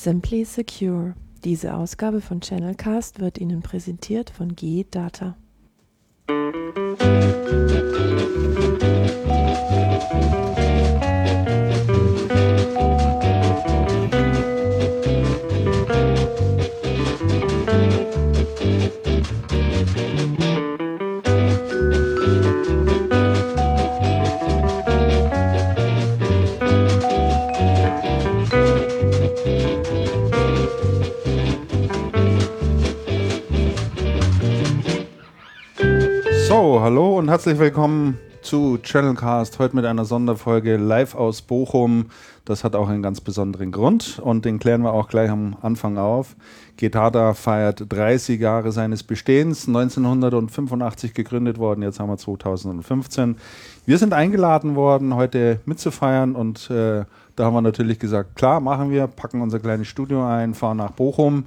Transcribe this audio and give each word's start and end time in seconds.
Simply 0.00 0.44
Secure. 0.44 1.14
Diese 1.42 1.74
Ausgabe 1.74 2.20
von 2.20 2.40
Channelcast 2.40 3.18
wird 3.18 3.36
Ihnen 3.36 3.62
präsentiert 3.62 4.30
von 4.30 4.54
G-Data. 4.54 5.36
So, 6.28 6.34
hallo 36.88 37.18
und 37.18 37.28
herzlich 37.28 37.58
willkommen 37.58 38.16
zu 38.40 38.78
Channelcast. 38.82 39.58
Heute 39.58 39.76
mit 39.76 39.84
einer 39.84 40.06
Sonderfolge 40.06 40.78
live 40.78 41.14
aus 41.14 41.42
Bochum. 41.42 42.06
Das 42.46 42.64
hat 42.64 42.74
auch 42.74 42.88
einen 42.88 43.02
ganz 43.02 43.20
besonderen 43.20 43.72
Grund 43.72 44.18
und 44.18 44.46
den 44.46 44.58
klären 44.58 44.80
wir 44.80 44.94
auch 44.94 45.08
gleich 45.08 45.28
am 45.28 45.54
Anfang 45.60 45.98
auf. 45.98 46.34
Getada 46.78 47.34
feiert 47.34 47.84
30 47.92 48.40
Jahre 48.40 48.72
seines 48.72 49.02
Bestehens, 49.02 49.68
1985 49.68 51.12
gegründet 51.12 51.58
worden, 51.58 51.82
jetzt 51.82 52.00
haben 52.00 52.08
wir 52.08 52.16
2015. 52.16 53.36
Wir 53.84 53.98
sind 53.98 54.14
eingeladen 54.14 54.74
worden, 54.74 55.14
heute 55.14 55.60
mitzufeiern 55.66 56.34
und 56.34 56.70
äh, 56.70 57.04
da 57.36 57.44
haben 57.44 57.52
wir 57.52 57.60
natürlich 57.60 57.98
gesagt, 57.98 58.34
klar, 58.34 58.60
machen 58.60 58.90
wir, 58.90 59.08
packen 59.08 59.42
unser 59.42 59.60
kleines 59.60 59.88
Studio 59.88 60.26
ein, 60.26 60.54
fahren 60.54 60.78
nach 60.78 60.92
Bochum 60.92 61.44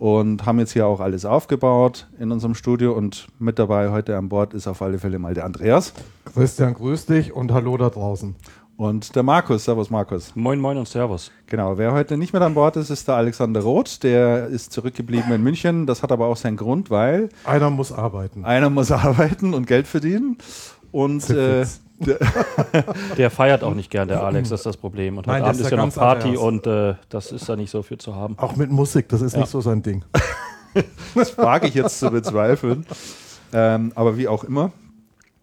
und 0.00 0.46
haben 0.46 0.58
jetzt 0.58 0.72
hier 0.72 0.86
auch 0.86 0.98
alles 0.98 1.26
aufgebaut 1.26 2.08
in 2.18 2.32
unserem 2.32 2.54
Studio 2.54 2.94
und 2.94 3.28
mit 3.38 3.58
dabei 3.58 3.90
heute 3.90 4.16
an 4.16 4.30
Bord 4.30 4.54
ist 4.54 4.66
auf 4.66 4.80
alle 4.80 4.98
Fälle 4.98 5.18
mal 5.18 5.34
der 5.34 5.44
Andreas 5.44 5.92
Christian, 6.24 6.72
grüß 6.72 7.04
dich 7.04 7.34
und 7.34 7.52
hallo 7.52 7.76
da 7.76 7.90
draußen. 7.90 8.34
und 8.78 9.14
der 9.14 9.22
Markus. 9.22 9.66
Servus 9.66 9.90
Markus. 9.90 10.34
Moin, 10.34 10.58
moin 10.58 10.78
und 10.78 10.88
Servus. 10.88 11.30
Genau, 11.44 11.76
wer 11.76 11.92
heute 11.92 12.16
nicht 12.16 12.32
mit 12.32 12.40
an 12.40 12.54
Bord 12.54 12.76
ist, 12.76 12.88
ist 12.88 13.08
der 13.08 13.16
Alexander 13.16 13.60
Roth. 13.60 14.02
Der 14.02 14.46
ist 14.46 14.72
zurückgeblieben 14.72 15.30
in 15.32 15.42
München. 15.42 15.86
Das 15.86 16.02
hat 16.02 16.12
aber 16.12 16.28
auch 16.28 16.36
seinen 16.38 16.56
Grund, 16.56 16.88
weil 16.88 17.28
Einer 17.44 17.68
muss 17.68 17.92
arbeiten. 17.92 18.46
einer 18.46 18.70
muss 18.70 18.90
arbeiten 19.06 19.52
und 19.52 19.66
Geld 19.66 19.86
verdienen. 19.86 20.38
Und 20.92 21.28
äh. 21.28 21.66
Der 23.18 23.30
feiert 23.30 23.62
auch 23.62 23.74
nicht 23.74 23.90
gern, 23.90 24.08
der 24.08 24.22
Alex, 24.22 24.48
das 24.48 24.60
ist 24.60 24.66
das 24.66 24.76
Problem. 24.76 25.18
Und 25.18 25.26
Nein, 25.26 25.36
heute 25.42 25.44
Abend 25.50 25.60
ist 25.60 25.66
ist 25.66 25.70
ja 25.70 25.76
noch 25.76 25.94
Party 25.94 26.28
anders. 26.28 26.42
und 26.42 26.66
äh, 26.66 26.94
das 27.08 27.30
ist 27.32 27.48
da 27.48 27.56
nicht 27.56 27.70
so 27.70 27.82
viel 27.82 27.98
zu 27.98 28.14
haben. 28.16 28.38
Auch 28.38 28.56
mit 28.56 28.70
Musik, 28.70 29.08
das 29.08 29.20
ist 29.20 29.34
Ja. 29.34 29.40
nicht 29.40 29.50
so 29.50 29.60
sein 29.60 29.82
Ding. 29.82 30.04
das 31.14 31.36
wage 31.36 31.68
ich 31.68 31.74
jetzt 31.74 31.98
zu 31.98 32.10
bezweifeln. 32.10 32.86
Ähm, 33.52 33.92
aber 33.94 34.16
wie 34.16 34.28
auch 34.28 34.44
immer, 34.44 34.72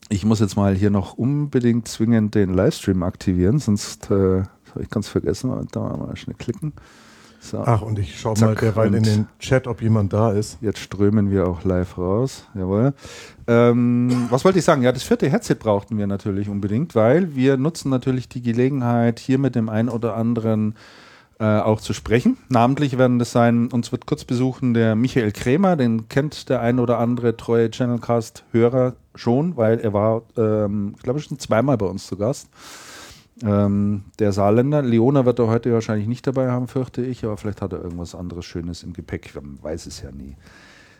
ich 0.09 0.25
muss 0.25 0.39
jetzt 0.39 0.55
mal 0.55 0.73
hier 0.73 0.89
noch 0.89 1.13
unbedingt 1.13 1.87
zwingend 1.87 2.33
den 2.33 2.53
Livestream 2.53 3.03
aktivieren, 3.03 3.59
sonst 3.59 4.09
äh, 4.09 4.43
habe 4.71 4.81
ich 4.81 4.89
ganz 4.89 5.07
vergessen. 5.09 5.67
Da 5.71 5.79
mal 5.81 6.15
schnell 6.15 6.35
klicken. 6.37 6.73
So. 7.39 7.59
Ach, 7.59 7.81
und 7.81 7.99
ich 7.99 8.19
schaue 8.19 8.37
mal 8.39 8.55
derweil 8.55 8.93
in 8.93 9.03
den 9.03 9.27
Chat, 9.39 9.67
ob 9.67 9.81
jemand 9.81 10.11
da 10.11 10.31
ist. 10.31 10.57
Jetzt 10.61 10.79
strömen 10.79 11.31
wir 11.31 11.47
auch 11.47 11.63
live 11.63 11.97
raus. 11.97 12.45
Jawohl. 12.55 12.93
Ähm, 13.47 14.27
was 14.29 14.43
wollte 14.43 14.59
ich 14.59 14.65
sagen? 14.65 14.81
Ja, 14.81 14.91
das 14.91 15.03
vierte 15.03 15.29
Headset 15.29 15.55
brauchten 15.55 15.97
wir 15.97 16.07
natürlich 16.07 16.49
unbedingt, 16.49 16.95
weil 16.95 17.35
wir 17.35 17.57
nutzen 17.57 17.89
natürlich 17.89 18.27
die 18.27 18.41
Gelegenheit, 18.41 19.19
hier 19.19 19.37
mit 19.37 19.55
dem 19.55 19.69
einen 19.69 19.89
oder 19.89 20.15
anderen 20.15 20.75
äh, 21.39 21.45
auch 21.45 21.79
zu 21.79 21.93
sprechen. 21.93 22.37
Namentlich 22.49 22.97
werden 22.97 23.19
das 23.19 23.31
sein, 23.31 23.67
uns 23.67 23.91
wird 23.91 24.07
kurz 24.07 24.25
besuchen 24.25 24.73
der 24.73 24.95
Michael 24.95 25.31
Krämer, 25.31 25.75
den 25.75 26.09
kennt 26.09 26.49
der 26.49 26.61
ein 26.61 26.79
oder 26.79 26.97
andere 26.97 27.37
treue 27.37 27.69
Channelcast-Hörer 27.69 28.95
schon, 29.13 29.55
weil 29.55 29.79
er 29.79 29.93
war, 29.93 30.23
ähm, 30.35 30.95
glaube 31.01 31.19
ich, 31.19 31.25
schon 31.25 31.39
zweimal 31.39 31.77
bei 31.77 31.85
uns 31.85 32.07
zu 32.07 32.17
Gast. 32.17 32.49
Ähm, 33.43 34.05
der 34.19 34.31
Saarländer, 34.31 34.81
Leona 34.81 35.25
wird 35.25 35.39
er 35.39 35.47
heute 35.47 35.71
wahrscheinlich 35.73 36.07
nicht 36.07 36.25
dabei 36.25 36.49
haben, 36.49 36.67
fürchte 36.67 37.03
ich, 37.03 37.23
aber 37.23 37.37
vielleicht 37.37 37.61
hat 37.61 37.73
er 37.73 37.83
irgendwas 37.83 38.15
anderes 38.15 38.45
Schönes 38.45 38.83
im 38.83 38.93
Gepäck. 38.93 39.33
Man 39.35 39.59
weiß 39.61 39.85
es 39.85 40.01
ja 40.01 40.11
nie. 40.11 40.35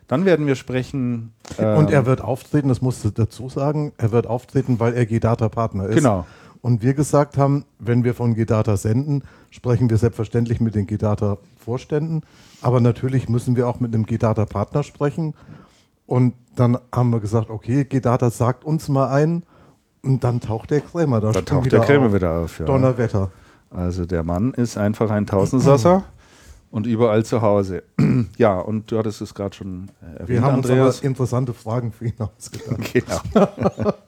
Dann 0.08 0.24
werden 0.25 0.48
wir 0.48 0.56
sprechen. 0.56 1.34
ähm, 1.58 1.78
Und 1.78 1.92
er 1.92 2.06
wird 2.06 2.22
auftreten, 2.22 2.70
das 2.70 2.81
musst 2.81 3.03
du 3.03 3.09
dazu 3.09 3.50
sagen, 3.50 3.92
er 3.98 4.12
wird 4.12 4.28
auftreten, 4.28 4.80
weil 4.80 4.94
er 4.94 5.06
G-Data-Partner 5.06 5.88
ist. 5.88 5.96
Genau. 5.96 6.25
Und 6.62 6.81
wir 6.81 6.94
gesagt 6.94 7.38
haben, 7.38 7.66
wenn 7.80 8.03
wir 8.03 8.14
von 8.14 8.34
G-Data 8.34 8.78
senden, 8.78 9.24
sprechen 9.52 9.90
wir 9.90 9.98
selbstverständlich 9.98 10.59
mit 10.59 10.75
den 10.75 10.88
G-Data-Vorständen. 10.88 12.22
Aber 12.62 12.81
natürlich 12.81 13.30
müssen 13.30 13.56
wir 13.56 13.68
auch 13.68 13.80
mit 13.80 13.94
einem 13.94 14.06
G-Data-Partner 14.06 14.84
sprechen. 14.84 15.34
Und 16.06 16.34
dann 16.56 16.78
haben 16.94 17.12
wir 17.12 17.19
gesagt, 17.19 17.50
okay, 17.50 17.84
G-Data 17.84 18.30
sagt 18.30 18.64
uns 18.64 18.90
mal 18.90 19.09
ein. 19.09 19.44
Und 20.03 20.24
dann 20.24 20.40
taucht 20.40 20.72
der 20.72 20.81
Krämer 20.81 21.19
da. 21.22 21.31
Dann 21.31 21.46
taucht 21.46 21.72
der 21.72 21.81
Krämer 21.81 22.13
wieder 22.13 22.40
auf. 22.40 22.59
Ja. 22.59 22.66
Donnerwetter. 22.66 23.31
Also 23.69 24.06
der 24.06 24.24
Mann 24.24 24.53
ist 24.53 24.78
einfach 24.78 25.09
ein 25.12 25.25
Tausendsasser 25.25 26.03
und 26.72 26.88
überall 26.88 27.25
zu 27.25 27.41
Hause. 27.41 27.84
ja, 28.38 28.59
und 28.59 28.91
du 28.91 28.97
hattest 28.97 29.22
es 29.22 29.34
gerade 29.34 29.56
schon 29.56 29.90
äh, 30.02 30.13
erwähnt, 30.13 30.30
Wir 30.30 30.41
haben 30.41 30.57
uns 30.57 30.69
Andreas. 30.69 30.97
aber 31.00 31.07
interessante 31.07 31.53
Fragen 31.53 31.91
für 31.91 32.06
ihn 32.06 32.13
ausgedacht. 32.19 32.94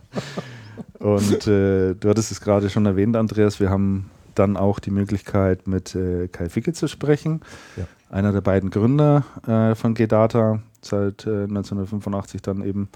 Genau. 1.00 1.12
Und 1.14 1.48
äh, 1.48 1.94
du 1.94 2.10
hattest 2.10 2.32
es 2.32 2.42
gerade 2.42 2.70
schon 2.70 2.86
erwähnt, 2.86 3.16
Andreas. 3.16 3.60
Wir 3.60 3.70
haben 3.70 4.10
dann 4.36 4.58
auch 4.58 4.80
die 4.80 4.92
Möglichkeit, 4.92 5.68
mit 5.68 5.96
äh, 5.96 6.28
Kai 6.28 6.50
Ficke 6.50 6.74
zu 6.74 6.88
sprechen. 6.88 7.42
Ja. 7.78 7.86
Einer 8.10 8.32
der 8.32 8.42
beiden 8.42 8.70
Gründer 8.70 9.24
äh, 9.48 9.76
von 9.76 9.94
G-Data, 9.94 10.62
seit 10.82 11.26
äh, 11.26 11.44
1985 11.44 12.42
dann 12.42 12.64
eben. 12.64 12.90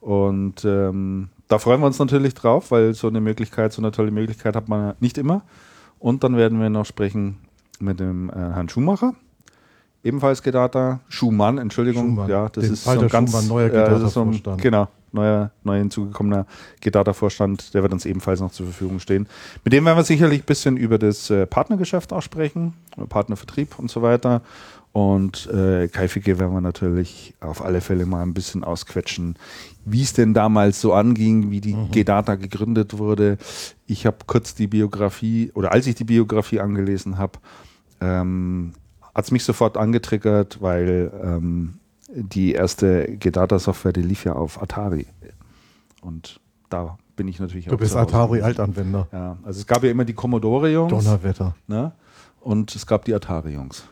Und 0.00 0.64
ähm, 0.64 1.28
da 1.48 1.58
freuen 1.58 1.80
wir 1.80 1.86
uns 1.86 1.98
natürlich 1.98 2.34
drauf, 2.34 2.70
weil 2.70 2.94
so 2.94 3.08
eine 3.08 3.20
Möglichkeit, 3.20 3.72
so 3.72 3.82
eine 3.82 3.92
tolle 3.92 4.10
Möglichkeit 4.10 4.56
hat 4.56 4.68
man 4.68 4.80
ja 4.80 4.94
nicht 5.00 5.18
immer. 5.18 5.42
Und 5.98 6.24
dann 6.24 6.36
werden 6.36 6.60
wir 6.60 6.70
noch 6.70 6.86
sprechen 6.86 7.38
mit 7.80 8.00
dem 8.00 8.30
äh, 8.30 8.34
Herrn 8.34 8.68
Schumacher. 8.68 9.14
Ebenfalls 10.02 10.42
G-Data. 10.42 11.00
Schumann, 11.08 11.56
Entschuldigung. 11.56 12.08
Schumann. 12.08 12.28
Ja, 12.28 12.48
das 12.50 12.64
Den 12.64 12.72
ist 12.74 12.84
so 12.84 12.90
ein 12.90 13.08
ganz 13.08 13.30
Schumann, 13.30 13.48
neuer 13.48 13.72
ja, 13.72 13.88
das 13.88 14.02
ist 14.02 14.12
so. 14.12 14.30
Genau, 14.58 14.88
neuer, 15.12 15.50
neu 15.62 15.78
hinzugekommener 15.78 16.46
G-Data-Vorstand, 16.80 17.72
der 17.72 17.82
wird 17.82 17.92
uns 17.94 18.04
ebenfalls 18.04 18.40
noch 18.40 18.50
zur 18.50 18.66
Verfügung 18.66 19.00
stehen. 19.00 19.26
Mit 19.64 19.72
dem 19.72 19.84
werden 19.86 19.96
wir 19.96 20.04
sicherlich 20.04 20.42
ein 20.42 20.46
bisschen 20.46 20.76
über 20.76 20.98
das 20.98 21.30
äh, 21.30 21.46
Partnergeschäft 21.46 22.12
auch 22.12 22.20
sprechen, 22.20 22.74
Partnervertrieb 23.08 23.78
und 23.78 23.90
so 23.90 24.02
weiter. 24.02 24.42
Und 24.94 25.48
äh, 25.48 25.88
Kai 25.88 26.06
Ficke 26.06 26.38
werden 26.38 26.52
wir 26.54 26.60
natürlich 26.60 27.34
auf 27.40 27.64
alle 27.64 27.80
Fälle 27.80 28.06
mal 28.06 28.22
ein 28.22 28.32
bisschen 28.32 28.62
ausquetschen, 28.62 29.34
wie 29.84 30.02
es 30.02 30.12
denn 30.12 30.34
damals 30.34 30.80
so 30.80 30.92
anging, 30.94 31.50
wie 31.50 31.60
die 31.60 31.74
G-Data 31.90 32.36
gegründet 32.36 32.96
wurde. 32.96 33.36
Ich 33.86 34.06
habe 34.06 34.18
kurz 34.28 34.54
die 34.54 34.68
Biografie, 34.68 35.50
oder 35.54 35.72
als 35.72 35.88
ich 35.88 35.96
die 35.96 36.04
Biografie 36.04 36.60
angelesen 36.60 37.18
habe, 37.18 37.40
ähm, 38.00 38.74
hat 39.12 39.24
es 39.24 39.32
mich 39.32 39.42
sofort 39.42 39.76
angetriggert, 39.76 40.62
weil 40.62 41.10
ähm, 41.24 41.74
die 42.14 42.52
erste 42.52 43.16
G-Data-Software, 43.18 43.92
die 43.94 44.02
lief 44.02 44.24
ja 44.24 44.34
auf 44.34 44.62
Atari. 44.62 45.08
Und 46.02 46.38
da 46.70 46.98
bin 47.16 47.26
ich 47.26 47.40
natürlich 47.40 47.66
Du 47.66 47.76
bist. 47.76 47.96
Atari-Altanwender. 47.96 49.08
Ja, 49.10 49.38
also 49.42 49.58
es 49.58 49.66
gab 49.66 49.82
ja 49.82 49.90
immer 49.90 50.04
die 50.04 50.14
Commodore-Jungs 50.14 50.90
Donnerwetter. 50.90 51.56
ne? 51.66 51.90
und 52.40 52.76
es 52.76 52.86
gab 52.86 53.04
die 53.06 53.14
Atari-Jungs. 53.14 53.88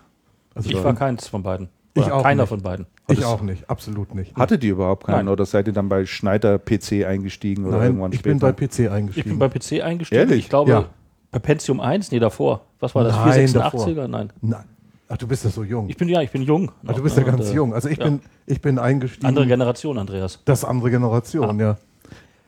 Also 0.54 0.70
Ich 0.70 0.82
war 0.82 0.94
keins 0.94 1.26
von 1.28 1.42
beiden. 1.42 1.68
Ich 1.94 2.04
Oder 2.06 2.14
auch 2.14 2.22
keiner 2.22 2.42
nicht. 2.44 2.48
von 2.48 2.62
beiden. 2.62 2.86
ich 3.08 3.22
auch 3.24 3.42
nicht, 3.42 3.68
absolut 3.68 4.14
nicht. 4.14 4.34
Hattet 4.34 4.64
ihr 4.64 4.72
überhaupt 4.72 5.04
keinen 5.06 5.26
Nein. 5.26 5.28
oder 5.28 5.44
seid 5.44 5.66
ihr 5.66 5.74
dann 5.74 5.90
bei 5.90 6.06
Schneider 6.06 6.58
PC 6.58 7.04
eingestiegen 7.06 7.66
oder 7.66 7.78
Nein, 7.78 7.86
irgendwann 7.88 8.12
ich 8.12 8.20
später? 8.20 8.30
bin 8.34 8.38
bei 8.40 8.52
PC 8.52 8.78
Ich 8.78 8.91
eingestiegen. 8.91 9.30
bin 9.30 9.38
bei 9.38 9.48
PC 9.50 9.82
eingestiegen. 9.82 10.18
Ehrlich? 10.20 10.38
Ich 10.44 10.48
glaube, 10.48 10.70
Ja. 10.70 10.84
bei 11.30 11.38
Pentium 11.38 11.80
1, 11.80 12.10
nee, 12.10 12.18
davor. 12.18 12.62
Was 12.80 12.94
war 12.94 13.04
das? 13.04 13.14
Nein, 13.16 13.46
486er? 13.46 14.08
Nein. 14.08 14.32
Nein. 14.41 14.64
Ach, 15.08 15.18
du 15.18 15.28
bist 15.28 15.44
ja 15.44 15.50
so 15.50 15.62
jung. 15.65 15.91
Ich 15.91 15.98
bin 15.98 16.09
ja, 16.09 16.22
ich 16.22 16.30
bin 16.30 16.41
jung. 16.41 16.72
Ach, 16.86 16.94
du 16.94 17.03
bist 17.03 17.16
ne? 17.18 17.24
ja 17.24 17.30
ganz 17.30 17.44
Und, 17.47 17.53
äh, 17.53 17.56
jung. 17.56 17.74
Also 17.74 17.91
ich 17.91 17.98
ja. 17.98 18.04
bin, 18.04 18.21
ich 18.47 18.62
bin 18.62 18.78
eingestiegen. 18.78 19.27
Andere 19.27 19.47
Generation, 19.47 19.98
Andreas. 19.98 20.41
Das 20.47 20.60
ist 20.60 20.65
andere 20.65 20.91
Generation, 20.91 21.60
ja. 21.60 21.77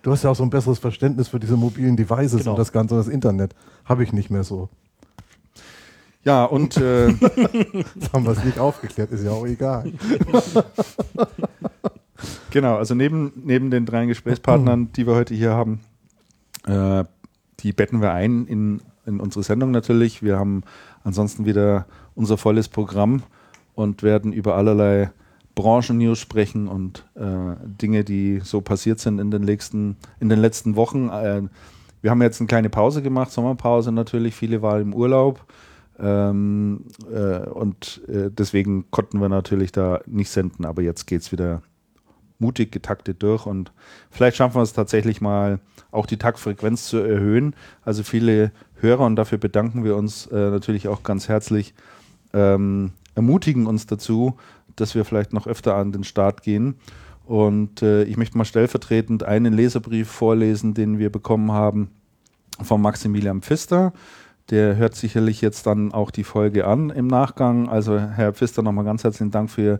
Du 0.02 0.10
hast 0.12 0.22
ja 0.22 0.30
auch 0.30 0.36
so 0.36 0.42
ein 0.42 0.50
besseres 0.50 0.78
Verständnis 0.78 1.28
für 1.28 1.38
diese 1.40 1.56
mobilen 1.58 1.96
Devices 1.96 2.38
Genau. 2.40 2.52
und 2.52 2.58
das 2.58 2.72
ganze 2.72 2.94
das 2.96 3.08
Internet. 3.08 3.54
Habe 3.84 4.02
ich 4.04 4.14
nicht 4.14 4.30
mehr 4.30 4.44
so. 4.44 4.70
Ja, 6.24 6.44
und 6.44 6.76
äh, 6.78 7.08
haben 8.12 8.24
wir 8.24 8.32
es 8.32 8.44
nicht 8.44 8.58
aufgeklärt, 8.58 9.10
ist 9.12 9.24
ja 9.24 9.30
auch 9.30 9.46
egal. 9.46 9.92
genau, 12.50 12.76
also 12.76 12.94
neben, 12.94 13.32
neben 13.44 13.70
den 13.70 13.84
drei 13.84 14.06
Gesprächspartnern, 14.06 14.90
die 14.92 15.06
wir 15.06 15.14
heute 15.14 15.34
hier 15.34 15.52
haben, 15.52 15.80
äh, 16.66 17.04
die 17.60 17.72
betten 17.72 18.00
wir 18.00 18.12
ein 18.12 18.46
in, 18.46 18.80
in 19.04 19.20
unsere 19.20 19.42
Sendung 19.42 19.70
natürlich. 19.70 20.22
Wir 20.22 20.38
haben 20.38 20.62
ansonsten 21.02 21.44
wieder 21.44 21.86
unser 22.14 22.38
volles 22.38 22.68
Programm 22.68 23.22
und 23.74 24.02
werden 24.02 24.32
über 24.32 24.56
allerlei 24.56 25.10
Branchen-News 25.54 26.18
sprechen 26.18 26.68
und 26.68 27.04
äh, 27.14 27.56
Dinge, 27.64 28.02
die 28.02 28.40
so 28.42 28.60
passiert 28.60 28.98
sind 28.98 29.18
in 29.18 29.30
den 29.30 29.42
letzten, 29.42 29.96
in 30.20 30.28
den 30.28 30.40
letzten 30.40 30.74
Wochen. 30.76 31.10
Äh, 31.10 31.42
wir 32.00 32.10
haben 32.10 32.22
jetzt 32.22 32.40
eine 32.40 32.48
kleine 32.48 32.70
Pause 32.70 33.02
gemacht, 33.02 33.30
Sommerpause 33.30 33.92
natürlich. 33.92 34.34
Viele 34.34 34.62
waren 34.62 34.82
im 34.82 34.94
Urlaub. 34.94 35.44
Ähm, 35.98 36.86
äh, 37.12 37.48
und 37.48 38.02
äh, 38.08 38.30
deswegen 38.30 38.90
konnten 38.90 39.20
wir 39.20 39.28
natürlich 39.28 39.72
da 39.72 40.00
nicht 40.06 40.30
senden, 40.30 40.64
aber 40.64 40.82
jetzt 40.82 41.06
geht 41.06 41.22
es 41.22 41.32
wieder 41.32 41.62
mutig 42.38 42.72
getaktet 42.72 43.22
durch 43.22 43.46
und 43.46 43.72
vielleicht 44.10 44.36
schaffen 44.36 44.56
wir 44.56 44.62
es 44.62 44.72
tatsächlich 44.72 45.20
mal, 45.20 45.60
auch 45.92 46.06
die 46.06 46.16
Taktfrequenz 46.16 46.86
zu 46.86 46.98
erhöhen. 46.98 47.54
Also 47.82 48.02
viele 48.02 48.50
Hörer, 48.80 49.06
und 49.06 49.16
dafür 49.16 49.38
bedanken 49.38 49.84
wir 49.84 49.96
uns 49.96 50.26
äh, 50.26 50.50
natürlich 50.50 50.88
auch 50.88 51.04
ganz 51.04 51.28
herzlich, 51.28 51.74
ähm, 52.32 52.92
ermutigen 53.14 53.66
uns 53.66 53.86
dazu, 53.86 54.36
dass 54.76 54.94
wir 54.94 55.04
vielleicht 55.04 55.32
noch 55.32 55.46
öfter 55.46 55.76
an 55.76 55.92
den 55.92 56.04
Start 56.04 56.42
gehen. 56.42 56.74
Und 57.24 57.82
äh, 57.82 58.02
ich 58.04 58.16
möchte 58.16 58.36
mal 58.36 58.44
stellvertretend 58.44 59.22
einen 59.22 59.54
Leserbrief 59.54 60.08
vorlesen, 60.08 60.74
den 60.74 60.98
wir 60.98 61.10
bekommen 61.10 61.52
haben 61.52 61.90
von 62.60 62.82
Maximilian 62.82 63.40
Pfister. 63.40 63.92
Der 64.50 64.76
hört 64.76 64.94
sicherlich 64.94 65.40
jetzt 65.40 65.66
dann 65.66 65.92
auch 65.92 66.10
die 66.10 66.24
Folge 66.24 66.66
an 66.66 66.90
im 66.90 67.06
Nachgang. 67.06 67.68
Also 67.68 67.98
Herr 67.98 68.32
Pfister, 68.34 68.62
nochmal 68.62 68.84
ganz 68.84 69.02
herzlichen 69.02 69.30
Dank 69.30 69.50
für 69.50 69.78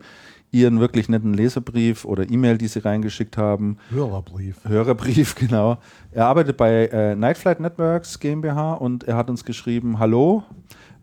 Ihren 0.51 0.79
wirklich 0.79 1.09
netten 1.09 1.35
Leserbrief 1.35 2.05
oder 2.05 2.31
E-Mail, 2.31 2.59
die 2.59 2.69
Sie 2.69 2.79
reingeschickt 2.79 3.37
haben. 3.37 3.77
Hörerbrief. 3.91 4.65
Hörerbrief, 4.65 5.35
genau. 5.37 5.79
Er 6.13 6.27
arbeitet 6.27 6.57
bei 6.57 6.87
äh, 6.87 7.17
Nightflight 7.17 7.61
Networks 7.61 8.21
GmbH 8.21 8.75
und 8.75 9.05
er 9.05 9.17
hat 9.17 9.29
uns 9.29 9.45
geschrieben, 9.45 9.99
hallo, 9.99 10.45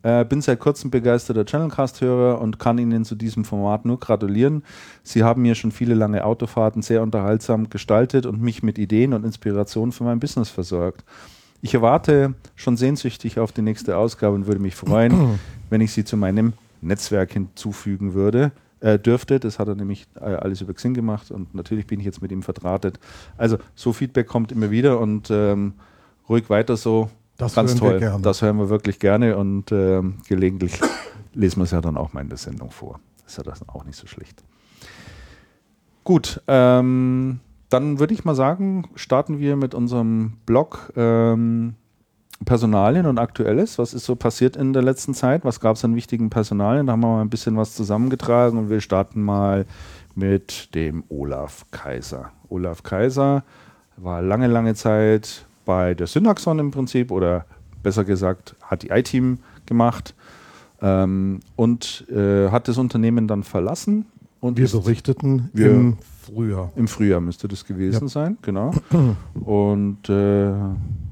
äh, 0.03 0.25
bin 0.25 0.41
seit 0.41 0.59
kurzem 0.59 0.89
begeisterter 0.89 1.45
Channelcast-Hörer 1.45 2.41
und 2.41 2.59
kann 2.59 2.77
Ihnen 2.77 3.05
zu 3.05 3.15
diesem 3.15 3.45
Format 3.45 3.85
nur 3.85 3.99
gratulieren. 3.99 4.63
Sie 5.03 5.23
haben 5.23 5.41
mir 5.41 5.55
schon 5.55 5.71
viele 5.71 5.93
lange 5.93 6.23
Autofahrten 6.23 6.81
sehr 6.81 7.03
unterhaltsam 7.03 7.69
gestaltet 7.69 8.25
und 8.25 8.41
mich 8.41 8.63
mit 8.63 8.79
Ideen 8.79 9.13
und 9.13 9.25
Inspirationen 9.25 9.91
für 9.91 10.03
mein 10.05 10.19
Business 10.19 10.49
versorgt. 10.49 11.03
Ich 11.61 11.73
erwarte 11.73 12.33
schon 12.55 12.75
sehnsüchtig 12.75 13.39
auf 13.39 13.51
die 13.51 13.61
nächste 13.61 13.97
Ausgabe 13.97 14.35
und 14.35 14.47
würde 14.47 14.59
mich 14.59 14.75
freuen, 14.75 15.39
wenn 15.69 15.81
ich 15.81 15.93
sie 15.93 16.03
zu 16.03 16.17
meinem 16.17 16.53
Netzwerk 16.81 17.33
hinzufügen 17.33 18.13
würde 18.13 18.51
äh, 18.79 18.97
dürfte. 18.97 19.39
Das 19.39 19.59
hat 19.59 19.67
er 19.67 19.75
nämlich 19.75 20.07
äh, 20.15 20.23
alles 20.23 20.61
über 20.61 20.73
Xing 20.73 20.93
gemacht 20.93 21.31
und 21.31 21.53
natürlich 21.53 21.87
bin 21.87 21.99
ich 21.99 22.05
jetzt 22.05 22.21
mit 22.21 22.31
ihm 22.31 22.41
verdrahtet. 22.41 22.99
Also 23.37 23.57
so 23.75 23.93
Feedback 23.93 24.27
kommt 24.27 24.51
immer 24.51 24.71
wieder 24.71 24.99
und 24.99 25.29
ähm, 25.29 25.73
ruhig 26.27 26.49
weiter 26.49 26.77
so. 26.77 27.09
Das 27.37 27.55
Ganz 27.55 27.71
hören 27.71 27.79
toll. 27.79 27.91
wir 27.93 27.99
gerne. 27.99 28.21
Das 28.21 28.41
hören 28.41 28.57
wir 28.57 28.69
wirklich 28.69 28.99
gerne 28.99 29.37
und 29.37 29.71
ähm, 29.71 30.17
gelegentlich 30.27 30.79
lesen 31.33 31.59
wir 31.59 31.63
es 31.63 31.71
ja 31.71 31.81
dann 31.81 31.97
auch 31.97 32.13
mal 32.13 32.21
in 32.21 32.29
der 32.29 32.37
Sendung 32.37 32.71
vor. 32.71 32.99
Ist 33.25 33.37
ja 33.37 33.43
das 33.43 33.67
auch 33.69 33.85
nicht 33.85 33.97
so 33.97 34.07
schlecht. 34.07 34.43
Gut, 36.03 36.41
ähm, 36.47 37.39
dann 37.71 37.99
würde 37.99 38.13
ich 38.13 38.25
mal 38.25 38.35
sagen, 38.35 38.87
starten 38.95 39.39
wir 39.39 39.55
mit 39.55 39.73
unserem 39.73 40.33
Blog 40.45 40.91
ähm, 40.95 41.75
Personalien 42.45 43.05
und 43.05 43.17
Aktuelles. 43.17 43.77
Was 43.77 43.93
ist 43.93 44.05
so 44.05 44.15
passiert 44.15 44.55
in 44.55 44.73
der 44.73 44.81
letzten 44.81 45.13
Zeit? 45.13 45.45
Was 45.45 45.59
gab 45.59 45.75
es 45.77 45.85
an 45.85 45.95
wichtigen 45.95 46.29
Personalien? 46.29 46.87
Da 46.87 46.93
haben 46.93 47.01
wir 47.01 47.07
mal 47.07 47.21
ein 47.21 47.29
bisschen 47.29 47.55
was 47.55 47.75
zusammengetragen 47.75 48.57
und 48.57 48.69
wir 48.69 48.81
starten 48.81 49.21
mal 49.21 49.65
mit 50.15 50.75
dem 50.75 51.03
Olaf 51.09 51.65
Kaiser. 51.71 52.31
Olaf 52.49 52.83
Kaiser 52.83 53.43
war 53.95 54.21
lange, 54.21 54.47
lange 54.47 54.75
Zeit 54.75 55.45
bei 55.65 55.93
der 55.93 56.07
Synaxon 56.07 56.59
im 56.59 56.71
Prinzip 56.71 57.11
oder 57.11 57.45
besser 57.83 58.03
gesagt 58.03 58.55
hat 58.61 58.83
die 58.83 58.89
I-Team 58.89 59.39
gemacht 59.65 60.13
ähm, 60.81 61.39
und 61.55 62.05
äh, 62.09 62.49
hat 62.49 62.67
das 62.67 62.77
Unternehmen 62.77 63.27
dann 63.27 63.43
verlassen. 63.43 64.05
Und 64.41 64.57
Wir 64.57 64.67
berichteten 64.67 65.49
Wir- 65.53 65.69
im 65.71 65.97
Frühjahr. 66.23 66.71
im 66.75 66.87
Frühjahr 66.87 67.21
müsste 67.21 67.47
das 67.47 67.63
gewesen 67.63 68.03
Ja. 68.03 68.07
sein, 68.09 68.37
genau. 68.41 68.71
Und 69.39 70.09
äh, 70.09 70.51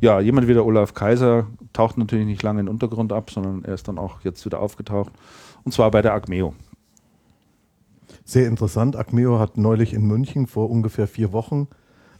ja, 0.02 0.20
jemand 0.20 0.48
wie 0.48 0.54
der 0.54 0.66
Olaf 0.66 0.94
Kaiser 0.96 1.46
taucht 1.72 1.98
natürlich 1.98 2.26
nicht 2.26 2.42
lange 2.44 2.60
in 2.60 2.66
den 2.66 2.72
Untergrund 2.74 3.14
ab, 3.14 3.30
sondern 3.32 3.64
er 3.64 3.76
ist 3.76 3.88
dann 3.88 3.98
auch 4.00 4.22
jetzt 4.24 4.44
wieder 4.46 4.60
aufgetaucht. 4.60 5.12
Und 5.64 5.72
zwar 5.74 5.92
bei 5.92 6.02
der 6.02 6.14
Agmeo. 6.14 6.54
Sehr 8.26 8.48
interessant. 8.48 8.96
Acmeo 8.96 9.40
hat 9.40 9.58
neulich 9.58 9.94
in 9.94 10.06
München 10.08 10.48
vor 10.48 10.70
ungefähr 10.70 11.08
vier 11.08 11.32
Wochen 11.32 11.68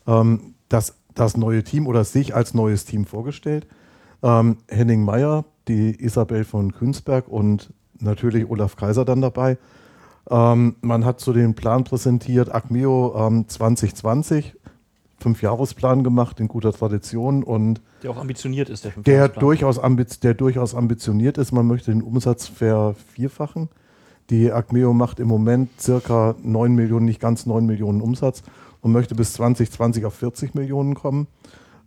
ähm, 0.08 0.54
das, 0.70 0.96
das 1.16 1.38
neue 1.38 1.64
Team 1.64 1.88
oder 1.88 2.04
sich 2.04 2.36
als 2.36 2.54
neues 2.54 2.86
Team 2.86 3.06
vorgestellt. 3.06 3.66
Ähm, 4.22 4.58
Henning 4.68 5.04
Meyer, 5.06 5.46
die 5.68 5.96
Isabel 6.04 6.44
von 6.44 6.72
Künzberg 6.74 7.28
und 7.28 7.74
natürlich 8.00 8.48
Olaf 8.50 8.76
Kaiser 8.76 9.06
dann 9.06 9.22
dabei. 9.22 9.58
Ähm, 10.30 10.76
man 10.82 11.06
hat 11.06 11.20
so 11.20 11.34
den 11.34 11.56
Plan 11.56 11.84
präsentiert, 11.84 12.54
Acmeo 12.54 13.16
ähm, 13.18 13.48
2020, 13.48 14.56
Fünfjahresplan 15.20 16.04
gemacht 16.04 16.40
in 16.40 16.48
guter 16.48 16.72
Tradition 16.72 17.44
und 17.44 17.82
Der 18.04 18.12
auch 18.12 18.18
ambitioniert 18.18 18.70
ist, 18.70 18.86
der 18.86 18.92
der 18.92 19.28
durchaus, 19.28 19.82
der 20.24 20.34
durchaus 20.34 20.76
ambitioniert 20.76 21.38
ist. 21.38 21.52
Man 21.52 21.68
möchte 21.68 21.92
den 21.92 22.02
Umsatz 22.02 22.48
vervierfachen. 22.48 23.70
Die 24.30 24.52
Acmeo 24.52 24.94
macht 24.94 25.20
im 25.20 25.28
Moment 25.28 25.70
circa 25.82 26.36
9 26.42 26.74
Millionen, 26.74 27.06
nicht 27.06 27.20
ganz 27.20 27.46
9 27.46 27.66
Millionen 27.66 28.00
Umsatz 28.00 28.44
und 28.82 28.92
möchte 28.92 29.16
bis 29.16 29.34
2020 29.34 30.06
auf 30.06 30.14
40 30.14 30.54
Millionen 30.54 30.94
kommen. 30.94 31.28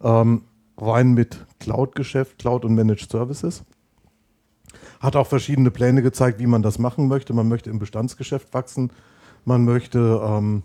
Ähm, 0.03 0.43
rein 0.77 1.13
mit 1.13 1.47
Cloud-Geschäft, 1.61 2.39
Cloud 2.39 2.65
und 2.65 2.75
Managed 2.75 3.11
Services. 3.11 3.63
Hat 5.01 5.17
auch 5.17 5.27
verschiedene 5.27 5.71
Pläne 5.71 6.03
gezeigt, 6.03 6.39
wie 6.39 6.47
man 6.47 6.63
das 6.63 6.79
machen 6.79 7.09
möchte. 7.09 7.33
Man 7.33 7.49
möchte 7.49 7.71
im 7.71 7.79
Bestandsgeschäft 7.79 8.53
wachsen. 8.55 8.91
Man 9.45 9.65
möchte 9.65 10.21
ähm, 10.25 10.63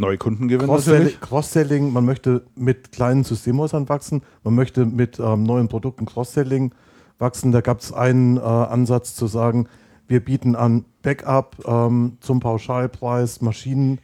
Neue 0.00 0.16
Cross-Selling, 0.16 0.68
natürlich. 0.68 1.20
Cross-Selling, 1.20 1.92
man 1.92 2.04
möchte 2.04 2.44
mit 2.54 2.92
kleinen 2.92 3.24
Systemhäusern 3.24 3.88
wachsen, 3.88 4.22
man 4.44 4.54
möchte 4.54 4.86
mit 4.86 5.18
ähm, 5.18 5.42
neuen 5.42 5.66
Produkten 5.66 6.06
Cross-Selling 6.06 6.72
wachsen. 7.18 7.50
Da 7.50 7.62
gab 7.62 7.80
es 7.80 7.92
einen 7.92 8.36
äh, 8.36 8.40
Ansatz 8.40 9.16
zu 9.16 9.26
sagen, 9.26 9.66
wir 10.06 10.24
bieten 10.24 10.54
an 10.54 10.84
Backup 11.02 11.56
ähm, 11.66 12.18
zum 12.20 12.38
Pauschalpreis, 12.38 13.40
Maschinen 13.40 13.98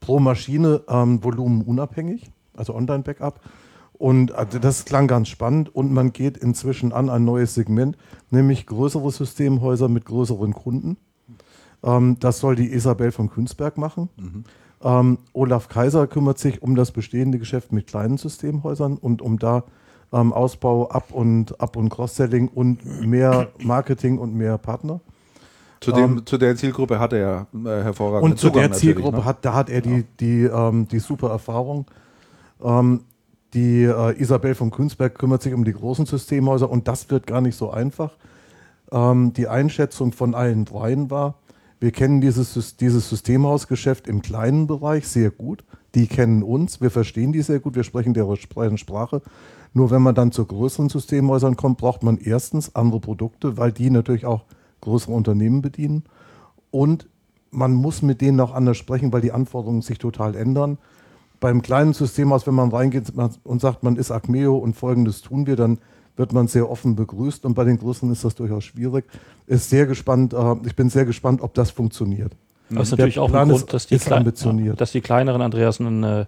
pro 0.00 0.18
Maschine 0.18 0.82
ähm, 0.88 1.22
Volumen 1.22 1.62
unabhängig, 1.62 2.28
also 2.56 2.74
Online-Backup. 2.74 3.40
Und 3.98 4.30
äh, 4.32 4.46
das 4.60 4.84
klang 4.84 5.06
ganz 5.06 5.28
spannend 5.28 5.74
und 5.74 5.92
man 5.92 6.12
geht 6.12 6.36
inzwischen 6.36 6.92
an 6.92 7.08
ein 7.08 7.24
neues 7.24 7.54
Segment, 7.54 7.96
nämlich 8.30 8.66
größere 8.66 9.10
Systemhäuser 9.10 9.88
mit 9.88 10.04
größeren 10.04 10.52
Kunden. 10.52 10.96
Ähm, 11.82 12.18
das 12.20 12.40
soll 12.40 12.56
die 12.56 12.72
Isabel 12.72 13.12
von 13.12 13.30
Künzberg 13.30 13.78
machen. 13.78 14.08
Ähm, 14.82 15.18
Olaf 15.32 15.68
Kaiser 15.68 16.06
kümmert 16.06 16.38
sich 16.38 16.62
um 16.62 16.74
das 16.74 16.92
bestehende 16.92 17.38
Geschäft 17.38 17.72
mit 17.72 17.86
kleinen 17.86 18.18
Systemhäusern 18.18 18.96
und 18.98 19.22
um 19.22 19.38
da 19.38 19.64
ähm, 20.12 20.32
Ausbau, 20.32 20.88
Up- 20.88 21.12
und 21.12 21.60
Up- 21.60 21.76
und 21.76 21.88
Cross-Selling 21.88 22.48
und 22.48 22.84
mehr 23.06 23.48
Marketing 23.62 24.18
und 24.18 24.34
mehr 24.34 24.58
Partner. 24.58 25.00
Zu, 25.80 25.92
dem, 25.92 26.24
zu 26.24 26.38
der 26.38 26.56
Zielgruppe 26.56 26.98
hat 26.98 27.12
er 27.12 27.18
ja 27.18 27.46
äh, 27.52 27.82
hervorragenden 27.82 28.32
Und 28.32 28.38
zu 28.38 28.48
Zugang 28.48 28.70
der 28.70 28.72
Zielgruppe 28.72 29.18
ne? 29.18 29.24
hat, 29.24 29.44
da 29.44 29.54
hat 29.54 29.68
er 29.68 29.82
die, 29.82 30.04
die, 30.20 30.44
ähm, 30.44 30.88
die 30.88 30.98
super 30.98 31.30
Erfahrung. 31.30 31.86
Ähm, 32.62 33.02
die 33.56 33.84
äh, 33.84 34.20
Isabel 34.20 34.54
von 34.54 34.70
Künzberg 34.70 35.18
kümmert 35.18 35.42
sich 35.42 35.54
um 35.54 35.64
die 35.64 35.72
großen 35.72 36.06
Systemhäuser 36.06 36.70
und 36.70 36.86
das 36.86 37.10
wird 37.10 37.26
gar 37.26 37.40
nicht 37.40 37.56
so 37.56 37.70
einfach. 37.70 38.12
Ähm, 38.92 39.32
die 39.32 39.48
Einschätzung 39.48 40.12
von 40.12 40.34
allen 40.34 40.66
dreien 40.66 41.10
war, 41.10 41.38
wir 41.80 41.90
kennen 41.90 42.20
dieses, 42.20 42.76
dieses 42.76 43.08
Systemhausgeschäft 43.08 44.06
im 44.06 44.22
kleinen 44.22 44.66
Bereich 44.66 45.08
sehr 45.08 45.30
gut. 45.30 45.64
Die 45.94 46.06
kennen 46.06 46.42
uns, 46.42 46.80
wir 46.80 46.90
verstehen 46.90 47.32
die 47.32 47.42
sehr 47.42 47.60
gut, 47.60 47.74
wir 47.74 47.84
sprechen 47.84 48.14
deren 48.14 48.36
Sprache. 48.78 49.22
Nur 49.74 49.90
wenn 49.90 50.00
man 50.00 50.14
dann 50.14 50.32
zu 50.32 50.44
größeren 50.44 50.88
Systemhäusern 50.88 51.56
kommt, 51.56 51.78
braucht 51.78 52.02
man 52.02 52.18
erstens 52.18 52.74
andere 52.74 53.00
Produkte, 53.00 53.58
weil 53.58 53.72
die 53.72 53.90
natürlich 53.90 54.24
auch 54.24 54.44
größere 54.80 55.12
Unternehmen 55.12 55.60
bedienen. 55.60 56.04
Und 56.70 57.08
man 57.50 57.74
muss 57.74 58.02
mit 58.02 58.20
denen 58.20 58.40
auch 58.40 58.54
anders 58.54 58.76
sprechen, 58.78 59.12
weil 59.12 59.20
die 59.20 59.32
Anforderungen 59.32 59.82
sich 59.82 59.98
total 59.98 60.34
ändern. 60.34 60.78
Beim 61.40 61.62
kleinen 61.62 61.92
Systemhaus, 61.92 62.46
wenn 62.46 62.54
man 62.54 62.70
reingeht 62.70 63.12
und 63.44 63.60
sagt, 63.60 63.82
man 63.82 63.96
ist 63.96 64.10
Acmeo 64.10 64.56
und 64.56 64.74
folgendes 64.74 65.20
tun 65.20 65.46
wir, 65.46 65.56
dann 65.56 65.78
wird 66.16 66.32
man 66.32 66.48
sehr 66.48 66.70
offen 66.70 66.96
begrüßt. 66.96 67.44
Und 67.44 67.54
bei 67.54 67.64
den 67.64 67.78
größeren 67.78 68.10
ist 68.10 68.24
das 68.24 68.34
durchaus 68.34 68.64
schwierig. 68.64 69.04
Ist 69.46 69.68
sehr 69.70 69.86
gespannt, 69.86 70.32
äh, 70.32 70.54
ich 70.64 70.74
bin 70.74 70.88
sehr 70.88 71.04
gespannt, 71.04 71.42
ob 71.42 71.54
das 71.54 71.70
funktioniert. 71.70 72.32
Das 72.70 72.88
ist 72.88 72.92
natürlich 72.92 73.18
auch 73.18 73.32
ein 73.32 73.48
Grund, 73.48 73.72
dass 73.72 73.86
die, 73.86 73.96
ja, 73.96 74.72
dass 74.72 74.92
die 74.92 75.00
kleineren 75.00 75.40
Andreasen 75.40 76.02
äh, 76.02 76.26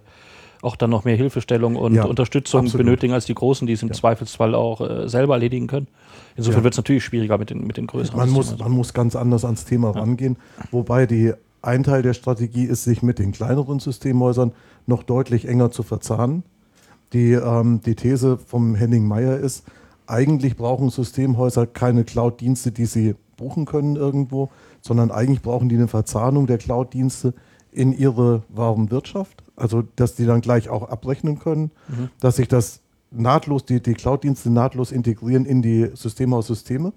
auch 0.61 0.75
dann 0.75 0.89
noch 0.89 1.05
mehr 1.05 1.15
Hilfestellung 1.15 1.75
und 1.75 1.93
Ja, 1.95 2.05
Unterstützung 2.05 2.65
absolut. 2.65 2.85
benötigen 2.85 3.13
als 3.13 3.25
die 3.25 3.35
Großen, 3.35 3.65
die 3.67 3.73
es 3.73 3.81
im 3.81 3.89
Ja. 3.89 3.93
Zweifelsfall 3.93 4.55
auch 4.55 4.81
äh, 4.81 5.07
selber 5.09 5.35
erledigen 5.35 5.67
können. 5.67 5.87
Insofern 6.35 6.63
wird 6.63 6.73
es 6.73 6.77
natürlich 6.77 7.03
schwieriger 7.03 7.37
mit 7.37 7.49
den, 7.49 7.65
mit 7.65 7.77
den 7.77 7.87
größeren. 7.87 8.17
Man 8.17 8.29
muss, 8.29 8.57
man 8.57 8.71
muss 8.71 8.93
ganz 8.93 9.15
anders 9.15 9.43
ans 9.43 9.65
Thema 9.65 9.91
rangehen. 9.91 10.37
Wobei 10.71 11.05
die 11.05 11.33
ein 11.61 11.83
Teil 11.83 12.01
der 12.01 12.13
Strategie 12.13 12.63
ist, 12.63 12.83
sich 12.85 13.03
mit 13.03 13.19
den 13.19 13.31
kleineren 13.33 13.79
Systemhäusern 13.79 14.53
noch 14.89 15.03
deutlich 15.03 15.47
enger 15.47 15.71
zu 15.71 15.83
verzahnen. 15.83 16.43
Die, 17.13 17.31
ähm, 17.31 17.79
die 17.85 17.95
These 17.95 18.37
vom 18.37 18.75
Henning 18.75 19.07
Meyer 19.07 19.37
ist, 19.37 19.63
eigentlich 20.05 20.57
brauchen 20.57 20.89
Systemhäuser 20.89 21.65
keine 21.67 22.03
Cloud-Dienste, 22.03 22.71
die 22.71 22.85
sie 22.85 23.15
buchen 23.37 23.65
können 23.65 23.95
irgendwo, 23.95 24.49
sondern 24.81 25.11
eigentlich 25.11 25.41
brauchen 25.41 25.69
die 25.69 25.75
eine 25.75 25.87
Verzahnung 25.87 26.45
der 26.45 26.57
Cloud-Dienste 26.57 27.33
in 27.71 27.93
ihre 27.93 28.43
Warenwirtschaft. 28.49 29.43
Also, 29.55 29.83
dass 29.95 30.15
die 30.15 30.25
dann 30.25 30.41
gleich 30.41 30.69
auch 30.69 30.89
abrechnen 30.89 31.39
können, 31.39 31.71
dass 32.19 32.37
sich 32.37 32.47
das 32.47 32.81
nahtlos, 33.11 33.65
die, 33.65 33.81
die 33.81 33.93
Cloud-Dienste 33.93 34.49
nahtlos 34.49 34.91
integrieren 34.91 35.45
in 35.45 35.61
die 35.61 35.89
Systemhaussysteme 35.93 36.93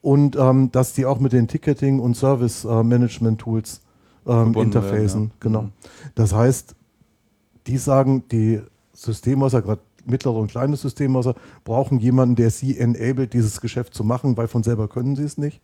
und 0.00 0.36
ähm, 0.36 0.70
dass 0.72 0.92
die 0.92 1.06
auch 1.06 1.18
mit 1.20 1.32
den 1.32 1.48
Ticketing- 1.48 2.00
und 2.00 2.16
Service-Management-Tools 2.16 3.80
ähm, 4.26 4.32
Verbunden 4.32 4.60
interfacen. 4.60 4.98
werden, 4.98 5.30
ja. 5.30 5.36
Genau. 5.40 5.62
Mhm. 5.62 5.72
Das 6.14 6.34
heißt, 6.34 6.74
die 7.66 7.78
sagen, 7.78 8.24
die 8.30 8.60
Systemhäuser, 8.92 9.62
gerade 9.62 9.80
mittlere 10.06 10.36
und 10.36 10.50
kleine 10.50 10.76
Systemhäuser, 10.76 11.34
brauchen 11.64 11.98
jemanden, 11.98 12.36
der 12.36 12.50
sie 12.50 12.78
enabled, 12.78 13.32
dieses 13.32 13.60
Geschäft 13.60 13.94
zu 13.94 14.04
machen, 14.04 14.36
weil 14.36 14.48
von 14.48 14.62
selber 14.62 14.88
können 14.88 15.16
sie 15.16 15.24
es 15.24 15.38
nicht. 15.38 15.60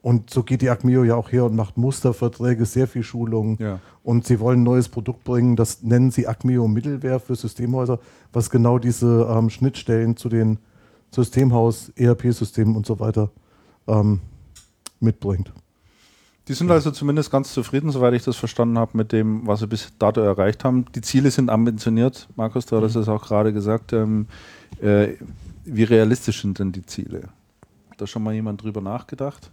Und 0.00 0.30
so 0.30 0.42
geht 0.42 0.62
die 0.62 0.70
Acmeo 0.70 1.02
ja 1.02 1.16
auch 1.16 1.32
her 1.32 1.44
und 1.44 1.56
macht 1.56 1.76
Musterverträge, 1.76 2.64
sehr 2.66 2.86
viel 2.86 3.02
Schulungen. 3.02 3.56
Ja. 3.58 3.80
Und 4.04 4.26
sie 4.26 4.38
wollen 4.40 4.60
ein 4.60 4.64
neues 4.64 4.88
Produkt 4.88 5.24
bringen, 5.24 5.56
das 5.56 5.82
nennen 5.82 6.10
sie 6.10 6.26
Acmeo 6.26 6.68
Mittelware 6.68 7.20
für 7.20 7.34
Systemhäuser, 7.34 7.98
was 8.32 8.48
genau 8.50 8.78
diese 8.78 9.28
ähm, 9.30 9.50
Schnittstellen 9.50 10.16
zu 10.16 10.28
den 10.28 10.58
Systemhaus, 11.10 11.90
ERP-Systemen 11.96 12.76
und 12.76 12.86
so 12.86 13.00
weiter 13.00 13.30
ähm, 13.86 14.20
mitbringt. 15.00 15.52
Die 16.48 16.54
sind 16.54 16.70
also 16.70 16.90
zumindest 16.90 17.30
ganz 17.30 17.52
zufrieden, 17.52 17.90
soweit 17.90 18.14
ich 18.14 18.24
das 18.24 18.36
verstanden 18.36 18.78
habe, 18.78 18.96
mit 18.96 19.12
dem, 19.12 19.46
was 19.46 19.60
sie 19.60 19.66
bis 19.66 19.92
dato 19.98 20.22
erreicht 20.22 20.64
haben. 20.64 20.86
Die 20.94 21.02
Ziele 21.02 21.30
sind 21.30 21.50
ambitioniert. 21.50 22.26
Markus, 22.36 22.64
du 22.64 22.76
hattest 22.76 22.96
es 22.96 23.06
auch 23.06 23.22
gerade 23.22 23.52
gesagt. 23.52 23.92
Ähm, 23.92 24.28
äh, 24.80 25.08
wie 25.66 25.84
realistisch 25.84 26.40
sind 26.40 26.58
denn 26.58 26.72
die 26.72 26.86
Ziele? 26.86 27.24
Hat 27.90 28.00
da 28.00 28.06
schon 28.06 28.22
mal 28.22 28.32
jemand 28.32 28.62
drüber 28.62 28.80
nachgedacht? 28.80 29.50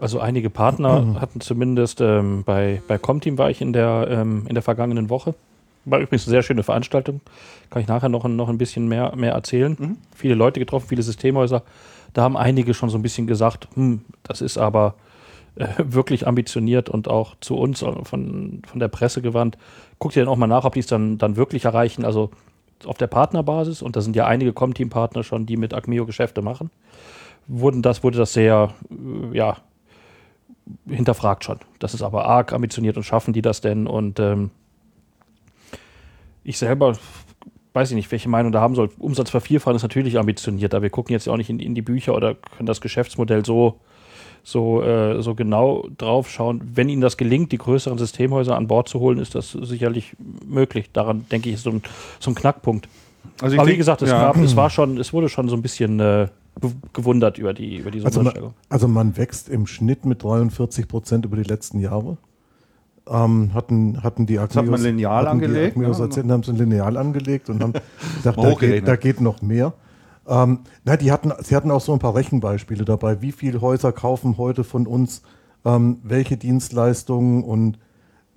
Also 0.00 0.20
einige 0.20 0.50
Partner 0.50 1.16
hatten 1.20 1.40
zumindest 1.40 2.02
ähm, 2.02 2.44
bei, 2.44 2.82
bei 2.86 2.98
Comteam 2.98 3.38
war 3.38 3.48
ich 3.48 3.62
in 3.62 3.72
der, 3.72 4.06
ähm, 4.10 4.44
in 4.46 4.54
der 4.54 4.62
vergangenen 4.62 5.08
Woche. 5.08 5.34
War 5.86 5.98
übrigens 5.98 6.26
eine 6.26 6.32
sehr 6.32 6.42
schöne 6.42 6.62
Veranstaltung. 6.62 7.22
Kann 7.70 7.80
ich 7.80 7.88
nachher 7.88 8.10
noch, 8.10 8.24
noch 8.24 8.50
ein 8.50 8.58
bisschen 8.58 8.86
mehr, 8.86 9.16
mehr 9.16 9.32
erzählen. 9.32 9.96
Viele 10.14 10.34
Leute 10.34 10.60
getroffen, 10.60 10.88
viele 10.88 11.02
Systemhäuser. 11.02 11.62
Da 12.12 12.22
haben 12.22 12.36
einige 12.36 12.74
schon 12.74 12.90
so 12.90 12.98
ein 12.98 13.02
bisschen 13.02 13.26
gesagt, 13.26 13.68
hm, 13.74 14.02
das 14.24 14.42
ist 14.42 14.58
aber 14.58 14.94
äh, 15.56 15.66
wirklich 15.78 16.26
ambitioniert 16.26 16.88
und 16.88 17.08
auch 17.08 17.36
zu 17.40 17.56
uns 17.56 17.82
äh, 17.82 18.04
von, 18.04 18.62
von 18.66 18.80
der 18.80 18.88
Presse 18.88 19.22
gewandt. 19.22 19.58
Guckt 19.98 20.16
ihr 20.16 20.24
dann 20.24 20.32
auch 20.32 20.38
mal 20.38 20.46
nach, 20.46 20.64
ob 20.64 20.74
die 20.74 20.80
es 20.80 20.86
dann, 20.86 21.18
dann 21.18 21.36
wirklich 21.36 21.64
erreichen. 21.64 22.04
Also 22.04 22.30
auf 22.86 22.98
der 22.98 23.06
Partnerbasis, 23.06 23.82
und 23.82 23.96
da 23.96 24.00
sind 24.00 24.16
ja 24.16 24.26
einige 24.26 24.52
Comteam-Partner 24.52 25.22
schon, 25.22 25.46
die 25.46 25.56
mit 25.56 25.74
Acmeo 25.74 26.06
Geschäfte 26.06 26.42
machen, 26.42 26.70
wurden 27.46 27.82
das, 27.82 28.02
wurde 28.02 28.18
das 28.18 28.32
sehr, 28.32 28.72
äh, 28.90 29.36
ja, 29.36 29.58
hinterfragt 30.86 31.44
schon. 31.44 31.58
Das 31.80 31.92
ist 31.92 32.02
aber 32.02 32.24
arg 32.26 32.52
ambitioniert 32.52 32.96
und 32.96 33.02
schaffen 33.02 33.32
die 33.32 33.42
das 33.42 33.60
denn? 33.60 33.86
Und 33.86 34.20
ähm, 34.20 34.50
ich 36.44 36.58
selber 36.58 36.96
weiß 37.74 37.90
ich 37.90 37.94
nicht, 37.96 38.10
welche 38.10 38.28
Meinung 38.28 38.52
da 38.52 38.60
haben 38.60 38.74
soll. 38.74 38.90
Umsatz 38.98 39.30
vervierfachen 39.30 39.76
ist 39.76 39.82
natürlich 39.82 40.18
ambitioniert, 40.18 40.74
aber 40.74 40.82
wir 40.82 40.90
gucken 40.90 41.12
jetzt 41.12 41.28
auch 41.28 41.36
nicht 41.36 41.50
in, 41.50 41.58
in 41.58 41.74
die 41.74 41.82
Bücher 41.82 42.14
oder 42.14 42.34
können 42.34 42.66
das 42.66 42.80
Geschäftsmodell 42.80 43.44
so, 43.44 43.80
so, 44.42 44.82
äh, 44.82 45.22
so 45.22 45.34
genau 45.34 45.86
drauf 45.98 46.28
schauen. 46.28 46.60
Wenn 46.74 46.88
Ihnen 46.88 47.00
das 47.00 47.16
gelingt, 47.16 47.52
die 47.52 47.58
größeren 47.58 47.98
Systemhäuser 47.98 48.56
an 48.56 48.66
Bord 48.66 48.88
zu 48.88 49.00
holen, 49.00 49.18
ist 49.18 49.34
das 49.34 49.52
sicherlich 49.52 50.16
möglich. 50.46 50.90
Daran 50.92 51.26
denke 51.30 51.48
ich, 51.48 51.56
ist 51.56 51.64
so 51.64 51.70
ein, 51.70 51.82
so 52.18 52.30
ein 52.30 52.34
Knackpunkt. 52.34 52.88
Also 53.40 53.56
aber 53.56 53.66
wie 53.66 53.70
denk- 53.70 53.78
gesagt, 53.78 54.02
es, 54.02 54.10
ja. 54.10 54.32
gab, 54.32 54.36
es 54.36 54.56
war 54.56 54.70
schon, 54.70 54.98
es 54.98 55.12
wurde 55.12 55.28
schon 55.28 55.48
so 55.48 55.56
ein 55.56 55.62
bisschen 55.62 56.00
äh, 56.00 56.28
gewundert 56.92 57.38
über 57.38 57.54
die, 57.54 57.76
über 57.78 57.90
diese 57.90 58.06
Also 58.06 58.22
man, 58.22 58.34
also 58.68 58.88
man 58.88 59.16
wächst 59.16 59.48
im 59.48 59.66
Schnitt 59.66 60.04
mit 60.04 60.22
43 60.22 60.88
Prozent 60.88 61.24
über 61.24 61.36
die 61.36 61.44
letzten 61.44 61.78
Jahre. 61.78 62.18
Ähm, 63.08 63.52
hatten, 63.52 64.02
hatten 64.02 64.26
die 64.26 64.38
hat 64.38 64.54
man 64.54 64.80
lineal 64.80 65.24
hatten 65.24 65.28
angelegt, 65.28 65.74
Die 65.76 65.80
Acmeos 65.80 65.98
ne? 65.98 66.04
erzählt, 66.04 66.30
haben 66.30 66.42
ein 66.46 66.56
Lineal 66.56 66.96
angelegt 66.96 67.48
und 67.50 67.60
haben 67.60 67.72
gedacht, 68.22 68.38
da 68.38 68.54
geht, 68.54 68.86
da 68.86 68.96
geht 68.96 69.20
noch 69.20 69.42
mehr. 69.42 69.72
Ähm, 70.26 70.60
na, 70.84 70.96
die 70.96 71.10
hatten, 71.10 71.32
sie 71.42 71.56
hatten 71.56 71.70
auch 71.70 71.80
so 71.80 71.92
ein 71.92 71.98
paar 71.98 72.14
Rechenbeispiele 72.14 72.84
dabei. 72.84 73.22
Wie 73.22 73.32
viele 73.32 73.60
Häuser 73.60 73.92
kaufen 73.92 74.38
heute 74.38 74.64
von 74.64 74.86
uns 74.86 75.22
ähm, 75.64 75.98
welche 76.02 76.36
Dienstleistungen 76.36 77.44
und 77.44 77.78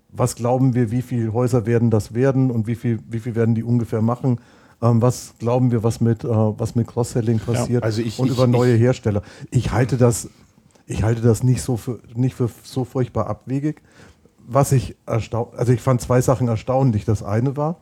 was 0.09 0.35
glauben 0.35 0.73
wir, 0.75 0.91
wie 0.91 1.01
viele 1.01 1.33
Häuser 1.33 1.65
werden 1.65 1.89
das 1.91 2.13
werden 2.13 2.49
und 2.51 2.67
wie 2.67 2.75
viel, 2.75 2.99
wie 3.09 3.19
viel 3.19 3.35
werden 3.35 3.55
die 3.55 3.63
ungefähr 3.63 4.01
machen? 4.01 4.39
Ähm, 4.81 5.01
was 5.01 5.33
glauben 5.39 5.71
wir, 5.71 5.83
was 5.83 6.01
mit, 6.01 6.23
äh, 6.23 6.27
was 6.29 6.75
mit 6.75 6.87
Cross-Selling 6.87 7.39
passiert 7.39 7.83
also 7.83 8.01
ich- 8.01 8.19
und 8.19 8.27
ich- 8.27 8.33
über 8.33 8.47
neue 8.47 8.75
ich- 8.75 8.81
Hersteller? 8.81 9.21
Ich 9.51 9.71
halte 9.71 9.97
das, 9.97 10.29
ich 10.85 11.03
halte 11.03 11.21
das 11.21 11.43
nicht 11.43 11.61
so 11.61 11.77
für, 11.77 11.99
nicht 12.13 12.35
für 12.35 12.49
so 12.63 12.83
furchtbar 12.85 13.27
abwegig. 13.27 13.81
Was 14.47 14.71
ich 14.71 14.95
erstaunt, 15.05 15.55
also 15.55 15.71
ich 15.73 15.81
fand 15.81 16.01
zwei 16.01 16.21
Sachen 16.21 16.47
erstaunlich. 16.47 17.03
Das 17.05 17.23
eine 17.23 17.57
war, 17.57 17.77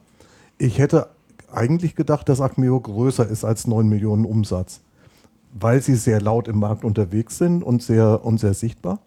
ich 0.57 0.77
hätte 0.79 1.07
eigentlich 1.53 1.95
gedacht, 1.95 2.29
dass 2.29 2.41
Acmeo 2.41 2.79
größer 2.79 3.27
ist 3.27 3.43
als 3.43 3.67
9 3.67 3.88
Millionen 3.88 4.25
Umsatz, 4.25 4.81
weil 5.53 5.81
sie 5.81 5.95
sehr 5.95 6.22
laut 6.22 6.48
im 6.48 6.60
Markt 6.60 6.83
unterwegs 6.83 7.38
sind 7.38 7.63
und 7.63 7.81
sehr, 7.81 8.25
und 8.25 8.39
sehr 8.39 8.53
sichtbar. 8.53 9.00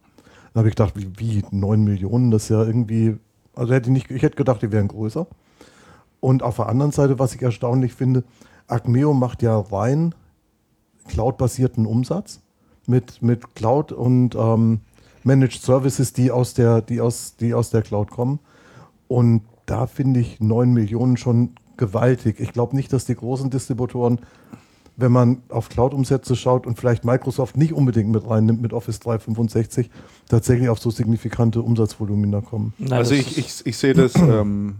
Dann 0.52 0.60
habe 0.60 0.68
ich 0.68 0.76
gedacht, 0.76 0.94
wie, 0.96 1.10
wie 1.18 1.44
9 1.50 1.84
Millionen, 1.84 2.30
das 2.30 2.44
ist 2.44 2.48
ja 2.50 2.64
irgendwie, 2.64 3.16
also 3.54 3.72
hätte 3.72 3.88
ich 3.88 3.92
nicht, 3.92 4.10
ich 4.10 4.22
hätte 4.22 4.36
gedacht, 4.36 4.62
die 4.62 4.72
wären 4.72 4.88
größer. 4.88 5.26
Und 6.20 6.42
auf 6.42 6.56
der 6.56 6.68
anderen 6.68 6.92
Seite, 6.92 7.18
was 7.18 7.34
ich 7.34 7.42
erstaunlich 7.42 7.94
finde, 7.94 8.24
Acmeo 8.66 9.12
macht 9.12 9.42
ja 9.42 9.58
rein 9.58 10.14
cloud-basierten 11.08 11.86
Umsatz 11.86 12.40
mit, 12.86 13.22
mit 13.22 13.54
Cloud 13.54 13.92
und 13.92 14.34
ähm, 14.34 14.80
Managed 15.24 15.62
Services, 15.62 16.12
die 16.12 16.30
aus, 16.30 16.54
der, 16.54 16.82
die, 16.82 17.00
aus, 17.00 17.36
die 17.36 17.54
aus 17.54 17.70
der 17.70 17.82
Cloud 17.82 18.10
kommen. 18.10 18.38
Und 19.08 19.42
da 19.66 19.86
finde 19.86 20.20
ich 20.20 20.40
9 20.40 20.72
Millionen 20.72 21.16
schon 21.16 21.56
gewaltig. 21.76 22.40
Ich 22.40 22.52
glaube 22.52 22.76
nicht, 22.76 22.92
dass 22.92 23.04
die 23.04 23.14
großen 23.14 23.50
Distributoren, 23.50 24.20
wenn 24.96 25.12
man 25.12 25.42
auf 25.48 25.68
Cloud-Umsätze 25.68 26.36
schaut 26.36 26.66
und 26.66 26.78
vielleicht 26.78 27.04
Microsoft 27.04 27.56
nicht 27.56 27.72
unbedingt 27.72 28.10
mit 28.10 28.28
reinnimmt 28.28 28.62
mit 28.62 28.72
Office 28.72 28.98
365, 29.00 29.90
tatsächlich 30.28 30.68
auf 30.68 30.78
so 30.78 30.90
signifikante 30.90 31.60
Umsatzvolumina 31.60 32.40
kommen. 32.40 32.72
Nein, 32.78 32.92
also 32.94 33.14
ich, 33.14 33.36
ich, 33.36 33.66
ich 33.66 33.76
sehe 33.76 33.94
das, 33.94 34.14
ähm, 34.16 34.76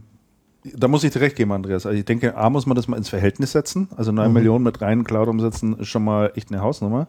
da 0.74 0.88
muss 0.88 1.04
ich 1.04 1.12
dir 1.12 1.20
recht 1.20 1.36
geben, 1.36 1.52
Andreas. 1.52 1.86
Also 1.86 1.98
ich 1.98 2.04
denke, 2.04 2.36
A, 2.36 2.50
muss 2.50 2.66
man 2.66 2.74
das 2.74 2.88
mal 2.88 2.96
ins 2.96 3.08
Verhältnis 3.08 3.52
setzen. 3.52 3.88
Also 3.96 4.10
9 4.10 4.32
Millionen 4.32 4.64
mit 4.64 4.80
reinen 4.80 5.04
Cloud-Umsätzen 5.04 5.78
ist 5.78 5.88
schon 5.88 6.04
mal 6.04 6.32
echt 6.34 6.50
eine 6.50 6.62
Hausnummer. 6.62 7.06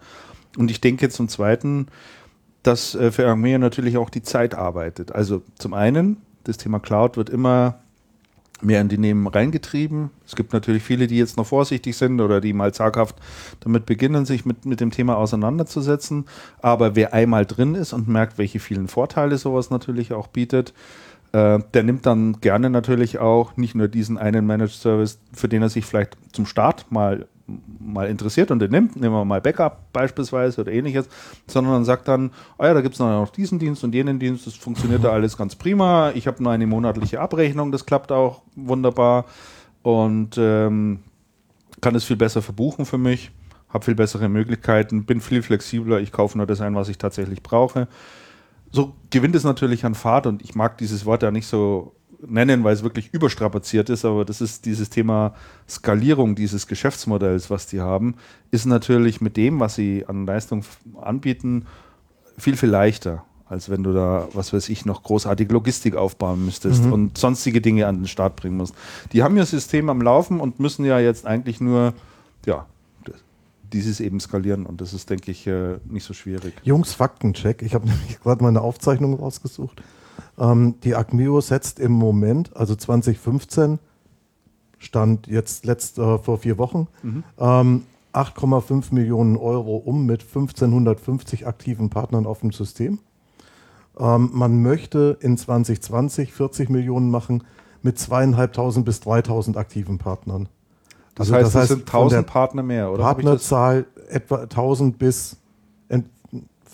Und 0.58 0.70
ich 0.70 0.82
denke 0.82 1.10
zum 1.10 1.27
Zweiten, 1.27 1.88
dass 2.63 2.96
äh, 2.96 3.12
für 3.12 3.27
Armee 3.27 3.58
natürlich 3.58 3.98
auch 3.98 4.10
die 4.10 4.22
Zeit 4.22 4.53
arbeitet. 4.53 5.12
Also 5.12 5.41
zum 5.58 5.74
einen, 5.74 6.17
das 6.44 6.58
Thema 6.58 6.79
Cloud 6.79 7.17
wird 7.17 7.29
immer 7.29 7.79
mehr 8.62 8.82
in 8.82 8.90
die 8.90 8.98
Nehmen 8.98 9.28
reingetrieben. 9.28 10.10
Es 10.26 10.36
gibt 10.36 10.54
natürlich 10.54 10.84
viele, 10.84 11.08
die 11.08 11.18
jetzt 11.18 11.38
noch 11.38 11.46
vorsichtig 11.46 11.96
sind 11.96 12.20
oder 12.22 12.42
die 12.42 12.54
mal 12.54 12.74
zaghaft 12.74 13.16
damit 13.60 13.86
beginnen, 13.86 14.26
sich 14.26 14.46
mit, 14.46 14.66
mit 14.66 14.80
dem 14.80 14.92
Thema 14.92 15.18
auseinanderzusetzen. 15.18 16.26
Aber 16.62 16.96
wer 16.96 17.14
einmal 17.14 17.46
drin 17.46 17.76
ist 17.76 17.94
und 17.94 18.08
merkt, 18.08 18.38
welche 18.38 18.60
vielen 18.60 18.88
Vorteile 18.88 19.38
sowas 19.38 19.70
natürlich 19.70 20.14
auch 20.14 20.28
bietet, 20.28 20.74
äh, 21.34 21.60
der 21.74 21.84
nimmt 21.84 22.06
dann 22.06 22.40
gerne 22.42 22.70
natürlich 22.70 23.20
auch 23.20 23.58
nicht 23.58 23.76
nur 23.76 23.88
diesen 23.88 24.18
einen 24.18 24.46
Managed 24.46 24.76
Service, 24.76 25.20
für 25.34 25.48
den 25.48 25.62
er 25.62 25.70
sich 25.70 25.86
vielleicht 25.86 26.18
zum 26.32 26.46
Start 26.46 26.92
mal, 26.92 27.28
mal 27.80 28.10
interessiert 28.10 28.51
und 28.51 28.60
den 28.60 28.72
nimmt, 28.72 28.96
nehmen 28.96 29.16
wir 29.16 29.25
mal 29.25 29.42
Backup 29.42 29.92
beispielsweise 29.94 30.62
oder 30.62 30.72
ähnliches, 30.72 31.08
sondern 31.48 31.74
dann 31.74 31.86
sagt 31.86 32.08
dann, 32.08 32.32
oh 32.58 32.66
ja, 32.66 32.74
da 32.74 32.82
gibt 32.82 32.96
es 32.96 33.00
noch 33.00 33.30
diesen 33.30 33.58
Dienst 33.58 33.84
und 33.84 33.96
jenen 33.96 34.20
Dienst, 34.20 34.46
das 34.48 34.56
funktioniert 34.56 35.04
da 35.04 35.12
alles 35.12 35.38
ganz 35.38 35.56
prima, 35.56 36.12
ich 36.13 36.27
habe 36.27 36.44
nur 36.44 36.51
eine 36.51 36.68
monatliche 36.68 37.22
Abrechnung, 37.22 37.72
das 37.72 37.86
klappt 37.86 38.12
auch 38.12 38.42
wunderbar 38.56 39.25
und 39.82 40.38
ähm, 40.38 41.00
kann 41.80 41.96
es 41.96 42.04
viel 42.04 42.18
besser 42.18 42.42
verbuchen 42.42 42.86
für 42.86 42.98
mich, 42.98 43.32
habe 43.70 43.86
viel 43.86 43.96
bessere 43.96 44.27
Möglichkeiten, 44.27 45.06
bin 45.06 45.22
viel 45.22 45.42
flexibler, 45.42 46.00
ich 46.00 46.12
kaufe 46.12 46.38
nur 46.38 46.48
das 46.48 46.62
ein, 46.62 46.75
was 46.75 46.89
ich 46.89 46.98
tatsächlich 46.98 47.44
brauche. 47.44 47.88
So 48.72 48.94
gewinnt 49.10 49.36
es 49.36 49.46
natürlich 49.46 49.86
an 49.86 49.96
Fahrt 49.96 50.27
und 50.27 50.42
ich 50.42 50.54
mag 50.54 50.77
dieses 50.77 51.06
Wort 51.06 51.24
ja 51.24 51.32
nicht 51.32 51.48
so 51.48 51.94
nennen, 52.26 52.64
weil 52.64 52.74
es 52.74 52.84
wirklich 52.84 53.14
überstrapaziert 53.14 53.90
ist, 53.90 54.06
aber 54.06 54.26
das 54.26 54.42
ist 54.42 54.66
dieses 54.66 54.90
Thema 54.90 55.36
Skalierung 55.70 56.36
dieses 56.36 56.68
Geschäftsmodells, 56.68 57.50
was 57.50 57.68
die 57.68 57.82
haben, 57.82 58.16
ist 58.52 58.66
natürlich 58.66 59.22
mit 59.22 59.38
dem, 59.38 59.60
was 59.60 59.76
sie 59.76 60.06
an 60.08 60.26
Leistung 60.26 60.64
anbieten, 61.02 61.66
viel, 62.38 62.58
viel 62.58 62.70
leichter, 62.70 63.24
als 63.48 63.70
wenn 63.70 63.84
du 63.84 63.94
da, 63.94 64.28
was 64.34 64.52
weiß 64.54 64.70
ich, 64.70 64.86
noch 64.86 65.04
großartige 65.04 65.54
Logistik 65.54 65.96
aufbauen 65.96 66.46
müsstest 66.46 66.84
und 66.84 67.18
sonstige 67.18 67.62
Dinge 67.62 67.88
an 67.88 68.00
den 68.00 68.08
Start 68.08 68.36
bringen 68.36 68.58
musst. 68.58 68.76
Die 69.14 69.24
haben 69.24 69.38
ihr 69.38 69.46
System 69.46 69.90
am 69.90 70.02
Laufen 70.02 70.40
und 70.40 70.60
müssen 70.60 70.86
ja 70.86 71.00
jetzt 71.00 71.26
eigentlich 71.26 71.62
nur, 71.62 71.94
ja, 72.46 72.66
dieses 73.74 74.00
eben 74.00 74.20
skalieren 74.20 74.66
und 74.66 74.82
das 74.82 74.94
ist, 74.94 75.10
denke 75.10 75.32
ich, 75.32 75.46
äh, 75.48 75.78
nicht 75.86 76.06
so 76.06 76.14
schwierig. 76.14 76.54
Jungs, 76.64 76.94
Faktencheck. 76.94 77.62
Ich 77.62 77.74
habe 77.74 77.86
nämlich 77.88 78.20
gerade 78.22 78.44
meine 78.44 78.62
Aufzeichnung 78.62 79.14
rausgesucht. 79.16 79.82
Ähm, 80.38 80.76
die 80.84 80.96
Acmeo 80.96 81.42
setzt 81.42 81.80
im 81.80 81.92
Moment, 81.92 82.56
also 82.56 82.76
2015, 82.76 83.80
stand 84.80 85.28
jetzt 85.28 85.66
letzt, 85.66 85.98
äh, 85.98 86.18
vor 86.20 86.38
vier 86.38 86.58
Wochen, 86.58 86.88
ähm, 87.40 87.84
8,5 88.14 88.94
Millionen 88.94 89.38
Euro 89.38 89.78
um 89.78 90.06
mit 90.06 90.22
1550 90.24 91.46
aktiven 91.46 91.90
Partnern 91.90 92.26
auf 92.26 92.40
dem 92.40 92.52
System. 92.52 93.00
Ähm, 94.00 94.30
man 94.34 94.62
möchte 94.62 95.18
in 95.22 95.38
2020 95.38 96.34
40 96.34 96.70
Millionen 96.70 97.10
machen 97.10 97.44
mit 97.82 98.00
zweieinhalbtausend 98.00 98.86
bis 98.86 99.00
3000 99.02 99.58
aktiven 99.58 99.98
Partnern. 99.98 100.50
Das 101.16 101.32
Also 101.32 101.36
heißt, 101.36 101.46
das 101.46 101.54
es 101.56 101.60
heißt, 101.62 101.68
sind 101.70 101.90
von 101.90 102.02
1000 102.02 102.12
der 102.28 102.32
Partner 102.32 102.64
mehr, 102.64 102.92
oder? 102.92 103.04
Partnerzahl 103.04 103.86
etwa 104.10 104.38
1000 104.44 104.98
bis 105.00 105.38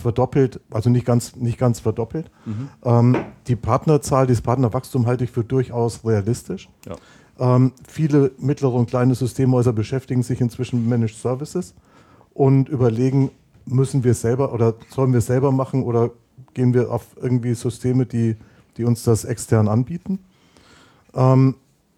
verdoppelt, 0.04 0.60
also 0.70 0.90
nicht 0.90 1.06
ganz, 1.06 1.36
nicht 1.36 1.58
ganz 1.58 1.80
verdoppelt. 1.80 2.30
Mhm. 2.46 2.70
Ähm, 2.84 3.18
die 3.48 3.56
Partnerzahl, 3.56 4.28
das 4.28 4.42
Partnerwachstum 4.42 5.08
halte 5.08 5.24
ich 5.24 5.32
für 5.32 5.44
durchaus 5.44 6.06
realistisch. 6.06 6.70
Ja. 6.86 7.56
Ähm, 7.56 7.72
viele 7.88 8.32
mittlere 8.38 8.74
und 8.74 8.90
kleine 8.90 9.16
Systemhäuser 9.16 9.74
beschäftigen 9.74 10.22
sich 10.22 10.40
inzwischen 10.40 10.82
mit 10.82 10.90
Managed 10.90 11.18
Services 11.18 11.74
und 12.34 12.70
überlegen, 12.70 13.32
müssen 13.66 14.04
wir 14.04 14.12
es 14.12 14.22
selber 14.22 14.54
oder 14.54 14.76
sollen 14.90 15.14
wir 15.14 15.20
es 15.20 15.26
selber 15.26 15.52
machen 15.52 15.84
oder 15.84 16.12
gehen 16.54 16.74
wir 16.74 16.92
auf 16.92 17.08
irgendwie 17.20 17.54
Systeme, 17.54 18.06
die, 18.06 18.36
die 18.78 18.84
uns 18.84 19.04
das 19.04 19.26
extern 19.26 19.68
anbieten. 19.68 20.20
Ähm, 21.16 21.56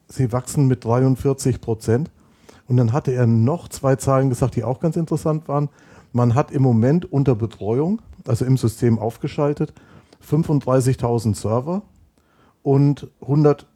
sie 0.07 0.31
wachsen 0.31 0.67
mit 0.67 0.85
43 0.85 1.61
Prozent. 1.61 2.09
Und 2.67 2.77
dann 2.77 2.93
hatte 2.93 3.11
er 3.11 3.27
noch 3.27 3.67
zwei 3.67 3.95
Zahlen 3.95 4.29
gesagt, 4.29 4.55
die 4.55 4.63
auch 4.63 4.79
ganz 4.79 4.95
interessant 4.95 5.47
waren. 5.47 5.69
Man 6.15 6.33
hat 6.33 6.49
im 6.51 6.63
Moment 6.63 7.11
unter 7.11 7.35
Betreuung, 7.35 8.01
also 8.25 8.45
im 8.45 8.55
System 8.55 8.99
aufgeschaltet, 8.99 9.73
35.000 10.25 11.35
Server 11.35 11.81
und 12.63 13.09
100 13.19 13.67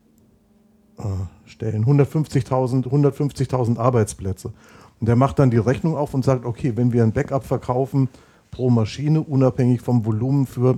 äh, 0.99 1.03
Stellen, 1.43 1.83
150.000 1.83 2.87
150.000 2.87 3.77
Arbeitsplätze. 3.77 4.53
Und 5.01 5.09
der 5.09 5.17
macht 5.17 5.37
dann 5.39 5.51
die 5.51 5.57
Rechnung 5.57 5.97
auf 5.97 6.13
und 6.13 6.23
sagt, 6.23 6.45
okay, 6.45 6.77
wenn 6.77 6.93
wir 6.93 7.03
ein 7.03 7.11
Backup 7.11 7.43
verkaufen 7.43 8.07
pro 8.51 8.69
Maschine, 8.69 9.19
unabhängig 9.19 9.81
vom 9.81 10.05
Volumen 10.05 10.45
für, 10.45 10.77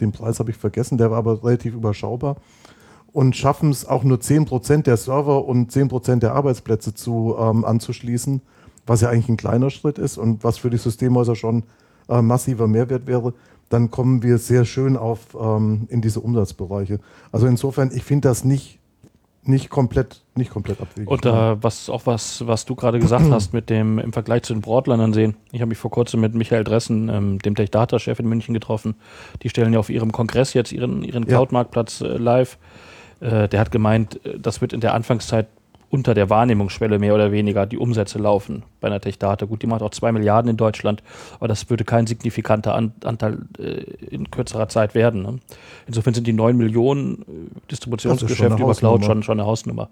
den 0.00 0.12
Preis 0.12 0.38
habe 0.38 0.50
ich 0.50 0.58
vergessen, 0.58 0.98
der 0.98 1.10
war 1.10 1.16
aber 1.16 1.42
relativ 1.42 1.72
überschaubar, 1.72 2.36
und 3.10 3.34
schaffen 3.34 3.70
es 3.70 3.88
auch 3.88 4.04
nur 4.04 4.18
10% 4.18 4.82
der 4.82 4.98
Server 4.98 5.46
und 5.46 5.72
10% 5.72 6.16
der 6.16 6.34
Arbeitsplätze 6.34 6.92
zu, 6.92 7.36
ähm, 7.38 7.64
anzuschließen, 7.64 8.42
was 8.90 9.02
ja 9.02 9.08
eigentlich 9.08 9.28
ein 9.28 9.36
kleiner 9.36 9.70
Schritt 9.70 9.98
ist 9.98 10.18
und 10.18 10.42
was 10.42 10.58
für 10.58 10.68
die 10.68 10.76
Systemhäuser 10.76 11.36
schon 11.36 11.62
äh, 12.08 12.20
massiver 12.20 12.66
Mehrwert 12.66 13.06
wäre, 13.06 13.34
dann 13.68 13.92
kommen 13.92 14.24
wir 14.24 14.38
sehr 14.38 14.64
schön 14.64 14.96
auf 14.96 15.36
ähm, 15.40 15.86
in 15.90 16.00
diese 16.02 16.18
Umsatzbereiche. 16.18 16.98
Also 17.30 17.46
insofern, 17.46 17.92
ich 17.94 18.02
finde 18.02 18.26
das 18.28 18.44
nicht, 18.44 18.80
nicht 19.44 19.70
komplett, 19.70 20.24
nicht 20.34 20.50
komplett 20.50 20.80
abwegig. 20.80 21.08
Und 21.08 21.24
äh, 21.24 21.62
was 21.62 21.88
auch 21.88 22.06
was, 22.06 22.44
was 22.48 22.64
du 22.64 22.74
gerade 22.74 22.98
gesagt 22.98 23.26
hast 23.30 23.52
mit 23.52 23.70
dem 23.70 24.00
im 24.00 24.12
Vergleich 24.12 24.42
zu 24.42 24.54
den 24.54 24.60
Broadlinern 24.60 25.12
sehen. 25.12 25.36
Ich 25.52 25.60
habe 25.60 25.68
mich 25.68 25.78
vor 25.78 25.92
kurzem 25.92 26.20
mit 26.20 26.34
Michael 26.34 26.64
Dressen, 26.64 27.08
ähm, 27.08 27.38
dem 27.38 27.54
Tech 27.54 27.70
Data 27.70 28.00
Chef 28.00 28.18
in 28.18 28.28
München 28.28 28.54
getroffen. 28.54 28.96
Die 29.44 29.50
stellen 29.50 29.72
ja 29.72 29.78
auf 29.78 29.88
ihrem 29.88 30.10
Kongress 30.10 30.52
jetzt 30.52 30.72
ihren, 30.72 31.04
ihren 31.04 31.22
Ja. 31.22 31.28
Cloud-Marktplatz 31.28 32.00
äh, 32.00 32.16
live. 32.16 32.58
Äh, 33.20 33.46
der 33.46 33.60
hat 33.60 33.70
gemeint, 33.70 34.26
äh, 34.26 34.36
das 34.36 34.60
wird 34.60 34.72
in 34.72 34.80
der 34.80 34.94
Anfangszeit 34.94 35.46
unter 35.90 36.14
der 36.14 36.30
Wahrnehmungsschwelle 36.30 36.98
mehr 36.98 37.14
oder 37.14 37.32
weniger 37.32 37.66
die 37.66 37.76
Umsätze 37.76 38.18
laufen 38.18 38.62
bei 38.80 38.88
einer 38.88 39.00
Tech 39.00 39.18
Data. 39.18 39.44
Gut, 39.44 39.62
die 39.62 39.66
macht 39.66 39.82
auch 39.82 39.90
zwei 39.90 40.12
Milliarden 40.12 40.50
in 40.50 40.56
Deutschland, 40.56 41.02
aber 41.36 41.48
das 41.48 41.68
würde 41.68 41.84
kein 41.84 42.06
signifikanter 42.06 42.74
An 42.74 42.92
Anteil 43.04 43.38
äh, 43.58 43.82
in 44.06 44.30
kürzerer 44.30 44.68
Zeit 44.68 44.94
werden. 44.94 45.22
Ne? 45.22 45.38
Insofern 45.88 46.14
sind 46.14 46.26
die 46.26 46.32
9 46.32 46.56
Millionen 46.56 47.22
äh, 47.22 47.70
Distributionsgeschäfte 47.70 48.62
über 48.62 48.74
Cloud 48.74 49.04
schon, 49.04 49.22
schon 49.24 49.40
eine 49.40 49.46
Hausnummer. 49.46 49.90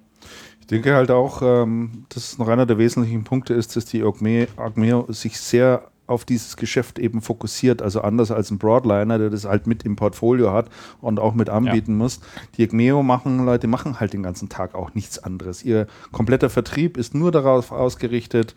Ich 0.61 0.67
denke 0.69 0.95
halt 0.95 1.11
auch, 1.11 1.43
ähm, 1.43 2.05
dass 2.11 2.39
noch 2.39 2.49
einer 2.49 2.67
der 2.67 2.79
wesentlichen 2.79 3.25
Punkte 3.25 3.55
ist, 3.55 3.75
dass 3.75 3.87
die 3.87 4.03
Agmeo 4.03 5.07
sich 5.09 5.41
sehr 5.41 5.83
auf 6.09 6.25
dieses 6.25 6.57
Geschäft 6.57 6.99
eben 6.99 7.21
fokussiert, 7.21 7.83
also 7.83 8.01
anders 8.01 8.31
als 8.31 8.51
ein 8.51 8.59
Broadliner, 8.59 9.19
der 9.19 9.31
das 9.31 9.45
halt 9.45 9.67
mit 9.67 9.85
im 9.85 9.95
Portfolio 9.95 10.53
hat 10.53 10.71
und 11.01 11.21
auch 11.21 11.35
mit 11.35 11.51
anbieten 11.51 11.97
muss. 11.97 12.21
Die 12.57 12.65
Agmeo 12.65 13.03
machen, 13.03 13.45
Leute 13.45 13.69
machen 13.69 14.01
halt 14.01 14.15
den 14.15 14.23
ganzen 14.23 14.49
Tag 14.49 14.75
auch 14.75 14.95
nichts 14.95 15.19
anderes. 15.19 15.63
Ihr 15.63 15.87
kompletter 16.11 16.51
Vertrieb 16.51 16.97
ist 16.97 17.15
nur 17.15 17.31
darauf 17.31 17.73
ausgerichtet, 17.73 18.55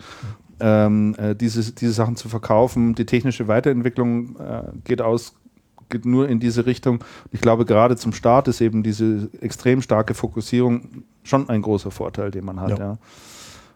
ähm, 0.62 1.16
äh, 1.18 1.36
diese, 1.36 1.74
diese 1.74 1.92
Sachen 1.92 2.16
zu 2.16 2.30
verkaufen. 2.30 2.96
Die 2.96 3.06
technische 3.06 3.48
Weiterentwicklung 3.48 4.38
äh, 4.38 4.64
geht 4.86 5.02
aus, 5.02 5.36
geht 5.90 6.06
nur 6.06 6.30
in 6.30 6.40
diese 6.40 6.66
Richtung. 6.66 7.04
Ich 7.32 7.42
glaube, 7.42 7.66
gerade 7.66 7.98
zum 7.98 8.14
Start 8.14 8.48
ist 8.48 8.62
eben 8.62 8.82
diese 8.82 9.30
extrem 9.42 9.82
starke 9.82 10.14
Fokussierung 10.14 11.04
schon 11.24 11.50
ein 11.50 11.62
großer 11.62 11.92
Vorteil, 11.92 12.32
den 12.32 12.46
man 12.46 12.62
hat. 12.62 12.70
Ja. 12.72 12.78
Ja. 12.78 12.98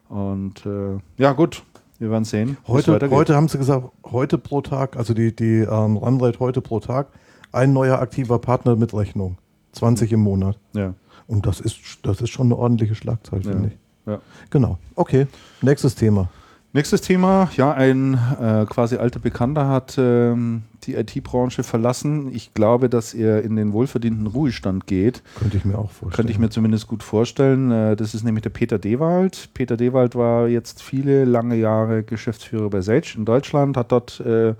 Und 0.08 0.66
äh, 0.66 1.00
ja, 1.18 1.34
gut, 1.34 1.64
wir 2.06 2.12
werden 2.12 2.24
sehen. 2.26 2.58
Heute, 2.68 3.10
heute 3.10 3.36
haben 3.36 3.48
sie 3.48 3.58
gesagt, 3.58 3.90
heute 4.06 4.38
pro 4.38 4.62
Tag, 4.62 4.96
also 4.96 5.14
die, 5.14 5.36
die 5.36 5.60
ähm, 5.60 5.98
Runrate 5.98 6.40
heute 6.40 6.62
pro 6.62 6.80
Tag, 6.80 7.08
ein 7.52 7.74
neuer 7.74 8.00
aktiver 8.00 8.40
Partner 8.40 8.76
mit 8.76 8.94
Rechnung. 8.94 9.38
20 9.74 10.12
im 10.14 10.22
Monat. 10.22 10.58
Ja. 10.74 10.94
Und 11.28 11.46
das 11.48 11.60
ist, 11.60 11.78
das 12.04 12.22
ist 12.22 12.30
schon 12.30 12.48
eine 12.48 12.58
ordentliche 12.58 12.96
Schlagzahl, 12.96 13.42
Ja. 13.44 13.52
finde 13.52 13.70
ich. 13.70 13.78
Ja. 14.06 14.20
Genau. 14.52 14.78
Okay. 14.96 15.26
Nächstes 15.62 15.96
Thema. 15.96 16.30
Nächstes 16.76 17.00
Thema, 17.00 17.50
ja, 17.56 17.72
ein 17.72 18.16
äh, 18.16 18.66
quasi 18.66 18.98
alter 18.98 19.22
Bekannter 19.22 19.70
hat 19.70 19.96
ähm, 19.98 20.64
die 20.84 20.96
IT-Branche 20.96 21.64
verlassen. 21.64 22.36
Ich 22.36 22.54
glaube, 22.54 22.90
dass 22.90 23.14
er 23.14 23.44
in 23.44 23.56
den 23.56 23.72
wohlverdienten 23.72 24.28
Ruhestand 24.28 24.86
geht. 24.86 25.24
Könnte 25.40 25.56
ich 25.56 25.64
mir 25.64 25.78
auch 25.78 25.90
vorstellen. 25.90 26.12
Könnte 26.12 26.34
ich 26.34 26.38
mir 26.38 26.50
zumindest 26.50 26.88
gut 26.88 27.02
vorstellen. 27.02 27.72
Äh, 27.72 27.96
Das 27.96 28.14
ist 28.14 28.26
nämlich 28.26 28.42
der 28.42 28.50
Peter 28.50 28.78
Dewald. 28.78 29.52
Peter 29.54 29.78
Dewald 29.78 30.16
war 30.16 30.50
jetzt 30.50 30.84
viele 30.84 31.24
lange 31.24 31.56
Jahre 31.56 32.04
Geschäftsführer 32.04 32.70
bei 32.70 32.82
Sage 32.82 33.14
in 33.16 33.24
Deutschland, 33.24 33.78
hat 33.78 33.94
dort 33.94 34.20
äh, 34.20 34.56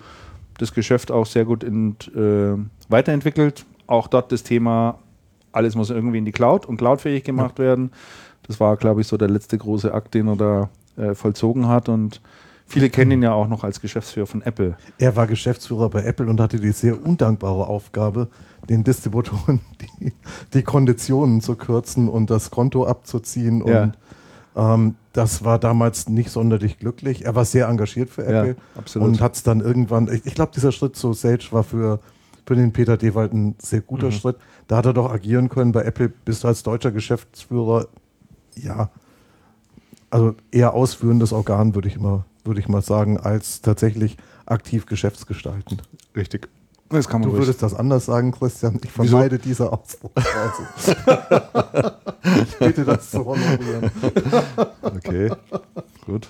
das 0.58 0.74
Geschäft 0.74 1.12
auch 1.12 1.26
sehr 1.26 1.44
gut 1.44 1.66
in, 1.66 1.98
äh, 2.16 2.58
weiterentwickelt. 2.88 3.66
Auch 3.88 4.08
dort 4.08 4.32
das 4.32 4.44
Thema, 4.44 5.00
alles 5.52 5.76
muss 5.76 5.90
irgendwie 5.90 6.20
in 6.20 6.26
die 6.26 6.32
Cloud 6.32 6.66
und 6.66 6.78
cloudfähig 6.78 7.26
gemacht 7.26 7.60
werden. 7.60 7.92
Das 8.48 8.62
war, 8.62 8.78
glaube 8.78 9.02
ich, 9.02 9.08
so 9.08 9.18
der 9.18 9.28
letzte 9.30 9.58
große 9.58 9.94
Akt, 9.94 10.14
den 10.14 10.30
er 10.30 10.38
da 10.38 10.70
äh, 10.98 11.16
vollzogen 11.16 11.68
hat. 11.68 11.90
Und 11.90 12.22
viele 12.66 12.90
kennen 12.90 13.12
ihn 13.12 13.24
ja 13.24 13.34
auch 13.34 13.48
noch 13.48 13.64
als 13.64 13.82
Geschäftsführer 13.82 14.28
von 14.28 14.42
Apple. 14.42 14.78
Er 14.98 15.16
war 15.16 15.28
Geschäftsführer 15.28 15.90
bei 15.90 16.04
Apple 16.04 16.28
und 16.28 16.40
hatte 16.40 16.60
die 16.60 16.72
sehr 16.72 17.04
undankbare 17.06 17.68
Aufgabe, 17.68 18.28
den 18.70 18.84
Distributoren 18.84 19.62
die, 20.00 20.14
die 20.54 20.64
Konditionen 20.64 21.42
zu 21.42 21.56
kürzen 21.56 22.10
und 22.10 22.30
das 22.30 22.52
Konto 22.52 22.86
abzuziehen. 22.86 23.66
Ja. 23.66 23.84
Und 23.84 23.98
ähm, 24.56 24.96
das 25.14 25.44
war 25.44 25.60
damals 25.60 26.10
nicht 26.10 26.30
sonderlich 26.30 26.80
glücklich. 26.80 27.26
Er 27.26 27.36
war 27.36 27.46
sehr 27.46 27.68
engagiert 27.68 28.10
für 28.10 28.24
Ja, 28.24 28.42
Apple 28.44 28.56
absolut. 28.76 29.08
und 29.08 29.22
hat 29.22 29.36
es 29.36 29.44
dann 29.44 29.60
irgendwann, 29.62 30.08
ich, 30.12 30.26
ich 30.26 30.34
glaube, 30.36 30.52
dieser 30.56 30.72
Schritt 30.72 30.96
zu 30.96 31.14
Sage 31.14 31.46
war 31.52 31.64
für, 31.64 32.00
für 32.46 32.56
den 32.56 32.74
Peter 32.74 32.98
Dewald 32.98 33.34
ein 33.34 33.56
sehr 33.60 33.82
guter 33.82 34.08
Mhm. 34.08 34.12
Schritt. 34.12 34.38
Da 34.68 34.78
hat 34.78 34.86
er 34.86 34.94
doch 34.94 35.12
agieren 35.12 35.50
können. 35.50 35.72
Bei 35.72 35.84
Apple 35.84 36.10
bist 36.10 36.44
du 36.44 36.48
als 36.48 36.64
deutscher 36.64 36.92
Geschäftsführer, 36.92 37.88
ja, 38.56 38.90
also 40.16 40.36
eher 40.52 40.74
ausführendes 40.74 41.34
Organ, 41.34 41.76
würde 41.76 41.88
ich 41.88 42.00
mal, 42.00 42.24
würde 42.44 42.60
ich 42.60 42.68
mal 42.68 42.82
sagen, 42.82 43.20
als 43.20 43.62
tatsächlich 43.62 44.18
aktiv 44.46 44.86
geschäftsgestaltend. 44.86 45.84
Richtig. 46.16 46.48
Das 46.90 47.08
kann 47.10 47.22
man 47.22 47.32
Du 47.32 47.38
würdest 47.38 47.64
das 47.64 47.74
anders 47.74 48.06
sagen, 48.06 48.32
Christian. 48.32 48.80
Ich 48.84 48.92
Wieso? 48.98 49.18
vermeide 49.18 49.40
diese 49.40 49.74
Ausdrucksweise. 49.74 50.68
ich 52.48 52.58
bitte 52.60 52.86
das 52.86 53.10
zu 53.10 53.26
honorieren. 53.26 53.92
Okay, 54.84 55.32
gut. 56.06 56.28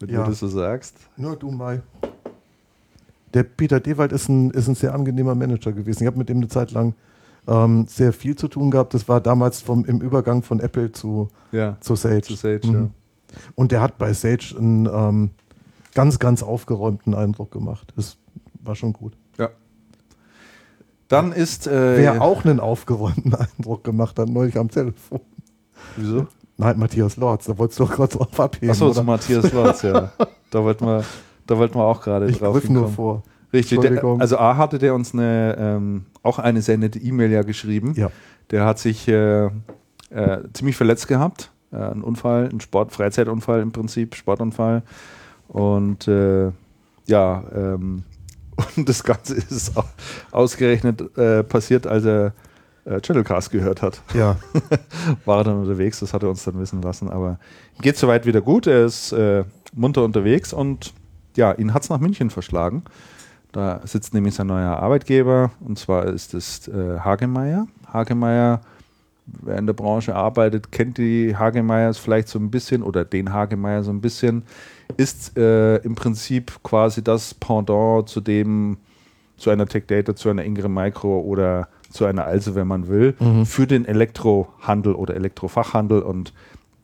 Wenn 0.00 0.08
Ja. 0.10 0.24
du 0.24 0.30
das 0.30 0.40
so 0.40 0.48
sagst. 0.48 0.96
Nur 1.16 1.36
du 1.36 1.50
mal. 1.50 1.82
Der 3.34 3.42
Peter 3.44 3.78
Dewald 3.78 4.12
ist 4.12 4.28
ein, 4.28 4.50
ist 4.50 4.68
ein 4.68 4.74
sehr 4.74 4.94
angenehmer 4.94 5.34
Manager 5.34 5.72
gewesen. 5.72 6.02
Ich 6.02 6.06
habe 6.06 6.18
mit 6.18 6.28
ihm 6.30 6.38
eine 6.38 6.48
Zeit 6.48 6.72
lang 6.72 6.94
ähm, 7.46 7.86
sehr 7.88 8.12
viel 8.12 8.34
zu 8.36 8.48
tun 8.48 8.70
gehabt. 8.70 8.94
Das 8.94 9.08
war 9.08 9.20
damals 9.20 9.60
vom, 9.60 9.84
im 9.84 10.00
Übergang 10.00 10.42
von 10.42 10.60
Apple 10.60 10.90
zu, 10.92 11.28
Ja, 11.52 11.76
zu 11.80 11.94
Sage. 11.94 12.22
zu 12.22 12.34
Sage, 12.34 12.60
Mhm. 12.66 12.90
Und 13.54 13.72
der 13.72 13.80
hat 13.80 13.98
bei 13.98 14.12
Sage 14.12 14.54
einen 14.58 14.86
ähm, 14.86 15.30
ganz, 15.94 16.18
ganz 16.18 16.42
aufgeräumten 16.42 17.14
Eindruck 17.14 17.50
gemacht. 17.50 17.92
Das 17.96 18.16
war 18.62 18.74
schon 18.74 18.92
gut. 18.92 19.14
ja. 19.38 19.50
Dann 21.08 21.32
ist. 21.32 21.66
Äh, 21.66 21.96
Wer 21.98 22.22
auch 22.22 22.44
einen 22.44 22.60
aufgeräumten 22.60 23.34
Eindruck 23.58 23.84
gemacht 23.84 24.18
hat, 24.18 24.28
neulich 24.28 24.58
am 24.58 24.70
Telefon. 24.70 25.20
Wieso? 25.96 26.26
Nein, 26.56 26.78
Matthias 26.78 27.16
Lorz, 27.16 27.46
da 27.46 27.56
wolltest 27.56 27.78
du 27.78 27.84
doch 27.84 27.92
gerade 27.94 28.16
drauf 28.16 28.40
abheben. 28.40 28.70
Achso, 28.70 28.90
zu? 28.90 29.02
Matthias 29.04 29.52
Lotz, 29.52 29.82
ja. 29.82 30.12
Da 30.50 30.64
wollten 30.64 30.86
wir, 30.86 31.04
da 31.46 31.56
wollten 31.56 31.76
wir 31.76 31.84
auch 31.84 32.02
gerade 32.02 32.28
Ich 32.28 32.38
drauf 32.38 32.54
griff 32.54 32.68
nur 32.68 32.88
vor. 32.88 33.22
Richtig, 33.52 33.80
der, 33.80 34.04
also 34.04 34.38
A 34.38 34.56
hatte 34.56 34.78
der 34.78 34.94
uns 34.94 35.14
eine, 35.14 35.56
ähm, 35.58 36.06
auch 36.22 36.38
eine 36.38 36.60
sehr 36.60 36.76
nette 36.76 36.98
E-Mail 36.98 37.30
ja 37.30 37.42
geschrieben. 37.42 37.94
Ja. 37.96 38.10
Der 38.50 38.66
hat 38.66 38.78
sich 38.78 39.08
äh, 39.08 39.46
äh, 40.10 40.42
ziemlich 40.52 40.76
verletzt 40.76 41.08
gehabt. 41.08 41.50
Äh, 41.72 41.76
ein 41.76 42.02
Unfall, 42.02 42.48
ein 42.52 42.60
Sport, 42.60 42.92
Freizeitunfall 42.92 43.60
im 43.60 43.72
Prinzip, 43.72 44.14
Sportunfall. 44.14 44.82
Und 45.48 46.08
äh, 46.08 46.50
ja, 47.06 47.44
ähm, 47.54 48.04
und 48.76 48.88
das 48.88 49.04
Ganze 49.04 49.34
ist 49.34 49.76
au- 49.76 49.84
ausgerechnet 50.32 51.16
äh, 51.16 51.42
passiert, 51.44 51.86
als 51.86 52.04
er 52.04 52.32
äh, 52.84 53.00
Channelcast 53.00 53.50
gehört 53.50 53.82
hat. 53.82 54.02
Ja, 54.14 54.36
War 55.24 55.38
er 55.38 55.44
dann 55.44 55.60
unterwegs, 55.60 56.00
das 56.00 56.12
hat 56.12 56.22
er 56.22 56.30
uns 56.30 56.44
dann 56.44 56.58
wissen 56.58 56.82
lassen. 56.82 57.08
Aber 57.10 57.38
ihm 57.76 57.82
geht 57.82 57.96
soweit 57.96 58.26
wieder 58.26 58.40
gut, 58.40 58.66
er 58.66 58.84
ist 58.84 59.12
äh, 59.12 59.44
munter 59.74 60.04
unterwegs 60.04 60.52
und 60.52 60.92
ja, 61.36 61.52
ihn 61.52 61.72
hat 61.72 61.82
es 61.84 61.90
nach 61.90 61.98
München 62.00 62.30
verschlagen. 62.30 62.82
Da 63.52 63.80
sitzt 63.84 64.12
nämlich 64.12 64.34
sein 64.34 64.46
neuer 64.48 64.76
Arbeitgeber 64.78 65.50
und 65.60 65.78
zwar 65.78 66.06
ist 66.06 66.34
es 66.34 66.68
äh, 66.68 66.98
Hagemeyer. 66.98 67.66
Hagemeyer 67.92 68.60
wer 69.42 69.58
in 69.58 69.66
der 69.66 69.74
Branche 69.74 70.14
arbeitet, 70.14 70.72
kennt 70.72 70.98
die 70.98 71.36
Hagemeyers 71.36 71.98
vielleicht 71.98 72.28
so 72.28 72.38
ein 72.38 72.50
bisschen 72.50 72.82
oder 72.82 73.04
den 73.04 73.32
Hagemeyer 73.32 73.82
so 73.82 73.90
ein 73.90 74.00
bisschen, 74.00 74.44
ist 74.96 75.36
äh, 75.36 75.76
im 75.78 75.94
Prinzip 75.94 76.62
quasi 76.62 77.02
das 77.02 77.34
Pendant 77.34 78.08
zu 78.08 78.20
dem, 78.20 78.78
zu 79.36 79.50
einer 79.50 79.66
Tech 79.66 79.84
Data, 79.86 80.16
zu 80.16 80.28
einer 80.30 80.44
Ingram 80.44 80.74
Micro 80.74 81.20
oder 81.20 81.68
zu 81.90 82.04
einer 82.04 82.24
Also, 82.24 82.54
wenn 82.54 82.66
man 82.66 82.88
will, 82.88 83.14
mhm. 83.18 83.46
für 83.46 83.66
den 83.66 83.84
Elektrohandel 83.84 84.94
oder 84.94 85.14
Elektrofachhandel 85.14 86.02
und 86.02 86.32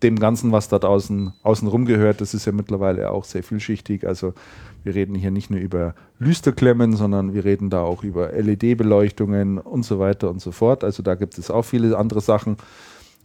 dem 0.03 0.19
Ganzen, 0.19 0.53
was 0.53 0.69
da 0.69 0.79
draußen 0.79 1.33
außen 1.43 1.69
rum 1.69 1.87
gehört, 1.87 2.21
das 2.21 2.35
ist 2.35 2.45
ja 2.45 2.53
mittlerweile 2.53 3.11
auch 3.11 3.25
sehr 3.25 3.43
vielschichtig. 3.43 4.07
Also 4.07 4.35
wir 4.85 4.95
reden 4.95 5.15
hier 5.15 5.31
nicht 5.31 5.51
nur 5.51 5.59
über 5.59 5.95
Lüsterklemmen, 6.19 6.95
sondern 6.95 7.35
wir 7.35 7.45
reden 7.45 7.71
da 7.71 7.83
auch 7.83 8.05
über 8.05 8.33
LED-Beleuchtungen 8.33 9.59
und 9.59 9.85
so 9.85 9.99
weiter 9.99 10.31
und 10.31 10.41
so 10.41 10.53
fort. 10.53 10.85
Also 10.85 11.03
da 11.03 11.15
gibt 11.15 11.39
es 11.39 11.51
auch 11.51 11.65
viele 11.65 11.97
andere 11.97 12.21
Sachen. 12.21 12.57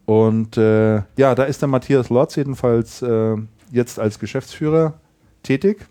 Und 0.05 0.57
äh, 0.57 0.95
ja, 1.17 1.35
da 1.35 1.43
ist 1.43 1.61
der 1.61 1.69
Matthias 1.69 2.09
Lotz 2.09 2.35
jedenfalls 2.35 3.01
äh, 3.01 3.35
jetzt 3.71 3.99
als 3.99 4.17
Geschäftsführer 4.19 4.95
tätig. 5.43 5.85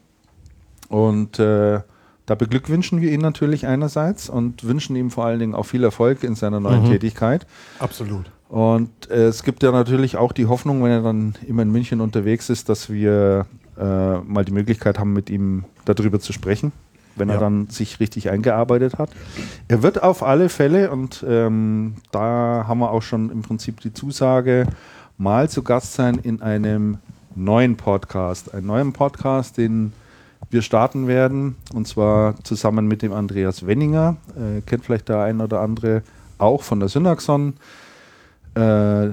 Und 0.88 1.38
äh, 1.38 1.80
da 2.26 2.34
beglückwünschen 2.34 3.00
wir 3.00 3.12
ihn 3.12 3.20
natürlich 3.20 3.66
einerseits 3.66 4.28
und 4.28 4.64
wünschen 4.64 4.96
ihm 4.96 5.10
vor 5.10 5.24
allen 5.24 5.38
Dingen 5.38 5.54
auch 5.54 5.64
viel 5.64 5.84
Erfolg 5.84 6.24
in 6.24 6.34
seiner 6.34 6.60
neuen 6.60 6.84
mhm. 6.84 6.90
Tätigkeit. 6.90 7.46
Absolut. 7.78 8.30
Und 8.48 9.10
äh, 9.10 9.26
es 9.26 9.42
gibt 9.42 9.62
ja 9.62 9.70
natürlich 9.70 10.16
auch 10.16 10.32
die 10.32 10.46
Hoffnung, 10.46 10.82
wenn 10.82 10.90
er 10.90 11.02
dann 11.02 11.34
immer 11.46 11.62
in 11.62 11.70
München 11.70 12.00
unterwegs 12.00 12.48
ist, 12.50 12.68
dass 12.68 12.90
wir 12.90 13.46
äh, 13.78 14.18
mal 14.18 14.44
die 14.44 14.52
Möglichkeit 14.52 14.98
haben, 14.98 15.12
mit 15.12 15.30
ihm 15.30 15.64
darüber 15.84 16.20
zu 16.20 16.32
sprechen, 16.32 16.72
wenn 17.16 17.28
ja. 17.28 17.34
er 17.34 17.40
dann 17.40 17.68
sich 17.68 18.00
richtig 18.00 18.30
eingearbeitet 18.30 18.98
hat. 18.98 19.10
Er 19.68 19.82
wird 19.82 20.02
auf 20.02 20.22
alle 20.22 20.48
Fälle, 20.48 20.90
und 20.90 21.24
ähm, 21.28 21.94
da 22.10 22.64
haben 22.66 22.80
wir 22.80 22.90
auch 22.90 23.02
schon 23.02 23.30
im 23.30 23.42
Prinzip 23.42 23.80
die 23.80 23.92
Zusage, 23.92 24.66
mal 25.16 25.48
zu 25.48 25.62
Gast 25.62 25.94
sein 25.94 26.16
in 26.16 26.42
einem 26.42 26.98
neuen 27.34 27.76
Podcast. 27.76 28.54
Einen 28.54 28.66
neuen 28.66 28.92
Podcast, 28.92 29.58
den 29.58 29.92
wir 30.50 30.62
starten 30.62 31.06
werden, 31.06 31.56
und 31.74 31.86
zwar 31.86 32.42
zusammen 32.44 32.86
mit 32.86 33.02
dem 33.02 33.12
Andreas 33.12 33.66
Wenninger. 33.66 34.16
Äh, 34.36 34.62
kennt 34.62 34.84
vielleicht 34.84 35.08
der 35.08 35.20
ein 35.20 35.40
oder 35.40 35.60
andere 35.60 36.02
auch 36.38 36.62
von 36.62 36.80
der 36.80 36.88
Synaxon. 36.88 37.54
Äh, 38.54 39.10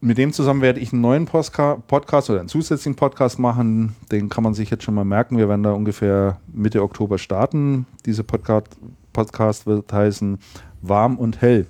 mit 0.00 0.18
dem 0.18 0.32
zusammen 0.32 0.62
werde 0.62 0.80
ich 0.80 0.92
einen 0.92 1.02
neuen 1.02 1.24
Postka 1.24 1.76
Podcast 1.86 2.30
oder 2.30 2.40
einen 2.40 2.48
zusätzlichen 2.48 2.94
Podcast 2.94 3.38
machen. 3.38 3.96
Den 4.12 4.28
kann 4.28 4.44
man 4.44 4.54
sich 4.54 4.70
jetzt 4.70 4.84
schon 4.84 4.94
mal 4.94 5.04
merken. 5.04 5.38
Wir 5.38 5.48
werden 5.48 5.64
da 5.64 5.72
ungefähr 5.72 6.40
Mitte 6.52 6.82
Oktober 6.82 7.18
starten. 7.18 7.86
Dieser 8.06 8.22
Podcast, 8.22 8.76
Podcast 9.12 9.66
wird 9.66 9.92
heißen 9.92 10.38
Warm 10.82 11.16
und 11.16 11.40
Hell. 11.40 11.66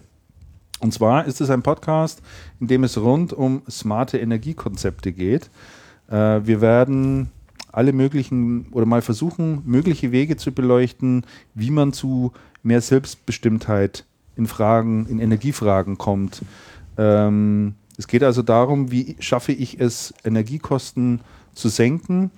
Und 0.80 0.92
zwar 0.92 1.24
ist 1.24 1.40
es 1.40 1.50
ein 1.50 1.62
Podcast, 1.62 2.22
in 2.60 2.68
dem 2.68 2.84
es 2.84 2.98
rund 2.98 3.32
um 3.32 3.62
smarte 3.68 4.18
Energiekonzepte 4.18 5.12
geht. 5.12 5.50
Äh, 6.08 6.40
wir 6.44 6.60
werden 6.60 7.30
alle 7.72 7.92
möglichen 7.92 8.66
oder 8.72 8.86
mal 8.86 9.02
versuchen, 9.02 9.62
mögliche 9.64 10.12
Wege 10.12 10.36
zu 10.36 10.52
beleuchten, 10.52 11.24
wie 11.54 11.70
man 11.70 11.92
zu 11.92 12.32
mehr 12.62 12.80
Selbstbestimmtheit 12.80 14.04
in 14.36 14.46
Fragen, 14.46 15.06
in 15.06 15.18
Energiefragen 15.18 15.96
kommt. 15.98 16.42
Ähm, 16.96 17.74
es 17.98 18.06
geht 18.06 18.22
also 18.22 18.42
darum, 18.42 18.90
wie 18.90 19.16
schaffe 19.18 19.52
ich 19.52 19.78
es, 19.80 20.14
Energiekosten 20.24 21.20
zu 21.52 21.68
senken. 21.68 22.30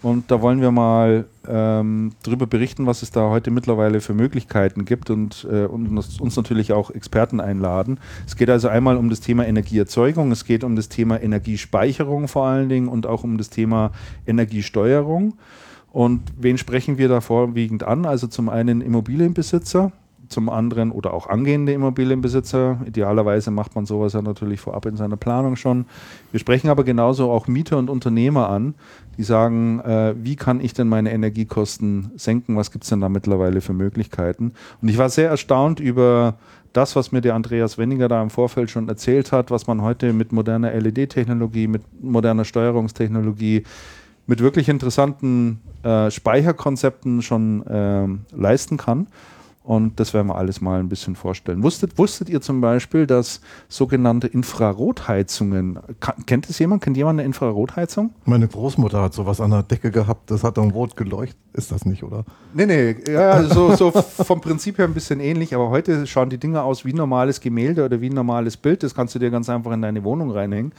Und 0.00 0.30
da 0.30 0.40
wollen 0.40 0.60
wir 0.60 0.70
mal 0.70 1.24
ähm, 1.48 2.12
darüber 2.22 2.46
berichten, 2.46 2.86
was 2.86 3.02
es 3.02 3.10
da 3.10 3.28
heute 3.30 3.50
mittlerweile 3.50 4.00
für 4.00 4.14
Möglichkeiten 4.14 4.84
gibt 4.84 5.10
und, 5.10 5.44
äh, 5.50 5.64
und 5.64 5.88
uns, 5.88 6.20
uns, 6.20 6.36
natürlich 6.36 6.72
auch 6.72 6.92
Experten 6.92 7.40
einladen. 7.40 7.98
Es 8.24 8.36
geht 8.36 8.48
also 8.48 8.68
einmal 8.68 8.96
um 8.96 9.10
das 9.10 9.18
Thema 9.20 9.44
Energieerzeugung, 9.44 10.30
es 10.30 10.44
geht 10.44 10.62
um 10.62 10.76
das 10.76 10.88
Thema 10.88 11.20
Energiespeicherung 11.20 12.28
vor 12.28 12.46
allen 12.46 12.68
Dingen 12.68 12.86
und 12.86 13.06
auch 13.06 13.24
um 13.24 13.38
das 13.38 13.50
Thema 13.50 13.90
Energiesteuerung. 14.24 15.34
Und 15.90 16.22
wen 16.38 16.58
sprechen 16.58 16.96
wir 16.96 17.08
da 17.08 17.20
vorwiegend 17.20 17.82
an? 17.82 18.06
Also 18.06 18.28
zum 18.28 18.48
einen 18.48 18.82
Immobilienbesitzer, 18.82 19.90
zum 20.28 20.48
anderen 20.48 20.90
oder 20.90 21.14
auch 21.14 21.26
angehende 21.26 21.72
Immobilienbesitzer. 21.72 22.80
Idealerweise 22.86 23.50
macht 23.50 23.74
man 23.74 23.86
sowas 23.86 24.12
ja 24.12 24.22
natürlich 24.22 24.60
vorab 24.60 24.86
in 24.86 24.96
seiner 24.96 25.16
Planung 25.16 25.56
schon. 25.56 25.86
Wir 26.30 26.40
sprechen 26.40 26.68
aber 26.68 26.84
genauso 26.84 27.30
auch 27.30 27.48
Mieter 27.48 27.78
und 27.78 27.90
Unternehmer 27.90 28.48
an, 28.50 28.74
die 29.16 29.22
sagen, 29.22 29.80
äh, 29.80 30.14
wie 30.16 30.36
kann 30.36 30.60
ich 30.60 30.74
denn 30.74 30.88
meine 30.88 31.12
Energiekosten 31.12 32.12
senken? 32.16 32.56
Was 32.56 32.70
gibt 32.70 32.84
es 32.84 32.90
denn 32.90 33.00
da 33.00 33.08
mittlerweile 33.08 33.60
für 33.60 33.72
Möglichkeiten? 33.72 34.52
Und 34.80 34.88
ich 34.88 34.98
war 34.98 35.08
sehr 35.08 35.28
erstaunt 35.28 35.80
über 35.80 36.36
das, 36.72 36.94
was 36.96 37.12
mir 37.12 37.20
der 37.20 37.34
Andreas 37.34 37.78
Wenninger 37.78 38.08
da 38.08 38.22
im 38.22 38.30
Vorfeld 38.30 38.70
schon 38.70 38.88
erzählt 38.88 39.32
hat, 39.32 39.50
was 39.50 39.66
man 39.66 39.82
heute 39.82 40.12
mit 40.12 40.32
moderner 40.32 40.72
LED-Technologie, 40.72 41.66
mit 41.66 41.82
moderner 42.02 42.44
Steuerungstechnologie, 42.44 43.64
mit 44.26 44.40
wirklich 44.40 44.68
interessanten 44.68 45.60
äh, 45.82 46.10
Speicherkonzepten 46.10 47.22
schon 47.22 47.66
äh, 47.66 48.06
leisten 48.36 48.76
kann. 48.76 49.08
Und 49.68 50.00
das 50.00 50.14
werden 50.14 50.28
wir 50.28 50.36
alles 50.36 50.62
mal 50.62 50.80
ein 50.80 50.88
bisschen 50.88 51.14
vorstellen. 51.14 51.62
Wusstet, 51.62 51.98
wusstet 51.98 52.30
ihr 52.30 52.40
zum 52.40 52.62
Beispiel, 52.62 53.06
dass 53.06 53.42
sogenannte 53.68 54.26
Infrarotheizungen, 54.26 55.78
kennt 56.24 56.48
es 56.48 56.58
jemand? 56.58 56.82
Kennt 56.82 56.96
jemand 56.96 57.20
eine 57.20 57.26
Infrarotheizung? 57.26 58.14
Meine 58.24 58.48
Großmutter 58.48 59.02
hat 59.02 59.12
sowas 59.12 59.42
an 59.42 59.50
der 59.50 59.64
Decke 59.64 59.90
gehabt, 59.90 60.30
das 60.30 60.42
hat 60.42 60.56
dann 60.56 60.70
rot 60.70 60.96
geleuchtet. 60.96 61.36
Ist 61.52 61.70
das 61.70 61.84
nicht, 61.84 62.02
oder? 62.02 62.24
Nee, 62.54 62.64
nee, 62.64 62.96
ja, 63.12 63.42
so, 63.44 63.76
so 63.76 63.90
vom 63.90 64.40
Prinzip 64.40 64.78
her 64.78 64.86
ein 64.86 64.94
bisschen 64.94 65.20
ähnlich, 65.20 65.54
aber 65.54 65.68
heute 65.68 66.06
schauen 66.06 66.30
die 66.30 66.38
Dinger 66.38 66.64
aus 66.64 66.86
wie 66.86 66.94
ein 66.94 66.96
normales 66.96 67.38
Gemälde 67.38 67.84
oder 67.84 68.00
wie 68.00 68.08
ein 68.08 68.14
normales 68.14 68.56
Bild. 68.56 68.82
Das 68.82 68.94
kannst 68.94 69.16
du 69.16 69.18
dir 69.18 69.28
ganz 69.28 69.50
einfach 69.50 69.72
in 69.72 69.82
deine 69.82 70.02
Wohnung 70.02 70.30
reinhängen 70.30 70.72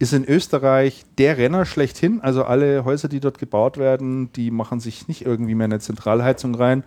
ist 0.00 0.12
in 0.12 0.24
Österreich 0.24 1.04
der 1.18 1.38
Renner 1.38 1.64
schlechthin. 1.64 2.20
Also 2.20 2.44
alle 2.44 2.84
Häuser, 2.84 3.08
die 3.08 3.20
dort 3.20 3.38
gebaut 3.38 3.78
werden, 3.78 4.32
die 4.32 4.50
machen 4.50 4.80
sich 4.80 5.06
nicht 5.06 5.24
irgendwie 5.24 5.54
mehr 5.54 5.66
eine 5.66 5.78
Zentralheizung 5.78 6.56
rein, 6.56 6.82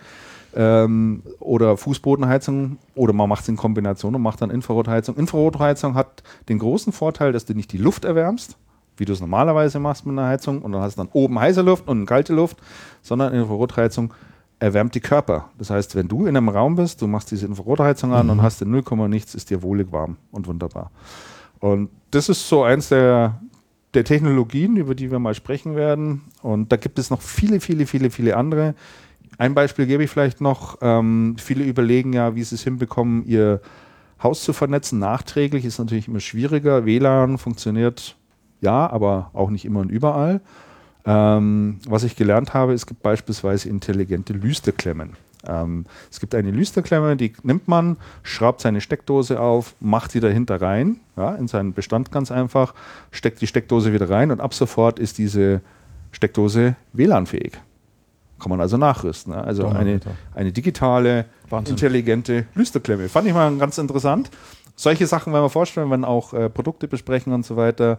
ähm, 0.55 1.23
oder 1.39 1.77
Fußbodenheizung 1.77 2.77
oder 2.95 3.13
man 3.13 3.29
macht 3.29 3.43
es 3.43 3.49
in 3.49 3.57
Kombination 3.57 4.15
und 4.15 4.21
macht 4.21 4.41
dann 4.41 4.49
Infrarotheizung. 4.49 5.15
Infrarotheizung 5.15 5.95
hat 5.95 6.23
den 6.49 6.59
großen 6.59 6.93
Vorteil, 6.93 7.31
dass 7.31 7.45
du 7.45 7.53
nicht 7.53 7.71
die 7.71 7.77
Luft 7.77 8.05
erwärmst, 8.05 8.57
wie 8.97 9.05
du 9.05 9.13
es 9.13 9.21
normalerweise 9.21 9.79
machst 9.79 10.05
mit 10.05 10.17
einer 10.17 10.27
Heizung 10.27 10.61
und 10.61 10.71
dann 10.71 10.81
hast 10.81 10.97
du 10.97 11.01
dann 11.01 11.09
oben 11.13 11.39
heiße 11.39 11.61
Luft 11.61 11.87
und 11.87 12.05
kalte 12.05 12.33
Luft, 12.33 12.57
sondern 13.01 13.33
Infrarotheizung 13.33 14.13
erwärmt 14.59 14.95
die 14.95 14.99
Körper. 14.99 15.49
Das 15.57 15.69
heißt, 15.69 15.95
wenn 15.95 16.07
du 16.07 16.25
in 16.25 16.35
einem 16.35 16.49
Raum 16.49 16.75
bist, 16.75 17.01
du 17.01 17.07
machst 17.07 17.31
diese 17.31 17.45
Infrarotheizung 17.45 18.13
an 18.13 18.25
mhm. 18.27 18.31
und 18.33 18.41
hast 18.41 18.61
in 18.61 18.71
0, 18.71 18.83
nichts, 19.07 19.35
ist 19.35 19.49
dir 19.49 19.61
wohlig 19.61 19.91
warm 19.91 20.17
und 20.31 20.47
wunderbar. 20.47 20.91
Und 21.59 21.89
das 22.11 22.29
ist 22.29 22.47
so 22.47 22.63
eins 22.63 22.89
der, 22.89 23.39
der 23.93 24.03
Technologien, 24.03 24.77
über 24.77 24.95
die 24.95 25.11
wir 25.11 25.19
mal 25.19 25.33
sprechen 25.33 25.75
werden. 25.75 26.23
Und 26.41 26.71
da 26.71 26.77
gibt 26.77 26.99
es 26.99 27.09
noch 27.09 27.21
viele, 27.21 27.59
viele, 27.59 27.85
viele, 27.85 28.09
viele 28.09 28.35
andere. 28.35 28.75
Ein 29.37 29.53
Beispiel 29.53 29.85
gebe 29.85 30.03
ich 30.03 30.09
vielleicht 30.09 30.41
noch. 30.41 30.77
Ähm, 30.81 31.35
viele 31.37 31.63
überlegen 31.63 32.13
ja, 32.13 32.35
wie 32.35 32.43
sie 32.43 32.55
es 32.55 32.63
hinbekommen, 32.63 33.25
ihr 33.25 33.61
Haus 34.21 34.43
zu 34.43 34.53
vernetzen. 34.53 34.99
Nachträglich 34.99 35.65
ist 35.65 35.77
natürlich 35.79 36.07
immer 36.07 36.19
schwieriger. 36.19 36.85
WLAN 36.85 37.37
funktioniert 37.37 38.15
ja, 38.61 38.89
aber 38.89 39.29
auch 39.33 39.49
nicht 39.49 39.65
immer 39.65 39.81
und 39.81 39.89
überall. 39.89 40.41
Ähm, 41.05 41.79
was 41.87 42.03
ich 42.03 42.15
gelernt 42.15 42.53
habe, 42.53 42.73
es 42.73 42.85
gibt 42.85 43.01
beispielsweise 43.01 43.69
intelligente 43.69 44.33
Lüsterklemmen. 44.33 45.15
Ähm, 45.45 45.85
es 46.11 46.19
gibt 46.19 46.35
eine 46.35 46.51
Lüsterklemme, 46.51 47.15
die 47.15 47.33
nimmt 47.43 47.67
man, 47.67 47.97
schraubt 48.23 48.61
seine 48.61 48.81
Steckdose 48.81 49.39
auf, 49.39 49.75
macht 49.79 50.11
sie 50.11 50.19
dahinter 50.19 50.61
rein, 50.61 50.99
ja, 51.15 51.35
in 51.35 51.47
seinen 51.47 51.73
Bestand 51.73 52.11
ganz 52.11 52.31
einfach, 52.31 52.73
steckt 53.11 53.39
die 53.41 53.47
Steckdose 53.47 53.93
wieder 53.93 54.09
rein 54.09 54.31
und 54.31 54.41
ab 54.41 54.53
sofort 54.53 54.99
ist 54.99 55.17
diese 55.17 55.61
Steckdose 56.11 56.75
WLAN-fähig. 56.93 57.53
Kann 58.39 58.49
man 58.49 58.61
also 58.61 58.77
nachrüsten. 58.77 59.33
Ne? 59.33 59.43
Also 59.43 59.67
eine, 59.67 59.99
eine 60.35 60.51
digitale, 60.51 61.25
Wahnsinn. 61.49 61.73
intelligente 61.73 62.45
Lüsterklemme. 62.53 63.09
Fand 63.09 63.27
ich 63.27 63.33
mal 63.33 63.55
ganz 63.57 63.77
interessant. 63.77 64.29
Solche 64.75 65.07
Sachen 65.07 65.33
werden 65.33 65.43
wir 65.43 65.49
vorstellen, 65.49 65.89
wenn 65.89 66.05
auch 66.05 66.33
äh, 66.33 66.49
Produkte 66.49 66.87
besprechen 66.87 67.33
und 67.33 67.45
so 67.45 67.55
weiter. 67.55 67.97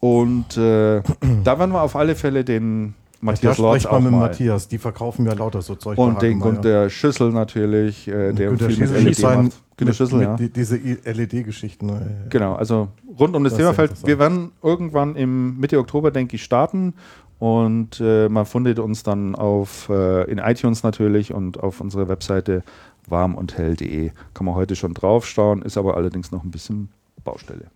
Und 0.00 0.56
äh, 0.58 1.00
da 1.44 1.58
werden 1.58 1.72
wir 1.72 1.80
auf 1.80 1.96
alle 1.96 2.14
Fälle 2.14 2.44
den 2.44 2.94
Matthias 3.24 3.56
Lorz 3.56 3.86
auch 3.86 4.00
mit 4.00 4.12
mal. 4.12 4.18
Matthias, 4.18 4.68
die 4.68 4.76
verkaufen 4.76 5.24
ja 5.24 5.32
lauter 5.32 5.62
so 5.62 5.76
Zeug. 5.76 5.96
Und 5.96 6.20
den 6.20 6.42
und 6.42 6.62
der 6.62 6.90
Schüssel 6.90 7.30
natürlich, 7.30 8.06
äh, 8.06 8.34
der 8.34 8.54
viel 8.58 8.76
mit 8.76 8.90
LED 8.90 9.16
sein, 9.16 9.44
macht. 9.44 9.62
Günter 9.78 9.94
Schüssel, 9.94 10.20
ja. 10.20 10.36
Die, 10.36 10.50
diese 10.50 10.76
LED-Geschichten. 10.76 11.88
Äh, 11.88 12.28
genau, 12.28 12.54
also 12.54 12.88
rund 13.18 13.34
um 13.34 13.42
das, 13.42 13.54
das 13.54 13.60
Themafeld. 13.60 14.06
Wir 14.06 14.18
werden 14.18 14.52
irgendwann 14.62 15.16
im 15.16 15.58
Mitte 15.58 15.78
Oktober, 15.78 16.10
denke 16.10 16.36
ich, 16.36 16.44
starten 16.44 16.92
und 17.38 18.00
äh, 18.00 18.28
man 18.28 18.46
findet 18.46 18.78
uns 18.78 19.02
dann 19.02 19.34
auf, 19.34 19.88
äh, 19.88 20.30
in 20.30 20.38
iTunes 20.38 20.82
natürlich 20.82 21.32
und 21.32 21.62
auf 21.62 21.80
unserer 21.80 22.08
Webseite 22.08 22.62
warmundhell.de. 23.06 24.12
Kann 24.32 24.46
man 24.46 24.54
heute 24.54 24.76
schon 24.76 24.94
drauf 24.94 25.26
schauen, 25.26 25.62
ist 25.62 25.76
aber 25.76 25.96
allerdings 25.96 26.30
noch 26.30 26.44
ein 26.44 26.50
bisschen 26.50 26.88
Baustelle. 27.24 27.66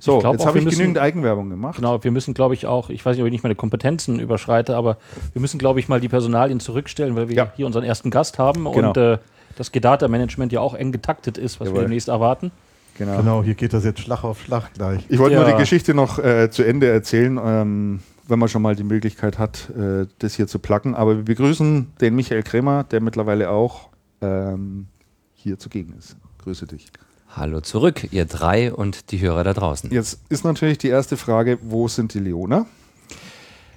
So, 0.00 0.18
glaub, 0.18 0.34
jetzt 0.34 0.46
habe 0.46 0.58
ich 0.58 0.64
müssen, 0.64 0.78
genügend 0.78 0.98
Eigenwerbung 0.98 1.50
gemacht. 1.50 1.76
Genau, 1.76 2.02
wir 2.02 2.10
müssen, 2.10 2.34
glaube 2.34 2.54
ich, 2.54 2.66
auch, 2.66 2.90
ich 2.90 3.04
weiß 3.04 3.16
nicht, 3.16 3.22
ob 3.22 3.26
ich 3.26 3.32
nicht 3.32 3.42
meine 3.42 3.54
Kompetenzen 3.54 4.18
überschreite, 4.20 4.76
aber 4.76 4.96
wir 5.32 5.40
müssen, 5.40 5.58
glaube 5.58 5.80
ich, 5.80 5.88
mal 5.88 6.00
die 6.00 6.08
Personalien 6.08 6.60
zurückstellen, 6.60 7.16
weil 7.16 7.28
wir 7.28 7.36
ja. 7.36 7.52
hier 7.56 7.66
unseren 7.66 7.84
ersten 7.84 8.10
Gast 8.10 8.38
haben 8.38 8.64
genau. 8.64 8.88
und 8.88 8.96
äh, 8.96 9.18
das 9.56 9.72
Gedata-Management 9.72 10.52
ja 10.52 10.60
auch 10.60 10.74
eng 10.74 10.92
getaktet 10.92 11.38
ist, 11.38 11.60
was 11.60 11.68
Jawohl. 11.68 11.80
wir 11.80 11.84
demnächst 11.84 12.08
erwarten. 12.08 12.52
Genau. 12.98 13.18
Genau, 13.18 13.42
hier 13.42 13.54
geht 13.54 13.72
das 13.72 13.84
jetzt 13.84 14.00
Schlag 14.00 14.24
auf 14.24 14.40
Schlag 14.40 14.72
gleich. 14.74 15.04
Ich 15.08 15.18
wollte 15.18 15.34
Ja. 15.36 15.42
nur 15.42 15.50
die 15.50 15.58
Geschichte 15.58 15.92
noch 15.92 16.18
äh, 16.18 16.50
zu 16.50 16.62
Ende 16.62 16.88
erzählen, 16.88 17.38
ähm, 17.42 18.00
wenn 18.28 18.38
man 18.38 18.48
schon 18.48 18.62
mal 18.62 18.76
die 18.76 18.84
Möglichkeit 18.84 19.38
hat, 19.38 19.70
äh, 19.70 20.06
das 20.18 20.34
hier 20.34 20.46
zu 20.46 20.58
placken. 20.58 20.94
Aber 20.94 21.16
wir 21.16 21.24
begrüßen 21.24 21.92
den 22.00 22.14
Michael 22.14 22.42
Kremer, 22.42 22.84
der 22.84 23.00
mittlerweile 23.00 23.50
auch 23.50 23.88
ähm, 24.20 24.86
hier 25.34 25.58
zugegen 25.58 25.94
ist. 25.98 26.16
Grüße 26.38 26.66
dich. 26.66 26.88
Hallo 27.28 27.60
zurück, 27.60 28.08
ihr 28.12 28.24
drei 28.24 28.72
und 28.72 29.10
die 29.10 29.20
Hörer 29.20 29.44
da 29.44 29.52
draußen. 29.52 29.90
Jetzt 29.90 30.20
ist 30.28 30.44
natürlich 30.44 30.78
die 30.78 30.88
erste 30.88 31.16
Frage, 31.16 31.58
wo 31.62 31.88
sind 31.88 32.14
die 32.14 32.20
Leoner? 32.20 32.66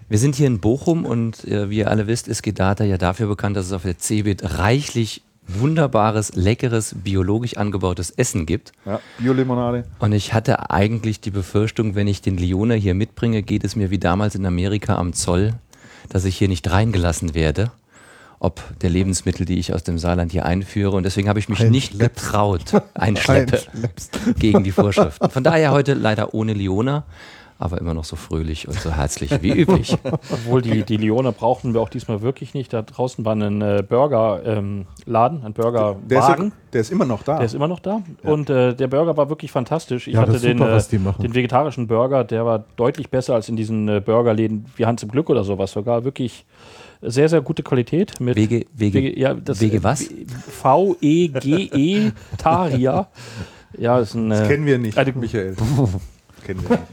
Wir 0.07 0.17
sind 0.17 0.35
hier 0.35 0.47
in 0.47 0.59
Bochum 0.59 1.05
und 1.05 1.45
äh, 1.45 1.69
wie 1.69 1.79
ihr 1.79 1.91
alle 1.91 2.07
wisst, 2.07 2.27
ist 2.27 2.41
Gedata 2.41 2.83
ja 2.83 2.97
dafür 2.97 3.27
bekannt, 3.27 3.57
dass 3.57 3.67
es 3.67 3.73
auf 3.73 3.83
der 3.83 3.97
CeBIT 3.97 4.57
reichlich 4.57 5.23
wunderbares, 5.57 6.35
leckeres, 6.35 6.95
biologisch 7.03 7.57
angebautes 7.57 8.11
Essen 8.11 8.45
gibt. 8.45 8.71
Ja, 8.85 8.99
Biolimonade. 9.17 9.85
Und 9.99 10.13
ich 10.13 10.33
hatte 10.33 10.69
eigentlich 10.69 11.21
die 11.21 11.31
Befürchtung, 11.31 11.95
wenn 11.95 12.07
ich 12.07 12.21
den 12.21 12.37
Leoner 12.37 12.75
hier 12.75 12.93
mitbringe, 12.93 13.41
geht 13.41 13.63
es 13.63 13.75
mir 13.75 13.89
wie 13.89 13.99
damals 13.99 14.35
in 14.35 14.45
Amerika 14.45 14.97
am 14.97 15.13
Zoll, 15.13 15.53
dass 16.09 16.25
ich 16.25 16.37
hier 16.37 16.47
nicht 16.47 16.69
reingelassen 16.69 17.33
werde, 17.33 17.71
ob 18.39 18.61
der 18.81 18.89
Lebensmittel, 18.89 19.45
die 19.45 19.59
ich 19.59 19.73
aus 19.73 19.83
dem 19.83 19.97
Saarland 19.97 20.31
hier 20.31 20.45
einführe. 20.45 20.95
Und 20.95 21.03
deswegen 21.03 21.27
habe 21.27 21.39
ich 21.39 21.49
mich 21.49 21.59
nicht 21.61 21.93
Einschleppst. 21.93 22.23
getraut, 22.25 22.83
einschleppe 22.93 23.61
gegen 24.37 24.63
die 24.63 24.71
Vorschriften. 24.71 25.29
Von 25.29 25.43
daher 25.43 25.71
heute 25.71 25.93
leider 25.93 26.33
ohne 26.33 26.53
Leoner, 26.53 27.03
aber 27.61 27.77
immer 27.79 27.93
noch 27.93 28.05
so 28.05 28.15
fröhlich 28.15 28.67
und 28.69 28.79
so 28.79 28.89
herzlich 28.91 29.31
wie 29.43 29.51
üblich. 29.51 29.95
Obwohl 30.03 30.61
die, 30.61 30.83
die 30.83 30.95
Leone 30.95 31.33
brauchten 31.33 31.73
wir 31.73 31.81
auch 31.81 31.89
diesmal 31.89 32.21
wirklich 32.21 32.53
nicht. 32.53 32.71
Da 32.71 32.81
draußen 32.81 33.25
war 33.25 33.35
ein 33.35 33.61
äh, 33.61 33.83
Burgerladen, 33.87 34.87
Laden, 35.05 35.43
ein 35.43 35.53
Der 35.53 35.65
ist, 35.65 35.71
Burgerwagen. 36.07 36.53
der 36.71 36.81
ist 36.81 36.89
immer 36.91 37.03
noch 37.05 37.21
da. 37.21 37.35
Der 37.35 37.45
ist 37.45 37.53
immer 37.53 37.67
noch 37.67 37.81
da. 37.81 38.01
Und 38.23 38.49
äh, 38.49 38.73
der 38.73 38.87
Burger 38.87 39.17
war 39.17 39.29
wirklich 39.29 39.51
fantastisch. 39.51 40.07
Ich 40.07 40.13
Ja, 40.13 40.21
hatte 40.21 40.31
ist 40.33 40.45
den, 40.45 40.57
super, 40.57 40.77
äh, 41.19 41.21
den 41.21 41.35
vegetarischen 41.35 41.87
Burger, 41.87 42.23
der 42.23 42.45
war 42.45 42.63
deutlich 42.77 43.09
besser 43.09 43.35
als 43.35 43.49
in 43.49 43.57
diesen 43.57 43.89
äh, 43.89 43.99
Burgerläden 43.99 44.65
wie 44.77 44.85
Hans 44.85 45.03
im 45.03 45.11
Glück 45.11 45.29
oder 45.29 45.43
sowas. 45.43 45.73
Sogar 45.73 46.05
wirklich 46.05 46.45
sehr, 47.01 47.27
sehr 47.27 47.41
gute 47.41 47.61
Qualität. 47.63 48.21
Mit 48.21 48.37
Wege, 48.37 48.65
Wege, 48.73 48.99
Wege, 48.99 49.19
ja, 49.19 49.33
das, 49.33 49.59
Wege 49.59 49.77
äh, 49.77 49.83
was? 49.83 50.07
V-E-G-E 50.61 52.11
Taria. 52.37 53.07
Ja, 53.77 53.99
ist 53.99 54.15
ein. 54.15 54.31
das 54.31 54.41
äh, 54.41 54.47
kennen 54.47 54.65
wir 54.65 54.79
nicht, 54.79 54.97
eine- 54.97 55.11
Michael. 55.13 55.55
kennen 56.43 56.63
wir 56.67 56.77
nicht. 56.77 56.91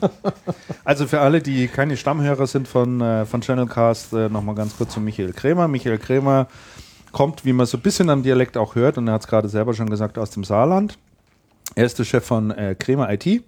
Also 0.85 1.07
für 1.07 1.21
alle, 1.21 1.41
die 1.41 1.69
keine 1.69 1.97
Stammhörer 1.97 2.47
sind 2.47 2.69
von, 2.69 3.01
äh, 3.01 3.27
von 3.27 3.41
Channelcast, 3.41 4.13
äh, 4.13 4.29
nochmal 4.29 4.55
ganz 4.55 4.77
kurz 4.77 4.93
zu 4.93 5.01
Michael 5.01 5.33
Krämer. 5.33 5.69
Michael 5.69 5.99
Krämer 5.99 6.47
kommt, 7.13 7.45
wie 7.45 7.53
man 7.53 7.67
so 7.67 7.77
ein 7.79 7.83
bisschen 7.83 8.11
am 8.11 8.23
Dialekt 8.23 8.57
auch 8.57 8.75
hört, 8.75 8.99
und 8.99 9.09
er 9.09 9.15
hat 9.15 9.23
es 9.23 9.27
gerade 9.27 9.49
selber 9.49 9.75
schon 9.75 9.91
gesagt, 9.91 10.19
aus 10.19 10.31
dem 10.31 10.45
Saarland. 10.45 10.99
Er 11.75 11.87
ist 11.87 11.99
der 11.99 12.05
Chef 12.05 12.25
von 12.25 12.51
äh, 12.51 12.77
Krämer 12.79 13.13
IT 13.13 13.43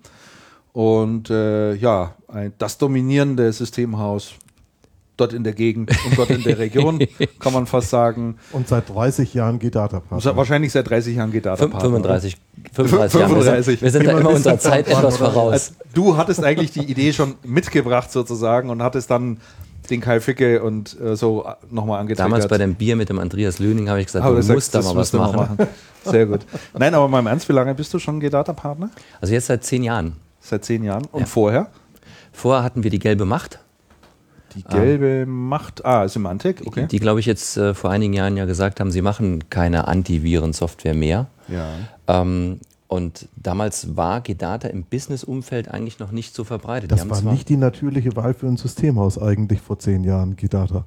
und 0.73 1.31
äh, 1.31 1.75
ja, 1.75 2.15
ein, 2.29 2.53
das 2.59 2.79
dominierende 2.79 3.53
Systemhaus 3.53 4.35
dort 5.21 5.33
in 5.33 5.45
der 5.45 5.53
Gegend 5.53 5.91
und 6.07 6.17
dort 6.19 6.31
in 6.31 6.43
der 6.43 6.59
Region, 6.59 6.99
kann 7.41 7.53
man 7.53 7.67
fast 7.67 7.91
sagen. 7.91 8.37
Und 8.53 8.69
seit 8.69 8.89
30 8.89 9.35
Jahren 9.35 9.59
geht 9.59 9.75
Data 9.75 10.03
So, 10.19 10.35
wahrscheinlich 10.37 10.73
seit 10.73 10.89
30 10.89 11.17
Jahren 11.17 11.31
geht 11.33 11.47
da 11.47 11.55
Fün- 11.55 11.79
35, 11.79 12.37
35 12.73 13.21
Jahre. 13.21 13.35
Wir 13.37 13.43
35. 13.43 13.65
sind, 13.65 13.83
wir 13.83 13.91
sind 13.91 14.07
da 14.07 14.19
Immer 14.19 14.31
unserer 14.31 14.59
Zeit 14.59 14.89
etwas 14.89 15.21
oder? 15.21 15.31
voraus. 15.31 15.53
Also, 15.53 15.73
du 15.95 16.17
hattest 16.17 16.43
eigentlich 16.43 16.73
die 16.73 16.85
Idee 16.91 17.13
schon 17.13 17.35
mitgebracht 17.45 18.11
sozusagen 18.11 18.71
und 18.71 18.83
hattest 18.83 19.11
dann 19.11 19.39
den 19.91 20.01
Kai 20.03 20.21
Ficke 20.21 20.63
und 20.63 21.01
äh, 21.01 21.17
so 21.17 21.45
äh, 21.47 21.55
nochmal 21.71 22.01
angetriggert. 22.01 22.31
Damals 22.31 22.49
bei 22.49 22.59
dem 22.59 22.75
Bier 22.75 22.95
mit 22.95 23.09
dem 23.09 23.19
Andreas 23.19 23.59
Löning 23.59 23.89
habe 23.89 24.01
ich 24.01 24.07
gesagt, 24.07 24.25
Aber 24.25 24.39
du 24.41 24.53
musst 24.53 24.75
da 24.75 24.83
mal 24.83 24.95
was 24.97 25.13
mal 25.15 25.33
machen. 25.33 25.57
Sehr 26.05 26.27
gut. 26.27 26.41
Nein, 26.79 26.95
aber 26.95 27.09
mal 27.09 27.21
im 27.21 27.27
Ernst, 27.27 27.49
wie 27.49 27.55
lange 27.55 27.75
bist 27.75 27.93
du 27.95 27.99
schon 27.99 28.21
G-Data-Partner? 28.21 28.91
Also 29.21 29.33
jetzt 29.33 29.47
seit 29.47 29.65
zehn 29.65 29.83
Jahren. 29.83 30.17
Seit 30.41 30.65
zehn 30.65 30.85
Jahren. 30.85 31.07
Und 31.11 31.21
Ja. 31.21 31.27
vorher? 31.27 31.71
Vorher 32.33 32.63
hatten 32.63 32.85
wir 32.85 32.91
die 32.91 32.99
gelbe 32.99 33.25
Macht, 33.25 33.61
Die 34.55 34.63
gelbe 34.65 35.27
Macht. 35.27 35.85
Ah, 35.85 36.09
Semantik, 36.09 36.63
okay. 36.67 36.87
die, 36.91 36.99
glaube 36.99 37.21
ich, 37.21 37.27
jetzt 37.27 37.57
äh, 37.57 37.75
vor 37.75 37.91
einigen 37.91 38.13
Jahren 38.15 38.37
ja 38.37 38.45
gesagt 38.47 38.81
haben, 38.81 38.91
sie 38.91 39.03
machen 39.03 39.45
keine 39.51 39.89
Antivirensoftware 39.89 40.95
mehr. 40.95 41.27
ja. 41.49 41.67
Ähm, 42.07 42.61
und 42.91 43.29
damals 43.37 43.97
war 43.99 44.23
Gedata 44.23 44.69
im 44.69 44.83
Business-Umfeld 44.83 45.69
eigentlich 45.69 45.99
noch 45.99 46.11
nicht 46.11 46.35
so 46.35 46.43
verbreitet. 46.45 46.91
Die 46.91 46.95
Das 46.95 47.01
haben 47.03 47.11
war 47.27 47.33
nicht 47.33 47.51
die 47.51 47.59
natürliche 47.59 48.17
Wahl 48.17 48.33
für 48.33 48.47
ein 48.47 48.57
Systemhaus 48.57 49.21
eigentlich 49.21 49.61
vor 49.61 49.79
zehn 49.79 50.05
Jahren, 50.05 50.37
Gedata. 50.37 50.87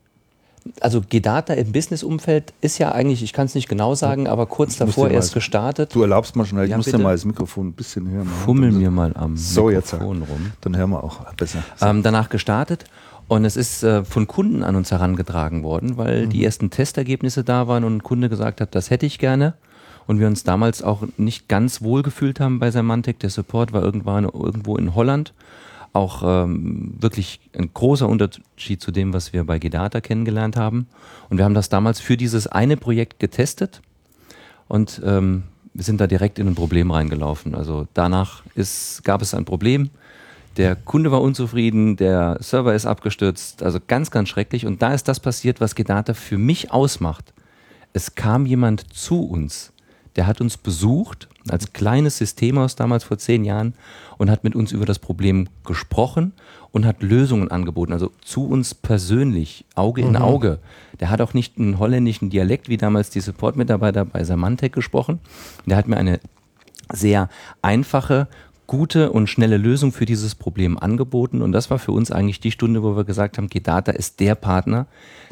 Also 0.79 1.01
Gedata 1.07 1.53
im 1.53 1.71
Business-Umfeld 1.71 2.53
ist 2.61 2.79
ja 2.79 2.91
eigentlich, 2.91 3.21
ich 3.21 3.33
kann 3.33 3.45
es 3.45 3.53
nicht 3.53 3.67
genau 3.69 3.93
sagen, 3.93 4.27
aber 4.27 4.47
kurz 4.47 4.69
musst 4.79 4.81
davor 4.81 5.05
dir 5.09 5.13
mal- 5.13 5.15
erst 5.17 5.35
gestartet. 5.35 5.93
Du 5.93 6.01
erlaubst 6.01 6.35
mal 6.35 6.45
schnell, 6.45 6.65
ich 6.65 6.71
Ja, 6.71 6.77
muss 6.77 6.87
dir 6.87 6.97
mal 6.97 7.13
das 7.13 7.23
Mikrofon 7.25 7.67
ein 7.67 7.73
bisschen 7.73 8.09
hören. 8.09 8.25
Fummel 8.45 8.71
mir 8.71 8.89
mal 8.89 9.11
am 9.15 9.37
So, 9.37 9.69
jetzt. 9.69 9.93
Mikrofon 9.93 10.23
rum. 10.23 10.51
Dann 10.61 10.75
hören 10.77 10.89
wir 10.89 11.03
auch 11.03 11.31
besser. 11.35 11.63
ähm, 11.81 12.01
danach 12.01 12.29
gestartet. 12.29 12.85
Und 13.27 13.45
es 13.45 13.55
ist 13.55 13.83
äh, 13.83 14.03
von 14.03 14.27
Kunden 14.27 14.63
an 14.63 14.75
uns 14.75 14.91
herangetragen 14.91 15.63
worden, 15.63 15.97
weil 15.97 16.27
die 16.27 16.43
ersten 16.43 16.69
Testergebnisse 16.69 17.43
da 17.43 17.67
waren 17.67 17.83
und 17.83 17.97
ein 17.97 18.03
Kunde 18.03 18.29
gesagt 18.29 18.61
hat, 18.61 18.75
das 18.75 18.89
hätte 18.89 19.05
ich 19.05 19.19
gerne. 19.19 19.53
Und 20.07 20.19
wir 20.19 20.27
uns 20.27 20.43
damals 20.43 20.83
auch 20.83 21.03
nicht 21.17 21.47
ganz 21.47 21.81
wohl 21.81 22.01
gefühlt 22.01 22.39
haben 22.39 22.59
bei 22.59 22.71
Semantic. 22.71 23.19
Der 23.19 23.29
Support 23.29 23.71
war 23.71 23.81
irgendwann 23.81 24.25
irgendwo 24.25 24.75
in 24.75 24.95
Holland. 24.95 25.33
Auch 25.93 26.23
ähm, 26.25 26.95
wirklich 26.99 27.39
ein 27.57 27.73
großer 27.73 28.07
Unterschied 28.07 28.81
zu 28.81 28.91
dem, 28.91 29.13
was 29.13 29.33
wir 29.33 29.45
bei 29.45 29.59
Gedata 29.59 30.01
kennengelernt 30.01 30.57
haben. 30.57 30.87
Und 31.29 31.37
wir 31.37 31.45
haben 31.45 31.53
das 31.53 31.69
damals 31.69 31.99
für 31.99 32.17
dieses 32.17 32.47
eine 32.47 32.77
Projekt 32.77 33.19
getestet 33.19 33.81
und 34.71 35.01
ähm, 35.03 35.43
wir 35.73 35.83
sind 35.83 35.99
da 35.99 36.07
direkt 36.07 36.39
in 36.39 36.47
ein 36.47 36.55
Problem 36.55 36.91
reingelaufen. 36.91 37.55
Also 37.55 37.87
danach 37.93 38.43
ist, 38.55 39.03
gab 39.03 39.21
es 39.21 39.33
ein 39.33 39.43
Problem. 39.43 39.89
Der 40.57 40.75
Kunde 40.75 41.11
war 41.11 41.21
unzufrieden, 41.21 41.95
der 41.95 42.37
Server 42.41 42.75
ist 42.75 42.85
abgestürzt, 42.85 43.63
also 43.63 43.79
ganz, 43.85 44.11
ganz 44.11 44.29
schrecklich. 44.29 44.65
Und 44.65 44.81
da 44.81 44.93
ist 44.93 45.07
das 45.07 45.19
passiert, 45.19 45.61
was 45.61 45.75
Gedata 45.75 46.13
für 46.13 46.37
mich 46.37 46.71
ausmacht. 46.71 47.33
Es 47.93 48.15
kam 48.15 48.45
jemand 48.45 48.93
zu 48.93 49.23
uns, 49.23 49.71
der 50.15 50.27
hat 50.27 50.41
uns 50.41 50.57
besucht 50.57 51.29
als 51.49 51.73
kleines 51.73 52.17
Systemhaus 52.17 52.75
damals 52.75 53.03
vor 53.03 53.17
zehn 53.17 53.45
Jahren 53.45 53.73
und 54.17 54.29
hat 54.29 54.43
mit 54.43 54.55
uns 54.55 54.71
über 54.71 54.85
das 54.85 54.99
Problem 54.99 55.47
gesprochen 55.65 56.33
und 56.71 56.85
hat 56.85 57.01
Lösungen 57.01 57.49
angeboten, 57.49 57.93
also 57.93 58.11
zu 58.21 58.45
uns 58.47 58.75
persönlich, 58.75 59.65
Auge 59.75 60.01
in 60.01 60.15
Auge. 60.15 60.59
Der 60.99 61.09
hat 61.09 61.21
auch 61.21 61.33
nicht 61.33 61.57
einen 61.57 61.79
holländischen 61.79 62.29
Dialekt 62.29 62.69
wie 62.69 62.77
damals 62.77 63.09
die 63.09 63.21
Support-Mitarbeiter 63.21 64.05
bei 64.05 64.23
Samantec 64.23 64.73
gesprochen. 64.73 65.19
Der 65.65 65.77
hat 65.77 65.87
mir 65.87 65.97
eine 65.97 66.19
sehr 66.91 67.29
einfache, 67.61 68.27
gute 68.71 69.11
und 69.11 69.27
schnelle 69.27 69.57
Lösung 69.57 69.91
für 69.91 70.05
dieses 70.05 70.33
Problem 70.33 70.77
angeboten. 70.77 71.41
Und 71.41 71.51
das 71.51 71.69
war 71.69 71.77
für 71.77 71.91
uns 71.91 72.09
eigentlich 72.09 72.39
die 72.39 72.51
Stunde, 72.51 72.81
wo 72.83 72.95
wir 72.95 73.03
gesagt 73.03 73.37
haben, 73.37 73.49
Gedata 73.49 73.91
ist 73.91 74.21
der 74.21 74.33
Partner, 74.33 74.87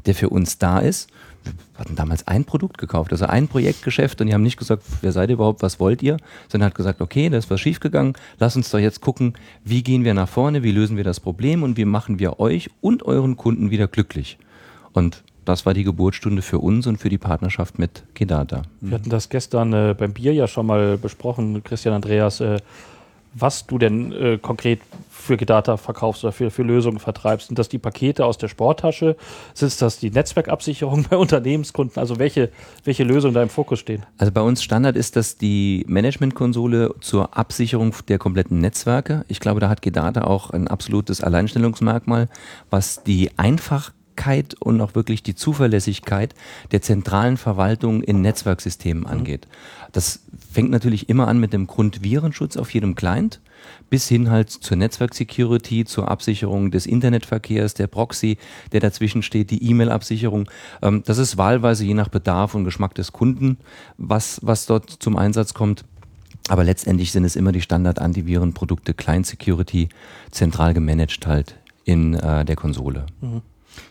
der 0.05 0.13
für 0.13 0.27
uns 0.27 0.57
da 0.57 0.79
ist. 0.79 1.09
Wir 1.45 1.53
hatten 1.77 1.95
damals 1.95 2.27
ein 2.27 2.43
Produkt 2.43 2.77
gekauft, 2.77 3.13
also 3.13 3.27
ein 3.27 3.47
Projektgeschäft 3.47 4.19
und 4.19 4.27
die 4.27 4.33
haben 4.33 4.43
nicht 4.43 4.57
gesagt, 4.57 4.83
wer 4.99 5.13
seid 5.13 5.29
ihr 5.29 5.35
überhaupt, 5.35 5.61
was 5.61 5.79
wollt 5.79 6.03
ihr, 6.03 6.17
sondern 6.49 6.67
hat 6.67 6.75
gesagt, 6.75 6.99
okay, 6.99 7.29
da 7.29 7.37
ist 7.37 7.49
was 7.49 7.61
schiefgegangen, 7.61 8.11
lass 8.39 8.57
uns 8.57 8.71
doch 8.71 8.77
jetzt 8.77 8.99
gucken, 8.99 9.35
wie 9.63 9.83
gehen 9.83 10.03
wir 10.03 10.13
nach 10.13 10.27
vorne, 10.27 10.61
wie 10.61 10.73
lösen 10.73 10.97
wir 10.97 11.05
das 11.05 11.21
Problem 11.21 11.63
und 11.63 11.77
wie 11.77 11.85
machen 11.85 12.19
wir 12.19 12.41
euch 12.41 12.69
und 12.81 13.03
euren 13.03 13.37
Kunden 13.37 13.71
wieder 13.71 13.87
glücklich. 13.87 14.37
Und 14.91 15.23
das 15.45 15.65
war 15.65 15.73
die 15.73 15.85
Geburtsstunde 15.85 16.41
für 16.41 16.59
uns 16.59 16.87
und 16.87 16.97
für 16.97 17.07
die 17.07 17.17
Partnerschaft 17.17 17.79
mit 17.79 18.03
Gedata. 18.15 18.63
Wir 18.81 18.95
hatten 18.95 19.09
das 19.09 19.29
gestern 19.29 19.71
äh, 19.71 19.95
beim 19.97 20.11
Bier 20.11 20.33
ja 20.33 20.45
schon 20.45 20.65
mal 20.65 20.97
besprochen, 20.97 21.63
Christian 21.63 21.95
Andreas, 21.95 22.41
äh, 22.41 22.57
was 23.33 23.67
du 23.67 23.77
denn 23.77 24.11
äh, 24.11 24.37
konkret 24.37 24.81
für 25.19 25.37
Gedata 25.37 25.77
verkaufst 25.77 26.23
oder 26.23 26.31
für, 26.31 26.49
für 26.49 26.63
Lösungen 26.63 26.97
vertreibst. 26.97 27.47
Sind 27.47 27.59
das 27.59 27.69
die 27.69 27.77
Pakete 27.77 28.25
aus 28.25 28.37
der 28.37 28.47
Sporttasche? 28.47 29.15
Sind 29.53 29.79
das 29.81 29.99
die 29.99 30.09
Netzwerkabsicherung 30.09 31.03
bei 31.09 31.17
Unternehmenskunden? 31.17 31.99
Also 31.99 32.17
welche, 32.17 32.49
welche 32.83 33.03
Lösungen 33.03 33.33
da 33.33 33.43
im 33.43 33.49
Fokus 33.49 33.79
stehen? 33.79 34.05
Also 34.17 34.31
bei 34.31 34.41
uns 34.41 34.63
Standard 34.63 34.95
ist 34.95 35.15
das 35.15 35.37
die 35.37 35.85
Managementkonsole 35.87 36.95
zur 37.01 37.37
Absicherung 37.37 37.93
der 38.07 38.17
kompletten 38.17 38.59
Netzwerke. 38.59 39.25
Ich 39.27 39.39
glaube, 39.39 39.59
da 39.59 39.69
hat 39.69 39.81
Gedata 39.81 40.23
auch 40.23 40.49
ein 40.49 40.67
absolutes 40.67 41.21
Alleinstellungsmerkmal, 41.21 42.29
was 42.69 43.03
die 43.03 43.29
Einfachkeit 43.37 44.55
und 44.59 44.81
auch 44.81 44.95
wirklich 44.95 45.21
die 45.21 45.35
Zuverlässigkeit 45.35 46.33
der 46.71 46.81
zentralen 46.81 47.37
Verwaltung 47.37 48.01
in 48.01 48.21
Netzwerksystemen 48.21 49.05
angeht. 49.05 49.47
Das 49.91 50.21
fängt 50.51 50.71
natürlich 50.71 51.09
immer 51.09 51.27
an 51.27 51.39
mit 51.39 51.53
dem 51.53 51.67
Grundvirenschutz 51.67 52.57
auf 52.57 52.73
jedem 52.73 52.95
Client 52.95 53.39
bis 53.89 54.07
hin 54.07 54.29
halt 54.29 54.49
zur 54.49 54.77
Netzwerk-Security, 54.77 55.85
zur 55.85 56.09
Absicherung 56.09 56.71
des 56.71 56.85
Internetverkehrs, 56.85 57.73
der 57.73 57.87
Proxy, 57.87 58.37
der 58.71 58.79
dazwischen 58.79 59.23
steht, 59.23 59.51
die 59.51 59.63
E-Mail-Absicherung. 59.69 60.49
Ähm, 60.81 61.03
das 61.05 61.17
ist 61.17 61.37
wahlweise 61.37 61.85
je 61.85 61.93
nach 61.93 62.09
Bedarf 62.09 62.55
und 62.55 62.65
Geschmack 62.65 62.93
des 62.95 63.11
Kunden, 63.11 63.57
was, 63.97 64.39
was 64.43 64.65
dort 64.65 64.89
zum 64.89 65.17
Einsatz 65.17 65.53
kommt. 65.53 65.85
Aber 66.47 66.63
letztendlich 66.63 67.11
sind 67.11 67.25
es 67.25 67.35
immer 67.35 67.51
die 67.51 67.61
Standard-Antivirenprodukte, 67.61 68.93
Client 68.93 69.25
Security, 69.25 69.89
zentral 70.31 70.73
gemanagt 70.73 71.27
halt 71.27 71.55
in 71.85 72.15
äh, 72.15 72.43
der 72.45 72.55
Konsole. 72.55 73.05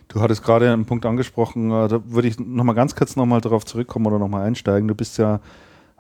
Du 0.09 0.21
hattest 0.21 0.43
gerade 0.43 0.73
einen 0.73 0.85
Punkt 0.85 1.07
angesprochen, 1.07 1.71
äh, 1.71 1.89
da 1.89 2.01
würde 2.07 2.29
ich 2.29 2.39
nochmal 2.39 2.75
ganz 2.75 2.97
kurz 2.97 3.17
nochmal 3.17 3.41
darauf 3.41 3.65
zurückkommen 3.65 4.07
oder 4.07 4.19
nochmal 4.19 4.47
einsteigen. 4.47 4.89
Du 4.89 4.95
bist 4.95 5.19
ja 5.19 5.41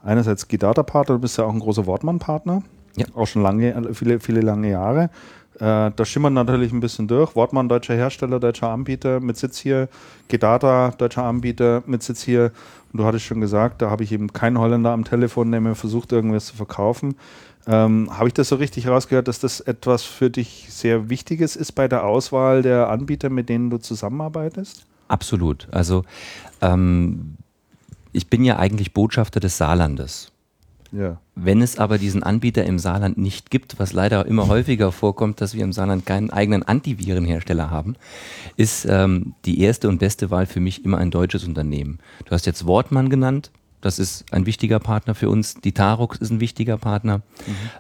einerseits 0.03 0.49
Gidata-Partner, 0.49 1.17
du 1.17 1.21
bist 1.21 1.39
ja 1.39 1.45
auch 1.45 1.53
ein 1.53 1.61
großer 1.61 1.87
Wortmann-Partner. 1.87 2.63
Ja. 2.97 3.07
Auch 3.15 3.27
schon 3.27 3.43
lange, 3.43 3.95
viele, 3.95 4.21
viele 4.21 4.41
lange 4.41 4.71
Jahre. 4.71 5.11
Äh, 5.61 5.91
da 5.95 6.05
schimmert 6.05 6.33
natürlich 6.33 6.73
ein 6.73 6.81
bisschen 6.81 7.09
durch. 7.09 7.35
Wortmann, 7.35 7.69
deutscher 7.69 7.95
Hersteller, 7.95 8.39
deutscher 8.39 8.71
Anbieter 8.71 9.21
mit 9.21 9.37
Sitz 9.37 9.59
hier. 9.59 9.89
Gedata, 10.29 10.93
deutscher 10.97 11.25
Anbieter 11.25 11.83
mit 11.87 12.03
Sitz 12.03 12.23
hier. 12.23 12.53
Und 12.93 13.01
du 13.01 13.05
hattest 13.05 13.25
schon 13.25 13.41
gesagt, 13.41 13.83
da 13.83 13.91
habe 13.91 14.05
ich 14.05 14.13
eben 14.13 14.33
keinen 14.33 14.59
Holländer 14.59 14.93
am 14.93 15.05
Telefon, 15.05 15.51
der 15.51 15.61
mir 15.61 15.75
versucht, 15.75 16.13
irgendwas 16.13 16.47
zu 16.47 16.57
verkaufen. 16.57 17.17
Ähm, 17.67 18.09
habe 18.17 18.29
ich 18.29 18.35
das 18.35 18.49
so 18.49 18.57
richtig 18.57 18.89
rausgehört, 18.89 19.29
dass 19.29 19.41
das 19.41 19.61
etwas 19.61 20.05
für 20.05 20.31
dich 20.31 20.69
sehr 20.71 21.11
Wichtiges 21.11 21.57
ist 21.57 21.73
bei 21.73 21.89
der 21.89 22.05
Auswahl 22.05 22.63
der 22.63 22.89
Anbieter, 22.89 23.29
mit 23.29 23.49
denen 23.49 23.69
du 23.69 23.79
zusammenarbeitest? 23.79 24.87
Absolut. 25.09 25.67
Also 25.71 26.05
ähm, 26.61 27.37
ich 28.19 28.29
bin 28.29 28.45
ja 28.45 28.59
eigentlich 28.59 28.93
Botschafter 28.93 29.41
des 29.41 29.57
Saarlandes. 29.57 30.33
Ja. 30.91 31.19
Wenn 31.35 31.63
es 31.63 31.79
aber 31.79 31.99
diesen 31.99 32.23
Anbieter 32.23 32.65
im 32.65 32.79
Saarland 32.79 33.17
nicht 33.19 33.51
gibt, 33.51 33.79
was 33.79 33.93
leider 33.93 34.27
immer 34.27 34.49
häufiger 34.49 34.91
vorkommt, 34.91 35.41
dass 35.41 35.55
wir 35.55 35.63
im 35.63 35.73
Saarland 35.73 36.05
keinen 36.05 36.31
eigenen 36.31 36.63
Antivirenhersteller 36.65 37.71
haben, 37.71 37.95
ist 38.57 38.87
ähm, 38.89 39.35
die 39.45 39.61
erste 39.61 39.89
und 39.89 39.99
beste 39.99 40.31
Wahl 40.31 40.47
für 40.47 40.61
mich 40.61 40.85
immer 40.85 40.99
ein 40.99 41.11
deutsches 41.11 41.45
Unternehmen. 41.45 41.99
Du 42.25 42.33
hast 42.33 42.47
jetzt 42.47 42.67
Wortmann 42.67 43.09
genannt. 43.11 43.51
Das 43.81 44.01
ist 44.01 44.25
ein 44.33 44.45
wichtiger 44.47 44.81
Partner 44.81 45.15
für 45.15 45.29
uns. 45.31 45.55
Die 45.55 45.71
Tarux 45.71 46.19
ist 46.19 46.31
ein 46.31 46.41
wichtiger 46.41 46.79
Partner 46.79 47.21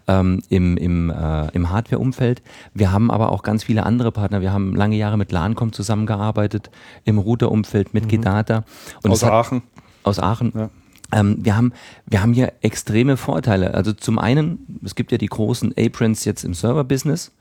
ähm, 0.06 0.42
im, 0.48 0.76
im, 0.76 1.10
äh, 1.10 1.48
im 1.48 1.70
Hardware-Umfeld. 1.70 2.40
Wir 2.72 2.92
haben 2.92 3.10
aber 3.10 3.32
auch 3.32 3.42
ganz 3.42 3.64
viele 3.64 3.84
andere 3.84 4.12
Partner. 4.12 4.40
Wir 4.40 4.52
haben 4.52 4.76
lange 4.76 4.94
Jahre 4.96 5.16
mit 5.18 5.32
LANCOM 5.32 5.72
zusammengearbeitet, 5.72 6.70
im 7.04 7.18
Router-Umfeld 7.18 7.94
mit 7.94 8.08
Gedata. 8.08 8.64
Und 9.02 9.10
Aus 9.10 9.18
es 9.18 9.24
hat- 9.24 9.32
Aachen. 9.32 9.62
Aus 10.08 10.18
Aachen. 10.18 10.52
Ja. 10.54 10.70
Ähm, 11.12 11.38
wir, 11.40 11.56
haben, 11.56 11.72
wir 12.06 12.22
haben 12.22 12.32
hier 12.32 12.52
extreme 12.60 13.16
Vorteile. 13.16 13.74
Also 13.74 13.92
zum 13.92 14.18
einen, 14.18 14.80
es 14.84 14.94
gibt 14.94 15.12
ja 15.12 15.18
die 15.18 15.26
großen 15.26 15.72
A-Prints 15.78 16.24
jetzt 16.24 16.44
im 16.44 16.54
Server-Business. 16.54 17.32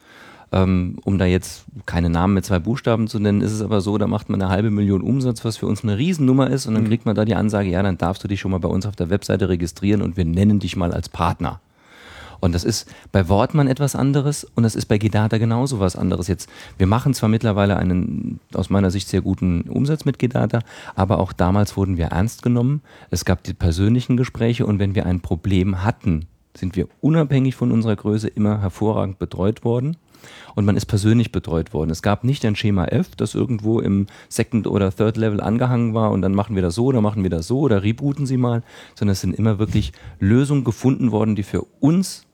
Ähm, 0.54 0.98
um 1.04 1.18
da 1.18 1.26
jetzt 1.26 1.66
keine 1.86 2.10
Namen 2.10 2.34
mit 2.34 2.46
zwei 2.46 2.60
Buchstaben 2.60 3.10
zu 3.10 3.20
nennen, 3.20 3.42
ist 3.42 3.52
es 3.52 3.62
aber 3.62 3.82
so, 3.82 3.98
da 3.98 4.08
macht 4.08 4.30
man 4.30 4.42
eine 4.42 4.50
halbe 4.50 4.72
Million 4.72 5.02
Umsatz, 5.02 5.44
was 5.44 5.58
für 5.58 5.68
uns 5.68 5.84
eine 5.84 5.98
Riesennummer 5.98 6.50
ist. 6.50 6.68
Und 6.68 6.76
dann 6.76 6.86
kriegt 6.86 7.06
man 7.06 7.16
da 7.16 7.26
die 7.26 7.36
Ansage, 7.36 7.70
ja, 7.70 7.84
dann 7.84 7.98
darfst 7.98 8.24
du 8.24 8.30
dich 8.30 8.40
schon 8.40 8.52
mal 8.52 8.60
bei 8.60 8.70
uns 8.70 8.86
auf 8.86 8.96
der 8.96 9.10
Webseite 9.10 9.50
registrieren 9.50 10.02
und 10.02 10.16
wir 10.16 10.24
nennen 10.24 10.60
dich 10.60 10.78
mal 10.78 10.94
als 10.94 11.10
Partner. 11.10 11.60
Und 12.40 12.54
das 12.54 12.64
ist 12.64 12.90
bei 13.12 13.30
Wortmann 13.30 13.68
etwas 13.68 13.96
anderes 13.96 14.44
und 14.44 14.64
das 14.64 14.76
ist 14.76 14.86
bei 14.86 14.98
Gedata 14.98 15.38
genauso 15.38 15.80
was 15.80 15.96
anderes. 15.96 16.28
Jetzt, 16.28 16.50
wir 16.78 16.88
machen 16.88 17.14
zwar 17.14 17.30
mittlerweile 17.30 17.78
einen 17.78 18.40
aus 18.54 18.70
meiner 18.70 18.92
Sicht 18.92 19.08
sehr 19.08 19.22
guten 19.22 19.62
Umsatz 19.62 20.06
mit 20.06 20.20
Gedata, 20.20 20.60
aber 20.96 21.20
auch 21.20 21.34
damals 21.34 21.78
wurden 21.78 21.98
wir 21.98 22.08
ernst 22.08 22.42
genommen. 22.42 22.82
Es 23.10 23.26
gab 23.26 23.44
die 23.44 23.54
persönlichen 23.54 24.18
Gespräche 24.18 24.66
und 24.66 24.80
wenn 24.80 24.96
wir 24.96 25.06
ein 25.06 25.22
Problem 25.22 25.84
hatten, 25.84 26.28
sind 26.56 26.76
wir 26.76 26.88
unabhängig 27.02 27.56
von 27.56 27.72
unserer 27.72 27.96
Größe 27.96 28.28
immer 28.28 28.62
hervorragend 28.62 29.20
betreut 29.20 29.64
worden. 29.64 29.98
Und 30.56 30.66
man 30.66 30.76
ist 30.76 30.88
persönlich 30.88 31.32
betreut 31.32 31.74
worden. 31.74 31.92
Es 31.92 32.02
gab 32.02 32.24
nicht 32.24 32.44
ein 32.44 32.56
Schema 32.56 32.86
F, 32.86 33.16
das 33.16 33.36
irgendwo 33.36 33.80
im 33.80 34.08
Second- 34.30 34.68
oder 34.68 34.92
Third-Level 34.92 35.40
angehangen 35.40 35.94
war 35.94 36.12
und 36.12 36.22
dann 36.22 36.34
machen 36.34 36.56
wir 36.56 36.64
das 36.64 36.76
so 36.76 36.86
oder 36.86 37.02
machen 37.02 37.24
wir 37.24 37.30
das 37.30 37.48
so 37.48 37.60
oder 37.60 37.84
rebooten 37.84 38.26
Sie 38.26 38.38
mal, 38.38 38.64
sondern 38.96 39.14
es 39.14 39.22
sind 39.22 39.38
immer 39.38 39.60
wirklich 39.60 39.94
Lösungen 40.20 40.64
gefunden 40.64 41.12
worden, 41.12 41.36
die 41.36 41.44
für 41.44 41.62
uns 41.80 42.27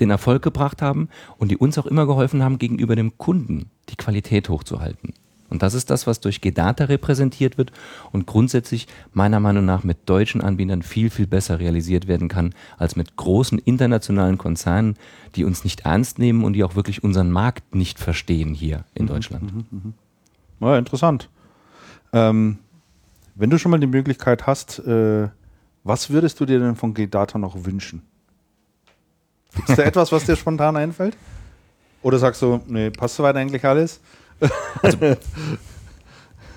den 0.00 0.10
Erfolg 0.10 0.42
gebracht 0.42 0.82
haben 0.82 1.08
und 1.38 1.50
die 1.50 1.56
uns 1.56 1.78
auch 1.78 1.86
immer 1.86 2.06
geholfen 2.06 2.42
haben, 2.42 2.58
gegenüber 2.58 2.96
dem 2.96 3.16
Kunden 3.18 3.70
die 3.88 3.96
Qualität 3.96 4.48
hochzuhalten. 4.48 5.14
Und 5.50 5.62
das 5.62 5.74
ist 5.74 5.90
das, 5.90 6.06
was 6.06 6.20
durch 6.20 6.40
Gedata 6.40 6.86
repräsentiert 6.86 7.58
wird 7.58 7.70
und 8.10 8.26
grundsätzlich 8.26 8.88
meiner 9.12 9.38
Meinung 9.40 9.64
nach 9.64 9.84
mit 9.84 9.98
deutschen 10.06 10.40
Anbietern 10.40 10.82
viel, 10.82 11.10
viel 11.10 11.26
besser 11.28 11.60
realisiert 11.60 12.08
werden 12.08 12.28
kann, 12.28 12.54
als 12.76 12.96
mit 12.96 13.16
großen 13.16 13.58
internationalen 13.58 14.36
Konzernen, 14.36 14.96
die 15.36 15.44
uns 15.44 15.62
nicht 15.62 15.82
ernst 15.82 16.18
nehmen 16.18 16.44
und 16.44 16.54
die 16.54 16.64
auch 16.64 16.74
wirklich 16.74 17.04
unseren 17.04 17.30
Markt 17.30 17.74
nicht 17.74 18.00
verstehen 18.00 18.54
hier 18.54 18.84
in 18.94 19.06
Deutschland. 19.06 19.52
Ja, 20.60 20.76
interessant. 20.78 21.28
Ähm, 22.12 22.58
wenn 23.34 23.50
du 23.50 23.58
schon 23.58 23.70
mal 23.70 23.80
die 23.80 23.86
Möglichkeit 23.86 24.46
hast, 24.46 24.78
äh, 24.80 25.28
was 25.84 26.10
würdest 26.10 26.40
du 26.40 26.46
dir 26.46 26.58
denn 26.58 26.76
von 26.76 26.94
G-Data 26.94 27.38
noch 27.38 27.64
wünschen? 27.64 28.02
Es 29.68 29.76
da 29.76 29.82
etwas, 29.82 30.12
was 30.12 30.24
dir 30.24 30.36
spontan 30.36 30.76
einfällt? 30.76 31.16
Oder 32.02 32.18
sagst 32.18 32.42
du, 32.42 32.60
nee, 32.66 32.90
passt 32.90 33.16
soweit 33.16 33.36
eigentlich 33.36 33.64
alles? 33.64 34.00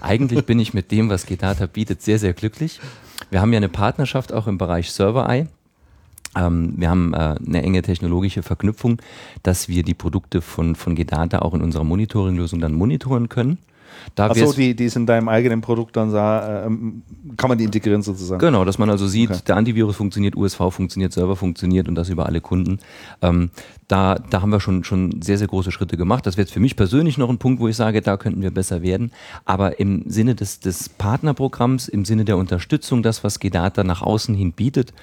Eigentlich 0.02 0.46
bin 0.46 0.60
ich 0.60 0.74
mit 0.74 0.92
dem, 0.92 1.10
was 1.10 1.26
Gedata 1.26 1.66
bietet, 1.66 2.02
sehr, 2.02 2.20
sehr 2.20 2.34
glücklich. 2.34 2.80
Wir 3.30 3.42
haben 3.42 3.52
ja 3.54 3.58
eine 3.58 3.70
Partnerschaft 3.70 4.34
auch 4.34 4.48
im 4.48 4.58
Bereich 4.58 4.92
Server-Eye. 4.92 5.48
Ähm, 6.36 6.74
wir 6.78 6.90
haben 6.90 7.14
äh, 7.14 7.36
eine 7.46 7.64
enge 7.64 7.82
technologische 7.82 8.44
Verknüpfung, 8.44 9.02
dass 9.44 9.70
wir 9.70 9.84
die 9.84 9.94
Produkte 9.94 10.42
von, 10.42 10.76
von 10.76 10.96
Gedata 10.96 11.40
auch 11.40 11.54
in 11.54 11.62
unserer 11.62 11.84
Monitoring-Lösung 11.84 12.60
dann 12.60 12.74
monitoren 12.74 13.30
können. 13.30 13.58
Da 14.16 14.28
Achso, 14.28 14.54
die, 14.54 14.76
die 14.76 14.90
sind 14.90 15.04
in 15.04 15.06
deinem 15.08 15.30
eigenen 15.30 15.62
Produkt 15.62 15.96
dann, 15.96 16.10
sa- 16.10 16.66
ähm, 16.66 17.02
kann 17.38 17.50
man 17.50 17.58
die 17.58 17.64
integrieren 17.66 18.02
sozusagen? 18.02 18.40
Genau, 18.40 18.66
dass 18.66 18.78
man 18.78 18.90
also 18.90 19.08
sieht, 19.08 19.30
Okay. 19.32 19.40
der 19.48 19.56
Antivirus 19.58 19.96
funktioniert, 19.96 20.36
USV 20.36 20.58
funktioniert, 20.72 21.14
Server 21.14 21.36
funktioniert 21.36 21.88
und 21.88 21.96
das 21.96 22.10
über 22.10 22.26
alle 22.26 22.42
Kunden. 22.42 22.80
Ähm, 23.22 23.50
da, 23.88 24.16
da 24.16 24.42
haben 24.42 24.50
wir 24.52 24.60
schon, 24.60 24.84
schon 24.84 25.22
sehr, 25.22 25.38
sehr 25.38 25.48
große 25.48 25.72
Schritte 25.72 25.96
gemacht. 25.96 26.26
Das 26.26 26.36
wäre 26.36 26.46
jetzt 26.46 26.54
für 26.54 26.60
mich 26.60 26.76
persönlich 26.76 27.18
noch 27.18 27.30
ein 27.30 27.38
Punkt, 27.38 27.62
wo 27.62 27.68
ich 27.70 27.76
sage, 27.78 28.02
da 28.02 28.18
könnten 28.18 28.42
wir 28.42 28.52
besser 28.52 28.82
werden. 28.82 29.12
Aber 29.46 29.80
im 29.80 30.04
Sinne 30.10 30.36
des, 30.36 30.60
des 30.60 30.90
Partnerprogramms, 30.90 31.88
im 31.88 32.04
Sinne 32.04 32.26
der 32.26 32.38
Unterstützung, 32.38 33.02
das, 33.02 33.24
was 33.24 33.40
Gedata 33.40 33.84
nach 33.86 34.02
außen 34.02 34.36
hin 34.36 34.52
bietet, 34.52 34.94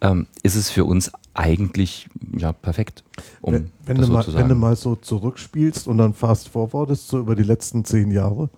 ähm, 0.00 0.26
ist 0.42 0.54
es 0.54 0.70
für 0.70 0.84
uns 0.84 1.10
eigentlich 1.34 2.08
ja, 2.36 2.52
perfekt, 2.52 3.04
um 3.40 3.54
wenn, 3.54 3.70
wenn, 3.84 3.96
das 3.96 4.06
du 4.06 4.12
so 4.12 4.32
mal, 4.32 4.34
wenn 4.34 4.48
du 4.48 4.54
mal 4.54 4.76
so 4.76 4.96
zurückspielst 4.96 5.86
und 5.86 5.98
dann 5.98 6.14
fast 6.14 6.48
forwardest, 6.48 7.08
so 7.08 7.18
über 7.18 7.36
die 7.36 7.42
letzten 7.42 7.84
zehn 7.84 8.10
Jahre, 8.10 8.50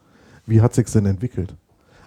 wie 0.46 0.60
hat 0.60 0.74
sich 0.74 0.86
denn 0.90 1.06
entwickelt? 1.06 1.54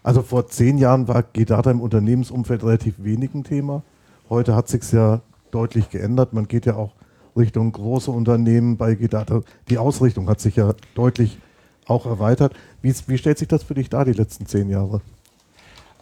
Also 0.03 0.21
vor 0.21 0.47
zehn 0.47 0.77
Jahren 0.77 1.07
war 1.07 1.23
G-Data 1.23 1.71
im 1.71 1.79
Unternehmensumfeld 1.79 2.63
relativ 2.63 2.95
wenig 2.97 3.33
ein 3.33 3.43
Thema. 3.43 3.83
Heute 4.29 4.55
hat 4.55 4.67
sich 4.67 4.91
ja 4.91 5.21
deutlich 5.51 5.89
geändert. 5.89 6.33
Man 6.33 6.47
geht 6.47 6.65
ja 6.65 6.75
auch 6.75 6.91
Richtung 7.37 7.71
große 7.71 8.11
Unternehmen 8.11 8.75
bei 8.75 8.95
G-Data. 8.95 9.41
Die 9.69 9.77
Ausrichtung 9.77 10.27
hat 10.27 10.41
sich 10.41 10.57
ja 10.57 10.73
deutlich 10.93 11.37
auch 11.85 12.05
erweitert. 12.05 12.53
Wie, 12.81 12.93
wie 13.07 13.17
stellt 13.17 13.37
sich 13.37 13.47
das 13.47 13.63
für 13.63 13.75
dich 13.75 13.89
dar, 13.89 14.03
die 14.03 14.13
letzten 14.13 14.45
zehn 14.45 14.69
Jahre? 14.69 15.01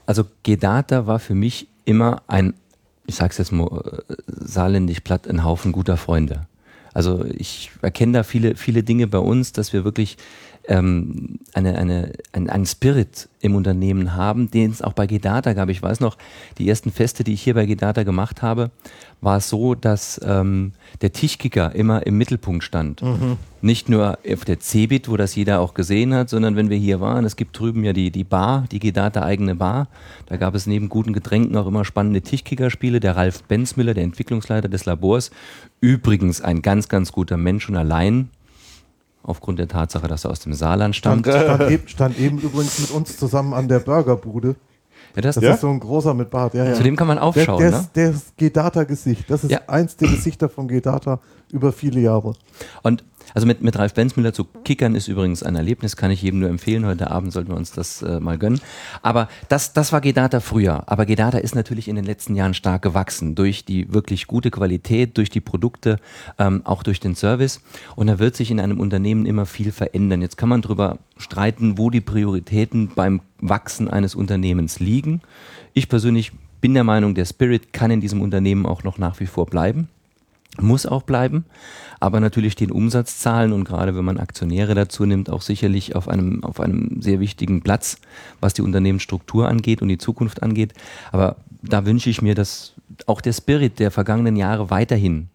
Also 0.05 0.25
Gedata 0.43 1.07
war 1.07 1.19
für 1.19 1.35
mich 1.35 1.67
immer 1.85 2.23
ein, 2.27 2.53
ich 3.07 3.15
sag's 3.15 3.37
jetzt 3.37 3.51
mal 3.51 4.03
äh, 4.07 4.13
saarländisch 4.27 5.01
platt, 5.01 5.27
ein 5.27 5.43
Haufen 5.43 5.71
guter 5.71 5.97
Freunde. 5.97 6.47
Also 6.93 7.25
ich 7.25 7.71
erkenne 7.81 8.13
da 8.13 8.23
viele, 8.23 8.55
viele 8.55 8.83
Dinge 8.83 9.07
bei 9.07 9.17
uns, 9.17 9.53
dass 9.53 9.71
wir 9.71 9.85
wirklich 9.85 10.17
ähm, 10.67 11.39
eine, 11.54 11.78
eine, 11.78 12.13
ein, 12.34 12.50
einen 12.50 12.65
Spirit 12.65 13.30
im 13.41 13.56
Unternehmen 13.56 14.15
haben, 14.15 14.52
den 14.52 14.71
es 14.71 14.82
auch 14.82 14.93
bei 14.93 15.08
Gedata 15.08 15.54
gab. 15.54 15.69
Ich 15.69 15.82
weiß 15.82 16.00
noch, 16.00 16.17
die 16.58 16.69
ersten 16.69 16.91
Feste, 16.91 17.24
die 17.24 17.34
ich 17.34 17.41
hier 17.41 17.56
bei 17.56 17.65
Gedata 17.65 18.04
gemacht 18.04 18.41
habe, 18.41 18.71
war 19.21 19.38
es 19.38 19.50
so, 19.50 19.76
dass 19.76 20.19
ähm, 20.24 20.74
der 21.02 21.13
Tischkicker 21.13 21.74
immer 21.76 22.06
im 22.06 22.17
Mittelpunkt 22.17 22.63
stand. 22.63 23.02
Nicht 23.62 23.89
nur 23.89 24.17
auf 24.32 24.45
der 24.45 24.60
Cebit, 24.60 25.10
wo 25.10 25.17
das 25.17 25.36
jeder 25.36 25.60
auch 25.60 25.74
gesehen 25.74 26.13
hat, 26.13 26.30
sondern 26.30 26.56
wenn 26.56 26.69
wir 26.69 26.78
hier 26.78 27.00
waren, 27.00 27.26
es 27.26 27.36
gibt 27.36 27.58
drüben 27.60 27.84
ja 27.84 27.93
die, 27.93 28.10
die 28.10 28.24
Bar, 28.24 28.65
die 28.71 28.80
Gedata 28.80 29.21
eigene 29.24 29.56
Bar. 29.56 29.88
Da 30.26 30.38
gab 30.38 30.56
es 30.56 30.65
neben 30.65 30.89
guten 30.89 31.13
Getränken 31.13 31.56
auch 31.58 31.67
immer 31.67 31.86
spannende 31.86 32.21
Tischkickerspiele. 32.21 33.00
Der 33.00 33.15
Ralf 33.15 33.43
Benzmüller, 33.43 33.93
der 33.93 34.04
Entwicklungsleiter 34.04 34.69
des 34.69 34.86
Labors, 34.86 35.30
übrigens 35.80 36.41
ein 36.41 36.62
ganz, 36.63 36.89
ganz 36.89 37.12
guter 37.12 37.38
Mensch 37.38 37.69
und 37.69 37.76
allein 37.76 38.30
aufgrund 39.23 39.60
der 39.60 39.67
Tatsache, 39.67 40.07
dass 40.07 40.25
er 40.25 40.31
aus 40.31 40.39
dem 40.39 40.53
Saarland 40.53 40.95
Stand, 40.95 41.25
stammt. 41.25 41.43
stand, 41.57 41.71
eben, 41.71 41.88
stand 41.88 42.19
eben 42.19 42.38
übrigens 42.39 42.79
mit 42.79 42.91
uns 42.91 43.17
zusammen 43.17 43.53
an 43.53 43.67
der 43.67 43.79
Burgerbude. 43.79 44.55
Ja, 45.15 45.21
das, 45.21 45.36
Das 45.36 45.43
Ja? 45.43 45.53
ist 45.55 45.62
so 45.62 45.69
ein 45.69 45.79
großer 45.79 46.13
mit 46.13 46.29
Bart. 46.29 46.53
Ja, 46.53 46.63
ja. 46.65 46.73
Zu 46.73 46.84
dem 46.84 46.95
kann 46.95 47.07
man 47.07 47.17
Der, 47.17 47.23
aufschauen. 47.25 47.60
der, 47.60 47.71
ne? 47.71 47.77
ist, 47.77 47.95
der 47.95 48.10
ist 48.12 48.38
G-Data-Gesicht. 48.38 49.29
Das 49.29 49.43
ist 49.43 49.51
Ja. 49.51 49.60
eins 49.67 49.95
der 49.97 50.07
Gesichter 50.10 50.47
von 50.49 50.67
G-Data 50.67 51.19
über 51.51 51.71
viele 51.71 51.99
Jahre. 51.99 52.33
Und 52.81 53.03
also 53.33 53.47
mit, 53.47 53.61
mit 53.61 53.78
Ralf 53.78 53.93
Benzmüller 53.93 54.34
zu 54.34 54.43
kickern 54.43 54.95
ist 54.95 55.07
übrigens 55.07 55.43
ein 55.43 55.55
Erlebnis, 55.55 55.95
kann 55.95 56.11
ich 56.11 56.21
jedem 56.21 56.39
nur 56.39 56.49
empfehlen. 56.49 56.86
Heute 56.86 57.11
Abend 57.11 57.32
sollten 57.32 57.49
wir 57.49 57.57
uns 57.57 57.71
das 57.71 58.01
äh, 58.01 58.19
mal 58.19 58.38
gönnen. 58.38 58.59
Aber 59.01 59.30
das, 59.49 59.73
das 59.73 59.93
war 59.93 60.01
Gedata 60.01 60.39
früher. 60.39 60.84
Aber 60.88 61.05
Gedata 61.05 61.38
ist 61.38 61.55
natürlich 61.55 61.88
in 61.88 61.95
den 61.95 62.05
letzten 62.05 62.36
Jahren 62.36 62.53
stark 62.53 62.82
gewachsen 62.82 63.36
durch 63.36 63.65
die 63.65 63.93
wirklich 63.93 64.28
gute 64.28 64.51
Qualität, 64.51 65.17
durch 65.17 65.30
die 65.30 65.41
Produkte, 65.41 65.97
ähm, 66.38 66.61
auch 66.65 66.84
durch 66.84 66.99
den 66.99 67.15
Service. 67.15 67.61
Und 67.95 68.07
da 68.07 68.19
wird 68.19 68.36
sich 68.36 68.51
in 68.51 68.59
einem 68.59 68.80
Unternehmen 68.80 69.26
immer 69.26 69.45
viel 69.45 69.71
verändern. 69.71 70.21
Jetzt 70.21 70.38
kann 70.38 70.49
man 70.49 70.61
darüber 70.61 70.99
streiten, 71.17 71.78
wo 71.78 71.89
die 71.89 72.01
Prioritäten 72.01 72.91
beim 72.95 73.21
Wachsen 73.39 73.88
eines 73.88 74.15
Unternehmens 74.15 74.80
liegen. 74.80 75.21
Ich 75.73 75.89
persönlich 75.89 76.32
bin 76.59 76.73
der 76.73 76.84
Meinung, 76.84 77.15
der 77.15 77.26
Spirit 77.26 77.73
kann 77.73 77.91
in 77.91 78.01
diesem 78.01 78.21
Unternehmen 78.21 78.65
auch 78.65 78.84
noch 78.84 78.97
nach 78.97 79.19
wie 79.19 79.26
vor 79.26 79.45
bleiben 79.45 79.88
muss 80.60 80.86
auch 80.86 81.04
bleiben, 81.04 81.45
aber 81.99 82.20
natürlich 82.20 82.56
den 82.56 82.72
Umsatzzahlen 82.72 83.54
und 83.54 83.64
gerade 83.64 83.95
wenn 83.95 84.04
man 84.04 84.18
Aktionäre 84.18 84.76
dazu 84.76 85.06
nimmt, 85.06 85.30
auch 85.30 85.41
sicherlich 85.41 85.95
auf 85.95 86.10
einem, 86.10 86.43
auf 86.43 86.60
einem 86.60 87.02
sehr 87.02 87.20
wichtigen 87.20 87.62
Platz, 87.62 87.97
was 88.41 88.54
die 88.54 88.62
Unternehmensstruktur 88.62 89.47
angeht 89.47 89.82
und 89.82 89.88
die 89.88 89.97
Zukunft 89.97 90.43
angeht. 90.43 90.74
Aber 91.12 91.38
da 91.62 91.86
wünsche 91.86 92.10
ich 92.10 92.22
mir, 92.22 92.36
dass, 92.36 92.74
auch 93.08 93.22
der 93.22 93.34
Spirit 93.34 93.80
der 93.80 93.91
vergangenen 93.91 94.36
Jahre 94.36 94.70
weiterhin 94.70 95.30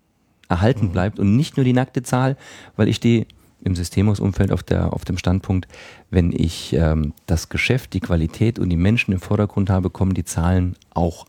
erhalten 0.48 0.90
bleibt 0.90 1.18
und 1.18 1.36
nicht 1.36 1.56
nur 1.56 1.64
die 1.64 1.72
nackte 1.72 2.02
Zahl, 2.02 2.36
weil 2.76 2.88
ich 2.88 2.96
stehe 2.96 3.26
im 3.64 3.74
Systemhausumfeld 3.74 4.52
auf, 4.52 4.62
der, 4.62 4.92
auf 4.92 5.04
dem 5.04 5.18
Standpunkt, 5.18 5.66
wenn 6.10 6.30
ich 6.30 6.72
ähm, 6.74 7.14
das 7.26 7.48
Geschäft, 7.48 7.94
die 7.94 8.00
Qualität 8.00 8.58
und 8.58 8.70
die 8.70 8.76
Menschen 8.76 9.12
im 9.12 9.20
Vordergrund 9.20 9.70
habe, 9.70 9.90
kommen 9.90 10.14
die 10.14 10.24
Zahlen 10.24 10.76
auch 10.94 11.26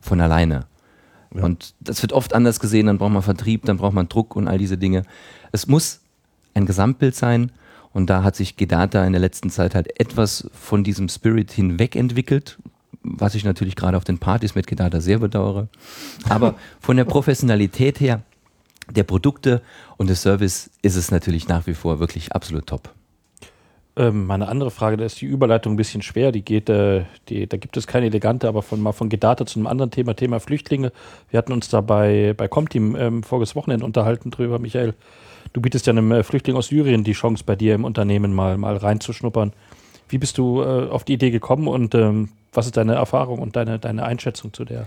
von 0.00 0.20
alleine. 0.20 0.66
Ja. 1.34 1.44
Und 1.44 1.74
das 1.80 2.02
wird 2.02 2.12
oft 2.12 2.34
anders 2.34 2.60
gesehen, 2.60 2.86
dann 2.86 2.98
braucht 2.98 3.12
man 3.12 3.22
Vertrieb, 3.22 3.64
dann 3.64 3.76
braucht 3.76 3.94
man 3.94 4.08
Druck 4.08 4.36
und 4.36 4.48
all 4.48 4.58
diese 4.58 4.78
Dinge. 4.78 5.04
Es 5.52 5.66
muss 5.66 6.00
ein 6.54 6.66
Gesamtbild 6.66 7.14
sein 7.14 7.52
und 7.92 8.10
da 8.10 8.22
hat 8.22 8.36
sich 8.36 8.56
Gedata 8.56 9.04
in 9.04 9.12
der 9.12 9.20
letzten 9.20 9.50
Zeit 9.50 9.74
halt 9.74 10.00
etwas 10.00 10.48
von 10.52 10.84
diesem 10.84 11.08
Spirit 11.08 11.52
hinweg 11.52 11.96
entwickelt, 11.96 12.58
was 13.02 13.34
ich 13.34 13.44
natürlich 13.44 13.76
gerade 13.76 13.96
auf 13.96 14.04
den 14.04 14.18
Partys 14.18 14.54
mit 14.54 14.66
Gedata 14.66 15.00
sehr 15.00 15.18
bedauere. 15.18 15.68
Aber 16.28 16.54
von 16.80 16.96
der 16.96 17.04
Professionalität 17.04 18.00
her, 18.00 18.22
der 18.90 19.04
Produkte 19.04 19.62
und 19.96 20.10
des 20.10 20.22
Service 20.22 20.70
ist 20.82 20.96
es 20.96 21.10
natürlich 21.10 21.48
nach 21.48 21.66
wie 21.66 21.74
vor 21.74 22.00
wirklich 22.00 22.32
absolut 22.32 22.66
top. 22.66 22.92
Ähm, 23.96 24.26
meine 24.26 24.48
andere 24.48 24.70
Frage, 24.70 24.96
da 24.96 25.04
ist 25.04 25.20
die 25.20 25.26
Überleitung 25.26 25.74
ein 25.74 25.76
bisschen 25.76 26.02
schwer. 26.02 26.32
Die 26.32 26.42
geht, 26.42 26.68
äh, 26.68 27.04
die, 27.28 27.48
da 27.48 27.56
gibt 27.56 27.76
es 27.76 27.86
keine 27.86 28.06
elegante, 28.06 28.46
aber 28.48 28.62
von 28.62 28.80
mal 28.80 28.92
von 28.92 29.08
Gedata 29.08 29.46
zu 29.46 29.58
einem 29.58 29.66
anderen 29.66 29.90
Thema, 29.90 30.14
Thema 30.14 30.38
Flüchtlinge. 30.38 30.92
Wir 31.30 31.38
hatten 31.38 31.52
uns 31.52 31.68
da 31.68 31.80
bei, 31.80 32.34
bei 32.36 32.46
Comteam 32.46 32.96
ähm, 32.96 33.22
voriges 33.22 33.56
Wochenende 33.56 33.84
unterhalten 33.84 34.30
drüber, 34.30 34.58
Michael. 34.58 34.94
Du 35.52 35.60
bietest 35.60 35.86
ja 35.86 35.92
einem 35.92 36.12
äh, 36.12 36.22
Flüchtling 36.22 36.56
aus 36.56 36.68
Syrien 36.68 37.02
die 37.02 37.12
Chance, 37.12 37.42
bei 37.44 37.56
dir 37.56 37.74
im 37.74 37.84
Unternehmen 37.84 38.32
mal, 38.32 38.56
mal 38.56 38.76
reinzuschnuppern. 38.76 39.52
Wie 40.08 40.18
bist 40.18 40.38
du 40.38 40.62
äh, 40.62 40.88
auf 40.88 41.04
die 41.04 41.14
Idee 41.14 41.30
gekommen 41.30 41.66
und 41.66 41.94
ähm, 41.94 42.30
was 42.52 42.66
ist 42.66 42.76
deine 42.76 42.94
Erfahrung 42.94 43.40
und 43.40 43.56
deine, 43.56 43.78
deine 43.78 44.04
Einschätzung 44.04 44.52
zu 44.52 44.64
der 44.64 44.86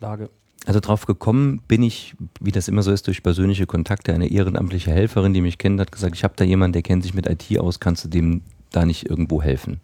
Lage? 0.00 0.30
Also 0.66 0.80
drauf 0.80 1.06
gekommen 1.06 1.62
bin 1.68 1.82
ich, 1.82 2.14
wie 2.40 2.52
das 2.52 2.68
immer 2.68 2.82
so 2.82 2.92
ist, 2.92 3.06
durch 3.06 3.22
persönliche 3.22 3.66
Kontakte. 3.66 4.12
Eine 4.12 4.30
ehrenamtliche 4.30 4.90
Helferin, 4.90 5.32
die 5.32 5.40
mich 5.40 5.58
kennt, 5.58 5.80
hat 5.80 5.90
gesagt, 5.90 6.14
ich 6.14 6.24
habe 6.24 6.34
da 6.36 6.44
jemanden, 6.44 6.74
der 6.74 6.82
kennt 6.82 7.02
sich 7.02 7.14
mit 7.14 7.26
IT 7.26 7.58
aus, 7.58 7.80
kannst 7.80 8.04
du 8.04 8.08
dem 8.08 8.42
da 8.70 8.84
nicht 8.84 9.08
irgendwo 9.08 9.42
helfen? 9.42 9.80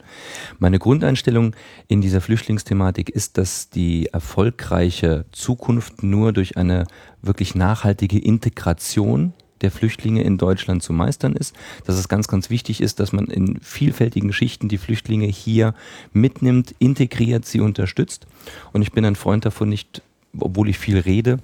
Meine 0.59 0.79
Grundeinstellung 0.79 1.55
in 1.89 2.01
dieser 2.01 2.21
Flüchtlingsthematik 2.21 3.11
ist, 3.11 3.39
dass 3.39 3.71
die 3.71 4.07
erfolgreiche 4.13 5.25
Zukunft 5.33 6.03
nur 6.03 6.33
durch 6.33 6.57
eine 6.57 6.87
wirklich 7.23 7.55
nachhaltige 7.55 8.19
Integration 8.19 9.33
der 9.63 9.71
Flüchtlinge 9.71 10.23
in 10.23 10.37
Deutschland 10.37 10.83
zu 10.83 10.93
meistern 10.93 11.33
ist, 11.35 11.57
dass 11.87 11.97
es 11.97 12.09
ganz, 12.09 12.29
ganz 12.29 12.51
wichtig 12.51 12.83
ist, 12.83 13.01
dass 13.01 13.13
man 13.13 13.27
in 13.27 13.59
vielfältigen 13.61 14.33
Schichten 14.33 14.69
die 14.69 14.79
Flüchtlinge 14.79 15.27
hier 15.27 15.75
mitnimmt, 16.13 16.75
integriert, 16.79 17.47
sie 17.47 17.61
unterstützt. 17.61 18.27
Und 18.73 18.83
ich 18.83 18.93
bin 18.93 19.05
ein 19.07 19.17
Freund 19.17 19.47
davon, 19.47 19.71
nicht 19.71 20.03
obwohl 20.41 20.69
ich 20.69 20.79
viel 20.79 20.99
rede, 20.99 21.39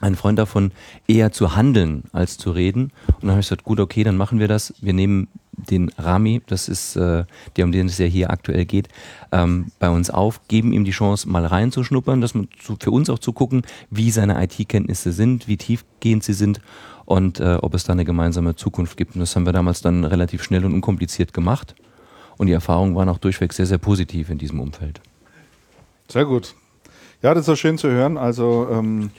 ein 0.00 0.14
Freund 0.14 0.38
davon, 0.38 0.72
eher 1.08 1.32
zu 1.32 1.56
handeln 1.56 2.04
als 2.12 2.38
zu 2.38 2.52
reden. 2.52 2.92
Und 3.06 3.22
dann 3.22 3.30
habe 3.30 3.40
ich 3.40 3.46
gesagt, 3.46 3.64
gut, 3.64 3.80
okay, 3.80 4.04
dann 4.04 4.16
machen 4.16 4.38
wir 4.38 4.48
das. 4.48 4.72
Wir 4.80 4.92
nehmen 4.92 5.28
den 5.52 5.90
Rami, 5.98 6.40
das 6.46 6.68
ist 6.68 6.96
äh, 6.96 7.24
der, 7.56 7.64
um 7.64 7.72
den 7.72 7.86
es 7.86 7.98
ja 7.98 8.06
hier 8.06 8.30
aktuell 8.30 8.64
geht, 8.64 8.88
ähm, 9.30 9.66
bei 9.78 9.90
uns 9.90 10.08
auf, 10.08 10.40
geben 10.48 10.72
ihm 10.72 10.84
die 10.84 10.90
Chance, 10.90 11.28
mal 11.28 11.44
reinzuschnuppern, 11.44 12.20
dass 12.20 12.34
man 12.34 12.48
zu, 12.58 12.76
für 12.80 12.90
uns 12.90 13.10
auch 13.10 13.18
zu 13.18 13.32
gucken, 13.32 13.62
wie 13.90 14.10
seine 14.10 14.42
IT-Kenntnisse 14.42 15.12
sind, 15.12 15.48
wie 15.48 15.58
tiefgehend 15.58 16.24
sie 16.24 16.32
sind 16.32 16.60
und 17.04 17.40
äh, 17.40 17.58
ob 17.60 17.74
es 17.74 17.84
da 17.84 17.92
eine 17.92 18.04
gemeinsame 18.04 18.56
Zukunft 18.56 18.96
gibt. 18.96 19.14
Und 19.14 19.20
das 19.20 19.36
haben 19.36 19.44
wir 19.44 19.52
damals 19.52 19.82
dann 19.82 20.04
relativ 20.04 20.42
schnell 20.42 20.64
und 20.64 20.72
unkompliziert 20.72 21.34
gemacht. 21.34 21.74
Und 22.38 22.46
die 22.46 22.54
Erfahrungen 22.54 22.94
waren 22.94 23.08
auch 23.10 23.18
durchweg 23.18 23.52
sehr, 23.52 23.66
sehr 23.66 23.78
positiv 23.78 24.30
in 24.30 24.38
diesem 24.38 24.60
Umfeld. 24.60 25.00
Sehr 26.08 26.24
gut. 26.24 26.54
Ja, 27.22 27.34
das 27.34 27.46
ist 27.46 27.48
auch 27.48 27.56
schön 27.56 27.78
zu 27.78 27.90
hören. 27.90 28.16
Also 28.16 28.68
ähm, 28.70 29.10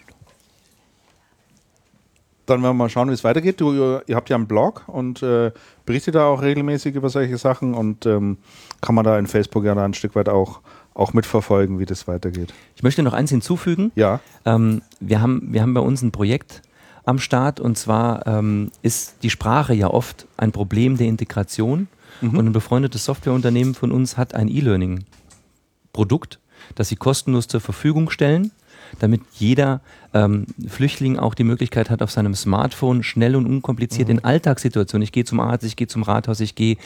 dann 2.46 2.62
werden 2.62 2.72
wir 2.72 2.84
mal 2.84 2.90
schauen, 2.90 3.10
wie 3.10 3.14
es 3.14 3.24
weitergeht. 3.24 3.62
Du, 3.62 4.02
ihr, 4.08 4.16
habt 4.16 4.30
ja 4.30 4.36
einen 4.36 4.48
Blog 4.48 4.84
und 4.88 5.22
äh, 5.24 5.52
berichtet 5.86 6.16
da 6.16 6.26
auch 6.26 6.42
regelmäßig 6.42 6.96
über 6.96 7.10
solche 7.10 7.38
Sachen 7.38 7.74
und 7.74 8.06
ähm, 8.06 8.38
kann 8.82 8.96
man 8.96 9.06
da 9.06 9.18
in 9.18 9.28
Facebook 9.28 9.64
ja 9.64 9.76
da 9.76 9.86
ein 9.86 9.94
Stück 9.94 10.16
weit 10.16 10.30
auch, 10.30 10.62
auch 10.94 11.14
mitverfolgen, 11.14 11.80
wie 11.80 11.86
das 11.86 12.08
weitergeht. 12.08 12.54
Ich 12.76 12.84
möchte 12.84 13.04
noch 13.04 13.14
eins 13.14 13.30
hinzufügen. 13.30 13.92
Ja. 13.96 14.20
Ähm, 14.46 14.82
wir, 15.00 15.22
haben, 15.22 15.50
wir 15.52 15.62
haben 15.62 15.74
bei 15.74 15.82
uns 15.82 16.02
ein 16.02 16.12
Projekt 16.12 16.62
am 17.04 17.20
Start 17.20 17.60
und 17.60 17.78
zwar 17.78 18.26
ähm, 18.28 18.72
ist 18.82 19.24
die 19.24 19.30
Sprache 19.30 19.74
ja 19.74 19.88
oft 19.88 20.28
ein 20.38 20.52
Problem 20.52 20.98
der 20.98 21.08
Integration. 21.08 21.88
Und 22.22 22.38
ein 22.38 22.52
befreundetes 22.52 23.06
Softwareunternehmen 23.06 23.74
von 23.74 23.92
uns 23.92 24.16
hat 24.18 24.36
ein 24.36 24.48
E-Learning-Produkt, 24.48 26.40
das 26.76 26.90
sie 26.90 26.96
kostenlos 26.96 27.48
zur 27.48 27.62
Verfügung 27.62 28.10
stellen, 28.10 28.52
damit 29.00 29.22
jeder 29.34 29.82
ähm, 30.14 30.46
Flüchtling 30.68 31.18
auch 31.18 31.34
die 31.34 31.44
Möglichkeit 31.44 31.90
hat, 31.90 32.02
auf 32.02 32.12
seinem 32.12 32.36
Smartphone 32.36 33.04
schnell 33.04 33.36
und 33.36 33.46
unkompliziert 33.46 34.10
in 34.10 34.24
Alltagssituationen, 34.24 35.04
ich 35.04 35.12
gehe 35.12 35.26
zum 35.26 35.40
Arzt, 35.40 35.66
ich 35.66 35.76
gehe 35.76 35.88
zum 35.88 36.04
Rathaus, 36.04 36.40
ich 36.40 36.56
gehe 36.56 36.78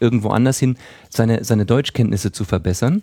irgendwo 0.00 0.30
anders 0.30 0.58
hin, 0.58 0.76
seine, 1.08 1.44
seine 1.44 1.66
Deutschkenntnisse 1.66 2.32
zu 2.32 2.44
verbessern. 2.44 3.02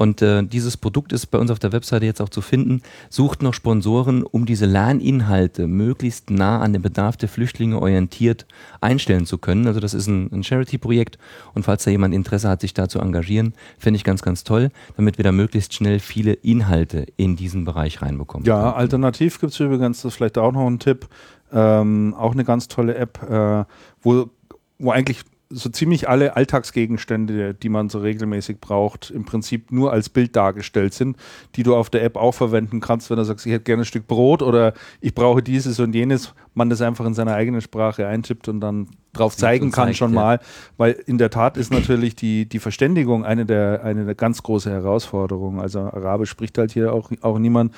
Und 0.00 0.22
äh, 0.22 0.42
dieses 0.42 0.78
Produkt 0.78 1.12
ist 1.12 1.26
bei 1.26 1.36
uns 1.36 1.50
auf 1.50 1.58
der 1.58 1.72
Webseite 1.72 2.06
jetzt 2.06 2.22
auch 2.22 2.30
zu 2.30 2.40
finden. 2.40 2.80
Sucht 3.10 3.42
noch 3.42 3.52
Sponsoren, 3.52 4.22
um 4.22 4.46
diese 4.46 4.64
Lerninhalte 4.64 5.66
möglichst 5.66 6.30
nah 6.30 6.62
an 6.62 6.72
den 6.72 6.80
Bedarf 6.80 7.18
der 7.18 7.28
Flüchtlinge 7.28 7.78
orientiert 7.78 8.46
einstellen 8.80 9.26
zu 9.26 9.36
können. 9.36 9.66
Also 9.66 9.78
das 9.78 9.92
ist 9.92 10.06
ein, 10.06 10.32
ein 10.32 10.42
Charity-Projekt 10.42 11.18
und 11.52 11.64
falls 11.64 11.84
da 11.84 11.90
jemand 11.90 12.14
Interesse 12.14 12.48
hat, 12.48 12.62
sich 12.62 12.72
da 12.72 12.88
zu 12.88 12.98
engagieren, 12.98 13.52
finde 13.78 13.98
ich 13.98 14.04
ganz, 14.04 14.22
ganz 14.22 14.42
toll, 14.42 14.70
damit 14.96 15.18
wir 15.18 15.22
da 15.22 15.32
möglichst 15.32 15.74
schnell 15.74 15.98
viele 15.98 16.32
Inhalte 16.32 17.04
in 17.18 17.36
diesen 17.36 17.66
Bereich 17.66 18.00
reinbekommen. 18.00 18.46
Ja, 18.46 18.72
alternativ 18.72 19.38
gibt 19.38 19.52
es 19.52 19.60
übrigens, 19.60 20.00
das 20.00 20.12
ist 20.12 20.16
vielleicht 20.16 20.38
auch 20.38 20.52
noch 20.52 20.66
ein 20.66 20.78
Tipp, 20.78 21.08
ähm, 21.52 22.14
auch 22.16 22.32
eine 22.32 22.44
ganz 22.44 22.68
tolle 22.68 22.94
App, 22.94 23.22
äh, 23.30 23.66
wo, 24.00 24.30
wo 24.78 24.92
eigentlich 24.92 25.26
so 25.52 25.68
ziemlich 25.68 26.08
alle 26.08 26.36
Alltagsgegenstände, 26.36 27.54
die 27.54 27.68
man 27.68 27.88
so 27.88 27.98
regelmäßig 27.98 28.60
braucht, 28.60 29.10
im 29.10 29.24
Prinzip 29.24 29.72
nur 29.72 29.92
als 29.92 30.08
Bild 30.08 30.36
dargestellt 30.36 30.94
sind, 30.94 31.16
die 31.56 31.64
du 31.64 31.74
auf 31.74 31.90
der 31.90 32.04
App 32.04 32.16
auch 32.16 32.32
verwenden 32.32 32.78
kannst, 32.78 33.10
wenn 33.10 33.16
du 33.16 33.24
sagst, 33.24 33.46
ich 33.46 33.52
hätte 33.52 33.64
gerne 33.64 33.82
ein 33.82 33.86
Stück 33.86 34.06
Brot 34.06 34.42
oder 34.42 34.74
ich 35.00 35.12
brauche 35.12 35.42
dieses 35.42 35.80
und 35.80 35.92
jenes, 35.92 36.32
man 36.54 36.70
das 36.70 36.80
einfach 36.80 37.04
in 37.04 37.14
seiner 37.14 37.34
eigenen 37.34 37.60
Sprache 37.60 38.06
eintippt 38.06 38.46
und 38.46 38.60
dann 38.60 38.88
drauf 39.12 39.36
zeigen 39.36 39.72
kann 39.72 39.88
zeigt, 39.88 39.98
schon 39.98 40.14
ja. 40.14 40.20
mal, 40.20 40.40
weil 40.76 40.92
in 41.06 41.18
der 41.18 41.30
Tat 41.30 41.56
ist 41.56 41.72
natürlich 41.72 42.14
die, 42.14 42.46
die 42.46 42.60
Verständigung 42.60 43.24
eine 43.24 43.44
der, 43.44 43.82
eine 43.82 44.04
der 44.04 44.14
ganz 44.14 44.44
große 44.44 44.70
Herausforderungen. 44.70 45.58
Also 45.58 45.80
Arabisch 45.80 46.30
spricht 46.30 46.58
halt 46.58 46.70
hier 46.70 46.92
auch, 46.92 47.10
auch 47.22 47.40
niemand. 47.40 47.74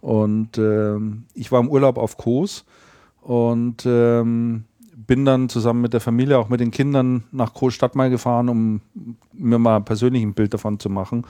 Und 0.00 0.58
ähm, 0.58 1.26
ich 1.34 1.52
war 1.52 1.60
im 1.60 1.68
Urlaub 1.68 1.98
auf 1.98 2.16
Kos 2.16 2.64
und 3.20 3.86
ähm, 3.86 4.64
bin 5.06 5.24
dann 5.24 5.48
zusammen 5.48 5.80
mit 5.80 5.92
der 5.92 6.00
Familie, 6.00 6.38
auch 6.38 6.48
mit 6.48 6.60
den 6.60 6.70
Kindern 6.70 7.24
nach 7.32 7.54
Kos 7.54 7.74
Stadtmal 7.74 8.10
gefahren, 8.10 8.48
um 8.48 8.80
mir 9.32 9.58
mal 9.58 9.80
persönlich 9.80 10.22
ein 10.22 10.34
Bild 10.34 10.54
davon 10.54 10.78
zu 10.78 10.90
machen. 10.90 11.24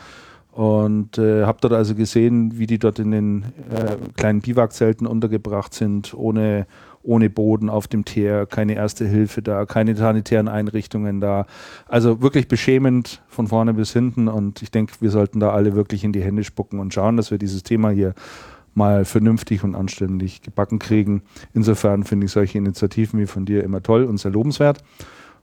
Und 0.52 1.16
äh, 1.16 1.44
habe 1.44 1.58
dort 1.62 1.72
also 1.72 1.94
gesehen, 1.94 2.58
wie 2.58 2.66
die 2.66 2.78
dort 2.78 2.98
in 2.98 3.10
den 3.10 3.42
äh, 3.70 3.96
kleinen 4.16 4.42
Biwakzelten 4.42 5.06
untergebracht 5.06 5.72
sind, 5.72 6.12
ohne, 6.12 6.66
ohne 7.02 7.30
Boden 7.30 7.70
auf 7.70 7.88
dem 7.88 8.04
Teer, 8.04 8.44
keine 8.44 8.74
erste 8.74 9.06
Hilfe 9.06 9.40
da, 9.40 9.64
keine 9.64 9.96
sanitären 9.96 10.48
Einrichtungen 10.48 11.22
da. 11.22 11.46
Also 11.88 12.20
wirklich 12.20 12.48
beschämend 12.48 13.22
von 13.28 13.46
vorne 13.46 13.72
bis 13.72 13.94
hinten. 13.94 14.28
Und 14.28 14.60
ich 14.60 14.70
denke, 14.70 14.92
wir 15.00 15.10
sollten 15.10 15.40
da 15.40 15.52
alle 15.52 15.74
wirklich 15.74 16.04
in 16.04 16.12
die 16.12 16.22
Hände 16.22 16.44
spucken 16.44 16.80
und 16.80 16.92
schauen, 16.92 17.16
dass 17.16 17.30
wir 17.30 17.38
dieses 17.38 17.62
Thema 17.62 17.88
hier 17.88 18.12
mal 18.74 19.04
vernünftig 19.04 19.64
und 19.64 19.74
anständig 19.74 20.42
gebacken 20.42 20.78
kriegen. 20.78 21.22
Insofern 21.52 22.04
finde 22.04 22.26
ich 22.26 22.32
solche 22.32 22.58
Initiativen 22.58 23.20
wie 23.20 23.26
von 23.26 23.44
dir 23.44 23.64
immer 23.64 23.82
toll 23.82 24.04
und 24.04 24.18
sehr 24.18 24.30
lobenswert. 24.30 24.82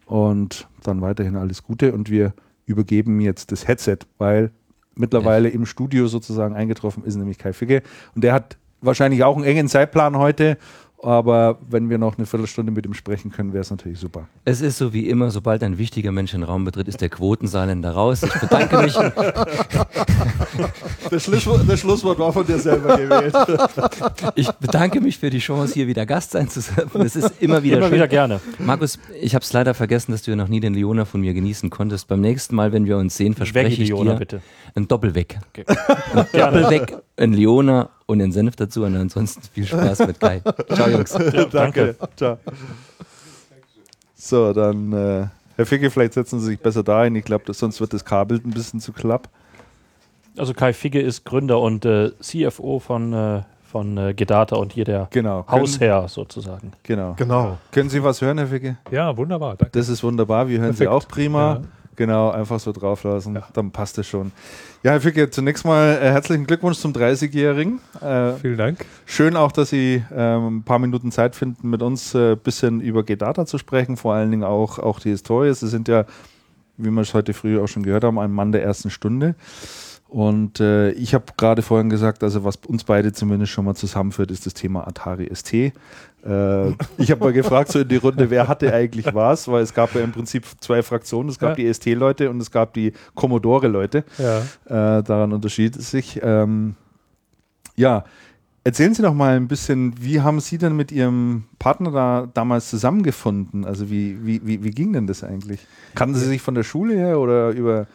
Und 0.06 0.68
dann 0.84 1.02
weiterhin 1.02 1.36
alles 1.36 1.64
Gute. 1.64 1.94
Und 1.94 2.10
wir 2.10 2.34
übergeben 2.66 3.22
jetzt 3.22 3.52
das 3.52 3.68
Headset, 3.68 4.00
weil 4.18 4.52
mittlerweile 4.96 5.50
im 5.50 5.66
Studio 5.66 6.08
sozusagen 6.08 6.56
eingetroffen 6.56 7.04
ist, 7.04 7.16
nämlich 7.16 7.38
Kai 7.38 7.54
Ficke. 7.54 7.84
Und 8.16 8.24
der 8.24 8.34
hat 8.34 8.58
wahrscheinlich 8.82 9.24
auch 9.24 9.36
einen 9.36 9.46
engen 9.46 9.68
Zeitplan 9.68 10.18
heute. 10.18 10.58
Aber 11.02 11.58
wenn 11.70 11.90
wir 11.90 11.98
noch 11.98 12.18
eine 12.18 12.26
Viertelstunde 12.26 12.72
mit 12.74 12.86
ihm 12.86 12.94
sprechen 12.94 13.32
können, 13.32 13.54
wäre 13.54 13.62
es 13.62 13.72
natürlich 13.72 14.00
super. 14.00 14.28
Es 14.44 14.60
ist 14.60 14.78
so 14.78 14.92
wie 14.92 15.08
immer, 15.08 15.32
sobald 15.32 15.64
ein 15.64 15.78
wichtiger 15.78 16.12
Mensch 16.12 16.32
den 16.32 16.44
Raum 16.44 16.66
betritt, 16.66 16.90
ist 16.90 17.00
der 17.00 17.08
Quotensaarländer 17.08 17.92
raus. 17.92 18.24
Ich 18.24 18.34
bedanke 18.34 18.78
mich. 18.82 18.96
Das 21.10 21.24
Schlusswort, 21.24 21.62
das 21.68 21.80
Schlusswort 21.80 22.20
war 22.20 22.32
von 22.34 22.46
dir 22.46 22.60
selber 22.60 22.98
gewählt. 22.98 23.34
Ich 24.36 24.52
bedanke 24.52 25.02
mich 25.02 25.18
für 25.18 25.30
die 25.30 25.40
Chance, 25.40 25.74
hier 25.74 25.88
wieder 25.88 26.06
Gast 26.06 26.32
sein 26.32 26.50
zu 26.50 26.62
dürfen. 26.62 27.02
Es 27.02 27.16
ist 27.16 27.42
immer 27.42 27.64
wieder 27.64 27.78
Immer 27.78 27.88
schön. 27.88 27.96
wieder 27.96 28.08
gerne. 28.08 28.42
Markus, 28.60 29.00
ich 29.20 29.34
habe 29.34 29.44
es 29.44 29.52
leider 29.54 29.74
vergessen, 29.74 30.12
dass 30.12 30.22
du 30.24 30.32
ja 30.32 30.38
noch 30.38 30.48
nie 30.50 30.60
den 30.60 30.74
Leona 30.74 31.06
von 31.06 31.22
mir 31.22 31.34
genießen 31.34 31.70
konntest. 31.70 32.08
Beim 32.08 32.22
nächsten 32.22 32.56
Mal, 32.56 32.74
wenn 32.74 32.86
wir 32.86 32.98
uns 32.98 33.16
sehen, 33.18 33.34
verspreche 33.34 33.82
ich 33.82 33.90
Leona, 33.90 34.14
dir 34.14 34.20
bitte. 34.20 34.42
ein 34.76 34.88
Doppelweg. 34.88 35.40
Okay. 35.50 35.66
Ein 36.14 36.26
Doppelweg, 36.34 36.98
ein 37.18 37.34
Leona 37.34 37.90
und 38.10 38.22
ein 38.22 38.32
Senf 38.32 38.56
dazu. 38.56 38.84
Und 38.84 38.96
ansonsten 38.96 39.42
viel 39.54 39.66
Spaß 39.68 40.00
mit 40.08 40.20
Kai. 40.20 40.42
Ciao, 40.74 40.90
Jungs. 40.90 41.16
Danke. 41.52 41.96
Ciao. 42.16 42.38
So, 44.16 44.52
dann, 44.54 44.92
äh, 44.94 45.28
Herr 45.56 45.66
Ficke, 45.66 45.90
vielleicht 45.92 46.14
setzen 46.14 46.40
Sie 46.40 46.48
sich 46.48 46.60
besser 46.60 46.84
da 46.84 47.04
hin. 47.04 47.16
Ich 47.16 47.24
glaube, 47.24 47.52
sonst 47.54 47.80
wird 47.80 47.94
das 47.94 48.04
Kabel 48.04 48.42
ein 48.44 48.50
bisschen 48.52 48.80
zu 48.80 48.92
klapp. 48.94 49.30
Also 50.38 50.54
Kai 50.54 50.74
Figge 50.74 51.02
ist 51.02 51.24
Gründer 51.26 51.60
und 51.60 51.86
äh, 51.86 52.12
CFO 52.22 52.80
von, 52.80 53.14
äh, 53.14 53.42
von 53.64 53.98
äh, 53.98 54.14
Gedata 54.14 54.56
und 54.56 54.74
hier 54.74 54.86
der 54.86 55.08
Genau. 55.12 55.44
Können- 55.44 55.62
Hausherr 55.62 56.08
sozusagen. 56.08 56.72
Genau. 56.84 57.14
Genau. 57.18 57.58
Können 57.72 57.90
Sie 57.90 58.04
was 58.04 58.22
hören, 58.22 58.38
Herr 58.38 58.48
Ficke? 58.48 58.78
Ja, 58.92 59.16
wunderbar. 59.16 59.56
Danke. 59.56 59.78
Das 59.78 59.88
ist 59.90 60.02
wunderbar. 60.04 60.48
Wir 60.48 60.60
hören 60.60 60.74
Sie 60.74 60.86
Perfekt. 60.86 61.06
auch 61.06 61.08
prima. 61.08 61.54
Ja. 61.56 61.62
Genau, 62.00 62.30
einfach 62.32 62.62
so 62.62 62.72
drauflassen. 62.72 63.36
Ja. 63.36 63.44
Dann 63.52 63.72
passt 63.72 63.98
es 63.98 64.08
schon. 64.08 64.32
Ja, 64.84 64.92
Herr 64.92 65.02
Ficke, 65.02 65.30
zunächst 65.30 65.66
mal 65.66 66.00
äh, 66.02 66.12
herzlichen 66.12 66.48
Glückwunsch 66.48 66.78
zum 66.78 66.94
30-Jährigen. 66.94 67.82
Äh, 68.00 68.36
Vielen 68.36 68.58
Dank. 68.58 68.86
schön 69.06 69.36
auch, 69.36 69.52
dass 69.52 69.72
Sie 69.72 70.02
ähm, 70.16 70.60
ein 70.60 70.64
paar 70.64 70.80
Minuten 70.80 71.12
Zeit 71.12 71.36
finden, 71.36 71.70
mit 71.70 71.82
uns 71.82 72.16
ein 72.16 72.32
äh, 72.32 72.36
bisschen 72.38 72.80
über 72.80 73.04
G-Data 73.04 73.46
zu 73.46 73.58
sprechen, 73.58 73.98
vor 73.98 74.14
allen 74.14 74.32
Dingen 74.32 74.46
auch, 74.46 74.80
auch 74.80 75.02
die 75.02 75.10
Historie. 75.10 75.54
Sie 75.54 75.68
sind 75.68 75.90
ja, 75.90 76.06
wie 76.78 76.90
wir 76.90 77.02
es 77.02 77.14
heute 77.14 77.34
früh 77.34 77.60
auch 77.60 77.68
schon 77.68 77.84
gehört 77.84 78.06
haben, 78.06 78.18
ein 78.18 78.32
Mann 78.32 78.54
der 78.54 78.64
ersten 78.64 78.90
Stunde. 78.90 79.36
Und 80.10 80.60
äh, 80.60 80.90
ich 80.94 81.14
habe 81.14 81.26
gerade 81.38 81.62
vorhin 81.62 81.90
gesagt, 81.90 82.24
also 82.24 82.44
was 82.44 82.56
uns 82.68 82.84
beide 82.84 83.14
zumindest 83.14 83.52
schon 83.52 83.64
mal 83.66 83.76
zusammenführt, 83.76 84.32
ist 84.32 84.46
das 84.48 84.56
Thema 84.56 84.88
Atari 84.88 85.30
ST. 85.34 85.54
Äh, 85.54 85.72
ich 86.98 87.12
habe 87.12 87.24
mal 87.24 87.32
gefragt, 87.32 87.72
so 87.72 87.80
in 87.80 87.88
die 87.88 87.98
Runde, 87.98 88.32
wer 88.32 88.48
hatte 88.48 88.74
eigentlich 88.74 89.14
was, 89.14 89.48
weil 89.48 89.62
es 89.62 89.72
gab 89.74 89.94
ja 89.94 90.02
im 90.02 90.12
Prinzip 90.12 90.46
zwei 90.62 90.82
Fraktionen. 90.82 91.30
Es 91.30 91.38
gab 91.38 91.52
Ja. 91.52 91.56
die 91.64 91.72
ST-Leute 91.72 92.32
und 92.32 92.42
es 92.42 92.50
gab 92.50 92.74
die 92.74 92.94
Commodore-Leute. 93.14 94.04
Ja. 94.18 94.40
Äh, 95.00 95.04
daran 95.04 95.32
unterschied 95.32 95.76
es 95.78 95.92
sich. 95.92 96.20
Ähm, 96.24 96.74
ja, 97.76 98.04
erzählen 98.64 98.96
Sie 98.96 99.04
doch 99.04 99.14
mal 99.14 99.36
ein 99.36 99.48
bisschen, 99.48 99.94
wie 100.02 100.22
haben 100.22 100.40
Sie 100.40 100.58
denn 100.58 100.76
mit 100.76 100.92
Ihrem 100.92 101.44
Partner 101.60 101.92
da 101.92 102.28
damals 102.34 102.72
zusammengefunden? 102.72 103.64
Also 103.64 103.92
wie, 103.92 104.18
wie, 104.26 104.42
wie, 104.44 104.64
wie 104.64 104.72
ging 104.72 104.92
denn 104.92 105.06
das 105.06 105.24
eigentlich? 105.24 105.60
Kannten 105.94 106.16
Sie 106.16 106.26
sich 106.26 106.42
von 106.42 106.56
der 106.56 106.64
Schule 106.64 106.96
her 106.96 107.20
oder 107.20 107.50
über 107.52 107.86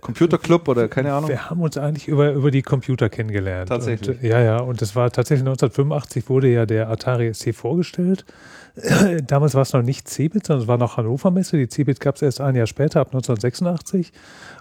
Computerclub 0.00 0.68
oder 0.68 0.88
keine 0.88 1.12
Ahnung? 1.12 1.28
Wir 1.28 1.50
haben 1.50 1.60
uns 1.60 1.76
eigentlich 1.76 2.08
über, 2.08 2.32
über 2.32 2.50
die 2.50 2.62
Computer 2.62 3.08
kennengelernt. 3.08 3.68
Tatsächlich? 3.68 4.18
Und, 4.18 4.24
äh, 4.24 4.28
ja, 4.28 4.40
ja. 4.40 4.58
Und 4.58 4.80
das 4.80 4.94
war 4.94 5.10
tatsächlich 5.10 5.46
1985 5.46 6.28
wurde 6.28 6.48
ja 6.48 6.66
der 6.66 6.88
Atari 6.88 7.32
ST 7.32 7.54
vorgestellt. 7.54 8.24
Damals 9.26 9.54
war 9.54 9.62
es 9.62 9.72
noch 9.72 9.82
nicht 9.82 10.08
Cebit, 10.08 10.46
sondern 10.46 10.62
es 10.62 10.68
war 10.68 10.78
noch 10.78 10.96
Hannover 10.96 11.30
Messe. 11.30 11.56
Die 11.56 11.68
Cebit 11.68 12.00
gab 12.00 12.16
es 12.16 12.22
erst 12.22 12.40
ein 12.40 12.54
Jahr 12.54 12.66
später, 12.66 13.00
ab 13.00 13.08
1986. 13.08 14.12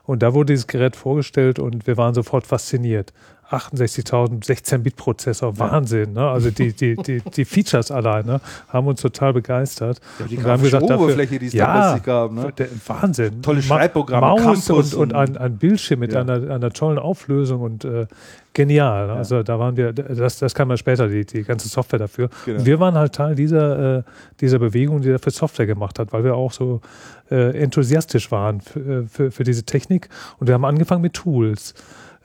Und 0.05 0.23
da 0.23 0.33
wurde 0.33 0.53
dieses 0.53 0.67
Gerät 0.67 0.95
vorgestellt 0.95 1.59
und 1.59 1.85
wir 1.85 1.97
waren 1.97 2.13
sofort 2.13 2.47
fasziniert. 2.47 3.13
68.000 3.51 4.43
16-Bit-Prozessor, 4.45 5.57
Wahnsinn. 5.57 6.13
Ne? 6.13 6.27
Also 6.27 6.51
die, 6.51 6.73
die, 6.73 6.95
die, 6.95 7.21
die 7.21 7.45
Features 7.45 7.91
alleine 7.91 8.41
haben 8.69 8.87
uns 8.87 9.01
total 9.01 9.33
begeistert. 9.33 9.99
die 10.29 10.37
Und 10.37 10.45
haben 10.45 10.61
gesagt, 10.63 10.89
dafür- 10.89 11.05
Oberfläche, 11.05 11.39
die 11.39 11.47
es 11.47 11.53
ja, 11.53 11.65
damals 11.65 12.03
gab. 12.03 12.31
Ne? 12.33 12.51
der, 12.57 12.67
Wahnsinn. 12.87 13.41
Tolle 13.41 13.61
Schreibprogramme, 13.61 14.27
Maus 14.27 14.41
Campus 14.67 14.93
und, 14.93 15.11
und 15.11 15.13
ein, 15.15 15.37
ein 15.37 15.57
Bildschirm 15.57 15.99
mit 15.99 16.13
Ja. 16.13 16.21
einer, 16.21 16.49
einer 16.51 16.71
tollen 16.71 16.99
Auflösung 16.99 17.61
und 17.61 17.85
äh, 17.85 18.07
genial. 18.53 19.09
Also 19.11 19.43
da 19.43 19.59
waren 19.59 19.77
wir, 19.77 19.93
das, 19.93 20.39
das 20.39 20.53
kam 20.55 20.69
ja 20.69 20.77
später, 20.77 21.07
die, 21.07 21.25
die 21.25 21.43
ganze 21.43 21.67
Software 21.69 21.99
dafür. 21.99 22.29
Genau. 22.45 22.65
Wir 22.65 22.79
waren 22.79 22.95
halt 22.95 23.13
Teil 23.13 23.35
dieser, 23.35 23.99
äh, 23.99 24.03
dieser 24.41 24.59
Bewegung, 24.59 25.01
die 25.01 25.09
dafür 25.09 25.31
Software 25.31 25.67
gemacht 25.67 25.99
hat, 25.99 26.11
weil 26.11 26.23
wir 26.23 26.35
auch 26.35 26.51
so 26.51 26.81
äh, 27.29 27.57
enthusiastisch 27.61 28.31
waren 28.31 28.61
für, 28.61 29.05
für, 29.07 29.31
für 29.31 29.43
diese 29.43 29.63
Technik. 29.63 30.09
Und 30.39 30.47
wir 30.47 30.53
haben 30.55 30.65
angefangen 30.65 31.01
mit 31.01 31.13
Tools. 31.13 31.73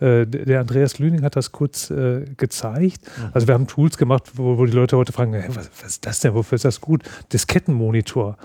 Äh, 0.03 0.27
Der 0.27 0.61
Andreas 0.61 0.99
Lüning 0.99 1.23
hat 1.23 1.37
das 1.37 1.53
kurz 1.53 1.91
äh, 1.91 2.25
gezeigt. 2.37 3.01
Also 3.33 3.47
wir 3.47 3.55
haben 3.55 3.67
Tools 3.67 3.97
gemacht, 3.97 4.25
wo, 4.35 4.59
wo 4.59 4.67
die 4.67 4.73
Leute 4.73 4.97
heute 4.97 5.13
fragen, 5.13 5.33
hey, 5.35 5.45
was, 5.49 5.71
was 5.81 5.89
ist 5.93 6.07
das 6.07 6.21
denn, 6.21 6.35
wofür 6.35 6.57
ist 6.57 6.65
das 6.65 6.81
gut? 6.81 7.03
Diskettenmonitor. 7.33 8.37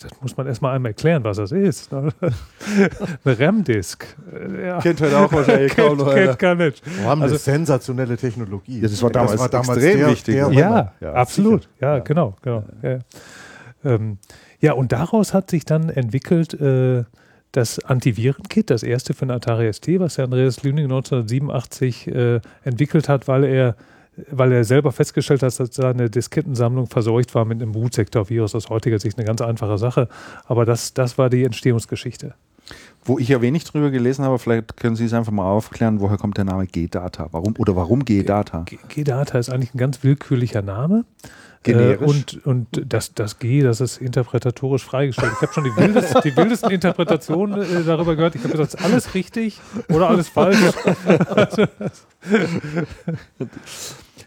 Das 0.00 0.10
muss 0.20 0.36
man 0.36 0.46
erstmal 0.48 0.74
einmal 0.74 0.90
erklären, 0.90 1.24
was 1.24 1.38
das 1.38 1.50
ist. 1.52 1.90
ne? 1.90 2.08
Eine 3.24 3.38
RAM-Disk. 3.38 4.04
Äh, 4.34 4.66
Ja. 4.66 4.78
Kennt 4.80 5.00
heute 5.00 5.16
auch 5.18 5.32
wahrscheinlich 5.32 5.74
kaum 5.76 5.96
Kennt, 5.96 5.98
noch 6.00 6.14
kennt 6.14 6.38
gar 6.38 6.54
nicht. 6.56 6.82
Wir 6.84 7.06
haben 7.06 7.22
Also- 7.22 7.34
eine 7.36 7.38
sensationelle 7.38 8.16
Technologie. 8.16 8.80
Ja, 8.80 8.88
das 8.88 9.00
war 9.02 9.10
damals 9.10 9.40
extrem 9.40 9.98
der, 9.98 10.08
wichtig. 10.08 10.34
Der 10.34 10.50
Ja, 10.52 10.92
ja, 11.00 11.12
Absolut, 11.14 11.68
ja, 11.80 11.96
Ja. 11.96 12.02
genau, 12.02 12.36
genau. 12.42 12.64
Ja. 12.82 12.98
Ähm, 13.84 14.18
ja, 14.60 14.72
und 14.72 14.92
daraus 14.92 15.32
hat 15.32 15.50
sich 15.50 15.64
dann 15.64 15.88
entwickelt 15.90 16.52
äh, 16.60 17.04
das 17.56 17.78
Antivirenkit, 17.78 18.70
das 18.70 18.82
erste 18.82 19.14
für 19.14 19.26
den 19.26 19.30
Atari 19.30 19.72
ST, 19.72 19.88
was 19.98 20.16
der 20.16 20.26
Andreas 20.26 20.62
Lüning 20.62 20.84
1987 20.84 22.08
äh, 22.08 22.40
entwickelt 22.64 23.08
hat, 23.08 23.28
weil 23.28 23.44
er 23.44 23.76
weil 24.30 24.50
er 24.52 24.64
selber 24.64 24.92
festgestellt 24.92 25.42
hat, 25.42 25.60
dass 25.60 25.74
seine 25.74 26.08
Diskettensammlung 26.08 26.86
verseucht 26.86 27.34
war 27.34 27.44
mit 27.44 27.60
einem 27.60 27.72
Bootsektor-Virus. 27.72 28.54
Aus 28.54 28.70
heutiger 28.70 28.98
Sicht 28.98 29.18
eine 29.18 29.26
ganz 29.26 29.42
einfache 29.42 29.76
Sache. 29.76 30.08
Aber 30.46 30.64
das, 30.64 30.94
das 30.94 31.18
war 31.18 31.28
die 31.28 31.44
Entstehungsgeschichte. 31.44 32.34
Wo 33.04 33.18
ich 33.18 33.28
ja 33.28 33.40
wenig 33.42 33.64
drüber 33.64 33.90
gelesen 33.90 34.24
habe, 34.24 34.38
vielleicht 34.38 34.76
können 34.78 34.96
Sie 34.96 35.04
es 35.04 35.12
einfach 35.12 35.32
mal 35.32 35.44
aufklären, 35.44 36.00
woher 36.00 36.16
kommt 36.16 36.38
der 36.38 36.44
Name 36.44 36.66
G-Data? 36.66 37.28
Warum 37.30 37.54
oder 37.58 37.76
warum 37.76 38.04
G-Data? 38.04 38.64
G-Data 38.88 39.38
ist 39.38 39.50
eigentlich 39.50 39.74
ein 39.74 39.78
ganz 39.78 40.02
willkürlicher 40.02 40.62
Name. 40.62 41.04
Generisch? 41.66 42.00
Äh, 42.00 42.04
und 42.04 42.46
und 42.46 42.66
das, 42.92 43.12
das 43.14 43.38
G, 43.38 43.62
das 43.62 43.80
ist 43.80 43.98
interpretatorisch 43.98 44.84
freigestellt. 44.84 45.32
Ich 45.34 45.42
habe 45.42 45.52
schon 45.52 45.64
die, 45.64 45.76
wildesten, 45.76 46.20
die 46.24 46.36
wildesten 46.36 46.70
Interpretationen 46.70 47.60
äh, 47.60 47.84
darüber 47.84 48.16
gehört. 48.16 48.34
Ich 48.36 48.42
habe 48.44 48.56
gesagt, 48.56 48.82
alles 48.84 49.14
richtig 49.14 49.60
oder 49.88 50.08
alles 50.08 50.28
falsch? 50.28 50.58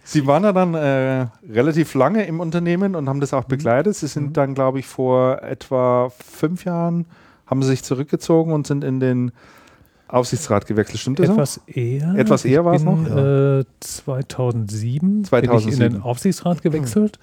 Sie 0.03 0.25
waren 0.25 0.43
ja 0.43 0.53
dann 0.53 0.73
äh, 0.73 1.27
relativ 1.47 1.93
lange 1.93 2.25
im 2.25 2.39
Unternehmen 2.39 2.95
und 2.95 3.07
haben 3.07 3.19
das 3.19 3.33
auch 3.33 3.43
begleitet. 3.43 3.95
Sie 3.95 4.07
sind 4.07 4.37
dann, 4.37 4.55
glaube 4.55 4.79
ich, 4.79 4.87
vor 4.87 5.43
etwa 5.43 6.09
fünf 6.09 6.65
Jahren, 6.65 7.05
haben 7.45 7.61
sich 7.63 7.83
zurückgezogen 7.83 8.51
und 8.51 8.65
sind 8.65 8.83
in 8.83 8.99
den 8.99 9.31
Aufsichtsrat 10.09 10.65
gewechselt. 10.65 10.99
Stimmt 10.99 11.19
das? 11.19 11.29
Etwas 11.29 11.61
eher. 11.67 12.15
Etwas 12.15 12.45
eher 12.45 12.65
war 12.65 12.73
es 12.73 12.83
noch? 12.83 13.05
Äh, 13.05 13.63
2007, 13.79 14.99
bin 14.99 15.13
ich 15.13 15.15
in 15.15 15.25
2007. 15.25 15.79
den 15.93 16.01
Aufsichtsrat 16.01 16.61
gewechselt. 16.63 17.19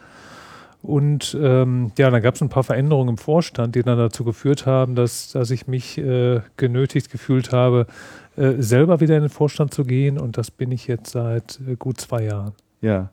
Und 0.83 1.37
ähm, 1.41 1.91
ja, 1.99 2.11
dann 2.11 2.23
gab 2.23 2.37
es 2.37 2.43
ein 2.43 2.49
paar 2.49 2.63
Veränderungen 2.63 3.11
im 3.11 3.19
Vorstand, 3.19 3.75
die 3.75 3.83
dann 3.83 3.99
dazu 3.99 4.23
geführt 4.23 4.67
haben, 4.67 4.95
dass, 4.95 5.33
dass 5.33 5.51
ich 5.51 5.67
mich 5.67 5.99
äh, 5.99 6.41
genötigt 6.57 7.11
gefühlt 7.11 7.51
habe, 7.51 7.87
äh, 8.37 8.53
selber 8.59 9.01
wieder 9.01 9.17
in 9.17 9.23
den 9.23 9.31
Vorstand 9.31 9.75
zu 9.75 9.85
gehen. 9.85 10.17
Und 10.17 10.39
das 10.39 10.53
bin 10.53 10.71
ich 10.71 10.87
jetzt 10.87 11.11
seit 11.11 11.59
äh, 11.67 11.75
gut 11.75 12.01
zwei 12.01 12.23
Jahren. 12.23 12.53
Ja. 12.83 13.11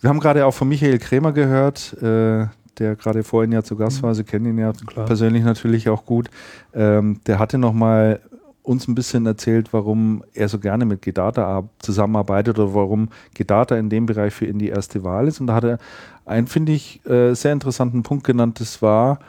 Wir 0.00 0.10
haben 0.10 0.18
gerade 0.18 0.44
auch 0.44 0.54
von 0.54 0.68
Michael 0.68 0.98
Krämer 0.98 1.32
gehört, 1.32 1.94
äh, 2.02 2.46
der 2.78 2.96
gerade 2.96 3.22
vorhin 3.22 3.52
ja 3.52 3.62
zu 3.62 3.76
Gast 3.76 4.02
war. 4.02 4.14
Sie 4.16 4.24
kennen 4.24 4.46
ihn 4.46 4.58
ja 4.58 4.72
Klar. 4.72 5.06
persönlich 5.06 5.44
natürlich 5.44 5.88
auch 5.88 6.04
gut. 6.04 6.30
Ähm, 6.74 7.20
der 7.26 7.38
hatte 7.38 7.58
nochmal 7.58 8.20
uns 8.66 8.88
ein 8.88 8.94
bisschen 8.94 9.24
erzählt, 9.26 9.72
warum 9.72 10.24
er 10.34 10.48
so 10.48 10.58
gerne 10.58 10.84
mit 10.84 11.00
Gedata 11.02 11.44
ar- 11.44 11.68
zusammenarbeitet 11.78 12.58
oder 12.58 12.74
warum 12.74 13.08
Gedata 13.34 13.76
in 13.76 13.88
dem 13.90 14.06
Bereich 14.06 14.34
für 14.34 14.46
ihn 14.46 14.58
die 14.58 14.68
erste 14.68 15.04
Wahl 15.04 15.28
ist. 15.28 15.40
Und 15.40 15.46
da 15.46 15.54
hat 15.54 15.64
er 15.64 15.78
einen, 16.24 16.46
finde 16.48 16.72
ich, 16.72 17.00
äh, 17.06 17.34
sehr 17.34 17.52
interessanten 17.52 18.02
Punkt 18.02 18.24
genannt. 18.24 18.58
Das 18.60 18.82
war, 18.82 19.20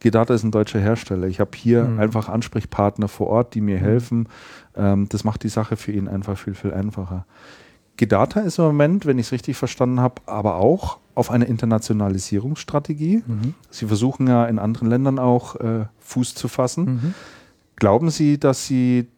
Gedata 0.00 0.34
ist 0.34 0.42
ein 0.42 0.50
deutscher 0.50 0.80
Hersteller. 0.80 1.26
Ich 1.28 1.38
habe 1.40 1.50
hier 1.54 1.84
Mhm. 1.84 2.00
einfach 2.00 2.28
Ansprechpartner 2.28 3.06
vor 3.08 3.28
Ort, 3.28 3.54
die 3.54 3.60
mir 3.60 3.78
helfen. 3.78 4.28
Ähm, 4.76 5.06
das 5.08 5.22
macht 5.24 5.42
die 5.44 5.48
Sache 5.50 5.76
für 5.76 5.92
ihn 5.92 6.08
einfach 6.08 6.36
viel, 6.36 6.54
viel 6.54 6.72
einfacher. 6.72 7.26
Gedata 7.96 8.40
ist 8.40 8.58
im 8.58 8.64
Moment, 8.64 9.04
wenn 9.06 9.18
ich 9.18 9.26
es 9.26 9.32
richtig 9.32 9.56
verstanden 9.58 10.00
habe, 10.00 10.22
aber 10.26 10.56
auch 10.56 10.96
auf 11.14 11.30
einer 11.30 11.46
Internationalisierungsstrategie. 11.46 13.22
Sie 13.70 13.86
versuchen 13.86 14.26
ja 14.26 14.46
in 14.46 14.58
anderen 14.58 14.88
Ländern 14.88 15.18
auch 15.18 15.56
äh, 15.56 15.84
Fuß 16.00 16.34
zu 16.34 16.48
fassen. 16.48 17.14
Glauben 17.80 18.10
Sie, 18.10 18.38
dass 18.38 18.66
Sie 18.66 19.08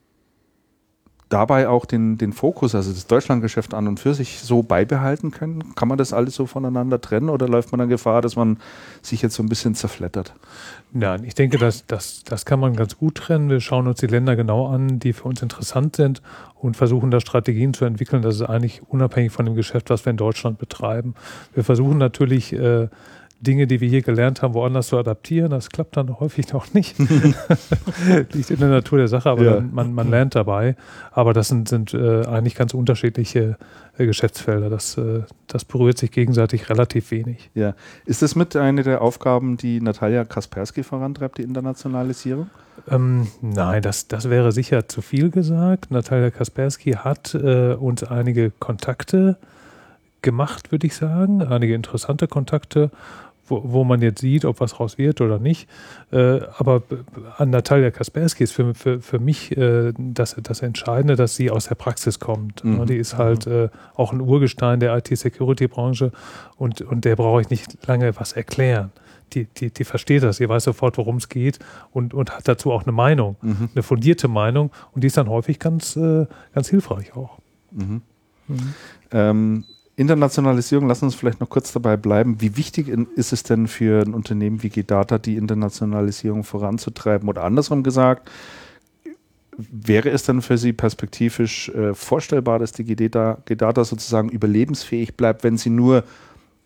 dabei 1.33 1.69
auch 1.69 1.87
den, 1.87 2.19
den 2.19 2.33
Fokus, 2.33 2.75
also 2.75 2.93
das 2.93 3.07
Deutschlandgeschäft 3.07 3.73
an 3.75 3.89
und 3.89 3.99
für 3.99 4.15
sich 4.15 4.41
so 4.41 4.63
beibehalten 4.63 5.31
können? 5.31 5.75
Kann 5.75 5.89
man 5.89 5.97
das 5.99 6.13
alles 6.13 6.35
so 6.35 6.47
voneinander 6.47 7.01
trennen 7.01 7.29
oder 7.29 7.49
läuft 7.49 7.73
man 7.73 7.79
dann 7.79 7.89
Gefahr, 7.89 8.21
dass 8.21 8.37
man 8.37 8.59
sich 9.01 9.23
jetzt 9.23 9.35
so 9.35 9.43
ein 9.43 9.49
bisschen 9.49 9.75
zerflettert? 9.75 10.35
Nein, 10.93 11.25
ich 11.25 11.35
denke, 11.35 11.59
das, 11.59 11.87
das, 11.87 12.23
das 12.25 12.45
kann 12.45 12.61
man 12.61 12.77
ganz 12.77 12.99
gut 12.99 13.17
trennen. 13.17 13.49
Wir 13.49 13.61
schauen 13.61 13.87
uns 13.87 13.99
die 14.01 14.07
Länder 14.07 14.37
genau 14.37 14.67
an, 14.67 14.99
die 14.99 15.13
für 15.13 15.25
uns 15.25 15.41
interessant 15.41 15.97
sind 15.97 16.21
und 16.55 16.77
versuchen 16.77 17.11
da 17.11 17.19
Strategien 17.19 17.73
zu 17.73 17.85
entwickeln. 17.85 18.23
Das 18.23 18.37
ist 18.37 18.43
eigentlich 18.43 18.83
unabhängig 18.89 19.33
von 19.33 19.47
dem 19.47 19.55
Geschäft, 19.55 19.89
was 19.91 20.05
wir 20.05 20.11
in 20.11 20.19
Deutschland 20.19 20.59
betreiben. 20.59 21.15
Wir 21.55 21.65
versuchen 21.65 21.99
natürlich 21.99 22.53
äh, 22.53 22.89
Dinge, 23.43 23.67
die 23.67 23.81
wir 23.81 23.89
hier 23.89 24.03
gelernt 24.03 24.41
haben, 24.41 24.55
woanders 24.55 24.87
zu 24.87 24.97
adaptieren. 24.97 25.51
Das 25.51 25.69
klappt 25.69 25.97
dann 25.97 26.21
häufig 26.21 26.53
noch 26.53 26.73
nicht. 26.75 26.97
Liegt 28.33 28.51
in 28.51 28.59
der 28.61 28.69
Natur 28.69 28.99
der 28.99 29.09
Sache, 29.09 29.31
aber 29.31 29.43
Ja. 29.45 29.61
man, 29.61 29.93
man 29.95 30.11
lernt 30.11 30.35
dabei. 30.35 30.77
Aber 31.11 31.33
das 31.33 31.49
sind, 31.49 31.69
sind 31.69 31.93
äh, 31.93 32.25
eigentlich 32.27 32.55
ganz 32.55 32.73
unterschiedliche 32.73 33.57
äh, 33.99 34.07
Geschäftsfelder. 34.07 34.71
Das, 34.71 34.97
äh, 34.97 35.23
das 35.49 35.65
berührt 35.65 35.99
sich 35.99 36.13
gegenseitig 36.13 36.71
relativ 36.71 37.11
wenig. 37.11 37.51
Ja. 37.55 37.75
Ist 38.07 38.23
das 38.23 38.37
mit 38.37 38.55
einer 38.57 38.83
der 38.85 39.03
Aufgaben, 39.03 39.57
die 39.57 39.81
Natalia 39.81 40.25
Kaspersky 40.25 40.83
vorantreibt, 40.85 41.39
die 41.39 41.43
Internationalisierung? 41.43 42.49
Ähm, 42.89 43.27
nein, 43.41 43.83
das, 43.83 44.09
das 44.09 44.31
wäre 44.31 44.53
sicher 44.53 44.89
zu 44.89 45.03
viel 45.03 45.31
gesagt. 45.31 45.91
Natalia 45.91 46.31
Kaspersky 46.31 46.93
hat 46.93 47.35
äh, 47.35 47.75
uns 47.75 48.03
einige 48.05 48.51
Kontakte 48.51 49.37
gemacht, 50.23 50.71
würde 50.71 50.87
ich 50.87 50.95
sagen, 50.95 51.43
einige 51.43 51.75
interessante 51.75 52.29
Kontakte. 52.29 52.91
Wo, 53.47 53.63
wo 53.65 53.85
man 53.85 54.01
jetzt 54.03 54.21
sieht, 54.21 54.45
ob 54.45 54.61
was 54.61 54.79
raus 54.79 54.99
wird 54.99 55.21
oder 55.21 55.39
nicht. 55.39 55.69
Äh, 56.11 56.41
aber 56.57 56.83
an 57.39 57.51
Natalia 57.51 57.91
Kaspersky 57.91 58.45
ist 58.45 58.53
für, 58.53 58.75
für, 58.75 59.01
für 59.01 59.19
mich 59.19 59.57
äh, 59.57 59.93
das, 59.97 60.37
das 60.43 60.63
Entscheidende, 60.63 61.17
dass 61.17 61.37
sie 61.37 61.51
aus 61.51 61.67
der 61.67 61.75
Praxis 61.75 62.21
kommt. 62.21 62.65
Mhm. 62.65 62.87
Die 62.87 62.97
ist 62.97 63.19
halt 63.19 63.47
äh, 63.47 63.69
auch 63.95 64.13
ein 64.13 64.21
Urgestein 64.21 64.81
der 64.81 64.97
IT-Security-Branche 64.97 66.13
und, 66.57 66.81
und 66.83 67.05
der 67.05 67.17
brauche 67.17 67.41
ich 67.41 67.51
nicht 67.51 67.87
lange 67.87 68.15
was 68.17 68.33
erklären. 68.33 68.93
Die, 69.33 69.47
die, 69.47 69.71
die 69.71 69.85
versteht 69.85 70.23
das, 70.23 70.37
sie 70.37 70.49
weiß 70.49 70.65
sofort, 70.65 70.99
worum 70.99 71.17
es 71.17 71.29
geht 71.29 71.59
und, 71.91 72.13
und 72.13 72.37
hat 72.37 72.47
dazu 72.47 72.71
auch 72.71 72.83
eine 72.83 72.93
Meinung, 72.93 73.37
Mhm. 73.41 73.71
eine 73.75 73.83
fundierte 73.83 74.29
Meinung 74.29 74.71
und 74.93 75.03
die 75.03 75.07
ist 75.07 75.17
dann 75.17 75.29
häufig 75.31 75.59
ganz, 75.59 75.99
ganz 76.53 76.69
hilfreich 76.69 77.17
auch. 77.17 77.39
Mhm. 77.71 78.03
Ähm, 79.11 79.65
Internationalisierung, 79.97 80.89
lass 80.89 81.03
uns 81.03 81.15
vielleicht 81.15 81.41
noch 81.41 81.51
kurz 81.51 81.73
dabei 81.73 81.97
bleiben. 81.97 82.41
Wie 82.41 82.57
wichtig 82.57 82.89
ist 82.89 83.33
es 83.33 83.43
denn 83.43 83.69
für 83.69 84.03
ein 84.03 84.15
Unternehmen 84.15 84.63
wie 84.63 84.71
Gedata, 84.71 85.19
die 85.19 85.37
Internationalisierung 85.37 86.45
voranzutreiben? 86.45 87.29
Oder 87.29 87.45
andersrum 87.45 87.83
gesagt, 87.83 88.31
wäre 89.59 90.11
es 90.11 90.23
dann 90.23 90.41
für 90.41 90.57
Sie 90.57 90.73
perspektivisch 90.73 91.69
äh, 91.71 91.95
vorstellbar, 91.95 92.59
dass 92.59 92.73
die 92.73 92.85
Gedata, 92.85 93.39
Gedata 93.45 93.85
sozusagen 93.85 94.31
überlebensfähig 94.31 95.15
bleibt, 95.15 95.45
wenn 95.45 95.59
sie 95.59 95.71
nur 95.71 96.05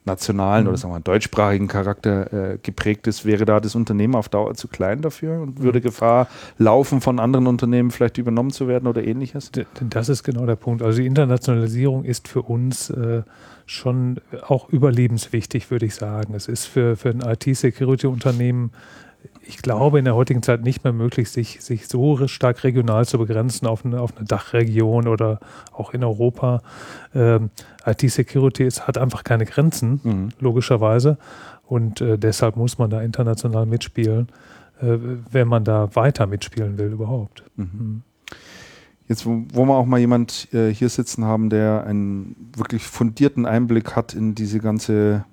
nationalen 0.07 0.69
oder 0.69 0.77
sagen 0.77 0.93
wir 0.93 0.99
mal, 0.99 1.03
deutschsprachigen 1.03 1.69
Charakter 1.69 2.53
äh, 2.53 2.59
geprägt 2.63 3.07
ist, 3.07 3.25
wäre 3.25 3.45
da 3.45 3.61
das 3.61 3.75
Unternehmen 3.75 4.15
auf 4.15 4.29
Dauer 4.29 4.55
zu 4.55 4.69
klein 4.69 5.03
dafür 5.03 5.41
und 5.41 5.63
würde 5.63 5.81
Gefahr 5.81 6.29
laufen, 6.59 7.01
von 7.01 7.19
anderen 7.19 7.47
Unternehmen 7.47 7.91
vielleicht 7.91 8.19
übernommen 8.19 8.51
zu 8.51 8.69
werden 8.69 8.87
oder 8.87 9.05
ähnliches? 9.05 9.51
Das 9.81 10.09
ist 10.09 10.23
genau 10.23 10.47
der 10.47 10.57
Punkt. 10.57 10.83
Also 10.83 11.01
die 11.01 11.07
Internationalisierung 11.07 12.05
ist 12.05 12.29
für 12.29 12.43
uns 12.43 12.91
äh, 12.91 13.23
schon 13.67 14.21
auch 14.47 14.69
überlebenswichtig, 14.69 15.71
würde 15.71 15.87
ich 15.87 15.95
sagen. 15.95 16.35
Es 16.35 16.49
ist 16.49 16.67
für, 16.67 16.97
für 16.97 17.11
ein 17.11 17.21
IT-Security-Unternehmen, 17.21 18.71
ich 19.47 19.59
glaube, 19.59 19.99
in 19.99 20.05
der 20.05 20.15
heutigen 20.15 20.43
Zeit 20.43 20.63
nicht 20.63 20.85
mehr 20.85 20.93
möglich, 20.93 21.31
sich, 21.31 21.63
sich 21.63 21.89
so 21.89 22.27
stark 22.29 22.65
regional 22.65 23.07
zu 23.07 23.19
begrenzen 23.19 23.67
auf 23.67 23.85
eine, 23.85 24.01
auf 24.01 24.17
eine 24.17 24.27
Dachregion 24.27 25.09
oder 25.09 25.41
auch 25.73 25.93
in 25.95 26.05
Europa. 26.05 26.63
Ähm, 27.15 27.51
IT-Security 27.85 28.69
hat 28.71 28.99
einfach 28.99 29.25
keine 29.25 29.45
Grenzen, 29.47 30.01
Mhm. 30.03 30.29
logischerweise. 30.41 31.19
Und 31.65 32.01
äh, 32.01 32.19
deshalb 32.19 32.57
muss 32.57 32.79
man 32.79 32.91
da 32.91 33.03
international 33.03 33.67
mitspielen, 33.67 34.29
äh, 34.81 34.99
wenn 35.31 35.49
man 35.49 35.65
da 35.65 35.95
weiter 35.95 36.27
mitspielen 36.27 36.79
will 36.79 36.93
überhaupt. 36.93 37.43
Mhm. 37.57 38.03
Jetzt, 39.09 39.25
wo, 39.25 39.45
wo 39.53 39.65
wir 39.65 39.75
auch 39.75 39.87
mal 39.87 40.01
jemand 40.01 40.53
äh, 40.53 40.73
hier 40.73 40.89
sitzen 40.89 41.25
haben, 41.25 41.49
der 41.49 41.85
einen 41.85 42.51
wirklich 42.57 42.85
fundierten 42.85 43.47
Einblick 43.47 43.95
hat 43.95 44.15
in 44.15 44.35
diese 44.35 44.59
ganze 44.59 45.25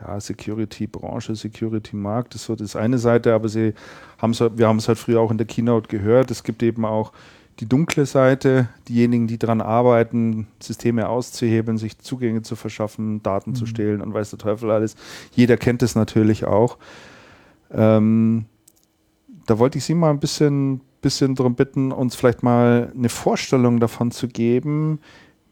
ja, 0.00 0.20
Security-Branche, 0.20 1.34
Security-Markt, 1.34 2.34
das 2.34 2.42
ist 2.42 2.46
so 2.46 2.54
das 2.56 2.76
eine 2.76 2.98
Seite, 2.98 3.34
aber 3.34 3.48
sie 3.48 3.74
haben's, 4.18 4.40
halt- 4.40 4.58
wir 4.58 4.68
haben 4.68 4.78
es 4.78 4.88
halt 4.88 4.98
früher 4.98 5.20
auch 5.20 5.30
in 5.30 5.38
der 5.38 5.46
Keynote 5.46 5.88
gehört, 5.88 6.30
es 6.30 6.44
gibt 6.44 6.62
eben 6.62 6.84
auch 6.84 7.12
die 7.60 7.68
dunkle 7.68 8.06
Seite, 8.06 8.68
diejenigen, 8.88 9.26
die 9.26 9.36
daran 9.36 9.60
arbeiten, 9.60 10.46
Systeme 10.62 11.08
auszuhebeln, 11.08 11.76
sich 11.76 11.98
Zugänge 11.98 12.42
zu 12.42 12.54
verschaffen, 12.54 13.20
Daten 13.24 13.56
zu 13.56 13.66
stehlen 13.66 14.00
und 14.00 14.14
weiß 14.14 14.30
der 14.30 14.38
Teufel 14.38 14.70
alles. 14.70 14.94
Jeder 15.32 15.56
kennt 15.56 15.82
es 15.82 15.96
natürlich 15.96 16.44
auch. 16.44 16.78
Ähm, 17.72 18.44
da 19.46 19.58
wollte 19.58 19.78
ich 19.78 19.84
Sie 19.84 19.94
mal 19.94 20.10
ein 20.10 20.20
bisschen, 20.20 20.82
bisschen 21.02 21.34
darum 21.34 21.56
bitten, 21.56 21.90
uns 21.90 22.14
vielleicht 22.14 22.44
mal 22.44 22.92
eine 22.96 23.08
Vorstellung 23.08 23.80
davon 23.80 24.12
zu 24.12 24.28
geben, 24.28 25.00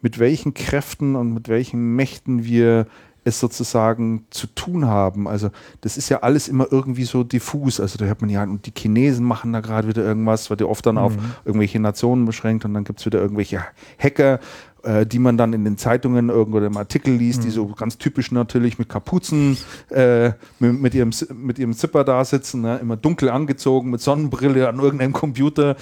mit 0.00 0.20
welchen 0.20 0.54
Kräften 0.54 1.16
und 1.16 1.34
mit 1.34 1.48
welchen 1.48 1.96
Mächten 1.96 2.44
wir 2.44 2.86
es 3.26 3.40
sozusagen 3.40 4.24
zu 4.30 4.46
tun 4.46 4.86
haben. 4.86 5.26
Also 5.26 5.50
das 5.80 5.96
ist 5.96 6.08
ja 6.08 6.20
alles 6.22 6.46
immer 6.46 6.68
irgendwie 6.70 7.04
so 7.04 7.24
diffus. 7.24 7.80
Also 7.80 7.98
da 7.98 8.04
hört 8.04 8.20
man 8.20 8.30
ja, 8.30 8.44
und 8.44 8.66
die 8.66 8.72
Chinesen 8.76 9.26
machen 9.26 9.52
da 9.52 9.60
gerade 9.60 9.88
wieder 9.88 10.04
irgendwas, 10.04 10.48
wird 10.48 10.60
ja 10.60 10.68
oft 10.68 10.86
dann 10.86 10.96
auf 10.96 11.14
irgendwelche 11.44 11.80
Nationen 11.80 12.24
beschränkt 12.24 12.64
und 12.64 12.72
dann 12.72 12.84
gibt 12.84 13.00
es 13.00 13.06
wieder 13.06 13.20
irgendwelche 13.20 13.64
Hacker, 13.98 14.38
äh, 14.84 15.04
die 15.06 15.18
man 15.18 15.36
dann 15.36 15.52
in 15.54 15.64
den 15.64 15.76
Zeitungen 15.76 16.28
irgendwo 16.28 16.58
im 16.58 16.76
Artikel 16.76 17.14
liest, 17.14 17.42
die 17.42 17.50
so 17.50 17.66
ganz 17.66 17.98
typisch 17.98 18.30
natürlich 18.30 18.78
mit 18.78 18.88
Kapuzen, 18.88 19.56
äh, 19.90 20.30
mit, 20.60 20.80
mit, 20.80 20.94
ihrem, 20.94 21.10
mit 21.34 21.58
ihrem 21.58 21.72
Zipper 21.72 22.04
da 22.04 22.24
sitzen, 22.24 22.60
ne? 22.60 22.78
immer 22.78 22.96
dunkel 22.96 23.28
angezogen, 23.28 23.90
mit 23.90 24.00
Sonnenbrille 24.00 24.68
an 24.68 24.78
irgendeinem 24.78 25.12
Computer. 25.12 25.74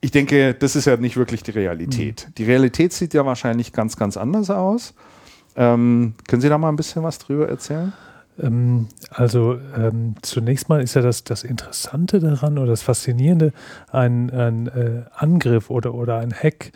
Ich 0.00 0.10
denke, 0.10 0.54
das 0.54 0.74
ist 0.74 0.86
ja 0.86 0.96
nicht 0.96 1.16
wirklich 1.16 1.44
die 1.44 1.52
Realität. 1.52 2.30
Die 2.36 2.44
Realität 2.44 2.92
sieht 2.92 3.14
ja 3.14 3.24
wahrscheinlich 3.24 3.72
ganz, 3.72 3.96
ganz 3.96 4.16
anders 4.16 4.50
aus. 4.50 4.94
Ähm, 5.56 6.14
können 6.28 6.42
Sie 6.42 6.48
da 6.48 6.58
mal 6.58 6.68
ein 6.68 6.76
bisschen 6.76 7.02
was 7.02 7.18
drüber 7.18 7.48
erzählen? 7.48 7.92
Ähm, 8.38 8.88
also 9.10 9.58
ähm, 9.76 10.14
zunächst 10.22 10.68
mal 10.68 10.82
ist 10.82 10.94
ja 10.94 11.02
das, 11.02 11.24
das 11.24 11.44
Interessante 11.44 12.20
daran 12.20 12.58
oder 12.58 12.68
das 12.68 12.82
Faszinierende, 12.82 13.52
ein, 13.90 14.30
ein 14.30 14.66
äh, 14.68 15.02
Angriff 15.14 15.70
oder, 15.70 15.94
oder 15.94 16.18
ein 16.18 16.32
Hack. 16.32 16.72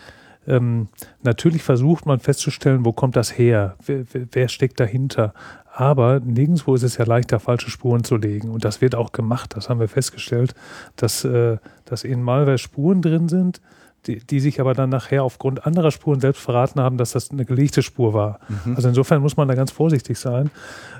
Ähm, 0.46 0.88
natürlich 1.22 1.62
versucht 1.62 2.04
man 2.04 2.20
festzustellen, 2.20 2.84
wo 2.84 2.92
kommt 2.92 3.16
das 3.16 3.38
her, 3.38 3.76
wer, 3.86 4.04
wer- 4.12 4.48
steckt 4.48 4.78
dahinter. 4.78 5.32
Aber 5.72 6.20
nirgendwo 6.20 6.74
ist 6.74 6.82
es 6.82 6.98
ja 6.98 7.04
leichter, 7.04 7.40
falsche 7.40 7.70
Spuren 7.70 8.04
zu 8.04 8.16
legen. 8.16 8.50
Und 8.50 8.64
das 8.64 8.80
wird 8.80 8.94
auch 8.94 9.12
gemacht. 9.12 9.56
Das 9.56 9.68
haben 9.68 9.80
wir 9.80 9.88
festgestellt, 9.88 10.54
dass, 10.96 11.24
äh, 11.24 11.56
dass 11.86 12.04
in 12.04 12.22
Malware 12.22 12.58
Spuren 12.58 13.00
drin 13.00 13.28
sind, 13.28 13.60
die, 14.06 14.18
die 14.18 14.40
sich 14.40 14.60
aber 14.60 14.74
dann 14.74 14.90
nachher 14.90 15.22
aufgrund 15.24 15.66
anderer 15.66 15.90
Spuren 15.90 16.20
selbst 16.20 16.40
verraten 16.42 16.80
haben, 16.80 16.96
dass 16.98 17.12
das 17.12 17.30
eine 17.30 17.44
gelegte 17.44 17.82
Spur 17.82 18.14
war. 18.14 18.38
Also 18.76 18.88
insofern 18.88 19.22
muss 19.22 19.36
man 19.36 19.48
da 19.48 19.54
ganz 19.54 19.70
vorsichtig 19.70 20.18
sein. 20.18 20.50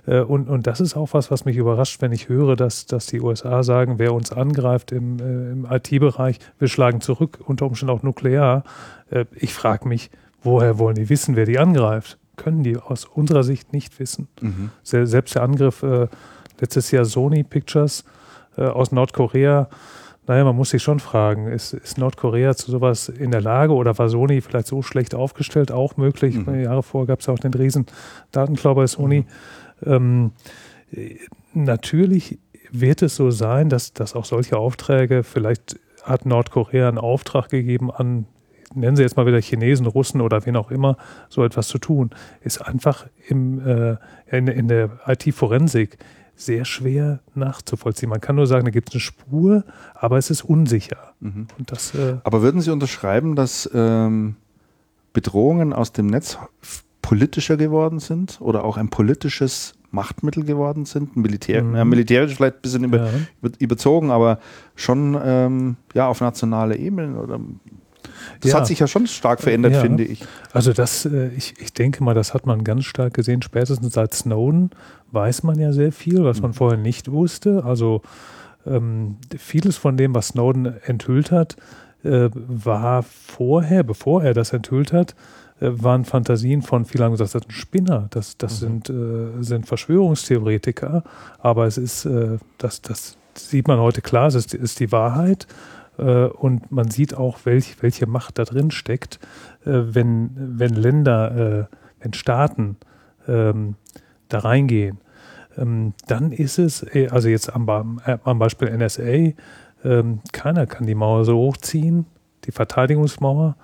Äh, 0.07 0.20
Und, 0.20 0.48
und 0.48 0.66
das 0.66 0.80
ist 0.80 0.96
auch 0.96 1.11
was, 1.12 1.30
was 1.30 1.44
mich 1.44 1.57
überrascht, 1.57 2.00
wenn 2.02 2.12
ich 2.12 2.28
höre, 2.28 2.57
dass, 2.57 2.86
dass 2.86 3.07
die 3.07 3.20
USA 3.20 3.62
sagen, 3.62 3.98
wer 3.98 4.12
uns 4.14 4.32
angreift 4.32 4.92
im, 4.92 5.18
äh, 5.18 5.52
im 5.52 5.66
IT-Bereich, 5.70 6.38
wir 6.59 6.68
schlagen 6.68 7.00
zurück, 7.00 7.38
unter 7.44 7.66
Umständen 7.66 7.94
auch 7.94 8.02
nuklear. 8.02 8.64
Äh, 9.11 9.24
Ich 9.34 9.52
frage 9.55 9.88
mich, 9.88 10.11
woher 10.42 10.78
wollen 10.78 10.96
die 10.96 11.09
wissen, 11.09 11.36
wer 11.36 11.46
die 11.46 11.59
angreift? 11.59 12.18
Können 12.36 12.62
die 12.64 12.76
aus 12.76 13.05
unserer 13.05 13.44
Sicht 13.44 13.72
nicht 13.72 13.98
wissen. 14.00 14.26
Se- 14.82 15.07
Selbst 15.07 15.34
der 15.36 15.42
Angriff 15.42 15.82
äh, 15.82 16.09
letztes 16.61 16.90
Jahr 16.90 17.05
Sony 17.05 17.44
Pictures 17.44 18.05
äh, 18.57 18.62
aus 18.62 18.90
Nordkorea, 18.92 19.68
naja, 20.26 20.44
man 20.44 20.56
muss 20.56 20.70
sich 20.70 20.82
schon 20.82 21.00
fragen, 21.00 21.48
ist, 21.48 21.74
ist 21.74 21.98
Nordkorea 21.98 22.54
zu 22.54 22.70
sowas 22.70 23.08
in 23.08 23.30
der 23.30 23.42
Lage 23.42 23.74
oder 23.74 23.96
war 23.98 24.08
Sony 24.08 24.40
vielleicht 24.40 24.68
so 24.68 24.80
schlecht 24.80 25.14
aufgestellt? 25.14 25.70
Auch 25.70 25.96
möglich. 25.96 26.36
Jahre 26.46 26.82
vorher 26.82 27.06
gab 27.06 27.20
es 27.20 27.28
auch 27.28 27.38
den 27.38 27.52
riesen 27.52 27.86
Datenklau 28.32 28.74
bei 28.74 28.86
Sony. 28.86 29.26
Ähm, 29.84 30.32
äh, 30.92 31.16
natürlich 31.52 32.38
wird 32.70 33.02
es 33.02 33.16
so 33.16 33.30
sein, 33.30 33.68
dass, 33.68 33.92
dass 33.92 34.14
auch 34.14 34.24
solche 34.24 34.56
Aufträge, 34.56 35.22
vielleicht 35.22 35.78
hat 36.02 36.26
Nordkorea 36.26 36.88
einen 36.88 36.98
Auftrag 36.98 37.48
gegeben 37.50 37.90
an, 37.90 38.26
nennen 38.74 38.96
Sie 38.96 39.02
jetzt 39.02 39.16
mal 39.16 39.26
wieder 39.26 39.40
Chinesen, 39.40 39.86
Russen 39.86 40.20
oder 40.20 40.44
wen 40.46 40.56
auch 40.56 40.70
immer, 40.70 40.96
so 41.28 41.44
etwas 41.44 41.68
zu 41.68 41.78
tun, 41.78 42.10
ist 42.42 42.58
einfach 42.58 43.06
im, 43.28 43.60
äh, 43.66 43.96
in, 44.26 44.48
in 44.48 44.68
der 44.68 44.90
IT-Forensik 45.06 45.98
sehr 46.37 46.64
schwer 46.64 47.20
nachzuvollziehen. 47.35 48.11
Man 48.11 48.20
kann 48.20 48.37
nur 48.37 48.47
sagen, 48.47 48.64
da 48.64 48.70
gibt 48.70 48.89
es 48.91 48.95
eine 48.95 49.01
Spur, 49.01 49.64
aber 49.95 50.18
es 50.18 50.30
ist 50.30 50.43
unsicher. 50.43 51.14
Und 51.20 51.49
das, 51.66 51.95
äh, 51.95 52.16
Aber 52.24 52.43
würden 52.43 52.61
Sie 52.61 52.70
unterschreiben, 52.70 53.37
dass 53.37 53.68
ähm, 53.72 54.37
Bedrohungen 55.12 55.72
aus 55.72 55.93
dem 55.93 56.07
Netz 56.09 56.39
politischer 57.03 57.57
geworden 57.57 57.99
sind 58.01 58.41
oder 58.41 58.64
auch 58.64 58.76
ein 58.76 58.89
politisches 58.89 59.74
Machtmittel 59.91 60.45
geworden 60.45 60.85
sind? 60.87 61.16
Militär, 61.16 61.62
Mhm. 61.62 61.76
ja, 61.76 61.85
militärisch 61.85 62.35
vielleicht 62.35 62.57
ein 62.57 62.62
bisschen 62.62 62.85
über, 62.85 62.97
Ja. 62.99 63.11
über, 63.43 63.51
überzogen, 63.61 64.11
aber 64.11 64.39
schon 64.74 65.16
ähm, 65.22 65.76
ja, 65.95 66.09
auf 66.09 66.20
nationaler 66.20 66.76
Ebene? 66.76 67.16
Oder? 67.20 67.39
Das 68.40 68.52
Ja. 68.52 68.58
hat 68.58 68.66
sich 68.66 68.78
ja 68.78 68.86
schon 68.86 69.06
stark 69.06 69.40
verändert, 69.40 69.72
Ja. 69.72 69.80
finde 69.80 70.04
ich. 70.04 70.24
Also 70.52 70.72
das, 70.72 71.04
äh, 71.06 71.28
ich, 71.36 71.54
ich 71.60 71.72
denke 71.72 72.02
mal, 72.04 72.14
das 72.14 72.34
hat 72.34 72.46
man 72.46 72.64
ganz 72.64 72.84
stark 72.84 73.14
gesehen. 73.14 73.42
Spätestens 73.42 73.94
seit 73.94 74.14
Snowden 74.14 74.70
weiß 75.12 75.42
man 75.42 75.58
ja 75.58 75.72
sehr 75.72 75.92
viel, 75.92 76.24
was 76.24 76.40
man 76.42 76.52
vorher 76.52 76.78
nicht 76.78 77.10
wusste. 77.10 77.64
Also 77.64 78.02
ähm, 78.66 79.16
vieles 79.36 79.76
von 79.76 79.96
dem, 79.96 80.14
was 80.14 80.28
Snowden 80.28 80.74
enthüllt 80.84 81.30
hat, 81.30 81.56
äh, 82.02 82.28
war 82.34 83.02
vorher, 83.02 83.82
bevor 83.82 84.22
er 84.24 84.34
das 84.34 84.52
enthüllt 84.52 84.92
hat, 84.92 85.14
äh, 85.60 85.68
waren 85.70 86.04
Fantasien 86.04 86.62
von 86.62 86.84
vielen 86.84 87.04
haben 87.04 87.12
gesagt, 87.12 87.34
das 87.34 87.42
ein 87.46 87.50
Spinner, 87.50 88.06
das, 88.10 88.36
das 88.38 88.58
sind, 88.58 88.90
äh, 88.90 89.42
sind 89.42 89.66
Verschwörungstheoretiker, 89.66 91.02
aber 91.38 91.66
es 91.66 91.78
ist, 91.78 92.04
äh, 92.06 92.38
das, 92.58 92.82
das 92.82 93.16
sieht 93.34 93.68
man 93.68 93.78
heute 93.78 94.00
klar, 94.00 94.26
es 94.28 94.34
ist, 94.34 94.54
ist 94.54 94.80
die 94.80 94.92
Wahrheit 94.92 95.46
und 96.03 96.72
man 96.72 96.90
sieht 96.90 97.14
auch, 97.14 97.38
welch, 97.45 97.82
welche 97.82 98.07
Macht 98.07 98.38
da 98.38 98.45
drin 98.45 98.70
steckt, 98.70 99.20
äh, 99.64 99.70
wenn, 99.72 100.30
wenn 100.34 100.74
Länder, 100.74 101.68
äh, 101.70 101.76
wenn 102.01 102.12
Staaten 102.12 102.76
ähm, 103.28 103.76
da 104.28 104.40
reingehen. 104.40 104.99
Ähm, 105.57 105.95
dann 106.07 106.32
ist 106.32 106.59
es, 106.59 106.82
äh, 106.95 107.09
also 107.11 107.28
jetzt 107.28 107.55
am, 107.55 108.01
äh, 108.05 108.18
am 108.24 108.38
Beispiel 108.38 108.76
NSA, 108.76 109.34
ähm, 109.84 110.20
keiner 110.32 110.66
kann 110.66 110.86
die 110.86 110.95
Mauer 110.95 111.24
so 111.24 111.36
hochziehen, 111.36 112.07
die 112.45 112.53
Verteidigungsmauer, 112.53 113.57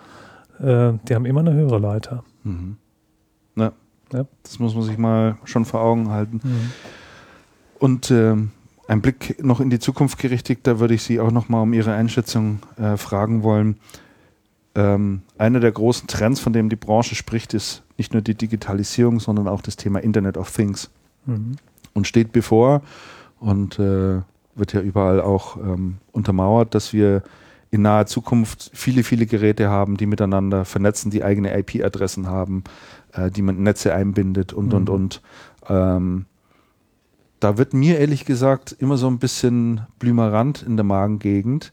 äh, 0.60 0.92
die 1.08 1.14
haben 1.14 1.26
immer 1.26 1.40
eine 1.40 1.52
höhere 1.52 1.78
Leiter. 1.78 2.24
Ja. 3.56 3.72
Ja. 4.12 4.24
Das 4.42 4.58
muss 4.58 4.74
man 4.74 4.84
sich 4.84 4.98
mal 4.98 5.38
schon 5.44 5.64
vor 5.64 5.80
Augen 5.80 6.10
halten. 6.10 6.40
Und 7.78 8.10
ähm, 8.10 8.52
ein 8.90 9.02
Blick 9.02 9.42
noch 9.42 9.60
in 9.60 9.70
die 9.70 9.78
Zukunft 9.78 10.18
gerichtet, 10.18 10.60
da 10.64 10.80
würde 10.80 10.94
ich 10.94 11.04
Sie 11.04 11.20
auch 11.20 11.30
noch 11.30 11.48
mal 11.48 11.62
um 11.62 11.72
Ihre 11.72 11.94
Einschätzung 11.94 12.58
äh, 12.76 12.96
fragen 12.96 13.44
wollen. 13.44 13.76
Ähm, 14.74 15.22
einer 15.38 15.60
der 15.60 15.70
großen 15.70 16.08
Trends, 16.08 16.40
von 16.40 16.52
dem 16.52 16.68
die 16.68 16.76
Branche 16.76 17.14
spricht, 17.14 17.54
ist 17.54 17.84
nicht 17.98 18.12
nur 18.14 18.22
die 18.22 18.34
Digitalisierung, 18.34 19.20
sondern 19.20 19.46
auch 19.46 19.62
das 19.62 19.76
Thema 19.76 20.00
Internet 20.00 20.36
of 20.36 20.50
Things. 20.50 20.90
Mhm. 21.26 21.52
Und 21.94 22.08
steht 22.08 22.32
bevor 22.32 22.82
und 23.38 23.78
äh, 23.78 24.22
wird 24.56 24.72
ja 24.72 24.80
überall 24.80 25.20
auch 25.20 25.56
ähm, 25.56 25.98
untermauert, 26.10 26.74
dass 26.74 26.92
wir 26.92 27.22
in 27.70 27.82
naher 27.82 28.06
Zukunft 28.06 28.72
viele, 28.74 29.04
viele 29.04 29.26
Geräte 29.26 29.70
haben, 29.70 29.98
die 29.98 30.06
miteinander 30.06 30.64
vernetzen, 30.64 31.12
die 31.12 31.22
eigene 31.22 31.56
IP-Adressen 31.56 32.26
haben, 32.26 32.64
äh, 33.12 33.30
die 33.30 33.42
man 33.42 33.56
in 33.56 33.62
Netze 33.62 33.94
einbindet 33.94 34.52
und, 34.52 34.74
und, 34.74 34.88
Mhm. 34.88 34.94
und. 34.94 35.22
Ähm, 35.68 36.26
da 37.40 37.56
wird 37.58 37.74
mir 37.74 37.98
ehrlich 37.98 38.24
gesagt 38.24 38.76
immer 38.78 38.96
so 38.96 39.08
ein 39.08 39.18
bisschen 39.18 39.86
blümerant 39.98 40.62
in 40.62 40.76
der 40.76 40.84
Magengegend, 40.84 41.72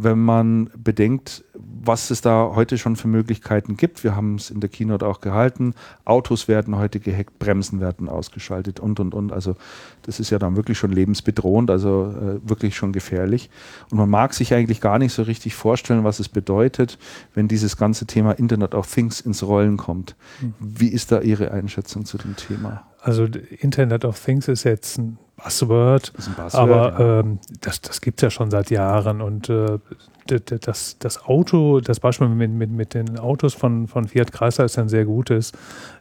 wenn 0.00 0.20
man 0.20 0.70
bedenkt, 0.76 1.44
was 1.54 2.10
es 2.10 2.20
da 2.20 2.52
heute 2.54 2.78
schon 2.78 2.94
für 2.94 3.08
Möglichkeiten 3.08 3.76
gibt. 3.76 4.04
Wir 4.04 4.14
haben 4.14 4.36
es 4.36 4.48
in 4.50 4.60
der 4.60 4.70
Keynote 4.70 5.04
auch 5.04 5.20
gehalten. 5.20 5.74
Autos 6.04 6.46
werden 6.46 6.76
heute 6.76 7.00
gehackt, 7.00 7.40
Bremsen 7.40 7.80
werden 7.80 8.08
ausgeschaltet 8.08 8.78
und, 8.78 9.00
und, 9.00 9.12
und. 9.12 9.32
Also 9.32 9.56
das 10.02 10.20
ist 10.20 10.30
ja 10.30 10.38
dann 10.38 10.54
wirklich 10.54 10.78
schon 10.78 10.92
lebensbedrohend, 10.92 11.68
also 11.70 12.14
äh, 12.14 12.48
wirklich 12.48 12.76
schon 12.76 12.92
gefährlich. 12.92 13.50
Und 13.90 13.98
man 13.98 14.08
mag 14.08 14.34
sich 14.34 14.54
eigentlich 14.54 14.80
gar 14.80 15.00
nicht 15.00 15.12
so 15.12 15.22
richtig 15.22 15.56
vorstellen, 15.56 16.04
was 16.04 16.20
es 16.20 16.28
bedeutet, 16.28 16.96
wenn 17.34 17.48
dieses 17.48 17.76
ganze 17.76 18.06
Thema 18.06 18.32
Internet 18.32 18.76
of 18.76 18.92
Things 18.92 19.20
ins 19.20 19.42
Rollen 19.42 19.78
kommt. 19.78 20.14
Wie 20.60 20.88
ist 20.88 21.10
da 21.10 21.22
Ihre 21.22 21.50
Einschätzung 21.50 22.04
zu 22.04 22.18
dem 22.18 22.36
Thema? 22.36 22.87
Also 23.00 23.24
Internet 23.60 24.04
of 24.04 24.22
Things 24.22 24.48
ist 24.48 24.64
jetzt 24.64 24.98
ein 24.98 25.18
Buzzword, 25.36 26.12
Das 26.16 26.26
ist 26.26 26.36
ein 26.36 26.44
Buzzword, 26.44 26.62
aber 26.62 27.00
ja. 27.00 27.20
ähm, 27.20 27.38
das, 27.60 27.80
das 27.80 28.00
gibt 28.00 28.18
es 28.18 28.22
ja 28.22 28.30
schon 28.30 28.50
seit 28.50 28.70
Jahren 28.70 29.20
und 29.20 29.48
äh, 29.48 29.78
das, 30.26 30.96
das 30.98 31.24
Auto, 31.24 31.80
das 31.80 32.00
Beispiel 32.00 32.28
mit, 32.28 32.50
mit, 32.50 32.70
mit 32.70 32.94
den 32.94 33.18
Autos 33.18 33.54
von, 33.54 33.86
von 33.86 34.08
Fiat 34.08 34.32
Chrysler 34.32 34.66
ist 34.66 34.78
ein 34.78 34.88
sehr 34.88 35.04
gutes. 35.04 35.52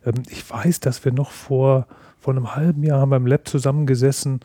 Ähm, 0.06 0.16
ich 0.30 0.50
weiß, 0.50 0.80
dass 0.80 1.06
wir 1.06 1.12
noch 1.12 1.32
vor, 1.32 1.88
vor 2.20 2.34
einem 2.34 2.56
halben 2.56 2.84
Jahr 2.84 3.00
haben 3.00 3.12
beim 3.12 3.28
Lab 3.28 3.48
zusammengesessen 3.48 4.42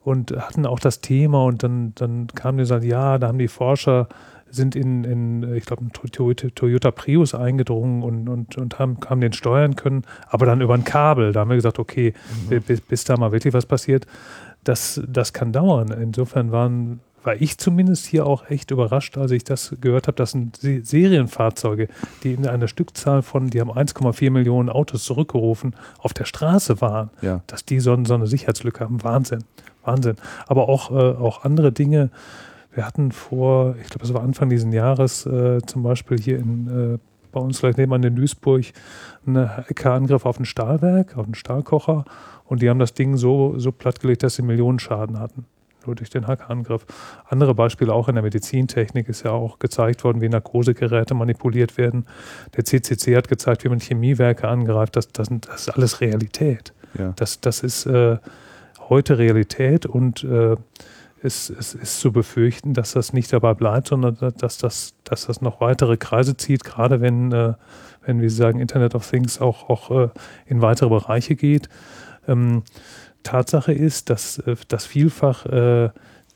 und 0.00 0.32
hatten 0.32 0.66
auch 0.66 0.80
das 0.80 1.00
Thema 1.00 1.44
und 1.44 1.62
dann, 1.62 1.92
dann 1.94 2.26
kam 2.26 2.56
die 2.56 2.62
gesagt, 2.62 2.84
ja, 2.84 3.18
da 3.18 3.28
haben 3.28 3.38
die 3.38 3.48
Forscher 3.48 4.08
sind 4.54 4.76
in, 4.76 5.04
in 5.04 5.54
ich 5.54 5.64
glaube, 5.64 5.84
Toyota, 5.92 6.48
Toyota 6.54 6.90
Prius 6.90 7.34
eingedrungen 7.34 8.02
und, 8.02 8.28
und, 8.28 8.56
und 8.58 8.78
haben, 8.78 8.96
haben 9.08 9.20
den 9.20 9.32
steuern 9.32 9.74
können, 9.76 10.02
aber 10.28 10.46
dann 10.46 10.60
über 10.60 10.74
ein 10.74 10.84
Kabel. 10.84 11.32
Da 11.32 11.40
haben 11.40 11.48
wir 11.50 11.56
gesagt, 11.56 11.78
okay, 11.78 12.14
bis, 12.66 12.80
bis 12.82 13.04
da 13.04 13.16
mal 13.16 13.32
wirklich 13.32 13.54
was 13.54 13.66
passiert, 13.66 14.06
das, 14.64 15.00
das 15.08 15.32
kann 15.32 15.52
dauern. 15.52 15.88
Insofern 15.90 16.52
waren, 16.52 17.00
war 17.24 17.34
ich 17.40 17.58
zumindest 17.58 18.06
hier 18.06 18.26
auch 18.26 18.48
echt 18.50 18.70
überrascht, 18.70 19.16
als 19.18 19.30
ich 19.32 19.42
das 19.44 19.74
gehört 19.80 20.06
habe. 20.06 20.16
Das 20.16 20.32
sind 20.32 20.56
Se- 20.56 20.84
Serienfahrzeuge, 20.84 21.88
die 22.22 22.34
in 22.34 22.46
einer 22.46 22.68
Stückzahl 22.68 23.22
von, 23.22 23.48
die 23.48 23.60
haben 23.60 23.70
1,4 23.70 24.30
Millionen 24.30 24.68
Autos 24.68 25.04
zurückgerufen, 25.04 25.74
auf 25.98 26.12
der 26.14 26.24
Straße 26.26 26.80
waren. 26.80 27.10
Ja. 27.22 27.42
Dass 27.46 27.64
die 27.64 27.80
so, 27.80 27.96
so 28.04 28.14
eine 28.14 28.26
Sicherheitslücke 28.26 28.84
haben, 28.84 29.02
Wahnsinn. 29.02 29.44
Wahnsinn. 29.84 30.16
Aber 30.46 30.68
auch, 30.68 30.90
äh, 30.90 30.94
auch 30.94 31.44
andere 31.44 31.72
Dinge. 31.72 32.10
Wir 32.74 32.86
hatten 32.86 33.12
vor, 33.12 33.76
ich 33.80 33.88
glaube, 33.88 34.04
es 34.04 34.14
war 34.14 34.22
Anfang 34.22 34.48
dieses 34.48 34.72
Jahres, 34.72 35.26
äh, 35.26 35.60
zum 35.66 35.82
Beispiel 35.82 36.18
hier 36.18 36.38
in, 36.38 36.94
äh, 36.94 36.98
bei 37.30 37.40
uns 37.40 37.60
gleich 37.60 37.76
nebenan 37.76 38.02
in 38.02 38.16
Duisburg, 38.16 38.64
einen 39.26 39.56
Hackerangriff 39.56 40.26
auf 40.26 40.38
ein 40.38 40.44
Stahlwerk, 40.44 41.16
auf 41.16 41.24
einen 41.24 41.34
Stahlkocher. 41.34 42.04
Und 42.44 42.62
die 42.62 42.68
haben 42.68 42.78
das 42.78 42.94
Ding 42.94 43.16
so, 43.16 43.58
so 43.58 43.72
plattgelegt, 43.72 44.22
dass 44.22 44.36
sie 44.36 44.42
Millionenschaden 44.42 45.18
hatten. 45.18 45.46
Nur 45.86 45.96
durch 45.96 46.10
den 46.10 46.26
Hackerangriff. 46.26 46.86
Andere 47.28 47.54
Beispiele 47.54 47.92
auch 47.92 48.08
in 48.08 48.14
der 48.14 48.22
Medizintechnik 48.22 49.08
ist 49.08 49.24
ja 49.24 49.32
auch 49.32 49.58
gezeigt 49.58 50.04
worden, 50.04 50.20
wie 50.20 50.28
Narkosegeräte 50.28 51.14
manipuliert 51.14 51.76
werden. 51.76 52.06
Der 52.56 52.64
CCC 52.64 53.16
hat 53.16 53.28
gezeigt, 53.28 53.64
wie 53.64 53.68
man 53.68 53.80
Chemiewerke 53.80 54.46
angreift. 54.46 54.96
Das, 54.96 55.08
das, 55.08 55.28
das 55.40 55.62
ist 55.62 55.68
alles 55.70 56.00
Realität. 56.00 56.72
Ja. 56.96 57.12
Das, 57.16 57.40
das 57.40 57.62
ist 57.62 57.86
äh, 57.86 58.18
heute 58.88 59.18
Realität 59.18 59.86
und 59.86 60.22
äh, 60.22 60.56
es, 61.22 61.50
es 61.50 61.74
ist 61.74 62.00
zu 62.00 62.12
befürchten, 62.12 62.74
dass 62.74 62.92
das 62.92 63.12
nicht 63.12 63.32
dabei 63.32 63.54
bleibt, 63.54 63.88
sondern 63.88 64.16
dass 64.38 64.58
das, 64.58 64.94
dass 65.04 65.26
das 65.26 65.40
noch 65.40 65.60
weitere 65.60 65.96
Kreise 65.96 66.36
zieht, 66.36 66.64
gerade 66.64 67.00
wenn, 67.00 67.32
äh, 67.32 67.54
wenn 68.04 68.20
Sie 68.20 68.28
sagen, 68.28 68.60
Internet 68.60 68.94
of 68.94 69.08
Things 69.08 69.40
auch, 69.40 69.68
auch 69.68 69.90
äh, 69.90 70.08
in 70.46 70.62
weitere 70.62 70.88
Bereiche 70.88 71.36
geht. 71.36 71.68
Ähm, 72.26 72.62
Tatsache 73.22 73.72
ist, 73.72 74.10
dass, 74.10 74.38
äh, 74.38 74.56
dass 74.68 74.86
vielfach 74.86 75.46
äh, 75.46 75.90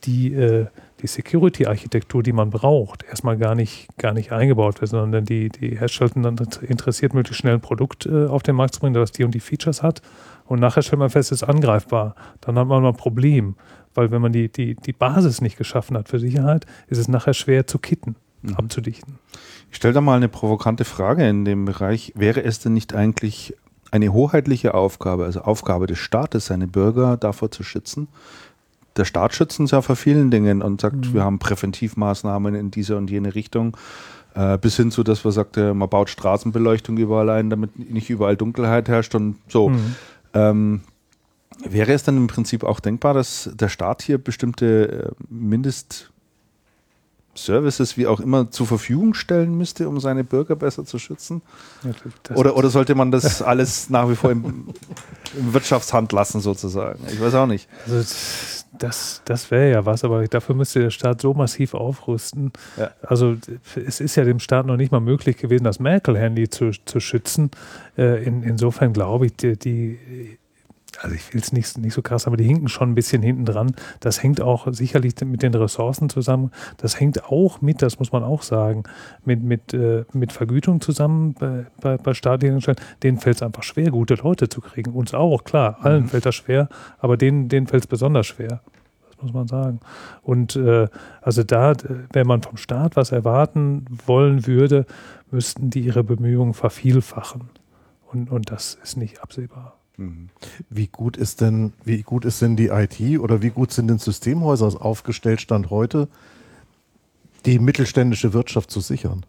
die, 0.05 0.35
äh, 0.35 0.67
die 1.01 1.07
Security-Architektur, 1.07 2.23
die 2.23 2.33
man 2.33 2.51
braucht, 2.51 3.03
erstmal 3.05 3.37
gar 3.37 3.55
nicht, 3.55 3.89
gar 3.99 4.13
nicht 4.13 4.33
eingebaut 4.33 4.81
wird, 4.81 4.91
sondern 4.91 5.25
die, 5.25 5.49
die 5.49 5.79
Hersteller 5.79 6.11
dann 6.11 6.39
interessiert, 6.63 7.13
möglichst 7.13 7.41
schnell 7.41 7.55
ein 7.55 7.61
Produkt 7.61 8.07
äh, 8.07 8.27
auf 8.27 8.43
den 8.43 8.57
Markt 8.57 8.75
zu 8.75 8.81
bringen, 8.81 8.95
das 8.95 9.13
die 9.13 9.25
und 9.25 9.35
die 9.35 9.41
Features 9.41 9.83
hat. 9.83 10.01
Und 10.47 10.61
nachher 10.61 10.83
stellt 10.83 11.01
man 11.01 11.11
fest, 11.11 11.33
es 11.33 11.43
ist 11.43 11.49
angreifbar. 11.49 12.15
Dann 12.41 12.59
hat 12.59 12.69
man 12.69 12.83
mal 12.83 12.91
ein 12.91 12.97
Problem. 12.97 13.57
Weil 13.97 14.11
wenn 14.11 14.23
man 14.23 14.33
die, 14.33 14.49
die, 14.49 14.75
die 14.75 14.93
Basis 14.93 15.41
nicht 15.41 15.57
geschaffen 15.57 15.97
hat 15.97 16.09
für 16.09 16.19
Sicherheit, 16.19 16.67
ist 16.89 16.99
es 16.99 17.09
nachher 17.09 17.35
schwer 17.35 17.67
zu 17.67 17.79
kitten, 17.79 18.17
abzudichten. 18.57 19.19
Ich 19.71 19.77
stelle 19.77 19.95
da 19.95 20.01
mal 20.01 20.17
eine 20.17 20.29
provokante 20.29 20.85
Frage 20.85 21.29
in 21.29 21.45
dem 21.45 21.65
Bereich. 21.65 22.13
Wäre 22.15 22.43
es 22.43 22.61
denn 22.61 22.75
nicht 22.75 22.95
eigentlich 22.95 23.55
eine 23.91 24.13
hoheitliche 24.13 24.75
Aufgabe, 24.75 25.25
also 25.25 25.41
Aufgabe 25.41 25.87
des 25.87 25.99
Staates, 25.99 26.47
seine 26.47 26.67
Bürger 26.67 27.17
davor 27.17 27.51
zu 27.51 27.63
schützen? 27.63 28.09
Der 28.97 29.05
Staat 29.05 29.35
schützt 29.35 29.61
uns 29.61 29.73
ja 29.73 29.83
vor 29.83 29.97
vielen 29.97 30.31
Dingen 30.31 30.63
und 30.63 30.81
sagt, 30.81 31.13
wir 31.13 31.23
haben 31.23 31.39
Präventivmaßnahmen 31.39 32.55
in 32.55 32.71
diese 32.71 32.97
und 32.97 33.11
jene 33.11 33.35
Richtung. 33.35 33.77
Äh, 34.35 34.59
bis 34.59 34.77
hin 34.77 34.91
zu, 34.91 35.03
dass 35.03 35.25
man 35.25 35.33
sagt, 35.33 35.57
man 35.57 35.89
baut 35.89 36.11
Straßenbeleuchtung 36.11 36.97
überall 36.97 37.31
ein, 37.31 37.51
damit 37.51 37.79
nicht 37.91 38.11
überall 38.11 38.37
Dunkelheit 38.37 38.89
herrscht 38.89 39.15
und 39.15 39.37
so. 39.49 39.71
Mhm. 39.71 39.95
Ähm, 40.35 40.81
wäre 41.65 41.93
es 41.93 42.03
dann 42.03 42.17
im 42.17 42.27
Prinzip 42.27 42.65
auch 42.65 42.81
denkbar, 42.81 43.15
dass 43.15 43.51
der 43.55 43.69
Staat 43.69 44.03
hier 44.03 44.19
bestimmte 44.19 45.15
äh, 45.19 45.25
Mindest 45.29 46.11
Services 47.39 47.97
wie 47.97 48.07
auch 48.07 48.21
immer 48.21 48.51
zur 48.51 48.67
Verfügung 48.67 49.15
stellen 49.15 49.57
müsste, 49.57 49.89
um 49.89 50.01
seine 50.01 50.25
Bürger 50.25 50.57
besser 50.57 50.85
zu 50.85 50.99
schützen? 50.99 51.43
Oder, 52.35 52.57
oder 52.57 52.71
sollte 52.71 52.95
man 52.95 53.11
das 53.11 53.43
alles 53.43 53.91
nach 53.91 54.09
wie 54.09 54.17
vor 54.17 54.31
im, 54.31 54.69
im 55.39 55.55
Wirtschaftshand 55.55 56.13
lassen, 56.13 56.41
sozusagen? 56.41 57.01
Ich 57.09 57.21
weiß 57.21 57.35
auch 57.35 57.47
nicht. 57.47 57.69
Also 57.87 57.99
das, 58.79 59.23
das 59.25 59.51
wäre 59.51 59.71
ja 59.71 59.87
was, 59.87 60.05
aber 60.05 60.27
dafür 60.29 60.55
müsste 60.55 60.81
der 60.81 60.91
Staat 60.91 61.21
so 61.21 61.35
massiv 61.35 61.75
aufrüsten. 61.75 62.53
Ja. 62.77 62.91
Also 63.03 63.37
es 63.75 64.01
ist 64.01 64.17
ja 64.17 64.25
dem 64.25 64.41
Staat 64.41 64.67
noch 64.67 64.77
nicht 64.77 64.93
mal 64.93 65.01
möglich 65.01 65.37
gewesen, 65.37 65.65
das 65.65 65.79
Merkel-Handy 65.79 66.49
zu, 66.49 66.71
zu 66.85 67.01
schützen. 67.01 67.51
Äh, 67.97 68.25
in, 68.25 68.43
insofern 68.43 68.93
glaube 68.93 69.27
ich, 69.27 69.37
die, 69.37 69.59
die 69.59 70.39
also 71.03 71.15
ich 71.15 71.33
will 71.33 71.41
es 71.41 71.53
nicht, 71.53 71.79
nicht 71.79 71.95
so 71.95 72.03
krass, 72.03 72.27
aber 72.27 72.37
die 72.37 72.45
hinken 72.45 72.69
schon 72.69 72.91
ein 72.91 72.95
bisschen 72.95 73.23
hinten 73.23 73.45
dran. 73.45 73.75
Das 74.01 74.23
hängt 74.23 74.41
auch 74.41 74.67
sicherlich 74.73 75.15
mit 75.25 75.43
den 75.43 75.55
Ressourcen 75.55 76.09
zusammen. 76.09 76.51
Das 76.79 76.99
hängt 76.99 77.25
auch 77.25 77.61
mit, 77.61 77.83
das 77.83 77.99
muss 77.99 78.13
man 78.13 78.23
auch 78.23 78.43
sagen, 78.43 78.85
mit, 79.25 79.43
mit, 79.43 79.75
äh, 79.75 80.05
mit 80.13 80.33
Vergütung 80.33 80.81
zusammen 80.81 81.35
bei, 81.35 81.67
bei, 81.81 81.97
bei 81.97 82.15
staatlichen 82.15 82.61
Stellen. 82.61 82.79
Denen 83.03 83.19
fällt 83.19 83.37
es 83.37 83.43
einfach 83.43 83.63
schwer, 83.63 83.91
gute 83.91 84.15
Leute 84.15 84.49
zu 84.49 84.61
kriegen. 84.61 84.93
Uns 84.93 85.15
auch, 85.15 85.45
klar, 85.45 85.79
allen 85.81 86.07
fällt 86.07 86.27
das 86.27 86.35
schwer, 86.35 86.69
aber 86.99 87.17
denen, 87.17 87.49
denen 87.49 87.67
fällt 87.67 87.85
es 87.85 87.87
besonders 87.87 88.27
schwer. 88.27 88.61
Das 89.09 89.23
muss 89.23 89.33
man 89.33 89.49
sagen. 89.49 89.81
Und 90.23 90.57
äh, 90.57 90.89
also 91.23 91.43
da, 91.43 91.73
äh, 91.73 91.77
wenn 92.13 92.27
man 92.27 92.43
vom 92.43 92.57
Staat 92.57 92.97
was 92.97 93.13
erwarten 93.13 93.85
wollen 94.07 94.47
würde, 94.47 94.87
müssten 95.31 95.71
die 95.71 95.81
ihre 95.81 96.05
Bemühungen 96.05 96.55
vervielfachen. 96.55 97.51
Und, 98.13 98.31
und 98.31 98.51
das 98.51 98.79
ist 98.83 98.97
nicht 98.97 99.23
absehbar. 99.23 99.76
Wie 100.69 100.89
gut 100.89 101.17
ist 101.17 101.41
denn, 101.41 101.73
wie 101.85 102.03
gut 102.03 102.25
ist 102.25 102.43
denn 102.43 102.57
die 102.57 102.69
IT 102.69 103.19
oder 103.19 103.41
wie 103.43 103.51
gut 103.51 103.73
sind 103.73 103.89
denn 103.89 103.99
Systemhäuser 103.99 104.85
aufgestellt, 104.85 105.41
Stand 105.41 105.71
heute, 105.71 106.09
die 107.47 107.59
mittelständische 107.59 108.33
Wirtschaft 108.33 108.71
zu 108.71 108.81
sichern? 108.81 109.25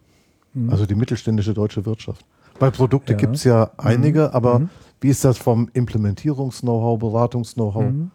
Also 0.68 0.86
die 0.86 0.94
mittelständische 0.94 1.54
deutsche 1.54 1.86
Wirtschaft. 1.86 2.24
Weil 2.58 2.72
Produkte 2.72 3.12
Ja. 3.12 3.18
gibt 3.18 3.36
es 3.36 3.44
ja 3.44 3.70
einige, 3.76 4.34
aber 4.34 4.60
Mhm. 4.60 4.70
wie 5.00 5.08
ist 5.08 5.24
das 5.24 5.38
vom 5.38 5.70
Implementierungs-Know-how, 5.72 6.98
Beratungs-Know-how? 6.98 7.92
Mhm. 7.92 8.10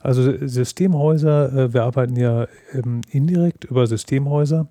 Also 0.00 0.46
Systemhäuser, 0.46 1.52
äh, 1.52 1.74
wir 1.74 1.82
arbeiten 1.84 2.16
ja 2.16 2.46
ähm, 2.72 3.02
indirekt 3.10 3.64
über 3.64 3.86
Systemhäuser 3.86 4.68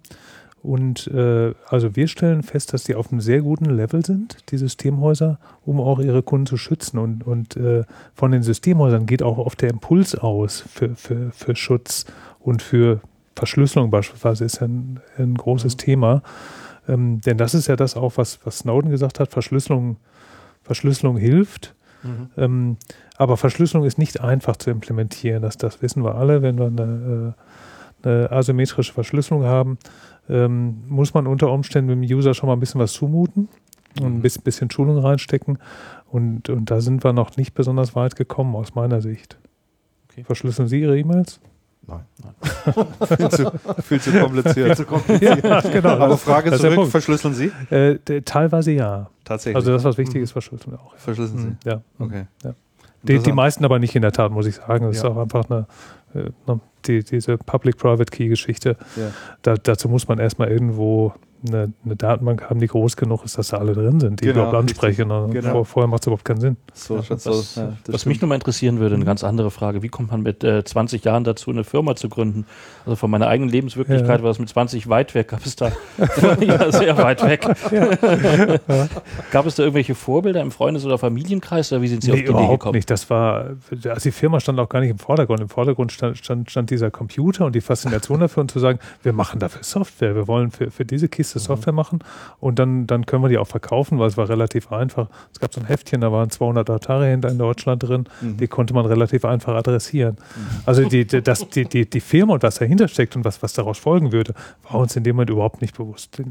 und 0.64 1.08
äh, 1.08 1.54
also 1.68 1.96
wir 1.96 2.08
stellen 2.08 2.42
fest, 2.42 2.74
dass 2.74 2.86
die 2.86 2.96
auf 2.96 3.12
einem 3.12 3.22
sehr 3.22 3.42
guten 3.42 3.66
Level 3.66 4.04
sind, 4.06 4.38
die 4.50 4.58
Systemhäuser, 4.58 5.38
um 5.66 5.80
auch 5.80 6.00
ihre 6.00 6.24
Kunden 6.24 6.46
zu 6.46 6.58
schützen 6.58 6.98
und, 6.98 7.28
und 7.28 7.58
äh, 7.58 7.84
von 8.16 8.32
den 8.32 8.44
Systemhäusern 8.44 9.06
geht 9.06 9.22
auch 9.22 9.38
oft 9.38 9.62
der 9.62 9.70
Impuls 9.70 10.16
aus 10.16 10.64
für, 10.68 10.96
für, 10.96 11.32
für 11.32 11.56
Schutz 11.56 12.06
und 12.40 12.62
für 12.62 13.02
Verschlüsselung 13.36 13.92
beispielsweise 13.92 14.46
ist 14.46 14.62
ja 14.62 14.68
ein, 14.68 15.00
ein 15.18 15.36
großes 15.36 15.78
Thema, 15.78 16.24
ähm, 16.88 17.22
denn 17.22 17.38
das 17.38 17.54
ist 17.54 17.68
ja 17.68 17.76
das 17.76 17.96
auch, 17.96 18.14
was, 18.16 18.40
was 18.46 18.60
Snowden 18.60 18.90
gesagt 18.90 19.20
hat, 19.20 19.32
Verschlüsselung, 19.32 19.98
Verschlüsselung 20.64 21.18
hilft, 21.18 21.76
Ähm, 22.38 22.78
aber 23.18 23.38
Verschlüsselung 23.38 23.86
ist 23.86 23.98
nicht 23.98 24.22
einfach 24.22 24.58
zu 24.58 24.70
implementieren. 24.70 25.42
Das, 25.42 25.58
das 25.58 25.82
wissen 25.82 26.04
wir 26.04 26.16
alle. 26.16 26.42
Wenn 26.42 26.58
wir 26.58 26.68
eine, 26.68 27.34
äh, 28.04 28.08
eine 28.08 28.32
asymmetrische 28.32 28.94
Verschlüsselung 28.94 29.46
haben, 29.46 29.78
ähm, 30.30 30.84
muss 30.88 31.14
man 31.14 31.28
unter 31.28 31.52
Umständen 31.52 31.90
dem 31.90 32.02
User 32.02 32.34
schon 32.34 32.48
mal 32.48 32.54
ein 32.54 32.60
bisschen 32.60 32.80
was 32.80 32.94
zumuten 32.94 33.50
und 34.00 34.18
ein 34.18 34.22
bisschen, 34.22 34.44
bisschen 34.44 34.72
Schulung 34.72 34.98
reinstecken. 34.98 35.58
Und, 36.10 36.50
und 36.50 36.70
da 36.72 36.82
sind 36.82 37.04
wir 37.04 37.14
noch 37.14 37.38
nicht 37.38 37.54
besonders 37.54 37.96
weit 37.96 38.16
gekommen, 38.16 38.56
aus 38.56 38.76
meiner 38.76 39.02
Sicht. 39.02 39.38
Okay. 40.12 40.24
Verschlüsseln 40.24 40.68
Sie 40.68 40.82
Ihre 40.82 40.98
E-Mails? 40.98 41.40
Nein. 41.86 42.02
viel, 43.18 43.30
zu, 43.30 43.52
viel 43.84 44.00
zu 44.02 44.12
kompliziert. 44.14 44.80
Ja, 45.22 45.60
genau. 45.62 45.90
Aber 45.90 46.18
Frage 46.18 46.50
das 46.50 46.58
ist 46.60 46.64
der 46.64 46.70
zurück, 46.72 46.76
Punkt. 46.76 46.92
verschlüsseln 46.92 47.34
Sie? 47.34 47.52
Äh, 47.70 48.22
teilweise 48.22 48.72
ja. 48.72 49.10
Tatsächlich. 49.26 49.56
Also 49.58 49.72
das, 49.74 49.84
was 49.84 49.98
wichtig 49.98 50.22
ist, 50.22 50.32
verschlüsseln 50.32 50.74
wir 50.74 50.80
auch. 50.80 50.96
verschlüsseln 50.96 51.40
Sie. 51.40 51.48
Mhm, 51.48 51.58
Ja. 51.66 51.82
Okay. 52.00 52.26
Die, 53.04 53.20
die 53.20 53.32
meisten 53.34 53.64
aber 53.66 53.80
nicht 53.80 53.96
in 53.96 54.02
der 54.02 54.12
Tat, 54.12 54.32
muss 54.32 54.46
ich 54.46 54.56
sagen. 54.56 54.86
Das 54.88 54.98
ist 54.98 55.04
Ja. 55.04 55.10
auch 55.10 55.18
einfach 55.18 55.50
eine, 55.50 55.68
äh, 56.16 56.30
ne, 56.48 56.60
die, 56.86 57.04
diese 57.04 57.38
Public-Private-Key-Geschichte. 57.38 58.78
Ja. 58.96 59.12
Da, 59.42 59.56
dazu 59.56 59.90
muss 59.90 60.08
man 60.08 60.20
erstmal 60.20 60.50
irgendwo 60.50 61.14
eine, 61.48 61.74
eine 61.84 61.96
Datenbank 61.96 62.50
haben, 62.50 62.60
die 62.60 62.68
groß 62.68 62.96
genug 62.98 63.24
ist, 63.26 63.38
dass 63.38 63.50
da 63.50 63.58
alle 63.58 63.74
drin 63.74 64.00
sind, 64.00 64.22
die 64.22 64.26
Genau, 64.26 64.42
ich 64.44 64.48
überhaupt 64.50 64.58
anspreche. 64.72 65.06
Ne? 65.06 65.28
Genau. 65.32 65.52
Vor, 65.52 65.66
vorher 65.66 65.88
macht 65.88 66.04
es 66.04 66.08
überhaupt 66.08 66.26
keinen 66.26 66.40
Sinn. 66.42 66.58
So, 66.74 66.98
Ja, 66.98 67.04
Was, 67.10 67.28
aus. 67.28 67.56
Ja, 67.56 67.74
was 67.88 68.06
mich 68.06 68.22
nochmal 68.22 68.36
interessieren 68.36 68.80
würde, 68.80 68.96
eine 68.96 69.06
ganz 69.06 69.24
andere 69.24 69.52
Frage. 69.52 69.82
Wie 69.84 69.90
kommt 69.90 70.12
man 70.12 70.22
mit 70.22 70.44
äh, 70.44 70.64
20 70.64 71.04
Jahren 71.04 71.24
dazu, 71.24 71.52
eine 71.52 71.64
Firma 71.64 71.96
zu 71.96 72.10
gründen? 72.10 72.46
Also 72.86 72.96
von 72.96 73.10
meiner 73.12 73.28
eigenen 73.28 73.50
Lebenswirklichkeit 73.50 74.20
Ja. 74.20 74.24
war 74.24 74.32
es 74.32 74.40
mit 74.40 74.50
20 74.50 74.90
weit 74.90 75.14
weg. 75.16 75.30
Gab 75.30 75.46
es 75.46 75.56
da, 75.56 75.72
ja, 76.42 76.72
sehr 76.72 76.98
weit 76.98 77.24
weg. 77.24 77.42
Gab 79.32 79.46
es 79.46 79.56
da 79.56 79.64
irgendwelche 79.64 79.96
Vorbilder 79.96 80.42
im 80.42 80.52
Freundes- 80.52 80.86
oder 80.86 80.98
Familienkreis 80.98 81.72
oder 81.72 81.82
wie 81.82 81.88
sind 81.88 82.04
Sie 82.04 82.12
auf 82.12 82.16
Nee, 82.18 82.22
die 82.24 82.26
Idee 82.30 82.32
überhaupt 82.38 82.60
gekommen? 82.60 82.76
nicht. 82.76 82.90
Das 82.90 83.10
war, 83.10 83.52
also 83.72 84.04
die 84.04 84.12
Firma 84.12 84.40
stand 84.40 84.60
auch 84.60 84.70
gar 84.70 84.80
nicht 84.80 84.90
im 84.90 84.98
Vordergrund. 85.00 85.40
Im 85.42 85.50
Vordergrund 85.50 85.92
stand, 85.92 86.18
stand, 86.18 86.50
stand 86.52 86.70
dieser 86.70 86.92
Computer 86.92 87.46
und 87.46 87.56
die 87.56 87.62
Faszination 87.62 88.20
dafür 88.20 88.42
und 88.42 88.52
zu 88.52 88.60
sagen, 88.60 88.80
wir 89.02 89.14
machen 89.14 89.40
dafür 89.40 89.64
Software. 89.64 90.16
Wir 90.16 90.28
wollen 90.28 90.52
für, 90.52 90.72
für 90.72 90.86
diese 90.86 91.08
Kiste 91.08 91.33
Software 91.40 91.74
machen 91.74 92.00
und 92.40 92.60
dann, 92.60 92.88
dann 92.88 93.06
können 93.06 93.24
wir 93.24 93.30
die 93.30 93.38
auch 93.38 93.48
verkaufen, 93.48 94.00
weil 94.00 94.08
es 94.08 94.18
war 94.18 94.30
relativ 94.30 94.72
einfach. 94.72 95.08
Es 95.32 95.40
gab 95.40 95.54
so 95.54 95.62
ein 95.62 95.68
Heftchen, 95.68 96.02
da 96.02 96.12
waren 96.12 96.30
200 96.30 96.70
Atari-Händler 96.70 97.32
in 97.32 97.38
Deutschland 97.38 97.84
drin. 97.84 98.06
Die 98.22 98.48
konnte 98.48 98.74
man 98.74 98.86
relativ 98.86 99.26
einfach 99.26 99.56
adressieren. 99.56 100.18
Also 100.66 100.88
die, 100.88 101.06
die, 101.06 101.22
das, 101.22 101.48
die, 101.50 101.66
die, 101.66 101.90
die 101.90 102.00
Firma 102.00 102.34
und 102.34 102.44
was 102.44 102.56
dahinter 102.56 102.88
steckt 102.88 103.16
und 103.16 103.26
was, 103.26 103.42
was 103.42 103.54
daraus 103.54 103.78
folgen 103.78 104.12
würde, 104.12 104.34
war 104.64 104.80
uns 104.80 104.96
in 104.96 105.04
dem 105.04 105.16
Moment 105.16 105.30
überhaupt 105.30 105.62
nicht 105.62 105.76
bewusst. 105.76 106.22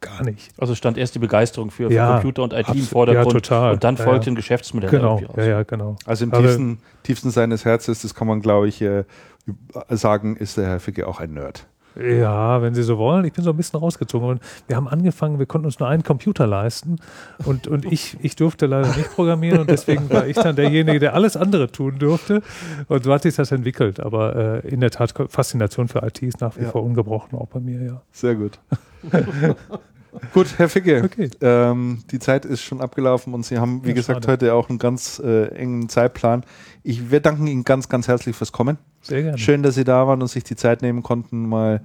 Gar 0.00 0.24
nicht. 0.24 0.50
Also 0.58 0.74
stand 0.74 0.98
erst 0.98 1.14
die 1.14 1.18
Begeisterung 1.18 1.70
für, 1.70 1.88
für 1.88 1.94
Ja, 1.94 2.14
Computer 2.14 2.42
und 2.42 2.52
IT 2.52 2.68
im. 2.68 2.82
Vordergrund 2.82 3.34
Ja, 3.34 3.40
total. 3.40 3.72
und 3.74 3.84
dann 3.84 3.96
folgte 3.96 4.26
ja. 4.26 4.32
ein 4.32 4.36
Geschäftsmodell 4.36 4.90
Genau, 4.90 5.20
ja, 5.36 5.44
ja, 5.44 5.62
genau. 5.62 5.96
Also 6.04 6.24
im 6.24 6.32
tiefsten, 6.32 6.78
tiefsten 7.02 7.30
seines 7.30 7.64
Herzens, 7.64 8.02
das 8.02 8.14
kann 8.14 8.26
man, 8.26 8.40
glaube 8.40 8.68
ich, 8.68 8.82
äh, 8.82 9.04
sagen, 9.88 10.36
ist 10.36 10.58
der 10.58 10.66
Herr 10.66 10.80
Ficke 10.80 11.06
auch 11.06 11.20
ein 11.20 11.32
Nerd. 11.32 11.66
Ja, 11.96 12.60
wenn 12.62 12.74
Sie 12.74 12.82
so 12.82 12.98
wollen. 12.98 13.24
Ich 13.24 13.32
bin 13.32 13.44
so 13.44 13.50
ein 13.50 13.56
bisschen 13.56 13.78
rausgezogen. 13.78 14.28
Und 14.28 14.40
wir 14.66 14.76
haben 14.76 14.88
angefangen, 14.88 15.38
wir 15.38 15.46
konnten 15.46 15.66
uns 15.66 15.78
nur 15.78 15.88
einen 15.88 16.02
Computer 16.02 16.46
leisten. 16.46 16.96
Und, 17.44 17.66
und 17.68 17.84
ich, 17.84 18.16
ich 18.20 18.34
durfte 18.36 18.66
leider 18.66 18.88
nicht 18.96 19.10
programmieren. 19.14 19.60
Und 19.60 19.70
deswegen 19.70 20.10
war 20.10 20.26
ich 20.26 20.36
dann 20.36 20.56
derjenige, 20.56 20.98
der 20.98 21.14
alles 21.14 21.36
andere 21.36 21.70
tun 21.70 21.98
durfte. 21.98 22.42
Und 22.88 23.04
so 23.04 23.12
hat 23.12 23.22
sich 23.22 23.36
das 23.36 23.52
entwickelt. 23.52 24.00
Aber 24.00 24.62
äh, 24.64 24.68
in 24.68 24.80
der 24.80 24.90
Tat, 24.90 25.14
Faszination 25.28 25.88
für 25.88 26.02
IT 26.04 26.20
ist 26.22 26.40
nach 26.40 26.56
wie 26.56 26.62
Ja. 26.64 26.70
vor 26.70 26.82
ungebrochen, 26.82 27.38
auch 27.38 27.48
bei 27.48 27.60
mir, 27.60 27.80
ja. 27.82 28.02
Sehr 28.12 28.34
gut. 28.34 28.58
gut, 30.32 30.58
Herr 30.58 30.68
Ficke, 30.68 31.02
Okay. 31.04 31.30
ähm, 31.40 32.02
die 32.10 32.18
Zeit 32.18 32.44
ist 32.44 32.62
schon 32.62 32.80
abgelaufen 32.80 33.34
und 33.34 33.44
Sie 33.44 33.58
haben, 33.58 33.82
wie 33.84 33.88
Ja, 33.88 33.94
gesagt, 33.94 34.24
schade. 34.24 34.32
heute 34.32 34.54
auch 34.54 34.68
einen 34.68 34.78
ganz 34.78 35.18
äh, 35.24 35.46
engen 35.54 35.88
Zeitplan. 35.88 36.44
Ich, 36.82 37.10
wir 37.10 37.20
danken 37.20 37.46
Ihnen 37.46 37.64
ganz, 37.64 37.88
ganz 37.88 38.08
herzlich 38.08 38.34
fürs 38.36 38.52
Kommen. 38.52 38.78
Sehr 39.02 39.22
gerne. 39.22 39.38
Schön, 39.38 39.62
dass 39.62 39.74
Sie 39.74 39.84
da 39.84 40.06
waren 40.06 40.20
und 40.22 40.28
sich 40.28 40.44
die 40.44 40.56
Zeit 40.56 40.82
nehmen 40.82 41.02
konnten, 41.02 41.48
mal 41.48 41.82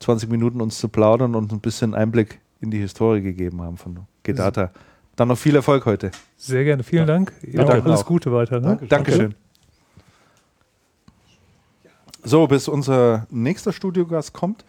20 0.00 0.28
Minuten 0.30 0.60
uns 0.60 0.78
zu 0.78 0.88
plaudern 0.88 1.34
und 1.34 1.52
ein 1.52 1.60
bisschen 1.60 1.94
Einblick 1.94 2.40
in 2.60 2.70
die 2.70 2.78
Historie 2.78 3.20
gegeben 3.22 3.62
haben 3.62 3.76
von 3.76 4.00
Gedata. 4.22 4.70
Dann 5.16 5.28
noch 5.28 5.38
viel 5.38 5.56
Erfolg 5.56 5.84
heute. 5.86 6.10
Sehr 6.36 6.62
gerne. 6.64 6.82
Vielen 6.84 7.06
Dank. 7.06 7.32
Ihnen 7.42 7.56
Danke 7.66 7.82
alles 7.84 8.00
auch. 8.00 8.06
Gute 8.06 8.32
weiter. 8.32 8.60
Ne? 8.60 8.78
Dankeschön. 8.88 9.34
So, 12.24 12.46
bis 12.46 12.68
unser 12.68 13.26
nächster 13.30 13.72
Studiogast 13.72 14.32
kommt, 14.32 14.64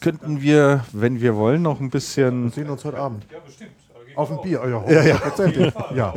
könnten 0.00 0.40
wir, 0.40 0.84
wenn 0.92 1.20
wir 1.20 1.36
wollen, 1.36 1.62
noch 1.62 1.80
ein 1.80 1.90
bisschen. 1.90 2.44
Wir 2.44 2.50
sehen 2.50 2.70
uns 2.70 2.84
heute 2.84 2.98
Abend. 2.98 3.26
Ja, 3.30 3.38
bestimmt. 3.44 3.70
Auf 4.16 4.30
ein 4.30 4.40
Bier, 4.42 4.60
ja, 4.68 4.82
hundertprozentig. 4.82 5.72
Ja, 5.94 6.14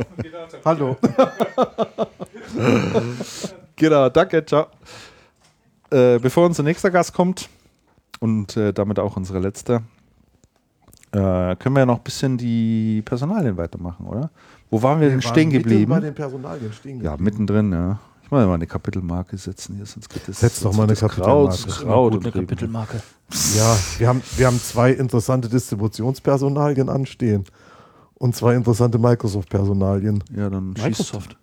Hallo. 0.64 0.96
Genau, 3.76 4.08
danke, 4.08 4.44
ciao. 4.46 4.66
Äh, 5.90 6.18
bevor 6.18 6.46
unser 6.46 6.62
nächster 6.62 6.90
Gast 6.90 7.12
kommt 7.12 7.48
und 8.20 8.56
äh, 8.56 8.72
damit 8.72 8.98
auch 8.98 9.16
unsere 9.16 9.40
letzte, 9.40 9.82
äh, 11.12 11.56
können 11.56 11.74
wir 11.74 11.80
ja 11.80 11.86
noch 11.86 11.98
ein 11.98 12.04
bisschen 12.04 12.38
die 12.38 13.02
Personalien 13.04 13.56
weitermachen, 13.56 14.06
oder? 14.06 14.30
Wo 14.70 14.82
waren 14.82 15.00
wir, 15.00 15.08
denn 15.08 15.22
waren 15.22 15.32
stehen 15.32 15.50
geblieben? 15.50 15.90
Bei 15.90 16.00
den 16.00 16.14
Personalien 16.14 16.72
stehen 16.72 17.00
Ja, 17.02 17.12
geblieben. 17.16 17.24
mittendrin, 17.24 17.72
ja. 17.72 17.98
Ich 18.22 18.30
muss 18.30 18.44
mal 18.46 18.54
eine 18.54 18.66
Kapitelmarke 18.66 19.36
setzen 19.36 19.76
hier, 19.76 19.86
sonst 19.86 20.08
geht 20.08 20.26
das. 20.26 20.40
Setz 20.40 20.60
doch 20.60 20.72
mal 20.72 20.84
eine 20.84 20.94
das 20.94 21.00
Kraut, 21.00 21.50
Kapitelmarke. 21.50 21.84
Kraut 21.84 22.12
Gut, 22.12 22.22
eine. 22.22 22.32
Kapitelmarke. 22.32 23.02
Ja, 23.56 23.76
wir 23.98 24.08
haben, 24.08 24.22
wir 24.36 24.46
haben 24.46 24.60
zwei 24.60 24.90
interessante 24.92 25.48
Distributionspersonalien 25.48 26.88
anstehen 26.88 27.44
und 28.14 28.34
zwei 28.36 28.54
interessante 28.54 28.98
Microsoft-Personalien. 28.98 30.22
Ja, 30.36 30.50
dann 30.50 30.70
Microsoft. 30.70 31.36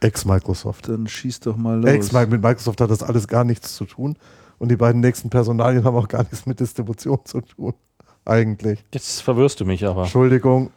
Ex-Microsoft. 0.00 0.88
dann 0.88 1.06
schießt 1.06 1.46
doch 1.46 1.56
mal 1.56 1.76
los. 1.80 1.86
Ex 1.90 2.12
mit 2.12 2.42
Microsoft 2.42 2.80
hat 2.80 2.90
das 2.90 3.02
alles 3.02 3.28
gar 3.28 3.44
nichts 3.44 3.74
zu 3.76 3.84
tun 3.84 4.16
und 4.58 4.70
die 4.70 4.76
beiden 4.76 5.00
nächsten 5.00 5.30
Personalien 5.30 5.84
haben 5.84 5.96
auch 5.96 6.08
gar 6.08 6.22
nichts 6.22 6.46
mit 6.46 6.60
Distribution 6.60 7.20
zu 7.24 7.40
tun. 7.40 7.74
Eigentlich. 8.24 8.84
Jetzt 8.92 9.22
verwirrst 9.22 9.60
du 9.60 9.64
mich 9.64 9.86
aber. 9.86 10.02
Entschuldigung. 10.02 10.70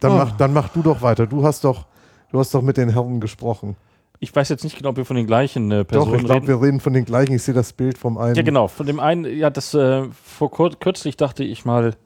Dann, 0.00 0.12
Oh. 0.12 0.16
mach, 0.16 0.36
dann 0.36 0.52
mach 0.52 0.68
du 0.68 0.82
doch 0.82 1.00
weiter. 1.00 1.26
Du 1.26 1.42
hast 1.44 1.64
doch, 1.64 1.86
du 2.30 2.38
hast 2.38 2.52
doch 2.54 2.60
mit 2.62 2.76
den 2.76 2.90
Herren 2.90 3.20
gesprochen. 3.20 3.76
Ich 4.22 4.32
weiß 4.34 4.50
jetzt 4.50 4.62
nicht 4.62 4.76
genau, 4.76 4.90
ob 4.90 4.96
wir 4.98 5.04
von 5.04 5.16
den 5.16 5.26
gleichen 5.26 5.72
äh, 5.72 5.78
Doch, 5.78 5.88
Personen 5.88 6.20
ich 6.20 6.24
glaube, 6.26 6.46
wir 6.46 6.62
reden 6.62 6.78
von 6.78 6.92
den 6.92 7.04
gleichen. 7.04 7.34
Ich 7.34 7.42
sehe 7.42 7.54
das 7.54 7.72
Bild 7.72 7.98
vom 7.98 8.18
einen. 8.18 8.36
Ja, 8.36 8.42
genau. 8.42 8.68
Von 8.68 8.86
dem 8.86 9.00
einen, 9.00 9.24
ja, 9.24 9.50
das 9.50 9.74
äh, 9.74 10.04
vor 10.12 10.48
kur 10.48 10.70
kürzlich 10.78 11.16
dachte 11.16 11.42
ich 11.42 11.64
mal, 11.64 11.96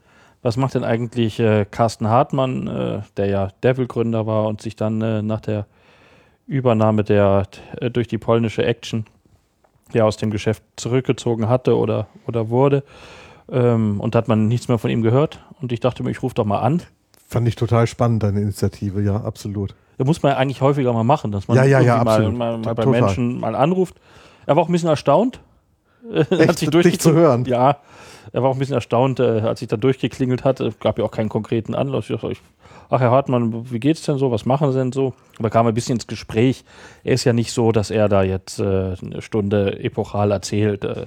was 0.41 0.57
macht 0.57 0.77
denn 0.77 0.83
eigentlich 0.83 1.39
äh, 1.39 1.67
Carsten 1.71 2.09
Hartmann, 2.09 2.69
äh, 2.69 3.03
der 3.19 3.27
ja 3.27 3.49
Devil-Gründer 3.63 4.27
war 4.27 4.47
und 4.47 4.63
sich 4.63 4.77
dann 4.77 5.03
äh, 5.03 5.21
nach 5.21 5.43
der 5.43 5.67
Übernahme 6.47 7.05
der 7.05 7.49
äh, 7.83 7.91
durch 7.91 8.09
die 8.09 8.17
polnische 8.17 8.65
Action 8.65 9.05
ja 9.93 10.05
aus 10.05 10.17
dem 10.17 10.31
Geschäft 10.31 10.63
zurückgezogen 10.77 11.51
hatte 11.51 11.77
oder, 11.77 12.07
oder 12.27 12.49
wurde. 12.49 12.83
Ähm, 13.53 14.01
und 14.01 14.17
hat 14.17 14.27
man 14.27 14.49
nichts 14.49 14.69
mehr 14.69 14.79
von 14.79 14.91
ihm 14.91 15.03
gehört. 15.03 15.45
Und 15.61 15.71
ich 15.71 15.81
dachte 15.81 16.03
mir, 16.03 16.13
ich 16.13 16.23
rufe 16.23 16.35
doch 16.35 16.47
mal 16.47 16.61
an. 16.61 16.81
Fand 17.29 17.47
ich 17.47 17.57
total 17.57 17.87
spannend, 17.87 18.23
deine 18.23 18.41
Initiative. 18.41 19.03
Ja, 19.03 19.17
absolut. 19.17 19.75
Da 19.99 20.05
muss 20.05 20.23
man 20.23 20.33
ja 20.33 20.39
eigentlich 20.39 20.61
häufiger 20.61 20.93
mal 20.93 21.05
machen, 21.05 21.33
dass 21.33 21.49
man 21.49 21.57
Ja, 21.57 21.65
ja, 21.65 21.81
ja, 21.81 22.05
mal, 22.05 22.31
mal, 22.33 22.59
mal 22.59 22.75
bei 22.75 22.85
Total. 22.85 23.01
Menschen 23.01 23.41
mal 23.41 23.55
anruft. 23.55 23.95
Er 24.47 24.57
war 24.57 24.63
auch 24.63 24.69
ein 24.69 24.73
bisschen 24.73 24.89
erstaunt. 24.89 25.41
Echt, 26.13 26.61
dich 26.61 26.69
durchgeklingelt- 26.69 26.99
zu 27.01 27.13
hören? 27.15 27.45
Ja, 27.47 27.79
er 28.33 28.43
war 28.43 28.51
auch 28.51 28.55
ein 28.55 28.59
bisschen 28.59 28.75
erstaunt, 28.75 29.19
äh, 29.21 29.41
als 29.41 29.63
ich 29.63 29.69
dann 29.69 29.81
durchgeklingelt 29.81 30.45
hatte. 30.45 30.73
Gab 30.81 30.99
ja 30.99 31.05
auch 31.05 31.11
keinen 31.11 31.29
konkreten 31.29 31.75
Anlass. 31.75 32.09
Ich 32.11 32.15
dachte, 32.21 32.37
ach 32.91 33.01
Herr 33.01 33.11
Hartmann, 33.11 33.71
wie 33.71 33.81
geht's 33.81 34.03
denn 34.03 34.19
so? 34.19 34.31
Was 34.31 34.45
machen 34.45 34.71
Sie 34.73 34.79
denn 34.79 34.93
so? 34.93 35.15
Aber 35.39 35.51
kam 35.51 35.67
ein 35.67 35.75
bisschen 35.75 35.97
ins 35.97 36.07
Gespräch. 36.07 36.65
Er 37.03 37.15
ist 37.15 37.25
ja 37.25 37.33
nicht 37.33 37.53
so, 37.53 37.73
dass 37.73 37.91
er 37.91 38.09
da 38.09 38.23
jetzt 38.23 38.61
äh, 38.61 38.65
eine 39.03 39.21
Stunde 39.23 39.81
epochal 39.83 40.31
erzählt. 40.31 40.85
Äh, 40.85 41.07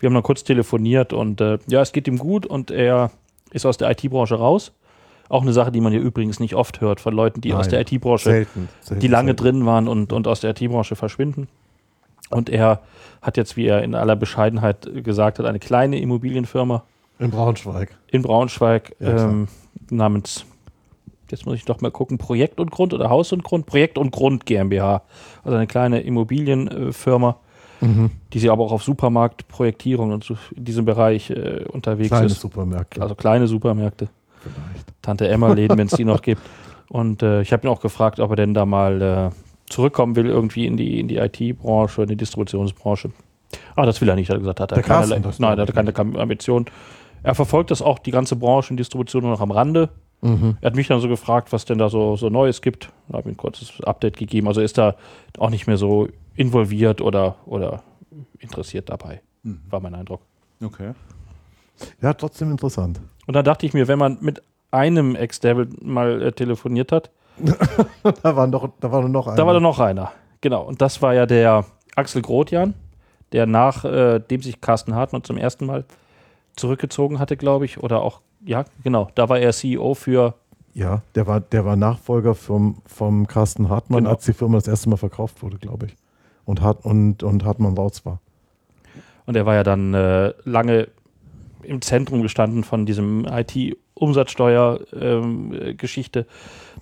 wir 0.00 0.08
haben 0.08 0.14
dann 0.14 0.22
kurz 0.24 0.42
telefoniert 0.42 1.12
und 1.12 1.40
äh, 1.40 1.58
ja, 1.68 1.80
es 1.82 1.92
geht 1.92 2.08
ihm 2.08 2.18
gut 2.18 2.46
und 2.46 2.70
er 2.72 3.10
ist 3.52 3.66
aus 3.66 3.76
der 3.76 3.90
IT-Branche 3.90 4.34
raus. 4.36 4.72
Auch 5.32 5.40
eine 5.42 5.54
Sache, 5.54 5.72
die 5.72 5.80
man 5.80 5.94
ja 5.94 5.98
übrigens 5.98 6.40
nicht 6.40 6.54
oft 6.54 6.82
hört 6.82 7.00
von 7.00 7.14
Leuten, 7.14 7.40
die 7.40 7.54
aus 7.54 7.66
Nein, 7.66 7.70
der 7.86 7.92
IT-Branche 7.92 8.46
die 9.00 9.08
lange 9.08 9.28
selten. 9.28 9.42
drin 9.42 9.66
waren 9.66 9.88
und, 9.88 10.12
und 10.12 10.28
aus 10.28 10.40
der 10.40 10.50
IT-Branche 10.50 10.94
verschwinden. 10.94 11.48
Und 12.28 12.50
er 12.50 12.80
hat 13.22 13.38
jetzt, 13.38 13.56
wie 13.56 13.64
er 13.66 13.82
in 13.82 13.94
aller 13.94 14.14
Bescheidenheit 14.14 14.88
gesagt 15.02 15.38
hat, 15.38 15.46
eine 15.46 15.58
kleine 15.58 15.98
Immobilienfirma 16.00 16.82
In 17.18 17.30
Braunschweig. 17.30 17.96
in 18.08 18.20
Braunschweig 18.20 18.94
Ja, 19.00 19.24
ähm, 19.30 19.48
namens, 19.88 20.44
jetzt 21.30 21.46
muss 21.46 21.54
ich 21.56 21.64
doch 21.64 21.80
mal 21.80 21.90
gucken, 21.90 22.18
Projekt 22.18 22.60
und 22.60 22.70
Grund 22.70 22.92
oder 22.92 23.08
Haus 23.08 23.32
und 23.32 23.42
Grund? 23.42 23.64
Projekt 23.64 23.96
und 23.96 24.10
Grund 24.10 24.44
GmbH. 24.44 25.00
Also 25.44 25.56
eine 25.56 25.66
kleine 25.66 26.00
Immobilienfirma, 26.02 27.36
Mhm. 27.80 28.10
die 28.32 28.38
sich 28.38 28.50
aber 28.50 28.62
auch 28.64 28.72
auf 28.72 28.82
Supermarktprojektierung 28.84 30.12
und 30.12 30.30
in 30.54 30.64
diesem 30.64 30.84
Bereich 30.84 31.30
äh, 31.30 31.64
unterwegs 31.68 32.10
Kleine 32.10 32.26
ist. 32.26 32.40
Supermärkte. 32.40 33.00
Also 33.02 33.14
kleine 33.14 33.46
Supermärkte. 33.48 34.08
Vielleicht. 34.42 34.86
Tante 35.02 35.28
Emma-Läden, 35.28 35.78
wenn 35.78 35.86
es 35.86 35.94
die 35.94 36.04
noch 36.04 36.22
gibt. 36.22 36.42
Und 36.88 37.22
äh, 37.22 37.40
ich 37.42 37.52
habe 37.52 37.66
ihn 37.66 37.70
auch 37.70 37.80
gefragt, 37.80 38.20
ob 38.20 38.30
er 38.30 38.36
denn 38.36 38.54
da 38.54 38.66
mal 38.66 39.02
äh, 39.02 39.30
zurückkommen 39.70 40.14
will, 40.16 40.26
irgendwie 40.26 40.66
in 40.66 40.76
die, 40.76 41.00
in 41.00 41.08
die 41.08 41.16
IT-Branche, 41.16 42.02
in 42.02 42.08
die 42.08 42.16
Distributionsbranche. 42.16 43.10
Aber 43.74 43.86
das 43.86 44.00
will 44.00 44.08
er 44.08 44.14
nicht, 44.14 44.28
hat 44.28 44.36
er 44.36 44.40
gesagt, 44.40 44.60
hat 44.60 44.72
er 44.72 44.74
Der 44.76 44.84
Carsten, 44.84 45.22
das 45.22 45.38
nein, 45.38 45.58
er 45.58 45.66
hat 45.66 45.74
keine 45.74 45.94
Ambition. 46.20 46.66
Er 47.22 47.34
verfolgt 47.34 47.70
das 47.70 47.82
auch, 47.82 47.98
die 47.98 48.10
ganze 48.10 48.36
Branche 48.36 48.72
und 48.72 48.76
Distribution 48.78 49.22
nur 49.22 49.32
noch 49.32 49.40
am 49.40 49.50
Rande. 49.50 49.90
Mhm. 50.22 50.56
Er 50.60 50.66
hat 50.66 50.76
mich 50.76 50.88
dann 50.88 51.00
so 51.00 51.08
gefragt, 51.08 51.52
was 51.52 51.64
denn 51.64 51.78
da 51.78 51.88
so, 51.88 52.16
so 52.16 52.28
Neues 52.28 52.62
gibt. 52.62 52.90
Da 53.08 53.18
habe 53.18 53.28
ich 53.30 53.34
ein 53.34 53.36
kurzes 53.36 53.80
Update 53.82 54.16
gegeben. 54.16 54.48
Also 54.48 54.60
ist 54.60 54.78
da 54.78 54.94
auch 55.38 55.50
nicht 55.50 55.66
mehr 55.66 55.76
so 55.76 56.08
involviert 56.36 57.00
oder, 57.00 57.36
oder 57.46 57.82
interessiert 58.38 58.88
dabei, 58.88 59.20
Mhm. 59.42 59.60
war 59.70 59.80
mein 59.80 59.94
Eindruck. 59.94 60.20
Okay. 60.62 60.92
Ja, 62.00 62.12
trotzdem 62.12 62.50
interessant. 62.50 63.00
Und 63.26 63.34
dann 63.34 63.44
dachte 63.44 63.66
ich 63.66 63.74
mir, 63.74 63.88
wenn 63.88 63.98
man 63.98 64.18
mit 64.20 64.42
einem 64.70 65.14
Ex-Devil 65.16 65.68
mal 65.82 66.22
äh, 66.22 66.32
telefoniert 66.32 66.92
hat, 66.92 67.10
Da 68.22 68.36
war, 68.36 68.46
noch, 68.46 68.68
da 68.80 68.92
war 68.92 69.08
noch 69.08 69.26
einer. 69.26 69.36
da 69.36 69.46
war 69.46 69.54
da 69.54 69.60
noch 69.60 69.78
einer. 69.80 70.12
Genau. 70.42 70.62
Und 70.62 70.82
das 70.82 71.00
war 71.00 71.14
ja 71.14 71.24
der 71.26 71.64
Axel 71.96 72.20
Grotjan, 72.20 72.74
der 73.32 73.46
nach 73.46 73.84
äh, 73.84 74.18
dem 74.20 74.42
sich 74.42 74.60
Carsten 74.60 74.94
Hartmann 74.94 75.24
zum 75.24 75.38
ersten 75.38 75.64
Mal 75.66 75.84
zurückgezogen 76.56 77.18
hatte, 77.18 77.36
glaube 77.38 77.64
ich. 77.64 77.82
Oder 77.82 78.02
auch, 78.02 78.20
ja, 78.44 78.64
genau. 78.84 79.08
Da 79.14 79.28
war 79.30 79.38
er 79.38 79.52
CEO 79.52 79.94
für, 79.94 80.34
Ja, 80.74 81.00
der 81.14 81.26
war, 81.26 81.40
der 81.40 81.64
war 81.64 81.76
Nachfolger 81.76 82.34
vom, 82.34 82.82
vom 82.86 83.26
Carsten 83.26 83.70
Hartmann, 83.70 84.00
Genau. 84.04 84.10
als 84.10 84.24
die 84.26 84.34
Firma 84.34 84.58
das 84.58 84.68
erste 84.68 84.90
Mal 84.90 84.96
verkauft 84.96 85.42
wurde, 85.42 85.56
glaube 85.58 85.86
ich. 85.86 85.96
Und, 86.44 86.60
Hart, 86.60 86.84
und, 86.84 87.22
und 87.22 87.44
Hartmann 87.46 87.74
raus 87.78 88.04
war. 88.04 88.18
und 89.26 89.36
er 89.36 89.46
war 89.46 89.54
ja 89.54 89.62
dann 89.62 89.94
äh, 89.94 90.34
lange 90.44 90.88
im 91.64 91.82
Zentrum 91.82 92.22
gestanden 92.22 92.64
von 92.64 92.86
diesem 92.86 93.26
IT-Umsatzsteuer-Geschichte. 93.26 96.26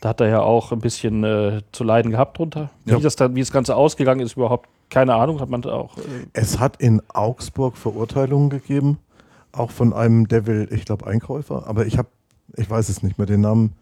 da 0.00 0.10
hat 0.10 0.20
er 0.20 0.28
ja 0.28 0.42
auch 0.42 0.72
ein 0.72 0.80
bisschen 0.80 1.24
äh, 1.24 1.62
zu 1.72 1.84
leiden 1.84 2.10
gehabt 2.10 2.38
drunter. 2.38 2.70
Ja. 2.84 2.98
Wie, 2.98 3.02
das 3.02 3.16
dann, 3.16 3.34
wie 3.34 3.40
das 3.40 3.52
Ganze 3.52 3.76
ausgegangen 3.76 4.20
ist, 4.20 4.36
überhaupt 4.36 4.68
keine 4.88 5.14
Ahnung. 5.14 5.40
Hat 5.40 5.48
man 5.48 5.64
auch. 5.64 5.96
Äh, 5.98 6.00
Es 6.32 6.58
hat 6.58 6.80
in 6.80 7.02
Augsburg 7.08 7.76
Verurteilungen 7.76 8.50
gegeben, 8.50 8.98
auch 9.52 9.70
von 9.70 9.92
einem 9.92 10.28
Devil, 10.28 10.68
ich 10.70 10.84
glaube, 10.84 11.06
Einkäufer, 11.06 11.66
aber 11.66 11.86
ich 11.86 11.98
habe, 11.98 12.08
ich 12.56 12.68
weiß 12.68 12.88
es 12.88 13.02
nicht 13.02 13.18
mehr, 13.18 13.26
den 13.26 13.42
Namen. 13.42 13.72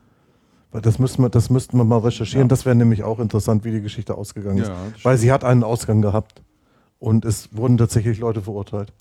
Weil 0.71 0.83
das 0.83 0.99
müssten 0.99 1.23
wir, 1.23 1.31
das 1.31 1.49
müssten 1.49 1.79
wir 1.79 1.85
mal 1.85 2.01
recherchieren. 2.01 2.47
Ja. 2.47 2.49
Das 2.49 2.67
wäre 2.67 2.77
nämlich 2.77 3.03
auch 3.03 3.21
interessant, 3.21 3.65
wie 3.65 3.71
die 3.71 3.81
Geschichte 3.81 4.17
ausgegangen 4.17 4.59
ist. 4.59 4.69
Ja, 4.69 4.77
Weil 5.03 5.17
sie 5.17 5.33
hat 5.33 5.43
einen 5.43 5.65
Ausgang 5.65 6.03
gehabt. 6.03 6.43
Und 6.99 7.25
es 7.25 7.57
wurden 7.57 7.79
tatsächlich 7.79 8.19
Leute 8.19 8.43
verurteilt. 8.43 8.93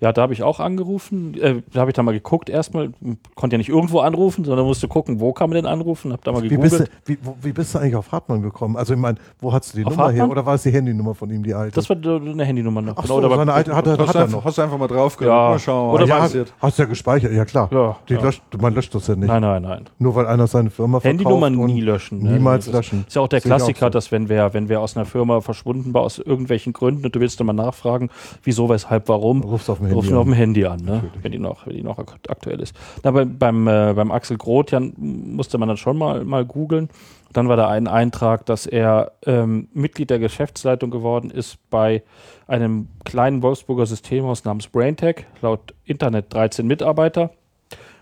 Ja, 0.00 0.12
da 0.12 0.22
habe 0.22 0.32
ich 0.32 0.42
auch 0.42 0.60
angerufen. 0.60 1.34
Äh, 1.40 1.62
da 1.72 1.80
habe 1.80 1.90
ich 1.90 1.94
da 1.94 2.02
mal 2.02 2.12
geguckt 2.12 2.48
erstmal. 2.50 2.90
Konnte 3.34 3.54
ja 3.54 3.58
nicht 3.58 3.68
irgendwo 3.68 4.00
anrufen, 4.00 4.44
sondern 4.44 4.66
musste 4.66 4.88
gucken, 4.88 5.20
wo 5.20 5.32
kann 5.32 5.50
man 5.50 5.56
denn 5.56 5.66
anrufen. 5.66 6.12
Habe 6.12 6.22
da 6.24 6.32
mal 6.32 6.42
Wie 6.42 6.56
bist, 6.56 6.74
du, 6.74 6.84
gegoogelt. 6.84 6.90
wie, 7.06 7.18
wo, 7.22 7.36
wie 7.42 7.52
bist 7.52 7.74
du 7.74 7.78
eigentlich 7.78 7.96
auf 7.96 8.12
Hartmann 8.12 8.42
gekommen? 8.42 8.76
Also 8.76 8.94
ich 8.94 9.00
meine, 9.00 9.18
wo 9.40 9.52
hast 9.52 9.72
du 9.72 9.78
die 9.78 9.84
Auf 9.84 9.90
Nummer 9.92 10.04
her? 10.10 10.20
Hartmann? 10.22 10.30
Oder 10.30 10.46
war 10.46 10.54
es 10.54 10.62
die 10.62 10.70
Handynummer 10.70 11.14
von 11.14 11.30
ihm, 11.30 11.42
die 11.42 11.54
alte? 11.54 11.74
Das 11.74 11.88
war 11.88 11.96
eine 11.96 12.44
Handynummer 12.44 12.82
noch. 12.82 12.96
Ach 12.96 13.06
so, 13.06 13.20
da 13.20 13.28
war- 13.30 13.36
seine 13.38 13.52
alte 13.52 13.74
hat 13.74 13.86
Hast, 13.86 13.98
hat 13.98 13.98
du 13.98 14.18
er 14.18 14.22
einfach, 14.24 14.36
noch. 14.38 14.44
hast 14.44 14.58
du 14.58 14.62
einfach 14.62 14.78
mal 14.78 14.86
drauf 14.88 15.16
Ja. 15.20 15.26
Mal 15.50 15.58
schauen, 15.58 15.94
Oder 15.94 16.06
ja, 16.06 16.18
passiert. 16.18 16.52
hast 16.60 16.78
du 16.78 16.82
ja 16.82 16.88
gespeichert, 16.88 17.32
ja 17.32 17.44
klar. 17.44 17.68
Ja, 17.72 17.96
ja. 18.08 18.22
Löscht, 18.22 18.42
man 18.60 18.74
löscht 18.74 18.94
das 18.94 19.06
ja 19.08 19.16
nicht. 19.16 19.26
Nein, 19.28 19.42
nein, 19.42 19.62
nein. 19.62 19.84
Nur 19.98 20.14
weil 20.14 20.26
einer 20.26 20.46
seine 20.46 20.70
Firma 20.70 21.00
verkauft 21.00 21.20
Handynummern 21.20 21.56
und 21.56 21.66
nie 21.72 21.80
löschen. 21.80 22.22
ne? 22.22 22.32
Niemals 22.32 22.66
Das 22.66 22.74
löschen. 22.74 23.04
Ist 23.06 23.14
ja 23.16 23.22
auch 23.22 23.28
der 23.28 23.40
Sehe 23.40 23.52
auch 23.52 23.56
Klassiker, 23.56 23.86
so. 23.86 23.90
dass 23.90 24.12
wenn 24.12 24.28
wer, 24.28 24.54
wenn 24.54 24.68
wer 24.68 24.80
aus 24.80 24.96
einer 24.96 25.06
Firma 25.06 25.40
verschwunden 25.40 25.92
war, 25.94 26.02
aus 26.02 26.18
irgendwelchen 26.18 26.72
Gründen, 26.72 27.04
und 27.06 27.14
du 27.14 27.20
willst 27.20 27.40
dann 27.40 27.46
mal 27.46 27.52
nachfragen, 27.52 28.10
wieso, 28.42 28.68
weshalb, 28.68 29.08
warum, 29.08 29.42
Rufst 29.56 29.70
auf 29.70 29.78
dem 29.78 29.86
Handy 29.86 29.94
rufst 29.96 30.12
auf 30.12 30.24
dem 30.24 30.32
Handy 30.32 30.64
an, 30.66 30.80
ne? 30.80 31.04
wenn, 31.22 31.32
die 31.32 31.38
noch, 31.38 31.66
wenn 31.66 31.74
die 31.76 31.82
noch 31.82 31.98
ak- 31.98 32.18
aktuell 32.28 32.60
ist. 32.60 32.74
Na, 33.02 33.10
beim, 33.10 33.38
beim, 33.38 33.66
äh, 33.66 33.92
beim 33.94 34.10
Axel 34.10 34.36
Grotjan 34.36 34.92
musste 34.96 35.58
man 35.58 35.68
dann 35.68 35.76
schon 35.76 35.96
mal, 35.98 36.24
mal 36.24 36.44
googeln. 36.44 36.88
Dann 37.32 37.48
war 37.48 37.56
da 37.56 37.68
ein 37.68 37.86
Eintrag, 37.88 38.46
dass 38.46 38.66
er 38.66 39.12
ähm, 39.26 39.68
Mitglied 39.74 40.10
der 40.10 40.18
Geschäftsleitung 40.18 40.90
geworden 40.90 41.30
ist 41.30 41.58
bei 41.70 42.02
einem 42.46 42.88
kleinen 43.04 43.42
Wolfsburger 43.42 43.84
Systemhaus 43.86 44.44
namens 44.44 44.68
BrainTech, 44.68 45.26
laut 45.42 45.74
Internet 45.84 46.32
13 46.32 46.66
Mitarbeiter 46.66 47.30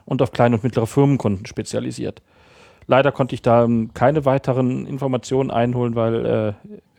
und 0.05 0.21
auf 0.23 0.31
kleine 0.33 0.57
und 0.57 0.63
mittlere 0.65 0.87
Firmenkunden 0.87 1.47
spezialisiert. 1.47 2.23
Leider 2.87 3.11
konnte 3.13 3.35
ich 3.35 3.43
da 3.43 3.65
ähm, 3.65 3.91
keine 3.95 4.25
weiteren 4.27 4.87
Informationen 4.87 5.51
einholen, 5.51 5.95
weil 5.95 6.27
äh, 6.27 6.53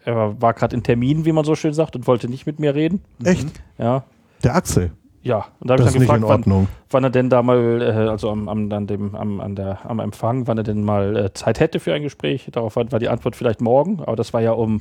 er 0.04 0.42
war 0.42 0.54
gerade 0.54 0.76
in 0.76 0.84
Termin, 0.84 1.26
wie 1.26 1.32
man 1.32 1.46
so 1.46 1.56
schön 1.56 1.74
sagt, 1.74 1.96
und 1.96 2.06
wollte 2.08 2.28
nicht 2.28 2.46
mit 2.48 2.60
mir 2.60 2.74
reden. 2.76 3.02
Echt? 3.24 3.48
Ja, 3.78 4.04
Der 4.46 4.56
Axel. 4.56 4.92
ja. 5.24 5.46
Und 5.60 5.70
da 5.70 5.74
habe 5.74 5.84
Das 5.84 5.94
ich 5.96 6.02
ist 6.02 6.08
dann 6.08 6.22
gefragt, 6.22 6.24
wann, 6.24 6.40
Ordnung. 6.40 6.68
wann 6.90 7.04
er 7.04 7.10
denn 7.10 7.30
da 7.30 7.42
mal, 7.42 7.82
äh, 7.82 8.10
also 8.10 8.30
am, 8.30 8.48
am, 8.48 8.72
an 8.72 8.88
dem, 8.88 9.16
am, 9.16 9.42
an 9.42 9.56
der, 9.56 9.80
am 9.90 10.00
Empfang, 10.00 10.48
wann 10.48 10.58
er 10.58 10.64
denn 10.64 10.84
mal 10.84 11.18
äh, 11.18 11.34
Zeit 11.34 11.60
hätte 11.60 11.80
für 11.82 11.94
ein 11.94 12.04
Gespräch. 12.04 12.48
Darauf 12.52 12.78
war 12.78 12.92
war 12.92 13.00
die 13.00 13.10
Antwort 13.10 13.36
vielleicht 13.36 13.60
morgen, 13.60 14.02
aber 14.02 14.16
das 14.16 14.34
war 14.34 14.42
ja 14.42 14.52
um 14.54 14.80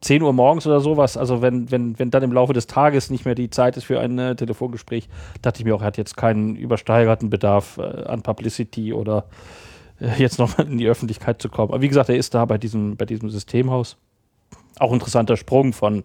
10 0.00 0.22
Uhr 0.22 0.32
morgens 0.32 0.66
oder 0.66 0.80
sowas. 0.80 1.16
Also 1.16 1.42
wenn, 1.42 1.70
wenn, 1.70 1.98
wenn 1.98 2.10
dann 2.10 2.22
im 2.22 2.32
Laufe 2.32 2.52
des 2.52 2.66
Tages 2.66 3.10
nicht 3.10 3.24
mehr 3.24 3.34
die 3.34 3.50
Zeit 3.50 3.76
ist 3.76 3.84
für 3.84 4.00
ein 4.00 4.18
äh, 4.18 4.34
Telefongespräch, 4.34 5.08
dachte 5.42 5.60
ich 5.60 5.64
mir 5.64 5.74
auch, 5.74 5.80
er 5.82 5.88
hat 5.88 5.96
jetzt 5.98 6.16
keinen 6.16 6.56
übersteigerten 6.56 7.30
Bedarf 7.30 7.78
äh, 7.78 8.04
an 8.04 8.22
Publicity 8.22 8.92
oder 8.92 9.24
äh, 10.00 10.08
jetzt 10.18 10.38
nochmal 10.38 10.66
in 10.68 10.78
die 10.78 10.86
Öffentlichkeit 10.88 11.40
zu 11.40 11.48
kommen. 11.48 11.70
Aber 11.72 11.82
wie 11.82 11.88
gesagt, 11.88 12.08
er 12.08 12.16
ist 12.16 12.34
da 12.34 12.44
bei 12.44 12.58
diesem, 12.58 12.96
bei 12.96 13.04
diesem 13.04 13.30
Systemhaus. 13.30 13.96
Auch 14.78 14.92
interessanter 14.92 15.36
Sprung 15.38 15.72
von, 15.72 16.04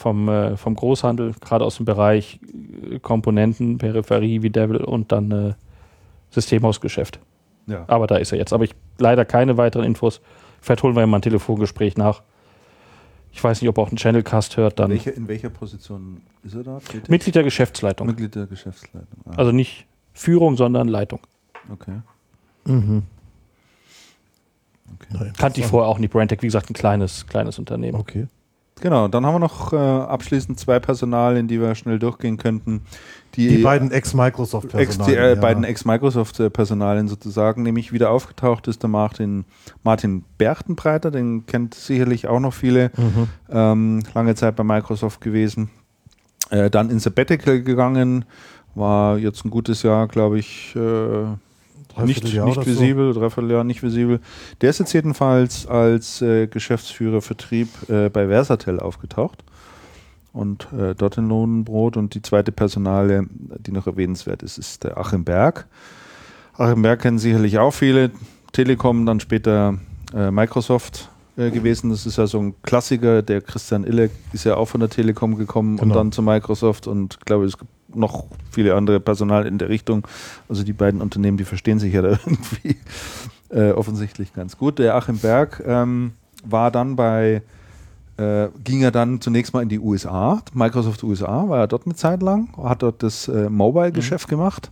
vom, 0.00 0.28
äh, 0.30 0.56
vom 0.56 0.74
Großhandel, 0.76 1.34
gerade 1.42 1.62
aus 1.64 1.76
dem 1.76 1.84
Bereich 1.84 2.40
äh, 2.90 2.98
Komponenten, 3.00 3.76
Peripherie 3.76 4.42
wie 4.42 4.48
Devil 4.48 4.78
und 4.78 5.12
dann 5.12 5.30
äh, 5.30 5.52
Systemhausgeschäft. 6.30 7.20
Ja. 7.66 7.84
Aber 7.86 8.06
da 8.06 8.16
ist 8.16 8.32
er 8.32 8.38
jetzt. 8.38 8.54
Aber 8.54 8.64
ich 8.64 8.74
leider 8.98 9.26
keine 9.26 9.58
weiteren 9.58 9.84
Infos. 9.84 10.22
Vielleicht 10.62 10.82
holen 10.82 10.96
wir 10.96 11.06
mal 11.06 11.18
ein 11.18 11.22
Telefongespräch 11.22 11.98
nach. 11.98 12.22
Ich 13.32 13.44
weiß 13.44 13.60
nicht, 13.60 13.68
ob 13.68 13.76
er 13.78 13.82
auch 13.82 13.88
einen 13.88 13.98
Channelcast 13.98 14.56
hört. 14.56 14.78
Dann 14.78 14.90
Welche, 14.90 15.10
in 15.10 15.28
welcher 15.28 15.50
Position 15.50 16.22
ist 16.42 16.54
er 16.54 16.64
da? 16.64 16.78
tätig? 16.78 17.08
Mitglied 17.10 17.34
der 17.34 17.44
Geschäftsleitung. 17.44 18.06
Mitglied 18.06 18.34
der 18.34 18.46
Geschäftsleitung. 18.46 19.20
Ah, 19.26 19.34
Also 19.36 19.52
nicht 19.52 19.86
Führung, 20.14 20.56
sondern 20.56 20.88
Leitung. 20.88 21.20
okay. 21.70 22.00
Mhm. 22.64 23.02
okay. 24.94 25.32
Kannte 25.38 25.60
ich 25.60 25.66
vorher 25.66 25.88
auch 25.88 25.98
nicht. 25.98 26.10
Brandtech, 26.12 26.40
wie 26.42 26.46
gesagt, 26.46 26.70
ein 26.70 26.74
kleines, 26.74 27.26
kleines 27.26 27.58
Unternehmen. 27.58 27.98
Okay. 27.98 28.26
Genau, 28.80 29.08
dann 29.08 29.26
haben 29.26 29.34
wir 29.34 29.38
noch 29.40 29.72
äh, 29.72 29.76
abschließend 29.76 30.58
zwei 30.58 30.78
Personalien, 30.80 31.48
die 31.48 31.60
wir 31.60 31.74
schnell 31.74 31.98
durchgehen 31.98 32.36
könnten. 32.38 32.82
Die, 33.34 33.48
Die 33.48 33.62
beiden 33.62 33.92
Ex-Microsoft-Personalien. 33.92 34.88
Ex, 34.88 35.06
die, 35.06 35.14
äh, 35.14 35.34
ja. 35.34 35.40
beiden 35.40 35.64
Ex-Microsoft-Personalien 35.64 37.06
sozusagen, 37.06 37.62
nämlich 37.62 37.92
wieder 37.92 38.10
aufgetaucht 38.10 38.66
ist 38.68 38.82
der 38.82 38.90
Martin, 38.90 39.44
Martin 39.84 40.24
Berchtenbreiter, 40.38 41.10
den 41.10 41.46
kennt 41.46 41.74
sicherlich 41.74 42.26
auch 42.26 42.40
noch 42.40 42.54
viele, 42.54 42.90
Mhm. 42.96 43.28
ähm, 43.50 44.02
lange 44.14 44.34
Zeit 44.34 44.56
bei 44.56 44.64
Microsoft 44.64 45.20
gewesen. 45.20 45.70
Äh, 46.50 46.70
dann 46.70 46.90
in 46.90 46.98
Sabbatical 46.98 47.62
gegangen, 47.62 48.24
war 48.74 49.18
jetzt 49.18 49.44
ein 49.44 49.50
gutes 49.50 49.82
Jahr, 49.82 50.08
glaube 50.08 50.38
ich, 50.38 50.74
äh, 50.74 50.80
nicht, 51.98 52.22
Dreivierteljahr 52.22 52.46
nicht 52.46 52.58
oder 52.58 52.66
so. 52.66 52.70
visibel, 52.72 53.12
dreiviertel 53.12 53.64
nicht 53.64 53.82
visibel. 53.82 54.20
Der 54.60 54.70
ist 54.70 54.78
jetzt 54.78 54.92
jedenfalls 54.92 55.66
als 55.66 56.22
äh, 56.22 56.46
Geschäftsführer 56.46 57.20
Vertrieb 57.20 57.68
äh, 57.88 58.08
bei 58.08 58.28
Versatel 58.28 58.80
aufgetaucht 58.80 59.44
und 60.32 60.68
äh, 60.72 60.94
dort 60.94 61.18
in 61.18 61.28
Lohnbrot. 61.28 61.96
Und 61.96 62.14
die 62.14 62.22
zweite 62.22 62.52
Personale, 62.52 63.26
die 63.30 63.72
noch 63.72 63.86
erwähnenswert 63.86 64.42
ist, 64.42 64.58
ist 64.58 64.84
der 64.84 64.98
Achim 64.98 65.24
Berg. 65.24 65.66
Achim 66.54 66.82
Berg 66.82 67.02
kennen 67.02 67.18
sicherlich 67.18 67.58
auch 67.58 67.72
viele. 67.72 68.10
Telekom, 68.52 69.06
dann 69.06 69.20
später 69.20 69.78
äh, 70.14 70.30
Microsoft 70.30 71.08
äh, 71.36 71.50
gewesen. 71.50 71.90
Das 71.90 72.06
ist 72.06 72.16
ja 72.18 72.26
so 72.26 72.38
ein 72.40 72.54
Klassiker. 72.62 73.22
Der 73.22 73.40
Christian 73.40 73.84
Illek 73.84 74.10
ist 74.32 74.44
ja 74.44 74.56
auch 74.56 74.66
von 74.66 74.80
der 74.80 74.90
Telekom 74.90 75.36
gekommen 75.36 75.74
und 75.78 75.88
Genau. 75.88 75.94
dann 75.94 76.12
zu 76.12 76.22
Microsoft. 76.22 76.86
Und 76.86 77.16
ich 77.20 77.24
glaube, 77.24 77.44
es 77.44 77.56
gibt 77.58 77.70
noch 77.94 78.24
viele 78.50 78.74
andere 78.74 79.00
Personal 79.00 79.46
in 79.46 79.58
der 79.58 79.68
Richtung. 79.68 80.06
Also 80.48 80.62
die 80.62 80.72
beiden 80.72 81.00
Unternehmen, 81.00 81.36
die 81.36 81.44
verstehen 81.44 81.78
sich 81.78 81.92
ja 81.94 82.02
da 82.02 82.10
irgendwie 82.26 82.76
äh, 83.50 83.72
offensichtlich 83.72 84.32
ganz 84.32 84.56
gut. 84.56 84.78
Der 84.78 84.94
Achim 84.94 85.18
Berg 85.18 85.62
ähm, 85.66 86.12
war 86.44 86.70
dann 86.70 86.94
bei, 86.96 87.42
äh, 88.16 88.48
ging 88.62 88.82
er 88.82 88.90
dann 88.92 89.20
zunächst 89.20 89.52
mal 89.54 89.62
in 89.62 89.68
die 89.68 89.80
USA, 89.80 90.40
Microsoft 90.54 91.02
USA, 91.02 91.48
war 91.48 91.58
er 91.58 91.66
dort 91.66 91.86
eine 91.86 91.94
Zeit 91.96 92.22
lang, 92.22 92.48
hat 92.62 92.82
dort 92.82 93.02
das 93.02 93.28
äh, 93.28 93.50
Mobile-Geschäft 93.50 94.28
gemacht 94.28 94.70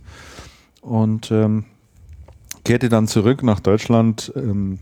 und 0.81 1.31
ähm, 1.33 1.65
kehrte 2.65 2.89
dann 2.89 3.09
zurück 3.09 3.43
nach 3.43 3.61
Deutschland 3.61 4.33
ähm, 4.37 4.79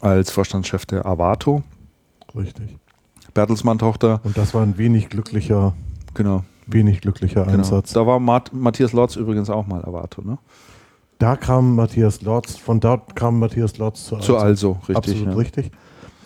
als 0.00 0.30
Vorstandschef 0.30 0.86
der 0.86 1.06
Avato, 1.06 1.62
Richtig. 2.34 2.76
Bertelsmann-Tochter, 3.34 4.20
Und 4.24 4.36
das 4.36 4.54
war 4.54 4.62
ein 4.62 4.78
wenig 4.78 5.08
glücklicher, 5.08 5.74
genau. 6.14 6.44
wenig 6.66 7.00
glücklicher 7.00 7.44
genau. 7.44 7.58
Einsatz. 7.58 7.92
Da 7.92 8.06
war 8.06 8.18
Mart 8.18 8.52
Matthias 8.52 8.92
Lotz 8.92 9.16
übrigens 9.16 9.50
auch 9.50 9.66
mal 9.66 9.84
Avato, 9.84 10.22
ne? 10.22 10.38
Da 11.18 11.36
kam 11.36 11.74
Matthias 11.74 12.22
Lotz, 12.22 12.56
von 12.56 12.80
dort 12.80 13.14
kam 13.14 13.38
Matthias 13.38 13.76
Lotz 13.76 14.04
zu 14.06 14.16
Zu 14.16 14.38
also, 14.38 14.78
richtig. 14.88 14.96
Absolut 14.96 15.26
ja. 15.26 15.34
richtig. 15.34 15.70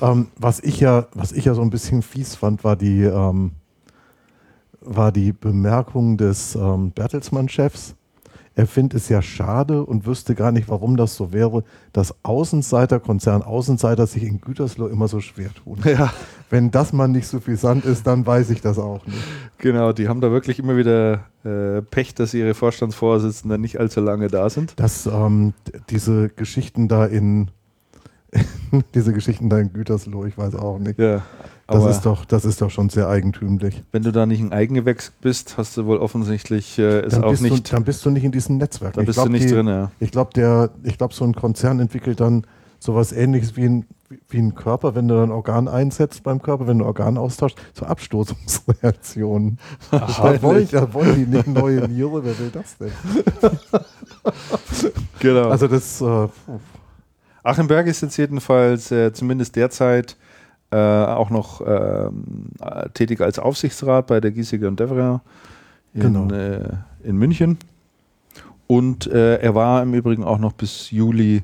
Ähm, 0.01 0.29
was, 0.37 0.61
ich 0.61 0.81
ja, 0.81 1.07
was 1.15 1.33
ich 1.33 1.47
ja 1.47 1.55
so 1.55 1.63
ein 1.63 1.71
bisschen 1.71 2.03
fies 2.03 2.37
fand, 2.37 2.63
war 2.63 2.77
die, 2.77 3.03
ähm, 3.03 3.53
war 4.81 5.11
die 5.11 5.33
Bemerkung 5.33 6.17
des 6.17 6.55
ähm, 6.55 6.93
Bertelsmann-Chefs. 6.93 7.97
Er 8.57 8.67
findet 8.67 9.01
es 9.01 9.09
ja 9.09 9.21
schade 9.21 9.85
und 9.85 10.07
wüsste 10.07 10.35
gar 10.35 10.53
nicht, 10.53 10.69
warum 10.69 10.97
das 10.97 11.17
so 11.17 11.33
wäre, 11.33 11.65
dass 11.93 12.15
Außenseiter, 12.23 13.01
Konzern 13.01 13.43
Außenseiter 13.43 14.07
sich 14.07 14.23
in 14.23 14.41
Gütersloh 14.41 14.87
immer 14.87 15.09
so 15.09 15.21
schwer 15.21 15.51
tun. 15.55 15.79
Ja, 15.85 16.13
Wenn 16.51 16.71
das 16.71 16.93
mal 16.93 17.09
nicht 17.09 17.27
suffisant 17.27 17.85
ist, 17.85 18.07
dann 18.07 18.27
weiß 18.27 18.51
ich 18.51 18.61
das 18.61 18.79
auch 18.79 19.05
nicht. 19.07 19.19
genau. 19.59 19.93
Die 19.93 20.09
haben 20.09 20.21
da 20.21 20.31
wirklich 20.31 20.59
immer 20.61 20.77
wieder 20.77 21.25
äh, 21.45 21.83
Pech, 21.83 22.15
dass 22.15 22.33
ihre 22.33 22.55
Vorstandsvorsitzenden 22.55 23.61
nicht 23.61 23.81
allzu 23.81 24.01
lange 24.01 24.29
da 24.29 24.49
sind. 24.49 24.79
Dass 24.79 25.07
ähm, 25.07 25.53
diese 25.91 26.29
Geschichten 26.29 26.87
da 26.87 27.07
in 27.07 27.51
diese 28.95 29.13
Geschichten 29.13 29.49
da 29.49 29.59
in 29.59 29.73
Gütersloh, 29.73 30.27
ich 30.27 30.39
weiß 30.39 30.55
auch 30.57 30.79
nicht. 30.79 30.99
Ja, 30.99 31.23
Das 31.67 31.77
aber 31.77 31.91
ist 31.91 32.03
doch, 32.03 32.25
das 32.27 32.45
ist 32.45 32.61
doch 32.61 32.71
schon 32.71 32.91
sehr 32.91 33.09
eigentümlich. 33.09 33.83
wenn 33.91 34.03
du 34.03 34.13
da 34.13 34.27
nicht 34.27 34.41
ein 34.41 34.53
Eigengewächs 34.53 35.13
bist, 35.23 35.57
hast 35.57 35.77
du 35.79 35.87
wohl 35.87 35.97
offensichtlich 35.97 36.79
äh, 36.79 37.03
Dann 37.09 37.25
auch 37.25 37.31
bist, 37.31 37.43
nicht, 37.43 37.69
du, 37.69 37.75
dann 37.75 37.85
bist 37.85 38.05
du 38.05 38.11
nicht 38.11 38.25
in 38.25 38.33
diesem 38.33 38.59
Netzwerk. 38.59 38.93
da 38.95 39.01
Ich 39.01 39.07
bist 39.07 39.17
glaub, 39.17 39.27
du 39.27 39.33
nicht 39.33 39.49
die, 39.49 39.55
drin. 39.55 39.69
Ja. 39.69 39.91
Ich 39.99 40.11
glaube, 40.11 40.33
der, 40.35 40.71
ich 40.83 40.99
glaube, 40.99 41.15
so 41.15 41.25
ein 41.25 41.35
Konzern 41.35 41.81
entwickelt 41.81 42.21
dann 42.21 42.47
sowas 42.79 43.13
ähnliches 43.13 43.57
wie 43.57 43.65
ein, 43.65 43.87
wie 44.29 44.39
ein 44.39 44.55
Körper, 44.55 44.95
wenn 44.95 45.09
du 45.09 45.15
dann 45.15 45.33
Organ 45.33 45.67
einsetzt 45.69 46.23
beim 46.23 46.43
Körper, 46.43 46.67
wenn 46.67 46.81
du 46.81 46.85
Organ 46.85 47.17
austauschst, 47.17 47.59
so 47.73 47.87
Abstoßungsreaktionen. 47.87 49.59
Da 49.91 50.43
wollen, 50.43 50.69
da 50.71 50.93
wollen 50.93 51.15
die 51.15 51.37
nicht 51.37 51.47
neue 51.47 51.89
Niere, 51.89 52.23
wer 52.25 52.39
will 52.39 52.51
das 52.53 52.77
denn? 52.77 52.93
Genau. 55.21 55.49
Also 55.49 55.69
das, 55.69 56.03
äh, 56.03 56.29
Achim 57.43 57.67
Berg 57.67 57.87
ist 57.87 58.03
jetzt 58.03 58.19
jedenfalls 58.19 58.91
äh, 58.91 59.13
zumindest 59.15 59.57
derzeit 59.57 60.17
äh, 60.75 61.05
auch 61.13 61.31
noch 61.31 61.61
äh, 61.61 62.11
tätig 62.95 63.21
als 63.21 63.39
Aufsichtsrat 63.39 64.07
bei 64.07 64.21
der 64.21 64.31
Giesiger 64.33 64.69
und 64.69 64.81
Devria 64.81 65.21
in, 65.93 66.01
Genau. 66.01 66.29
äh, 66.35 66.69
in 67.03 67.17
München. 67.17 67.59
Und 68.67 69.07
äh, 69.07 69.37
er 69.37 69.55
war 69.55 69.83
im 69.83 69.95
Übrigen 69.95 70.25
auch 70.25 70.39
noch 70.39 70.53
bis 70.53 70.91
Juli 70.91 71.43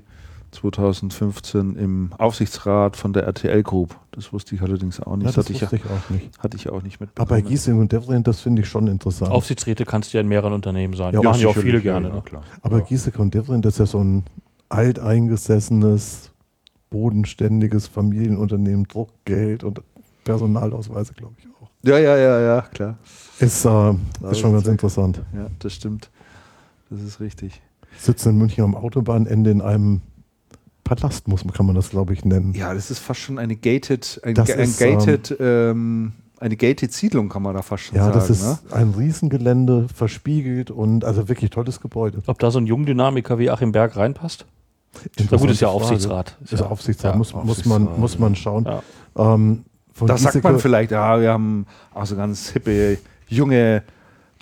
2015 0.53 1.76
im 1.76 2.11
Aufsichtsrat 2.18 2.97
von 2.97 3.12
der 3.12 3.24
RTL 3.24 3.62
Group. 3.62 3.95
Das 4.12 4.33
wusste 4.33 4.57
ich 4.57 4.62
allerdings 4.62 4.99
auch 5.01 5.14
nicht. 5.16 5.26
ja, 5.26 5.33
das 5.33 5.47
das 5.47 5.62
hatte, 5.62 5.62
wusste 5.62 5.76
ich, 5.76 5.83
ich 5.85 5.91
auch 5.91 6.11
nicht. 6.11 6.39
hatte 6.41 6.57
ich 6.57 6.68
auch 6.70 6.83
nicht 6.83 6.97
Aber 6.97 7.05
mitbekommen. 7.07 7.28
bei 7.28 7.41
Giesing 7.49 7.78
und 7.78 7.93
Devlin, 7.93 8.22
das 8.24 8.41
finde 8.41 8.62
ich 8.62 8.68
schon 8.68 8.89
interessant. 8.89 9.31
Aufsichtsräte 9.31 9.85
kannst 9.85 10.12
du 10.12 10.16
ja 10.18 10.22
in 10.22 10.28
mehreren 10.28 10.53
Unternehmen 10.53 10.95
sein. 10.95 11.14
Ja, 11.14 11.20
Ja, 11.22 11.28
machen 11.31 11.41
ja 11.43 11.49
auch 11.49 11.57
viele 11.57 11.81
gerne. 11.81 12.09
ja, 12.09 12.14
ne? 12.14 12.22
klar. 12.22 12.43
Aber 12.62 12.81
Giesing 12.81 13.14
und 13.18 13.33
Devlin, 13.35 13.62
das 13.62 13.74
ist 13.74 13.78
ja 13.78 13.87
so 13.87 14.03
ein 14.03 14.24
alteingesessenes, 14.70 16.30
bodenständiges 16.91 17.86
Familienunternehmen, 17.86 18.84
Druckgeld 18.84 19.64
und 19.64 19.80
Personalausweise, 20.24 21.14
glaube 21.14 21.34
ich 21.38 21.47
auch. 21.47 21.70
Ja, 21.82 21.99
ja, 21.99 22.16
ja, 22.16 22.41
ja, 22.41 22.61
klar. 22.62 22.99
Ist, 23.38 23.64
äh, 23.64 23.95
ist 24.30 24.38
schon 24.41 24.53
ganz 24.53 24.66
interessant. 24.66 25.22
Ja, 25.34 25.47
das 25.61 25.72
stimmt. 25.74 26.11
Das 26.91 27.01
ist 27.01 27.20
richtig. 27.20 27.62
Sitzen 27.97 28.30
in 28.30 28.38
München 28.38 28.64
am 28.64 28.74
Autobahnende 28.74 29.51
in 29.51 29.62
einem 29.62 30.03
Palast, 30.84 31.28
muss, 31.28 31.45
man- 31.45 31.55
kann 31.55 31.66
man 31.66 31.74
das, 31.76 31.91
glaube 31.91 32.12
ich, 32.12 32.24
nennen. 32.24 32.53
Ja, 32.55 32.74
das 32.74 32.91
ist 32.91 32.99
fast 32.99 33.20
schon 33.20 33.38
eine 33.38 33.57
gated, 33.57 34.20
ein, 34.24 34.36
ein 34.36 34.47
ist, 34.59 34.78
gated, 34.78 35.36
ähm, 35.41 36.12
eine 36.38 36.57
gated 36.57 36.93
Siedlung, 36.93 37.28
kann 37.28 37.43
man 37.43 37.55
da 37.55 37.62
fast 37.62 37.84
schon 37.84 37.97
Ja, 37.97 38.05
sagen. 38.07 38.14
das 38.18 38.30
ist 38.30 38.43
ne? 38.43 38.59
ein 38.72 38.91
Riesengelände, 38.91 39.86
verspiegelt 39.95 40.70
und 40.70 41.05
also 41.05 41.28
wirklich 41.28 41.51
tolles 41.51 41.80
Gebäude. 41.80 42.22
Ob 42.26 42.38
da 42.41 42.51
so 42.51 42.59
ein 42.59 42.66
Jungdynamiker 42.66 43.38
wie 43.38 43.51
Achim 43.51 43.72
Berg 43.72 43.97
reinpasst? 43.97 44.47
Na 45.30 45.36
gut, 45.36 45.51
ist 45.51 45.61
ja 45.61 45.68
Frage. 45.68 45.82
Aufsichtsrat. 45.84 46.36
Ist 46.45 46.53
ja 46.61 46.66
Aufsichtsrat, 46.66 47.12
Ja, 47.12 47.18
muss, 47.18 47.32
muss, 47.32 47.64
man, 47.64 47.82
Aufsichtsrat, 47.82 47.99
muss 47.99 48.18
man 48.18 48.34
schauen. 48.34 48.64
Ja. 48.64 48.82
Ähm, 49.16 49.64
von 49.93 50.07
Da 50.09 50.16
sagt 50.16 50.43
man 50.43 50.59
vielleicht, 50.59 50.91
ja, 50.91 51.20
wir 51.20 51.30
haben 51.32 51.66
auch 51.95 52.07
so 52.07 52.16
ganz 52.16 52.51
hippe, 52.51 52.99
junge, 53.28 53.82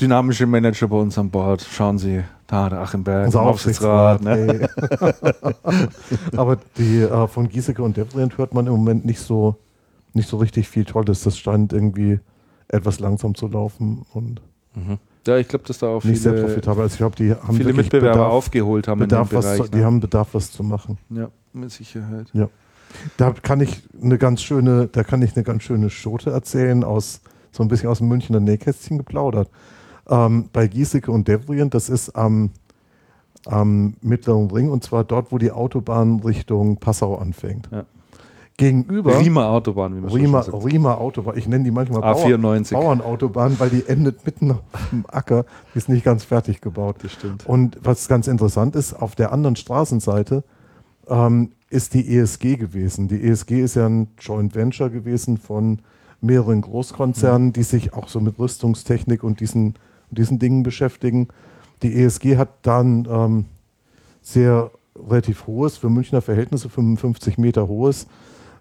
dynamische 0.01 0.47
Manager 0.47 0.89
bei 0.89 0.97
uns 0.97 1.19
an 1.19 1.31
Bord. 1.31 1.63
Schauen 1.63 1.99
Sie, 1.99 2.23
da 2.47 2.69
der 2.71 2.81
Achim 2.81 3.05
Berg, 3.05 3.27
unser 3.27 3.41
im 3.43 3.47
Aufsichtsrat. 3.49 4.23
ne? 4.23 4.69
Aber 6.37 6.57
die 6.77 7.03
äh, 7.03 7.27
von 7.29 7.49
Giesecke 7.49 7.83
und 7.83 7.97
Devlin 7.97 8.31
hört 8.37 8.55
man 8.55 8.67
im 8.67 8.73
Moment 8.73 9.05
nicht 9.05 9.21
so, 9.21 9.57
nicht 10.15 10.29
so 10.29 10.39
richtig 10.39 10.69
viel 10.69 10.85
Tolles. 10.85 11.23
Das 11.25 11.39
scheint 11.39 11.73
irgendwie 11.73 12.21
etwas 12.69 13.01
langsam 13.01 13.35
zu 13.35 13.47
laufen 13.49 14.05
und 14.13 14.41
Mhm. 14.75 14.99
Ja, 15.27 15.37
ich 15.37 15.49
glaube, 15.49 15.65
dass 15.67 15.79
da 15.79 15.89
auch 15.89 16.05
nicht 16.05 16.23
sehr 16.23 16.33
viele, 16.33 16.45
profitabel. 16.47 16.83
Also 16.83 16.95
ich 16.95 16.99
glaube, 16.99 17.17
die 17.17 17.33
haben 17.33 17.57
viele 17.57 17.73
Mitbewerber 17.73 18.15
Bedarf, 18.15 18.33
aufgeholt 18.33 18.89
haben 18.89 19.01
Bedarf 19.01 19.31
in 19.31 19.35
dem 19.35 19.39
was 19.39 19.45
Bereich. 19.45 19.63
zu, 19.63 19.71
die 19.71 19.79
ne? 19.79 19.85
haben 19.85 20.01
Bedarf, 20.01 20.29
was 20.33 20.53
zu 20.53 20.63
machen. 20.63 20.99
ja, 21.11 21.29
mit 21.53 21.71
Sicherheit. 21.71 22.29
Da 23.19 23.33
kann 23.33 23.61
ich 23.61 23.83
eine 24.03 24.17
ganz 24.17 24.43
schöne, 24.43 24.89
da 24.91 25.05
kann 25.05 25.21
ich 25.21 25.37
eine 25.37 25.45
ganz 25.45 25.63
schöne 25.63 25.91
Schote 25.91 26.31
erzählen 26.31 26.85
aus 26.85 27.21
so 27.53 27.63
ein 27.63 27.69
bisschen 27.69 27.89
aus 27.89 27.99
dem 27.99 28.09
Münchner 28.09 28.41
Nähkästchen 28.41 28.99
geplaudert. 28.99 29.51
Ähm, 30.09 30.49
bei 30.53 30.67
Giesecke 30.69 31.11
und 31.11 31.29
Devrien, 31.29 31.71
das 31.71 31.89
ist 31.89 32.11
am, 32.11 32.51
am 33.47 33.95
Mittleren 34.01 34.51
Ring 34.51 34.71
und 34.71 34.85
zwar 34.85 35.05
dort, 35.05 35.33
wo 35.33 35.39
die 35.39 35.51
Autobahn 35.51 36.21
Richtung 36.21 36.79
Passau 36.79 37.17
anfängt. 37.17 37.69
Ja. 37.71 37.85
Gegenüber 38.59 39.21
Riemer 39.21 39.47
Autobahn, 39.47 39.97
wie 39.97 40.01
man 40.01 40.11
Riemer, 40.11 40.43
sagt. 40.43 40.65
Riemer 40.65 41.01
Autobahn, 41.01 41.39
ich 41.39 41.47
nenne 41.47 41.63
die 41.63 41.71
manchmal 41.71 42.01
Bauer, 42.01 42.27
A94. 42.27 42.73
Bauernautobahn, 42.73 43.59
weil 43.61 43.71
die 43.71 43.87
endet 43.87 44.27
mitten 44.27 44.51
auf 44.51 44.59
dem 44.91 45.05
Acker, 45.07 45.47
die 45.73 45.79
ist 45.79 45.89
nicht 45.89 46.05
ganz 46.05 46.25
fertig 46.25 46.61
gebaut. 46.61 46.97
Das 47.03 47.13
stimmt. 47.13 47.47
Und 47.47 47.79
was 47.83 48.09
ganz 48.09 48.27
interessant 48.27 48.75
ist, 48.75 48.95
auf 48.95 49.15
der 49.15 49.31
anderen 49.31 49.55
Straßenseite 49.55 50.43
ähm, 51.09 51.53
ist 51.71 51.95
die 51.95 52.19
ESG 52.19 52.57
gewesen. 52.57 53.07
Die 53.07 53.23
ESG 53.23 53.63
ist 53.63 53.77
ja 53.77 53.87
ein 53.87 54.09
Joint 54.19 54.57
Venture 54.57 54.91
gewesen 54.91 55.39
von 55.39 55.79
mehreren 56.21 56.61
Großkonzernen, 56.61 57.53
die 57.53 57.63
sich 57.63 57.95
auch 57.95 58.09
so 58.09 58.19
mit 58.19 58.41
Rüstungstechnik 58.41 59.23
und 59.23 59.39
diesen, 59.39 59.75
diesen 60.11 60.41
Dingen 60.41 60.65
beschäftigen. 60.65 61.29
Die 61.85 61.95
ESG 61.95 62.37
hat 62.37 62.49
dann 62.63 63.07
ähm, 63.09 63.45
sehr 64.21 64.73
relativ 65.09 65.47
hohes, 65.47 65.77
für 65.77 65.91
Münchner 65.91 66.23
Verhältnisse 66.23 66.69
55 66.69 67.39
Meter 67.39 67.69
hohes, 67.69 68.09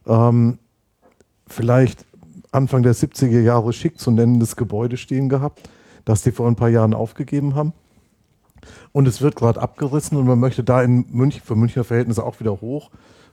ähm, 0.07 0.59
vielleicht 1.47 2.05
Anfang 2.51 2.83
der 2.83 2.95
70er 2.95 3.41
Jahre 3.41 3.73
schick 3.73 3.99
zu 3.99 4.11
nennendes 4.11 4.55
Gebäude 4.55 4.97
stehen 4.97 5.29
gehabt, 5.29 5.69
das 6.05 6.21
die 6.21 6.31
vor 6.31 6.47
ein 6.47 6.55
paar 6.55 6.69
Jahren 6.69 6.93
aufgegeben 6.93 7.55
haben. 7.55 7.73
Und 8.91 9.07
es 9.07 9.21
wird 9.21 9.35
gerade 9.35 9.61
abgerissen 9.61 10.17
und 10.17 10.25
man 10.25 10.39
möchte 10.39 10.63
da 10.63 10.81
in 10.81 11.05
München, 11.11 11.41
für 11.43 11.55
Münchner 11.55 11.83
Verhältnisse 11.83 12.23
auch 12.25 12.39
wieder 12.39 12.59
hoch, 12.61 12.89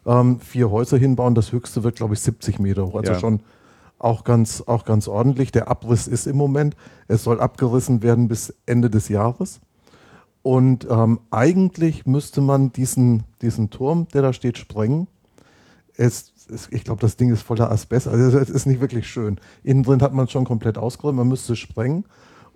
ähm, 0.06 0.40
vier 0.40 0.70
Häuser 0.70 0.98
hinbauen. 0.98 1.34
Das 1.34 1.52
höchste 1.52 1.82
wird, 1.82 1.96
glaube 1.96 2.14
ich, 2.14 2.20
70 2.20 2.58
Meter 2.58 2.86
hoch. 2.86 2.96
Also 2.96 3.12
Ja. 3.12 3.18
schon 3.18 3.40
auch 3.98 4.24
ganz, 4.24 4.62
auch 4.66 4.84
ganz 4.84 5.08
ordentlich. 5.08 5.50
Der 5.52 5.68
Abriss 5.68 6.06
ist 6.06 6.26
im 6.26 6.36
Moment, 6.36 6.76
es 7.08 7.24
soll 7.24 7.40
abgerissen 7.40 8.02
werden 8.02 8.28
bis 8.28 8.54
Ende 8.66 8.90
des 8.90 9.08
Jahres. 9.08 9.60
Und 10.42 10.86
ähm, 10.90 11.20
eigentlich 11.30 12.04
müsste 12.04 12.42
man 12.42 12.70
diesen, 12.70 13.22
diesen 13.40 13.70
Turm, 13.70 14.06
der 14.12 14.20
da 14.20 14.32
steht, 14.34 14.58
sprengen. 14.58 15.06
Es, 15.96 16.33
es, 16.48 16.68
ich 16.70 16.84
glaube, 16.84 17.00
das 17.00 17.16
Ding 17.16 17.32
ist 17.32 17.42
voller 17.42 17.70
Asbest. 17.70 18.08
Also 18.08 18.38
es 18.38 18.50
ist 18.50 18.66
nicht 18.66 18.80
wirklich 18.80 19.06
schön. 19.06 19.38
Innen 19.62 19.82
drin 19.82 20.02
hat 20.02 20.12
man 20.12 20.26
es 20.26 20.32
schon 20.32 20.44
komplett 20.44 20.78
ausgeräumt. 20.78 21.18
Man 21.18 21.28
müsste 21.28 21.56
sprengen. 21.56 22.04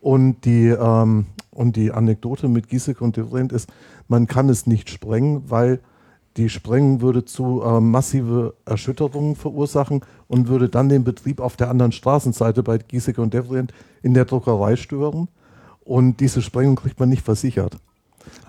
Und 0.01 0.45
die, 0.45 0.69
ähm, 0.69 1.27
und 1.51 1.77
die 1.77 1.91
Anekdote 1.91 2.49
mit 2.49 2.69
Giesecke 2.69 3.03
und 3.03 3.17
Devriend 3.17 3.53
ist, 3.53 3.69
man 4.07 4.27
kann 4.27 4.49
es 4.49 4.67
nicht 4.67 4.91
sprengen, 4.91 5.51
weil 5.51 5.81
die 6.37 6.49
Sprengung 6.49 7.01
würde 7.01 7.25
zu 7.25 7.63
ähm, 7.65 7.91
massive 7.91 8.55
Erschütterungen 8.65 9.35
verursachen 9.35 10.03
und 10.29 10.47
würde 10.47 10.69
dann 10.69 10.89
den 10.89 11.03
Betrieb 11.03 11.41
auf 11.41 11.57
der 11.57 11.69
anderen 11.69 11.91
Straßenseite 11.91 12.63
bei 12.63 12.79
Giesecke 12.79 13.21
und 13.21 13.35
Devriend 13.35 13.73
in 14.03 14.15
der 14.15 14.25
Druckerei 14.25 14.77
stören. 14.77 15.29
Und 15.81 16.21
diese 16.21 16.43
Sprengung 16.43 16.77
kriegt 16.77 17.01
man 17.01 17.09
nicht 17.09 17.25
versichert. 17.25 17.77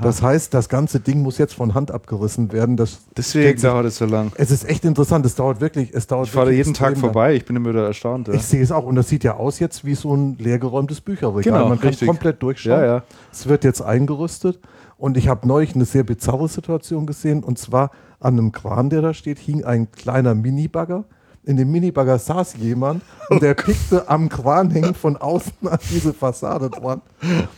Das 0.01 0.21
heißt, 0.21 0.53
das 0.53 0.69
ganze 0.69 0.99
Ding 0.99 1.21
muss 1.21 1.37
jetzt 1.37 1.53
von 1.53 1.73
Hand 1.73 1.91
abgerissen 1.91 2.51
werden. 2.51 2.77
Das 2.77 2.99
Deswegen 3.17 3.61
dauert 3.61 3.85
es 3.85 3.97
so 3.97 4.05
lang. 4.05 4.31
es 4.35 4.49
ist 4.51 4.67
echt 4.67 4.85
interessant. 4.85 5.25
Es 5.25 5.35
dauert 5.35 5.59
wirklich. 5.61 5.93
Es 5.93 6.07
dauert 6.07 6.27
Ich 6.27 6.31
fahre 6.33 6.51
jeden 6.53 6.73
Tag 6.73 6.91
lang. 6.93 6.99
vorbei. 7.01 7.35
Ich 7.35 7.45
bin 7.45 7.55
immer 7.55 7.69
wieder 7.69 7.85
erstaunt. 7.85 8.27
Ja. 8.29 8.33
Ich 8.35 8.43
sehe 8.43 8.61
es 8.61 8.71
auch. 8.71 8.85
Und 8.85 8.95
das 8.95 9.09
sieht 9.09 9.23
ja 9.23 9.35
aus 9.35 9.59
jetzt 9.59 9.83
wie 9.85 9.95
so 9.95 10.15
ein 10.15 10.37
leergeräumtes 10.37 11.01
Bücherregal. 11.01 11.43
Genau, 11.43 11.67
Man 11.69 11.79
kann 11.79 11.89
richtig. 11.89 12.07
komplett 12.07 12.41
durchschauen. 12.41 12.79
Ja, 12.79 12.85
ja. 12.85 13.03
Es 13.31 13.47
wird 13.47 13.63
jetzt 13.63 13.81
eingerüstet. 13.81 14.59
Und 14.97 15.17
ich 15.17 15.27
habe 15.27 15.47
neulich 15.47 15.75
eine 15.75 15.85
sehr 15.85 16.03
bizarre 16.03 16.47
Situation 16.47 17.05
gesehen. 17.05 17.43
Und 17.43 17.57
zwar 17.59 17.91
an 18.19 18.33
einem 18.37 18.51
Kran, 18.51 18.89
der 18.89 19.01
da 19.01 19.13
steht, 19.13 19.39
hing 19.39 19.63
ein 19.63 19.91
kleiner 19.91 20.35
Minibagger. 20.35 21.05
In 21.49 21.57
dem 21.57 21.71
Minibagger 21.71 22.19
saß 22.19 22.57
jemand 22.57 23.01
und 23.31 23.41
der 23.41 23.55
pickte 23.55 24.07
am 24.07 24.29
Kran 24.29 24.69
hängen 24.69 24.93
von 24.93 25.17
außen 25.17 25.51
an 25.67 25.79
diese 25.89 26.13
Fassade 26.13 26.69
dran. 26.69 27.01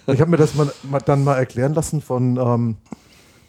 Ich 0.07 0.21
habe 0.21 0.31
mir 0.31 0.37
das 0.37 0.55
mal, 0.55 0.71
dann 1.03 1.25
mal 1.25 1.35
erklären 1.35 1.73
lassen 1.73 1.99
von 2.01 2.37
ähm, 2.37 2.77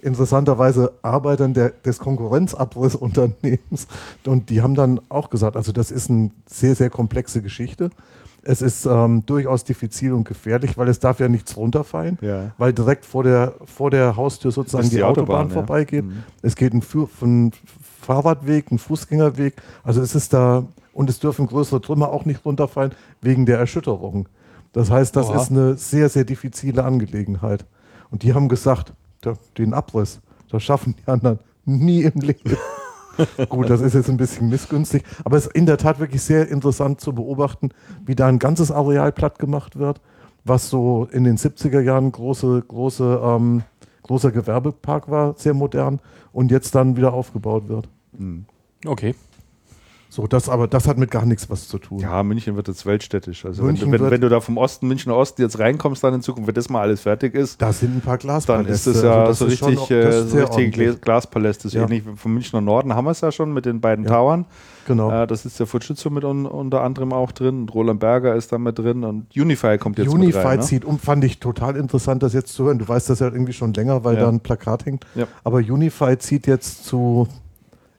interessanterweise 0.01 0.95
Arbeitern 1.03 1.55
der, 1.55 1.71
des 1.71 2.01
Konkurrenzabbrissunternehmens. 2.01 3.87
Und 4.27 4.51
die 4.51 4.63
haben 4.63 4.75
dann 4.75 5.01
auch 5.11 5.31
gesagt, 5.31 5.57
also 5.57 5.71
das 5.71 5.93
ist 5.93 6.11
eine 6.11 6.33
sehr, 6.47 6.75
sehr 6.75 6.91
komplexe 6.91 7.41
Geschichte. 7.41 7.91
Es 8.45 8.61
ist 8.61 8.85
ähm, 8.87 9.25
durchaus 9.25 9.63
diffizil 9.63 10.13
und 10.13 10.25
gefährlich, 10.27 10.77
weil 10.77 10.89
es 10.89 10.99
darf 10.99 11.21
ja 11.21 11.29
nichts 11.29 11.57
runterfallen, 11.57 12.19
Ja. 12.21 12.51
weil 12.59 12.73
direkt 12.73 13.05
vor 13.07 13.23
der, 13.23 13.55
vor 13.65 13.93
der 13.93 14.17
Haustür 14.17 14.51
sozusagen 14.51 14.91
die, 14.91 14.97
die 14.97 15.05
Autobahn, 15.05 15.43
Autobahn, 15.43 15.49
ja. 15.49 15.55
vorbeigeht. 15.55 16.05
Mhm. 16.05 16.25
Es 16.43 16.57
geht 16.57 16.75
ein, 16.75 16.83
Für 16.83 17.07
ein 17.23 17.53
Fahrradweg, 18.03 18.71
ein 18.71 18.79
Fußgängerweg. 18.79 19.55
Also 19.85 20.01
es 20.01 20.15
ist 20.15 20.33
da, 20.33 20.67
und 20.93 21.09
es 21.09 21.21
dürfen 21.21 21.47
größere 21.47 21.81
Trümmer 21.81 22.11
auch 22.11 22.25
nicht 22.25 22.45
runterfallen 22.45 22.93
wegen 23.21 23.47
der 23.47 23.59
Erschütterung. 23.59 24.29
Das 24.73 24.91
heißt, 24.91 25.15
das 25.17 25.29
Oha. 25.29 25.41
ist 25.41 25.51
eine 25.51 25.77
sehr, 25.77 26.09
sehr 26.09 26.25
diffizile 26.25 26.85
Angelegenheit. 26.85 27.65
Und 28.11 28.23
die 28.23 28.35
haben 28.35 28.49
gesagt, 28.49 28.93
den 29.59 29.75
Abriss, 29.75 30.21
das 30.51 30.63
schaffen 30.63 30.95
die 30.99 31.11
anderen 31.11 31.39
nie 31.65 32.03
im 32.03 32.21
Leben. 32.21 32.57
Gut, 33.49 33.69
das 33.69 33.81
ist 33.81 33.95
jetzt 33.95 34.09
ein 34.09 34.17
bisschen 34.17 34.49
missgünstig, 34.49 35.05
aber 35.25 35.37
es 35.37 35.47
ist 35.47 35.55
in 35.55 35.67
der 35.67 35.77
Tat 35.77 35.99
wirklich 35.99 36.23
sehr 36.23 36.49
interessant 36.49 37.01
zu 37.01 37.15
beobachten, 37.15 37.71
wie 38.05 38.15
da 38.15 38.27
ein 38.27 38.39
ganzes 38.39 38.71
Areal 38.71 39.13
platt 39.13 39.39
gemacht 39.39 39.79
wird, 39.79 40.01
was 40.45 40.71
so 40.71 41.09
in 41.13 41.25
den 41.25 41.37
70er 41.37 41.81
Jahren 41.81 42.11
große, 42.11 42.65
große, 42.67 43.21
ähm, 43.23 43.63
großer 44.13 44.31
Gewerbepark 44.31 45.11
war, 45.11 45.35
sehr 45.39 45.55
modern 45.55 45.99
und 46.33 46.51
jetzt 46.51 46.75
dann 46.75 46.99
wieder 46.99 47.15
aufgebaut 47.15 47.69
wird. 47.69 47.89
Okay. 48.85 49.15
So, 50.15 50.27
das 50.27 50.51
aber, 50.51 50.69
das 50.69 50.87
hat 50.89 50.99
mit 50.99 51.11
gar 51.11 51.25
nichts 51.25 51.49
was 51.49 51.69
zu 51.69 51.79
tun. 51.79 51.99
Ja, 52.01 52.23
München 52.23 52.55
wird 52.55 52.69
jetzt 52.69 52.85
weltstädtisch. 52.85 53.47
Also 53.47 53.63
München 53.63 53.91
wenn, 53.91 53.99
du, 53.99 54.05
wenn, 54.05 54.11
wenn 54.11 54.21
du 54.21 54.29
da 54.29 54.41
vom 54.41 54.59
Osten, 54.59 54.87
Münchner 54.87 55.17
Osten 55.17 55.41
jetzt 55.41 55.59
reinkommst 55.59 56.05
dann 56.05 56.13
in 56.13 56.21
Zukunft, 56.21 56.49
wenn 56.49 56.55
das 56.55 56.69
mal 56.69 56.83
alles 56.83 57.01
fertig 57.01 57.35
ist, 57.35 57.63
Da 57.63 57.73
sind 57.73 57.97
ein 57.97 58.01
paar 58.03 58.19
dann 58.19 58.27
Glaspaläste. 58.27 58.73
ist 58.91 58.97
das 58.99 59.03
ja 59.05 59.25
also 59.25 59.49
so 59.49 59.57
schon 59.57 59.69
richtig, 59.71 59.85
auch- 59.85 59.89
das 59.89 60.15
äh, 60.15 60.23
so 60.25 60.29
sehr 60.29 60.49
richtige 60.59 60.97
Glaspaläste. 60.97 61.69
Ja. 61.69 61.85
ähnlich 61.85 62.03
vom 62.17 62.35
Münchner 62.35 62.61
Norden 62.61 62.95
haben 62.95 63.07
wir 63.07 63.13
es 63.13 63.23
ja 63.23 63.33
schon 63.33 63.55
mit 63.55 63.65
den 63.65 63.81
beiden 63.81 64.05
Ja. 64.05 64.11
Towern. 64.11 64.45
Genau. 64.87 65.11
Äh, 65.23 65.27
das 65.27 65.47
ist 65.47 65.59
der 65.59 65.67
Fujitsu 65.67 66.11
mit 66.11 66.25
un, 66.25 66.45
unter 66.45 66.83
anderem 66.83 67.15
auch 67.15 67.33
drin. 67.33 67.61
Und 67.63 67.75
Roland 67.75 67.99
Berger 68.01 68.35
ist 68.35 68.53
da 68.53 68.59
mit 68.59 68.79
drin 68.79 69.05
und 69.05 69.35
Unify 69.35 69.79
kommt 69.79 69.97
jetzt 69.97 70.09
Unify 70.13 70.37
mit 70.37 70.45
rein. 70.45 70.59
Ne? 70.59 70.65
zieht 70.67 70.85
um, 70.85 70.99
fand 70.99 71.25
ich 71.25 71.41
total 71.41 71.75
interessant, 71.77 72.23
das 72.23 72.35
jetzt 72.35 72.53
zu 72.53 72.65
hören. 72.65 72.79
Du 72.79 72.87
weißt 72.87 73.09
das 73.09 73.21
ja 73.21 73.29
irgendwie 73.29 73.55
schon 73.55 73.73
länger, 73.73 74.05
weil 74.05 74.17
Ja. 74.17 74.23
da 74.25 74.29
ein 74.29 74.41
Plakat 74.41 74.85
hängt. 74.85 75.07
Ja. 75.15 75.27
Aber 75.43 75.57
Unify 75.61 76.19
zieht 76.19 76.47
jetzt 76.47 76.85
zu, 76.85 77.29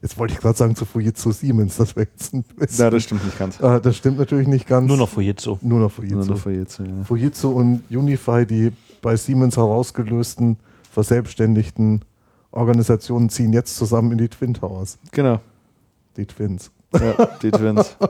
jetzt 0.04 0.18
wollte 0.18 0.34
ich 0.34 0.40
gerade 0.40 0.56
sagen, 0.56 0.76
zu 0.76 0.84
Fujitsu 0.84 1.32
Siemens. 1.32 1.78
Das 1.78 1.96
wäre 1.96 2.06
jetzt 2.12 2.34
ein 2.34 2.42
bisschen. 2.42 2.84
Ja, 2.84 2.90
das 2.90 3.02
stimmt 3.02 3.24
nicht 3.24 3.38
ganz. 3.38 3.58
äh, 3.58 3.80
das 3.80 3.96
stimmt 3.96 4.18
natürlich 4.18 4.46
nicht 4.46 4.66
ganz. 4.66 4.86
Nur 4.86 4.98
noch 4.98 5.08
Fujitsu. 5.08 5.58
Nur 5.62 5.80
noch 5.80 5.80
Nur 5.80 5.90
Fujitsu. 5.90 6.30
noch 6.32 6.38
Fujitsu, 6.38 6.82
ja. 6.84 7.04
Fujitsu 7.04 7.48
und 7.48 7.82
Unify, 7.90 8.44
die 8.46 8.70
bei 9.00 9.16
Siemens 9.16 9.56
herausgelösten, 9.56 10.58
verselbstständigten 10.92 12.02
Organisationen, 12.50 13.30
ziehen 13.30 13.54
jetzt 13.54 13.76
zusammen 13.76 14.12
in 14.12 14.18
die 14.18 14.28
Twin 14.28 14.52
Towers. 14.52 14.98
Genau. 15.10 15.40
Die 16.18 16.26
Twins. 16.26 16.70
Ja, 16.92 17.26
die 17.42 17.50
Twins. 17.50 17.96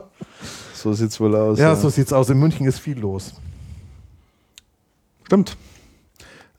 So 0.73 0.93
sieht's 0.93 1.19
wohl 1.19 1.35
aus. 1.35 1.57
Ja, 1.57 1.75
so 1.75 1.89
sieht's 1.89 2.13
aus. 2.13 2.29
In 2.29 2.37
München 2.37 2.67
ist 2.67 2.77
viel 2.77 2.99
los. 2.99 3.33
Stimmt. 5.23 5.57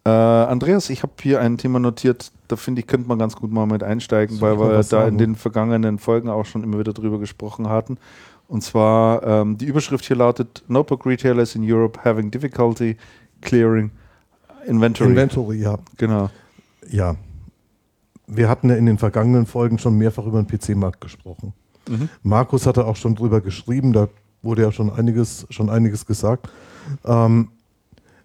Äh, 0.07 0.09
Andreas, 0.09 0.89
ich 0.89 1.03
habe 1.03 1.15
hier 1.21 1.41
ein 1.41 1.59
Thema 1.59 1.81
notiert, 1.81 2.31
da 2.47 2.55
finde 2.55 2.81
ich, 2.81 2.87
könnte 2.87 3.09
man 3.09 3.19
ganz 3.19 3.35
gut 3.35 3.51
mal 3.51 3.67
mit 3.67 3.83
einsteigen, 3.83 4.41
weil 4.41 4.57
wir 4.57 4.69
da 4.69 4.79
was 4.79 4.87
in 4.87 4.91
sagen? 4.91 5.19
den 5.19 5.35
vergangenen 5.35 5.99
Folgen 5.99 6.29
auch 6.29 6.47
schon 6.47 6.63
immer 6.63 6.79
wieder 6.79 6.93
drüber 6.93 7.19
gesprochen 7.19 7.69
hatten. 7.69 7.99
Und 8.47 8.63
zwar, 8.63 9.25
ähm, 9.25 9.59
die 9.59 9.65
Überschrift 9.65 10.05
hier 10.05 10.15
lautet: 10.15 10.63
Notebook 10.69 11.07
Retailers 11.07 11.57
in 11.57 11.65
Europe 11.65 11.99
having 12.05 12.31
difficulty 12.31 12.97
clearing 13.41 13.91
inventory. 14.69 15.11
Inventory, 15.11 15.57
ja. 15.57 15.77
genau. 15.97 16.31
Ja. 16.89 17.17
Wir 18.29 18.49
hatten 18.49 18.71
ja 18.71 18.77
in 18.77 18.87
den 18.87 18.99
vergangenen 18.99 19.45
Folgen 19.45 19.81
schon 19.81 19.99
mehrfach 19.99 20.25
über 20.25 20.41
den 20.41 20.47
PC-Markt 20.47 21.01
gesprochen. 21.01 21.53
Mhm. 21.89 22.09
Markus 22.23 22.65
hatte 22.65 22.87
auch 22.87 22.97
schon 22.97 23.17
drüber 23.17 23.41
geschrieben, 23.41 23.93
da 23.93 24.07
wurde 24.43 24.63
ja 24.63 24.71
schon 24.71 24.89
einiges, 24.89 25.49
schon 25.51 25.69
einiges 25.69 26.07
gesagt. 26.07 26.49
Ähm, 27.05 27.49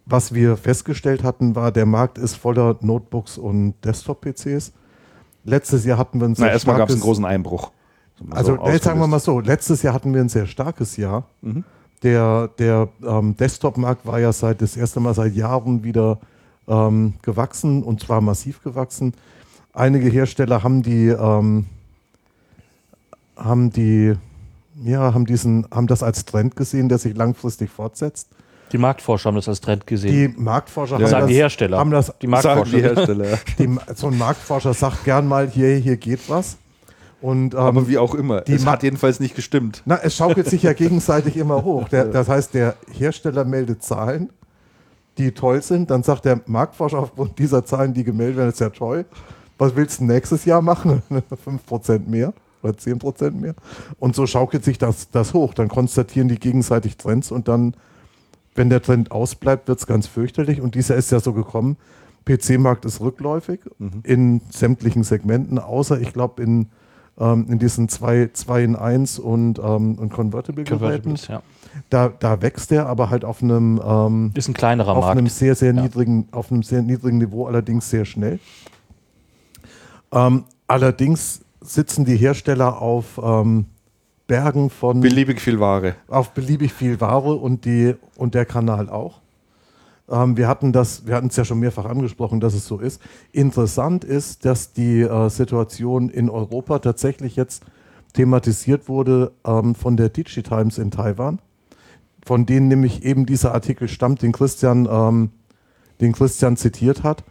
was 0.05 0.33
wir 0.33 0.57
festgestellt 0.57 1.23
hatten, 1.23 1.55
war, 1.55 1.71
der 1.71 1.85
Markt 1.85 2.17
ist 2.17 2.35
voller 2.35 2.77
Notebooks 2.81 3.37
und 3.37 3.75
Desktop-PCs. 3.83 4.73
Letztes 5.43 5.85
Jahr 5.85 5.97
hatten 5.97 6.19
wir 6.19 6.27
ein 6.27 6.31
Na, 6.31 6.45
sehr 6.45 6.51
erstmal 6.51 6.77
gab 6.77 6.89
es 6.89 6.95
einen 6.95 7.01
großen 7.01 7.25
Einbruch. 7.25 7.71
Also 8.29 8.55
so 8.55 8.67
jetzt 8.69 8.83
sagen 8.83 8.99
wir 8.99 9.07
mal 9.07 9.19
so, 9.19 9.39
letztes 9.39 9.81
Jahr 9.81 9.93
hatten 9.93 10.13
wir 10.13 10.21
ein 10.21 10.29
sehr 10.29 10.45
starkes 10.45 10.97
Jahr. 10.97 11.25
Mhm. 11.41 11.63
Der, 12.03 12.49
der 12.59 12.89
ähm, 13.03 13.35
Desktop-Markt 13.37 14.05
war 14.05 14.19
ja 14.19 14.33
seit 14.33 14.61
das 14.61 14.75
erste 14.75 14.99
Mal 14.99 15.13
seit 15.13 15.35
Jahren 15.35 15.83
wieder 15.83 16.19
ähm, 16.67 17.13
gewachsen 17.21 17.83
und 17.83 18.01
zwar 18.01 18.21
massiv 18.21 18.63
gewachsen. 18.63 19.13
Einige 19.73 20.09
Hersteller 20.09 20.63
haben 20.63 20.83
die, 20.83 21.07
ähm, 21.07 21.65
haben 23.35 23.71
die, 23.71 24.13
ja, 24.83 25.13
haben 25.13 25.25
diesen, 25.25 25.65
haben 25.71 25.87
das 25.87 26.03
als 26.03 26.25
Trend 26.25 26.55
gesehen, 26.55 26.89
der 26.89 26.97
sich 26.97 27.15
langfristig 27.15 27.69
fortsetzt. 27.69 28.29
Die 28.71 28.77
Marktforscher 28.77 29.27
haben 29.29 29.35
das 29.35 29.47
als 29.49 29.61
Trend 29.61 29.85
gesehen. 29.87 30.11
Die 30.35 30.41
Marktforscher 30.41 30.97
Ja. 30.97 31.03
haben, 31.05 31.09
sagen 31.09 31.21
das, 31.21 31.29
die 31.29 31.35
Hersteller. 31.35 31.77
haben 31.79 31.91
das 31.91 32.05
die 32.21 32.27
Sagen 32.27 32.31
Marktforscher. 32.31 32.75
die 32.77 32.81
Hersteller. 32.83 33.27
die, 33.59 33.77
so 33.95 34.07
ein 34.07 34.17
Marktforscher 34.17 34.73
sagt 34.73 35.03
gern 35.03 35.27
mal, 35.27 35.49
hier, 35.49 35.75
hier 35.75 35.97
geht 35.97 36.29
was. 36.29 36.57
Und, 37.21 37.53
ähm, 37.53 37.59
Aber 37.59 37.87
wie 37.87 37.97
auch 37.99 38.15
immer. 38.15 38.41
die 38.41 38.53
es 38.53 38.65
hat 38.65 38.81
jedenfalls 38.81 39.19
nicht 39.19 39.35
gestimmt. 39.35 39.83
Na, 39.85 39.99
es 40.01 40.15
schaukelt 40.15 40.47
sich 40.47 40.63
ja 40.63 40.73
gegenseitig 40.73 41.37
immer 41.37 41.63
hoch. 41.63 41.87
Der, 41.89 42.05
das 42.05 42.27
heißt, 42.27 42.53
der 42.55 42.75
Hersteller 42.91 43.45
meldet 43.45 43.83
Zahlen, 43.83 44.29
die 45.19 45.31
toll 45.31 45.61
sind. 45.61 45.91
Dann 45.91 46.01
sagt 46.01 46.25
der 46.25 46.41
Marktforscher 46.47 46.97
aufgrund 46.99 47.37
dieser 47.37 47.63
Zahlen, 47.63 47.93
die 47.93 48.03
gemeldet 48.03 48.37
werden, 48.37 48.49
ist 48.49 48.59
ja 48.59 48.69
toll. 48.69 49.05
Was 49.59 49.75
willst 49.75 49.99
du 49.99 50.05
nächstes 50.05 50.45
Jahr 50.45 50.63
machen? 50.63 51.03
5% 51.69 52.07
mehr 52.09 52.33
oder 52.63 52.73
10% 52.73 53.31
mehr? 53.31 53.53
Und 53.99 54.15
so 54.15 54.25
schaukelt 54.25 54.63
sich 54.63 54.79
das, 54.79 55.11
das 55.11 55.35
hoch. 55.35 55.53
Dann 55.53 55.67
konstatieren 55.67 56.27
die 56.27 56.39
gegenseitig 56.39 56.97
Trends 56.97 57.29
und 57.31 57.47
dann, 57.47 57.75
wenn 58.55 58.69
der 58.69 58.81
Trend 58.81 59.11
ausbleibt, 59.11 59.67
wird 59.67 59.79
es 59.79 59.87
ganz 59.87 60.07
fürchterlich. 60.07 60.61
Und 60.61 60.75
dieser 60.75 60.95
ist 60.95 61.11
ja 61.11 61.19
so 61.19 61.33
gekommen. 61.33 61.77
PC-Markt 62.25 62.85
ist 62.85 63.01
rückläufig 63.01 63.61
in 64.03 64.41
sämtlichen 64.51 65.03
Segmenten, 65.03 65.57
außer 65.57 65.99
ich 65.99 66.13
glaube 66.13 66.43
in, 66.43 66.67
ähm, 67.19 67.47
in 67.49 67.57
diesen 67.59 67.89
2 67.89 68.29
zwei, 68.33 68.63
in 68.63 68.75
1 68.75 69.17
und, 69.19 69.57
ähm, 69.57 69.95
und 69.95 70.09
Convertible-Geräten. 70.13 71.15
Ja. 71.27 71.41
Da, 71.89 72.09
da 72.09 72.41
wächst 72.41 72.69
der 72.71 72.85
aber 72.87 73.09
halt 73.09 73.25
auf 73.25 73.41
einem, 73.41 73.81
ähm, 73.83 74.31
Ist 74.35 74.49
ein 74.49 74.53
kleinerer 74.53 74.95
auf 74.95 75.05
einem 75.05 75.23
Markt. 75.23 75.35
sehr, 75.35 75.55
sehr 75.55 75.73
Ja. 75.73 75.81
niedrigen, 75.81 76.27
auf 76.31 76.51
einem 76.51 76.61
sehr 76.63 76.81
niedrigen 76.83 77.17
Niveau, 77.17 77.47
allerdings 77.47 77.89
sehr 77.89 78.05
schnell. 78.05 78.39
Ähm, 80.11 80.43
allerdings 80.67 81.41
sitzen 81.61 82.05
die 82.05 82.17
Hersteller 82.17 82.81
auf 82.81 83.19
ähm, 83.23 83.65
Bergen 84.31 84.69
von 84.69 85.01
Beliebig 85.01 85.41
viel 85.41 85.59
Ware. 85.59 85.95
auf 86.07 86.31
beliebig 86.31 86.71
viel 86.71 87.01
Ware 87.01 87.33
und, 87.33 87.65
die, 87.65 87.95
und 88.15 88.33
der 88.33 88.45
Kanal 88.45 88.89
auch. 88.89 89.19
Ähm, 90.09 90.37
wir 90.37 90.47
hatten 90.47 90.71
das, 90.71 91.05
wir 91.05 91.15
hatten 91.15 91.27
es 91.27 91.35
ja 91.35 91.43
schon 91.43 91.59
mehrfach 91.59 91.83
angesprochen, 91.83 92.39
dass 92.39 92.53
es 92.53 92.65
so 92.65 92.79
ist. 92.79 93.01
Interessant 93.33 94.05
ist, 94.05 94.45
dass 94.45 94.71
die 94.71 95.01
äh, 95.01 95.29
Situation 95.29 96.07
in 96.07 96.29
Europa 96.29 96.79
tatsächlich 96.79 97.35
jetzt 97.35 97.65
thematisiert 98.13 98.87
wurde 98.87 99.33
ähm, 99.45 99.75
von 99.75 99.97
der 99.97 100.07
DigiTimes 100.07 100.77
in 100.77 100.91
Taiwan, 100.91 101.39
von 102.25 102.45
denen 102.45 102.69
nämlich 102.69 103.03
eben 103.03 103.25
dieser 103.25 103.53
Artikel 103.53 103.89
stammt, 103.89 104.21
den 104.21 104.31
Christian, 104.31 104.87
ähm, 104.89 105.31
den 105.99 106.13
Christian 106.13 106.55
zitiert 106.55 107.03
hat. 107.03 107.25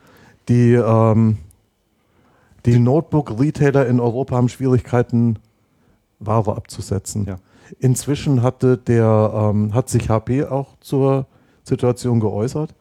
Die, 0.51 0.75
ähm, 0.75 1.39
die 2.67 2.79
Notebook-Retailer 2.79 3.87
in 3.87 4.01
Europa 4.01 4.37
haben 4.37 4.51
Schwierigkeiten, 4.51 5.39
Ware 6.21 6.57
abzusetzen. 6.57 7.25
Ja. 7.27 7.37
Inzwischen 7.79 8.43
hatte 8.43 8.77
der, 8.79 9.33
ähm, 9.35 9.75
hat 9.75 9.89
sich 9.89 10.09
HP 10.09 10.45
auch 10.45 10.77
zur 10.81 11.27
Situation 11.65 12.21
geäußert. 12.21 12.75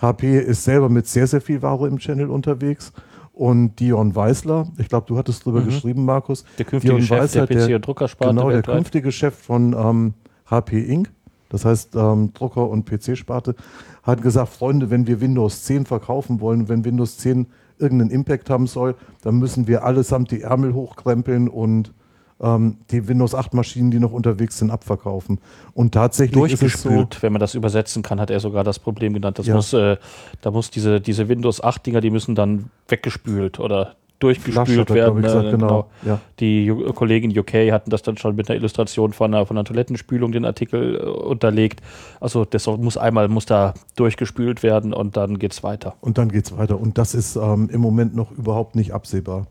HP 0.00 0.38
ist 0.38 0.64
selber 0.64 0.88
mit 0.88 1.06
sehr, 1.06 1.26
sehr 1.26 1.40
viel 1.40 1.62
Ware 1.62 1.88
im 1.88 1.98
Channel 1.98 2.28
unterwegs. 2.30 2.92
Und 3.32 3.80
Dion 3.80 4.14
Weisler, 4.14 4.66
ich 4.78 4.88
glaube, 4.88 5.06
du 5.06 5.18
hattest 5.18 5.44
drüber 5.44 5.60
Mhm. 5.60 5.66
geschrieben, 5.66 6.04
Markus. 6.04 6.44
Der 6.58 6.64
künftige 6.64 6.94
Dion 6.94 7.02
Chef 7.06 7.32
der 7.32 7.42
Weisler, 7.42 7.66
PC- 7.66 7.74
und 7.76 7.86
Druckersparte 7.86 8.34
Genau, 8.34 8.48
der 8.48 8.56
weltweit. 8.56 8.76
künftige 8.76 9.12
Chef 9.12 9.34
von 9.34 9.74
ähm, 9.74 10.14
HP 10.50 10.80
Inc., 10.82 11.10
das 11.50 11.64
heißt 11.64 11.94
ähm, 11.96 12.32
Drucker- 12.34 12.68
und 12.68 12.86
PC-Sparte, 12.86 13.54
hat 14.02 14.22
gesagt, 14.22 14.48
Freunde, 14.50 14.90
wenn 14.90 15.06
wir 15.06 15.20
Windows 15.20 15.64
10 15.64 15.84
verkaufen 15.86 16.40
wollen, 16.40 16.68
wenn 16.68 16.84
Windows 16.84 17.18
10 17.18 17.46
irgendeinen 17.78 18.10
Impact 18.10 18.48
haben 18.48 18.66
soll, 18.66 18.94
dann 19.22 19.36
müssen 19.38 19.66
wir 19.66 19.84
allesamt 19.84 20.30
die 20.30 20.40
Ärmel 20.42 20.72
hochkrempeln 20.74 21.48
und 21.48 21.92
ähm, 22.40 22.78
die 22.90 23.08
Windows 23.08 23.34
8 23.34 23.54
Maschinen, 23.54 23.90
die 23.90 23.98
noch 23.98 24.12
unterwegs 24.12 24.58
sind, 24.58 24.70
abverkaufen. 24.70 25.38
Und 25.74 25.92
tatsächlich 25.94 26.36
es 26.52 26.58
so, 26.60 26.66
Durchgespült, 26.90 27.22
wenn 27.22 27.32
man 27.32 27.40
das 27.40 27.54
übersetzen 27.54 28.02
kann, 28.02 28.20
hat 28.20 28.30
er 28.30 28.40
sogar 28.40 28.62
das 28.64 28.78
Problem 28.78 29.14
genannt. 29.14 29.38
Das 29.38 29.46
Ja. 29.46 29.54
muss, 29.54 29.72
äh, 29.72 29.96
da 30.42 30.50
muss 30.50 30.70
diese, 30.70 31.00
diese 31.00 31.28
Windows 31.28 31.62
8 31.62 31.86
Dinger, 31.86 32.00
die 32.00 32.10
müssen 32.10 32.34
dann 32.34 32.70
weggespült 32.88 33.58
oder 33.60 33.96
durchgespült 34.18 34.88
er, 34.90 34.94
werden. 34.96 35.22
gesagt, 35.22 35.46
äh, 35.46 35.50
genau. 35.50 35.88
Ja. 36.04 36.20
Die 36.40 36.64
Ju- 36.70 36.90
Kollegen 36.94 37.30
in 37.30 37.38
UK 37.38 37.70
hatten 37.70 37.90
das 37.90 38.00
dann 38.02 38.16
schon 38.16 38.34
mit 38.34 38.48
einer 38.48 38.56
Illustration 38.58 39.12
von 39.12 39.34
einer, 39.34 39.44
von 39.44 39.56
einer 39.58 39.64
Toilettenspülung 39.64 40.32
den 40.32 40.44
Artikel 40.46 40.96
äh, 40.96 41.00
unterlegt. 41.04 41.82
Also 42.18 42.44
das 42.46 42.66
muss 42.66 42.96
einmal 42.96 43.28
muss 43.28 43.44
da 43.46 43.74
durchgespült 43.96 44.62
werden 44.62 44.94
und 44.94 45.16
dann 45.18 45.38
geht's 45.38 45.62
weiter. 45.62 45.96
Und 46.00 46.16
dann 46.16 46.30
geht 46.30 46.46
es 46.46 46.56
weiter. 46.56 46.80
Und 46.80 46.96
das 46.96 47.14
ist 47.14 47.36
ähm, 47.36 47.68
im 47.70 47.80
Moment 47.82 48.16
noch 48.16 48.30
überhaupt 48.32 48.74
nicht 48.74 48.92
absehbar. 48.92 49.46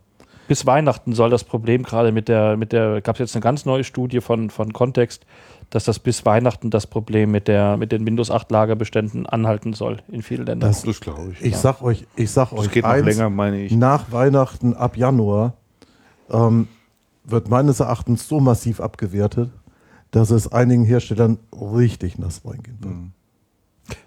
Bis 0.47 0.65
Weihnachten 0.65 1.13
soll 1.13 1.30
das 1.30 1.43
Problem 1.43 1.84
gerade 1.84 2.11
mit 2.11 2.27
der, 2.27 2.57
mit 2.57 2.72
der, 2.72 3.01
gab 3.01 3.15
es 3.15 3.19
jetzt 3.19 3.35
eine 3.35 3.41
ganz 3.41 3.65
neue 3.65 3.84
Studie 3.84 4.22
von, 4.22 4.49
von 4.49 4.73
Kontext, 4.73 5.26
dass 5.72 5.85
das 5.85 5.97
bis 5.99 6.26
Weihnachten 6.26 6.69
das 6.69 6.85
Problem 6.88 7.31
mit 7.31 7.47
der, 7.47 7.77
mit 7.77 7.91
den 7.91 8.05
Windows 8.05 8.30
8 8.30 8.51
Lagerbeständen 8.51 9.26
anhalten 9.26 9.73
soll 9.73 9.97
in 10.07 10.22
vielen 10.22 10.45
Ländern. 10.45 10.69
Das, 10.69 10.84
Das 10.84 10.99
glaube 11.01 11.31
ich. 11.34 11.43
ich 11.43 11.57
sag 11.57 11.81
euch, 11.81 12.05
ich 12.15 12.30
sag 12.31 12.51
Das 12.51 12.59
euch 12.59 12.72
geht 12.72 12.84
noch 12.84 12.91
eins, 12.91 13.05
länger, 13.05 13.30
meine 13.30 13.61
ich. 13.61 13.72
nach 13.72 14.11
Weihnachten 14.11 14.73
ab 14.76 14.97
Januar 14.97 15.53
ähm, 16.30 16.67
wird 17.23 17.49
meines 17.49 17.80
Erachtens 17.80 18.27
so 18.27 18.39
massiv 18.39 18.80
abgewertet, 18.80 19.49
dass 20.11 20.30
es 20.30 20.51
einigen 20.51 20.85
Herstellern 20.85 21.39
richtig 21.51 22.19
nass 22.19 22.41
reingehen 22.45 22.77
wird. 22.81 22.93
Mhm. 22.93 23.11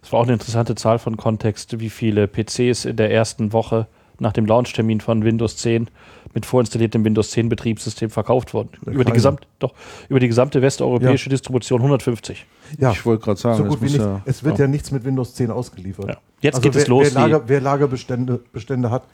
Es 0.02 0.12
war 0.12 0.20
auch 0.20 0.24
eine 0.24 0.32
interessante 0.32 0.74
Zahl 0.74 0.98
von 0.98 1.16
Kontext, 1.16 1.78
wie 1.81 1.90
viele 1.90 2.27
PCs 2.28 2.85
in 2.85 2.97
der 2.97 3.12
ersten 3.12 3.52
Woche 3.52 3.86
nach 4.19 4.32
dem 4.32 4.47
Launchtermin 4.47 5.01
von 5.01 5.23
Windows 5.24 5.56
10 5.59 5.89
mit 6.35 6.47
vorinstalliertem 6.47 7.05
Windows 7.05 7.31
10 7.31 7.49
Betriebssystem 7.49 8.11
verkauft 8.11 8.55
wurden. 8.55 8.71
Ja, 8.87 8.93
Über 8.93 8.99
die, 8.99 9.05
keine. 9.05 9.15
gesamt, 9.15 9.47
doch, 9.59 9.75
über 10.09 10.21
die 10.21 10.29
gesamte 10.29 10.63
westeuropäische 10.63 11.29
Distribution 11.31 11.81
150. 11.81 12.47
Ja, 12.79 12.93
Ich 12.93 13.05
wollte 13.07 13.25
gerade 13.25 13.41
sagen, 13.41 13.57
so 13.59 13.65
es 13.65 13.69
gut 13.71 13.81
wie 13.81 13.85
muss 13.85 13.93
nichts. 13.93 14.07
ja, 14.07 14.23
es 14.25 14.45
wird 14.45 14.59
ja. 14.59 14.67
nichts 14.67 14.91
mit 14.91 15.05
Windows 15.05 15.35
10 15.35 15.51
ausgeliefert. 15.51 16.09
Ja. 16.09 16.17
Jetzt 16.41 16.57
Also 16.57 16.63
geht 16.63 16.75
wer, 16.75 16.83
es 16.83 16.89
los. 16.89 17.15
Wer, 17.15 17.23
Lager, 17.23 17.43
wer 17.49 17.61
Lagerbestände 17.61 18.41
Bestände 18.53 18.91
hat, 18.91 19.05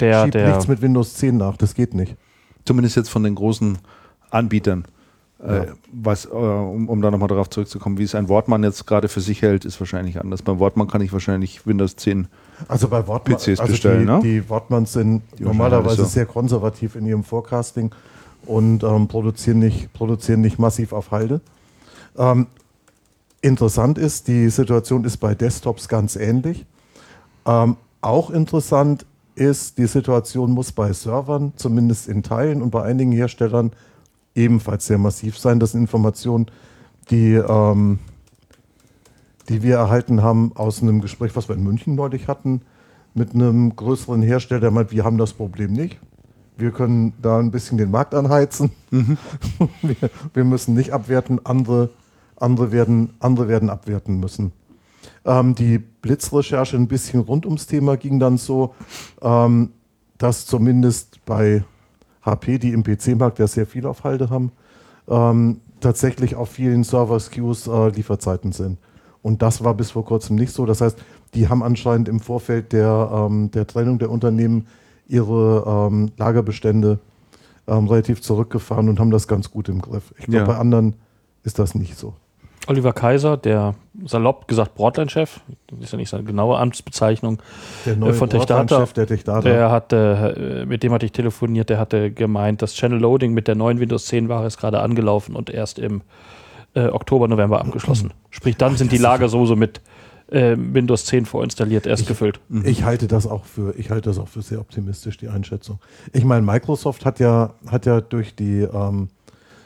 der, 0.00 0.22
schiebt 0.22 0.34
der, 0.34 0.48
nichts 0.48 0.68
mit 0.68 0.82
Windows 0.82 1.14
10 1.14 1.36
nach. 1.36 1.56
Das 1.56 1.74
geht 1.74 1.94
nicht. 1.94 2.16
zumindest 2.64 2.96
jetzt 2.96 3.08
von 3.08 3.22
den 3.22 3.34
großen 3.34 3.78
Anbietern. 4.30 4.84
Ja. 5.38 5.64
Äh, 5.64 5.66
was, 5.92 6.24
äh, 6.24 6.28
um, 6.30 6.88
um 6.88 7.02
da 7.02 7.10
nochmal 7.10 7.28
darauf 7.28 7.50
zurückzukommen, 7.50 7.98
wie 7.98 8.02
es 8.02 8.14
ein 8.14 8.28
Wortmann 8.28 8.64
jetzt 8.64 8.86
gerade 8.86 9.08
für 9.08 9.20
sich 9.20 9.42
hält, 9.42 9.64
ist 9.64 9.78
wahrscheinlich 9.80 10.20
anders. 10.20 10.42
Beim 10.42 10.58
Wortmann 10.58 10.88
kann 10.88 11.02
ich 11.02 11.12
wahrscheinlich 11.12 11.66
Windows 11.66 11.96
10 11.96 12.28
Also 12.68 12.88
bei 12.88 13.06
Wortmann, 13.06 13.38
PCs 13.38 13.60
also 13.60 13.72
bestellen, 13.72 14.00
die, 14.00 14.06
ne? 14.06 14.20
die 14.22 14.48
Wortmanns 14.48 14.92
sind 14.92 15.22
Die 15.38 15.44
normalerweise 15.44 15.96
so. 15.96 16.04
sehr 16.04 16.26
konservativ 16.26 16.96
in 16.96 17.06
ihrem 17.06 17.24
Forecasting 17.24 17.94
und 18.46 18.82
ähm, 18.82 19.08
produzieren, 19.08 19.58
nicht, 19.58 19.92
produzieren 19.92 20.40
nicht 20.40 20.58
massiv 20.58 20.92
auf 20.92 21.10
Halde. 21.10 21.40
Ähm, 22.16 22.46
interessant 23.42 23.98
ist, 23.98 24.28
die 24.28 24.48
Situation 24.48 25.04
ist 25.04 25.18
bei 25.18 25.34
Desktops 25.34 25.88
ganz 25.88 26.16
ähnlich. 26.16 26.64
Ähm, 27.44 27.76
auch 28.00 28.30
interessant 28.30 29.04
ist, 29.34 29.78
die 29.78 29.86
Situation 29.86 30.52
muss 30.52 30.72
bei 30.72 30.92
Servern, 30.92 31.52
zumindest 31.56 32.08
in 32.08 32.22
Teilen 32.22 32.62
und 32.62 32.70
bei 32.70 32.82
einigen 32.82 33.12
Herstellern, 33.12 33.72
ebenfalls 34.34 34.86
sehr 34.86 34.98
massiv 34.98 35.38
sein. 35.38 35.60
Das 35.60 35.72
sind 35.72 35.82
Informationen, 35.82 36.46
die, 37.10 37.34
ähm, 37.34 37.98
die 39.48 39.62
wir 39.62 39.76
erhalten 39.76 40.22
haben 40.22 40.52
aus 40.54 40.82
einem 40.82 41.00
Gespräch, 41.00 41.36
was 41.36 41.48
wir 41.48 41.56
in 41.56 41.64
München 41.64 41.94
neulich 41.94 42.28
hatten, 42.28 42.62
mit 43.14 43.34
einem 43.34 43.74
größeren 43.74 44.22
Hersteller, 44.22 44.60
der 44.60 44.70
meint, 44.70 44.92
wir 44.92 45.04
haben 45.04 45.18
das 45.18 45.32
Problem 45.32 45.72
nicht. 45.72 45.98
Wir 46.58 46.70
können 46.70 47.12
da 47.20 47.38
ein 47.38 47.50
bisschen 47.50 47.78
den 47.78 47.90
Markt 47.90 48.14
anheizen. 48.14 48.70
wir, 48.90 50.10
wir 50.32 50.44
müssen 50.44 50.74
nicht 50.74 50.92
abwerten, 50.92 51.40
andere, 51.44 51.90
andere, 52.36 52.72
werden, 52.72 53.14
andere 53.20 53.48
werden 53.48 53.70
abwerten 53.70 54.20
müssen. 54.20 54.52
Ähm, 55.24 55.54
die 55.54 55.78
Blitzrecherche 55.78 56.76
ein 56.76 56.88
bisschen 56.88 57.20
rund 57.20 57.46
ums 57.46 57.66
Thema 57.66 57.96
ging 57.96 58.18
dann 58.18 58.38
so, 58.38 58.74
ähm, 59.22 59.72
dass 60.18 60.46
zumindest 60.46 61.24
bei 61.24 61.64
HP, 62.22 62.58
die 62.58 62.72
im 62.72 62.82
PC-Markt 62.82 63.38
ja 63.38 63.46
sehr 63.46 63.66
viel 63.66 63.86
auf 63.86 64.04
Halde 64.04 64.30
haben, 64.30 64.52
ähm, 65.08 65.60
tatsächlich 65.80 66.34
auf 66.34 66.50
vielen 66.50 66.84
Server-SKUs 66.84 67.66
äh, 67.66 67.88
Lieferzeiten 67.90 68.52
sind. 68.52 68.78
Und 69.26 69.42
das 69.42 69.64
war 69.64 69.74
bis 69.74 69.90
vor 69.90 70.04
kurzem 70.04 70.36
nicht 70.36 70.52
so. 70.52 70.66
Das 70.66 70.80
heißt, 70.80 70.96
die 71.34 71.48
haben 71.48 71.64
anscheinend 71.64 72.08
im 72.08 72.20
Vorfeld 72.20 72.72
der, 72.72 73.10
ähm, 73.12 73.50
der 73.50 73.66
Trennung 73.66 73.98
der 73.98 74.08
Unternehmen 74.08 74.68
ihre 75.08 75.88
ähm, 75.90 76.12
Lagerbestände 76.16 77.00
ähm, 77.66 77.88
relativ 77.88 78.22
zurückgefahren 78.22 78.88
und 78.88 79.00
haben 79.00 79.10
das 79.10 79.26
ganz 79.26 79.50
gut 79.50 79.68
im 79.68 79.82
Griff. 79.82 80.14
Ich 80.16 80.26
glaube, 80.26 80.38
Ja. 80.38 80.44
bei 80.44 80.56
anderen 80.56 80.94
ist 81.42 81.58
das 81.58 81.74
nicht 81.74 81.98
so. 81.98 82.14
Oliver 82.68 82.92
Kaiser, 82.92 83.36
der 83.36 83.74
salopp 84.04 84.46
gesagt 84.46 84.76
Broadline-Chef, 84.76 85.40
das 85.66 85.80
ist 85.80 85.90
ja 85.92 85.98
nicht 85.98 86.08
seine 86.10 86.22
genaue 86.22 86.56
Amtsbezeichnung, 86.58 87.42
Der 87.84 87.96
neue 87.96 88.14
von 88.14 88.30
Techdata, 88.30 88.84
der 88.84 89.06
Techdata. 89.08 89.40
der 89.40 89.72
hatte, 89.72 90.62
äh, 90.62 90.66
mit 90.66 90.84
dem 90.84 90.92
hatte 90.92 91.04
ich 91.04 91.10
telefoniert, 91.10 91.68
der 91.68 91.80
hatte 91.80 92.12
gemeint, 92.12 92.62
das 92.62 92.74
Channel 92.74 93.00
Loading 93.00 93.34
mit 93.34 93.48
der 93.48 93.56
neuen 93.56 93.80
Windows 93.80 94.06
10 94.06 94.28
Ware 94.28 94.46
ist 94.46 94.58
gerade 94.58 94.78
angelaufen 94.80 95.34
und 95.34 95.50
erst 95.50 95.80
im 95.80 96.02
äh, 96.76 96.88
Oktober, 96.88 97.26
November 97.26 97.60
abgeschlossen. 97.60 98.12
Sprich, 98.30 98.56
dann 98.56 98.76
sind 98.76 98.92
die 98.92 98.98
Lager 98.98 99.28
sowieso 99.28 99.56
mit 99.56 99.80
äh, 100.28 100.56
Windows 100.58 101.06
10 101.06 101.24
vorinstalliert 101.26 101.86
erst 101.86 102.06
gefüllt. 102.06 102.38
Ich 102.64 102.84
halte 102.84 103.08
das 103.08 103.26
auch 103.26 103.44
für, 103.44 103.74
ich 103.78 103.90
halte 103.90 104.10
das 104.10 104.18
auch 104.18 104.28
für 104.28 104.42
sehr 104.42 104.60
optimistisch, 104.60 105.16
die 105.16 105.28
Einschätzung. 105.28 105.78
Ich 106.12 106.24
meine, 106.24 106.42
Microsoft 106.44 107.04
hat 107.04 107.18
ja, 107.18 107.54
hat 107.70 107.86
ja 107.86 108.00
durch 108.00 108.34
die, 108.34 108.60
ähm, 108.60 109.08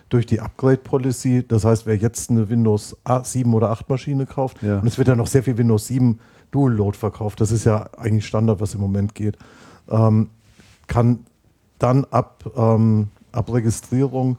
durch 0.08 0.26
die 0.26 0.40
Upgrade-Policy, 0.40 1.46
das 1.48 1.64
heißt, 1.64 1.86
wer 1.86 1.96
jetzt 1.96 2.30
eine 2.30 2.48
Windows 2.48 2.96
7 3.22 3.52
oder 3.54 3.70
8 3.70 3.88
Maschine 3.88 4.26
kauft, 4.26 4.62
Ja. 4.62 4.78
und 4.78 4.86
es 4.86 4.98
wird 4.98 5.08
ja 5.08 5.16
noch 5.16 5.26
sehr 5.28 5.42
viel 5.42 5.56
Windows 5.58 5.86
7 5.88 6.18
Dual-Load 6.52 6.96
verkauft, 6.96 7.40
das 7.40 7.52
ist 7.52 7.64
ja 7.64 7.88
eigentlich 7.96 8.26
Standard, 8.26 8.60
was 8.60 8.74
im 8.74 8.80
Moment 8.80 9.14
geht, 9.14 9.36
ähm, 9.90 10.28
kann 10.88 11.20
dann 11.78 12.04
ab, 12.10 12.44
ähm, 12.56 13.08
ab 13.32 13.52
Registrierung 13.52 14.36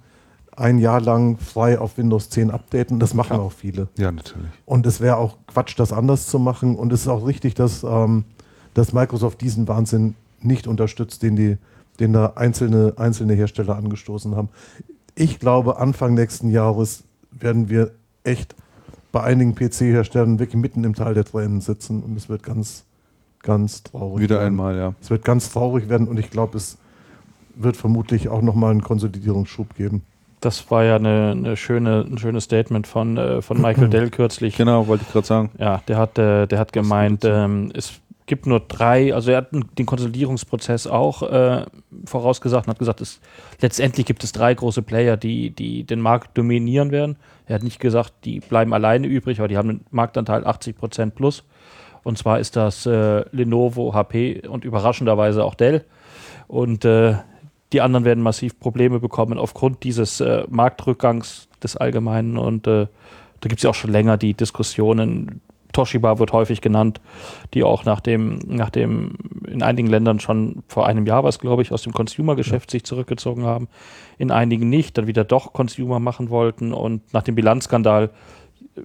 ein 0.56 0.80
Jahr 0.80 1.02
lang 1.02 1.38
frei 1.38 1.80
auf 1.80 1.98
Windows 1.98 2.30
10 2.30 2.52
updaten. 2.52 3.00
Das 3.00 3.14
machen 3.14 3.38
auch 3.38 3.52
viele. 3.52 3.88
ja, 3.98 4.12
natürlich. 4.12 4.50
Und 4.66 4.86
es 4.86 5.00
wäre 5.00 5.18
auch 5.18 5.38
Quatsch, 5.48 5.80
das 5.80 5.94
anders 5.94 6.28
zu 6.28 6.40
machen. 6.40 6.76
Und 6.76 6.92
es 6.92 7.02
ist 7.02 7.08
auch 7.08 7.26
richtig, 7.26 7.54
dass, 7.54 7.84
ähm, 7.84 8.26
dass 8.74 8.94
Microsoft 8.94 9.42
diesen 9.42 9.68
Wahnsinn 9.68 10.16
nicht 10.42 10.68
unterstützt, 10.68 11.24
den, 11.24 11.36
die, 11.36 11.58
den 12.00 12.14
da 12.14 12.34
einzelne, 12.36 12.94
einzelne 12.98 13.34
Hersteller 13.34 13.76
angestoßen 13.76 14.36
haben. 14.36 14.50
Ich 15.16 15.40
glaube, 15.40 15.78
Anfang 15.78 16.14
nächsten 16.14 16.50
Jahres 16.50 17.04
werden 17.32 17.70
wir 17.70 17.92
echt 18.24 18.56
bei 19.12 19.24
einigen 19.24 19.56
PC-Herstellern 19.56 20.40
wirklich 20.40 20.62
mitten 20.62 20.84
im 20.84 20.96
Tal 20.96 21.14
der 21.14 21.26
Tränen 21.26 21.62
sitzen. 21.62 22.04
Und 22.04 22.18
es 22.18 22.30
wird 22.30 22.44
ganz, 22.44 22.86
ganz 23.42 23.84
traurig 23.84 24.24
Wieder 24.24 24.36
werden. 24.38 24.48
einmal, 24.48 24.78
ja. 24.78 24.94
Es 25.02 25.10
wird 25.10 25.24
ganz 25.24 25.50
traurig 25.50 25.90
werden 25.90 26.08
und 26.08 26.18
ich 26.18 26.30
glaube, 26.30 26.58
es 26.58 26.78
wird 27.56 27.78
vermutlich 27.78 28.30
auch 28.30 28.42
nochmal 28.42 28.72
einen 28.72 28.82
Konsolidierungsschub 28.82 29.76
geben. 29.76 30.04
Das 30.42 30.70
war 30.72 30.84
ja 30.84 30.96
eine, 30.96 31.32
eine 31.32 31.56
schöne, 31.56 32.06
ein 32.10 32.18
schönes 32.18 32.46
Statement 32.46 32.88
von, 32.88 33.18
äh, 33.18 33.42
von 33.42 33.62
Michael 33.62 33.90
Dell 33.90 34.10
kürzlich. 34.10 34.58
Genau, 34.58 34.88
wollte 34.88 35.06
ich 35.08 35.14
gerade 35.14 35.28
sagen. 35.28 35.52
Ja, 35.58 35.82
der 35.88 35.98
hat, 35.98 36.18
äh, 36.18 36.48
der 36.48 36.60
hat 36.60 36.74
gemeint, 36.74 37.24
ähm, 37.24 37.72
es 37.76 38.02
gibt 38.26 38.46
nur 38.46 38.60
drei, 38.62 39.14
also 39.14 39.32
er 39.32 39.38
hat 39.38 39.50
den 39.52 39.86
Konsolidierungsprozess 39.86 40.88
auch 40.88 41.22
äh, 41.24 41.66
vorausgesagt 42.06 42.66
und 42.66 42.72
hat 42.72 42.80
gesagt, 42.80 43.02
es, 43.02 43.20
letztendlich 43.60 44.06
gibt 44.06 44.24
es 44.24 44.32
drei 44.32 44.54
große 44.54 44.82
Player, 44.82 45.18
die, 45.18 45.50
die 45.52 45.84
den 45.84 46.00
Markt 46.00 46.38
dominieren 46.38 46.92
werden. 46.92 47.18
Er 47.46 47.56
hat 47.56 47.64
nicht 47.64 47.80
gesagt, 47.80 48.14
die 48.24 48.40
bleiben 48.40 48.74
alleine 48.74 49.08
übrig, 49.08 49.40
aber 49.40 49.48
die 49.48 49.58
haben 49.58 49.70
einen 49.70 49.86
Marktanteil 49.92 50.46
80 50.46 50.78
Prozent 50.78 51.16
plus. 51.16 51.44
Und 52.04 52.18
zwar 52.18 52.40
ist 52.40 52.56
das 52.56 52.86
äh, 52.86 53.26
Lenovo, 53.32 53.94
HP 53.94 54.48
und 54.48 54.66
überraschenderweise 54.66 55.44
auch 55.44 55.54
Dell. 55.54 55.84
Und 56.48 56.86
äh, 56.86 57.16
die 57.74 57.82
anderen 57.82 58.06
werden 58.06 58.24
massiv 58.24 58.60
Probleme 58.60 59.00
bekommen 59.00 59.38
aufgrund 59.38 59.84
dieses 59.84 60.20
äh, 60.20 60.44
Marktrückgangs 60.50 61.48
des 61.64 61.78
Allgemeinen. 61.78 62.38
Und 62.38 62.68
äh, 62.68 62.88
da 63.40 63.50
gibt 63.50 63.60
es 63.60 63.64
ja 63.64 63.70
auch 63.70 63.76
schon 63.76 63.92
länger 63.92 64.18
die 64.18 64.34
Diskussionen. 64.34 65.42
Toshiba 65.72 66.20
wird 66.20 66.34
häufig 66.34 66.60
genannt, 66.60 67.00
die 67.54 67.64
auch 67.64 67.86
nach 67.86 68.02
dem, 68.02 68.40
nach 68.46 68.70
dem 68.70 69.16
in 69.48 69.64
einigen 69.64 69.88
Ländern 69.88 70.20
schon 70.20 70.64
vor 70.68 70.86
einem 70.86 71.06
Jahr 71.06 71.24
was, 71.24 71.40
glaube 71.40 71.62
ich, 71.62 71.72
aus 71.72 71.84
dem 71.84 71.94
Consumer-Geschäft 71.94 72.70
sich 72.70 72.84
zurückgezogen 72.84 73.46
haben. 73.46 73.70
In 74.18 74.32
einigen 74.32 74.70
nicht, 74.70 74.98
dann 74.98 75.08
wieder 75.08 75.24
doch 75.24 75.54
Consumer 75.54 76.00
machen 76.00 76.30
wollten. 76.30 76.74
Und 76.74 77.14
nach 77.14 77.24
dem 77.24 77.36
Bilanzskandal 77.36 78.10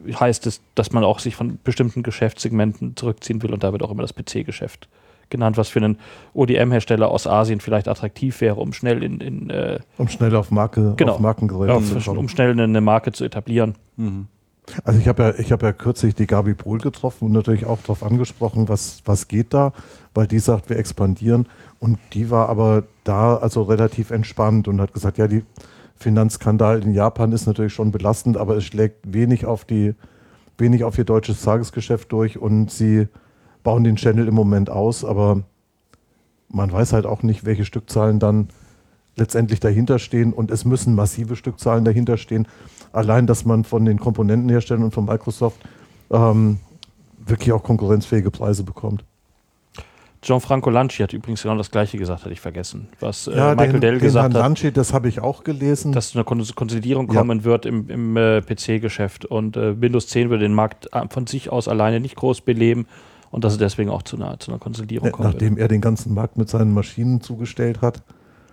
heißt 0.08 0.46
es, 0.46 0.62
dass 0.76 0.92
man 0.92 1.02
auch 1.02 1.18
sich 1.18 1.34
von 1.34 1.58
bestimmten 1.64 2.04
Geschäftssegmenten 2.04 2.94
zurückziehen 2.94 3.42
will. 3.42 3.52
Und 3.52 3.64
da 3.64 3.72
wird 3.72 3.82
auch 3.82 3.90
immer 3.90 4.02
das 4.02 4.14
PC-Geschäft 4.14 4.88
genannt, 5.30 5.56
was 5.56 5.68
für 5.68 5.78
einen 5.80 5.98
ODM-Hersteller 6.34 7.08
aus 7.08 7.26
Asien 7.26 7.60
vielleicht 7.60 7.88
attraktiv 7.88 8.40
wäre, 8.40 8.56
um 8.56 8.72
schnell 8.72 9.02
in, 9.02 9.20
in 9.20 9.50
äh, 9.50 9.78
Um 9.98 10.08
schnell 10.08 10.34
auf, 10.36 10.50
Marke, 10.50 10.94
Genau. 10.96 11.14
auf 11.14 11.20
Markengeräte 11.20 11.72
ja, 11.72 11.80
zu 11.82 11.98
kommen. 11.98 12.18
um 12.18 12.28
schnell 12.28 12.58
eine 12.58 12.80
Marke 12.80 13.12
zu 13.12 13.24
etablieren. 13.24 13.74
Also 14.84 14.98
ich 14.98 15.06
habe 15.08 15.22
ja, 15.22 15.34
ich 15.38 15.52
habe 15.52 15.66
ja 15.66 15.72
kürzlich 15.72 16.14
die 16.14 16.26
Gabi 16.26 16.54
Pohl 16.54 16.78
getroffen 16.78 17.26
und 17.26 17.32
natürlich 17.32 17.66
auch 17.66 17.80
darauf 17.82 18.02
angesprochen, 18.02 18.68
was, 18.68 19.00
was 19.04 19.28
geht 19.28 19.54
da, 19.54 19.72
weil 20.14 20.26
die 20.26 20.38
sagt, 20.40 20.68
wir 20.70 20.76
expandieren. 20.78 21.46
Und 21.78 21.98
die 22.14 22.30
war 22.30 22.48
aber 22.48 22.84
da 23.04 23.36
also 23.36 23.62
relativ 23.62 24.10
entspannt 24.10 24.66
und 24.66 24.80
hat 24.80 24.92
gesagt, 24.92 25.18
ja, 25.18 25.28
die 25.28 25.44
Finanzskandal 25.96 26.82
in 26.82 26.92
Japan 26.92 27.32
ist 27.32 27.46
natürlich 27.46 27.72
schon 27.72 27.90
belastend, 27.92 28.36
aber 28.36 28.56
es 28.56 28.64
schlägt 28.64 29.12
wenig 29.12 29.46
auf 29.46 29.64
die, 29.64 29.94
wenig 30.58 30.84
auf 30.84 30.98
ihr 30.98 31.04
deutsches 31.04 31.42
Tagesgeschäft 31.42 32.10
durch 32.12 32.38
und 32.38 32.70
sie 32.70 33.08
bauen 33.66 33.82
den 33.82 33.96
Channel 33.96 34.28
im 34.28 34.34
Moment 34.34 34.70
aus, 34.70 35.04
aber 35.04 35.42
man 36.48 36.70
weiß 36.70 36.92
halt 36.92 37.04
auch 37.04 37.24
nicht, 37.24 37.44
welche 37.44 37.64
Stückzahlen 37.64 38.20
dann 38.20 38.48
letztendlich 39.16 39.58
dahinter 39.58 39.98
stehen 39.98 40.32
und 40.32 40.52
es 40.52 40.64
müssen 40.64 40.94
massive 40.94 41.34
Stückzahlen 41.34 41.84
dahinter 41.84 42.16
stehen. 42.16 42.46
Allein, 42.92 43.26
dass 43.26 43.44
man 43.44 43.64
von 43.64 43.84
den 43.84 43.98
Komponentenherstellern 43.98 44.84
und 44.84 44.94
von 44.94 45.04
Microsoft 45.06 45.58
ähm, 46.12 46.58
wirklich 47.26 47.50
auch 47.52 47.64
konkurrenzfähige 47.64 48.30
Preise 48.30 48.62
bekommt. 48.62 49.02
Gianfranco 50.20 50.70
Lanci 50.70 51.02
hat 51.02 51.12
übrigens 51.12 51.42
genau 51.42 51.56
das 51.56 51.72
Gleiche 51.72 51.98
gesagt, 51.98 52.20
hatte 52.22 52.32
ich 52.32 52.40
vergessen. 52.40 52.86
Was 53.00 53.26
äh, 53.26 53.36
Ja, 53.36 53.50
Michael 53.56 53.72
den, 53.72 53.80
Dell 53.80 53.94
den 53.94 54.00
gesagt 54.00 54.22
Herrn 54.22 54.34
hat, 54.34 54.40
Lanci, 54.42 54.70
das 54.70 54.92
habe 54.92 55.08
ich 55.08 55.20
auch 55.20 55.42
gelesen. 55.42 55.90
dass 55.90 56.10
zu 56.10 56.18
einer 56.18 56.24
Kon- 56.24 56.46
Konsolidierung 56.54 57.10
Ja. 57.12 57.18
kommen 57.18 57.42
wird 57.42 57.66
im, 57.66 57.88
im 57.90 58.16
äh, 58.16 58.42
PC-Geschäft. 58.42 59.24
Und 59.24 59.56
äh, 59.56 59.80
Windows 59.80 60.06
10 60.06 60.30
würde 60.30 60.44
den 60.44 60.54
Markt 60.54 60.88
äh, 60.92 61.02
von 61.10 61.26
sich 61.26 61.50
aus 61.50 61.66
alleine 61.66 61.98
nicht 61.98 62.14
groß 62.14 62.42
beleben 62.42 62.86
und 63.30 63.44
dass 63.44 63.52
es 63.54 63.58
deswegen 63.58 63.90
auch 63.90 64.02
zu 64.02 64.16
einer, 64.16 64.38
zu 64.38 64.50
einer 64.50 64.58
Konsolidierung 64.58 65.08
wird. 65.10 65.18
nachdem 65.20 65.56
er 65.58 65.68
den 65.68 65.80
ganzen 65.80 66.14
Markt 66.14 66.36
mit 66.36 66.48
seinen 66.48 66.72
Maschinen 66.72 67.20
zugestellt 67.20 67.80
hat. 67.82 68.02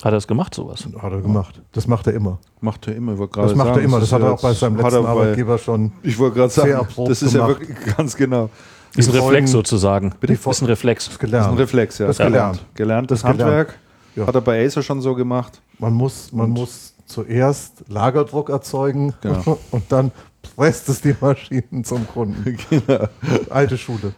Hat 0.03 0.11
er 0.13 0.17
es 0.17 0.27
gemacht, 0.27 0.53
sowas? 0.53 0.85
Hat 1.01 1.11
er 1.13 1.21
gemacht. 1.21 1.61
Das 1.71 1.87
macht 1.87 2.07
er 2.07 2.13
immer. 2.13 2.39
Macht 2.59 2.87
er 2.87 2.95
immer. 2.95 3.13
ich 3.13 3.19
wollte 3.19 3.39
Das 3.41 3.55
macht 3.55 3.67
sagen, 3.69 3.79
er 3.79 3.85
immer. 3.85 3.99
Das 3.99 4.07
ist 4.09 4.13
hat 4.13 4.21
er 4.21 4.27
ja 4.27 4.33
auch 4.33 4.41
bei 4.41 4.53
seinem 4.53 4.75
letzten 4.75 5.03
bei- 5.03 5.09
Arbeitgeber 5.09 5.57
schon. 5.57 5.91
Ich 6.01 6.19
wollte 6.19 6.35
gerade 6.37 6.49
sagen, 6.51 6.87
das 7.07 7.21
ist 7.21 7.33
ja 7.33 7.45
gemacht. 7.47 7.61
wirklich 7.61 7.95
ganz 7.97 8.15
genau. 8.17 8.49
Ist 8.95 9.09
ein 9.09 9.15
Reflex 9.15 9.51
sozusagen. 9.51 10.13
Bitte? 10.19 10.33
Ist 10.33 10.61
ein 10.61 10.65
Reflex. 10.65 11.05
Das 11.05 11.13
Das 11.17 11.19
ist 11.19 11.19
ein 11.21 11.31
gelernt. 11.31 11.59
Reflex, 11.59 11.97
ja. 11.99 12.07
Das 12.07 12.17
gelernt. 12.17 12.65
Gelerntes 12.75 13.21
Das 13.21 13.31
gelernt. 13.31 13.49
Handwerk. 13.51 13.79
Ja. 14.15 14.27
Hat 14.27 14.35
er 14.35 14.41
bei 14.41 14.63
Acer 14.65 14.83
schon 14.83 15.01
so 15.01 15.15
gemacht. 15.15 15.61
Man 15.79 15.93
muss, 15.93 16.31
man 16.33 16.49
muss 16.51 16.93
zuerst 17.05 17.85
Lagerdruck 17.87 18.49
erzeugen 18.49 19.13
Genau. 19.21 19.57
und 19.71 19.83
dann 19.91 20.11
presst 20.55 20.89
es 20.89 21.01
die 21.01 21.15
Maschinen 21.19 21.83
zum 21.85 22.05
Kunden. 22.07 22.57
genau. 22.69 23.07
Alte 23.49 23.77
Schule. 23.77 24.13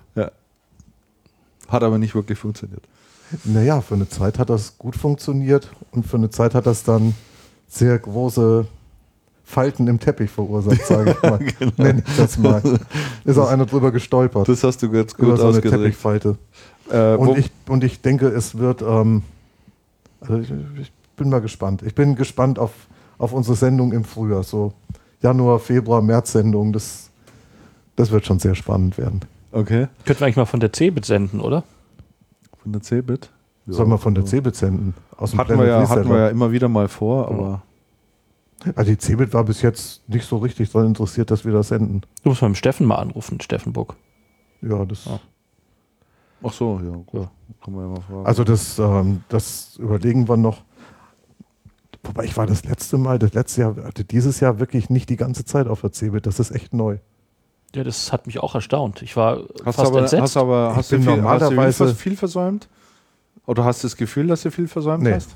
Hat 1.68 1.84
aber 1.84 1.98
nicht 1.98 2.16
wirklich 2.16 2.38
funktioniert. 2.38 2.84
Naja, 3.44 3.82
für 3.82 3.96
eine 3.96 4.08
Zeit 4.08 4.38
hat 4.40 4.50
das 4.50 4.78
gut 4.78 4.96
funktioniert 4.96 5.72
und 5.92 6.06
für 6.06 6.18
eine 6.18 6.30
Zeit 6.30 6.54
hat 6.54 6.66
das 6.68 6.84
dann 6.84 7.16
sehr 7.68 7.98
große 7.98 8.68
Falten 9.44 9.88
im 9.88 10.00
Teppich 10.00 10.30
verursacht, 10.30 10.86
sage 10.86 11.12
ich 11.12 11.30
mal. 11.30 11.40
Nenn 11.78 12.04
ich 12.06 12.16
das 12.18 12.38
mal. 12.38 12.62
Ist 13.24 13.38
auch 13.38 13.50
einer 13.50 13.66
drüber 13.66 13.92
gestolpert. 13.92 14.48
Das 14.48 14.64
hast 14.64 14.82
du 14.82 14.88
jetzt 14.88 15.18
über 15.18 15.30
gut 15.32 15.38
so 15.38 15.44
eine 15.48 15.58
ausgedrückt. 15.58 15.84
Teppichfalte. 15.84 16.38
Äh, 16.90 17.16
Und 17.16 17.38
ich, 17.38 17.52
und 17.68 17.84
ich 17.84 18.02
denke, 18.02 18.28
es 18.28 18.58
wird. 18.58 18.82
Ähm, 18.82 19.24
also 20.22 20.40
ich, 20.40 20.52
ich 20.82 20.92
bin 21.16 21.30
mal 21.30 21.42
gespannt. 21.42 21.84
Ich 21.84 21.94
bin 21.94 22.16
gespannt 22.16 22.58
auf, 22.58 22.72
auf 23.18 23.34
unsere 23.34 23.56
Sendung 23.56 23.92
im 23.94 24.04
Frühjahr. 24.04 24.44
So 24.44 24.74
Januar, 25.22 25.60
Februar, 25.60 26.02
März 26.02 26.32
Sendung. 26.32 26.74
Das, 26.74 27.10
das 27.96 28.12
wird 28.12 28.26
schon 28.26 28.40
sehr 28.40 28.56
spannend 28.56 28.98
werden. 28.98 29.22
Okay. 29.56 29.88
Könnten 30.06 30.22
wir 30.22 30.26
eigentlich 30.26 30.36
mal 30.38 30.46
von 30.46 30.60
der 30.60 30.72
Cebit 30.74 31.06
senden, 31.06 31.40
oder? 31.40 31.64
Von 32.62 32.72
der 32.72 32.82
Cebit. 32.82 33.30
Sollen 33.68 33.90
wir 33.90 33.98
von 33.98 34.14
der 34.14 34.26
Cebit 34.26 34.56
senden? 34.56 34.94
Aus 35.18 35.32
dem 35.32 35.40
Hatten 35.40 35.58
wir, 35.58 35.66
ja, 35.66 35.90
hatten 35.90 36.10
wir 36.10 36.18
ja 36.18 36.30
immer 36.30 36.52
wieder 36.52 36.68
mal 36.70 36.88
vor, 36.88 37.28
aber 37.30 37.64
Also 38.76 38.92
die 38.92 38.98
Cebit 38.98 39.34
war 39.34 39.44
bis 39.44 39.62
jetzt 39.62 40.08
nicht 40.08 40.26
so 40.26 40.38
richtig 40.38 40.72
daran 40.72 40.88
interessiert, 40.88 41.32
dass 41.32 41.46
wir 41.46 41.54
das 41.54 41.70
senden. 41.70 42.02
Du 42.24 42.30
musst 42.30 42.42
mal 42.42 42.50
mit 42.50 42.58
Steffen 42.58 42.86
mal 42.86 42.96
anrufen, 42.96 43.42
Steffen 43.42 43.74
Buck. 43.74 43.96
Ja, 44.62 44.86
das. 44.86 45.06
Ja. 45.06 45.20
ach 46.44 46.54
so, 46.54 46.80
ja, 46.84 46.92
gut. 46.92 47.22
Ja. 47.22 47.32
Kann 47.64 47.74
man 47.74 47.84
ja 47.84 47.90
mal 47.90 48.02
fragen. 48.02 48.26
Also 48.26 48.44
das, 48.44 48.80
ähm, 48.80 49.24
das 49.30 49.78
überlegen 49.78 50.28
wir 50.28 50.38
noch. 50.38 50.64
Wobei 52.04 52.26
ich 52.26 52.38
war 52.38 52.46
das 52.46 52.64
letzte 52.66 52.98
Mal, 52.98 53.18
das 53.20 53.34
letzte 53.34 53.62
Jahr, 53.62 53.76
hatte 53.84 54.06
dieses 54.06 54.40
Jahr 54.40 54.60
wirklich 54.60 54.90
nicht 54.90 55.10
die 55.10 55.18
ganze 55.18 55.44
Zeit 55.44 55.68
auf 55.68 55.82
der 55.82 55.92
Cebit. 55.92 56.26
Das 56.26 56.40
ist 56.40 56.52
echt 56.52 56.74
neu. 56.74 57.00
Ja, 57.76 57.84
das 57.84 58.12
hat 58.14 58.26
mich 58.26 58.40
auch 58.40 58.56
erstaunt. 58.56 59.02
Ich 59.02 59.16
war 59.18 59.42
hast 59.66 59.76
fast 59.76 59.80
aber, 59.92 60.00
entsetzt. 60.00 60.22
hast 60.24 60.38
aber 60.38 60.74
hast 60.76 60.92
du 60.92 60.98
viel, 60.98 61.06
hast 61.08 61.16
du 61.18 61.22
normalerweise- 61.22 61.96
viel, 61.96 62.16
versäumt? 62.16 62.68
Oder 63.46 63.66
hast 63.66 63.84
du 63.84 63.88
das 63.88 63.96
Gefühl, 63.98 64.28
dass 64.28 64.42
du 64.44 64.50
viel 64.52 64.68
versäumt 64.68 65.04
Nee. 65.04 65.14
hast? 65.14 65.36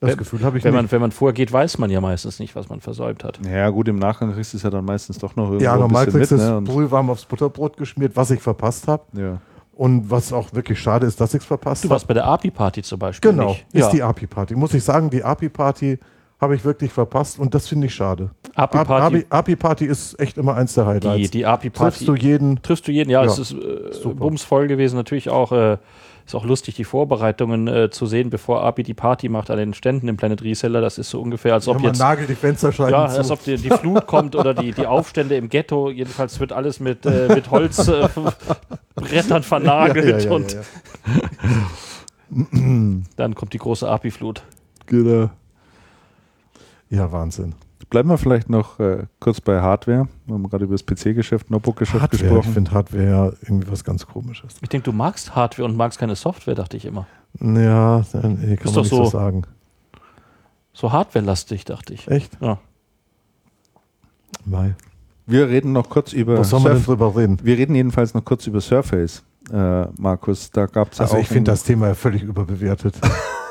Das 0.00 0.10
Wenn- 0.10 0.16
Gefühl 0.18 0.42
habe 0.44 0.58
ich 0.58 0.64
wenn, 0.64 0.72
nicht. 0.72 0.82
man, 0.82 0.92
wenn 0.92 1.00
man 1.00 1.10
vorgeht, 1.12 1.52
weiß 1.52 1.78
man 1.78 1.90
ja 1.90 2.00
meistens 2.00 2.38
nicht, 2.38 2.54
was 2.56 2.68
man 2.68 2.80
versäumt 2.80 3.24
hat. 3.24 3.40
Ja, 3.44 3.68
gut, 3.70 3.88
im 3.88 3.96
Nachgang 3.96 4.32
kriegst 4.32 4.52
du 4.52 4.56
es 4.56 4.62
ja 4.62 4.70
dann 4.70 4.84
meistens 4.84 5.18
doch 5.18 5.34
noch 5.36 5.46
irgendwo 5.46 5.64
ja, 5.64 5.74
ein 5.74 5.80
normal 5.80 6.04
bisschen 6.06 6.20
kriegst 6.20 6.32
du 6.32 6.36
Ne? 6.36 6.56
Und, 6.56 6.64
brühwarm 6.64 7.10
aufs 7.10 7.24
Butterbrot 7.24 7.76
geschmiert, 7.76 8.12
was 8.16 8.30
ich 8.30 8.40
verpasst 8.40 8.88
habe. 8.88 9.02
ja. 9.14 9.38
Und 9.74 10.10
was 10.10 10.32
auch 10.32 10.52
wirklich 10.54 10.80
schade 10.80 11.06
ist, 11.06 11.20
dass 11.20 11.34
ich 11.34 11.40
es 11.42 11.46
verpasst 11.46 11.84
Du 11.84 11.86
habe. 11.86 11.92
warst 11.94 12.08
bei 12.08 12.14
der 12.14 12.26
API-Party 12.26 12.82
zum 12.82 12.98
Beispiel. 12.98 13.30
Genau, 13.30 13.50
Nicht? 13.50 13.66
ist 13.72 13.84
ja. 13.86 13.90
die 13.92 14.02
API-Party. 14.02 14.56
Muss 14.56 14.74
ich 14.74 14.82
sagen, 14.82 15.08
die 15.08 15.22
API-Party 15.22 16.00
habe 16.40 16.54
ich 16.54 16.64
wirklich 16.64 16.92
verpasst 16.92 17.38
und 17.38 17.54
das 17.54 17.66
finde 17.68 17.88
ich 17.88 17.94
schade. 17.94 18.30
API-Party, 18.54 19.26
API-Party 19.28 19.86
ist 19.86 20.18
echt 20.20 20.38
immer 20.38 20.54
eins 20.54 20.74
der 20.74 20.84
die, 20.84 21.08
Highlights. 21.08 21.30
die 21.32 21.70
Triffst 21.70 22.06
du 22.06 22.14
jeden. 22.14 22.62
Triffst 22.62 22.86
du 22.86 22.92
jeden? 22.92 23.10
Ja, 23.10 23.24
Ja, 23.24 23.30
es 23.30 23.38
ist 23.38 23.52
äh, 23.52 24.08
bumsvoll 24.14 24.68
gewesen. 24.68 24.96
Natürlich 24.96 25.30
auch, 25.30 25.50
äh, 25.50 25.78
ist 26.24 26.34
auch 26.36 26.44
lustig, 26.44 26.76
die 26.76 26.84
Vorbereitungen 26.84 27.66
äh, 27.66 27.90
zu 27.90 28.06
sehen, 28.06 28.30
bevor 28.30 28.62
API 28.62 28.84
die 28.84 28.94
Party 28.94 29.28
macht 29.28 29.50
an 29.50 29.56
den 29.58 29.74
Ständen 29.74 30.06
im 30.06 30.16
Planet 30.16 30.42
Reseller. 30.44 30.80
Das 30.80 30.98
ist 30.98 31.10
so 31.10 31.20
ungefähr, 31.20 31.54
als 31.54 31.66
ob 31.66 31.80
Ja, 31.80 31.88
jetzt. 31.88 31.98
nagelt 31.98 32.28
die 32.28 32.34
Fensterscheiben 32.36 32.92
Ja, 32.92 33.08
zu. 33.08 33.18
als 33.18 33.30
ob 33.32 33.42
die, 33.42 33.56
die 33.56 33.70
Flut 33.70 34.06
kommt 34.06 34.36
oder 34.36 34.54
die, 34.54 34.70
die 34.72 34.86
Aufstände 34.86 35.36
im 35.36 35.48
Ghetto. 35.48 35.90
Jedenfalls 35.90 36.38
wird 36.38 36.52
alles 36.52 36.78
mit, 36.78 37.04
äh, 37.04 37.28
mit 37.34 37.50
Holzbrettern 37.50 38.32
äh, 38.96 39.42
vernagelt 39.42 40.24
Ja, 40.24 40.30
und 40.30 40.56
dann 43.16 43.34
kommt 43.34 43.52
die 43.54 43.58
große 43.58 43.88
API-Flut. 43.88 44.42
Genau. 44.86 45.30
Ja, 46.90 47.10
Wahnsinn. 47.12 47.54
Bleiben 47.90 48.08
wir 48.10 48.18
vielleicht 48.18 48.50
noch 48.50 48.78
äh, 48.80 49.06
kurz 49.18 49.40
bei 49.40 49.60
Hardware. 49.62 50.08
Wir 50.26 50.34
haben 50.34 50.48
gerade 50.50 50.64
über 50.64 50.74
das 50.74 50.84
PC-Geschäft, 50.84 51.50
Notebook-Geschäft 51.50 52.02
Hardware, 52.02 52.22
ich 52.22 52.28
gesprochen. 52.28 52.52
finde 52.52 52.70
Hardware 52.72 53.04
ja 53.08 53.24
irgendwie 53.42 53.70
was 53.70 53.82
ganz 53.82 54.06
komisches. 54.06 54.56
Ich 54.60 54.68
denke, 54.68 54.84
du 54.84 54.92
magst 54.92 55.34
Hardware 55.34 55.66
und 55.66 55.76
magst 55.76 55.98
keine 55.98 56.14
Software, 56.14 56.54
dachte 56.54 56.76
ich 56.76 56.84
immer. 56.84 57.06
Ja, 57.40 58.02
nee, 58.12 58.56
kann 58.56 58.58
Ist 58.58 58.64
man 58.64 58.74
doch 58.74 58.82
nicht 58.82 58.90
so 58.90 59.04
so. 59.04 59.10
sagen. 59.10 59.42
So 60.74 60.92
Hardware-lastig, 60.92 61.64
dachte 61.64 61.94
ich. 61.94 62.08
Echt? 62.08 62.36
Ja. 62.40 62.58
Mei. 64.44 64.74
Wir 65.26 65.48
reden 65.48 65.72
noch 65.72 65.88
kurz 65.90 66.12
über 66.12 66.38
Was 66.38 66.50
soll 66.50 66.60
man 66.60 66.74
denn 66.74 66.84
drüber 66.84 67.14
reden? 67.16 67.38
Wir 67.42 67.56
reden 67.58 67.74
jedenfalls 67.74 68.14
noch 68.14 68.24
kurz 68.24 68.46
über 68.46 68.60
Surface, 68.60 69.22
äh, 69.52 69.86
Markus. 69.98 70.50
Da 70.50 70.66
gab 70.66 70.92
es 70.92 70.98
ja 70.98 71.04
Also 71.04 71.16
auch 71.16 71.20
ich 71.20 71.28
finde 71.28 71.50
das 71.50 71.62
Thema 71.62 71.88
ja 71.88 71.94
völlig 71.94 72.22
überbewertet. 72.22 72.96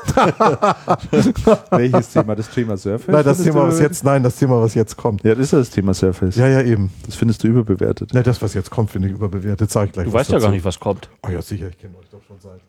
Welches 1.70 2.10
Thema? 2.12 2.34
Das 2.34 2.50
Thema 2.50 2.76
Surface? 2.76 3.12
nein, 3.12 3.24
das 3.24 3.42
Thema, 3.42 3.66
was 3.66 3.78
jetzt, 3.80 4.04
nein, 4.04 4.22
das 4.22 4.36
Thema, 4.36 4.60
was 4.60 4.74
jetzt 4.74 4.96
kommt. 4.96 5.22
Ja, 5.24 5.34
das 5.34 5.44
ist 5.46 5.52
ja 5.52 5.58
das 5.58 5.70
Thema 5.70 5.94
Surface. 5.94 6.36
Ja, 6.36 6.46
ja, 6.48 6.62
eben. 6.62 6.90
Das 7.06 7.14
findest 7.16 7.42
du 7.44 7.48
überbewertet. 7.48 8.10
Na, 8.14 8.22
das, 8.22 8.40
was 8.40 8.54
jetzt 8.54 8.70
kommt, 8.70 8.90
finde 8.90 9.08
ich 9.08 9.14
überbewertet. 9.14 9.70
Sag 9.70 9.86
ich 9.86 9.92
gleich 9.92 10.06
Du 10.06 10.12
weißt 10.12 10.30
ja 10.30 10.36
dazu. 10.36 10.46
gar 10.46 10.52
nicht, 10.52 10.64
was 10.64 10.80
kommt. 10.80 11.10
Oh 11.26 11.30
ja, 11.30 11.42
sicher, 11.42 11.68
ich 11.68 11.78
kenne 11.78 11.96
euch 11.98 12.08
doch 12.10 12.22
schon 12.26 12.38
seit 12.40 12.60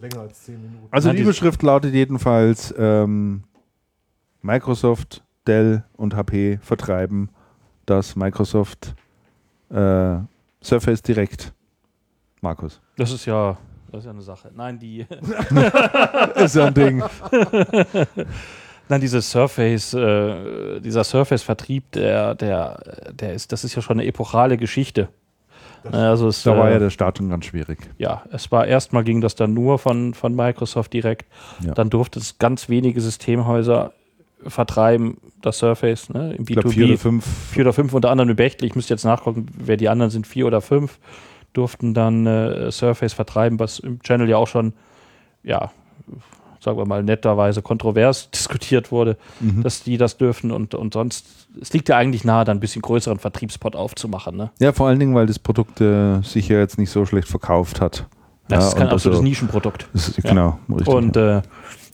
länger 0.00 0.22
als 0.22 0.42
zehn 0.44 0.60
Minuten. 0.60 0.86
Also 0.90 1.08
Nein, 1.08 1.16
die 1.16 1.22
Überschrift 1.22 1.62
lautet 1.62 1.92
jedenfalls, 1.94 2.74
ähm, 2.78 3.42
Microsoft, 4.42 5.22
Dell 5.46 5.84
und 5.96 6.14
HP 6.16 6.58
vertreiben 6.62 7.28
das 7.86 8.16
Microsoft 8.16 8.94
äh, 9.70 10.16
Surface 10.62 11.02
Direct. 11.02 11.52
Markus. 12.42 12.80
Das 12.96 13.10
ist 13.12 13.24
ja, 13.24 13.56
das 13.90 14.00
ist 14.00 14.04
ja 14.06 14.10
eine 14.10 14.20
Sache. 14.22 14.50
Nein, 14.54 14.78
die, 14.78 15.00
Ist 16.36 16.54
ja 16.56 16.66
ein 16.66 16.74
Ding. 16.74 17.02
nein, 18.88 19.00
diese 19.00 19.22
Surface, 19.22 19.94
äh, 19.94 20.80
dieser 20.80 21.04
Surface-Vertrieb, 21.04 21.92
der, 21.92 22.34
der, 22.34 22.82
der 23.12 23.32
ist, 23.34 23.52
das 23.52 23.64
ist 23.64 23.74
ja 23.74 23.82
schon 23.82 23.98
eine 24.00 24.08
epochale 24.08 24.56
Geschichte. 24.56 25.08
Also 25.90 26.28
es, 26.28 26.42
Da 26.44 26.56
war 26.56 26.68
äh, 26.68 26.74
ja 26.74 26.78
der 26.78 26.90
Start 26.90 27.18
schon 27.18 27.28
ganz 27.28 27.44
schwierig. 27.46 27.78
ja, 27.98 28.22
es 28.30 28.52
war 28.52 28.66
erstmal 28.66 29.02
ging 29.02 29.20
das 29.20 29.34
dann 29.34 29.52
nur 29.52 29.78
von, 29.80 30.14
von 30.14 30.34
Microsoft 30.34 30.92
direkt. 30.92 31.26
Ja. 31.64 31.74
Dann 31.74 31.90
durfte 31.90 32.20
es 32.20 32.38
ganz 32.38 32.68
wenige 32.68 33.00
Systemhäuser 33.00 33.92
vertreiben, 34.46 35.16
das 35.40 35.58
Surface, 35.58 36.08
ne, 36.10 36.34
im 36.34 36.42
Ich 36.42 36.54
glaube 36.54 36.68
B2B. 36.68 36.72
vier 36.72 36.86
oder 36.86 36.98
fünf. 36.98 37.26
vier 37.50 37.62
oder 37.64 37.72
fünf, 37.72 37.92
unter 37.94 38.10
anderem 38.10 38.30
in 38.30 38.36
Bechtle, 38.36 38.66
ich 38.66 38.74
müsste 38.76 38.94
jetzt 38.94 39.04
nachgucken, 39.04 39.46
wer 39.58 39.76
die 39.76 39.88
anderen 39.88 40.10
sind, 40.10 40.26
vier 40.26 40.46
oder 40.46 40.60
fünf, 40.60 40.98
durften 41.52 41.94
dann 41.94 42.26
äh, 42.26 42.70
Surface 42.70 43.12
vertreiben, 43.12 43.58
was 43.58 43.78
im 43.78 44.00
Channel 44.02 44.28
ja 44.28 44.36
auch 44.36 44.48
schon, 44.48 44.72
ja, 45.42 45.70
sagen 46.60 46.78
wir 46.78 46.86
mal, 46.86 47.02
netterweise 47.02 47.60
kontrovers 47.62 48.30
diskutiert 48.34 48.90
wurde, 48.92 49.16
Mhm. 49.40 49.62
dass 49.62 49.82
die 49.82 49.96
das 49.98 50.16
dürfen 50.16 50.50
und, 50.50 50.74
und 50.74 50.94
sonst, 50.94 51.26
es 51.60 51.72
liegt 51.72 51.88
ja 51.88 51.96
eigentlich 51.96 52.24
nahe, 52.24 52.44
dann 52.44 52.56
ein 52.58 52.60
bisschen 52.60 52.82
größeren 52.82 53.18
Vertriebspot 53.18 53.76
aufzumachen. 53.76 54.36
Ne? 54.36 54.50
Ja, 54.60 54.72
vor 54.72 54.86
allen 54.88 54.98
Dingen, 54.98 55.14
weil 55.14 55.26
das 55.26 55.38
Produkt 55.38 55.80
äh, 55.80 56.20
sich 56.22 56.48
ja 56.48 56.58
jetzt 56.58 56.78
nicht 56.78 56.90
so 56.90 57.04
schlecht 57.04 57.28
verkauft 57.28 57.80
hat. 57.80 58.06
Das 58.48 58.64
ja, 58.64 58.68
ist 58.68 58.74
kein 58.76 58.86
und 58.86 58.92
absolutes 58.94 59.18
also- 59.18 59.22
Nischenprodukt. 59.22 59.88
Das 59.92 60.08
ist, 60.08 60.24
Ja. 60.24 60.30
Genau, 60.30 60.58
richtig. 60.70 60.88
Und 60.88 61.16
äh, 61.16 61.42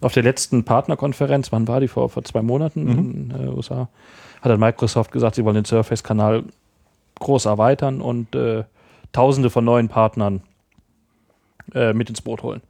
auf 0.01 0.13
der 0.15 0.23
letzten 0.23 0.65
Partnerkonferenz, 0.65 1.51
wann 1.51 1.67
war 1.67 1.81
die 1.81 1.89
vor, 1.89 2.09
vor 2.09 2.23
zwei 2.25 2.43
Monaten 2.43 2.85
Mhm. 2.85 2.99
in 2.99 3.35
äh, 3.47 3.49
USA, 3.49 3.89
hat 4.43 4.53
dann 4.53 4.61
Microsoft 4.61 5.11
gesagt, 5.11 5.35
sie 5.35 5.45
wollen 5.45 5.57
den 5.57 5.65
Surface-Kanal 5.65 6.45
groß 7.19 7.47
erweitern 7.47 8.01
und 8.01 8.35
äh, 8.37 8.63
tausende 9.13 9.51
von 9.51 9.65
neuen 9.65 9.89
Partnern 9.89 10.43
äh, 11.75 11.93
mit 11.93 12.09
ins 12.09 12.21
Boot 12.21 12.43
holen. 12.43 12.61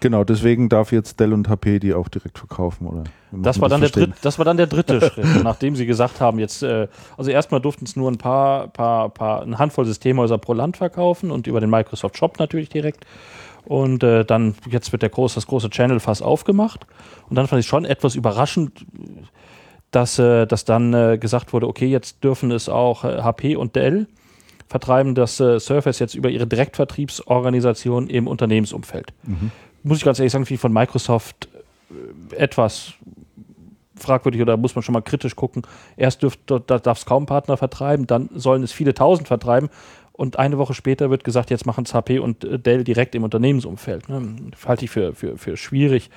genau, 0.00 0.24
deswegen 0.24 0.68
darf 0.68 0.92
jetzt 0.92 1.20
Dell 1.20 1.32
und 1.32 1.48
HP 1.48 1.78
die 1.78 1.94
auch 1.94 2.08
direkt 2.08 2.38
verkaufen, 2.38 2.86
oder? 2.86 3.04
Das 3.32 3.60
war, 3.60 3.68
dann 3.68 3.80
der 3.80 3.90
verstehen? 3.90 4.12
dritt, 4.12 4.24
das 4.24 4.38
war 4.38 4.44
dann 4.44 4.56
der 4.56 4.66
dritte 4.66 5.00
Schritt, 5.12 5.42
nachdem 5.42 5.76
sie 5.76 5.86
gesagt 5.86 6.20
haben, 6.20 6.38
jetzt, 6.38 6.62
äh, 6.62 6.88
also 7.16 7.30
erstmal 7.30 7.60
durften 7.60 7.84
es 7.84 7.96
nur 7.96 8.10
ein 8.10 8.18
paar, 8.18 8.68
paar, 8.68 9.10
paar, 9.10 9.42
eine 9.42 9.58
Handvoll 9.58 9.84
Systemhäuser 9.84 10.38
pro 10.38 10.52
Land 10.52 10.76
verkaufen 10.76 11.30
und 11.30 11.46
über 11.46 11.60
den 11.60 11.70
Microsoft 11.70 12.16
Shop 12.16 12.38
natürlich 12.38 12.68
direkt. 12.68 13.04
Und 13.64 14.02
äh, 14.02 14.24
dann, 14.24 14.54
jetzt 14.70 14.92
wird 14.92 15.02
der 15.02 15.10
groß, 15.10 15.34
das 15.34 15.46
große 15.46 15.68
Channel-Fass 15.68 16.22
aufgemacht. 16.22 16.86
Und 17.28 17.36
dann 17.36 17.46
fand 17.46 17.60
ich 17.60 17.66
schon 17.66 17.84
etwas 17.84 18.14
überraschend, 18.14 18.86
dass, 19.90 20.18
äh, 20.18 20.46
dass 20.46 20.64
dann 20.64 20.94
äh, 20.94 21.18
gesagt 21.18 21.52
wurde, 21.52 21.68
okay, 21.68 21.86
jetzt 21.86 22.24
dürfen 22.24 22.50
es 22.50 22.70
auch 22.70 23.04
äh, 23.04 23.20
HP 23.20 23.56
und 23.56 23.76
Dell 23.76 24.06
vertreiben 24.68 25.14
das 25.14 25.40
äh, 25.40 25.58
Surface 25.58 25.98
jetzt 25.98 26.14
über 26.14 26.30
ihre 26.30 26.46
Direktvertriebsorganisation 26.46 28.08
im 28.08 28.26
Unternehmensumfeld. 28.26 29.12
Muss 29.82 29.98
ich 29.98 30.04
ganz 30.04 30.18
ehrlich 30.18 30.32
sagen, 30.32 30.48
wie 30.48 30.56
von 30.56 30.72
Microsoft 30.72 31.48
äh, 32.30 32.36
etwas 32.36 32.92
fragwürdig 33.96 34.40
oder 34.40 34.56
muss 34.56 34.74
man 34.74 34.82
schon 34.82 34.92
mal 34.92 35.00
kritisch 35.00 35.34
gucken. 35.34 35.62
Erst 35.96 36.24
darf 36.46 36.98
es 36.98 37.06
kaum 37.06 37.26
Partner 37.26 37.56
vertreiben, 37.56 38.06
dann 38.06 38.28
sollen 38.34 38.62
es 38.62 38.70
viele 38.70 38.94
tausend 38.94 39.26
vertreiben 39.26 39.70
und 40.12 40.38
eine 40.38 40.58
Woche 40.58 40.74
später 40.74 41.10
wird 41.10 41.22
gesagt, 41.24 41.50
jetzt 41.50 41.64
machen 41.64 41.84
es 41.84 41.94
HP 41.94 42.18
und 42.18 42.44
äh, 42.44 42.58
Dell 42.58 42.84
direkt 42.84 43.14
im 43.14 43.22
Unternehmensumfeld. 43.22 44.08
Ne? 44.08 44.50
Halte 44.66 44.84
ich 44.84 44.90
für, 44.90 45.14
für, 45.14 45.38
für 45.38 45.56
schwierig. 45.56 46.10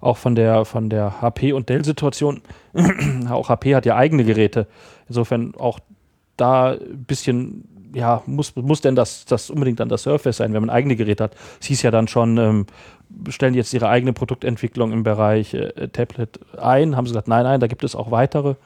auch 0.00 0.16
von 0.16 0.34
der, 0.34 0.64
von 0.64 0.90
der 0.90 1.22
HP 1.22 1.52
und 1.52 1.68
Dell-Situation. 1.68 2.42
auch 3.30 3.48
HP 3.48 3.74
hat 3.74 3.86
ja 3.86 3.96
eigene 3.96 4.24
Geräte. 4.24 4.66
Insofern 5.08 5.54
auch 5.56 5.78
da 6.36 6.72
ein 6.72 7.04
bisschen, 7.04 7.68
ja, 7.94 8.22
muss, 8.26 8.54
muss 8.56 8.80
denn 8.80 8.94
das, 8.94 9.24
das 9.24 9.50
unbedingt 9.50 9.80
dann 9.80 9.88
das 9.88 10.02
Surface 10.02 10.38
sein, 10.38 10.52
wenn 10.52 10.60
man 10.60 10.70
eigene 10.70 10.96
Geräte 10.96 11.24
hat? 11.24 11.36
Es 11.60 11.66
hieß 11.68 11.82
ja 11.82 11.90
dann 11.90 12.08
schon, 12.08 12.36
ähm, 12.38 12.66
stellen 13.28 13.54
jetzt 13.54 13.72
ihre 13.72 13.88
eigene 13.88 14.12
Produktentwicklung 14.12 14.92
im 14.92 15.02
Bereich 15.02 15.54
äh, 15.54 15.88
Tablet 15.88 16.40
ein. 16.58 16.96
Haben 16.96 17.06
sie 17.06 17.12
gesagt, 17.12 17.28
nein, 17.28 17.44
nein, 17.44 17.60
da 17.60 17.66
gibt 17.66 17.84
es 17.84 17.94
auch 17.94 18.10
weitere. 18.10 18.56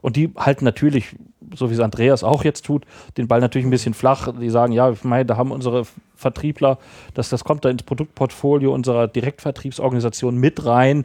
Und 0.00 0.16
die 0.16 0.32
halten 0.36 0.64
natürlich, 0.64 1.16
so 1.54 1.70
wie 1.70 1.74
es 1.74 1.80
Andreas 1.80 2.24
auch 2.24 2.44
jetzt 2.44 2.64
tut, 2.64 2.84
den 3.16 3.28
Ball 3.28 3.40
natürlich 3.40 3.66
ein 3.66 3.70
bisschen 3.70 3.94
flach. 3.94 4.32
Die 4.40 4.50
sagen, 4.50 4.72
ja, 4.72 4.90
ich 4.90 5.04
meine, 5.04 5.26
da 5.26 5.36
haben 5.36 5.50
unsere 5.50 5.84
Vertriebler, 6.14 6.78
das, 7.14 7.28
das 7.28 7.44
kommt 7.44 7.64
da 7.64 7.70
ins 7.70 7.82
Produktportfolio 7.82 8.72
unserer 8.74 9.06
Direktvertriebsorganisation 9.06 10.36
mit 10.36 10.64
rein. 10.64 11.04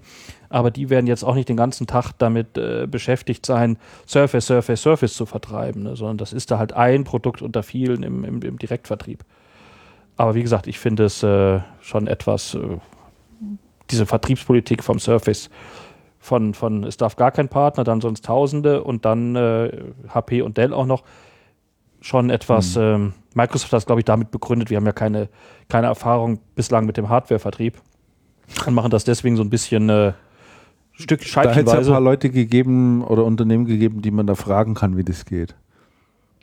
Aber 0.49 0.71
die 0.71 0.89
werden 0.89 1.07
jetzt 1.07 1.23
auch 1.23 1.35
nicht 1.35 1.49
den 1.49 1.57
ganzen 1.57 1.87
Tag 1.87 2.13
damit 2.17 2.57
äh, 2.57 2.87
beschäftigt 2.87 3.45
sein, 3.45 3.77
Surface, 4.07 4.47
Surface, 4.47 4.81
Surface 4.81 5.15
zu 5.15 5.25
vertreiben, 5.25 5.83
ne? 5.83 5.95
sondern 5.95 6.17
das 6.17 6.33
ist 6.33 6.51
da 6.51 6.59
halt 6.59 6.73
ein 6.73 7.03
Produkt 7.03 7.41
unter 7.41 7.63
vielen 7.63 8.03
im, 8.03 8.23
im, 8.23 8.41
im 8.41 8.59
Direktvertrieb. 8.59 9.23
Aber 10.15 10.35
wie 10.35 10.43
gesagt, 10.43 10.67
ich 10.67 10.79
finde 10.79 11.05
es 11.05 11.23
äh, 11.23 11.59
schon 11.81 12.07
etwas, 12.07 12.53
äh, 12.53 12.77
diese 13.89 14.05
Vertriebspolitik 14.05 14.83
vom 14.83 14.99
Surface 14.99 15.49
von, 16.23 16.53
von, 16.53 16.85
es 16.85 16.95
darf 16.95 17.17
gar 17.17 17.31
kein 17.31 17.49
Partner, 17.49 17.83
dann 17.83 17.99
sonst 17.99 18.23
Tausende 18.23 18.81
und 18.83 19.03
dann 19.03 19.35
äh, 19.35 19.83
HP 20.07 20.41
und 20.41 20.57
Dell 20.57 20.73
auch 20.73 20.85
noch. 20.85 21.03
Schon 21.99 22.29
etwas, 22.29 22.75
mhm. 22.75 22.81
ähm, 22.81 23.13
Microsoft 23.33 23.71
hat 23.71 23.77
das, 23.77 23.85
glaube 23.85 24.01
ich, 24.01 24.05
damit 24.05 24.31
begründet, 24.31 24.69
wir 24.69 24.77
haben 24.77 24.85
ja 24.85 24.93
keine, 24.93 25.29
keine 25.69 25.87
Erfahrung 25.87 26.39
bislang 26.55 26.85
mit 26.85 26.97
dem 26.97 27.09
Hardware-Vertrieb 27.09 27.81
und 28.65 28.73
machen 28.73 28.89
das 28.89 29.03
deswegen 29.03 29.35
so 29.35 29.43
ein 29.43 29.49
bisschen 29.49 29.89
äh, 29.89 30.13
Stück 30.93 31.21
Da 31.33 31.51
hätte 31.51 31.71
es 31.71 31.87
ein 31.87 31.93
paar 31.93 32.01
Leute 32.01 32.29
gegeben 32.29 33.03
oder 33.03 33.25
Unternehmen 33.25 33.65
gegeben, 33.65 34.01
die 34.01 34.11
man 34.11 34.27
da 34.27 34.35
fragen 34.35 34.75
kann, 34.75 34.95
wie 34.95 35.03
das 35.03 35.25
geht. 35.25 35.55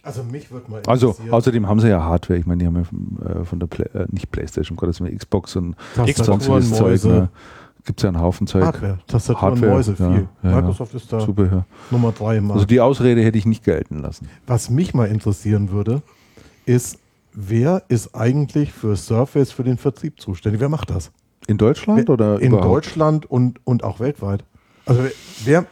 Also 0.02 0.22
mich 0.24 0.50
würde 0.50 0.70
mal 0.70 0.82
Also 0.86 1.14
außerdem 1.30 1.68
haben 1.68 1.80
sie 1.80 1.88
ja 1.88 2.02
Hardware. 2.02 2.38
Ich 2.38 2.46
meine, 2.46 2.58
die 2.58 2.66
haben 2.66 2.76
ja 2.76 3.40
äh, 3.40 3.44
von 3.44 3.60
der 3.60 3.66
Play 3.66 3.86
äh, 3.94 4.06
nicht 4.10 4.30
Playstation, 4.30 4.76
Gott, 4.76 4.88
das 4.88 5.00
ist 5.00 5.18
Xbox 5.18 5.56
und 5.56 5.76
sonstiges 5.94 6.72
Zeug. 6.74 7.04
Ne? 7.04 7.28
Gibt 7.84 8.00
es 8.00 8.02
ja 8.02 8.08
einen 8.10 8.20
Haufen 8.20 8.46
Zeug. 8.46 8.64
Hardware, 8.64 8.98
Tastatur 9.06 9.42
Hardware, 9.42 9.70
und 9.70 9.76
Mäuse, 9.76 9.96
viel. 9.96 10.28
Ja, 10.42 10.50
ja, 10.50 10.56
Microsoft 10.56 10.94
ist 10.94 11.12
da 11.12 11.18
Zubehör. 11.18 11.64
Nummer 11.90 12.12
drei 12.12 12.36
im 12.36 12.50
Also 12.50 12.66
die 12.66 12.80
Ausrede 12.80 13.22
hätte 13.22 13.38
ich 13.38 13.46
nicht 13.46 13.64
gelten 13.64 13.98
lassen. 14.00 14.28
Was 14.46 14.70
mich 14.70 14.94
mal 14.94 15.06
interessieren 15.08 15.70
würde, 15.70 16.02
ist, 16.66 16.98
wer 17.32 17.82
ist 17.88 18.14
eigentlich 18.14 18.72
für 18.72 18.96
Surface 18.96 19.52
für 19.52 19.64
den 19.64 19.78
Vertrieb 19.78 20.20
zuständig? 20.20 20.60
Wer 20.60 20.68
macht 20.68 20.90
das? 20.90 21.10
In 21.46 21.58
Deutschland 21.58 22.08
wer, 22.08 22.12
oder 22.12 22.40
In 22.40 22.48
überhaupt? 22.48 22.86
Deutschland 22.86 23.30
und, 23.30 23.60
und 23.64 23.82
auch 23.84 24.00
weltweit. 24.00 24.44
Also 24.86 25.02
wer, 25.44 25.66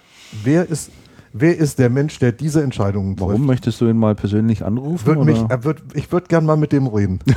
wer 0.44 0.68
ist 0.68 0.90
Wer 1.32 1.56
ist 1.56 1.78
der 1.78 1.90
Mensch, 1.90 2.18
der 2.18 2.32
diese 2.32 2.62
Entscheidungen 2.62 3.16
trifft? 3.16 3.28
Warum 3.28 3.46
möchtest 3.46 3.80
du 3.80 3.88
ihn 3.88 3.98
mal 3.98 4.14
persönlich 4.14 4.64
anrufen? 4.64 5.06
Würd 5.06 5.24
mich, 5.24 5.38
er 5.48 5.64
würd, 5.64 5.82
ich 5.94 6.10
würde 6.10 6.26
gern 6.26 6.44
mal 6.44 6.56
mit 6.56 6.72
dem 6.72 6.86
reden. 6.86 7.20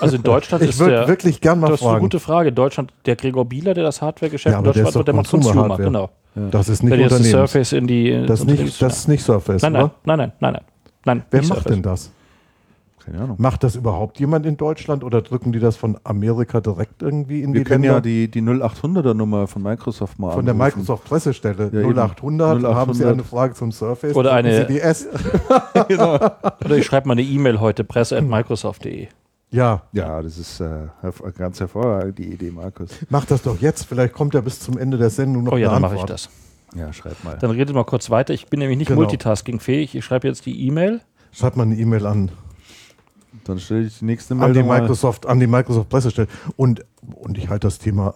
Also 0.00 0.16
in 0.16 0.22
Deutschland 0.24 0.62
ich 0.62 0.70
ist 0.70 0.80
der, 0.80 1.06
wirklich 1.06 1.40
gern 1.40 1.60
mal 1.60 1.70
das 1.70 1.80
fragen. 1.80 1.90
ist 1.90 1.94
eine 1.94 2.00
gute 2.00 2.20
Frage. 2.20 2.48
In 2.50 2.54
Deutschland 2.56 2.92
der 3.06 3.14
Gregor 3.14 3.44
Bieler, 3.44 3.74
der 3.74 3.84
das 3.84 4.02
Hardware-Geschäft 4.02 4.52
ja, 4.52 4.58
in 4.58 4.64
Deutschland 4.64 4.94
macht, 4.94 5.08
der 5.08 5.14
macht 5.14 5.30
Consumer, 5.30 5.76
genau. 5.76 6.10
Ja. 6.34 6.48
Das 6.50 6.68
ist 6.68 6.82
nicht 6.82 6.92
Unternehmen. 6.92 7.30
Surface 7.30 7.72
in 7.72 7.86
die 7.86 8.26
das, 8.26 8.44
nicht, 8.44 8.82
das 8.82 8.98
ist 8.98 9.08
nicht 9.08 9.22
Surface, 9.22 9.62
nein, 9.62 9.72
nein, 9.72 9.90
nein, 10.04 10.18
nein, 10.18 10.32
nein, 10.40 10.52
nein, 10.52 10.62
nein. 11.04 11.22
Wer 11.30 11.44
macht 11.44 11.70
denn 11.70 11.80
das? 11.80 12.10
Keine 13.04 13.20
Ahnung. 13.20 13.36
Macht 13.38 13.62
das 13.64 13.76
überhaupt 13.76 14.18
jemand 14.18 14.46
in 14.46 14.56
Deutschland 14.56 15.04
oder 15.04 15.20
drücken 15.20 15.52
die 15.52 15.58
das 15.58 15.76
von 15.76 15.98
Amerika 16.04 16.60
direkt 16.60 17.02
irgendwie 17.02 17.42
in 17.42 17.52
Wir 17.52 17.60
die 17.60 17.64
können 17.64 17.82
Länder? 17.82 17.96
ja 17.96 18.00
die, 18.00 18.30
die 18.30 18.40
0800er 18.40 19.12
Nummer 19.14 19.46
von 19.46 19.62
Microsoft 19.62 20.18
mal 20.18 20.28
Von 20.32 20.40
anrufen. 20.40 20.46
der 20.46 20.54
Microsoft 20.54 21.04
Pressestelle 21.04 21.70
Ja, 21.72 21.80
0800, 21.88 22.58
0800. 22.64 22.74
haben 22.74 22.94
Sie 22.94 23.04
eine 23.04 23.24
Frage 23.24 23.54
zum 23.54 23.72
Surface? 23.72 24.14
Oder 24.16 24.32
eine- 24.32 24.62
Sie 24.66 24.72
die 24.74 24.80
S. 24.80 25.06
genau. 25.88 26.14
Oder 26.64 26.76
ich 26.78 26.86
schreibe 26.86 27.08
mal 27.08 27.12
eine 27.12 27.22
E-Mail 27.22 27.60
heute, 27.60 27.84
presse.microsoft.de. 27.84 29.08
Ja, 29.50 29.82
Ja, 29.92 30.20
das 30.22 30.38
ist 30.38 30.60
äh, 30.60 30.86
ganz 31.38 31.60
hervorragend, 31.60 32.18
die 32.18 32.32
Idee, 32.32 32.50
Markus. 32.50 32.88
mach 33.10 33.24
das 33.24 33.42
doch 33.42 33.60
jetzt. 33.60 33.84
Vielleicht 33.86 34.12
kommt 34.14 34.34
ja 34.34 34.40
bis 34.40 34.58
zum 34.60 34.78
Ende 34.78 34.96
der 34.98 35.10
Sendung 35.10 35.44
noch 35.44 35.52
Oh 35.52 35.56
ja, 35.56 35.68
eine 35.68 35.74
dann 35.74 35.82
mache 35.82 35.96
ich 35.96 36.04
das. 36.04 36.28
Ja, 36.74 36.92
schreib 36.92 37.22
mal. 37.22 37.36
Dann 37.38 37.50
redet 37.52 37.72
mal 37.74 37.84
kurz 37.84 38.10
weiter. 38.10 38.34
Ich 38.34 38.46
bin 38.46 38.58
nämlich 38.58 38.78
nicht 38.78 38.88
Genau. 38.88 39.00
multitaskingfähig. 39.02 39.94
Ich 39.94 40.04
schreibe 40.04 40.26
jetzt 40.26 40.44
die 40.46 40.66
E-Mail. 40.66 41.02
Schreibt 41.30 41.56
mal 41.56 41.62
eine 41.64 41.76
E-Mail 41.76 42.04
an, 42.06 42.30
Dann 43.44 43.58
stelle 43.58 43.82
ich 43.86 43.98
die 43.98 44.04
nächste 44.06 44.34
an 44.34 44.40
Meldung 44.40 44.62
die 44.62 44.68
mal. 44.68 44.80
Microsoft, 44.80 45.26
an 45.26 45.38
die 45.40 45.46
Microsoft 45.46 45.88
Pressestelle. 45.88 46.28
Und, 46.56 46.84
und 47.14 47.36
ich 47.38 47.48
halte 47.48 47.66
das 47.66 47.78
Thema, 47.78 48.14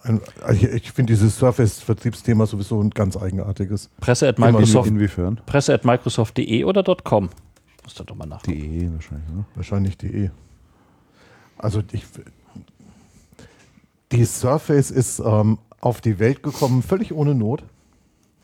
ich, 0.53 0.65
ich 0.65 0.93
finde 0.93 1.13
dieses 1.13 1.37
Surface-Vertriebsthema 1.39 2.47
sowieso 2.47 2.81
ein 2.83 2.91
ganz 2.91 3.17
eigenartiges. 3.17 3.91
Presse.microsoft, 4.01 4.89
Inwiefern? 4.89 5.41
presse.microsoft.de 5.47 6.65
oder 6.65 6.83
.com. 7.05 7.29
Muss 7.85 7.95
da 7.95 8.05
doch 8.05 8.17
mal 8.17 8.27
nach. 8.27 8.43
Die 8.43 8.91
wahrscheinlich, 8.93 9.29
ne? 9.29 9.45
Wahrscheinlich 9.55 9.97
die. 9.99 10.31
Also 11.59 11.83
ich, 11.93 12.05
die 14.13 14.25
Surface 14.25 14.91
ist 14.91 15.19
ähm, 15.21 15.59
auf 15.81 16.01
die 16.01 16.19
Welt 16.19 16.43
gekommen, 16.43 16.83
völlig 16.83 17.13
ohne 17.13 17.35
Not. 17.35 17.65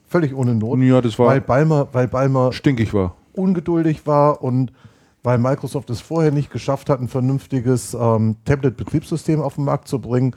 Völlig 0.09 0.35
ohne 0.35 0.55
Not. 0.55 0.78
Ja, 0.81 1.01
das 1.01 1.19
war 1.19 1.28
Weil 1.28 1.40
Balmer, 1.40 1.89
weil 1.93 2.09
Balmer 2.09 2.52
stinkig 2.52 2.93
war. 2.94 3.16
ungeduldig 3.32 4.06
war 4.06 4.43
und 4.43 4.73
weil 5.25 5.39
Microsoft 5.39 5.91
es 5.91 6.01
vorher 6.01 6.31
nicht 6.31 6.53
geschafft 6.53 6.91
hat, 6.91 7.01
ein 7.01 7.09
vernünftiges 7.09 7.95
ähm, 7.95 8.37
Tablet-Betriebssystem 8.45 9.41
auf 9.41 9.57
den 9.57 9.65
Markt 9.65 9.89
zu 9.89 9.99
bringen, 9.99 10.37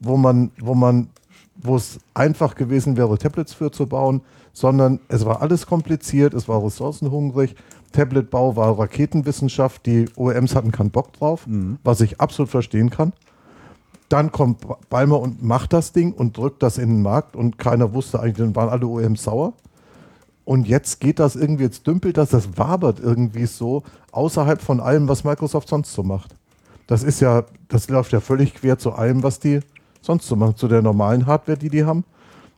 wo 0.00 0.16
man, 0.16 0.52
wo 0.60 0.74
man, 0.74 1.08
wo 1.56 1.76
es 1.76 1.98
einfach 2.14 2.54
gewesen 2.54 2.96
wäre, 2.96 3.18
Tablets 3.18 3.52
für 3.52 3.72
zu 3.72 3.86
bauen, 3.86 4.22
sondern 4.52 5.00
es 5.08 5.26
war 5.26 5.42
alles 5.42 5.66
kompliziert, 5.66 6.34
es 6.34 6.48
war 6.48 6.64
ressourcenhungrig. 6.64 7.56
Tabletbau 7.90 8.56
war 8.56 8.78
Raketenwissenschaft, 8.78 9.84
die 9.86 10.06
OEMs 10.16 10.54
hatten 10.54 10.72
keinen 10.72 10.90
Bock 10.90 11.12
drauf, 11.12 11.46
was 11.84 12.00
ich 12.00 12.20
absolut 12.20 12.50
verstehen 12.50 12.90
kann. 12.90 13.12
Dann 14.08 14.30
kommt 14.30 14.64
Balmer 14.88 15.20
und 15.20 15.42
macht 15.42 15.72
das 15.72 15.92
Ding 15.92 16.12
und 16.12 16.36
drückt 16.36 16.62
das 16.62 16.78
in 16.78 16.88
den 16.88 17.02
Markt 17.02 17.34
und 17.34 17.58
keiner 17.58 17.92
wusste 17.92 18.20
eigentlich, 18.20 18.36
dann 18.36 18.56
waren 18.56 18.68
alle 18.68 18.86
OEMs 18.86 19.24
sauer. 19.24 19.54
Und 20.44 20.66
jetzt 20.66 21.00
geht 21.00 21.18
das 21.18 21.36
irgendwie, 21.36 21.64
jetzt 21.64 21.86
dümpelt 21.86 22.16
das, 22.16 22.30
das 22.30 22.56
wabert 22.58 22.98
irgendwie 23.00 23.46
so 23.46 23.82
außerhalb 24.10 24.60
von 24.60 24.80
allem, 24.80 25.08
was 25.08 25.22
Microsoft 25.24 25.68
sonst 25.68 25.92
so 25.92 26.02
macht. 26.02 26.34
Das 26.88 27.02
ist 27.04 27.20
ja, 27.20 27.44
das 27.68 27.88
läuft 27.88 28.12
ja 28.12 28.20
völlig 28.20 28.54
quer 28.54 28.76
zu 28.78 28.92
allem, 28.92 29.22
was 29.22 29.38
die 29.38 29.60
sonst 30.00 30.26
so 30.26 30.34
machen. 30.34 30.56
Zu 30.56 30.66
der 30.68 30.82
normalen 30.82 31.26
Hardware, 31.26 31.56
die 31.56 31.68
die 31.68 31.84
haben, 31.84 32.04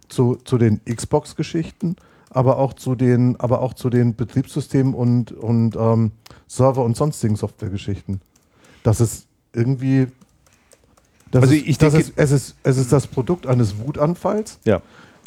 zu, 0.09 0.36
zu 0.44 0.56
den 0.56 0.81
Xbox-Geschichten, 0.85 1.97
aber 2.31 2.59
auch 2.59 2.73
zu 2.73 2.94
den, 2.94 3.39
aber 3.39 3.61
auch 3.61 3.74
zu 3.74 3.90
den 3.90 4.16
Betriebssystemen 4.16 4.94
und, 4.94 5.32
und 5.32 5.77
ähm, 5.77 6.12
Server 6.48 6.82
und 6.85 6.97
sonstigen 6.97 7.36
Softwaregeschichten. 7.36 8.20
Das 8.82 9.01
ist 9.01 9.27
irgendwie. 9.52 10.09
Das 11.31 11.43
Also 11.43 11.55
ist, 11.55 11.66
ich 11.66 11.78
das 11.78 11.93
denke- 11.93 12.09
ist, 12.09 12.15
es, 12.16 12.31
ist, 12.32 12.56
es 12.62 12.77
ist 12.78 12.93
das 12.93 13.06
Produkt 13.06 13.47
eines 13.47 13.78
Wutanfalls 13.78 14.59
Ja. 14.65 14.81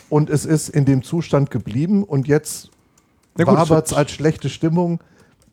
Und 0.10 0.30
es 0.30 0.46
ist 0.46 0.70
in 0.70 0.86
dem 0.86 1.04
Zustand 1.04 1.52
geblieben 1.52 2.04
und 2.04 2.28
jetzt 2.28 2.70
Ja 3.38 3.48
wabert 3.48 3.88
es 3.88 3.94
als 3.94 4.12
schlechte 4.12 4.50
Stimmung 4.50 5.00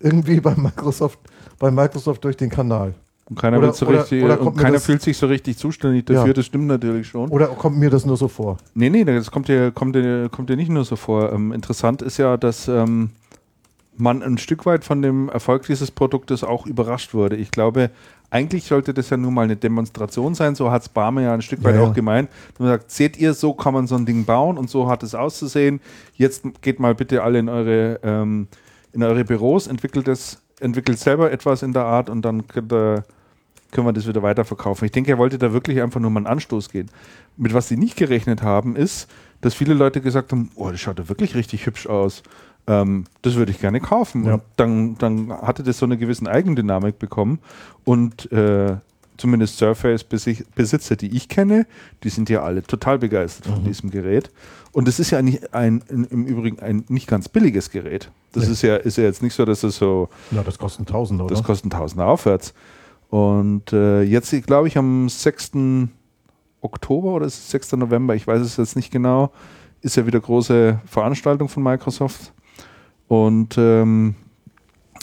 irgendwie 0.01 0.41
bei 0.41 0.55
Microsoft, 0.57 1.19
bei 1.59 1.71
Microsoft 1.71 2.25
durch 2.25 2.37
den 2.37 2.51
Kanal. 2.51 2.95
Und 3.27 3.39
keiner, 3.39 3.57
Oder- 3.59 3.73
so 3.73 3.87
oder- 3.87 4.01
richtig, 4.01 4.23
oder 4.23 4.39
und 4.39 4.45
kommt 4.45 4.57
mir 4.57 4.63
keiner 4.65 4.81
fühlt 4.81 5.01
sich 5.01 5.17
so 5.17 5.27
richtig 5.27 5.57
zuständig 5.57 6.05
dafür, 6.05 6.27
Ja. 6.27 6.33
das 6.35 6.45
stimmt 6.45 6.67
natürlich 6.67 7.09
schon. 7.09 7.31
Oder 7.31 7.47
kommt 7.47 7.79
mir 7.79 7.89
das 7.89 8.05
nur 8.05 8.19
so 8.19 8.29
vor? 8.29 8.59
Nee, 8.75 8.91
nee, 8.91 9.03
das 9.05 9.31
kommt 9.31 9.49
dir, 9.49 9.71
kommt 9.71 9.97
dir, 9.97 10.29
kommt 10.29 10.51
dir 10.51 10.57
nicht 10.57 10.69
nur 10.69 10.85
so 10.85 10.97
vor. 10.97 11.33
Ähm, 11.33 11.51
interessant 11.53 12.03
ist 12.03 12.19
ja, 12.19 12.37
dass 12.37 12.69
ähm, 12.69 13.11
man 13.97 14.23
ein 14.23 14.39
Stück 14.39 14.67
weit 14.67 14.85
von 14.85 15.03
dem 15.03 15.29
Erfolg 15.29 15.67
dieses 15.67 15.91
Produktes 15.91 16.43
auch 16.45 16.67
überrascht 16.67 17.15
wurde. 17.15 17.37
Ich 17.37 17.51
glaube, 17.51 17.91
eigentlich 18.31 18.65
sollte 18.65 18.93
das 18.93 19.11
ja 19.11 19.17
nur 19.17 19.31
mal 19.31 19.43
eine 19.43 19.57
Demonstration 19.57 20.35
sein, 20.35 20.55
so 20.55 20.71
hat 20.71 20.83
es 20.83 20.89
Barmer 20.89 21.23
ja 21.23 21.35
ein 21.35 21.43
Stück 21.43 21.63
weit 21.63 21.77
Ja, 21.77 21.83
ja. 21.83 21.89
auch 21.89 21.95
gemeint. 21.95 22.29
Man 22.59 22.69
sagt, 22.69 22.91
seht 22.91 23.17
ihr, 23.17 23.35
so 23.35 23.55
kann 23.55 23.75
man 23.75 23.87
so 23.87 23.95
ein 23.95 24.07
Ding 24.07 24.25
bauen 24.25 24.59
und 24.59 24.69
so 24.69 24.89
hat 24.89 25.03
es 25.03 25.15
auszusehen. 25.15 25.81
Jetzt 26.15 26.45
geht 26.61 26.81
mal 26.81 26.95
bitte 26.95 27.23
alle 27.23 27.39
in 27.39 27.49
eure, 27.49 28.01
ähm, 28.03 28.49
in 28.93 29.03
eure 29.03 29.25
Büros, 29.25 29.67
entwickelt 29.69 30.09
es, 30.09 30.43
entwickelt 30.61 30.99
selber 30.99 31.31
etwas 31.31 31.63
in 31.63 31.73
der 31.73 31.85
Art 31.85 32.11
und 32.11 32.23
dann 32.23 32.47
könnt 32.49 32.73
ihr, 32.73 33.05
können 33.71 33.87
wir 33.87 33.93
das 33.93 34.07
wieder 34.07 34.23
weiterverkaufen. 34.23 34.87
Ich 34.87 34.93
denke, 34.93 35.13
er 35.13 35.19
wollte 35.19 35.39
da 35.39 35.53
wirklich 35.53 35.81
einfach 35.81 36.01
nur 36.01 36.11
mal 36.11 36.21
einen 36.21 36.27
Anstoß 36.27 36.71
gehen. 36.71 36.91
Mit 37.37 37.55
was 37.55 37.69
sie 37.69 37.77
nicht 37.77 37.97
gerechnet 37.97 38.43
haben, 38.43 38.75
ist, 38.75 39.09
dass 39.41 39.55
viele 39.55 39.75
Leute 39.75 40.01
gesagt 40.01 40.33
haben, 40.33 40.51
oh, 40.55 40.71
das 40.71 40.81
schaut 40.81 40.99
ja 40.99 41.09
wirklich 41.09 41.35
richtig 41.35 41.67
hübsch 41.67 41.87
aus. 41.87 42.23
Ähm, 42.67 43.05
das 43.23 43.35
würde 43.35 43.53
ich 43.53 43.61
gerne 43.61 43.81
kaufen. 43.81 44.25
Ja. 44.25 44.35
Und 44.35 44.43
dann, 44.57 44.97
dann 44.99 45.31
hatte 45.33 45.63
das 45.63 45.79
so 45.79 45.87
eine 45.87 45.99
gewisse 45.99 46.27
Eigendynamik 46.31 46.99
bekommen. 46.99 47.39
Und 47.85 48.31
äh, 48.33 48.77
zumindest 49.17 49.59
Surface-Besitzer, 49.59 50.97
die 50.97 51.15
ich 51.17 51.29
kenne, 51.29 51.67
die 52.03 52.09
sind 52.09 52.29
ja 52.31 52.43
alle 52.43 52.63
total 52.63 52.99
begeistert 52.99 53.47
von 53.53 53.65
diesem 53.65 53.91
Gerät. 53.91 54.31
Und 54.73 54.89
es 54.89 54.99
ist 54.99 55.11
ja 55.13 55.23
nicht 55.23 55.55
ein, 55.55 55.83
ein, 55.89 56.05
im 56.11 56.27
Übrigen 56.27 56.59
ein 56.61 56.85
nicht 56.89 57.07
ganz 57.07 57.29
billiges 57.29 57.71
Gerät. 57.71 58.11
Das 58.33 58.47
Nee. 58.47 58.53
ist, 58.53 58.63
ja, 58.63 58.77
ist 58.77 58.97
ja 58.99 59.05
jetzt 59.05 59.23
nicht 59.23 59.35
so, 59.35 59.45
dass 59.45 59.63
es 59.63 59.77
so 59.77 60.09
Na, 60.33 60.43
das 60.43 60.59
kostet 60.59 60.89
1000, 60.89 61.21
oder? 61.21 61.33
das 61.35 61.45
kostet 61.45 61.73
1000 61.73 62.01
aufwärts. 62.03 62.55
Und 63.09 63.73
äh, 63.73 64.03
jetzt, 64.03 64.33
glaube 64.47 64.67
ich, 64.67 64.77
am 64.77 65.09
6. 65.09 65.53
Oktober 66.61 67.13
oder 67.13 67.27
ist 67.27 67.35
es 67.39 67.51
6. 67.51 67.73
November, 67.75 68.17
ich 68.17 68.27
weiß 68.27 68.41
es 68.41 68.57
jetzt 68.57 68.75
nicht 68.75 68.91
genau, 68.91 69.31
ist 69.83 69.97
ja 69.97 70.07
wieder 70.07 70.19
große 70.19 70.81
Veranstaltung 70.87 71.49
von 71.49 71.63
Microsoft. 71.63 72.33
Und 73.15 73.57
ähm, 73.59 74.15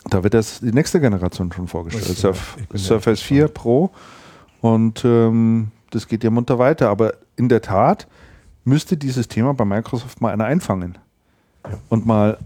da 0.09 0.23
wird 0.23 0.33
das 0.33 0.59
die 0.59 0.71
nächste 0.71 0.99
Generation 0.99 1.51
schon 1.53 1.67
vorgestellt. 1.67 2.09
Ich 2.09 2.19
Surf, 2.19 2.57
ich 2.73 2.81
ja 2.81 2.87
Surface 2.87 3.21
4 3.21 3.47
Pro. 3.47 3.91
Und 4.59 5.03
ähm, 5.05 5.71
das 5.91 6.07
geht 6.07 6.23
ja 6.23 6.29
munter 6.29 6.59
weiter. 6.59 6.89
Aber 6.89 7.13
in 7.35 7.47
der 7.49 7.61
Tat 7.61 8.07
müsste 8.65 8.97
dieses 8.97 9.27
Thema 9.27 9.53
bei 9.53 9.65
Microsoft 9.65 10.21
mal 10.21 10.31
einer 10.33 10.45
einfangen. 10.45 10.97
Und 11.89 12.05
mal 12.05 12.37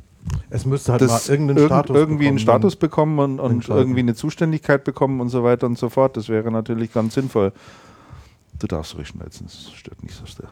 Es 0.50 0.66
müsste 0.66 0.92
halt 0.92 1.02
mal 1.02 1.20
irgendeinen 1.28 1.58
irgend- 1.58 1.72
Status 1.72 1.96
irgendwie 1.96 2.28
einen 2.28 2.40
Status 2.40 2.76
bekommen 2.76 3.20
und, 3.20 3.40
und 3.40 3.68
irgendwie 3.70 4.00
eine 4.02 4.16
Zuständigkeit 4.16 4.84
bekommen 4.84 5.20
und 5.22 5.30
so 5.30 5.44
weiter 5.44 5.66
und 5.68 5.78
so 5.78 5.90
fort. 5.90 6.18
Das 6.18 6.30
wäre 6.30 6.52
natürlich 6.52 6.94
ganz 6.94 7.14
sinnvoll. 7.16 7.54
Du 8.60 8.68
darfst 8.68 8.96
ruhig 8.96 9.08
schmelzen, 9.08 9.48
das 9.48 9.72
stört 9.74 10.02
nicht 10.04 10.16
so 10.16 10.26
sehr. 10.26 10.50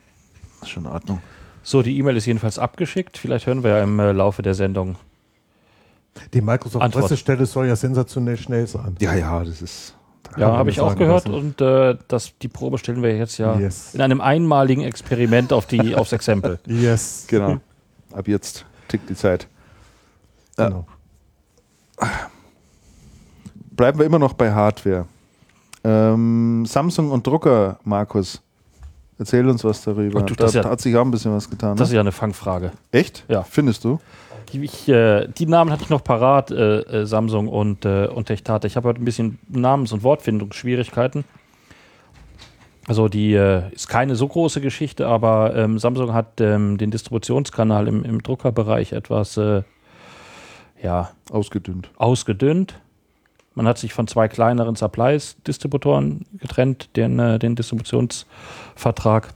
Das 0.60 0.68
ist 0.68 0.74
schon 0.74 0.86
in 0.86 0.92
Ordnung. 0.92 1.20
So, 1.64 1.82
die 1.82 1.98
E-Mail 1.98 2.18
ist 2.18 2.26
jedenfalls 2.26 2.60
abgeschickt. 2.60 3.18
Vielleicht 3.18 3.48
hören 3.48 3.64
wir 3.64 3.72
ja 3.78 3.84
im 3.84 4.00
äh, 4.00 4.12
Laufe 4.12 4.42
der 4.42 4.54
Sendung. 4.54 4.98
Die 6.34 6.42
Microsoft 6.42 6.84
Antwort. 6.84 7.06
Pressestelle 7.08 7.46
soll 7.46 7.68
ja 7.68 7.76
sensationell 7.76 8.38
schnell 8.38 8.68
sein. 8.68 8.96
Ja, 9.00 9.16
ja, 9.16 9.44
das 9.44 9.62
ist. 9.62 9.96
Ja, 10.38 10.50
man 10.50 10.58
habe 10.58 10.70
ich 10.72 10.80
auch 10.82 10.96
gehört 10.96 11.28
lassen. 11.28 11.38
und 11.58 11.62
äh, 11.62 11.96
das, 12.08 12.34
die 12.42 12.48
Probe 12.48 12.78
stellen 12.78 13.02
wir 13.02 13.16
jetzt 13.16 13.38
ja 13.38 13.58
Yes. 13.60 13.94
in 13.94 14.02
einem 14.02 14.20
einmaligen 14.20 14.84
Experiment 14.84 15.54
auf 15.54 15.66
die, 15.68 15.96
aufs 15.96 16.12
Exempel. 16.12 16.60
Yes. 16.66 17.26
Genau. 17.28 17.58
Ab 18.12 18.28
jetzt 18.28 18.66
tickt 18.88 19.10
die 19.10 19.16
Zeit. 19.16 19.48
Ja. 20.58 20.68
Genau. 20.70 20.86
Bleiben 23.72 24.00
wir 24.00 24.06
immer 24.06 24.20
noch 24.20 24.34
bei 24.34 24.52
Hardware. 24.52 25.08
Ähm, 25.84 26.66
Samsung 26.66 27.12
und 27.12 27.26
Drucker, 27.26 27.80
Markus. 27.84 28.42
Erzähl 29.20 29.48
uns 29.48 29.64
was 29.64 29.84
darüber. 29.84 30.22
Ach 30.22 30.26
du, 30.26 30.34
da 30.36 30.44
das 30.46 30.56
ist 30.56 30.64
ja- 30.64 30.70
hat 30.70 30.82
sich 30.82 30.96
auch 30.96 31.06
ein 31.06 31.12
bisschen 31.12 31.34
was 31.34 31.50
getan. 31.50 31.76
Das 31.78 31.88
ist 31.90 31.92
Ne? 31.92 31.96
ja 31.98 32.02
eine 32.02 32.12
Fangfrage. 32.12 32.72
Echt? 32.92 33.26
Ja. 33.28 33.44
Findest 33.44 33.84
du? 33.84 34.00
Ich, 34.52 34.88
äh, 34.88 35.28
die 35.28 35.48
Namen 35.48 35.72
hatte 35.72 35.84
ich 35.84 35.90
noch 35.90 36.04
parat, 36.04 36.52
äh, 36.52 36.80
äh, 36.82 37.06
Samsung 37.08 37.48
und, 37.48 37.86
äh, 37.86 38.06
und 38.08 38.26
Techtate. 38.26 38.68
Ich 38.68 38.76
habe 38.76 38.88
heute 38.90 39.02
ein 39.02 39.06
bisschen 39.06 39.40
Namens- 39.50 39.92
und 39.94 40.04
Wortfindungsschwierigkeiten. 40.04 41.24
Also 42.88 43.08
die 43.08 43.34
äh, 43.34 43.72
ist 43.72 43.88
keine 43.88 44.16
so 44.16 44.28
große 44.28 44.60
Geschichte, 44.62 45.08
aber 45.08 45.56
ähm, 45.56 45.80
Samsung 45.80 46.14
hat 46.14 46.40
ähm, 46.42 46.78
den 46.78 46.92
Distributionskanal 46.92 47.88
im, 47.88 48.04
im 48.04 48.22
Druckerbereich 48.22 48.92
etwas 48.92 49.38
äh, 49.38 49.64
ja, 50.84 51.12
Ausgedünnt. 51.32 51.90
ausgedünnt. 51.96 52.76
Man 53.56 53.68
hat 53.68 53.78
sich 53.78 53.94
von 53.94 54.08
zwei 54.08 54.28
kleineren 54.28 54.76
Supplies-Distributoren 54.76 56.26
getrennt, 56.40 56.90
den, 56.96 57.20
äh, 57.20 57.40
den 57.40 57.56
Distributionsvertrag. 57.56 59.34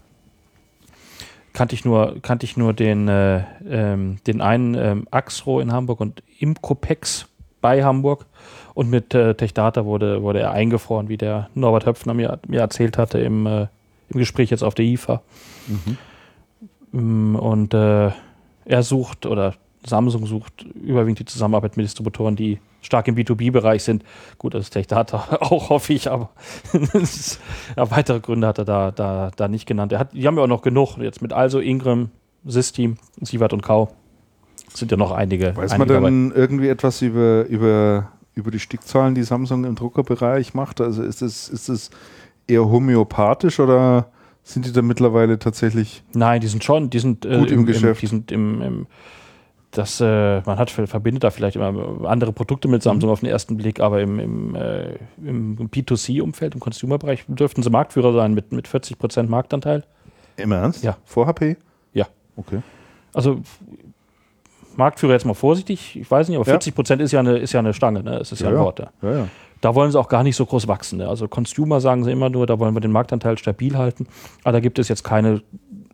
Kannte 1.53 1.75
ich 1.75 1.85
nur, 1.85 2.21
kannte 2.21 2.45
ich 2.45 2.57
nur 2.57 2.73
den, 2.73 3.07
äh, 3.07 3.43
ähm, 3.67 4.17
den 4.25 4.41
einen 4.41 4.75
ähm, 4.75 5.07
Axro 5.11 5.59
in 5.59 5.71
Hamburg 5.71 5.99
und 5.99 6.23
Imcopex 6.39 7.27
bei 7.61 7.83
Hamburg. 7.83 8.25
Und 8.73 8.89
mit 8.89 9.13
äh, 9.15 9.33
Techdata 9.33 9.85
wurde, 9.85 10.21
wurde 10.21 10.39
er 10.39 10.51
eingefroren, 10.51 11.09
wie 11.09 11.17
der 11.17 11.49
Norbert 11.55 11.85
Höpfner 11.87 12.13
mir, 12.13 12.39
mir 12.47 12.59
erzählt 12.59 12.97
hatte 12.97 13.19
im, 13.19 13.45
äh, 13.47 13.67
im 14.09 14.19
Gespräch 14.19 14.51
jetzt 14.51 14.63
auf 14.63 14.75
der 14.75 14.85
IFA. 14.85 15.21
Mm, 16.91 17.35
Und 17.35 17.73
äh, 17.73 18.11
er 18.65 18.83
sucht 18.83 19.25
oder 19.25 19.55
Samsung 19.85 20.25
sucht 20.25 20.63
überwiegend 20.63 21.19
die 21.19 21.25
Zusammenarbeit 21.25 21.77
mit 21.77 21.85
Distributoren, 21.85 22.35
die 22.35 22.59
stark 22.87 23.07
im 23.07 23.15
B2B-Bereich 23.15 23.83
sind. 23.83 24.03
Gut, 24.37 24.53
das 24.53 24.65
ist 24.65 24.69
Techdata 24.71 25.37
auch, 25.41 25.69
hoffe 25.69 25.93
ich, 25.93 26.09
aber 26.09 26.29
ja, 26.73 27.91
weitere 27.91 28.19
Gründe 28.19 28.47
hat 28.47 28.57
er 28.57 28.65
da, 28.65 28.91
da, 28.91 29.31
da 29.35 29.47
nicht 29.47 29.67
genannt. 29.67 29.91
Er 29.91 29.99
hat, 29.99 30.13
die 30.13 30.25
haben 30.25 30.37
ja 30.37 30.43
auch 30.43 30.47
noch 30.47 30.63
genug. 30.63 30.97
Jetzt 30.97 31.21
mit 31.21 31.33
Also, 31.33 31.59
Ingram, 31.59 32.09
System, 32.45 32.97
Sievert 33.21 33.53
und 33.53 33.61
Kau 33.61 33.89
sind 34.73 34.91
ja 34.91 34.97
noch 34.97 35.11
einige. 35.11 35.55
Weiß 35.55 35.71
einige 35.71 35.99
man 35.99 36.03
denn 36.03 36.31
irgendwie 36.35 36.69
etwas 36.69 37.01
über, 37.01 37.45
über, 37.45 38.11
über 38.33 38.51
die 38.51 38.59
Stückzahlen, 38.59 39.15
die 39.15 39.23
Samsung 39.23 39.65
im 39.65 39.75
Druckerbereich 39.75 40.53
macht? 40.53 40.81
Also 40.81 41.03
ist 41.03 41.21
es, 41.21 41.49
ist 41.49 41.69
es 41.69 41.89
eher 42.47 42.65
homöopathisch 42.65 43.59
oder 43.59 44.07
sind 44.43 44.65
die 44.65 44.71
da 44.71 44.81
mittlerweile 44.81 45.39
tatsächlich 45.39 46.03
Nein, 46.13 46.39
die 46.39 46.47
sind 46.47 46.63
schon, 46.63 46.89
die 46.89 46.99
sind 46.99 47.25
äh, 47.25 47.37
Gut 47.37 47.51
im 47.51 47.65
Geschäft. 47.65 48.01
die 48.01 48.07
sind 48.07 48.31
im, 48.31 48.61
im 48.61 48.87
das, 49.71 49.99
äh, 50.01 50.41
man 50.41 50.57
hat 50.57 50.71
verbindet 50.71 51.23
da 51.23 51.29
vielleicht 51.29 51.55
immer 51.55 52.07
andere 52.07 52.31
Produkte 52.31 52.67
mit 52.67 52.81
Samsung 52.83 53.09
auf 53.09 53.19
den 53.19 53.29
ersten 53.29 53.57
Blick, 53.57 53.79
aber 53.79 54.01
im, 54.01 54.19
im, 54.19 54.55
äh, 54.55 54.95
im 55.17 55.69
B2C-Umfeld, 55.69 56.53
im 56.55 56.59
Consumer-Bereich 56.59 57.25
dürften 57.27 57.61
sie 57.63 57.69
Marktführer 57.69 58.13
sein 58.13 58.33
mit, 58.33 58.51
mit 58.51 58.67
40% 58.67 59.27
Marktanteil. 59.27 59.83
im 60.37 60.51
Ernst? 60.51 60.83
Ja. 60.83 60.97
Vor 61.03 61.27
HP? 61.27 61.57
Ja. 61.93 62.07
Okay. 62.37 62.61
Also 63.13 63.41
Marktführer 64.75 65.13
jetzt 65.13 65.25
mal 65.25 65.33
vorsichtig, 65.33 65.95
ich 65.99 66.09
weiß 66.09 66.29
nicht, 66.29 66.37
aber 66.37 66.47
Ja. 66.47 66.57
40% 66.57 66.99
ist 67.01 67.11
ja 67.11 67.19
eine, 67.19 67.37
ist 67.37 67.51
ja 67.53 67.59
eine 67.59 67.73
Stange, 67.73 68.03
ne? 68.03 68.17
Es 68.17 68.31
ist 68.31 68.41
ja, 68.41 68.51
Ja, 68.51 68.57
ein. 68.57 68.63
Wort. 68.63 68.79
Ja. 68.79 68.91
Ja, 69.01 69.17
ja. 69.17 69.27
Da 69.59 69.73
wollen 69.73 69.91
sie 69.91 69.99
auch 69.99 70.07
gar 70.07 70.21
nicht 70.21 70.35
so 70.35 70.45
groß 70.45 70.67
wachsen. 70.67 70.99
Ne? 70.99 71.09
Also 71.09 71.27
Consumer 71.27 71.81
sagen 71.81 72.03
sie 72.03 72.11
immer 72.11 72.29
nur, 72.29 72.45
da 72.45 72.59
wollen 72.59 72.75
wir 72.75 72.79
den 72.79 72.91
Marktanteil 72.91 73.39
stabil 73.39 73.75
halten. 73.75 74.05
Aber 74.43 74.51
da 74.51 74.59
gibt 74.59 74.77
es 74.77 74.87
jetzt 74.87 75.03
keine 75.03 75.41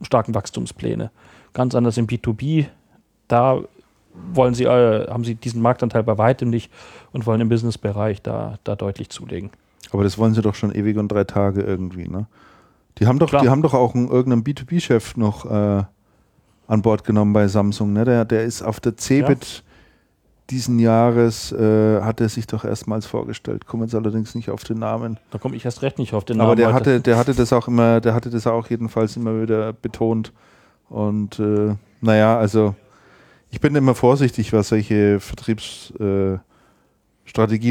starken 0.01 0.35
Wachstumspläne. 0.35 1.11
Ganz 1.53 1.73
anders 1.73 1.97
im 1.97 2.05
B2B, 2.07 2.65
da 3.27 3.59
wollen 4.33 4.53
sie, 4.53 4.65
äh, 4.65 5.07
haben 5.09 5.23
sie 5.23 5.35
diesen 5.35 5.61
Marktanteil 5.61 6.03
bei 6.03 6.17
weitem 6.17 6.49
nicht 6.49 6.71
und 7.11 7.25
wollen 7.25 7.41
im 7.41 7.49
Businessbereich 7.49 8.21
da, 8.21 8.59
da 8.63 8.75
deutlich 8.75 9.09
zulegen. 9.09 9.49
Aber 9.91 10.03
das 10.03 10.17
wollen 10.17 10.33
sie 10.33 10.41
doch 10.41 10.55
schon 10.55 10.73
ewig 10.73 10.97
und 10.97 11.11
drei 11.11 11.23
Tage 11.23 11.61
irgendwie, 11.61 12.07
ne? 12.07 12.25
Die 12.99 13.07
haben 13.07 13.17
doch, 13.17 13.29
Klar. 13.29 13.41
die 13.41 13.49
haben 13.49 13.63
doch 13.63 13.73
auch 13.73 13.95
einen, 13.95 14.07
irgendeinen 14.07 14.43
B2B-Chef 14.43 15.17
noch 15.17 15.45
äh, 15.45 15.83
an 16.67 16.81
Bord 16.83 17.03
genommen 17.03 17.33
bei 17.33 17.47
Samsung, 17.47 17.93
ne? 17.93 18.05
Der, 18.05 18.25
der 18.25 18.43
ist 18.43 18.61
auf 18.61 18.79
der 18.79 18.97
CeBIT 18.97 19.63
diesen 20.49 20.77
Jahres, 20.77 21.51
äh, 21.51 22.01
hat 22.01 22.21
er 22.21 22.29
sich 22.29 22.47
doch 22.47 22.65
erstmals 22.65 23.05
vorgestellt. 23.05 23.65
Komme 23.65 23.85
jetzt 23.85 23.95
allerdings 23.95 24.35
nicht 24.35 24.49
auf 24.49 24.63
den 24.63 24.77
Namen. 24.77 25.17
Da 25.31 25.37
komme 25.37 25.55
ich 25.55 25.65
erst 25.65 25.81
recht 25.81 25.97
nicht 25.97 26.13
auf 26.13 26.25
den 26.25 26.37
Namen. 26.37 26.47
Aber 26.47 26.55
der 26.55 26.67
heute. 26.67 26.75
hatte, 26.75 27.01
der 27.01 27.17
hatte 27.17 27.33
das 27.33 27.53
auch 27.53 27.67
immer, 27.67 28.01
der 28.01 28.13
hatte 28.13 28.29
das 28.29 28.45
auch 28.45 28.69
jedenfalls 28.69 29.15
immer 29.15 29.41
wieder 29.41 29.73
betont. 29.73 30.31
Und 30.89 31.39
äh, 31.39 31.75
naja, 32.01 32.37
also 32.37 32.75
ich 33.53 33.61
bin 33.61 33.75
immer 33.75 33.93
vorsichtig, 33.93 34.51
was 34.51 34.69
solche 34.69 35.19
Vertriebsstrategien 35.19 36.41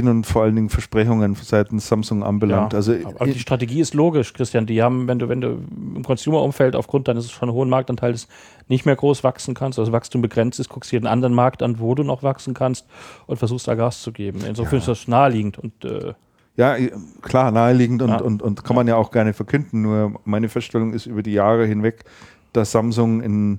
äh, 0.06 0.10
und 0.10 0.24
vor 0.24 0.44
allen 0.44 0.54
Dingen 0.54 0.68
Versprechungen 0.68 1.34
seitens 1.34 1.88
Samsung 1.88 2.22
anbelangt. 2.22 2.72
Ja, 2.72 2.76
also 2.76 2.94
Aber 3.16 3.26
die 3.26 3.40
Strategie 3.40 3.80
ist 3.80 3.92
logisch, 3.92 4.32
Christian. 4.32 4.66
Die 4.66 4.80
haben, 4.80 5.08
wenn 5.08 5.18
du, 5.18 5.28
wenn 5.28 5.40
du 5.40 5.58
im 5.96 6.04
Consumer-Umfeld 6.04 6.76
aufgrund 6.76 7.08
deines 7.08 7.32
schon 7.32 7.50
hohen 7.50 7.68
Marktanteils 7.68 8.28
nicht 8.68 8.86
mehr 8.86 8.94
groß 8.94 9.24
wachsen 9.24 9.54
kannst, 9.54 9.80
also 9.80 9.90
Wachstum 9.90 10.22
begrenzt 10.22 10.60
ist, 10.60 10.68
guckst 10.68 10.92
dir 10.92 10.98
einen 10.98 11.08
anderen 11.08 11.34
Markt 11.34 11.64
an, 11.64 11.80
wo 11.80 11.96
du 11.96 12.04
noch 12.04 12.22
wachsen 12.22 12.54
kannst 12.54 12.86
und 13.26 13.38
versuchst 13.38 13.66
da 13.66 13.74
Gas 13.74 14.02
zu 14.02 14.12
geben. 14.12 14.38
Insofern 14.46 14.78
ist 14.78 14.86
das 14.86 15.08
naheliegend 15.08 15.58
und 15.58 15.84
äh, 15.84 16.14
Ja, 16.54 16.76
klar, 17.22 17.50
naheliegend 17.50 18.02
und, 18.02 18.10
Ja. 18.10 18.20
und, 18.20 18.40
und 18.40 18.62
kann 18.62 18.76
man 18.76 18.86
ja 18.86 18.94
auch 18.94 19.10
gerne 19.10 19.32
verkünden. 19.32 19.82
Nur 19.82 20.20
meine 20.24 20.48
Feststellung 20.48 20.92
ist 20.92 21.06
über 21.06 21.24
die 21.24 21.32
Jahre 21.32 21.66
hinweg, 21.66 22.04
dass 22.52 22.70
Samsung 22.70 23.20
in, 23.20 23.58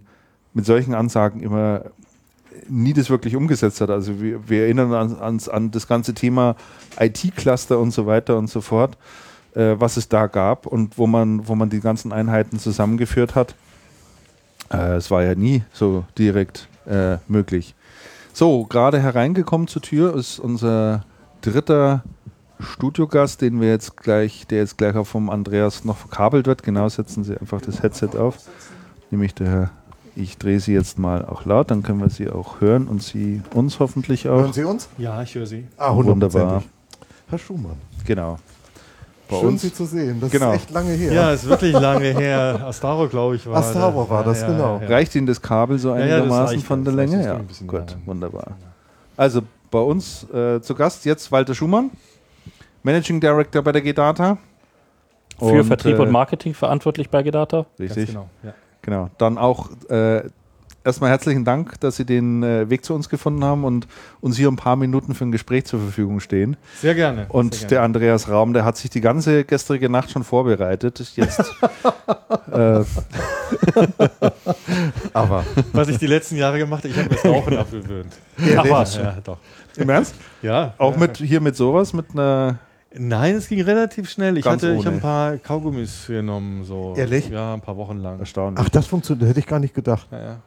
mit 0.54 0.66
solchen 0.66 0.94
Ansagen 0.94 1.42
immer 1.42 1.92
nie 2.68 2.94
das 2.94 3.10
wirklich 3.10 3.36
umgesetzt 3.36 3.82
hat. 3.82 3.90
Also 3.90 4.22
wir, 4.22 4.48
wir 4.50 4.64
erinnern 4.64 4.92
uns 4.92 5.50
an, 5.50 5.56
an 5.56 5.72
das 5.72 5.88
ganze 5.88 6.14
Thema 6.14 6.56
IT-Cluster 7.00 7.80
und 7.80 7.92
so 7.92 8.06
weiter 8.06 8.38
und 8.38 8.50
so 8.50 8.62
fort, 8.62 8.98
äh, 9.56 9.76
was 9.78 9.98
es 9.98 10.10
da 10.10 10.28
gab 10.28 10.66
und 10.66 10.98
wo 10.98 11.08
man, 11.08 11.48
wo 11.48 11.56
man 11.56 11.70
die 11.70 11.80
ganzen 11.80 12.12
Einheiten 12.12 12.60
zusammengeführt 12.60 13.36
hat. 13.36 13.56
Äh, 14.72 14.96
es 14.96 15.12
war 15.12 15.24
ja 15.24 15.36
nie 15.36 15.64
so 15.74 16.06
direkt 16.18 16.68
äh, 16.86 17.18
möglich. 17.28 17.76
So, 18.34 18.66
gerade 18.66 19.00
hereingekommen 19.00 19.68
zur 19.68 19.82
Tür 19.82 20.16
ist 20.16 20.40
unser 20.40 21.06
dritter 21.42 22.04
Studiogast, 22.60 23.42
den 23.42 23.62
wir 23.62 23.70
jetzt 23.70 23.98
gleich, 23.98 24.48
der 24.48 24.60
jetzt 24.60 24.78
gleich 24.78 24.96
auch 24.96 25.06
vom 25.06 25.30
Andreas 25.30 25.86
noch 25.86 25.98
verkabelt 25.98 26.48
wird. 26.48 26.64
Genau, 26.64 26.90
setzen 26.90 27.24
Sie 27.24 27.38
einfach 27.38 27.62
das 27.62 27.84
Headset 27.84 28.18
auf. 28.18 28.38
Nämlich 29.12 29.36
der 29.36 29.48
Herr. 29.48 29.72
Ich 30.16 30.38
drehe 30.38 30.60
sie 30.60 30.74
jetzt 30.74 31.00
mal 31.00 31.26
auch 31.26 31.46
laut, 31.46 31.72
dann 31.72 31.82
können 31.82 32.00
wir 32.00 32.10
sie 32.10 32.30
auch 32.30 32.62
hören 32.62 32.88
und 32.88 33.02
Sie 33.02 33.42
uns 33.56 33.80
hoffentlich 33.80 34.30
auch. 34.30 34.42
Hören 34.42 34.54
Sie 34.54 34.64
uns? 34.64 34.88
Ja, 34.98 35.22
ich 35.24 35.34
höre 35.34 35.48
Sie. 35.48 35.66
Ah, 35.78 35.96
Wunderbar. 35.96 36.64
Herr 37.30 37.40
Schumann, 37.40 37.78
Genau. 38.06 38.38
Bei 39.30 39.38
schön 39.40 39.48
uns. 39.50 39.62
Sie 39.64 39.74
zu 39.74 39.86
sehen. 39.86 40.20
Das 40.22 40.30
Genau. 40.30 40.52
ist 40.52 40.58
echt 40.58 40.72
lange 40.72 40.92
her. 40.92 41.14
Ja, 41.14 41.32
ist 41.32 41.48
wirklich 41.48 41.74
lange 41.74 42.06
her. 42.14 42.62
Astaro, 42.68 43.08
glaube 43.08 43.38
ich, 43.38 43.48
war 43.48 43.56
Astaro 43.56 44.08
war 44.08 44.24
das, 44.24 44.46
genau. 44.46 44.78
Reicht 44.86 45.16
Ihnen 45.16 45.26
das 45.26 45.42
Kabel 45.42 45.80
so 45.80 45.90
Ja, 45.90 46.00
ja, 46.00 46.06
das 46.06 46.14
einigermaßen 46.22 46.60
von 46.60 46.84
der 46.84 46.94
das 46.94 46.98
Länge? 46.98 47.18
das 47.18 47.26
Ja, 47.26 47.32
geht 47.34 47.42
ein 47.42 47.48
bisschen 47.48 47.68
gut, 47.68 47.98
wunderbar. 48.06 48.58
Also 49.18 49.42
bei 49.72 49.80
uns 49.80 50.30
äh, 50.32 50.62
zu 50.62 50.76
Gast 50.76 51.06
jetzt 51.06 51.32
Walter 51.32 51.56
Schumann, 51.56 51.90
Managing 52.84 53.20
Director 53.20 53.62
bei 53.64 53.72
der 53.72 53.82
G-Data. 53.82 54.38
für 55.40 55.46
Und, 55.46 55.64
Vertrieb 55.64 55.98
äh, 55.98 56.02
und 56.02 56.12
Marketing 56.12 56.54
verantwortlich 56.54 57.10
bei 57.10 57.24
Gedata. 57.24 57.66
Richtig. 57.80 58.10
Genau. 58.10 58.30
Ja. 58.44 58.54
Genau. 58.84 59.10
Dann 59.18 59.38
auch 59.38 59.70
äh, 59.90 60.24
erstmal 60.84 61.10
herzlichen 61.10 61.46
Dank, 61.46 61.80
dass 61.80 61.96
Sie 61.96 62.06
den 62.06 62.44
äh, 62.44 62.70
Weg 62.70 62.86
zu 62.86 62.94
uns 62.94 63.10
gefunden 63.10 63.44
haben 63.44 63.64
und 63.64 63.88
uns 64.22 64.38
hier 64.38 64.50
ein 64.50 64.56
paar 64.56 64.76
Minuten 64.76 65.16
für 65.16 65.26
ein 65.26 65.32
Gespräch 65.32 65.66
zur 65.66 65.80
Verfügung 65.80 66.20
stehen. 66.20 66.58
Sehr 66.80 66.94
gerne. 66.94 67.26
Und 67.30 67.56
sehr 67.56 67.68
der 67.68 67.78
gerne. 67.78 67.86
Andreas 67.86 68.30
Raum, 68.30 68.54
der 68.54 68.66
hat 68.66 68.78
sich 68.78 68.90
die 68.90 69.02
ganze 69.02 69.44
gestrige 69.46 69.90
Nacht 69.90 70.12
schon 70.12 70.24
vorbereitet. 70.24 71.00
Jetzt 71.16 71.40
äh, 72.52 72.84
Aber 75.14 75.46
Was 75.72 75.88
ich 75.88 75.98
die 75.98 76.08
letzten 76.08 76.38
Jahre 76.38 76.60
gemacht 76.60 76.84
habe, 76.84 76.90
ich 76.90 76.98
habe 76.98 77.10
mir 77.10 77.16
das 77.16 77.26
Rauchen 77.26 77.58
abgewöhnt. 77.58 78.14
Ach 78.38 78.48
Ja, 78.48 78.70
was? 78.70 78.96
Ja, 78.96 79.18
doch. 79.24 79.38
im 79.76 79.90
Ernst? 79.90 80.16
Ja. 80.42 80.74
Auch 80.78 80.94
ja. 80.94 81.00
mit 81.00 81.18
hier 81.18 81.42
mit 81.42 81.56
sowas, 81.56 81.94
mit 81.94 82.12
einer. 82.12 82.60
Nein, 82.96 83.36
es 83.36 83.48
ging 83.48 83.62
relativ 83.62 84.10
schnell. 84.10 84.38
Ich 84.38 84.46
Ganz 84.46 84.62
hatte, 84.62 84.76
ich 84.76 84.86
habe 84.86 84.98
ein 84.98 85.02
paar 85.02 85.38
Kaugummis 85.38 86.06
genommen, 86.08 86.64
so. 86.64 86.94
Ehrlich? 86.96 87.30
Ja, 87.30 87.54
ein 87.56 87.62
paar 87.62 87.78
Wochen 87.78 87.98
lang. 87.98 88.20
Erstaunlich. 88.20 88.64
ach, 88.64 88.70
das 88.70 88.86
funktioniert, 88.86 89.30
hätte 89.30 89.40
ich 89.40 89.48
gar 89.48 89.60
nicht 89.60 89.74
gedacht. 89.74 90.08
Ja, 90.12 90.20
ja. 90.20 90.40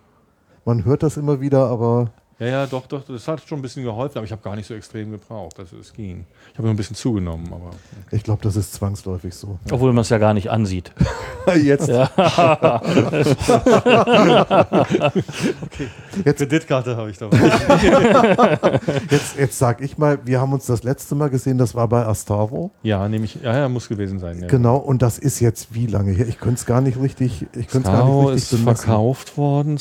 Man 0.65 0.85
hört 0.85 1.03
das 1.03 1.17
immer 1.17 1.41
wieder, 1.41 1.67
aber 1.67 2.13
Ja, 2.39 2.47
ja, 2.47 2.67
doch, 2.67 2.87
doch, 2.87 3.03
das 3.05 3.27
hat 3.29 3.41
schon 3.49 3.61
ein 3.61 3.63
bisschen 3.63 3.83
geholfen, 3.83 4.19
aber 4.19 4.27
ich 4.27 4.33
habe 4.33 4.43
gar 4.43 4.57
nicht 4.57 4.67
so 4.67 4.75
extrem 4.75 5.11
gebraucht. 5.11 5.59
Also 5.59 5.79
es 5.79 5.93
ging. 5.93 6.27
Ich 6.53 6.59
habe 6.59 6.65
nur 6.65 6.75
ein 6.75 6.77
bisschen 6.77 6.97
zugenommen, 6.97 7.51
aber. 7.51 7.71
ich 8.11 8.23
glaube, 8.23 8.43
das 8.43 8.57
ist 8.57 8.75
zwangsläufig 8.75 9.35
so. 9.35 9.59
Obwohl 9.71 9.95
man 9.95 10.03
es 10.03 10.11
ja 10.11 10.19
gar 10.19 10.35
nicht 10.35 10.51
ansieht. 10.51 10.93
Jetzt 11.47 11.87
Kreditkarte 16.57 16.97
habe 16.97 17.11
ich 17.11 17.19
dabei. 17.19 17.39
Jetzt, 19.11 19.37
jetzt 19.39 19.59
sag 19.59 19.81
ich 19.81 19.99
mal, 19.99 20.19
wir 20.25 20.41
haben 20.41 20.53
uns 20.53 20.67
das 20.67 20.83
letzte 20.83 21.15
Mal 21.15 21.31
gesehen, 21.31 21.59
das 21.59 21.75
war 21.75 21.89
bei 21.89 22.07
Astavo. 22.07 22.71
ja, 22.83 23.09
nehme 23.09 23.25
ich. 23.25 23.37
Ja, 23.43 23.57
ja, 23.57 23.69
muss 23.69 23.89
gewesen 23.89 24.19
sein. 24.19 24.41
Ja. 24.41 24.47
Genau, 24.49 24.77
und 24.77 25.03
das 25.03 25.19
ist 25.19 25.41
jetzt 25.41 25.75
wie 25.75 25.87
lange 25.87 26.13
her? 26.13 26.27
Ich 26.27 26.39
könnte 26.39 26.57
es 26.57 26.67
gar 26.67 26.81
nicht 26.81 26.99
richtig, 27.01 27.47
ich 27.55 27.69
könnte 27.69 27.89
es 27.89 27.95
gar 27.95 28.07
nicht 28.09 28.25
ist 28.25 28.35
richtig 28.35 28.65
bemessen. 28.65 28.85
verkauft 28.85 29.37
worden 29.37 29.79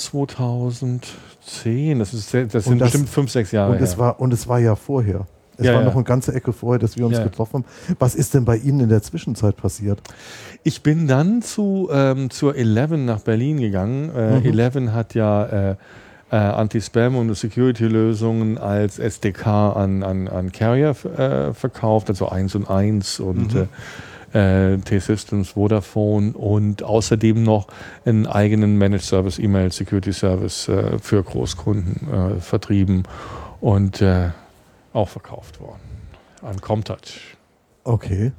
2010. 1.45 1.99
Das, 1.99 2.13
ist, 2.13 2.33
das 2.53 2.65
sind 2.65 2.79
das- 2.79 2.91
bestimmt 2.91 3.09
fünf, 3.09 3.31
sechs 3.31 3.51
Jahre 3.51 3.73
Und 3.73 3.81
es 3.81 3.91
her. 3.93 3.99
war, 3.99 4.19
und 4.19 4.33
es 4.33 4.47
war 4.47 4.59
ja 4.59 4.75
vorher. 4.75 5.25
Es 5.57 5.65
Ja, 5.67 5.73
war 5.73 5.81
ja. 5.81 5.85
noch 5.87 5.95
eine 5.95 6.03
ganze 6.03 6.33
Ecke 6.33 6.51
vorher, 6.51 6.79
dass 6.79 6.97
wir 6.97 7.05
uns 7.05 7.17
Ja. 7.17 7.23
getroffen 7.23 7.63
haben. 7.63 7.95
Was 7.99 8.13
ist 8.15 8.33
denn 8.33 8.43
bei 8.43 8.57
Ihnen 8.57 8.81
in 8.81 8.89
der 8.89 9.01
Zwischenzeit 9.01 9.55
passiert? 9.55 10.01
Ich 10.63 10.83
bin 10.83 11.07
dann 11.07 11.41
zu, 11.41 11.87
ähm, 11.93 12.29
zur 12.29 12.55
Eleven 12.57 13.05
nach 13.05 13.21
Berlin 13.21 13.59
gegangen. 13.61 14.09
Äh, 14.13 14.39
Mhm. 14.39 14.45
Eleven 14.45 14.93
hat 14.93 15.13
ja 15.15 15.45
äh, 15.45 15.75
äh, 16.31 16.35
Anti-Spam 16.35 17.15
und 17.15 17.33
Security-Lösungen 17.35 18.57
als 18.57 18.99
SDK 18.99 19.71
an, 19.73 20.03
an, 20.03 20.27
an 20.27 20.51
Carrier 20.51 20.89
äh, 21.17 21.53
verkauft, 21.53 22.09
also 22.09 22.27
1 22.27 22.55
und 22.55 22.69
1 22.69 23.19
und 23.21 23.53
Mhm. 23.53 23.67
Äh, 24.35 24.77
T-Systems, 24.77 25.51
Vodafone 25.51 26.33
und 26.33 26.83
außerdem 26.83 27.41
noch 27.41 27.67
einen 28.03 28.27
eigenen 28.27 28.77
Managed 28.77 29.05
Service, 29.05 29.39
E-Mail 29.39 29.71
Security 29.71 30.11
Service 30.11 30.67
äh, 30.67 30.99
für 30.99 31.23
Großkunden 31.23 32.11
äh, 32.11 32.39
vertrieben 32.41 33.03
und 33.61 34.01
äh, 34.01 34.29
auch 34.93 35.09
verkauft 35.09 35.59
worden 35.59 35.81
an 36.41 36.59
Comtouch. 36.61 37.35
Okay. 37.83 38.33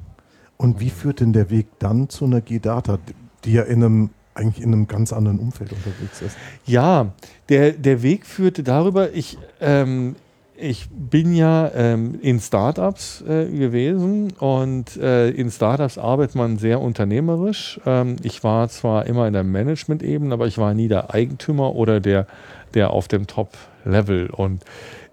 Und 0.57 0.79
wie 0.79 0.89
führt 0.89 1.19
denn 1.19 1.33
der 1.33 1.49
Weg 1.49 1.67
dann 1.79 2.09
zu 2.09 2.25
einer 2.25 2.41
G-Data, 2.41 2.99
die 3.43 3.53
ja 3.53 3.63
in 3.63 3.83
einem, 3.83 4.09
eigentlich 4.33 4.63
in 4.63 4.73
einem 4.73 4.87
ganz 4.87 5.13
anderen 5.13 5.39
Umfeld 5.39 5.71
unterwegs 5.71 6.21
ist? 6.21 6.37
Ja, 6.65 7.11
der, 7.49 7.71
der 7.73 8.01
Weg 8.01 8.25
führte 8.25 8.63
darüber, 8.63 9.13
ich, 9.13 9.37
ähm, 9.61 10.15
ich 10.57 10.87
bin 10.89 11.35
ja 11.35 11.71
ähm, 11.73 12.19
in 12.21 12.39
Startups 12.39 13.23
äh, 13.27 13.45
gewesen 13.45 14.33
und 14.39 14.97
äh, 14.97 15.29
in 15.29 15.51
Startups 15.51 15.97
arbeitet 15.97 16.35
man 16.35 16.57
sehr 16.57 16.81
unternehmerisch. 16.81 17.79
Ähm, 17.85 18.15
ich 18.23 18.43
war 18.43 18.67
zwar 18.69 19.05
immer 19.05 19.27
in 19.27 19.33
der 19.33 19.43
Management-Ebene, 19.43 20.33
aber 20.33 20.47
ich 20.47 20.57
war 20.57 20.73
nie 20.73 20.87
der 20.87 21.13
Eigentümer 21.13 21.75
oder 21.75 21.99
der, 21.99 22.25
der 22.73 22.89
auf 22.89 23.07
dem 23.07 23.27
Top-Level. 23.27 24.31
Und 24.31 24.63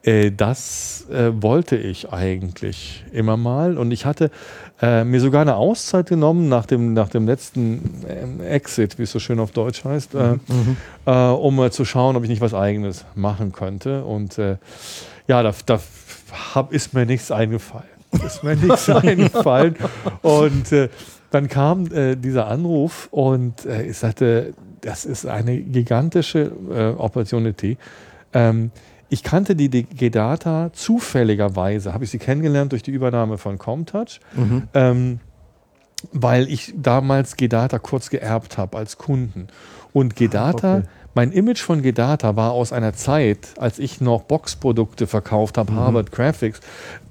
äh, 0.02 0.30
das 0.30 1.06
äh, 1.10 1.30
wollte 1.34 1.76
ich 1.76 2.10
eigentlich 2.10 3.04
immer 3.12 3.36
mal. 3.36 3.76
Und 3.76 3.90
ich 3.90 4.06
hatte 4.06 4.30
äh, 4.80 5.04
mir 5.04 5.20
sogar 5.20 5.42
eine 5.42 5.56
Auszeit 5.56 6.08
genommen 6.08 6.48
nach 6.48 6.64
dem, 6.64 6.94
nach 6.94 7.10
dem 7.10 7.26
letzten 7.26 8.02
ähm, 8.08 8.40
Exit, 8.40 8.98
wie 8.98 9.02
es 9.02 9.12
so 9.12 9.18
schön 9.18 9.38
auf 9.40 9.52
Deutsch 9.52 9.84
heißt, 9.84 10.14
äh, 10.14 10.36
äh, 11.04 11.10
um 11.10 11.56
mal 11.56 11.70
zu 11.70 11.84
schauen, 11.84 12.16
ob 12.16 12.22
ich 12.22 12.30
nicht 12.30 12.40
was 12.40 12.54
Eigenes 12.54 13.04
machen 13.14 13.52
könnte. 13.52 14.04
Und 14.04 14.38
ja, 15.26 15.42
da, 15.42 15.54
da 15.66 15.80
hab, 16.54 16.72
ist 16.72 16.94
mir 16.94 17.06
nichts 17.06 17.30
eingefallen. 17.30 17.88
Ist 18.24 18.44
mir 18.44 18.54
nichts 18.54 18.88
eingefallen. 18.90 19.76
Und 20.22 20.70
äh, 20.72 20.88
dann 21.30 21.48
kam 21.48 21.86
äh, 21.92 22.14
dieser 22.14 22.46
Anruf 22.46 23.08
und 23.10 23.66
äh, 23.66 23.82
ich 23.86 23.98
sagte, 23.98 24.54
das 24.82 25.04
ist 25.04 25.26
eine 25.26 25.58
gigantische 25.60 26.52
äh, 26.70 26.90
Opportunity. 26.90 27.76
Ähm, 28.32 28.70
ich 29.08 29.24
kannte 29.24 29.56
die 29.56 29.68
G-Data 29.68 30.70
zufälligerweise, 30.72 31.92
habe 31.92 32.04
ich 32.04 32.10
sie 32.10 32.18
kennengelernt 32.18 32.70
durch 32.70 32.84
die 32.84 32.92
Übernahme 32.92 33.36
von 33.36 33.58
Comtouch, 33.58 34.20
ähm, 34.74 35.18
weil 36.12 36.48
ich 36.48 36.72
damals 36.76 37.36
G-Data 37.36 37.80
kurz 37.80 38.10
geerbt 38.10 38.56
habe 38.56 38.78
als 38.78 38.96
Kunden. 38.96 39.48
Und 39.92 40.14
G-Data, 40.14 40.78
okay. 40.78 40.86
Mein 41.14 41.30
Image 41.30 41.60
von 41.60 41.80
G-Data 41.82 42.34
war 42.34 42.50
aus 42.52 42.72
einer 42.72 42.92
Zeit, 42.92 43.54
als 43.56 43.78
ich 43.78 44.00
noch 44.00 44.22
Boxprodukte 44.22 45.06
verkauft 45.06 45.56
habe, 45.58 45.72
Harvard 45.72 46.10
Graphics. 46.10 46.60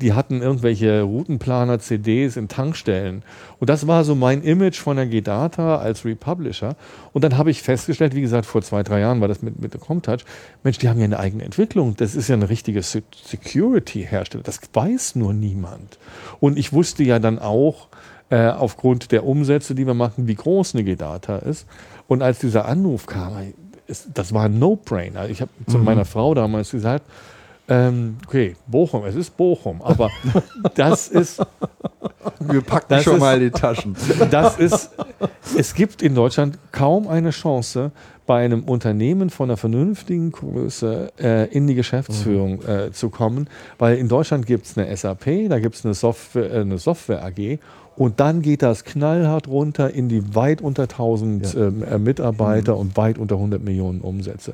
Die 0.02 0.12
hatten 0.14 0.42
irgendwelche 0.42 1.04
Routenplaner, 1.04 1.80
CDs 1.80 2.36
in 2.36 2.50
Tankstellen. 2.50 3.24
Und 3.60 3.70
das 3.70 3.88
war 3.88 4.04
so 4.04 4.14
mein 4.14 4.42
Image 4.42 4.78
von 4.80 4.98
der 4.98 5.06
G-Data 5.06 5.78
als 5.78 6.04
Republisher. 6.04 6.76
Und 7.14 7.24
dann 7.24 7.38
habe 7.38 7.50
ich 7.50 7.62
festgestellt, 7.62 8.14
wie 8.14 8.22
gesagt, 8.22 8.46
vor 8.46 8.62
zwei, 8.62 8.84
drei 8.84 9.00
Jahren 9.00 9.22
war 9.22 9.30
das 9.30 9.42
mit, 9.42 9.62
mit 9.62 9.74
der 9.74 9.80
Comtouch, 9.80 10.26
Mensch, 10.64 10.80
die 10.80 10.90
haben 10.90 11.00
ja 11.00 11.06
eine 11.06 11.20
eigene 11.20 11.46
Entwicklung. 11.46 11.96
Das 11.96 12.14
ist 12.14 12.28
ja 12.28 12.36
eine 12.36 12.50
richtige 12.50 12.82
Se- 12.84 13.04
Security-Hersteller. 13.26 14.44
Das 14.44 14.60
weiß 14.74 15.16
nur 15.16 15.34
niemand. 15.34 15.98
Und 16.42 16.58
ich 16.60 16.74
wusste 16.74 17.04
ja 17.04 17.20
dann 17.20 17.40
auch, 17.40 17.88
äh, 18.30 18.48
aufgrund 18.48 19.12
der 19.12 19.26
Umsätze, 19.26 19.76
die 19.76 19.86
wir 19.88 19.94
machen, 19.94 20.28
wie 20.28 20.36
groß 20.36 20.76
eine 20.76 20.84
G-Data 20.84 21.38
ist. 21.38 21.68
Und 22.08 22.22
als 22.22 22.40
dieser 22.40 22.66
Anruf 22.66 23.06
kam, 23.06 23.54
ist, 23.88 24.08
das 24.14 24.34
war 24.34 24.44
ein 24.46 24.60
No-Brainer. 24.60 25.30
Ich 25.30 25.42
habe 25.42 25.52
zu 25.68 25.78
meiner 25.78 26.06
Frau 26.06 26.34
damals 26.34 26.72
gesagt, 26.72 27.06
ähm, 27.70 28.18
okay, 28.28 28.56
Bochum, 28.68 29.06
es 29.06 29.16
ist 29.16 29.38
Bochum, 29.38 29.82
aber 29.82 30.10
das 30.76 31.08
ist, 31.08 31.42
wir 32.42 32.62
packen 32.62 33.00
schon 33.02 33.16
ist- 33.16 33.20
mal 33.22 33.40
die 33.40 33.52
Taschen. 33.52 33.96
das 34.32 34.58
ist, 34.60 34.90
es 35.58 35.74
gibt 35.74 36.02
in 36.02 36.14
Deutschland 36.14 36.58
kaum 36.74 37.08
eine 37.08 37.30
Chance, 37.30 37.92
bei 38.26 38.44
einem 38.44 38.64
Unternehmen 38.64 39.30
von 39.30 39.50
einer 39.50 39.58
vernünftigen 39.58 40.32
Größe 40.32 41.12
äh, 41.20 41.48
in 41.54 41.68
die 41.68 41.76
Geschäftsführung 41.76 42.62
äh, 42.64 42.92
zu 42.94 43.10
kommen, 43.10 43.50
weil 43.80 43.98
in 43.98 44.08
Deutschland 44.08 44.46
gibt 44.46 44.66
es 44.66 44.78
eine 44.78 44.96
SAP, 44.96 45.50
da 45.50 45.60
gibt 45.60 45.76
es 45.76 45.84
eine 45.86 45.94
Software, 45.94 46.52
äh, 46.54 46.62
eine 46.62 46.78
Software 46.78 47.24
AG 47.24 47.60
und 47.95 48.20
dann 48.20 48.41
geht 48.41 48.61
das 48.61 48.84
knallhart 48.84 49.48
runter 49.48 49.91
in 49.91 50.10
die 50.10 50.36
weit 50.36 50.61
unter 50.61 50.84
1000 50.84 51.56
ähm, 51.56 51.84
äh, 51.84 51.98
Mitarbeiter 51.98 52.76
und 52.78 52.98
weit 52.98 53.18
unter 53.18 53.36
100 53.36 53.64
Millionen 53.64 54.02
Umsätze. 54.02 54.53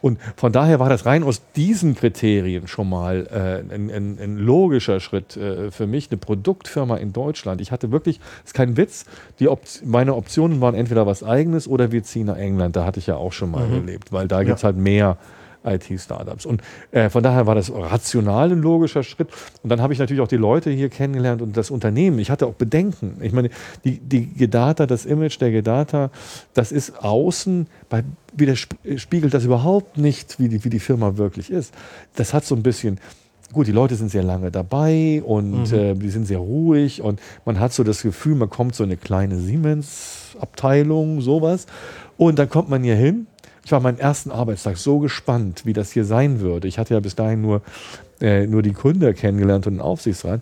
Und 0.00 0.18
von 0.36 0.52
daher 0.52 0.80
war 0.80 0.88
das 0.88 1.06
rein 1.06 1.22
aus 1.22 1.42
diesen 1.54 1.94
Kriterien 1.94 2.66
schon 2.66 2.88
mal 2.88 3.26
äh, 3.30 3.74
ein, 3.74 3.90
ein, 3.90 4.18
ein 4.20 4.36
logischer 4.38 5.00
Schritt 5.00 5.36
äh, 5.36 5.70
für 5.70 5.86
mich, 5.86 6.10
eine 6.10 6.18
Produktfirma 6.18 6.96
in 6.96 7.12
Deutschland. 7.12 7.60
Ich 7.60 7.70
hatte 7.70 7.92
wirklich, 7.92 8.20
ist 8.44 8.54
kein 8.54 8.76
Witz, 8.76 9.04
die 9.38 9.48
Op 9.48 9.60
meine 9.84 10.14
Optionen 10.14 10.60
waren 10.60 10.74
entweder 10.74 11.06
was 11.06 11.22
eigenes 11.22 11.68
oder 11.68 11.92
wir 11.92 12.02
ziehen 12.02 12.26
nach 12.26 12.36
England. 12.36 12.76
Da 12.76 12.84
hatte 12.84 12.98
ich 12.98 13.06
ja 13.06 13.16
auch 13.16 13.32
schon 13.32 13.50
mal 13.50 13.68
gelebt, 13.68 14.12
weil 14.12 14.26
da 14.26 14.42
gibt 14.42 14.58
es 14.58 14.64
halt 14.64 14.76
mehr 14.76 15.16
IT-Startups. 15.64 16.46
Und 16.46 16.62
äh, 16.90 17.10
von 17.10 17.22
daher 17.22 17.46
war 17.46 17.54
das 17.54 17.72
rational 17.72 18.52
ein 18.52 18.60
logischer 18.60 19.02
Schritt. 19.02 19.28
Und 19.62 19.70
dann 19.70 19.80
habe 19.80 19.92
ich 19.92 19.98
natürlich 19.98 20.20
auch 20.22 20.28
die 20.28 20.36
Leute 20.36 20.70
hier 20.70 20.88
kennengelernt 20.88 21.42
und 21.42 21.56
das 21.56 21.70
Unternehmen. 21.70 22.18
Ich 22.18 22.30
hatte 22.30 22.46
auch 22.46 22.54
Bedenken. 22.54 23.16
Ich 23.20 23.32
meine, 23.32 23.50
die, 23.84 23.98
die 23.98 24.32
Gedata, 24.32 24.86
das 24.86 25.06
Image 25.06 25.40
der 25.40 25.50
Gedata, 25.50 26.10
das 26.54 26.72
ist 26.72 27.02
außen, 27.02 27.66
bei, 27.88 28.04
widerspiegelt 28.34 29.34
das 29.34 29.44
überhaupt 29.44 29.98
nicht, 29.98 30.38
wie 30.38 30.48
die, 30.48 30.64
wie 30.64 30.70
die 30.70 30.80
Firma 30.80 31.16
wirklich 31.16 31.50
ist. 31.50 31.74
Das 32.16 32.34
hat 32.34 32.44
so 32.44 32.54
ein 32.54 32.62
bisschen, 32.62 32.98
gut, 33.52 33.66
die 33.66 33.72
Leute 33.72 33.96
sind 33.96 34.10
sehr 34.10 34.22
lange 34.22 34.50
dabei 34.50 35.22
und 35.24 35.72
äh, 35.72 35.94
die 35.94 36.10
sind 36.10 36.26
sehr 36.26 36.38
ruhig 36.38 37.02
und 37.02 37.20
man 37.44 37.58
hat 37.58 37.72
so 37.72 37.84
das 37.84 38.02
Gefühl, 38.02 38.36
man 38.36 38.50
kommt 38.50 38.74
so 38.74 38.84
in 38.84 38.90
eine 38.90 38.96
kleine 38.96 39.38
Siemens-Abteilung, 39.38 41.20
sowas. 41.20 41.66
Und 42.16 42.38
dann 42.38 42.50
kommt 42.50 42.68
man 42.68 42.82
hier 42.82 42.96
hin. 42.96 43.26
Ich 43.70 43.72
war 43.72 43.78
meinen 43.78 44.00
ersten 44.00 44.32
Arbeitstag 44.32 44.78
so 44.78 44.98
gespannt, 44.98 45.64
wie 45.64 45.72
das 45.72 45.92
hier 45.92 46.04
sein 46.04 46.40
würde. 46.40 46.66
Ich 46.66 46.76
hatte 46.76 46.94
ja 46.94 46.98
bis 46.98 47.14
dahin 47.14 47.40
nur, 47.40 47.62
äh, 48.20 48.44
nur 48.48 48.62
die 48.62 48.72
Gründer 48.72 49.14
kennengelernt 49.14 49.68
und 49.68 49.74
den 49.74 49.80
Aufsichtsrat. 49.80 50.40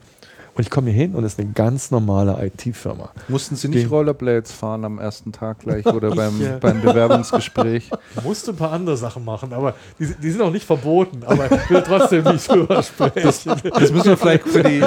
Und 0.58 0.62
ich 0.64 0.70
komme 0.70 0.90
hier 0.90 1.00
hin 1.04 1.14
und 1.14 1.22
es 1.22 1.34
ist 1.34 1.38
eine 1.38 1.52
ganz 1.52 1.92
normale 1.92 2.36
IT-Firma. 2.44 3.10
Mussten 3.28 3.54
Sie 3.54 3.68
nicht 3.68 3.84
Den- 3.84 3.90
Rollerblades 3.90 4.50
fahren 4.50 4.84
am 4.84 4.98
ersten 4.98 5.30
Tag 5.30 5.60
gleich 5.60 5.86
oder 5.94 6.10
beim, 6.10 6.40
äh, 6.42 6.58
beim 6.60 6.80
Bewerbungsgespräch? 6.82 7.90
Ich 8.16 8.24
musste 8.24 8.50
ein 8.50 8.56
paar 8.56 8.72
andere 8.72 8.96
Sachen 8.96 9.24
machen, 9.24 9.52
aber 9.52 9.74
die, 10.00 10.06
sind- 10.06 10.20
die 10.20 10.30
sind 10.32 10.42
auch 10.42 10.50
nicht 10.50 10.66
verboten, 10.66 11.20
aber 11.24 11.44
ich 11.52 11.70
will 11.70 11.82
trotzdem 11.86 12.24
nicht 12.24 12.50
drüber 12.50 12.82
sprechen. 12.82 13.22
Das 13.22 13.44
müssen 13.92 14.04
wir 14.04 14.16
vielleicht 14.16 14.48
für 14.48 14.64
die, 14.64 14.80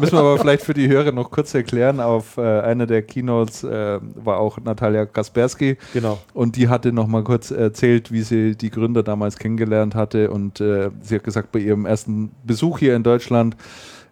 müssen 0.00 0.12
wir 0.12 0.20
aber 0.20 0.38
vielleicht 0.38 0.62
für 0.64 0.72
die 0.72 0.88
Hörer 0.88 1.12
noch 1.12 1.30
kurz 1.30 1.52
erklären. 1.52 2.00
Auf 2.00 2.38
äh, 2.38 2.60
einer 2.60 2.86
der 2.86 3.02
Keynotes 3.02 3.64
äh, 3.64 3.98
war 4.14 4.38
auch 4.38 4.58
Natalia 4.64 5.04
Kaspersky 5.04 5.76
Genau. 5.92 6.20
und 6.32 6.56
die 6.56 6.68
hatte 6.70 6.90
noch 6.90 7.06
mal 7.06 7.22
kurz 7.22 7.50
erzählt, 7.50 8.12
wie 8.12 8.22
sie 8.22 8.56
die 8.56 8.70
Gründer 8.70 9.02
damals 9.02 9.36
kennengelernt 9.36 9.94
hatte 9.94 10.30
und 10.30 10.58
äh, 10.62 10.88
sie 11.02 11.16
hat 11.16 11.24
gesagt, 11.24 11.52
bei 11.52 11.58
ihrem 11.58 11.84
ersten 11.84 12.30
Besuch 12.44 12.78
hier 12.78 12.96
in 12.96 13.02
Deutschland 13.02 13.56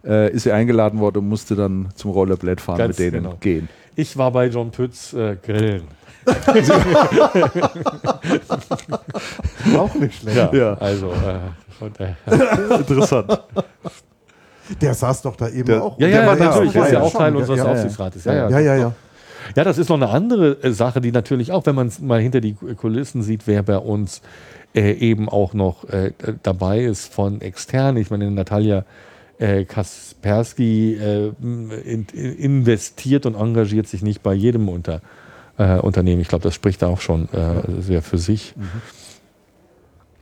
äh, 0.04 0.30
ist 0.32 0.44
sie 0.44 0.52
eingeladen 0.52 1.00
worden 1.00 1.18
und 1.18 1.28
musste 1.28 1.54
dann 1.56 1.88
zum 1.94 2.10
Rollerblade 2.12 2.60
fahren 2.62 2.78
Ganz 2.78 2.98
mit 2.98 3.12
denen 3.12 3.24
genau. 3.24 3.36
gehen. 3.40 3.68
Ich 3.96 4.16
war 4.16 4.30
bei 4.30 4.46
John 4.46 4.70
Pütz 4.70 5.12
äh, 5.12 5.36
grillen. 5.36 5.82
Auch 9.76 9.94
nicht 9.94 10.20
schlecht. 10.20 10.36
Ja, 10.36 10.52
Ja. 10.52 10.74
also 10.74 11.10
äh. 11.12 11.38
Interessant. 12.78 13.40
Der 14.80 14.94
saß 14.94 15.22
doch 15.22 15.34
da 15.36 15.48
eben 15.48 15.64
Der- 15.64 15.82
auch. 15.82 15.98
Ja, 15.98 16.06
Der 16.08 16.20
ja, 16.20 16.26
war 16.26 16.36
natürlich. 16.36 16.74
ist 16.74 16.92
ja 16.92 17.00
auch. 17.00 17.12
Teil 17.12 17.34
unseres 17.34 17.58
ja, 17.58 17.64
ja, 17.64 17.72
Aufsichtsrates. 17.72 18.24
Ja, 18.24 18.34
ja. 18.34 18.48
ja, 18.50 18.60
ja, 18.60 18.76
ja. 18.76 18.92
Ja, 19.56 19.64
das 19.64 19.78
ist 19.78 19.88
noch 19.88 19.96
eine 19.96 20.10
andere 20.10 20.62
äh, 20.62 20.72
Sache, 20.72 21.00
die 21.00 21.10
natürlich 21.10 21.50
auch, 21.52 21.64
wenn 21.66 21.74
man 21.74 21.90
mal 22.02 22.20
hinter 22.20 22.40
die 22.40 22.52
Kulissen 22.54 23.22
sieht, 23.22 23.46
wer 23.46 23.62
bei 23.62 23.78
uns 23.78 24.20
äh, 24.74 24.92
eben 24.92 25.28
auch 25.28 25.54
noch 25.54 25.88
äh, 25.88 26.12
dabei 26.42 26.80
ist 26.80 27.12
von 27.12 27.40
extern. 27.40 27.96
Ich 27.96 28.10
meine, 28.10 28.30
Natalia 28.30 28.84
äh, 29.40 29.64
Kaspersky 29.64 30.94
äh, 30.94 31.32
in, 31.42 32.06
in, 32.12 32.36
investiert 32.36 33.26
und 33.26 33.34
engagiert 33.34 33.88
sich 33.88 34.02
nicht 34.02 34.22
bei 34.22 34.34
jedem 34.34 34.68
Unter, 34.68 35.00
äh, 35.58 35.78
Unternehmen. 35.78 36.20
Ich 36.20 36.28
glaube, 36.28 36.44
das 36.44 36.54
spricht 36.54 36.82
da 36.82 36.88
auch 36.88 37.00
schon 37.00 37.28
äh, 37.32 37.80
sehr 37.80 38.02
für 38.02 38.18
sich. 38.18 38.54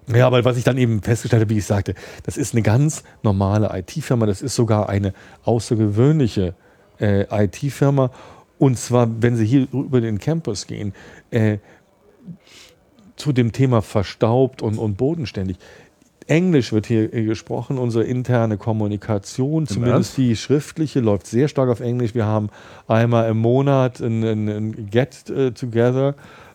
Ja, 0.07 0.27
aber 0.27 0.45
was 0.45 0.57
ich 0.57 0.65
dann 0.65 0.79
eben 0.79 1.03
festgestellt 1.03 1.43
habe, 1.43 1.51
wie 1.51 1.59
ich 1.59 1.67
sagte, 1.67 1.95
das 2.25 2.37
ist 2.37 2.55
eine 2.55 2.63
ganz 2.63 3.03
normale 3.23 3.71
IT-Firma, 3.79 4.25
das 4.25 4.41
ist 4.41 4.55
sogar 4.55 4.89
eine 4.89 5.13
außergewöhnliche 5.45 6.55
äh, 6.99 7.27
IT-Firma. 7.45 8.11
Und 8.59 8.79
zwar, 8.79 9.09
wenn 9.21 9.37
Sie 9.37 9.45
hier 9.45 9.67
über 9.73 10.01
den 10.01 10.19
Campus 10.19 10.67
gehen, 10.67 10.95
äh, 11.31 11.59
zu 13.17 13.33
dem 13.33 13.53
Thema 13.53 13.83
verstaubt 13.83 14.63
und, 14.63 14.79
und 14.79 14.97
bodenständig. 14.97 15.59
Englisch 16.29 16.73
wird 16.73 16.87
hier 16.87 17.13
äh, 17.13 17.25
gesprochen, 17.25 17.79
unsere 17.79 18.05
interne 18.05 18.57
Kommunikation, 18.59 19.67
zumindest 19.67 20.17
die 20.17 20.37
schriftliche, 20.37 21.01
läuft 21.01 21.27
sehr 21.27 21.49
stark 21.49 21.71
auf 21.71 21.81
Englisch. 21.81 22.15
Wir 22.15 22.27
haben 22.27 22.51
einmal 22.87 23.31
im 23.31 23.39
Monat 23.39 24.01
ein, 24.01 24.23
ein, 24.23 24.49
ein 24.49 24.91
Get 24.91 25.29
äh, 25.31 25.53
Together. 25.53 26.15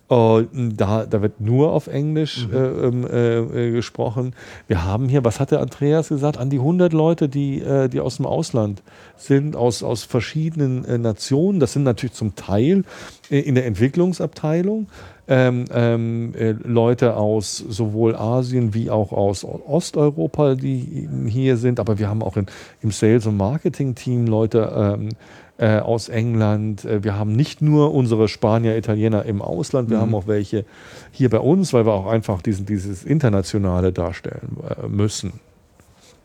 Äh, 0.09 0.43
da, 0.51 1.05
da 1.05 1.21
wird 1.21 1.39
nur 1.39 1.71
auf 1.71 1.87
Englisch 1.87 2.47
äh, 2.51 2.57
ähm, 2.57 3.07
äh, 3.07 3.39
äh, 3.39 3.71
gesprochen. 3.71 4.35
Wir 4.67 4.83
haben 4.83 5.09
hier, 5.09 5.23
was 5.23 5.39
hat 5.39 5.51
der 5.51 5.61
Andreas 5.61 6.09
gesagt, 6.09 6.37
an 6.37 6.49
die 6.49 6.59
100 6.59 6.93
Leute, 6.93 7.29
die, 7.29 7.63
die 7.91 7.99
aus 7.99 8.17
dem 8.17 8.25
Ausland 8.25 8.83
sind, 9.17 9.55
aus, 9.55 9.81
aus 9.81 10.03
verschiedenen 10.03 11.01
Nationen. 11.01 11.59
Das 11.59 11.73
sind 11.73 11.83
natürlich 11.83 12.13
zum 12.13 12.35
Teil 12.35 12.83
in 13.29 13.55
der 13.55 13.65
Entwicklungsabteilung 13.65 14.87
ähm, 15.27 15.65
ähm, 15.73 16.33
äh, 16.35 16.51
Leute 16.51 17.15
aus 17.15 17.57
sowohl 17.57 18.15
Asien 18.15 18.73
wie 18.73 18.89
auch 18.89 19.11
aus 19.11 19.45
Osteuropa, 19.45 20.55
die 20.55 21.07
hier 21.27 21.57
sind. 21.57 21.79
Aber 21.79 21.97
wir 21.97 22.09
haben 22.09 22.21
auch 22.21 22.35
in, 22.35 22.47
im 22.81 22.91
Sales- 22.91 23.25
und 23.25 23.37
Marketing-Team 23.37 24.27
Leute 24.27 24.97
ähm, 24.99 25.09
äh, 25.57 25.79
aus 25.79 26.09
England. 26.09 26.83
Äh, 26.83 27.03
wir 27.03 27.17
haben 27.17 27.33
nicht 27.33 27.61
nur 27.61 27.93
unsere 27.93 28.27
Spanier, 28.27 28.77
Italiener 28.77 29.23
im 29.25 29.41
Ausland, 29.41 29.89
wir 29.89 29.99
haben 29.99 30.13
auch 30.13 30.27
welche 30.27 30.65
hier 31.11 31.29
bei 31.29 31.39
uns, 31.39 31.73
weil 31.73 31.85
wir 31.85 31.93
auch 31.93 32.07
einfach 32.07 32.41
diesen, 32.41 32.65
dieses 32.65 33.03
Internationale 33.03 33.93
darstellen 33.93 34.57
äh, 34.67 34.87
müssen. 34.87 35.33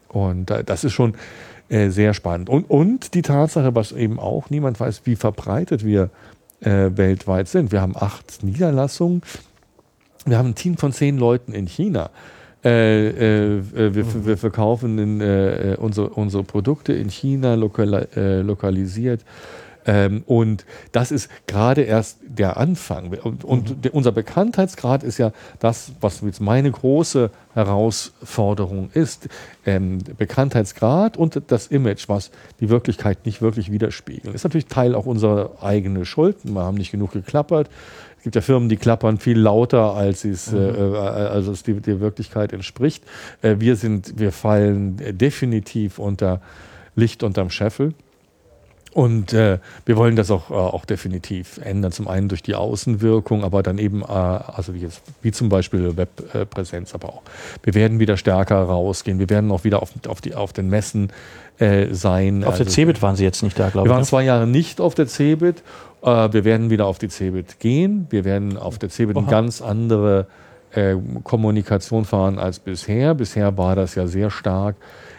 Und 0.09 0.51
äh, 0.51 0.65
das 0.65 0.85
ist 0.85 0.93
schon 0.93 1.15
äh, 1.69 1.91
sehr 1.91 2.15
spannend. 2.15 2.49
Und, 2.49 2.69
und 2.71 3.15
die 3.15 3.23
Tatsache, 3.23 3.75
was 3.75 3.93
eben 3.93 4.19
auch 4.19 4.51
niemand 4.51 4.81
weiß, 4.81 5.03
wie 5.05 5.17
verbreitet 5.17 5.85
wir 5.85 6.11
äh, 6.61 6.91
weltweit 6.97 7.49
sind. 7.49 7.73
Wir 7.73 7.81
haben 7.81 7.97
acht 7.97 8.43
Niederlassungen. 8.43 9.23
Wir 10.27 10.39
haben 10.39 10.51
ein 10.51 10.55
Team 10.55 10.77
von 10.77 10.93
zehn 10.93 11.19
Leuten 11.19 11.53
in 11.53 11.67
China. 11.67 12.11
Äh, 12.65 13.09
äh, 13.09 13.59
äh, 13.59 13.95
wir, 13.95 14.27
wir 14.27 14.37
verkaufen 14.37 14.99
in, 14.99 15.21
äh, 15.21 15.77
unsere, 15.79 16.09
unsere 16.11 16.43
Produkte 16.43 16.93
in 16.93 17.09
China 17.09 17.55
lokal, 17.55 18.09
lokalisiert. 18.45 19.25
Ähm, 19.89 20.23
und 20.27 20.67
das 20.93 21.11
ist 21.11 21.31
gerade 21.47 21.81
erst 21.81 22.19
der 22.23 22.59
Anfang. 22.59 23.11
Und, 23.23 23.43
und 23.43 23.85
der, 23.87 23.95
unser 23.95 24.13
Bekanntheitsgrad 24.13 25.03
ist 25.03 25.17
ja 25.17 25.33
das, 25.61 25.93
was 26.03 26.21
jetzt 26.21 26.43
meine 26.43 26.71
große 26.71 27.31
Herausforderung 27.55 28.91
ist. 28.93 29.31
Ähm, 29.65 29.99
Bekanntheitsgrad 30.19 31.17
und 31.17 31.41
das 31.47 31.69
Image, 31.69 32.07
was 32.07 32.31
die 32.61 32.69
Wirklichkeit 32.69 33.25
nicht 33.25 33.41
wirklich 33.41 33.73
widerspiegeln. 33.73 34.35
Ist 34.35 34.45
natürlich 34.45 34.67
Teil 34.67 34.95
auch 34.95 35.07
unserer 35.07 35.63
eigenen 35.63 36.05
Schuld. 36.05 36.37
Wir 36.43 36.61
haben 36.61 36.77
nicht 36.77 36.91
genug 36.91 37.13
geklappert. 37.13 37.71
Es 38.19 38.25
gibt 38.25 38.35
ja 38.35 38.43
Firmen, 38.43 38.69
die 38.69 38.77
klappern 38.77 39.17
viel 39.17 39.39
lauter, 39.39 39.95
als 39.95 40.27
es, 40.27 40.53
äh, 40.53 40.59
äh, 40.59 40.97
als 40.99 41.47
es 41.47 41.63
die, 41.63 41.81
die 41.81 41.99
Wirklichkeit 42.01 42.53
entspricht. 42.53 43.05
Äh, 43.41 43.57
wir, 43.59 43.77
sind, 43.77 44.19
wir 44.19 44.33
fallen 44.33 44.99
definitiv 45.17 45.99
unter 45.99 46.43
Licht 46.95 47.23
unterm 47.23 47.49
Scheffel. 47.49 47.95
Und 48.93 49.33
äh, 49.33 49.59
wir 49.85 49.97
wollen 49.97 50.17
das 50.17 50.31
auch, 50.31 50.51
äh, 50.51 50.55
auch 50.55 50.85
definitiv 50.85 51.59
ändern. 51.63 51.93
Zum 51.93 52.09
einen 52.09 52.29
durch 52.29 52.43
die 52.43 52.55
Außenwirkung, 52.55 53.45
aber 53.45 53.63
dann 53.63 53.79
eben, 53.79 54.03
äh, 54.03 54.07
also 54.07 54.75
wie, 54.75 54.81
jetzt, 54.81 55.03
wie 55.23 55.31
zum 55.31 55.49
Beispiel 55.49 55.97
Webpräsenz, 55.97 56.95
aber 56.95 57.09
auch. 57.11 57.23
Wir 57.63 57.75
werden 57.75 57.99
wieder 58.01 58.17
stärker 58.17 58.57
rausgehen. 58.63 59.19
Wir 59.19 59.29
werden 59.31 59.51
auch 59.53 59.65
wieder 59.65 59.83
auf, 59.83 59.91
auf, 60.09 60.21
die, 60.21 60.35
auf 60.35 60.53
den 60.53 60.69
Messen 60.71 61.11
äh, 61.59 61.93
sein. 61.93 62.45
Auf 62.45 62.57
der 62.57 62.67
Also- 62.67 62.75
CeBIT 62.75 63.03
waren 63.03 63.17
Sie 63.17 63.25
jetzt 63.25 63.43
nicht 63.43 63.59
da, 63.59 63.69
glaube 63.69 63.89
wir 63.89 63.91
ich. 63.91 63.95
waren 63.95 64.01
ne? 64.01 64.07
zwei 64.07 64.25
Jahre 64.25 64.47
nicht 64.47 64.81
auf 64.81 64.95
der 64.95 65.07
CeBIT. 65.07 65.63
Äh, 66.03 66.33
wir 66.33 66.45
werden 66.45 66.71
wieder 66.71 66.87
auf 66.87 66.99
die 66.99 67.09
CeBIT 67.09 67.61
gehen. 67.61 68.07
Wir 68.11 68.25
werden 68.25 68.57
auf 68.57 68.79
der 68.79 68.89
CeBIT 68.89 69.17
eine 69.17 69.27
Aha. 69.27 69.31
ganz 69.31 69.61
andere 69.61 70.27
äh, 70.73 70.95
Kommunikation 71.25 72.05
fahren 72.05 72.39
als 72.39 72.59
bisher. 72.59 73.15
Bisher 73.15 73.57
war 73.59 73.77
das 73.77 73.95
ja 73.95 74.07
sehr 74.07 74.31
stark 74.31 74.77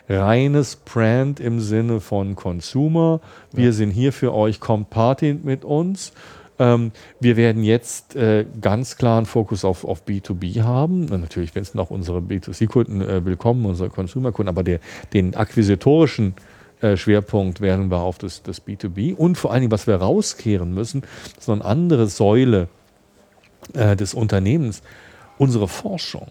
reines 0.10 0.76
Brand 0.76 1.40
im 1.40 1.60
Sinne 1.60 1.99
von 2.02 2.36
Consumer. 2.36 3.22
Wir 3.52 3.73
sind 3.73 3.91
hier 3.91 4.11
für 4.11 4.34
euch, 4.34 4.60
kommt 4.60 4.90
Party 4.90 5.34
mit 5.34 5.64
uns. 5.64 6.14
Ähm, 6.57 6.91
wir 7.19 7.38
werden 7.38 7.64
jetzt 7.64 8.15
äh, 8.15 8.45
ganz 8.60 8.98
klar 8.98 9.18
einen 9.18 9.26
Fokus 9.26 9.64
auf, 9.64 9.86
auf 9.86 10.03
B2B 10.06 10.64
haben. 10.64 11.10
Und 11.10 11.22
natürlich, 11.22 11.56
wenn 11.56 11.61
es 11.61 11.73
noch 11.73 11.90
unsere 11.90 12.19
B2C-Kunden 12.19 13.02
äh, 13.02 13.23
willkommen, 13.23 13.65
unsere 13.65 13.90
Consumer-Kunden, 13.90 14.49
aber 14.49 14.64
der, 14.64 14.80
den 15.14 15.36
akquisitorischen 15.36 16.34
äh, 16.81 16.98
Schwerpunkt 16.98 17.61
werden 17.61 17.90
wir 17.90 17.99
auf 17.99 18.18
das, 18.18 18.41
das 18.41 18.65
B2B 18.65 19.15
und 19.15 19.38
vor 19.38 19.52
allen 19.52 19.61
Dingen, 19.61 19.72
was 19.72 19.88
wir 19.88 19.95
rauskehren 19.95 20.73
müssen, 20.73 21.03
so 21.40 21.52
eine 21.52 21.64
andere 21.64 22.07
Säule 22.07 22.68
äh, 23.73 23.95
des 23.95 24.14
Unternehmens, 24.14 24.81
unsere 25.38 25.68
Forschung. 25.68 26.27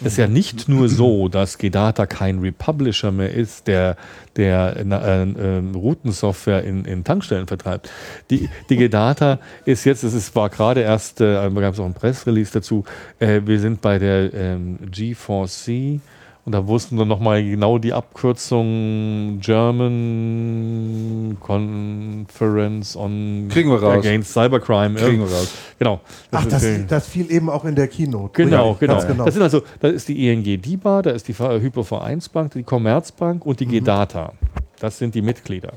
Es 0.00 0.12
ist 0.12 0.16
ja 0.18 0.26
nicht 0.26 0.68
nur 0.68 0.88
so, 0.88 1.28
dass 1.28 1.58
Gedata 1.58 2.06
kein 2.06 2.38
Republisher 2.40 3.12
mehr 3.12 3.32
ist, 3.32 3.66
der, 3.66 3.96
der 4.36 4.76
äh, 4.76 4.82
äh, 4.82 5.62
Routensoftware 5.74 6.64
in, 6.64 6.84
in 6.84 7.04
Tankstellen 7.04 7.46
vertreibt. 7.46 7.90
Die, 8.30 8.48
die 8.68 8.76
Gedata 8.76 9.38
ist 9.64 9.84
jetzt, 9.84 10.04
es 10.04 10.14
ist, 10.14 10.34
war 10.36 10.50
gerade 10.50 10.80
erst, 10.80 11.20
äh, 11.20 11.50
gab 11.50 11.74
es 11.74 11.80
auch 11.80 11.86
ein 11.86 11.94
Pressrelease 11.94 12.52
dazu, 12.52 12.84
äh, 13.18 13.40
wir 13.44 13.60
sind 13.60 13.80
bei 13.80 13.98
der 13.98 14.32
ähm, 14.34 14.78
G4C 14.90 16.00
und 16.46 16.52
da 16.52 16.66
wussten 16.68 16.96
wir 16.96 17.04
nochmal 17.04 17.42
genau 17.42 17.76
die 17.78 17.92
Abkürzung 17.92 19.40
German 19.40 21.36
Conference 21.40 22.96
on 22.96 23.48
Kriegen 23.50 23.68
wir 23.68 23.82
raus. 23.82 23.98
Against 23.98 24.32
Cybercrime. 24.32 24.94
Kriegen 24.94 25.18
wir 25.18 25.26
raus. 25.26 25.52
Genau. 25.80 26.00
Ach, 26.30 26.46
ist, 26.46 26.52
das, 26.52 26.64
das 26.86 27.08
fiel 27.08 27.32
eben 27.32 27.50
auch 27.50 27.64
in 27.64 27.74
der 27.74 27.88
Keynote. 27.88 28.44
Genau, 28.44 28.70
Ja, 28.70 28.76
genau. 28.78 29.04
genau. 29.04 29.24
Das 29.24 29.34
sind 29.34 29.42
also, 29.42 29.62
da 29.80 29.88
ist 29.88 30.06
die 30.08 30.28
ING 30.28 30.44
DIBA, 30.44 31.02
da 31.02 31.10
ist 31.10 31.26
die 31.26 31.34
Hypovereinsbank, 31.36 32.52
die 32.52 32.62
Commerzbank 32.62 33.44
und 33.44 33.58
die 33.58 33.66
GData. 33.66 34.32
Das 34.78 34.98
sind 34.98 35.16
die 35.16 35.22
Mitglieder. 35.22 35.72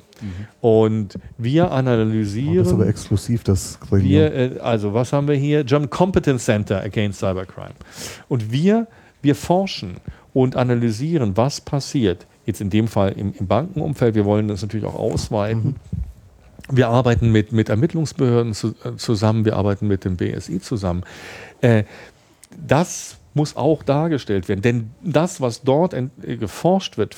Und 0.62 1.18
wir 1.40 1.66
Oh, 1.66 1.70
das 1.70 1.72
ist 1.72 1.72
aber 1.72 1.74
analysieren, 1.78 2.82
exklusiv, 2.88 3.44
das 3.44 3.80
Gremium. 3.80 4.10
wir, 4.10 4.34
äh, 4.36 4.60
also 4.60 4.94
was 4.94 5.14
haben 5.14 5.28
wir 5.28 5.36
hier? 5.36 5.64
German 5.64 5.90
Competence 5.90 6.46
Center 6.46 6.84
Against 6.84 7.20
Cybercrime. 7.22 7.74
Und 8.28 8.52
wir, 8.52 8.88
wir 9.22 9.36
forschen 9.36 9.96
und 10.34 10.56
analysieren, 10.56 11.38
was 11.38 11.62
passiert. 11.62 12.28
Jetzt 12.46 12.62
in 12.62 12.70
dem 12.70 12.88
Fall 12.88 13.12
im, 13.14 13.34
im 13.34 13.48
Bankenumfeld. 13.48 14.16
Wir 14.16 14.26
wollen 14.26 14.48
das 14.48 14.62
natürlich 14.62 14.86
auch 14.86 14.96
ausweiten. 14.96 15.76
Wir 16.72 16.90
arbeiten 16.90 17.32
mit, 17.32 17.52
mit 17.52 17.70
Ermittlungsbehörden 17.70 18.54
zu, 18.54 18.76
äh, 18.84 18.96
zusammen, 18.98 19.46
wir 19.46 19.56
arbeiten 19.56 19.88
mit 19.88 20.06
dem 20.06 20.18
BSI 20.18 20.60
zusammen. 20.60 21.04
Äh, 21.62 21.84
das 22.68 23.18
muss 23.34 23.56
auch 23.56 23.84
dargestellt 23.84 24.50
werden, 24.50 24.62
denn 24.62 24.92
das, 25.02 25.42
was 25.42 25.62
dort 25.62 25.94
äh, 25.94 26.10
geforscht 26.22 26.98
wird, 26.98 27.16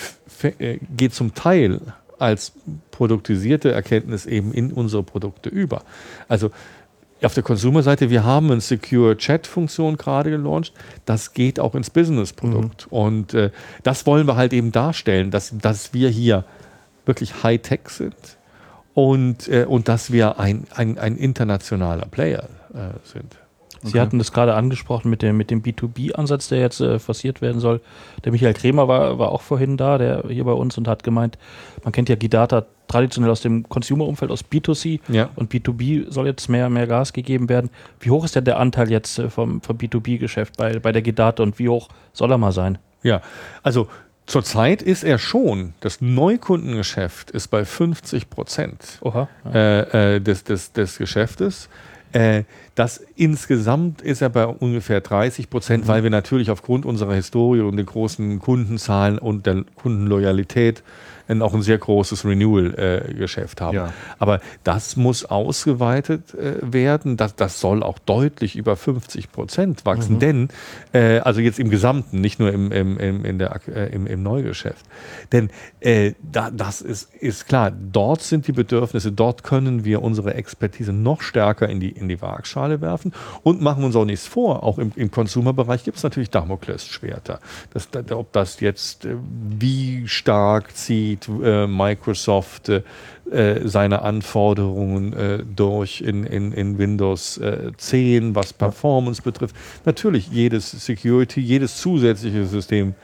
äh, 0.60 0.80
geht 0.96 1.14
zum 1.14 1.34
Teil 1.34 1.82
als 2.20 2.54
produktisierte 2.92 3.72
Erkenntnis 3.72 4.26
eben 4.26 4.54
in 4.54 4.72
unsere 4.72 5.04
Produkte 5.04 5.50
über. 5.50 5.84
Also 6.28 6.52
auf 7.24 7.34
der 7.34 7.44
Consumer-Seite, 7.44 8.10
wir 8.10 8.24
haben 8.24 8.52
eine 8.52 8.62
Secure 8.62 9.16
Chat-Funktion 9.16 9.98
gerade 9.98 10.32
gelauncht. 10.32 10.74
Das 11.06 11.34
geht 11.34 11.60
auch 11.60 11.76
ins 11.76 11.90
Business-Produkt. 11.90 12.88
Mhm. 12.88 12.98
Und 12.98 13.34
äh, 13.34 13.52
das 13.84 14.06
wollen 14.06 14.28
wir 14.28 14.36
halt 14.36 14.54
eben 14.54 14.72
darstellen, 14.72 15.32
dass, 15.32 15.54
dass 15.58 15.94
wir 15.94 16.10
hier 16.10 16.46
wirklich 17.06 17.44
High-Tech 17.44 17.82
sind 17.90 18.16
und, 18.94 19.48
äh, 19.48 19.66
und 19.66 19.88
dass 19.88 20.12
wir 20.12 20.40
ein, 20.40 20.66
ein, 20.76 20.98
ein 20.98 21.18
internationaler 21.18 22.06
Player 22.06 22.50
äh, 22.74 23.08
sind. 23.08 23.36
Sie 23.84 23.90
okay. 23.90 24.00
hatten 24.00 24.20
das 24.20 24.32
gerade 24.32 24.54
angesprochen 24.54 25.10
mit 25.10 25.22
dem, 25.22 25.38
mit 25.38 25.50
dem 25.50 25.64
B2B-Ansatz, 25.64 26.50
der 26.50 26.60
jetzt 26.60 26.82
äh, 26.82 27.00
forciert 27.00 27.42
werden 27.42 27.60
soll. 27.60 27.82
Der 28.24 28.32
Michael 28.32 28.54
Kremer 28.54 28.88
war, 28.88 29.18
war 29.18 29.32
auch 29.32 29.42
vorhin 29.42 29.76
da, 29.78 29.98
der 29.98 30.26
hier 30.30 30.44
bei 30.44 30.52
uns 30.52 30.78
und 30.78 30.88
hat 30.88 31.04
gemeint, 31.04 31.38
man 31.84 31.92
kennt 31.92 32.08
ja 32.08 32.16
Gidata 32.16 32.66
traditionell 32.88 33.32
aus 33.32 33.42
dem 33.42 33.68
Consumer-Umfeld, 33.68 34.32
aus 34.32 34.44
B2C 34.46 35.00
ja. 35.08 35.30
und 35.36 35.52
B2B 35.52 36.12
soll 36.12 36.28
jetzt 36.28 36.48
mehr, 36.50 36.70
mehr 36.70 36.86
Gas 36.86 37.14
gegeben 37.14 37.50
werden. 37.50 37.70
Wie 38.00 38.12
hoch 38.12 38.26
ist 38.26 38.36
denn 38.36 38.46
der 38.46 38.60
Anteil 38.60 38.92
jetzt 38.92 39.18
äh, 39.18 39.30
vom, 39.30 39.62
vom 39.62 39.78
B2B-Geschäft 39.78 40.58
bei, 40.58 40.78
bei 40.80 40.92
der 40.92 41.02
Gidata 41.02 41.42
und 41.42 41.58
wie 41.58 41.70
hoch 41.70 41.88
soll 42.14 42.32
er 42.32 42.38
mal 42.38 42.52
sein? 42.52 42.78
Ja, 43.02 43.22
also 43.64 43.88
Zurzeit 44.28 44.82
ist 44.82 45.04
er 45.04 45.18
schon, 45.18 45.74
das 45.82 46.00
Neukundengeschäft 46.00 47.32
ist 47.32 47.50
bei 47.50 47.66
50 47.66 48.30
Prozent 48.30 49.02
äh, 49.54 50.16
äh, 50.16 50.20
des, 50.22 50.46
des, 50.46 50.72
des 50.72 50.98
Geschäftes. 50.98 51.68
Äh, 52.14 52.44
das 52.76 53.04
insgesamt 53.16 54.02
ist 54.02 54.22
er 54.22 54.30
bei 54.30 54.46
ungefähr 54.46 55.02
30 55.02 55.50
Prozent, 55.50 55.84
mhm. 55.84 55.88
weil 55.88 56.04
wir 56.04 56.10
natürlich 56.10 56.52
aufgrund 56.52 56.86
unserer 56.86 57.14
Historie 57.14 57.62
und 57.62 57.78
den 57.78 57.86
großen 57.86 58.40
Kundenzahlen 58.40 59.18
und 59.18 59.46
der 59.46 59.64
Kundenloyalität 59.76 60.84
auch 61.40 61.54
ein 61.54 61.62
sehr 61.62 61.78
großes 61.78 62.26
Renewal-Geschäft 62.26 63.62
äh, 63.62 63.64
haben. 63.64 63.76
Ja. 63.76 63.94
Aber 64.18 64.42
das 64.64 64.96
muss 64.96 65.26
ausgeweitet 65.26 66.34
äh, 66.34 66.56
werden. 66.62 67.18
Das, 67.18 67.36
das 67.36 67.60
soll 67.60 67.84
auch 67.84 68.00
deutlich 68.00 68.56
über 68.56 68.76
50 68.76 69.32
Prozent 69.32 69.86
wachsen, 69.86 70.16
mhm. 70.16 70.20
denn, 70.20 70.50
äh, 70.94 71.20
also 71.20 71.42
jetzt 71.42 71.60
im 71.60 71.70
Gesamten, 71.70 72.22
nicht 72.22 72.40
nur 72.40 72.52
im, 72.52 72.72
im, 72.72 72.98
im, 72.98 73.26
in 73.26 73.38
der, 73.38 73.60
äh, 73.68 73.94
im, 73.94 74.08
im 74.08 74.24
Neugeschäft. 74.24 74.86
Denn 75.32 75.50
äh, 75.80 76.14
da, 76.22 76.50
das 76.52 76.82
ist, 76.82 77.14
ist 77.16 77.48
klar, 77.48 77.72
dort 77.72 78.22
sind 78.22 78.48
die 78.48 78.52
Bedürfnisse, 78.52 79.12
dort 79.12 79.44
können 79.44 79.86
wir 79.86 80.02
unsere 80.02 80.34
Expertise 80.34 80.94
noch 80.94 81.22
stärker 81.22 81.70
in 81.70 81.80
die, 81.80 81.90
in 81.90 82.08
die 82.08 82.22
Waagschale 82.22 82.82
werfen 82.82 83.14
und 83.44 83.62
machen 83.62 83.84
uns 83.84 83.96
auch 83.96 84.06
nichts 84.06 84.28
vor. 84.28 84.64
Auch 84.64 84.80
im, 84.80 84.92
im 84.96 85.12
Consumer-Bereich 85.12 85.84
gibt 85.84 85.98
es 85.98 86.04
natürlich 86.04 86.30
Damoklesschwerter. 86.30 87.40
Das, 87.74 87.90
ob 88.12 88.32
das 88.32 88.60
jetzt 88.60 89.06
äh, 89.06 89.16
wie 89.60 90.08
stark 90.08 90.76
zieht, 90.76 91.21
äh, 91.28 91.68
Microsoft 91.68 92.70
äh, 92.70 92.82
äh, 93.32 93.68
seine 93.68 94.02
Anforderungen 94.02 95.14
äh, 95.14 95.44
durch 95.44 96.02
in, 96.02 96.24
in, 96.26 96.52
in 96.52 96.78
Windows 96.78 97.40
10, 97.78 98.36
was 98.36 98.54
Performance 98.54 99.22
betrifft. 99.22 99.56
Natürlich, 99.86 100.30
jedes 100.30 100.72
Security, 100.72 101.40
jedes 101.42 101.78
zusätzliche 101.78 102.46
System 102.46 102.96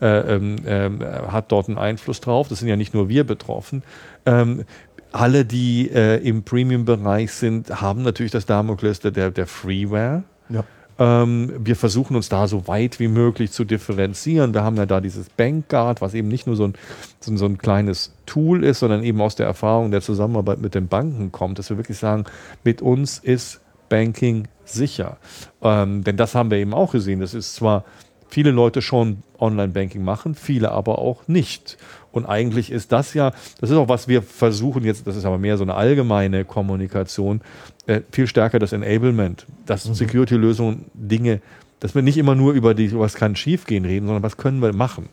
ähm, 0.00 0.56
ähm, 0.66 1.00
hat 1.00 1.52
dort 1.52 1.68
einen 1.68 1.78
Einfluss 1.78 2.20
drauf. 2.20 2.48
Das 2.48 2.58
sind 2.58 2.68
ja 2.68 2.76
nicht 2.76 2.92
nur 2.92 3.08
wir 3.08 3.24
betroffen. 3.24 3.84
Ähm, 4.26 4.64
alle, 5.12 5.44
die 5.44 5.90
äh, 5.90 6.16
im 6.26 6.42
Premium-Bereich 6.42 7.32
sind, 7.32 7.80
haben 7.80 8.02
natürlich 8.02 8.32
das 8.32 8.46
Damoklес 8.46 9.00
der, 9.00 9.30
der 9.30 9.46
Freeware. 9.46 10.24
Ja. 10.48 10.64
Ähm, 10.98 11.52
wir 11.58 11.76
versuchen 11.76 12.16
uns 12.16 12.28
da 12.28 12.46
so 12.46 12.68
weit 12.68 13.00
wie 13.00 13.08
möglich 13.08 13.52
zu 13.52 13.64
differenzieren. 13.64 14.54
Wir 14.54 14.62
haben 14.62 14.76
ja 14.76 14.86
da 14.86 15.00
dieses 15.00 15.28
Bankguard, 15.30 16.00
was 16.00 16.14
eben 16.14 16.28
nicht 16.28 16.46
nur 16.46 16.56
so 16.56 16.64
ein, 16.64 16.74
so, 17.20 17.36
so 17.36 17.46
ein 17.46 17.58
kleines 17.58 18.12
Tool 18.26 18.64
ist, 18.64 18.80
sondern 18.80 19.02
eben 19.02 19.20
aus 19.20 19.36
der 19.36 19.46
Erfahrung 19.46 19.90
der 19.90 20.02
Zusammenarbeit 20.02 20.60
mit 20.60 20.74
den 20.74 20.88
Banken 20.88 21.32
kommt, 21.32 21.58
dass 21.58 21.70
wir 21.70 21.76
wirklich 21.76 21.98
sagen, 21.98 22.24
mit 22.64 22.82
uns 22.82 23.18
ist 23.18 23.60
Banking 23.88 24.48
sicher. 24.64 25.18
Ähm, 25.60 26.04
denn 26.04 26.16
das 26.16 26.34
haben 26.34 26.50
wir 26.50 26.58
eben 26.58 26.74
auch 26.74 26.92
gesehen. 26.92 27.20
Das 27.20 27.34
ist 27.34 27.54
zwar 27.54 27.84
viele 28.28 28.50
Leute 28.50 28.80
schon 28.80 29.22
Online-Banking 29.38 30.02
machen, 30.02 30.34
viele 30.34 30.72
aber 30.72 30.98
auch 30.98 31.28
nicht. 31.28 31.76
Und 32.12 32.26
eigentlich 32.26 32.70
ist 32.70 32.92
das 32.92 33.14
ja, 33.14 33.32
das 33.60 33.70
ist 33.70 33.76
auch 33.76 33.88
was 33.88 34.06
wir 34.06 34.22
versuchen 34.22 34.84
jetzt, 34.84 35.06
das 35.06 35.16
ist 35.16 35.24
aber 35.24 35.38
mehr 35.38 35.56
so 35.56 35.64
eine 35.64 35.74
allgemeine 35.74 36.44
Kommunikation, 36.44 37.40
äh, 37.86 38.02
viel 38.12 38.26
stärker 38.26 38.58
das 38.58 38.72
Enablement, 38.72 39.46
dass 39.66 39.88
mhm. 39.88 39.94
Security-Lösungen 39.94 40.84
Dinge, 40.94 41.40
dass 41.80 41.94
wir 41.94 42.02
nicht 42.02 42.18
immer 42.18 42.34
nur 42.34 42.52
über 42.52 42.74
die, 42.74 42.96
was 42.96 43.14
kann 43.14 43.34
schiefgehen 43.34 43.84
reden, 43.84 44.06
sondern 44.06 44.22
was 44.22 44.36
können 44.36 44.62
wir 44.62 44.72
machen. 44.72 45.08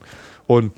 Und 0.46 0.74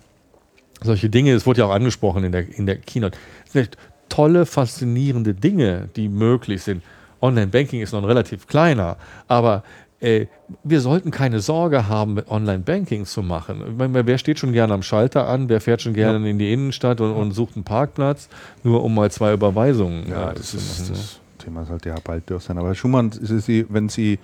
solche 0.81 1.10
Dinge, 1.10 1.34
es 1.34 1.45
wurde 1.45 1.60
ja 1.60 1.65
auch 1.65 1.73
angesprochen 1.73 2.23
in 2.23 2.31
der, 2.31 2.57
in 2.57 2.65
der 2.65 2.77
Keynote, 2.77 3.18
sind 3.49 3.77
tolle, 4.10 4.45
faszinierende 4.45 5.34
Dinge, 5.34 5.89
die 5.95 6.07
möglich 6.07 6.61
sind. 6.64 6.84
Online-Banking 7.22 7.81
ist 7.81 7.93
noch 7.93 8.02
ein 8.02 8.06
relativ 8.06 8.48
kleiner, 8.48 8.98
aber 9.27 9.64
äh, 10.02 10.26
wir 10.64 10.82
sollten 10.82 11.11
keine 11.11 11.40
Sorge 11.40 11.88
haben, 11.88 12.19
Online-Banking 12.28 13.06
zu 13.06 13.22
machen. 13.22 13.78
Meine, 13.78 14.06
wer 14.07 14.18
steht 14.18 14.40
schon 14.40 14.52
gerne 14.52 14.73
am 14.73 14.82
Schalter 14.82 15.28
an, 15.28 15.48
wer 15.48 15.61
fährt 15.61 15.82
schon 15.84 15.94
gerne 15.94 16.26
ja. 16.26 16.32
in 16.32 16.40
die 16.40 16.52
Innenstadt 16.52 16.99
und, 17.02 17.14
und, 17.14 17.32
sucht 17.32 17.56
einen 17.56 17.64
Parkplatz, 17.64 18.28
nur 18.64 18.84
um 18.84 18.95
mal 18.95 19.11
zwei 19.11 19.34
Überweisungen 19.34 20.10
ja, 20.10 20.32
äh, 20.32 20.34
das 20.34 20.52
zu 20.52 20.57
ist 20.57 20.80
machen. 20.80 20.94
Das 20.94 20.99
ne? 20.99 21.22
Thema 21.38 21.65
sollte 21.65 21.90
ja 21.90 21.95
bald 22.03 22.30
durch 22.30 22.44
sein. 22.44 22.57
Aber 22.57 22.73
Schumann, 22.73 23.11
Sie, 23.11 23.65
wenn 23.69 23.90
Sie 23.90 24.19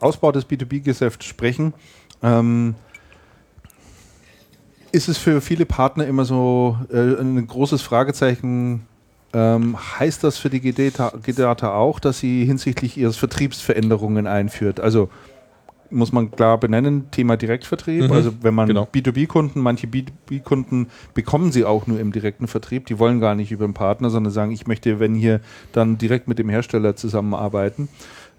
Ausbau 0.00 0.32
des 0.32 0.48
B2B-Geschäfts 0.48 1.26
sprechen, 1.26 1.74
ähm, 2.22 2.74
ist 4.92 5.08
es 5.08 5.18
für 5.18 5.42
viele 5.42 5.66
Partner 5.66 6.06
immer 6.06 6.24
so 6.24 6.78
äh, 6.90 7.20
ein 7.20 7.46
großes 7.46 7.82
Fragezeichen, 7.82 8.86
ähm, 9.32 9.76
heißt 9.98 10.24
das 10.24 10.38
für 10.38 10.50
die 10.50 10.60
GData 10.60 11.74
auch, 11.74 12.00
dass 12.00 12.18
sie 12.18 12.44
hinsichtlich 12.44 12.96
ihres 12.96 13.16
Vertriebsveränderungen 13.16 14.26
einführt? 14.26 14.80
Also 14.80 15.10
muss 15.90 16.12
man 16.12 16.30
klar 16.30 16.58
benennen, 16.58 17.10
Thema 17.10 17.36
Direktvertrieb. 17.36 18.04
Mhm, 18.04 18.12
also 18.12 18.32
wenn 18.42 18.54
man 18.54 18.68
genau. 18.68 18.88
B2B-Kunden, 18.92 19.60
manche 19.60 19.86
B2B-Kunden 19.86 20.88
bekommen 21.14 21.52
sie 21.52 21.64
auch 21.64 21.86
nur 21.86 21.98
im 22.00 22.12
direkten 22.12 22.46
Vertrieb, 22.46 22.86
die 22.86 22.98
wollen 22.98 23.20
gar 23.20 23.34
nicht 23.34 23.52
über 23.52 23.66
den 23.66 23.74
Partner, 23.74 24.10
sondern 24.10 24.32
sagen, 24.32 24.52
ich 24.52 24.66
möchte, 24.66 25.00
wenn 25.00 25.14
hier 25.14 25.40
dann 25.72 25.98
direkt 25.98 26.28
mit 26.28 26.38
dem 26.38 26.48
Hersteller 26.48 26.96
zusammenarbeiten. 26.96 27.88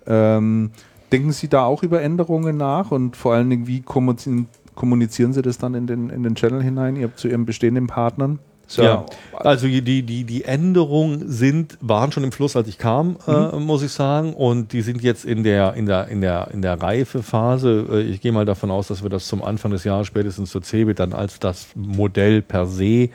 Ähm, 0.05 0.71
denken 1.11 1.31
Sie 1.31 1.47
da 1.47 1.65
auch 1.65 1.83
über 1.83 2.01
Änderungen 2.01 2.57
nach 2.57 2.91
und 2.91 3.15
vor 3.15 3.33
allen 3.33 3.49
Dingen, 3.49 3.67
wie 3.67 3.81
kommunizieren 3.81 5.33
Sie 5.33 5.41
das 5.41 5.57
dann 5.57 5.73
in 5.73 5.87
den, 5.87 6.09
in 6.09 6.23
den 6.23 6.35
Channel 6.35 6.61
hinein, 6.61 7.11
zu 7.15 7.27
Ihren 7.27 7.45
bestehenden 7.45 7.87
Partnern? 7.87 8.39
So. 8.69 8.83
Ja, 8.83 9.05
also 9.33 9.67
die, 9.67 9.81
die, 9.81 10.23
die 10.25 10.43
Änderungen 10.43 11.27
sind, 11.27 11.79
waren 11.81 12.11
schon 12.11 12.23
im 12.23 12.31
Fluss, 12.31 12.55
als 12.55 12.67
ich 12.67 12.77
kam, 12.77 13.17
äh, 13.27 13.31
mhm. 13.31 13.49
äh, 13.53 13.59
muss 13.59 13.81
ich 13.81 13.91
sagen. 13.91 14.35
Und 14.35 14.73
die 14.73 14.83
sind 14.83 15.01
jetzt 15.01 15.25
in 15.25 15.43
der, 15.43 15.73
in 15.73 15.87
der, 15.87 16.07
in 16.09 16.21
der, 16.21 16.49
in 16.53 16.61
der 16.61 16.79
Reifephase. 16.79 17.87
Äh, 17.91 18.01
ich 18.01 18.21
gehe 18.21 18.31
mal 18.31 18.45
davon 18.45 18.69
aus, 18.69 18.87
dass 18.87 19.01
wir 19.01 19.09
das 19.09 19.27
zum 19.27 19.43
Anfang 19.43 19.71
des 19.71 19.85
Jahres, 19.85 20.05
spätestens 20.05 20.51
zur 20.51 20.61
CeBIT, 20.61 20.99
dann 20.99 21.13
als 21.13 21.39
das 21.39 21.69
Modell 21.73 22.43
per 22.43 22.67
se 22.67 23.09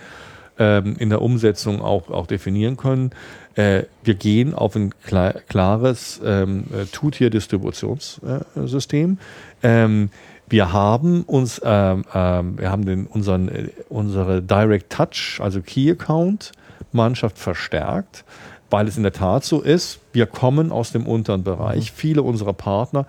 ähm, 0.58 0.96
in 0.98 1.10
der 1.10 1.22
Umsetzung 1.22 1.80
auch, 1.80 2.10
auch 2.10 2.26
definieren 2.26 2.76
können. 2.76 3.12
Äh, 3.54 3.84
wir 4.02 4.14
gehen 4.14 4.54
auf 4.54 4.74
ein 4.74 4.92
klar, 5.04 5.34
klares 5.48 6.20
ähm, 6.24 6.64
äh, 6.72 6.86
Two-Tier-Distributionssystem. 6.86 9.18
Ähm, 9.62 10.10
wir 10.48 10.72
haben 10.72 11.22
uns, 11.22 11.60
ähm, 11.64 12.04
ähm, 12.14 12.58
wir 12.58 12.70
haben 12.70 12.84
den, 12.84 13.06
unseren, 13.06 13.48
äh, 13.48 13.68
unsere 13.88 14.42
Direct 14.42 14.90
Touch, 14.90 15.40
also 15.40 15.60
Key 15.60 15.90
Account 15.90 16.52
Mannschaft 16.92 17.38
verstärkt, 17.38 18.24
weil 18.70 18.88
es 18.88 18.96
in 18.96 19.02
der 19.02 19.12
Tat 19.12 19.44
so 19.44 19.60
ist, 19.60 20.00
wir 20.12 20.26
kommen 20.26 20.72
aus 20.72 20.92
dem 20.92 21.06
unteren 21.06 21.44
Bereich. 21.44 21.92
Mhm. 21.92 21.96
Viele 21.96 22.22
unserer 22.22 22.52
Partner 22.52 23.06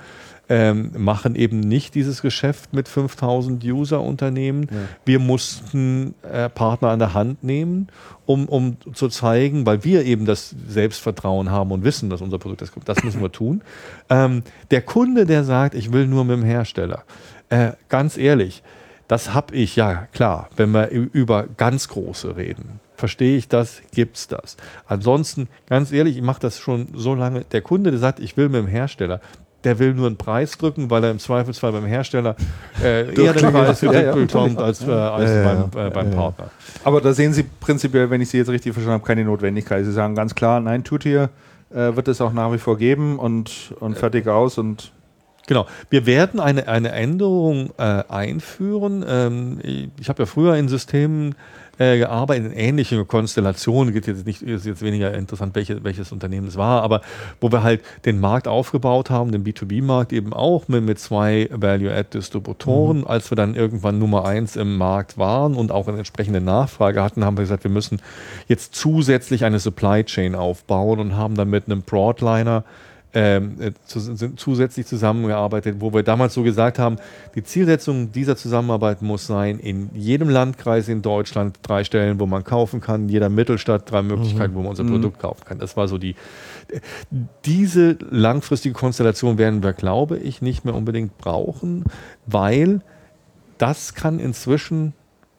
ähm, 0.50 0.92
machen 0.98 1.36
eben 1.36 1.60
nicht 1.60 1.96
dieses 1.96 2.22
Geschäft 2.22 2.74
mit 2.74 2.88
5000 2.88 3.64
User-Unternehmen. 3.64 4.68
Ja. 4.72 4.78
Wir 5.06 5.20
mussten 5.20 6.16
äh, 6.22 6.50
Partner 6.50 6.90
an 6.90 7.00
der 7.00 7.14
Hand 7.14 7.44
nehmen, 7.44 7.88
um, 8.26 8.48
um 8.48 8.78
zu 8.94 9.10
zeigen, 9.10 9.66
weil 9.66 9.84
wir 9.84 10.06
eben 10.06 10.26
das 10.26 10.56
Selbstvertrauen 10.68 11.50
haben 11.50 11.72
und 11.72 11.84
wissen, 11.84 12.10
dass 12.10 12.22
unser 12.22 12.38
Produkt 12.38 12.62
das 12.62 12.72
kommt. 12.72 12.88
Das 12.88 13.04
müssen 13.04 13.22
wir 13.22 13.32
tun. 13.32 13.62
Ähm, 14.10 14.44
der 14.72 14.82
Kunde, 14.82 15.26
der 15.26 15.44
sagt, 15.44 15.76
ich 15.76 15.92
will 15.92 16.08
nur 16.08 16.26
mit 16.26 16.38
dem 16.38 16.44
Hersteller, 16.44 17.04
äh, 17.50 17.72
ganz 17.90 18.18
ehrlich, 18.18 18.64
das 19.08 19.34
habe 19.34 19.54
ich, 19.56 19.76
ja 19.76 20.08
klar, 20.14 20.50
wenn 20.56 20.72
wir 20.72 20.90
über 20.90 21.46
ganz 21.58 21.88
große 21.90 22.38
reden. 22.38 22.80
Verstehe 22.96 23.38
ich 23.38 23.48
das, 23.48 23.82
gibt 23.92 24.18
es 24.18 24.28
das. 24.28 24.58
Ansonsten, 24.88 25.48
ganz 25.68 25.92
ehrlich, 25.92 26.16
ich 26.16 26.24
mache 26.24 26.40
das 26.40 26.60
schon 26.60 26.88
so 26.96 27.14
lange. 27.14 27.44
Der 27.44 27.62
Kunde, 27.62 27.92
der 27.92 28.00
sagt, 28.00 28.20
ich 28.20 28.38
will 28.38 28.50
mit 28.50 28.62
dem 28.62 28.68
Hersteller, 28.68 29.20
der 29.66 29.80
will 29.80 29.94
nur 29.94 30.08
einen 30.08 30.18
Preis 30.18 30.58
drücken, 30.58 30.90
weil 30.90 31.04
er 31.04 31.12
im 31.12 31.20
Zweifelsfall 31.20 31.72
beim 31.72 31.86
Hersteller 31.86 32.36
äh, 32.82 33.14
eher 33.22 33.34
den 33.34 33.52
Preis 33.52 33.82
ja, 33.82 34.14
bekommt 34.14 34.60
als, 34.60 34.88
äh, 34.88 34.92
als 34.92 35.32
beim, 35.74 35.88
äh, 35.88 35.90
beim 35.90 36.12
Partner. 36.12 36.50
Aber 36.84 37.02
da 37.02 37.14
sehen 37.14 37.34
Sie 37.34 37.44
prinzipiell, 37.44 38.10
wenn 38.10 38.22
ich 38.22 38.30
Sie 38.30 38.38
jetzt 38.38 38.50
richtig 38.50 38.74
verstanden 38.74 39.02
habe, 39.02 39.08
keine 39.08 39.26
Notwendigkeit. 39.26 39.84
Sie 39.84 39.92
sagen 39.92 40.16
ganz 40.16 40.36
klar, 40.36 40.60
nein, 40.60 40.84
tut 40.84 41.04
hier, 41.04 41.30
äh, 41.72 41.96
wird 41.96 42.08
es 42.08 42.22
auch 42.22 42.32
nach 42.32 42.54
wie 42.54 42.58
vor 42.58 42.78
geben 42.78 43.20
und, 43.20 43.74
und 43.80 43.98
fertig 43.98 44.28
aus 44.28 44.58
und 44.58 44.92
Genau. 45.48 45.68
Wir 45.90 46.06
werden 46.06 46.40
eine, 46.40 46.68
eine 46.68 46.92
Änderung 46.92 47.70
äh, 47.78 48.04
einführen. 48.10 49.06
Ähm, 49.08 49.92
ich 50.00 50.10
habe 50.10 50.24
ja 50.24 50.26
früher 50.26 50.56
in 50.56 50.68
Systemen 50.68 51.36
äh, 51.78 51.98
gearbeitet, 51.98 52.52
in 52.52 52.58
ähnlichen 52.58 53.08
Konstellationen. 53.08 53.94
Geht 53.94 54.08
jetzt 54.08 54.26
nicht, 54.26 54.42
ist 54.42 54.66
jetzt 54.66 54.82
weniger 54.82 55.14
interessant, 55.14 55.56
welche, 55.56 55.84
welches 55.84 56.12
Unternehmen 56.12 56.48
es 56.48 56.58
war, 56.58 56.84
aber 56.84 57.02
wo 57.42 57.52
wir 57.52 57.64
halt 57.64 57.82
den 58.06 58.20
Markt 58.20 58.48
aufgebaut 58.48 59.10
haben, 59.10 59.32
den 59.32 59.44
B2B-Markt 59.44 60.14
eben 60.14 60.34
auch 60.34 60.68
mit, 60.68 60.84
mit 60.84 61.00
zwei 61.00 61.50
Value-Add-Distributoren. 61.52 63.00
Mhm. 63.00 63.08
Als 63.08 63.32
wir 63.32 63.36
dann 63.36 63.56
irgendwann 63.56 64.00
Nummer 64.00 64.26
eins 64.26 64.56
im 64.56 64.78
Markt 64.78 65.18
waren 65.18 65.56
und 65.56 65.72
auch 65.72 65.88
eine 65.88 65.98
entsprechende 65.98 66.42
Nachfrage 66.42 67.02
hatten, 67.02 67.24
haben 67.24 67.38
wir 67.38 67.44
gesagt, 67.44 67.64
wir 67.64 67.72
müssen 67.72 68.02
jetzt 68.48 68.76
zusätzlich 68.76 69.46
eine 69.46 69.60
Supply 69.60 70.04
Chain 70.04 70.36
aufbauen 70.36 71.00
und 71.00 71.16
haben 71.16 71.36
dann 71.36 71.50
mit 71.50 71.66
einem 71.66 71.82
Broadliner 71.82 72.64
ähm, 73.16 73.56
äh, 73.62 73.72
zu, 73.86 74.36
zusätzlich 74.36 74.86
zusammengearbeitet, 74.86 75.78
wo 75.80 75.94
wir 75.94 76.04
damals 76.04 76.34
so 76.34 76.44
gesagt 76.44 76.78
haben, 76.78 76.98
die 77.34 77.44
Zielsetzung 77.44 78.12
dieser 78.12 78.36
Zusammenarbeit 78.36 79.02
muss 79.02 79.26
sein, 79.26 79.58
in 79.58 79.90
jedem 79.96 80.30
Landkreis 80.30 80.90
in 80.90 81.02
Deutschland 81.02 81.58
drei 81.64 81.86
Stellen, 81.86 82.20
wo 82.20 82.26
man 82.26 82.44
kaufen 82.44 82.82
kann, 82.82 83.08
jeder 83.08 83.30
Mittelstadt 83.30 83.90
drei 83.90 84.02
Möglichkeiten, 84.02 84.52
mhm. 84.52 84.58
wo 84.58 84.62
man 84.62 84.72
unser 84.72 84.84
Produkt 84.84 85.20
kaufen 85.20 85.46
kann. 85.46 85.60
Das 85.60 85.78
war 85.78 85.88
so 85.88 85.98
die. 85.98 86.16
Diese 87.46 87.98
langfristige 88.10 88.74
Konstellation 88.74 89.38
werden 89.38 89.64
wir, 89.64 89.72
glaube 89.74 90.18
ich, 90.18 90.42
nicht 90.42 90.66
mehr 90.66 90.76
unbedingt 90.76 91.18
brauchen, 91.18 91.86
weil 92.26 92.82
das 93.58 93.94
kann 93.94 94.20
inzwischen 94.20 94.94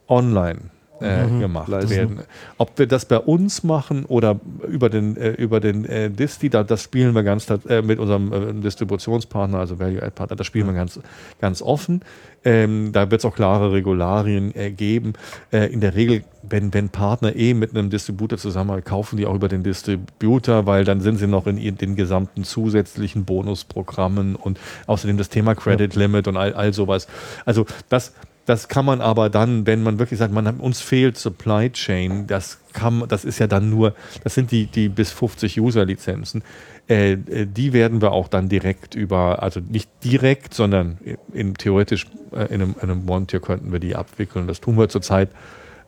online 0.09 0.71
äh, 1.01 1.27
mhm, 1.27 1.41
gemacht 1.41 1.69
leisten. 1.69 1.91
werden. 1.91 2.21
Ob 2.59 2.79
wir 2.79 2.87
das 2.87 3.05
bei 3.05 3.19
uns 3.19 3.63
machen 3.63 4.05
oder 4.05 4.41
über 4.67 4.89
den, 4.89 5.17
äh, 5.17 5.31
über 5.31 5.61
den 5.61 5.85
äh, 5.85 6.11
Disti, 6.11 6.49
da, 6.51 6.65
das 6.65 6.83
spielen 6.83 7.15
wir 7.15 7.23
ganz 7.23 7.49
äh, 7.51 7.83
mit 7.83 7.99
unserem 7.99 8.33
äh, 8.33 8.63
Distributionspartner, 8.63 9.59
also 9.59 9.79
Value 9.79 10.03
Add 10.03 10.13
Partner, 10.15 10.37
das 10.37 10.47
spielen 10.47 10.67
wir 10.67 10.75
ganz, 10.75 10.99
ganz 11.41 11.63
offen. 11.63 12.01
Ähm, 12.45 12.93
da 12.93 13.11
wird 13.11 13.21
es 13.21 13.25
auch 13.25 13.35
klare 13.35 13.73
Regularien 13.73 14.55
äh, 14.55 14.71
geben. 14.71 15.15
in 15.51 15.81
der 15.81 15.95
Regel, 15.95 16.23
wenn, 16.43 16.73
wenn 16.73 16.89
Partner 16.89 17.35
eh 17.35 17.55
mit 17.55 17.71
einem 17.71 17.91
Distributor 17.91 18.39
zusammenarbeiten, 18.39 18.89
kaufen 18.89 19.17
die 19.17 19.27
auch 19.27 19.35
über 19.35 19.49
den 19.49 19.63
Distributor, 19.63 20.67
weil 20.67 20.85
dann 20.85 21.01
sind 21.01 21.17
sie 21.17 21.27
noch 21.27 21.47
in, 21.47 21.59
in 21.59 21.77
den 21.77 21.97
gesamten 21.97 22.45
zusätzlichen 22.45 23.25
Bonusprogrammen 23.25 24.37
und 24.37 24.59
außerdem 24.87 25.17
das 25.17 25.29
Thema 25.29 25.55
Credit 25.55 25.95
Limit 25.95 26.29
und 26.29 26.37
all, 26.37 26.55
all 26.55 26.73
sowas. 26.73 27.09
Also 27.45 27.67
das 27.89 28.13
das 28.47 28.69
kann 28.69 28.85
man 28.85 29.01
aber 29.01 29.29
dann, 29.29 29.67
wenn 29.67 29.83
man 29.83 29.99
wirklich 29.99 30.19
sagt, 30.19 30.33
man 30.33 30.47
hat, 30.47 30.61
uns 30.61 30.81
fehlt 30.81 31.19
Supply 31.19 31.71
Chain, 31.71 32.27
das 32.29 32.59
kann, 32.73 33.03
das 33.09 33.25
ist 33.25 33.41
ja 33.41 33.49
dann 33.49 33.69
nur, 33.69 33.95
das 34.23 34.35
sind 34.35 34.53
die, 34.53 34.67
die 34.67 34.89
bis 34.89 35.11
50 35.11 35.61
User-Lizenzen. 35.61 36.43
Äh, 36.89 37.13
äh, 37.13 37.47
die 37.47 37.73
werden 37.73 38.01
wir 38.01 38.13
auch 38.13 38.29
dann 38.29 38.49
direkt 38.49 38.95
über, 38.95 39.43
also 39.43 39.61
nicht 39.61 39.91
direkt, 40.05 40.55
sondern 40.55 40.99
in, 41.33 41.55
theoretisch 41.55 42.07
äh, 42.33 42.45
in 42.55 42.63
einem, 42.63 42.77
in 42.81 42.91
einem 42.91 43.11
One-Tier 43.11 43.41
könnten 43.41 43.73
wir 43.73 43.81
die 43.81 43.97
abwickeln. 43.97 44.47
Das 44.47 44.61
tun 44.61 44.79
wir 44.79 44.89
zurzeit 44.89 45.31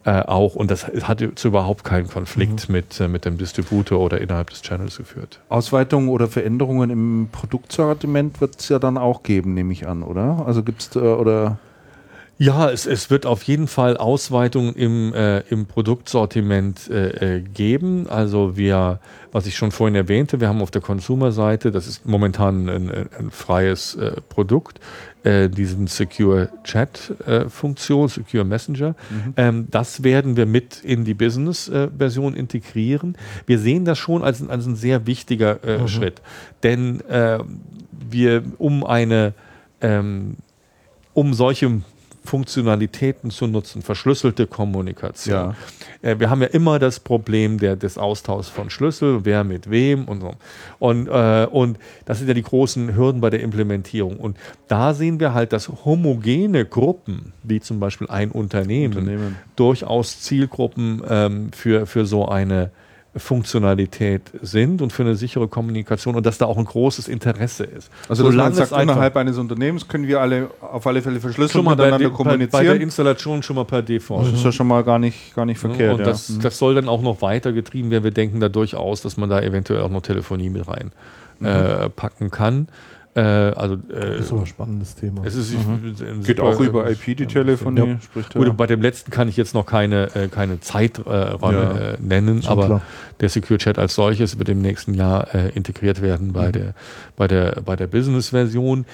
äh, 0.05 0.22
auch 0.22 0.56
und 0.56 0.72
das 0.72 0.86
hat 1.02 1.22
zu 1.36 1.48
überhaupt 1.48 1.85
keinen 1.85 2.09
Konflikt 2.09 2.68
mhm. 2.68 2.72
mit, 2.72 2.98
äh, 2.98 3.06
mit 3.06 3.24
dem 3.24 3.39
Distributor 3.39 4.01
oder 4.01 4.20
innerhalb 4.20 4.51
des 4.51 4.62
Channels 4.62 4.97
geführt. 4.97 5.39
Ausweitungen 5.48 6.09
oder 6.09 6.26
Veränderungen 6.26 6.90
im 6.90 7.28
Produktsortiment 7.30 8.40
wird 8.40 8.59
es 8.59 8.68
ja 8.68 8.80
dann 8.80 8.98
auch 8.98 9.22
geben, 9.22 9.55
nehme 9.55 9.72
ich 9.72 9.86
an, 9.86 10.02
oder? 10.02 10.44
Also 10.44 10.64
gibt 10.64 10.82
es 10.82 10.97
oder 10.97 11.59
ja, 12.40 12.70
es, 12.70 12.86
es 12.86 13.10
wird 13.10 13.27
auf 13.27 13.43
jeden 13.43 13.66
Fall 13.66 13.97
Ausweitungen 13.97 14.74
im, 14.77 15.12
äh, 15.12 15.40
im 15.51 15.66
Produktsortiment 15.66 16.89
äh, 16.89 17.39
äh, 17.39 17.40
geben. 17.40 18.09
Also 18.09 18.56
wir, 18.56 19.01
was 19.32 19.47
ich 19.47 19.56
schon 19.56 19.73
vorhin 19.73 19.97
erwähnte, 19.97 20.40
wir 20.40 20.47
haben 20.47 20.62
auf 20.62 20.70
der 20.70 20.81
Consumer-Seite, 20.81 21.73
das 21.73 21.89
ist 21.89 22.06
momentan 22.06 22.69
ein, 22.69 22.90
ein 22.90 23.31
freies 23.32 23.97
äh, 23.97 24.12
Produkt, 24.28 24.78
äh, 25.24 25.48
diesen 25.48 25.89
Secure 25.89 26.51
Chat-Funktion, 26.62 28.06
äh, 28.06 28.09
Secure 28.09 28.44
Messenger. 28.44 28.90
Mhm. 29.10 29.35
Ähm, 29.36 29.66
das 29.73 30.05
werden 30.05 30.36
wir 30.36 30.47
mit 30.47 30.85
in 30.85 31.05
die 31.05 31.15
Business-Version 31.15 32.35
integrieren. 32.35 33.19
Wir 33.47 33.59
sehen 33.59 33.85
das 33.85 33.98
schon 33.98 34.23
als, 34.23 34.48
als 34.48 34.65
ein 34.65 34.77
sehr 34.77 35.09
wichtiger 35.09 35.59
mhm. 35.66 35.89
Schritt. 35.89 36.23
Denn 36.62 37.02
wir, 38.10 38.43
um 38.59 38.85
eine 38.85 39.35
ähm, 39.81 40.36
um 41.15 41.35
solche 41.35 41.82
Funktionalitäten 42.29 43.31
zu 43.31 43.47
nutzen, 43.47 43.81
verschlüsselte 43.81 44.47
Kommunikation. 44.47 45.55
Ja. 46.03 46.09
Äh, 46.11 46.21
wir 46.21 46.29
haben 46.29 46.43
ja 46.43 46.49
immer 46.49 46.79
das 46.79 47.01
Problem 47.01 47.59
der, 47.59 47.75
des 47.75 47.97
Austauschs 47.97 48.51
von 48.51 48.69
Schlüssel, 48.69 49.25
wer 49.25 49.45
mit 49.45 49.71
wem 49.71 50.05
und 50.05 50.21
so. 50.21 50.33
Und, 50.79 51.09
äh, 51.09 51.47
und 51.51 51.79
das 52.05 52.19
sind 52.19 52.29
ja 52.29 52.35
die 52.35 52.43
großen 52.43 52.95
Hürden 52.95 53.23
bei 53.23 53.31
der 53.31 53.41
Implementierung. 53.41 54.19
Und 54.19 54.37
da 54.69 54.93
sehen 54.93 55.21
wir 55.21 55.33
halt, 55.33 55.55
dass 55.55 55.69
homogene 55.87 56.67
Gruppen, 56.67 57.33
wie 57.43 57.61
zum 57.61 57.81
Beispiel 57.81 58.09
ein 58.09 58.31
Unternehmen, 58.31 58.99
Unternehmen. 58.99 59.37
durchaus 59.57 60.21
Zielgruppen 60.21 61.03
ähm, 61.09 61.51
für, 61.53 61.87
für 61.87 62.05
so 62.05 62.29
eine 62.29 62.71
Funktionalität 63.19 64.23
sind 64.43 64.82
und 64.82 64.93
für 64.93 65.03
eine 65.03 65.15
sichere 65.15 65.49
Kommunikation 65.49 66.16
und 66.16 66.27
dass 66.27 66.39
da 66.39 66.47
auch 66.47 66.59
ein 66.59 66.65
großes 66.65 67.09
Interesse 67.09 67.65
ist. 67.65 67.90
Also 68.09 68.24
Solange 68.24 68.51
man 68.51 68.66
sagt, 68.66 68.73
innerhalb 68.82 69.16
eines 69.16 69.39
Unternehmens 69.39 69.89
können 69.89 70.07
wir 70.07 70.20
alle 70.20 70.51
auf 70.61 70.86
alle 70.86 71.03
Fälle 71.03 71.20
verschlüsselt 71.20 71.65
miteinander 71.65 72.11
kommunizieren. 72.11 72.51
Bei, 72.51 72.59
bei 72.59 72.65
der 72.65 72.81
Installation 72.81 73.43
schon 73.43 73.57
mal 73.57 73.65
per 73.65 73.82
Default. 73.82 74.28
Das 74.28 74.35
ist 74.35 74.45
ja 74.45 74.53
schon 74.53 74.66
mal 74.66 74.85
gar 74.85 74.99
nicht, 74.99 75.35
gar 75.35 75.47
nicht 75.47 75.59
verkehrt. 75.59 75.99
Und 75.99 76.07
das, 76.07 76.28
ja. 76.28 76.36
das 76.43 76.59
soll 76.59 76.74
dann 76.74 76.89
auch 76.89 77.03
noch 77.03 77.23
weiter 77.23 77.53
getrieben 77.53 77.90
werden. 77.90 78.05
Wir 78.05 78.11
denken 78.11 78.40
da 78.40 78.49
durchaus, 78.49 79.03
dass 79.03 79.16
man 79.16 79.28
da 79.28 79.40
eventuell 79.40 79.82
auch 79.82 79.90
noch 79.90 80.03
Telefonie 80.03 80.51
mit 80.51 80.66
rein 80.69 80.93
mhm. 81.40 81.47
äh, 81.47 81.89
packen 81.90 82.31
kann. 82.31 82.69
Äh, 83.19 83.20
also, 83.20 83.74
äh, 83.74 83.78
das 83.89 84.27
ist 84.27 84.32
aber 84.32 84.43
ein 84.43 84.47
spannendes 84.47 84.95
Thema. 84.95 85.24
Es 85.24 85.35
ist, 85.35 85.53
mhm. 85.53 86.23
Geht 86.23 86.39
auch 86.39 86.61
über 86.61 86.89
IP 86.89 87.16
die 87.16 87.27
Telefonie. 87.27 87.81
Ja. 87.81 88.01
Spricht 88.01 88.35
Gut, 88.35 88.57
bei 88.57 88.66
dem 88.69 88.81
letzten 88.81 89.11
kann 89.11 89.28
ich 89.28 89.36
jetzt 89.36 89.55
noch 89.55 89.66
keine, 89.66 90.15
äh, 90.15 90.28
keine 90.28 90.61
Zeiträume 90.61 91.39
ja. 91.40 91.78
Äh, 91.95 91.97
nennen, 92.01 92.45
aber 92.47 92.66
klar. 92.66 92.82
der 93.19 93.28
Secure 93.28 93.59
Chat 93.59 93.77
als 93.77 93.97
solches 93.97 94.39
wird 94.39 94.49
im 94.51 94.62
nächsten 94.62 94.95
Jahr 94.95 95.35
äh, 95.35 95.49
integriert 95.49 96.01
werden 96.01 96.32
bei 96.32 96.49
mhm. 96.49 96.53
der, 96.53 96.74
bei 97.16 97.27
der, 97.27 97.61
bei 97.65 97.74
der 97.74 97.89
Business-Version. 97.89 98.86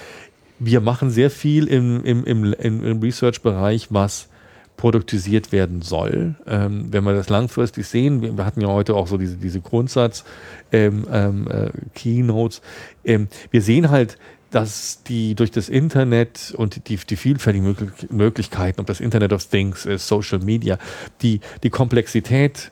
Wir 0.58 0.80
machen 0.80 1.10
sehr 1.10 1.30
viel 1.30 1.66
im, 1.66 2.02
im, 2.02 2.24
im, 2.24 2.54
im 2.54 3.00
Research-Bereich, 3.00 3.88
was 3.90 4.28
produktisiert 4.76 5.52
werden 5.52 5.82
soll. 5.82 6.34
Ähm, 6.46 6.88
wenn 6.90 7.04
wir 7.04 7.14
das 7.14 7.28
langfristig 7.28 7.86
sehen, 7.86 8.36
wir, 8.36 8.44
hatten 8.44 8.60
ja 8.60 8.68
heute 8.68 8.94
auch 8.94 9.06
so 9.06 9.16
diese, 9.16 9.36
diese 9.36 9.60
Grundsatz 9.60 10.24
ähm, 10.72 11.06
ähm, 11.10 11.48
äh, 11.48 11.70
Keynotes. 11.94 12.60
Ähm, 13.04 13.28
wir 13.50 13.62
sehen 13.62 13.90
halt, 13.90 14.18
dass 14.50 15.02
die 15.02 15.34
durch 15.34 15.50
das 15.50 15.68
Internet 15.68 16.54
und 16.56 16.88
die, 16.88 16.96
die 16.96 17.16
vielfältigen 17.16 17.76
Möglichkeiten, 18.10 18.80
ob 18.80 18.86
das 18.86 19.00
Internet 19.00 19.32
of 19.32 19.44
Things 19.44 19.84
ist, 19.84 20.06
Social 20.06 20.38
Media, 20.38 20.78
die, 21.22 21.40
die 21.62 21.70
Komplexität 21.70 22.70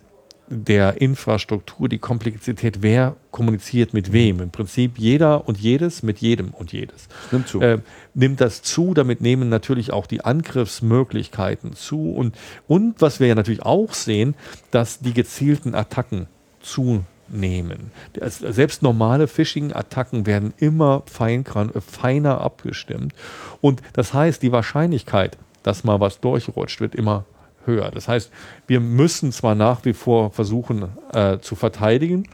der 0.52 1.00
Infrastruktur, 1.00 1.88
die 1.88 1.98
Komplexität, 1.98 2.82
wer 2.82 3.16
kommuniziert 3.30 3.94
mit 3.94 4.12
wem. 4.12 4.40
Im 4.40 4.50
Prinzip 4.50 4.98
jeder 4.98 5.48
und 5.48 5.58
jedes 5.58 6.02
mit 6.02 6.18
jedem 6.18 6.50
und 6.50 6.72
jedes. 6.72 7.08
Nimmt 7.30 7.48
zu. 7.48 7.60
Äh, 7.60 7.78
nimmt 8.12 8.40
das 8.40 8.62
zu, 8.62 8.92
damit 8.92 9.22
nehmen 9.22 9.48
natürlich 9.48 9.92
auch 9.92 10.06
die 10.06 10.24
Angriffsmöglichkeiten 10.24 11.72
zu. 11.72 12.12
Und, 12.12 12.36
und 12.68 13.00
was 13.00 13.18
wir 13.18 13.28
ja 13.28 13.34
natürlich 13.34 13.62
auch 13.62 13.94
sehen, 13.94 14.34
dass 14.70 15.00
die 15.00 15.14
gezielten 15.14 15.74
Attacken 15.74 16.26
zunehmen. 16.60 17.90
Selbst 18.20 18.82
normale 18.82 19.28
Phishing-Attacken 19.28 20.26
werden 20.26 20.52
immer 20.58 21.02
fein, 21.06 21.44
feiner 21.44 22.42
abgestimmt. 22.42 23.14
Und 23.62 23.80
das 23.94 24.12
heißt, 24.12 24.42
die 24.42 24.52
Wahrscheinlichkeit, 24.52 25.38
dass 25.62 25.82
mal 25.82 26.00
was 26.00 26.20
durchrutscht, 26.20 26.80
wird 26.80 26.94
immer 26.94 27.24
höher. 27.66 27.90
Das 27.90 28.08
heißt, 28.08 28.30
wir 28.66 28.80
müssen 28.80 29.32
zwar 29.32 29.54
nach 29.54 29.84
wie 29.84 29.92
vor 29.92 30.30
versuchen 30.30 30.88
äh, 31.12 31.38
zu 31.38 31.54
verteidigen, 31.54 32.24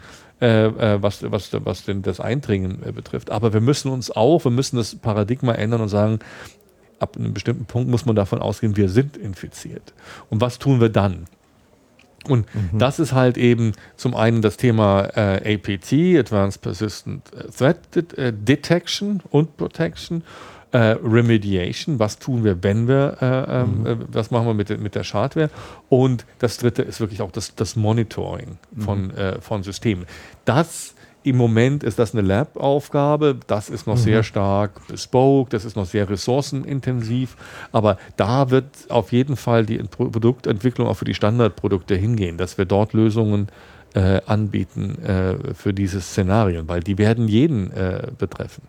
äh, 0.41 0.67
äh, 0.67 1.03
was, 1.03 1.29
was, 1.31 1.51
was 1.53 1.85
denn 1.85 2.03
das 2.03 2.21
Eindringen 2.21 2.83
äh, 2.85 2.93
betrifft, 2.93 3.31
aber 3.31 3.53
wir 3.53 3.61
müssen 3.61 3.91
uns 3.91 4.11
auch, 4.13 4.45
wir 4.45 4.53
müssen 4.53 4.77
das 4.77 4.95
Paradigma 4.95 5.53
ändern 5.53 5.81
und 5.81 5.89
sagen, 5.89 6.21
ab 7.01 7.17
einem 7.17 7.35
bestimmten 7.35 7.65
Punkt 7.65 7.91
muss 7.91 8.07
man 8.07 8.15
davon 8.15 8.41
ausgehen, 8.41 8.77
wir 8.77 8.89
sind 8.89 9.17
infiziert. 9.17 9.95
Und 10.31 10.41
was 10.41 10.61
tun 10.61 10.81
wir 10.81 10.91
dann? 10.91 11.25
Und 12.29 12.47
mhm. 12.55 12.79
das 12.79 13.01
ist 13.01 13.13
halt 13.13 13.37
eben 13.37 13.73
zum 13.97 14.15
einen 14.15 14.41
das 14.41 14.57
Thema 14.57 15.09
äh, 15.17 15.55
APT, 15.55 15.93
Advanced 16.19 16.63
Persistent 16.63 17.23
Threat 17.57 17.81
Detection 17.93 19.23
und 19.31 19.57
Protection 19.57 20.23
äh, 20.73 20.97
Remediation, 21.03 21.99
was 21.99 22.19
tun 22.19 22.45
wir, 22.45 22.63
wenn 22.63 22.89
wir, 22.89 23.17
äh, 23.21 23.61
ähm, 23.61 23.81
mhm. 23.81 23.87
äh, 23.87 23.97
was 24.13 24.31
machen 24.31 24.47
wir 24.47 24.55
mit, 24.55 24.81
mit 24.81 24.95
der 24.95 25.05
Schadware. 25.05 25.51
Und 25.89 26.27
das 26.39 26.59
dritte 26.59 26.83
ist 26.83 27.01
wirklich 27.01 27.23
auch 27.23 27.33
das, 27.33 27.55
das 27.55 27.77
Monitoring 27.77 28.59
von, 28.77 29.07
mhm. 29.07 29.11
Äh, 29.13 29.41
von 29.41 29.63
Systemen. 29.63 30.07
Das 30.45 30.95
im 31.25 31.37
Moment 31.37 31.83
ist 31.83 31.99
das 31.99 32.15
eine 32.15 32.27
Lab-Aufgabe, 32.27 33.39
das 33.49 33.71
ist 33.71 33.87
noch 33.87 33.97
mhm. 33.97 34.01
sehr 34.01 34.23
stark 34.23 34.87
bespoke, 34.87 35.51
das 35.51 35.65
ist 35.65 35.77
noch 35.77 35.85
sehr 35.85 36.09
ressourcenintensiv, 36.09 37.37
aber 37.73 37.99
da 38.17 38.51
wird 38.51 38.65
auf 38.89 39.13
jeden 39.13 39.37
Fall 39.37 39.67
die 39.67 39.79
Produktentwicklung 39.79 40.87
auch 40.87 40.95
für 40.95 41.05
die 41.05 41.15
Standardprodukte 41.15 41.97
hingehen, 41.97 42.39
dass 42.39 42.57
wir 42.57 42.67
dort 42.67 42.93
Lösungen 42.93 43.49
äh, 43.49 43.78
anbieten 44.27 44.99
äh, 45.03 45.55
für 45.55 45.73
diese 45.73 46.01
Szenarien, 46.01 46.69
weil 46.69 46.81
die 46.81 46.99
werden 46.99 47.27
jeden 47.29 47.71
äh, 47.73 48.09
betreffen. 48.19 48.63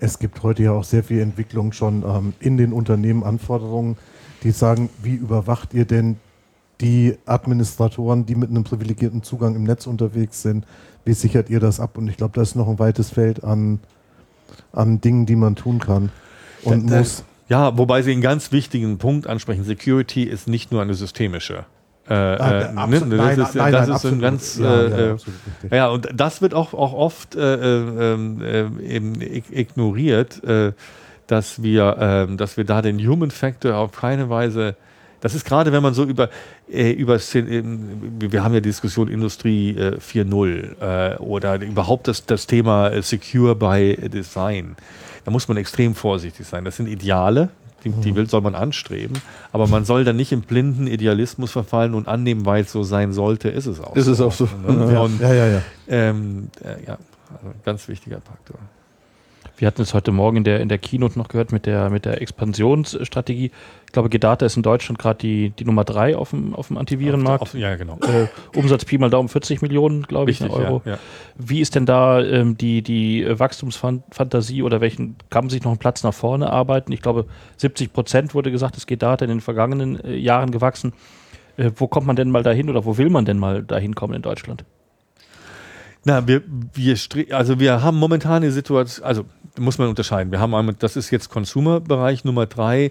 Es 0.00 0.18
gibt 0.18 0.42
heute 0.42 0.62
ja 0.62 0.72
auch 0.72 0.84
sehr 0.84 1.02
viel 1.04 1.20
Entwicklung 1.20 1.72
schon 1.72 2.02
ähm, 2.06 2.32
in 2.40 2.56
den 2.56 2.72
Unternehmen, 2.72 3.22
Anforderungen, 3.24 3.96
die 4.42 4.50
sagen, 4.50 4.88
wie 5.02 5.14
überwacht 5.14 5.74
ihr 5.74 5.84
denn 5.84 6.16
die 6.80 7.16
Administratoren, 7.26 8.26
die 8.26 8.34
mit 8.34 8.50
einem 8.50 8.64
privilegierten 8.64 9.22
Zugang 9.22 9.54
im 9.54 9.64
Netz 9.64 9.86
unterwegs 9.86 10.42
sind, 10.42 10.64
wie 11.04 11.12
sichert 11.12 11.50
ihr 11.50 11.60
das 11.60 11.78
ab? 11.80 11.98
Und 11.98 12.08
ich 12.08 12.16
glaube, 12.16 12.32
da 12.34 12.42
ist 12.42 12.54
noch 12.56 12.68
ein 12.68 12.78
weites 12.78 13.10
Feld 13.10 13.44
an, 13.44 13.80
an 14.72 15.00
Dingen, 15.00 15.26
die 15.26 15.36
man 15.36 15.54
tun 15.56 15.78
kann 15.80 16.10
und 16.62 16.86
Da- 16.88 16.94
da- 16.94 16.98
muss. 17.00 17.24
Ja, 17.48 17.76
wobei 17.76 18.00
Sie 18.02 18.12
einen 18.12 18.22
ganz 18.22 18.50
wichtigen 18.50 18.96
Punkt 18.98 19.26
ansprechen. 19.26 19.64
Security 19.64 20.22
ist 20.22 20.48
nicht 20.48 20.72
nur 20.72 20.80
eine 20.80 20.94
systemische. 20.94 21.66
Äh, 22.08 22.14
Ah, 22.14 22.60
äh, 22.62 22.72
ne? 22.72 22.72
Das 22.72 22.74
nein, 22.74 22.92
ist, 22.92 23.06
nein, 23.06 23.36
das 23.38 23.54
nein, 23.54 23.72
ist 23.72 23.84
ein 23.84 23.92
absolut. 23.92 24.20
ganz 24.22 24.58
Ja, 24.58 24.64
ja, 24.64 24.80
äh, 24.88 25.06
äh, 25.08 25.10
absolut 25.12 25.40
richtig. 25.46 25.72
Ja, 25.72 25.88
und 25.88 26.08
das 26.14 26.42
wird 26.42 26.52
auch, 26.54 26.74
auch 26.74 26.92
oft 26.94 27.36
äh, 27.36 27.54
äh, 27.54 28.14
äh, 28.14 28.66
eben 28.86 29.14
ig- 29.20 29.52
ignoriert, 29.52 30.42
äh, 30.44 30.72
dass, 31.28 31.62
wir, 31.62 32.28
äh, 32.30 32.36
dass 32.36 32.56
wir 32.56 32.64
da 32.64 32.82
den 32.82 32.98
Human 32.98 33.30
Factor 33.30 33.76
auf 33.76 33.92
keine 33.92 34.28
Weise. 34.28 34.74
Das 35.20 35.36
ist 35.36 35.44
gerade, 35.44 35.70
wenn 35.70 35.84
man 35.84 35.94
so 35.94 36.02
über, 36.02 36.28
äh, 36.68 36.90
über 36.90 37.16
ähm, 37.34 37.80
wir 38.18 38.42
haben 38.42 38.54
ja 38.54 38.58
die 38.60 38.68
Diskussion 38.70 39.06
Industrie 39.06 39.70
äh, 39.76 39.98
4.0 39.98 41.14
äh, 41.14 41.16
oder 41.18 41.60
überhaupt 41.60 42.08
das, 42.08 42.26
das 42.26 42.48
Thema 42.48 42.88
äh, 42.88 43.02
Secure 43.02 43.54
by 43.54 43.96
Design. 44.12 44.74
Da 45.24 45.30
muss 45.30 45.46
man 45.46 45.56
extrem 45.56 45.94
vorsichtig 45.94 46.44
sein. 46.48 46.64
Das 46.64 46.76
sind 46.76 46.88
Ideale, 46.88 47.50
die, 47.84 47.90
die 47.90 48.14
will, 48.14 48.28
soll 48.28 48.40
man 48.40 48.54
anstreben, 48.54 49.20
aber 49.52 49.66
man 49.66 49.84
soll 49.84 50.04
dann 50.04 50.16
nicht 50.16 50.32
im 50.32 50.42
blinden 50.42 50.86
Idealismus 50.86 51.52
verfallen 51.52 51.94
und 51.94 52.08
annehmen, 52.08 52.46
weil 52.46 52.62
es 52.62 52.72
so 52.72 52.82
sein 52.82 53.12
sollte, 53.12 53.48
ist 53.48 53.66
es 53.66 53.80
auch 53.80 53.96
Ist 53.96 54.06
es 54.06 54.20
auch 54.20 54.32
so. 54.32 54.48
Ne? 54.66 54.92
Ja, 54.92 55.00
Und, 55.00 55.20
ja, 55.20 55.32
ja, 55.32 55.46
ja. 55.48 55.62
ähm, 55.88 56.48
äh, 56.62 56.86
ja, 56.86 56.98
also 57.30 57.54
ganz 57.64 57.88
wichtiger 57.88 58.20
Faktor. 58.20 58.58
Wir 59.56 59.66
hatten 59.66 59.82
es 59.82 59.94
heute 59.94 60.12
Morgen 60.12 60.38
in 60.38 60.44
der, 60.44 60.60
in 60.60 60.68
der 60.68 60.78
Keynote 60.78 61.18
noch 61.18 61.28
gehört 61.28 61.52
mit 61.52 61.66
der, 61.66 61.90
mit 61.90 62.04
der 62.04 62.20
Expansionsstrategie. 62.20 63.52
Ich 63.92 63.94
glaube, 63.94 64.08
Gedata 64.08 64.46
ist 64.46 64.56
in 64.56 64.62
Deutschland 64.62 64.98
gerade 64.98 65.18
die, 65.18 65.50
die 65.50 65.66
Nummer 65.66 65.84
drei 65.84 66.16
auf 66.16 66.30
dem, 66.30 66.54
auf 66.54 66.68
dem 66.68 66.78
Antivirenmarkt. 66.78 67.42
Auf- 67.42 67.52
Ja, 67.54 67.76
genau. 67.76 67.98
Äh, 68.00 68.26
Umsatz 68.58 68.86
Pi 68.86 68.96
mal 68.96 69.10
Daumen 69.10 69.28
40 69.28 69.60
Millionen, 69.60 70.04
glaube 70.04 70.30
ich, 70.30 70.40
Richtig, 70.40 70.58
Euro. 70.58 70.80
ja, 70.86 70.92
ja. 70.92 70.98
Wie 71.36 71.60
ist 71.60 71.74
denn 71.74 71.84
da 71.84 72.22
ähm, 72.22 72.56
die, 72.56 72.80
die 72.80 73.26
Wachstumsfantasie 73.38 74.62
oder 74.62 74.80
welchen 74.80 75.16
kann 75.28 75.44
man 75.44 75.50
sich 75.50 75.62
noch 75.62 75.72
einen 75.72 75.78
Platz 75.78 76.02
nach 76.04 76.14
vorne 76.14 76.50
arbeiten? 76.50 76.90
Ich 76.92 77.02
glaube, 77.02 77.26
70 77.58 77.92
Prozent 77.92 78.34
wurde 78.34 78.50
gesagt, 78.50 78.78
es 78.78 78.86
geht 78.86 79.02
Data 79.02 79.26
in 79.26 79.28
den 79.30 79.40
vergangenen 79.42 80.02
äh, 80.02 80.16
Jahren 80.16 80.52
gewachsen. 80.52 80.94
Äh, 81.58 81.70
wo 81.76 81.86
kommt 81.86 82.06
man 82.06 82.16
denn 82.16 82.30
mal 82.30 82.42
dahin 82.42 82.70
oder 82.70 82.86
wo 82.86 82.96
will 82.96 83.10
man 83.10 83.26
denn 83.26 83.38
mal 83.38 83.62
dahin 83.62 83.94
kommen 83.94 84.14
in 84.14 84.22
Deutschland? 84.22 84.64
Na, 86.04 86.26
wir, 86.26 86.42
wir, 86.74 86.96
also 87.30 87.60
wir 87.60 87.82
haben 87.82 87.96
momentan 87.96 88.42
die 88.42 88.50
Situation, 88.50 89.06
also 89.06 89.24
muss 89.58 89.78
man 89.78 89.88
unterscheiden. 89.88 90.32
Wir 90.32 90.40
haben 90.40 90.54
einmal, 90.54 90.74
das 90.78 90.96
ist 90.96 91.10
jetzt 91.10 91.28
Consumer-Bereich 91.28 92.24
Nummer 92.24 92.46
drei. 92.46 92.90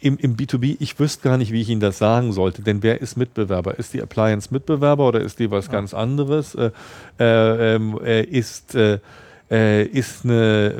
Im, 0.00 0.18
Im 0.18 0.36
B2B, 0.36 0.76
ich 0.78 0.98
wüsste 1.00 1.28
gar 1.28 1.38
nicht, 1.38 1.52
wie 1.52 1.62
ich 1.62 1.70
Ihnen 1.70 1.80
das 1.80 1.98
sagen 1.98 2.32
sollte, 2.32 2.62
denn 2.62 2.82
wer 2.82 3.00
ist 3.00 3.16
Mitbewerber? 3.16 3.78
Ist 3.78 3.94
die 3.94 4.02
Appliance 4.02 4.52
Mitbewerber 4.52 5.08
oder 5.08 5.20
ist 5.20 5.38
die 5.38 5.50
was 5.50 5.70
ganz 5.70 5.94
anderes? 5.94 6.54
Äh, 6.54 6.70
äh, 7.18 7.74
ähm, 7.74 7.98
äh, 8.04 8.22
ist, 8.22 8.76
äh, 9.50 9.84
ist 9.84 10.24
eine, 10.24 10.74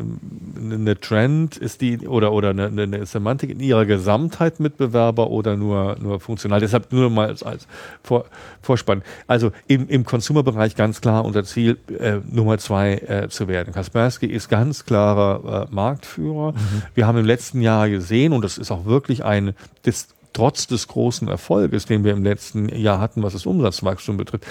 eine 0.59 0.99
Trend, 0.99 1.57
ist 1.57 1.81
die 1.81 2.07
oder, 2.07 2.33
oder 2.33 2.51
eine, 2.51 2.67
eine 2.67 3.07
Semantik 3.07 3.51
in 3.51 3.61
ihrer 3.61 3.87
Gesamtheit 3.87 4.61
Mitbewerber 4.61 5.31
oder 5.31 5.57
nur, 5.57 5.97
nur 6.01 6.21
funktional? 6.21 6.61
Deshalb 6.61 6.93
nur 6.93 7.11
mal 7.11 7.29
als, 7.29 7.43
als 7.43 7.67
Vor, 8.03 8.25
Vorspann. 8.63 9.03
Also 9.27 9.53
im, 9.67 9.89
im 9.89 10.05
Consumer-Bereich 10.05 10.75
ganz 10.75 11.01
klar 11.01 11.25
unser 11.25 11.45
Ziel, 11.45 11.79
äh, 11.99 12.19
Nummer 12.31 12.59
zwei 12.59 12.95
äh, 12.95 13.29
zu 13.29 13.49
werden. 13.49 13.73
Kaspersky 13.73 14.27
ist 14.27 14.49
ganz 14.49 14.85
klarer 14.85 15.69
äh, 15.71 15.75
Marktführer. 15.75 16.55
Wir 16.95 17.07
haben 17.07 17.19
im 17.19 17.27
letzten 17.27 17.61
Jahr 17.61 17.89
gesehen, 17.89 18.33
und 18.33 18.43
das 18.43 18.59
ist 18.59 18.71
auch 18.71 18.85
wirklich 18.85 19.25
ein, 19.25 19.55
das, 19.83 20.09
trotz 20.33 20.67
des 20.67 20.89
großen 20.89 21.29
Erfolges, 21.29 21.87
den 21.87 22.05
wir 22.05 22.13
im 22.13 22.23
letzten 22.23 22.69
Jahr 22.69 23.01
hatten, 23.01 23.23
was 23.23 23.33
das 23.33 23.47
Umsatzwachstum 23.47 24.19
betrifft, 24.19 24.47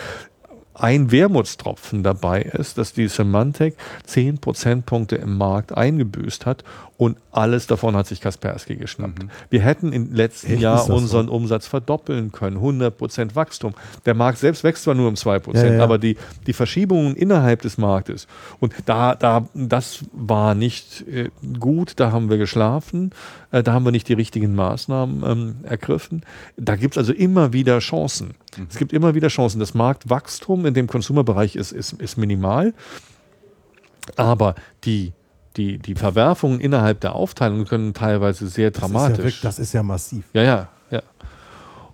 ein 0.76 1.12
Wermutstropfen 1.12 2.04
dabei 2.04 2.42
ist, 2.42 2.78
dass 2.78 2.94
die 2.94 3.08
Semantic 3.08 3.76
10 4.06 4.40
Prozentpunkte 4.40 5.16
im 5.16 5.38
Markt 5.38 5.76
eingebüßt 5.76 6.46
hat 6.46 6.64
und 6.98 7.18
alles 7.32 7.68
davon 7.68 7.96
hat 7.96 8.08
sich 8.08 8.22
Kaspersky 8.22 8.78
geschnappt. 8.78 9.26
Wir 9.50 9.62
hätten 9.62 9.92
im 9.92 10.14
letzten 10.14 10.54
Echt, 10.54 10.62
Jahr 10.62 10.78
das 10.78 10.86
so? 10.88 10.96
unseren 10.96 11.28
Umsatz 11.28 11.68
verdoppeln 11.68 12.32
können, 12.32 12.56
100 12.58 12.98
Prozent 12.98 13.36
Wachstum. 13.36 13.74
Der 14.06 14.14
Markt 14.14 14.38
selbst 14.38 14.64
wächst 14.64 14.84
zwar 14.84 14.96
nur 14.96 15.10
um 15.10 15.18
2 15.18 15.40
Prozent, 15.40 15.72
Ja, 15.72 15.78
ja. 15.80 15.84
aber 15.84 15.98
die, 15.98 16.18
die 16.48 16.54
Verschiebungen 16.54 17.16
innerhalb 17.18 17.62
des 17.62 17.78
Marktes 17.78 18.28
und 18.62 18.74
da, 18.86 19.16
da, 19.16 19.48
das 19.54 20.06
war 20.14 20.56
nicht 20.56 21.06
äh, 21.08 21.30
gut, 21.60 21.94
da 22.00 22.14
haben 22.14 22.30
wir 22.30 22.38
geschlafen, 22.38 23.12
äh, 23.52 23.62
da 23.62 23.74
haben 23.74 23.84
wir 23.84 23.92
nicht 23.92 24.08
die 24.08 24.14
richtigen 24.14 24.56
Maßnahmen 24.56 25.24
ähm, 25.30 25.56
ergriffen. 25.64 26.22
Da 26.56 26.78
gibt 26.78 26.94
es 26.96 26.98
also 27.00 27.12
immer 27.14 27.52
wieder 27.52 27.80
Chancen. 27.80 28.36
Es 28.70 28.78
gibt 28.78 28.94
immer 28.94 29.16
wieder 29.16 29.28
Chancen. 29.28 29.60
Das 29.60 29.74
Marktwachstum 29.74 30.66
in 30.66 30.74
dem 30.74 30.88
Consumer-Bereich 30.88 31.58
ist, 31.58 31.74
ist, 31.74 31.92
ist 31.94 32.18
minimal, 32.18 32.74
aber 34.16 34.56
die, 34.86 35.12
die, 35.58 35.78
die 35.78 35.96
Verwerfungen 35.96 36.60
innerhalb 36.60 37.00
der 37.02 37.16
Aufteilung 37.16 37.66
können 37.66 37.94
teilweise 37.94 38.48
sehr 38.48 38.72
Das 38.72 38.82
ja 38.82 38.88
dramatisch. 38.88 39.18
wirklich, 39.18 39.42
das 39.42 39.60
ist 39.60 39.74
ja 39.74 39.84
massiv. 39.84 40.26
Ja, 40.34 40.44
ja, 40.44 40.68
ja. 40.92 41.02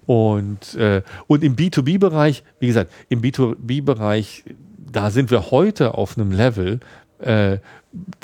Und, 0.05 0.75
äh, 0.75 1.03
und 1.27 1.43
im 1.43 1.55
B2B-Bereich, 1.55 2.43
wie 2.59 2.67
gesagt, 2.67 2.91
im 3.09 3.21
B2B-Bereich, 3.21 4.43
da 4.91 5.09
sind 5.11 5.31
wir 5.31 5.51
heute 5.51 5.93
auf 5.95 6.17
einem 6.17 6.31
Level, 6.31 6.79
äh, 7.19 7.59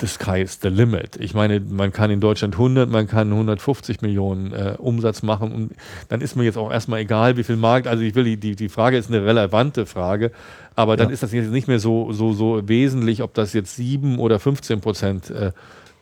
the 0.00 0.06
sky 0.06 0.40
is 0.40 0.58
the 0.62 0.68
limit. 0.68 1.16
Ich 1.20 1.34
meine, 1.34 1.60
man 1.60 1.92
kann 1.92 2.10
in 2.10 2.20
Deutschland 2.20 2.54
100, 2.54 2.88
man 2.88 3.06
kann 3.06 3.30
150 3.30 4.00
Millionen 4.00 4.52
äh, 4.52 4.74
Umsatz 4.78 5.22
machen 5.22 5.52
und 5.52 5.72
dann 6.08 6.22
ist 6.22 6.36
mir 6.36 6.44
jetzt 6.44 6.56
auch 6.56 6.72
erstmal 6.72 7.00
egal, 7.00 7.36
wie 7.36 7.44
viel 7.44 7.56
Markt, 7.56 7.86
also 7.86 8.02
ich 8.02 8.14
will, 8.14 8.36
die, 8.36 8.56
die, 8.56 8.68
Frage 8.70 8.96
ist 8.96 9.10
eine 9.10 9.24
relevante 9.26 9.84
Frage, 9.84 10.32
aber 10.74 10.96
dann 10.96 11.08
Ja. 11.08 11.12
ist 11.14 11.22
das 11.22 11.32
jetzt 11.32 11.50
nicht 11.50 11.68
mehr 11.68 11.80
so, 11.80 12.12
so, 12.12 12.32
so 12.32 12.66
wesentlich, 12.66 13.22
ob 13.22 13.34
das 13.34 13.52
jetzt 13.52 13.76
7 13.76 14.18
oder 14.18 14.38
15 14.38 14.80
Prozent 14.80 15.30
äh, 15.30 15.52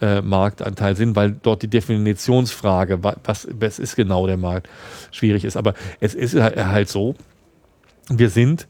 äh, 0.01 0.21
Marktanteil 0.23 0.95
sind, 0.95 1.17
weil 1.17 1.33
dort 1.43 1.63
die 1.63 1.69
Definitionsfrage, 1.69 3.03
wa- 3.03 3.17
was, 3.25 3.49
was 3.59 3.79
ist 3.79 3.97
genau 3.97 4.27
der 4.29 4.37
Markt, 4.37 4.69
schwierig 5.11 5.45
ist. 5.45 5.57
Aber 5.57 5.75
es 6.01 6.15
ist 6.15 6.35
halt 6.37 6.57
halt 6.57 6.89
so, 6.89 7.15
wir 8.09 8.31
sind 8.31 8.69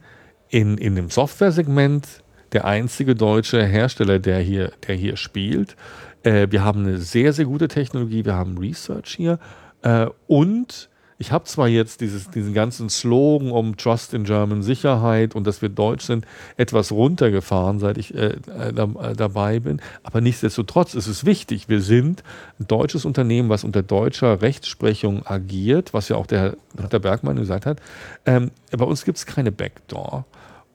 in, 0.49 0.79
in 0.79 0.95
dem 0.95 1.11
Software-Segment 1.11 2.23
der 2.57 2.65
einzige 2.65 3.15
deutsche 3.15 3.63
Hersteller, 3.63 4.19
der 4.19 4.39
hier, 4.39 4.73
der 4.89 4.95
hier 4.95 5.19
spielt. 5.19 5.77
Äh, 6.23 6.47
wir 6.49 6.65
haben 6.65 6.87
eine 6.87 6.97
sehr, 6.97 7.35
sehr 7.35 7.45
gute 7.45 7.69
Technologie, 7.69 8.25
wir 8.25 8.33
haben 8.33 8.57
Research 8.57 9.15
hier 9.15 9.39
äh, 9.83 10.07
und 10.27 10.89
ich 11.19 11.33
habe 11.33 11.45
zwar 11.45 11.69
jetzt 11.69 12.01
dieses, 12.01 12.31
diesen 12.31 12.55
ganzen 12.55 12.89
Slogan 12.89 13.51
um 13.51 13.77
Trust 13.77 14.15
in 14.15 14.25
German 14.25 14.63
Sicherheit 14.63 15.35
und 15.35 15.47
dass 15.47 15.61
wir 15.61 15.69
deutsch 15.69 16.07
sind, 16.07 16.27
etwas 16.57 16.93
runtergefahren, 16.93 17.79
seit 17.79 17.99
ich 17.99 18.15
äh, 18.15 18.29
äh, 18.29 18.73
da, 18.73 18.85
äh, 18.85 19.13
dabei 19.15 19.61
bin, 19.61 19.83
aber 20.03 20.23
nichtsdestotrotz 20.23 20.95
ist 20.95 21.09
es 21.09 21.27
wichtig. 21.27 21.69
Wir 21.69 21.83
sind 21.83 22.23
ein 22.59 22.69
deutsches 22.69 23.05
Unternehmen, 23.05 23.51
was 23.51 23.65
unter 23.65 23.83
deutscher 23.83 24.41
Rechtsprechung 24.41 25.27
agiert, 25.27 25.93
was 25.93 26.09
ja 26.09 26.17
auch 26.17 26.27
der 26.27 26.41
Herr 26.41 26.57
Dr. 26.75 27.01
Bergmann 27.01 27.37
gesagt 27.37 27.67
hat. 27.67 27.81
Ähm, 28.25 28.51
bei 28.71 28.87
uns 28.87 29.05
gibt 29.05 29.19
es 29.19 29.27
keine 29.27 29.53
Backdoor. 29.53 30.25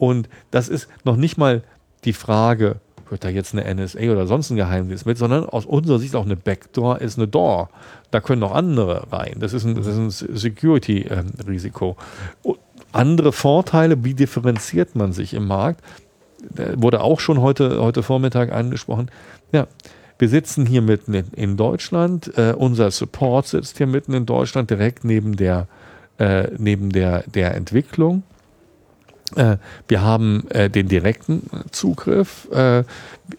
Und 0.01 0.29
das 0.49 0.67
ist 0.67 0.87
noch 1.03 1.15
nicht 1.15 1.37
mal 1.37 1.61
die 2.05 2.13
Frage, 2.13 2.77
gehört 3.05 3.23
da 3.23 3.29
jetzt 3.29 3.53
eine 3.53 3.71
NSA 3.71 3.99
oder 4.11 4.25
sonst 4.25 4.49
ein 4.49 4.55
Geheimdienst 4.55 5.05
mit, 5.05 5.19
sondern 5.19 5.45
aus 5.45 5.67
unserer 5.67 5.99
Sicht 5.99 6.15
auch 6.15 6.25
eine 6.25 6.35
Backdoor 6.35 7.01
ist 7.01 7.19
eine 7.19 7.27
Door. 7.27 7.69
Da 8.09 8.19
können 8.19 8.39
noch 8.39 8.55
andere 8.55 9.11
rein. 9.11 9.35
Das 9.37 9.53
ist 9.53 9.63
ein, 9.63 9.77
ein 9.77 10.09
Security-Risiko. 10.09 11.97
Und 12.41 12.57
andere 12.91 13.31
Vorteile, 13.31 14.03
wie 14.03 14.15
differenziert 14.15 14.95
man 14.95 15.13
sich 15.13 15.35
im 15.35 15.45
Markt, 15.45 15.83
wurde 16.73 17.01
auch 17.01 17.19
schon 17.19 17.39
heute, 17.39 17.79
heute 17.79 18.01
Vormittag 18.01 18.51
angesprochen. 18.51 19.11
Ja, 19.51 19.67
wir 20.17 20.29
sitzen 20.29 20.65
hier 20.65 20.81
mitten 20.81 21.13
in, 21.13 21.27
in 21.35 21.57
Deutschland. 21.57 22.35
Äh, 22.39 22.55
unser 22.57 22.89
Support 22.89 23.45
sitzt 23.45 23.77
hier 23.77 23.85
mitten 23.85 24.15
in 24.15 24.25
Deutschland, 24.25 24.71
direkt 24.71 25.05
neben 25.05 25.35
der, 25.35 25.67
äh, 26.17 26.47
neben 26.57 26.89
der, 26.89 27.23
der 27.27 27.53
Entwicklung. 27.53 28.23
Äh, 29.35 29.57
wir 29.87 30.01
haben 30.01 30.49
äh, 30.49 30.69
den 30.69 30.87
direkten 30.87 31.43
Zugriff 31.71 32.47
äh, 32.51 32.83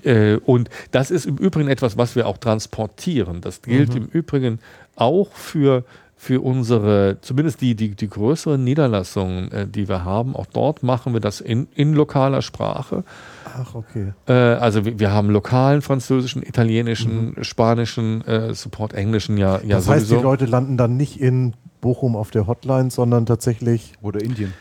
äh, 0.04 0.36
und 0.44 0.70
das 0.90 1.10
ist 1.10 1.26
im 1.26 1.36
Übrigen 1.36 1.68
etwas, 1.68 1.96
was 1.96 2.16
wir 2.16 2.26
auch 2.26 2.38
transportieren. 2.38 3.40
Das 3.40 3.62
gilt 3.62 3.94
im 3.94 4.06
Übrigen 4.06 4.58
auch 4.96 5.32
für, 5.32 5.84
für 6.16 6.40
unsere, 6.40 7.18
zumindest 7.20 7.60
die, 7.60 7.74
die, 7.74 7.90
die 7.90 8.08
größeren 8.08 8.62
Niederlassungen, 8.62 9.50
äh, 9.52 9.66
die 9.66 9.88
wir 9.88 10.04
haben. 10.04 10.36
Auch 10.36 10.46
dort 10.46 10.82
machen 10.82 11.12
wir 11.12 11.20
das 11.20 11.40
in, 11.40 11.68
in 11.74 11.94
lokaler 11.94 12.42
Sprache. 12.42 13.04
Ach, 13.44 13.74
okay. 13.74 14.12
Äh, 14.26 14.32
also 14.32 14.84
wir, 14.84 14.98
wir 14.98 15.10
haben 15.10 15.30
lokalen 15.30 15.82
französischen, 15.82 16.42
italienischen, 16.42 17.36
spanischen 17.42 18.24
äh, 18.26 18.54
Support, 18.54 18.94
englischen 18.94 19.36
ja, 19.36 19.60
ja 19.62 19.76
das 19.76 19.88
heißt, 19.88 20.06
sowieso. 20.06 20.16
die 20.16 20.22
Leute 20.22 20.46
landen 20.46 20.76
dann 20.76 20.96
nicht 20.96 21.20
in 21.20 21.54
Bochum 21.80 22.16
auf 22.16 22.30
der 22.30 22.46
Hotline, 22.46 22.90
sondern 22.90 23.26
tatsächlich. 23.26 23.94
Oder 24.00 24.22
Indien. 24.22 24.54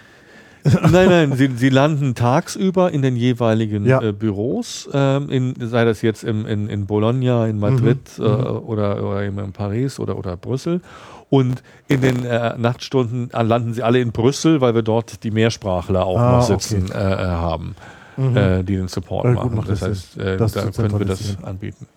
Nein, 0.92 1.10
nein, 1.10 1.34
sie, 1.36 1.50
sie 1.56 1.70
landen 1.70 2.14
tagsüber 2.16 2.92
in 2.92 3.02
den 3.02 3.16
jeweiligen 3.16 3.86
Ja. 3.86 4.02
äh, 4.02 4.12
Büros, 4.12 4.88
ähm, 4.94 5.30
in, 5.30 5.56
sei 5.60 5.86
das 5.86 6.02
jetzt 6.02 6.24
im, 6.24 6.46
in, 6.46 6.70
in 6.70 6.86
Bologna, 6.86 7.48
in 7.48 7.58
Madrid 7.60 7.98
Mhm. 8.18 8.24
Äh, 8.24 8.28
oder, 8.28 9.04
oder 9.04 9.24
eben 9.24 9.40
in 9.40 9.52
Paris 9.54 10.00
oder, 10.00 10.18
oder 10.18 10.38
Brüssel. 10.38 10.82
Und 11.30 11.64
in 11.88 12.02
den 12.02 12.26
äh, 12.26 12.58
Nachtstunden 12.58 13.32
äh, 13.32 13.42
landen 13.42 13.74
sie 13.74 13.82
alle 13.84 14.00
in 14.02 14.12
Brüssel, 14.12 14.60
weil 14.62 14.76
wir 14.76 14.82
dort 14.84 15.24
die 15.24 15.32
Mehrsprachler 15.32 16.06
auch 16.06 16.20
Ah, 16.20 16.32
noch 16.38 16.50
okay. 16.50 16.58
sitzen 16.60 16.92
äh, 16.92 16.96
äh, 17.14 17.16
haben, 17.28 17.76
Mhm. 18.18 18.66
die 18.66 18.76
den 18.76 18.88
Support 18.90 19.26
gut, 19.26 19.36
machen. 19.36 19.56
macht 19.56 19.70
Das 19.70 19.80
das 19.80 19.90
heißt, 19.90 20.18
da 20.18 20.70
können 20.72 21.00
wir 21.00 21.06
das 21.08 21.38
anbieten. 21.44 21.88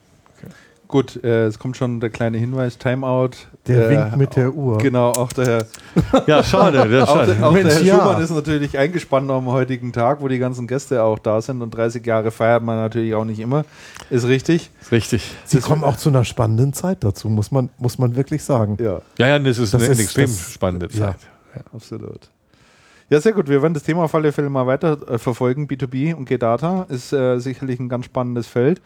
Gut, 0.87 1.23
äh, 1.25 1.47
es 1.47 1.59
kommt 1.59 1.77
schon 1.77 1.99
der 1.99 2.11
kleine 2.11 2.37
Hinweis, 2.39 2.77
Timeout. 2.79 3.31
Der 3.67 3.87
äh, 3.87 3.91
winkt 3.91 4.17
mit 4.19 4.37
der 4.37 4.53
Uhr. 4.55 4.79
Genau, 4.79 5.11
auch 5.11 5.33
der, 5.33 5.67
Ja, 6.27 6.45
schade. 6.45 6.87
Das 6.91 7.09
auch 7.09 7.25
der, 7.25 7.45
auch 7.47 7.53
der 7.55 7.63
Mensch, 7.65 7.75
Herr 7.75 7.83
ja. 7.83 7.97
Schumann 7.99 8.23
ist 8.23 8.31
natürlich 8.31 8.77
eingespannt 8.79 9.31
am 9.31 9.47
heutigen 9.47 9.93
Tag, 9.93 10.21
wo 10.21 10.29
die 10.29 10.39
ganzen 10.39 10.67
Gäste 10.67 11.03
auch 11.03 11.19
da 11.19 11.41
sind 11.41 11.63
und 11.63 11.71
30 11.71 12.05
Jahre 12.05 12.31
feiert 12.31 12.63
man 12.63 12.77
natürlich 12.77 13.15
auch 13.15 13.25
nicht 13.25 13.41
immer. 13.41 13.65
Ist 14.11 14.27
richtig? 14.29 14.71
Richtig. 14.93 15.33
Sie 15.47 15.61
kommen 15.61 15.83
auch 15.85 15.97
zu 15.97 16.11
einer 16.11 16.25
spannenden 16.25 16.75
Zeit 16.75 17.03
dazu, 17.03 17.29
muss 17.31 17.51
man, 17.51 17.71
muss 17.79 17.99
man 17.99 18.15
wirklich 18.15 18.45
sagen. 18.45 18.77
Ja, 18.81 19.01
Ja, 19.19 19.29
ja, 19.29 19.39
das 19.39 19.59
ist 19.59 19.73
Das 19.75 19.83
eine, 19.83 19.93
ist- 19.93 20.01
extrem 20.01 20.27
das- 20.27 20.53
spannende 20.53 20.89
ja. 20.93 21.07
Zeit. 21.07 21.17
absolut. 21.75 22.29
Ja, 23.11 23.21
sehr 23.21 23.33
gut. 23.33 23.49
Wir 23.49 23.63
werden 23.63 23.75
das 23.75 23.83
Thema 23.83 24.05
auf 24.05 24.15
alle 24.15 24.33
Fälle 24.33 24.49
mal 24.51 24.67
weiter 24.67 24.99
äh, 25.09 25.19
verfolgen. 25.19 25.67
B2B 25.67 26.15
und 26.15 26.25
G-Data 26.27 26.87
ist 26.89 27.13
äh, 27.13 27.39
sicherlich 27.39 27.79
ein 27.81 27.89
ganz 27.89 28.05
spannendes 28.07 28.47
Feld. 28.47 28.81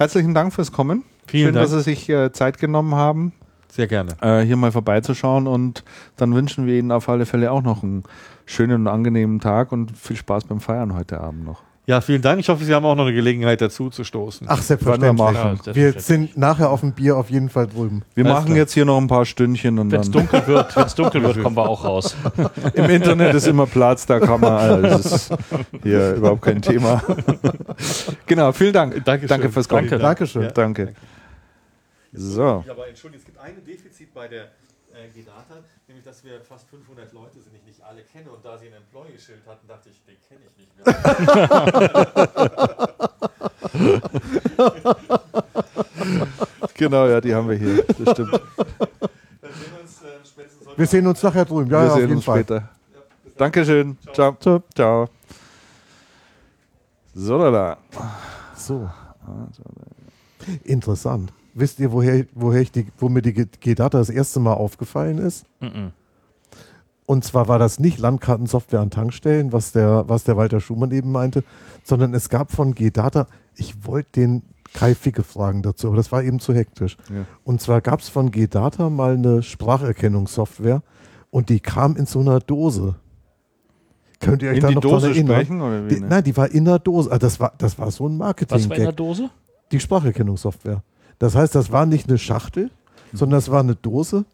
Herzlichen 0.00 0.32
Dank 0.32 0.54
fürs 0.54 0.72
Kommen. 0.72 1.04
Vielen 1.26 1.48
Schön, 1.48 1.54
Dank. 1.56 1.66
dass 1.66 1.72
Sie 1.72 1.82
sich 1.82 2.08
äh, 2.08 2.32
Zeit 2.32 2.56
genommen 2.56 2.94
haben, 2.94 3.34
Sehr 3.68 3.86
gerne. 3.86 4.16
äh, 4.22 4.40
hier 4.40 4.56
mal 4.56 4.72
vorbeizuschauen. 4.72 5.46
Und 5.46 5.84
dann 6.16 6.34
wünschen 6.34 6.64
wir 6.64 6.78
Ihnen 6.78 6.90
auf 6.90 7.10
alle 7.10 7.26
Fälle 7.26 7.52
auch 7.52 7.60
noch 7.60 7.82
einen 7.82 8.04
schönen 8.46 8.80
und 8.80 8.88
angenehmen 8.88 9.40
Tag 9.40 9.72
und 9.72 9.94
viel 9.94 10.16
Spaß 10.16 10.44
beim 10.44 10.60
Feiern 10.60 10.94
heute 10.94 11.20
Abend 11.20 11.44
noch. 11.44 11.62
Ja, 11.90 12.00
vielen 12.00 12.22
Dank. 12.22 12.38
Ich 12.38 12.48
hoffe, 12.48 12.64
Sie 12.64 12.72
haben 12.72 12.84
auch 12.86 12.94
noch 12.94 13.06
eine 13.06 13.12
Gelegenheit 13.12 13.60
dazu 13.60 13.90
zu 13.90 14.04
stoßen. 14.04 14.46
Ach, 14.48 14.62
selbstverständlich. 14.62 15.18
Wir 15.18 15.32
Ja, 15.32 15.44
machen. 15.54 15.74
Wir 15.74 15.92
sind 16.00 16.36
nachher 16.36 16.70
auf 16.70 16.82
dem 16.82 16.92
Bier 16.92 17.16
auf 17.16 17.30
jeden 17.30 17.48
Fall 17.48 17.66
drüben. 17.66 18.04
Wir 18.14 18.24
Alles 18.24 18.32
machen 18.32 18.46
klar. 18.46 18.58
jetzt 18.58 18.74
hier 18.74 18.84
noch 18.84 18.96
ein 18.96 19.08
paar 19.08 19.26
Stündchen 19.26 19.76
und 19.76 19.90
Wenn 19.90 19.98
es 19.98 20.08
dann 20.08 20.28
dunkel 20.28 20.46
wird, 20.46 20.76
wenn's 20.76 20.94
dunkel 20.94 21.20
wird, 21.24 21.42
kommen 21.42 21.56
wir 21.56 21.68
auch 21.68 21.84
raus. 21.84 22.14
im 22.74 22.84
Internet 22.84 23.34
ist 23.34 23.48
immer 23.48 23.66
Platz, 23.66 24.06
da 24.06 24.20
kann 24.20 24.40
man 24.40 24.52
alles. 24.52 25.04
ist 25.04 25.34
hier 25.82 26.14
überhaupt 26.14 26.42
kein 26.42 26.62
Thema. 26.62 27.02
genau, 28.26 28.52
vielen 28.52 28.72
Dank. 28.72 29.04
Dankeschön. 29.04 29.28
Danke 29.28 29.50
fürs 29.50 29.68
Kommen. 29.68 29.88
Danke. 29.88 30.00
Dankeschön. 30.00 30.42
Ja. 30.42 30.50
Danke. 30.52 30.94
So. 32.12 32.64
aber 32.70 32.86
entschuldigen, 32.88 33.20
es 33.20 33.26
gibt 33.26 33.40
ein 33.40 33.64
Defizit 33.66 34.14
bei 34.14 34.28
der 34.28 34.46
äh, 35.00 35.08
Gedata, 35.08 35.56
nämlich 35.88 36.04
dass 36.04 36.22
wir 36.24 36.40
fast 36.40 36.68
500 36.68 37.12
Leute 37.12 37.40
sind, 37.40 37.52
die 37.52 37.56
ich 37.58 37.64
nicht 37.64 37.82
alle 37.82 38.02
kenne. 38.02 38.30
Und 38.30 38.44
da 38.44 38.56
sie 38.58 38.66
ein 38.68 38.74
Employee-Schild 38.74 39.44
hatten, 39.46 39.66
dachte 39.66 39.88
ich, 39.90 40.00
den 40.04 40.16
kenne 40.28 40.40
ich 40.46 40.56
nicht 40.56 40.76
mehr. 40.76 40.86
Genau, 46.74 47.06
ja, 47.06 47.20
die 47.20 47.34
haben 47.34 47.48
wir 47.48 47.56
hier. 47.56 47.82
Das 47.84 48.10
stimmt. 48.12 48.32
Dann 48.32 49.52
sehen 49.52 49.72
wir 49.74 49.80
uns 49.82 50.02
äh, 50.02 50.06
spätestens 50.24 50.66
heute 50.66 50.78
Wir 50.78 50.86
sehen 50.86 51.06
uns 51.06 51.22
nachher 51.22 51.44
drüben. 51.44 51.70
Ja, 51.70 51.80
wir 51.80 51.84
ja, 51.84 51.88
auf 51.88 51.92
sehen 51.92 52.00
jeden 52.08 52.16
uns 52.16 52.24
Fall. 52.24 52.38
später. 52.38 52.68
Dankeschön. 53.36 53.98
Ciao. 54.14 54.36
Ciao. 54.40 54.62
Ciao. 54.74 55.08
So, 57.14 57.38
da, 57.38 57.50
da. 57.50 57.78
So. 58.56 58.88
Interessant. 60.64 61.32
Wisst 61.60 61.78
ihr, 61.78 61.92
woher, 61.92 62.24
woher 62.34 62.62
ich 62.62 62.72
die, 62.72 62.86
wo 62.98 63.08
mir 63.08 63.22
die 63.22 63.34
G-Data 63.34 63.98
das 63.98 64.08
erste 64.08 64.40
Mal 64.40 64.54
aufgefallen 64.54 65.18
ist? 65.18 65.44
Mhm. 65.60 65.92
Und 67.04 67.24
zwar 67.24 67.48
war 67.48 67.58
das 67.58 67.78
nicht 67.78 67.98
Landkartensoftware 67.98 68.80
an 68.80 68.90
Tankstellen, 68.90 69.52
was 69.52 69.72
der, 69.72 70.04
was 70.08 70.24
der 70.24 70.36
Walter 70.36 70.60
Schumann 70.60 70.90
eben 70.92 71.12
meinte, 71.12 71.44
sondern 71.82 72.14
es 72.14 72.28
gab 72.28 72.50
von 72.50 72.74
G-Data, 72.74 73.26
ich 73.56 73.84
wollte 73.84 74.12
den 74.12 74.42
Kai 74.72 74.94
Ficke 74.94 75.22
fragen 75.22 75.62
dazu, 75.62 75.88
aber 75.88 75.96
das 75.96 76.12
war 76.12 76.22
eben 76.22 76.38
zu 76.38 76.54
hektisch. 76.54 76.96
Ja. 77.12 77.26
Und 77.44 77.60
zwar 77.60 77.80
gab 77.80 78.00
es 78.00 78.08
von 78.08 78.30
G-Data 78.30 78.88
mal 78.88 79.14
eine 79.14 79.42
Spracherkennungssoftware 79.42 80.82
und 81.30 81.48
die 81.48 81.60
kam 81.60 81.96
in 81.96 82.06
so 82.06 82.20
einer 82.20 82.40
Dose. 82.40 82.94
Könnt 84.20 84.42
ihr 84.42 84.50
euch 84.50 84.56
In 84.56 84.62
da 84.62 84.68
die 84.68 84.74
noch 84.76 84.82
Dose 84.82 85.06
dran 85.06 85.16
erinnern? 85.16 85.34
sprechen 85.36 85.60
oder 85.60 85.84
wie? 85.84 85.94
Die, 85.94 86.00
ne? 86.00 86.06
nein, 86.08 86.24
die 86.24 86.36
war 86.36 86.50
in 86.50 86.64
der 86.64 86.78
Dose. 86.78 87.10
Ah, 87.10 87.18
das, 87.18 87.40
war, 87.40 87.52
das 87.58 87.78
war 87.78 87.90
so 87.90 88.06
ein 88.06 88.18
Was 88.18 88.68
war 88.68 88.76
in 88.76 88.82
der. 88.82 88.92
Dose? 88.92 89.30
Die 89.72 89.80
Spracherkennungssoftware. 89.80 90.82
Das 91.20 91.36
heißt, 91.36 91.54
das 91.54 91.70
war 91.70 91.86
nicht 91.86 92.08
eine 92.08 92.18
Schachtel, 92.18 92.70
sondern 93.12 93.38
das 93.38 93.50
war 93.50 93.60
eine 93.60 93.76
Dose 93.76 94.24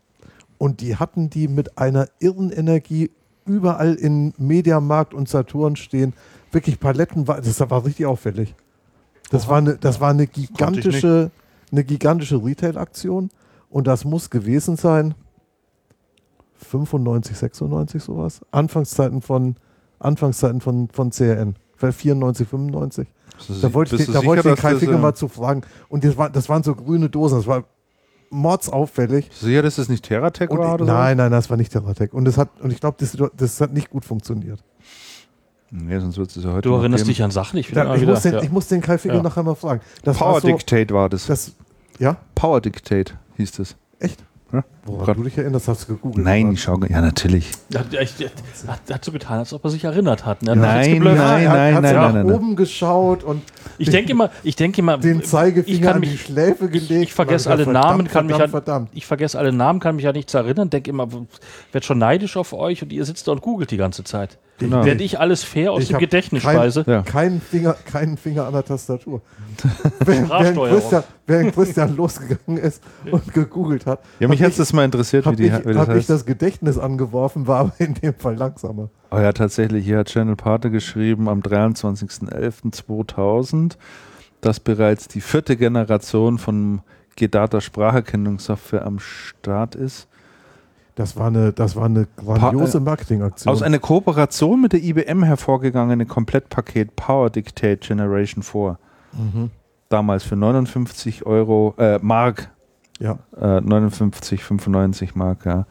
und 0.57 0.81
die 0.81 0.97
hatten 0.97 1.29
die 1.29 1.49
mit 1.49 1.77
einer 1.77 2.09
irren 2.21 2.51
Energie 2.51 3.11
überall 3.45 3.95
in 3.95 4.33
Mediamarkt 4.39 5.13
und 5.13 5.29
Saturn 5.29 5.77
stehen. 5.77 6.15
Wirklich 6.53 6.79
Paletten, 6.79 7.27
war, 7.27 7.41
das 7.41 7.59
war 7.59 7.85
richtig 7.85 8.07
auffällig. 8.07 8.55
Das 9.31 9.49
war 9.49 9.59
eine, 9.59 9.77
das 9.77 10.01
war 10.01 10.11
eine 10.11 10.29
gigantische, 10.29 11.33
eine 11.73 11.83
gigantische 11.83 12.43
Retail-Aktion 12.43 13.31
und 13.69 13.87
das 13.89 14.05
muss 14.05 14.31
gewesen 14.31 14.77
sein 14.77 15.15
95, 16.59 17.37
96 17.37 18.03
sowas. 18.03 18.41
Anfangszeiten 18.53 19.23
von, 19.23 19.57
Anfangszeiten 19.99 20.61
von, 20.61 20.89
von 20.93 21.11
CRN. 21.11 21.57
Vielleicht 21.77 21.99
94, 21.99 22.47
95. 22.47 23.09
Da 23.63 23.73
wollte 23.75 23.97
ich, 23.97 24.07
da 24.07 24.25
wollte 24.25 24.49
ich 24.51 24.57
Kai 24.57 24.73
äh, 24.73 24.87
mal 24.99 25.15
zu 25.15 25.29
fragen. 25.29 25.63
Und 25.89 26.05
das, 26.05 26.17
war, 26.17 26.31
das 26.31 26.49
waren 26.49 26.63
so 26.63 26.75
grüne 26.75 27.09
Dosen. 27.09 27.39
Das 27.39 27.47
war 27.47 27.65
mordsauffällig. 28.31 29.31
Sicher, 29.33 29.63
dass 29.63 29.77
das 29.77 29.89
nicht 29.89 30.05
Terratec 30.05 30.51
Und, 30.51 30.59
war 30.59 30.75
oder 30.75 30.85
nein, 30.85 31.17
nein, 31.17 31.31
das 31.31 31.49
war 31.51 31.57
nicht 31.57 31.73
Terratec. 31.73 32.13
Und, 32.13 32.25
das 32.25 32.39
hat, 32.39 32.49
und 32.61 32.73
ich 32.73 32.81
glaube, 32.81 32.97
das, 33.01 33.17
das 33.37 33.61
hat 33.61 33.73
nicht 33.73 33.91
gut 33.91 34.05
funktioniert. 34.05 34.63
Nee, 35.71 35.99
sonst 35.99 36.17
wird 36.17 36.35
es 36.37 36.43
ja 36.45 36.53
heute 36.53 36.69
Du 36.69 36.75
erinnerst 36.77 37.05
geben. 37.05 37.09
dich 37.09 37.23
an 37.23 37.31
Sachen? 37.31 37.59
Ich, 37.59 37.71
Da, 37.73 37.95
ich, 37.95 38.01
wieder, 38.01 38.13
muss 38.13 38.23
den, 38.23 38.35
ja. 38.35 38.43
ich 38.43 38.51
muss 38.51 38.69
den 38.69 38.81
Kai 38.81 38.99
Ficke 38.99 39.17
Ja. 39.17 39.23
nachher 39.23 39.43
mal 39.43 39.55
fragen. 39.57 39.81
Das 40.05 40.17
Power 40.19 40.35
war 40.35 40.41
so, 40.41 40.49
Dictate 40.49 40.95
war 40.95 41.09
das. 41.09 41.27
das, 41.27 41.53
ja, 41.99 42.17
Power 42.35 42.61
Dictate 42.61 43.15
hieß 43.37 43.53
das. 43.53 43.77
echt? 43.99 44.23
Ja. 44.53 44.63
Woran 44.85 45.17
du 45.17 45.25
dich 45.25 45.37
erinnerst, 45.37 45.67
hast 45.67 45.89
du 45.89 45.95
gegoogelt. 45.97 46.25
Nein, 46.25 46.53
ich 46.53 46.63
schau, 46.63 46.79
ja 46.89 47.01
natürlich. 47.01 47.51
Hat, 47.75 47.87
hat, 47.93 48.81
hat 48.93 49.05
so 49.05 49.11
getan, 49.11 49.41
als 49.41 49.53
ob 49.53 49.65
er 49.65 49.71
sich 49.71 49.83
erinnert 49.83 50.25
hat. 50.25 50.43
Ne? 50.43 50.55
Nein, 50.55 50.69
Hat 50.71 50.77
jetzt 50.87 50.95
geblufft. 50.95 51.17
Ja, 51.17 51.25
nein, 51.25 51.43
er 51.43 51.51
hat, 51.51 51.57
nein, 51.57 51.75
hat 51.75 51.83
nein, 51.83 51.95
nein, 51.95 52.03
nach 52.05 52.13
nein, 52.13 52.27
nein. 52.27 52.37
oben 52.37 52.57
geschaut 52.57 53.25
und 53.25 53.43
Ich 53.79 53.91
denke 53.91 54.13
immer, 54.13 54.31
ich 54.45 54.55
denke 54.55 54.81
immer, 54.81 54.99
den 54.99 55.19
ich 55.19 55.27
Zeigefinger 55.27 55.87
kann 55.87 55.97
an 55.97 56.03
die 56.03 56.09
mich- 56.11 56.23
Schläfe 56.23 56.69
gelegt. 56.69 57.03
ich 57.03 57.13
vergesse 57.13 57.49
und 57.49 57.55
alle 57.55 57.65
dann 57.65 57.73
Namen, 57.75 58.07
verdammt, 58.07 58.13
kann 58.13 58.27
mich 58.27 58.37
verdammt, 58.37 58.55
an- 58.55 58.63
verdammt. 58.65 58.89
ich 58.95 59.07
vergesse 59.07 59.37
alle 59.39 59.53
Namen, 59.53 59.81
kann 59.81 59.97
mich 59.97 60.05
ja 60.05 60.13
nicht 60.13 60.31
zu 60.31 60.39
erinnern, 60.39 60.71
denke 60.71 60.91
immer, 60.91 61.09
werd 61.73 61.85
schon 61.85 61.99
neidisch 61.99 62.37
auf 62.37 62.53
euch 62.53 62.81
und 62.85 62.93
ihr 62.93 63.05
sitzt 63.05 63.27
da 63.27 63.33
und 63.33 63.43
googelt 63.43 63.73
die 63.73 63.77
ganze 63.77 64.05
Zeit. 64.05 64.39
Genau. 64.59 64.85
Während 64.87 65.03
ich 65.03 65.21
alles 65.21 65.45
fair 65.45 65.71
aus 65.73 65.83
Ich 65.83 65.89
dem 65.89 65.99
Gedächtnis 65.99 66.43
kein- 66.43 66.57
speise. 66.57 66.85
Ja. 66.87 67.03
Keinen 67.03 67.41
Finger, 67.43 67.75
keinen 67.85 68.17
Finger 68.17 68.47
an 68.47 68.55
der 68.55 68.65
Tastatur. 68.65 69.21
während. 70.05 70.57
Christian, 70.57 71.03
während 71.27 71.55
Christian 71.55 71.95
losgegangen 71.97 72.59
ist 72.63 72.83
und 73.11 73.33
gegoogelt 73.35 73.85
hat, 73.87 74.01
Ja, 74.19 74.29
mich 74.29 74.41
hätte 74.41 74.63
es 74.63 74.73
mal 74.73 74.85
interessiert, 74.85 75.25
wie, 75.25 75.29
habe 75.29 75.37
die, 75.37 75.47
ich, 75.49 75.53
wie 75.67 75.73
das 75.73 75.77
hab 75.77 75.89
ich 75.91 75.95
heißt. 75.97 76.11
das 76.11 76.25
Gedächtnis 76.25 76.79
angeworfen, 76.79 77.47
war 77.47 77.61
aber 77.61 77.73
in 77.79 77.95
dem 77.95 78.15
Fall 78.15 78.37
langsamer. 78.37 78.89
Oh 79.11 79.19
ja, 79.19 79.33
tatsächlich. 79.33 79.85
Hier 79.85 79.99
hat 79.99 80.09
Channel 80.09 80.37
Partner 80.37 80.71
geschrieben 80.71 81.29
am 81.29 81.41
23.11.2000, 81.41 83.77
dass 84.41 84.61
bereits 84.61 85.09
die 85.09 85.21
vierte 85.21 85.57
Generation 85.57 86.39
von 86.39 86.81
Gedata 87.17 87.61
Spracherkennungssoftware 87.61 88.85
am 88.85 88.99
Start 88.99 89.75
ist. 89.75 90.09
Das 90.97 91.15
war 91.15 91.27
eine, 91.27 91.53
das 91.53 91.77
war 91.77 91.85
eine 91.85 92.09
grandiose 92.17 92.81
Marketingaktion. 92.81 93.53
Aus 93.53 93.63
einer 93.63 93.79
Kooperation 93.79 94.61
mit 94.63 94.73
der 94.73 94.83
IBM 94.83 95.23
hervorgegangene 95.23 96.07
Komplettpaket 96.07 96.97
Power 96.97 97.31
Dictate 97.31 97.77
Generation 97.77 98.43
4. 98.43 98.79
mhm. 99.13 99.51
Damals 99.91 100.25
für 100.25 100.35
59 100.37 101.25
Euro, 101.27 101.75
äh, 101.79 101.99
Mark, 102.03 102.51
Ja. 102.99 103.19
äh, 103.41 103.61
59, 103.61 104.43
95 104.43 105.15
Mark, 105.15 105.45
ja. 105.47 105.67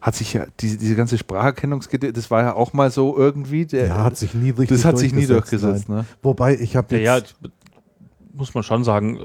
Hat 0.00 0.14
sich 0.16 0.34
ja, 0.34 0.46
diese, 0.60 0.76
diese 0.78 0.94
ganze 0.94 1.16
Spracherkennungsgedächte, 1.16 2.12
das 2.12 2.30
war 2.30 2.42
ja 2.42 2.54
auch 2.54 2.72
mal 2.72 2.90
so 2.90 3.16
irgendwie. 3.16 3.66
Der, 3.66 3.86
ja, 3.86 4.04
hat 4.04 4.16
sich 4.16 4.34
nie 4.34 4.50
richtig 4.50 4.68
das 4.68 4.84
hat 4.84 4.98
sich 4.98 5.14
nie 5.14 5.26
durchgesetzt, 5.26 5.88
ne? 5.88 6.04
Wobei, 6.22 6.54
ich 6.56 6.76
habe 6.76 6.96
Ja, 6.98 7.16
jetzt, 7.16 7.34
ja, 7.40 7.48
muss 8.36 8.54
man 8.54 8.62
schon 8.62 8.84
sagen, 8.84 9.18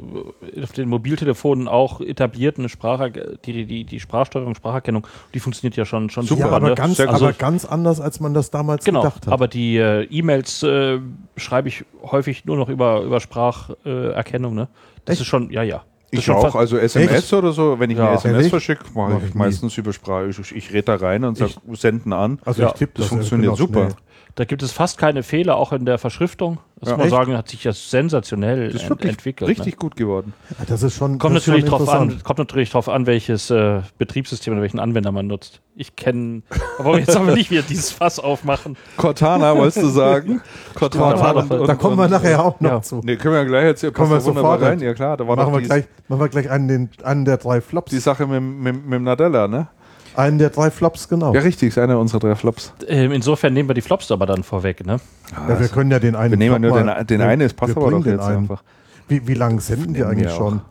äh, 0.55 0.63
auf 0.63 0.71
den 0.71 0.89
Mobiltelefonen 0.89 1.67
auch 1.67 2.01
etabliert 2.01 2.57
eine 2.57 2.69
Sprache, 2.69 3.11
die, 3.45 3.65
die, 3.65 3.83
die 3.83 3.99
Sprachsteuerung, 3.99 4.55
Spracherkennung, 4.55 5.05
die 5.33 5.39
funktioniert 5.39 5.75
ja 5.75 5.85
schon, 5.85 6.09
schon 6.09 6.23
ja, 6.23 6.29
super. 6.29 6.51
aber, 6.51 6.69
ne? 6.69 6.75
ganz, 6.75 6.97
Sehr 6.97 7.07
gut. 7.07 7.15
aber 7.15 7.33
ganz 7.33 7.65
anders, 7.65 7.99
als 8.01 8.19
man 8.19 8.33
das 8.33 8.51
damals 8.51 8.85
Genau, 8.85 9.01
gedacht 9.01 9.27
hat. 9.27 9.33
aber 9.33 9.47
die 9.47 9.77
äh, 9.77 10.03
E-Mails 10.09 10.63
äh, 10.63 10.99
schreibe 11.37 11.67
ich 11.67 11.85
häufig 12.03 12.45
nur 12.45 12.57
noch 12.57 12.69
über, 12.69 13.01
über 13.01 13.19
Spracherkennung. 13.19 13.77
Äh, 13.85 14.11
Erkennung, 14.13 14.55
ne? 14.55 14.67
Das 15.05 15.13
Echt? 15.13 15.21
ist 15.21 15.27
schon, 15.27 15.49
ja, 15.51 15.63
ja. 15.63 15.83
Das 16.11 16.19
ist 16.19 16.27
Ich 16.27 16.31
auch, 16.31 16.55
also 16.55 16.77
SMS 16.77 17.11
Echt? 17.23 17.33
oder 17.33 17.51
so, 17.53 17.79
wenn 17.79 17.89
ich 17.89 17.97
Ja. 17.97 18.07
eine 18.09 18.15
SMS 18.17 18.35
Ehrlich? 18.35 18.49
verschicke, 18.49 18.83
mache 18.93 19.13
Mach 19.13 19.23
ich, 19.23 19.33
meistens 19.33 19.77
über 19.77 19.93
Sprache. 19.93 20.27
Ich, 20.29 20.51
ich 20.55 20.71
rede 20.73 20.83
da 20.83 20.95
rein 20.95 21.23
und 21.23 21.37
sage, 21.37 21.53
senden 21.73 22.11
an. 22.13 22.39
also 22.43 22.61
ja, 22.61 22.67
ich 22.69 22.73
tippe 22.73 22.93
das 22.95 23.03
das, 23.05 23.09
funktioniert 23.09 23.55
genau 23.55 23.67
super. 23.67 23.79
schnell. 23.89 23.95
Da 24.35 24.45
gibt 24.45 24.63
es 24.63 24.71
fast 24.71 24.97
keine 24.97 25.23
Fehler, 25.23 25.57
auch 25.57 25.73
in 25.73 25.83
der 25.85 25.97
Verschriftung. 25.97 26.59
muss 26.79 26.89
Ja. 26.89 26.95
man 26.97 27.05
Echt? 27.07 27.11
sagen, 27.15 27.37
hat 27.37 27.49
sich 27.49 27.63
das 27.63 27.91
sensationell 27.91 28.67
Das 28.71 28.81
ist 28.83 28.89
ent 28.89 29.03
entwickelt. 29.05 29.49
richtig 29.49 29.73
ne? 29.73 29.77
gut 29.77 29.95
geworden. 29.97 30.33
Ja, 30.57 30.65
das 30.67 30.83
ist 30.83 30.95
schon. 30.95 31.19
Kommt 31.19 31.35
das 31.35 31.43
ist 31.43 31.47
natürlich, 31.49 31.69
schon 31.69 31.77
drauf 31.85 31.89
an, 31.93 32.23
kommt 32.23 32.39
natürlich 32.39 32.69
drauf 32.71 32.87
an, 32.89 33.05
welches 33.07 33.49
äh, 33.51 33.81
Betriebssystem 33.97 34.53
oder 34.53 34.61
welchen 34.61 34.79
Anwender 34.79 35.11
man 35.11 35.27
nutzt. 35.27 35.61
Ich 35.75 35.95
kenne, 35.95 36.41
aber 36.79 36.97
jetzt 36.97 37.15
haben 37.15 37.27
wir 37.27 37.35
nicht 37.35 37.51
wieder 37.51 37.61
dieses 37.61 37.91
Fass 37.91 38.19
aufmachen. 38.19 38.77
Cortana, 38.97 39.55
wolltest 39.55 39.83
du 39.83 39.87
sagen? 39.89 40.41
Cortana. 40.75 41.13
da 41.13 41.19
war 41.21 41.35
und- 41.35 41.51
und- 41.51 41.67
Da 41.67 41.75
kommen 41.75 41.97
wir 41.97 42.07
nachher 42.07 42.43
auch 42.43 42.59
noch 42.61 42.69
ja. 42.71 42.81
zu. 42.81 43.01
Nee, 43.03 43.17
können 43.17 43.35
wir 43.35 43.45
gleich 43.45 43.65
jetzt 43.65 43.81
hier 43.81 43.91
Kommen 43.91 44.11
wir 44.11 44.21
sofort 44.21 44.61
rein. 44.61 44.79
Ja 44.79 44.93
klar, 44.93 45.17
da 45.17 45.27
war 45.27 45.35
Machen 45.35 45.51
noch 45.51 45.59
wir, 45.59 45.65
gleich, 45.67 45.85
machen 46.07 46.21
wir 46.21 46.29
gleich 46.29 46.49
einen, 46.49 46.67
den, 46.67 46.89
einen 47.03 47.25
der 47.25 47.37
drei 47.37 47.59
Flops. 47.61 47.91
die 47.91 47.99
Sache 47.99 48.25
mit, 48.27 48.41
mit, 48.41 48.85
mit 48.85 49.01
Nadella, 49.01 49.47
ne? 49.47 49.67
Einen 50.15 50.37
der 50.39 50.49
drei 50.49 50.69
Flops, 50.71 51.07
genau. 51.07 51.33
Ja, 51.33 51.39
Ja, 51.39 51.45
richtig, 51.45 51.69
ist 51.69 51.77
einer 51.77 51.97
unserer 51.99 52.19
drei 52.19 52.35
Flops. 52.35 52.73
Ähm, 52.87 53.11
insofern 53.11 53.53
nehmen 53.53 53.69
wir 53.69 53.73
die 53.73 53.81
Flops 53.81 54.11
aber 54.11 54.25
dann 54.25 54.43
vorweg. 54.43 54.85
Ne? 54.85 54.99
wir 55.47 55.67
können 55.69 55.91
ja 55.91 55.99
den 55.99 56.15
einen. 56.15 56.31
Wir 56.31 56.37
nehmen 56.37 56.55
Flop 56.61 56.73
nur 56.75 56.83
mal- 56.83 56.95
den, 56.99 57.07
den 57.07 57.19
wir- 57.19 57.27
einen, 57.27 57.41
es 57.43 57.53
passt 57.53 57.75
wir 57.75 57.81
aber 57.81 57.91
doch 57.91 58.05
jetzt 58.05 58.19
einen. 58.21 58.37
einfach. 58.39 58.63
Wie, 59.07 59.25
wie 59.27 59.33
lange 59.33 59.59
senden 59.61 59.93
die 59.93 59.99
Nehmen 59.99 60.11
eigentlich 60.11 60.27
wir 60.29 60.35
schon? 60.35 60.61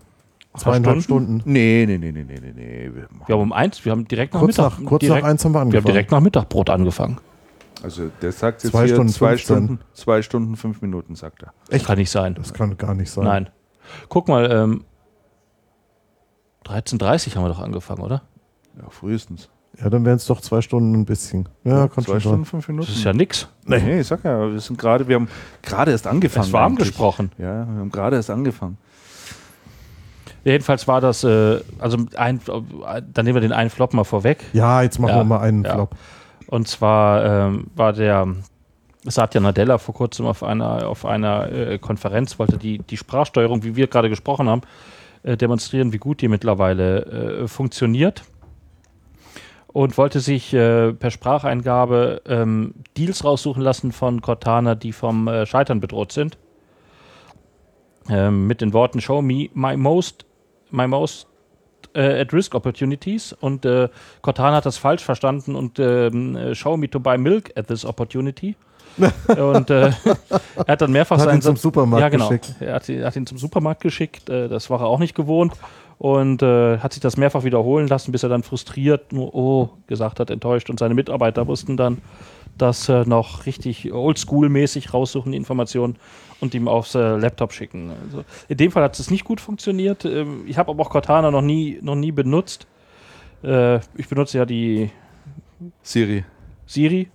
Zweieinhalb 0.56 1.00
Stunden. 1.02 1.42
Nee, 1.44 1.84
nee, 1.86 1.96
nee, 1.98 2.10
nee, 2.10 2.24
nee, 2.24 2.40
nee, 2.40 2.52
nee. 2.54 2.90
Wir 2.92 3.08
Wir 3.26 3.34
haben 3.34 3.42
um 3.42 3.52
eins, 3.52 3.84
wir 3.84 3.92
haben 3.92 4.06
direkt 4.08 4.34
nach 4.34 4.40
Kurz, 4.40 4.56
Mittag. 4.58 4.78
nach, 4.80 4.84
kurz 4.86 5.00
direkt, 5.00 5.22
nach 5.22 5.30
eins 5.30 5.44
haben 5.44 5.52
wir 5.52 5.54
wir 5.54 5.60
haben 5.60 5.68
angefangen. 5.68 5.86
direkt 5.94 6.10
nach 6.10 6.20
Mittagbrot 6.20 6.70
angefangen. 6.70 7.18
Also 7.82 8.10
der 8.20 8.32
sagt 8.32 8.62
jetzt 8.64 8.72
Zwei 8.72 8.86
hier 8.86 8.94
Stunden 8.94 9.12
zwei 9.12 9.28
15. 9.36 9.44
Stunden, 9.56 9.80
zwei 9.94 10.22
Stunden, 10.22 10.56
fünf 10.56 10.82
Minuten, 10.82 11.14
sagt 11.14 11.42
er. 11.44 11.52
Echt? 11.70 11.86
Kann 11.86 11.98
nicht 11.98 12.10
sein. 12.10 12.34
Das 12.34 12.52
kann 12.52 12.76
gar 12.76 12.94
nicht 12.94 13.10
sein. 13.10 13.24
Nein. 13.24 13.48
Guck 14.08 14.28
mal, 14.28 14.50
ähm, 14.50 14.84
13.30 16.66 17.36
haben 17.36 17.44
wir 17.44 17.48
doch 17.48 17.60
angefangen, 17.60 18.02
oder? 18.02 18.22
Ja, 18.81 18.89
frühestens. 18.90 19.48
Ja, 19.78 19.89
dann 19.89 20.05
wären 20.05 20.16
es 20.16 20.27
doch 20.27 20.40
zwei 20.40 20.61
Stunden 20.61 20.93
ein 20.94 21.05
bisschen. 21.05 21.48
Ja, 21.65 21.86
kommt 21.89 22.07
zwei 22.07 22.15
schon 22.15 22.20
Stunden, 22.20 22.44
fünf 22.44 22.69
Minuten. 22.69 22.89
Das 22.89 22.97
ist 22.97 23.05
ja 23.05 23.12
nix. 23.12 23.48
Nee, 23.65 24.01
ich 24.01 24.07
sag 24.07 24.24
ja, 24.24 24.51
wir 24.51 24.61
sind 24.61 24.78
gerade, 24.78 25.07
wir 25.07 25.16
haben 25.16 25.28
gerade 25.62 25.93
erst 25.93 26.07
angefangen. 26.07 26.47
Es 26.47 26.52
war 26.52 26.66
eigentlich. 26.66 26.89
angesprochen. 26.89 27.32
Ja, 27.39 27.66
wir 27.66 27.81
haben 27.81 27.90
gerade 27.90 28.16
erst 28.16 28.31
angefangen. 28.31 28.78
Jedenfalls 30.44 30.89
war 30.89 31.01
das, 31.01 31.23
äh, 31.23 31.61
also 31.78 31.98
ein, 32.16 32.40
dann 33.12 33.24
nehmen 33.24 33.36
wir 33.36 33.40
den 33.40 33.52
einen 33.52 33.70
Flop 33.70 33.94
mal 33.94 34.05
vorweg. 34.05 34.44
Ja, 34.52 34.82
jetzt 34.82 34.98
machen 34.98 35.11
Ja, 35.11 35.16
wir 35.19 35.24
mal 35.24 35.40
einen 35.40 35.65
ja. 35.65 35.74
Flop. 35.74 35.94
Und 36.47 36.66
zwar 36.66 37.24
ähm, 37.24 37.66
war 37.77 37.93
der 37.93 38.27
Satya 39.05 39.40
Nadella 39.40 39.78
vor 39.78 39.94
kurzem 39.94 40.27
auf 40.27 40.43
einer, 40.43 40.89
auf 40.89 41.07
einer 41.07 41.51
äh, 41.52 41.78
Konferenz, 41.78 42.39
wollte 42.39 42.59
die, 42.59 42.78
die 42.78 42.97
Sprachsteuerung, 42.97 43.62
wie 43.62 43.77
wir 43.77 43.86
gerade 43.86 44.09
gesprochen 44.09 44.48
haben, 44.48 44.62
äh, 45.23 45.36
demonstrieren, 45.36 45.93
wie 45.93 45.98
gut 45.98 46.20
die 46.23 46.28
mittlerweile 46.28 47.43
äh, 47.43 47.48
funktioniert. 47.48 48.24
Und 49.72 49.97
wollte 49.98 50.20
sich 50.20 50.52
äh, 50.52 50.92
per 50.92 51.10
Spracheingabe 51.10 52.22
ähm, 52.26 52.74
Deals 52.97 53.24
raussuchen 53.24 53.62
lassen 53.62 53.92
von 53.92 54.20
Cortana, 54.20 54.74
die 54.74 54.92
vom 54.92 55.28
äh, 55.28 55.47
Scheitern 55.47 55.80
bedroht 55.80 56.10
sind. 56.10 56.38
Ähm, 58.09 58.48
mit 58.48 58.60
den 58.60 58.72
Worten 58.72 59.01
Show 59.01 59.22
me 59.22 59.48
my 59.55 59.76
most, 59.76 60.26
my 60.70 60.88
most 60.88 61.28
äh, 61.94 62.20
at 62.20 62.32
risk 62.32 62.55
opportunities 62.55 63.32
und 63.32 63.64
äh, 63.64 63.88
Cortana 64.22 64.56
hat 64.56 64.66
das 64.66 64.76
falsch 64.76 65.05
verstanden 65.05 65.55
und 65.55 65.78
ähm, 65.78 66.36
äh, 66.36 66.55
show 66.55 66.76
me 66.76 66.88
to 66.90 66.98
buy 66.98 67.16
milk 67.16 67.52
at 67.56 67.68
this 67.68 67.84
opportunity. 67.84 68.56
und 69.28 69.70
äh, 69.70 69.92
er 70.56 70.66
hat 70.66 70.82
dann 70.82 70.90
mehrfach 70.90 71.18
Hat 71.18 71.26
seinen 71.26 71.38
ihn 71.38 71.42
zum 71.42 71.56
Supermarkt 71.56 72.02
ja, 72.02 72.09
genau. 72.09 72.28
geschickt. 72.28 72.56
Er 72.59 72.74
hat, 72.74 72.88
hat 72.88 73.16
ihn 73.16 73.26
zum 73.26 73.38
Supermarkt 73.38 73.82
geschickt, 73.82 74.28
das 74.28 74.68
war 74.68 74.80
er 74.80 74.86
auch 74.86 74.98
nicht 74.98 75.14
gewohnt 75.14 75.52
und 76.01 76.40
äh, 76.40 76.78
hat 76.78 76.94
sich 76.94 77.02
das 77.02 77.18
mehrfach 77.18 77.44
wiederholen 77.44 77.86
lassen, 77.86 78.10
bis 78.10 78.22
er 78.22 78.31
dann 78.31 78.43
frustriert 78.43 79.12
nur 79.12 79.35
oh 79.35 79.68
gesagt 79.86 80.18
hat, 80.18 80.31
enttäuscht 80.31 80.70
und 80.70 80.78
seine 80.78 80.94
Mitarbeiter 80.94 81.44
mussten 81.44 81.77
dann 81.77 81.98
das 82.56 82.89
äh, 82.89 83.05
noch 83.05 83.44
richtig 83.44 83.93
oldschool-mäßig 83.93 84.94
raussuchen, 84.94 85.32
die 85.32 85.36
Informationen 85.36 85.97
und 86.40 86.55
ihm 86.55 86.68
aufs 86.68 86.94
äh, 86.94 87.16
Laptop 87.16 87.52
schicken. 87.52 87.93
Also 88.06 88.24
in 88.48 88.56
dem 88.56 88.70
Fall 88.70 88.82
hat 88.82 88.98
es 88.98 89.10
nicht 89.10 89.24
gut 89.24 89.43
funktioniert. 89.43 90.06
Ähm, 90.06 90.44
ich 90.47 90.56
habe 90.56 90.70
aber 90.70 90.82
auch 90.82 90.89
Cortana 90.89 91.31
noch 91.31 91.43
nie, 91.43 91.78
noch 91.82 91.97
nie 91.97 92.12
benutzt. 92.12 92.66
Äh, 93.44 93.81
ich 93.94 94.09
benutze 94.09 94.39
ja 94.39 94.47
die 94.47 94.90
Siri. 95.82 96.24
Siri. 96.64 97.10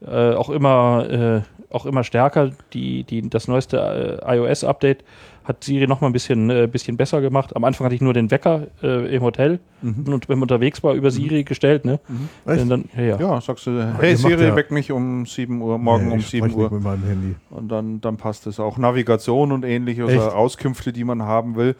Äh, 0.00 0.32
auch 0.32 0.48
immer, 0.48 1.10
äh, 1.10 1.42
auch 1.68 1.84
immer 1.84 2.04
stärker. 2.04 2.52
Die, 2.72 3.04
die, 3.04 3.28
das 3.28 3.48
neueste 3.48 4.20
äh, 4.24 4.36
iOS-Update 4.38 5.04
hat 5.44 5.62
Siri 5.62 5.86
noch 5.86 6.00
mal 6.00 6.08
ein 6.08 6.12
bisschen, 6.12 6.48
äh, 6.50 6.66
bisschen 6.70 6.96
besser 6.96 7.20
gemacht. 7.20 7.54
Am 7.54 7.64
Anfang 7.64 7.84
hatte 7.84 7.94
ich 7.94 8.00
nur 8.00 8.14
den 8.14 8.30
Wecker 8.30 8.66
äh, 8.82 9.14
im 9.14 9.22
Hotel 9.22 9.60
und 9.82 10.28
wenn 10.28 10.38
man 10.38 10.42
unterwegs 10.44 10.82
war 10.82 10.94
über 10.94 11.10
Siri 11.10 11.44
gestellt. 11.44 11.84
Ne? 11.84 12.00
Echt? 12.46 12.62
Und 12.62 12.68
Dann, 12.70 12.84
ja, 12.96 13.02
ja. 13.02 13.20
Ja, 13.20 13.40
sagst 13.40 13.66
du, 13.66 13.94
hey 14.00 14.16
Siri, 14.16 14.44
ja- 14.44 14.56
weck 14.56 14.70
mich 14.70 14.90
um 14.90 15.26
7 15.26 15.60
Uhr, 15.60 15.76
morgen 15.78 16.06
Nee, 16.08 16.12
um 16.14 16.18
ich 16.20 16.26
7 16.28 16.48
sprech 16.50 16.56
Uhr. 16.64 16.70
mit 16.72 16.82
meinem 16.82 17.04
Handy. 17.04 17.34
Und 17.50 17.68
dann, 17.68 18.00
dann 18.00 18.16
passt 18.16 18.46
es 18.46 18.58
auch. 18.58 18.78
Navigation 18.78 19.52
und 19.52 19.64
ähnliche, 19.64 20.04
also 20.04 20.20
Auskünfte, 20.30 20.92
die 20.92 21.04
man 21.04 21.22
haben 21.22 21.56
will. 21.56 21.76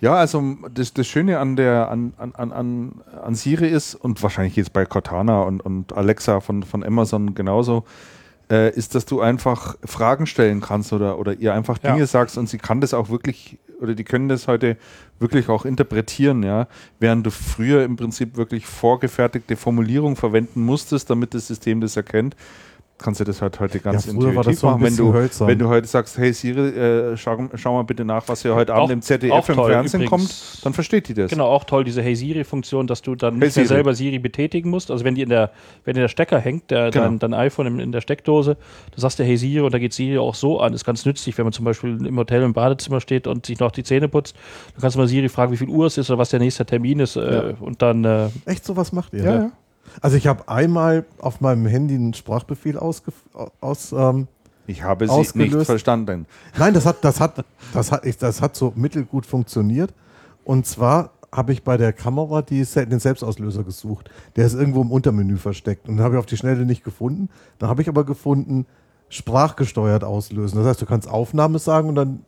Ja, 0.00 0.14
also 0.14 0.40
das, 0.72 0.94
das 0.94 1.08
Schöne 1.08 1.40
an 1.40 1.56
der 1.56 1.90
an, 1.90 2.12
an, 2.18 2.32
an- 2.36 2.52
an, 2.52 2.92
an 3.20 3.34
Siri 3.34 3.66
ist, 3.68 3.96
und 3.96 4.22
wahrscheinlich 4.22 4.54
jetzt 4.54 4.72
bei 4.72 4.84
Cortana 4.86 5.42
und, 5.42 5.60
und 5.60 5.92
Alexa 5.92 6.38
von, 6.38 6.62
von 6.62 6.84
Amazon 6.84 7.34
genauso, 7.34 7.82
äh, 8.50 8.74
ist, 8.74 8.94
dass 8.94 9.06
du 9.06 9.20
einfach 9.20 9.76
Fragen 9.84 10.26
stellen 10.26 10.60
kannst 10.60 10.92
oder, 10.92 11.18
oder 11.18 11.34
ihr 11.34 11.54
einfach 11.54 11.78
Ja. 11.82 11.92
Dinge 11.92 12.06
sagst 12.06 12.38
und 12.38 12.48
sie 12.48 12.58
kann 12.58 12.80
das 12.80 12.94
auch 12.94 13.10
wirklich, 13.10 13.58
oder 13.80 13.94
die 13.94 14.04
können 14.04 14.28
das 14.28 14.48
heute 14.48 14.76
wirklich 15.18 15.48
auch 15.48 15.64
interpretieren, 15.64 16.42
ja. 16.42 16.66
Während 16.98 17.26
du 17.26 17.30
früher 17.30 17.84
im 17.84 17.96
Prinzip 17.96 18.36
wirklich 18.36 18.66
vorgefertigte 18.66 19.56
Formulierungen 19.56 20.16
verwenden 20.16 20.62
musstest, 20.62 21.10
damit 21.10 21.34
das 21.34 21.46
System 21.48 21.80
das 21.80 21.96
erkennt, 21.96 22.36
kannst 22.98 23.20
du 23.20 23.24
das 23.24 23.40
halt 23.40 23.58
heute 23.60 23.78
ganz 23.80 24.06
Ja, 24.06 24.12
war 24.14 24.20
das 24.22 24.26
intuitiv 24.28 24.58
so 24.58 24.66
machen. 24.66 24.82
Wenn 24.82 24.96
du, 24.96 25.12
hölzern. 25.12 25.48
wenn 25.48 25.58
du 25.58 25.68
heute 25.68 25.86
sagst, 25.86 26.18
hey 26.18 26.32
Siri, 26.32 26.68
äh, 26.68 27.16
schau, 27.16 27.48
schau 27.54 27.74
mal 27.74 27.82
bitte 27.84 28.04
nach, 28.04 28.26
was 28.28 28.42
hier 28.42 28.54
heute 28.54 28.74
Abend 28.74 28.86
Auch- 28.88 28.90
im 28.90 29.02
ZDF 29.02 29.32
auch 29.32 29.48
im 29.48 29.54
toll 29.54 29.70
Fernsehen 29.72 30.02
übrigens. 30.02 30.10
kommt, 30.54 30.64
dann 30.66 30.72
versteht 30.74 31.08
die 31.08 31.14
das. 31.14 31.30
Genau, 31.30 31.46
auch 31.46 31.64
toll, 31.64 31.84
diese 31.84 32.02
Hey 32.02 32.14
Siri-Funktion, 32.16 32.86
dass 32.86 33.02
du 33.02 33.14
dann 33.14 33.34
Hey 33.34 33.46
nicht 33.46 33.56
mehr 33.56 33.64
Siri. 33.64 33.66
selber 33.66 33.94
Siri 33.94 34.18
betätigen 34.18 34.70
musst. 34.70 34.90
Also 34.90 35.04
wenn 35.04 35.14
die 35.14 35.22
in 35.22 35.28
der, 35.28 35.50
wenn 35.84 35.94
dir 35.94 36.00
der 36.02 36.08
Stecker 36.08 36.38
hängt, 36.38 36.70
der, 36.70 36.90
Genau. 36.90 37.04
dein, 37.06 37.18
dein 37.18 37.34
iPhone 37.34 37.66
in, 37.66 37.80
in 37.80 37.92
der 37.92 38.00
Steckdose, 38.00 38.56
du 38.94 39.00
sagst 39.00 39.18
der 39.18 39.26
Hey 39.26 39.36
Siri 39.36 39.60
und 39.60 39.72
da 39.72 39.78
geht 39.78 39.92
Siri 39.92 40.18
auch 40.18 40.34
so 40.34 40.60
an. 40.60 40.72
ist 40.74 40.84
ganz 40.84 41.04
nützlich, 41.06 41.38
wenn 41.38 41.44
man 41.44 41.52
zum 41.52 41.64
Beispiel 41.64 42.04
im 42.06 42.16
Hotel 42.18 42.42
im 42.42 42.52
Badezimmer 42.52 43.00
steht 43.00 43.26
und 43.26 43.46
sich 43.46 43.58
noch 43.60 43.70
die 43.70 43.84
Zähne 43.84 44.08
putzt. 44.08 44.34
Dann 44.74 44.80
kannst 44.82 44.96
du 44.96 45.00
mal 45.00 45.08
Siri 45.08 45.28
fragen, 45.28 45.52
wie 45.52 45.56
viel 45.56 45.68
Uhr 45.68 45.86
es 45.86 45.98
ist 45.98 46.10
oder 46.10 46.18
was 46.18 46.30
der 46.30 46.40
nächste 46.40 46.66
Termin 46.66 47.00
ist. 47.00 47.16
Äh, 47.16 47.54
und 47.60 47.80
dann 47.80 48.04
äh, 48.04 48.28
Echt, 48.46 48.64
sowas 48.64 48.92
macht 48.92 49.12
ihr? 49.14 49.22
Ja, 49.24 49.34
ja. 49.34 49.50
Also 50.00 50.16
ich 50.16 50.26
habe 50.26 50.48
einmal 50.48 51.04
auf 51.18 51.40
meinem 51.40 51.66
Handy 51.66 51.94
einen 51.94 52.14
Sprachbefehl 52.14 52.78
ausge 52.78 53.12
aus. 53.60 53.92
Ähm, 53.92 54.28
Ich 54.66 54.82
habe 54.82 55.06
sie 55.06 55.12
Ausgelöst. 55.12 55.54
nicht 55.54 55.66
verstanden. 55.66 56.26
nein, 56.58 56.74
das 56.74 56.86
hat, 56.86 57.02
das 57.04 57.20
hat, 57.20 57.44
das 57.72 57.90
hat, 57.92 58.04
ich, 58.04 58.16
das 58.18 58.42
hat 58.42 58.56
so 58.56 58.72
mittelgut 58.76 59.26
funktioniert. 59.26 59.92
Und 60.44 60.66
zwar 60.66 61.10
habe 61.30 61.52
ich 61.52 61.62
bei 61.62 61.76
der 61.76 61.92
Kamera 61.92 62.40
die, 62.42 62.64
den 62.64 63.00
Selbstauslöser 63.00 63.62
gesucht. 63.64 64.10
Der 64.36 64.46
ist 64.46 64.54
irgendwo 64.54 64.80
im 64.80 64.90
Untermenü 64.90 65.36
versteckt. 65.36 65.88
Und 65.88 65.96
den 65.98 66.04
habe 66.04 66.14
ich 66.14 66.18
auf 66.18 66.26
die 66.26 66.36
Schnelle 66.38 66.64
nicht 66.64 66.84
gefunden. 66.84 67.28
Dann 67.58 67.68
habe 67.68 67.82
ich 67.82 67.88
aber 67.88 68.04
gefunden, 68.04 68.64
sprachgesteuert 69.10 70.04
auslösen. 70.04 70.58
Das 70.58 70.66
heißt, 70.66 70.82
du 70.82 70.86
kannst 70.86 71.08
Aufnahme 71.08 71.58
sagen 71.58 71.88
und 71.90 71.94
dann 71.96 72.20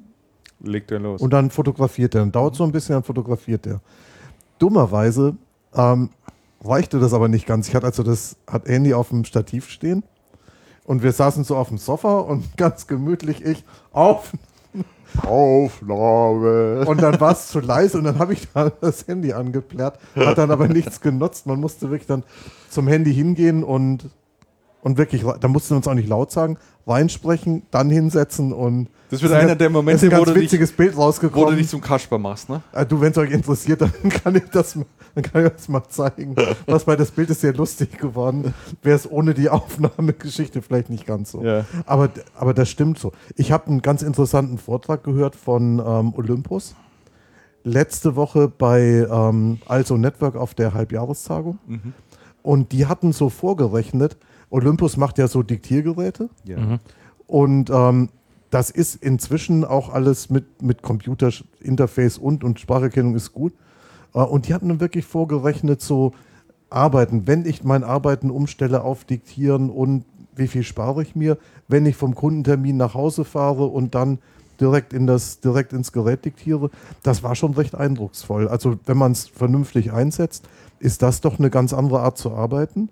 Legt 0.62 0.90
er 0.90 0.98
los. 0.98 1.22
und 1.22 1.30
dann 1.32 1.50
fotografiert 1.50 2.14
er. 2.14 2.20
Dann 2.22 2.32
dauert 2.32 2.54
so 2.56 2.64
ein 2.64 2.72
bisschen, 2.72 2.94
dann 2.94 3.02
fotografiert 3.02 3.66
er. 3.66 3.80
Dummerweise 4.58 5.36
ähm, 5.74 6.10
reichte 6.64 6.98
das 6.98 7.12
aber 7.12 7.28
nicht 7.28 7.46
ganz. 7.46 7.68
Ich 7.68 7.74
hatte 7.74 7.86
also 7.86 8.02
das 8.02 8.36
hat 8.46 8.66
Handy 8.68 8.94
auf 8.94 9.08
dem 9.08 9.24
Stativ 9.24 9.68
stehen 9.68 10.02
und 10.84 11.02
wir 11.02 11.12
saßen 11.12 11.44
so 11.44 11.56
auf 11.56 11.68
dem 11.68 11.78
Sofa 11.78 12.18
und 12.18 12.44
ganz 12.56 12.86
gemütlich 12.86 13.44
ich 13.44 13.64
auf 13.92 14.32
Aufnahme. 15.26 16.86
und 16.86 17.02
dann 17.02 17.20
war 17.20 17.32
es 17.32 17.48
zu 17.48 17.58
leise 17.58 17.98
und 17.98 18.04
dann 18.04 18.20
habe 18.20 18.32
ich 18.32 18.46
da 18.52 18.70
das 18.70 19.08
Handy 19.08 19.32
angeplärt, 19.32 19.98
hat 20.14 20.38
dann 20.38 20.52
aber 20.52 20.68
nichts 20.68 21.00
genutzt. 21.00 21.46
Man 21.46 21.60
musste 21.60 21.90
wirklich 21.90 22.06
dann 22.06 22.22
zum 22.68 22.86
Handy 22.86 23.12
hingehen 23.12 23.64
und 23.64 24.08
und 24.82 24.98
wirklich, 24.98 25.24
da 25.40 25.48
mussten 25.48 25.70
wir 25.70 25.76
uns 25.78 25.88
auch 25.88 25.94
nicht 25.94 26.08
laut 26.08 26.30
sagen, 26.32 26.56
reinsprechen, 26.86 27.62
dann 27.70 27.90
hinsetzen 27.90 28.52
und 28.52 28.88
Das 29.10 29.22
wird 29.22 29.32
einer 29.32 29.54
der 29.54 29.70
Momente, 29.70 30.06
ein 30.06 30.12
wo 30.12 30.16
ganz 30.16 30.28
du 30.28 30.34
dich- 30.34 30.44
witziges 30.44 30.72
Bild 30.72 30.96
Wo 30.96 31.02
rausgekommen. 31.02 31.50
du 31.50 31.56
dich 31.56 31.68
zum 31.68 31.80
Kasper 31.80 32.18
machst, 32.18 32.48
ne? 32.48 32.62
Ah, 32.72 32.84
du, 32.84 33.00
wenn 33.00 33.12
es 33.12 33.18
euch 33.18 33.30
interessiert, 33.30 33.80
dann 33.82 33.92
kann 34.08 34.34
ich 34.34 34.44
das, 34.52 34.78
dann 35.14 35.22
kann 35.24 35.44
ich 35.46 35.52
das 35.52 35.68
mal 35.68 35.82
zeigen. 35.88 36.34
Was 36.66 36.84
bei 36.84 36.96
das 36.96 37.10
Bild 37.10 37.28
ist 37.30 37.42
sehr 37.42 37.52
lustig 37.52 37.98
geworden. 37.98 38.54
Wäre 38.82 38.96
es 38.96 39.08
ohne 39.10 39.34
die 39.34 39.48
Aufnahmegeschichte 39.50 40.62
vielleicht 40.62 40.88
nicht 40.90 41.06
ganz 41.06 41.32
so. 41.32 41.42
Ja. 41.44 41.64
Aber, 41.86 42.08
aber 42.34 42.54
das 42.54 42.68
stimmt 42.70 42.98
so. 42.98 43.12
Ich 43.36 43.52
habe 43.52 43.66
einen 43.66 43.82
ganz 43.82 44.02
interessanten 44.02 44.56
Vortrag 44.58 45.04
gehört 45.04 45.36
von 45.36 45.78
ähm, 45.84 46.14
Olympus. 46.16 46.74
Letzte 47.62 48.16
Woche 48.16 48.48
bei 48.48 49.06
ähm, 49.10 49.58
Also 49.68 49.96
Network 49.98 50.34
auf 50.34 50.54
der 50.54 50.72
Halbjahrestagung. 50.72 51.58
Und 52.42 52.72
die 52.72 52.86
hatten 52.86 53.12
so 53.12 53.28
vorgerechnet, 53.28 54.16
Olympus 54.50 54.96
macht 54.96 55.18
ja 55.18 55.28
so 55.28 55.42
Diktiergeräte. 55.42 56.28
Ja. 56.44 56.78
Und 57.26 57.70
ähm, 57.70 58.08
das 58.50 58.70
ist 58.70 58.96
inzwischen 58.96 59.64
auch 59.64 59.90
alles 59.90 60.28
mit, 60.28 60.62
mit 60.62 60.82
Computerinterface 60.82 62.18
und, 62.18 62.42
und 62.42 62.58
Spracherkennung 62.58 63.14
ist 63.14 63.32
gut. 63.32 63.54
Äh, 64.14 64.20
und 64.20 64.48
die 64.48 64.54
hatten 64.54 64.68
dann 64.68 64.80
wirklich 64.80 65.04
vorgerechnet, 65.04 65.80
so 65.80 66.12
Arbeiten, 66.68 67.26
wenn 67.26 67.46
ich 67.46 67.64
mein 67.64 67.84
Arbeiten 67.84 68.30
umstelle 68.30 68.82
auf 68.82 69.04
Diktieren 69.04 69.70
und 69.70 70.04
wie 70.36 70.48
viel 70.48 70.62
spare 70.62 71.02
ich 71.02 71.16
mir, 71.16 71.38
wenn 71.68 71.86
ich 71.86 71.96
vom 71.96 72.14
Kundentermin 72.14 72.76
nach 72.76 72.94
Hause 72.94 73.24
fahre 73.24 73.66
und 73.66 73.94
dann 73.94 74.18
direkt, 74.60 74.92
in 74.92 75.06
das, 75.06 75.40
direkt 75.40 75.72
ins 75.72 75.92
Gerät 75.92 76.24
diktiere. 76.24 76.70
Das 77.02 77.22
war 77.22 77.34
schon 77.34 77.54
recht 77.54 77.74
eindrucksvoll. 77.74 78.48
Also 78.48 78.78
wenn 78.86 78.98
man 78.98 79.12
es 79.12 79.26
vernünftig 79.26 79.92
einsetzt, 79.92 80.48
ist 80.78 81.02
das 81.02 81.20
doch 81.20 81.38
eine 81.38 81.50
ganz 81.50 81.72
andere 81.72 82.00
Art 82.00 82.18
zu 82.18 82.32
arbeiten. 82.32 82.90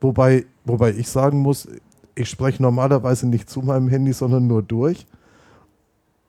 Wobei, 0.00 0.44
wobei 0.64 0.90
ich 0.92 1.08
sagen 1.08 1.38
muss, 1.40 1.68
ich 2.14 2.28
spreche 2.28 2.62
normalerweise 2.62 3.26
nicht 3.28 3.48
zu 3.50 3.60
meinem 3.62 3.88
Handy, 3.88 4.12
sondern 4.12 4.46
nur 4.46 4.62
durch. 4.62 5.06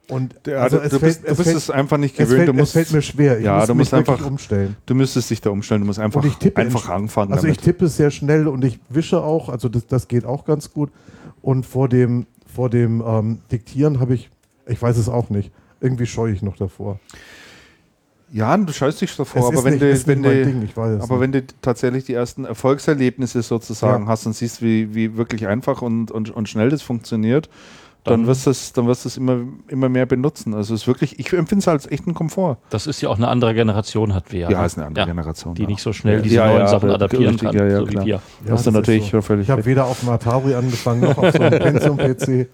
Und 0.08 0.36
Ja, 0.46 0.58
also 0.60 0.78
du, 0.78 0.84
es 0.84 0.92
du 0.92 1.00
fällt- 1.00 1.14
bist, 1.14 1.24
du 1.28 1.32
es 1.32 1.38
bist 1.38 1.50
fällt- 1.50 1.58
es 1.58 1.70
einfach 1.72 1.98
nicht 1.98 2.14
es 2.20 2.26
gewöhnt. 2.30 2.38
fällt, 2.38 2.50
du 2.50 2.54
musst, 2.54 2.68
es 2.68 2.72
fällt 2.74 2.94
mir 2.94 3.02
schwer. 3.02 3.40
Ich 3.40 3.46
ja, 3.46 3.58
muss 3.58 3.68
du 3.68 3.76
musst 3.76 3.94
einfach- 3.94 4.26
umstellen. 4.26 4.76
du 4.86 4.94
müsstest 4.96 5.30
dich 5.32 5.42
da 5.42 5.50
umstellen. 5.50 5.82
Du 5.82 5.88
musst 5.88 6.00
einfach, 6.00 6.24
ich 6.24 6.58
einfach 6.58 6.90
anfangen 6.90 7.34
Also 7.34 7.48
ich 7.48 7.58
damit. 7.58 7.64
tippe 7.66 7.88
sehr 7.88 8.12
schnell 8.12 8.48
und 8.48 8.64
ich 8.64 8.80
wische 8.90 9.22
auch, 9.24 9.50
also 9.50 9.68
das, 9.68 9.88
das 9.88 10.08
geht 10.08 10.26
auch 10.26 10.46
ganz 10.46 10.72
gut. 10.72 10.92
Und 11.42 11.66
vor 11.66 11.90
dem, 11.90 12.28
vor 12.46 12.70
dem 12.70 13.04
ähm, 13.06 13.40
Diktieren 13.52 14.00
habe 14.00 14.14
ich, 14.14 14.30
ich 14.68 14.80
weiß 14.80 14.98
es 14.98 15.10
auch 15.10 15.30
nicht, 15.32 15.52
irgendwie 15.82 16.06
scheue 16.06 16.32
ich 16.34 16.42
noch 16.44 16.56
davor. 16.56 17.00
Ja, 18.36 18.58
du 18.58 18.74
scheust 18.74 19.00
dich 19.00 19.16
davor, 19.16 19.48
aber 19.48 19.64
wenn 19.64 19.78
nicht- 19.80 20.08
wenn 20.08 20.22
Ding, 20.24 20.70
aber 20.76 21.20
wenn 21.22 21.32
du 21.32 21.44
tatsächlich 21.62 22.04
die 22.04 22.14
ersten 22.14 22.44
Erfolgserlebnisse 22.46 23.42
sozusagen 23.42 24.04
Ja. 24.04 24.10
hast 24.10 24.26
und 24.26 24.34
siehst, 24.36 24.62
wie, 24.62 24.94
wie 24.94 25.16
wirklich 25.16 25.48
einfach 25.48 25.82
und, 25.82 26.12
und, 26.12 26.30
und 26.32 26.50
schnell 26.50 26.70
das 26.70 26.82
funktioniert, 26.82 27.50
dann, 28.06 28.22
Dann- 28.22 28.28
wirst 28.28 28.46
du 28.46 28.52
es, 28.52 28.72
dann 28.72 28.86
wirst 28.88 29.04
du 29.04 29.10
es 29.10 29.18
immer, 29.18 29.40
immer 29.68 29.90
mehr 29.90 30.06
benutzen. 30.06 30.54
Also 30.54 30.74
es 30.76 30.82
ist 30.84 30.88
wirklich, 30.88 31.20
ich 31.20 31.34
empfinde 31.34 31.62
es 31.64 31.68
als 31.68 31.90
echten 31.92 32.14
Komfort. 32.14 32.58
Das 32.70 32.86
ist 32.88 33.02
ja 33.02 33.10
auch 33.10 33.18
eine 33.18 33.28
andere 33.28 33.54
Generation, 33.56 34.14
hat 34.14 34.32
wir. 34.32 34.50
Ja, 34.50 34.60
ne? 34.62 34.66
ist 34.68 34.78
eine 34.78 34.86
andere 34.88 35.08
Generation. 35.08 35.56
Die 35.56 35.64
ja. 35.64 35.68
nicht 35.68 35.82
so 35.82 35.92
schnell 35.92 36.18
Ja, 36.18 36.22
diese 36.22 36.36
ja, 36.36 36.46
neuen 36.48 36.60
ja, 36.60 36.68
Sachen 36.68 36.90
da- 36.90 36.96
adaptieren 36.96 37.30
richtig, 37.36 37.50
kann, 37.50 37.58
ja, 37.58 37.66
ja, 37.66 37.80
so 37.80 37.86
klar. 37.86 38.06
Ja, 38.06 38.16
hast 38.18 38.24
du 38.46 38.50
das 38.52 38.60
ist 38.68 38.72
natürlich 38.74 39.10
so. 39.10 39.22
völlig 39.22 39.44
Ich 39.48 39.50
habe 39.50 39.66
weder 39.66 39.86
auf 39.86 40.00
dem 40.02 40.10
Atari 40.10 40.54
angefangen 40.56 41.02
noch 41.02 41.18
auf 41.18 41.32
so 41.34 41.40
einem 41.42 41.60
Pentium-PC. 41.60 42.28
Ich, 42.28 42.28
Ja, 42.30 42.48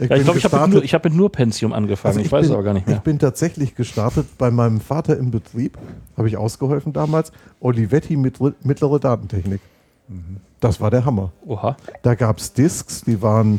ich 0.00 0.08
bin 0.08 0.22
glaube, 0.24 0.38
ich 0.38 0.44
habe 0.44 0.68
mit, 0.74 0.84
ich 0.84 0.94
hab 0.94 1.04
mit 1.04 1.14
nur 1.14 1.32
Pensium 1.32 1.72
angefangen. 1.72 2.16
Also 2.16 2.20
ich, 2.20 2.30
weiß 2.30 2.42
bin, 2.42 2.50
es 2.50 2.54
aber 2.54 2.62
gar 2.62 2.74
nicht 2.74 2.86
mehr. 2.86 2.96
Ich 2.96 3.02
bin 3.02 3.18
tatsächlich 3.18 3.74
gestartet 3.74 4.26
bei 4.38 4.50
meinem 4.50 4.80
Vater 4.80 5.16
im 5.16 5.30
Betrieb, 5.30 5.78
habe 6.16 6.28
ich 6.28 6.36
ausgeholfen 6.36 6.92
damals, 6.92 7.32
Olivetti 7.60 8.16
mit, 8.16 8.38
mittlere 8.64 9.00
Datentechnik. 9.00 9.60
Mhm. 10.08 10.36
Das 10.60 10.80
war 10.80 10.90
der 10.90 11.04
Hammer. 11.04 11.32
Oha. 11.46 11.76
Da 12.02 12.14
gab 12.14 12.38
es 12.38 12.52
Discs, 12.52 13.02
die 13.02 13.20
waren, 13.22 13.58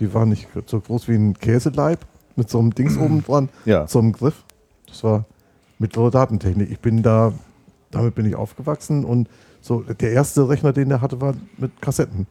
die 0.00 0.12
waren 0.14 0.30
nicht 0.30 0.48
so 0.66 0.80
groß 0.80 1.08
wie 1.08 1.14
ein 1.14 1.34
Käseleib, 1.34 2.00
mit 2.36 2.50
so 2.50 2.58
einem 2.58 2.74
Dings 2.74 2.96
oben 2.98 3.22
dran, 3.22 3.48
Ja. 3.64 3.86
so 3.86 3.98
einem 3.98 4.12
Griff. 4.12 4.42
Das 4.86 5.04
war 5.04 5.24
mittlere 5.78 6.10
Datentechnik. 6.10 6.70
Ich 6.70 6.80
bin 6.80 7.02
da, 7.02 7.32
damit 7.90 8.14
bin 8.14 8.26
ich 8.26 8.34
aufgewachsen 8.34 9.04
und 9.04 9.28
so 9.60 9.82
der 9.82 10.12
erste 10.12 10.48
Rechner, 10.48 10.72
den 10.72 10.90
er 10.90 11.00
hatte, 11.00 11.20
war 11.20 11.34
mit 11.58 11.80
Kassetten. 11.82 12.26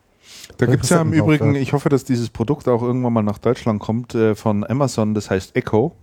Da 0.58 0.66
gibt 0.66 0.84
es 0.84 0.90
ja 0.90 1.02
im. 1.02 1.14
Übrigen, 1.14 1.56
ich 1.56 1.74
hoffe, 1.74 1.90
dass 1.90 2.04
dieses 2.04 2.30
Produkt 2.30 2.68
auch 2.68 2.82
irgendwann 2.82 3.14
mal 3.14 3.22
nach 3.24 3.38
Deutschland 3.38 3.80
kommt, 3.80 4.14
äh, 4.16 4.36
von 4.36 4.64
Amazon, 4.64 5.14
das 5.14 5.30
heißt 5.30 5.56
Echo. 5.56 5.94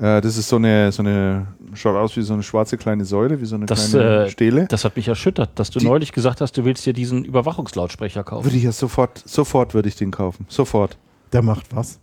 Äh, 0.00 0.20
das 0.20 0.36
ist 0.38 0.48
so 0.48 0.56
eine, 0.56 0.90
so 0.92 1.02
eine, 1.02 1.46
schaut 1.74 1.94
aus 1.96 2.16
wie 2.16 2.22
so 2.22 2.32
eine 2.32 2.42
schwarze 2.42 2.76
kleine 2.78 3.04
Säule, 3.04 3.40
wie 3.40 3.44
so 3.44 3.56
eine 3.56 3.66
Das, 3.66 3.90
kleine 3.90 4.24
äh, 4.24 4.30
Stele. 4.30 4.66
Das 4.68 4.84
hat 4.84 4.96
mich 4.96 5.06
erschüttert, 5.08 5.50
dass 5.56 5.70
du 5.70 5.78
Die- 5.78 5.86
neulich 5.86 6.12
gesagt 6.12 6.40
hast, 6.40 6.56
du 6.56 6.64
willst 6.64 6.86
dir 6.86 6.92
diesen 6.94 7.24
Überwachungslautsprecher 7.24 8.24
kaufen. 8.24 8.44
Würde 8.46 8.56
ich 8.56 8.62
ja 8.64 8.72
sofort, 8.72 9.22
sofort 9.26 9.74
würde 9.74 9.88
ich 9.88 9.96
den 9.96 10.10
kaufen. 10.10 10.46
Sofort. 10.48 10.96
Der 11.32 11.42
macht 11.42 11.74
was? 11.76 11.98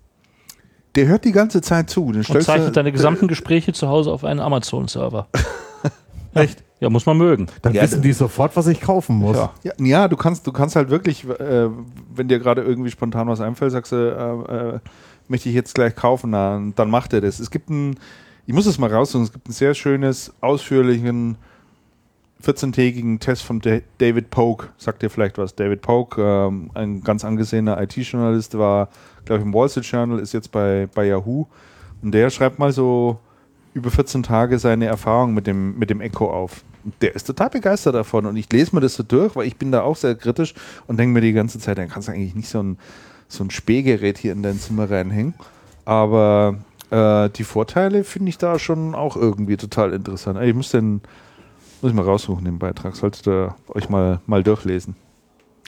Der 0.95 1.07
hört 1.07 1.25
die 1.25 1.31
ganze 1.31 1.61
Zeit 1.61 1.89
zu. 1.89 2.11
Den 2.11 2.23
Und 2.23 2.43
zeichnet 2.43 2.69
du- 2.69 2.71
deine 2.73 2.91
gesamten 2.91 3.27
Gespräche 3.27 3.73
zu 3.73 3.87
Hause 3.87 4.11
auf 4.11 4.23
einen 4.23 4.39
Amazon-Server. 4.39 5.27
Echt? 6.33 6.63
Ja, 6.79 6.91
muss 6.91 7.07
man 7.07 7.17
mögen. 7.17 7.47
Dann 7.63 7.73
Ja, 7.73 7.81
wissen 7.81 8.03
die 8.03 8.13
sofort, 8.13 8.55
was 8.55 8.67
ich 8.67 8.79
kaufen 8.79 9.15
muss. 9.15 9.35
Ja, 9.35 9.51
ja, 9.63 9.71
ja, 9.79 10.07
du 10.07 10.15
kannst, 10.15 10.45
du 10.45 10.51
kannst 10.51 10.75
halt 10.75 10.91
wirklich, 10.91 11.27
äh, 11.27 11.69
wenn 12.13 12.27
dir 12.27 12.37
gerade 12.37 12.61
irgendwie 12.61 12.91
spontan 12.91 13.27
was 13.27 13.41
einfällt, 13.41 13.71
sagst 13.71 13.91
du, 13.91 13.95
äh, 13.95 14.75
äh, 14.75 14.79
möchte 15.29 15.49
ich 15.49 15.55
jetzt 15.55 15.75
gleich 15.75 15.95
kaufen, 15.95 16.33
und 16.33 16.73
dann 16.75 16.89
macht 16.89 17.13
er 17.13 17.21
das. 17.21 17.39
Es 17.39 17.51
gibt 17.51 17.69
ein, 17.69 17.95
ich 18.45 18.53
muss 18.53 18.65
es 18.65 18.77
mal 18.77 18.93
raussuchen, 18.93 19.25
es 19.25 19.33
gibt 19.33 19.49
ein 19.49 19.53
sehr 19.53 19.73
schönes, 19.73 20.33
ausführlichen 20.41 21.37
14-tägigen 22.43 23.19
Test 23.19 23.43
von 23.43 23.59
Da- 23.59 23.79
David 23.97 24.29
Polk. 24.29 24.71
Sagt 24.77 25.01
dir 25.01 25.09
vielleicht 25.09 25.37
was? 25.37 25.55
David 25.55 25.81
Polk, 25.81 26.17
ähm, 26.19 26.69
ein 26.75 27.01
ganz 27.01 27.25
angesehener 27.25 27.81
IT-Journalist, 27.81 28.57
war, 28.57 28.89
glaube 29.25 29.39
ich, 29.41 29.45
im 29.45 29.53
Wall 29.53 29.69
Street 29.69 29.85
Journal, 29.85 30.19
ist 30.19 30.33
jetzt 30.33 30.51
bei, 30.51 30.87
bei 30.93 31.07
Yahoo. 31.07 31.47
Und 32.01 32.11
der 32.13 32.29
schreibt 32.29 32.59
mal 32.59 32.71
so 32.71 33.19
über 33.73 33.89
14 33.89 34.23
Tage 34.23 34.59
seine 34.59 34.85
Erfahrung 34.85 35.33
mit 35.33 35.47
dem, 35.47 35.77
mit 35.77 35.89
dem 35.89 35.99
Echo 35.99 36.29
auf. 36.31 36.63
Und 36.83 36.93
der 37.01 37.15
ist 37.15 37.25
total 37.25 37.49
begeistert 37.49 37.95
davon. 37.95 38.25
Und 38.27 38.37
ich 38.37 38.51
lese 38.51 38.75
mir 38.75 38.81
das 38.81 38.93
so 38.93 39.03
durch, 39.03 39.35
weil 39.35 39.47
ich 39.47 39.57
bin 39.57 39.71
da 39.71 39.81
auch 39.81 39.95
sehr 39.95 40.15
kritisch 40.15 40.53
und 40.85 40.97
denke 40.97 41.13
mir 41.13 41.21
die 41.21 41.33
ganze 41.33 41.59
Zeit, 41.59 41.77
dann 41.79 41.89
kannst 41.89 42.07
du 42.07 42.11
eigentlich 42.11 42.35
nicht 42.35 42.49
so 42.49 42.61
ein, 42.61 42.77
so 43.27 43.43
ein 43.43 43.51
Spähgerät 43.51 44.17
hier 44.17 44.31
in 44.31 44.43
dein 44.43 44.59
Zimmer 44.59 44.89
reinhängen. 44.89 45.33
Aber 45.85 46.55
äh, 46.89 47.29
die 47.29 47.43
Vorteile 47.43 48.03
finde 48.03 48.29
ich 48.29 48.37
da 48.37 48.59
schon 48.59 48.95
auch 48.95 49.15
irgendwie 49.15 49.57
total 49.57 49.93
interessant. 49.93 50.39
Ich 50.41 50.53
muss 50.53 50.71
den, 50.71 51.01
muss 51.81 51.91
ich 51.91 51.93
mal 51.95 52.05
raussuchen, 52.05 52.45
den 52.45 52.59
Beitrag. 52.59 52.95
Solltet 52.95 53.27
ihr 53.27 53.55
euch 53.69 53.89
mal, 53.89 54.19
mal 54.25 54.43
durchlesen. 54.43 54.95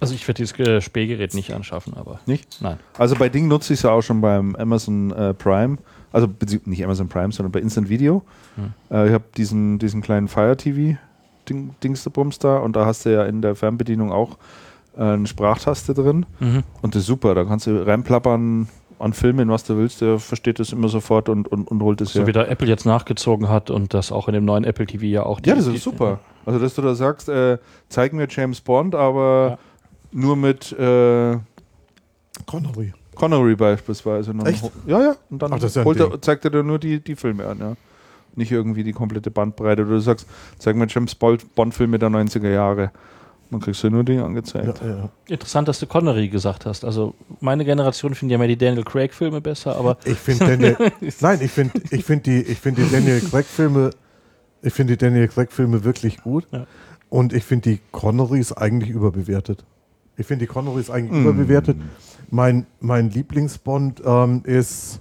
Also 0.01 0.13
ich 0.13 0.25
werde 0.27 0.43
dieses 0.43 0.57
äh, 0.59 0.79
Spähgerät 0.79 1.33
nicht 1.33 1.53
anschaffen, 1.53 1.93
aber 1.93 2.21
Nicht? 2.25 2.61
nein. 2.61 2.79
Also 2.97 3.15
bei 3.15 3.27
Ding 3.27 3.49
nutze 3.49 3.73
ich 3.73 3.79
es 3.79 3.83
ja 3.83 3.91
auch 3.91 4.01
schon 4.01 4.21
beim 4.21 4.55
Amazon 4.55 5.11
äh, 5.11 5.33
Prime. 5.33 5.77
Also 6.13 6.27
nicht 6.65 6.83
Amazon 6.83 7.09
Prime, 7.09 7.31
sondern 7.33 7.51
bei 7.51 7.59
Instant 7.59 7.89
Video. 7.89 8.23
Äh, 8.89 9.07
ich 9.07 9.13
habe 9.13 9.25
diesen, 9.35 9.77
diesen 9.77 10.01
kleinen 10.01 10.27
Fire 10.29 10.55
TV 10.55 10.97
Ding, 11.49 11.75
Dingsterbums 11.83 12.39
da 12.39 12.57
und 12.57 12.75
da 12.75 12.85
hast 12.85 13.05
du 13.05 13.13
ja 13.13 13.25
in 13.25 13.41
der 13.41 13.55
Fernbedienung 13.55 14.11
auch 14.11 14.37
eine 15.03 15.27
Sprachtaste 15.27 15.93
drin. 15.93 16.25
Mhm. 16.39 16.63
Und 16.81 16.95
das 16.95 17.01
ist 17.01 17.07
super. 17.07 17.35
Da 17.35 17.45
kannst 17.45 17.67
du 17.67 17.85
reinplappern 17.85 18.67
an 18.99 19.13
Filmen, 19.13 19.49
was 19.49 19.63
du 19.63 19.77
willst. 19.77 20.01
Der 20.01 20.19
versteht 20.19 20.59
das 20.59 20.71
immer 20.73 20.89
sofort 20.89 21.29
und, 21.29 21.47
und, 21.47 21.67
und 21.69 21.81
holt 21.81 22.01
es 22.01 22.13
So 22.13 22.19
her. 22.19 22.27
wie 22.27 22.31
der 22.33 22.49
Apple 22.51 22.67
jetzt 22.67 22.85
nachgezogen 22.85 23.47
hat 23.47 23.69
und 23.69 23.93
das 23.93 24.11
auch 24.11 24.27
in 24.27 24.33
dem 24.33 24.43
neuen 24.45 24.65
Apple 24.65 24.85
TV 24.85 25.05
ja 25.05 25.23
auch. 25.23 25.39
Ja, 25.45 25.53
die- 25.53 25.59
das 25.59 25.69
die- 25.69 25.75
ist 25.75 25.83
super. 25.83 26.19
Also, 26.45 26.59
dass 26.59 26.73
du 26.75 26.81
da 26.81 26.95
sagst, 26.95 27.29
äh, 27.29 27.57
zeig 27.89 28.11
mir 28.13 28.27
James 28.29 28.59
Bond, 28.61 28.95
aber 28.95 29.49
Ja. 29.51 29.57
nur 30.11 30.35
mit 30.35 30.71
äh, 30.73 31.37
Connery. 32.45 32.93
Connery 33.15 33.55
beispielsweise. 33.55 34.33
Echt? 34.45 34.69
Ja, 34.87 35.01
ja. 35.01 35.15
Und 35.29 35.41
dann 35.41 35.53
Ach, 35.53 35.59
das 35.59 35.75
ja 35.75 35.83
er, 35.83 36.21
zeigt 36.21 36.45
er 36.45 36.51
dir 36.51 36.63
nur 36.63 36.79
die, 36.79 36.99
die 37.03 37.15
Filme 37.15 37.45
an, 37.47 37.59
ja. 37.59 37.73
Nicht 38.35 38.51
irgendwie 38.51 38.83
die 38.83 38.93
komplette 38.93 39.29
Bandbreite. 39.31 39.81
Oder 39.81 39.91
du 39.91 39.99
sagst, 39.99 40.27
zeig 40.57 40.75
mir 40.75 40.87
James 40.87 41.15
Bond- 41.15 41.53
Bond-Filme 41.55 41.99
der 41.99 42.09
90er 42.09 42.49
Jahre. 42.49 42.91
Dann 43.51 43.59
kriegst 43.61 43.83
du 43.83 43.89
nur 43.89 44.03
die 44.03 44.13
Ja, 44.13 44.25
angezeigt. 44.25 44.79
ja. 44.83 45.09
Interessant, 45.27 45.67
dass 45.67 45.79
du 45.79 45.87
Connery 45.87 46.27
gesagt 46.29 46.65
hast. 46.67 46.85
Also 46.85 47.15
meine 47.39 47.65
Generation 47.65 48.13
findet 48.13 48.33
ja 48.33 48.37
mehr 48.37 48.47
die 48.47 48.57
Daniel 48.57 48.83
Craig-Filme 48.83 49.41
besser, 49.41 49.75
aber 49.75 49.97
Ich 50.05 50.17
finde 50.19 50.45
Daniel, 50.45 50.77
nein, 51.21 51.39
ich 51.41 51.51
finde, 51.51 51.81
ich 51.89 52.03
finde 52.05 52.23
die, 52.23 52.41
ich 52.43 52.59
finde 52.59 52.83
die 52.83 52.91
Daniel 52.91 53.19
Craig 53.21 53.45
Filme, 53.45 53.89
ich 54.61 54.73
finde 54.73 54.95
die 54.95 55.03
Daniel 55.03 55.27
Craig 55.27 55.51
Filme 55.51 55.83
wirklich 55.83 56.21
gut. 56.21 56.47
Ja. 56.51 56.67
Und 57.09 57.33
ich 57.33 57.43
finde 57.43 57.71
die 57.71 57.79
Connerys 57.91 58.53
eigentlich 58.53 58.91
überbewertet. 58.91 59.65
Ich 60.15 60.27
finde 60.27 60.45
die 60.45 60.51
Connerys 60.51 60.91
eigentlich 60.91 61.11
Mm. 61.19 61.23
überbewertet. 61.27 61.77
Mein, 62.29 62.67
mein 62.81 63.09
Lieblingsbond 63.09 64.03
ähm, 64.05 64.43
ist, 64.45 64.99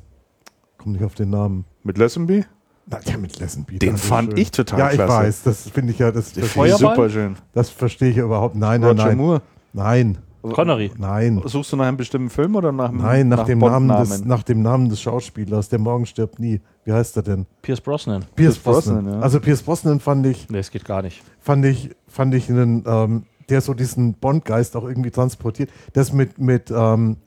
komm 0.79 0.93
nicht 0.93 1.05
auf 1.05 1.15
den 1.15 1.29
Namen. 1.29 1.67
Mit 1.83 1.99
Lazenby? 1.99 2.47
Na, 2.91 2.99
ja, 3.05 3.19
mit 3.19 3.39
Lazenby. 3.39 3.79
Den 3.79 3.97
fand 3.99 4.39
ich 4.39 4.51
total 4.51 4.79
Ja, 4.79 4.89
ich 4.91 4.95
klasse. 4.95 5.13
weiß. 5.13 5.43
Das 5.43 5.69
finde 5.71 5.93
ich 5.93 5.99
ja, 5.99 6.11
das, 6.11 6.37
ich 6.37 6.45
Feuerball? 6.45 6.79
super 6.97 7.11
schön. 7.11 7.37
das 7.53 7.69
verstehe 7.71 8.11
ich 8.11 8.17
überhaupt. 8.17 8.55
Nein, 8.57 8.81
nein, 8.81 8.91
Roger 8.91 9.07
nein. 9.07 9.17
Moore. 9.19 9.43
Nein, 9.75 10.19
Connery. 10.43 10.91
nein. 10.97 11.43
Suchst 11.45 11.73
du 11.73 11.77
nach 11.77 11.87
einem 11.87 11.97
bestimmten 11.99 12.31
Film 12.31 12.57
oder 12.57 12.73
nach, 12.73 12.89
dem- 12.91 13.03
Nein, 13.03 13.29
nach, 13.29 13.45
dem 13.45 13.59
Namen 13.59 13.89
des, 13.89 14.25
nach 14.25 14.43
dem 14.43 14.63
Namen 14.63 14.89
des 14.89 15.03
Schauspielers. 15.03 15.69
Der 15.69 15.79
Morgen 15.79 16.07
stirbt 16.07 16.39
nie. 16.39 16.61
Wie 16.85 16.93
heißt 16.93 17.17
er 17.17 17.23
denn? 17.23 17.47
Pierce 17.61 17.81
Brosnan. 17.83 18.25
Pierce 18.35 18.57
Brosnan, 18.59 18.95
Brosnan. 19.03 19.15
ja. 19.15 19.21
Also 19.21 19.41
Pierce 19.41 19.63
Brosnan 19.63 20.01
fand 20.01 20.25
ich, 20.27 20.49
Nee, 20.49 20.59
es 20.59 20.71
geht 20.71 20.85
gar 20.87 21.03
nicht. 21.03 21.23
fand 21.41 21.67
ich, 21.67 21.91
fand 22.07 22.35
ich 22.35 22.49
einen, 22.49 22.83
ähm, 22.87 23.25
der 23.51 23.61
so 23.61 23.75
diesen 23.75 24.15
Bond-Geist 24.15 24.75
auch 24.77 24.85
irgendwie 24.85 25.11
transportiert. 25.11 25.71
Das 25.93 26.13
mit, 26.13 26.39
mit 26.39 26.71
ähm, 26.75 27.19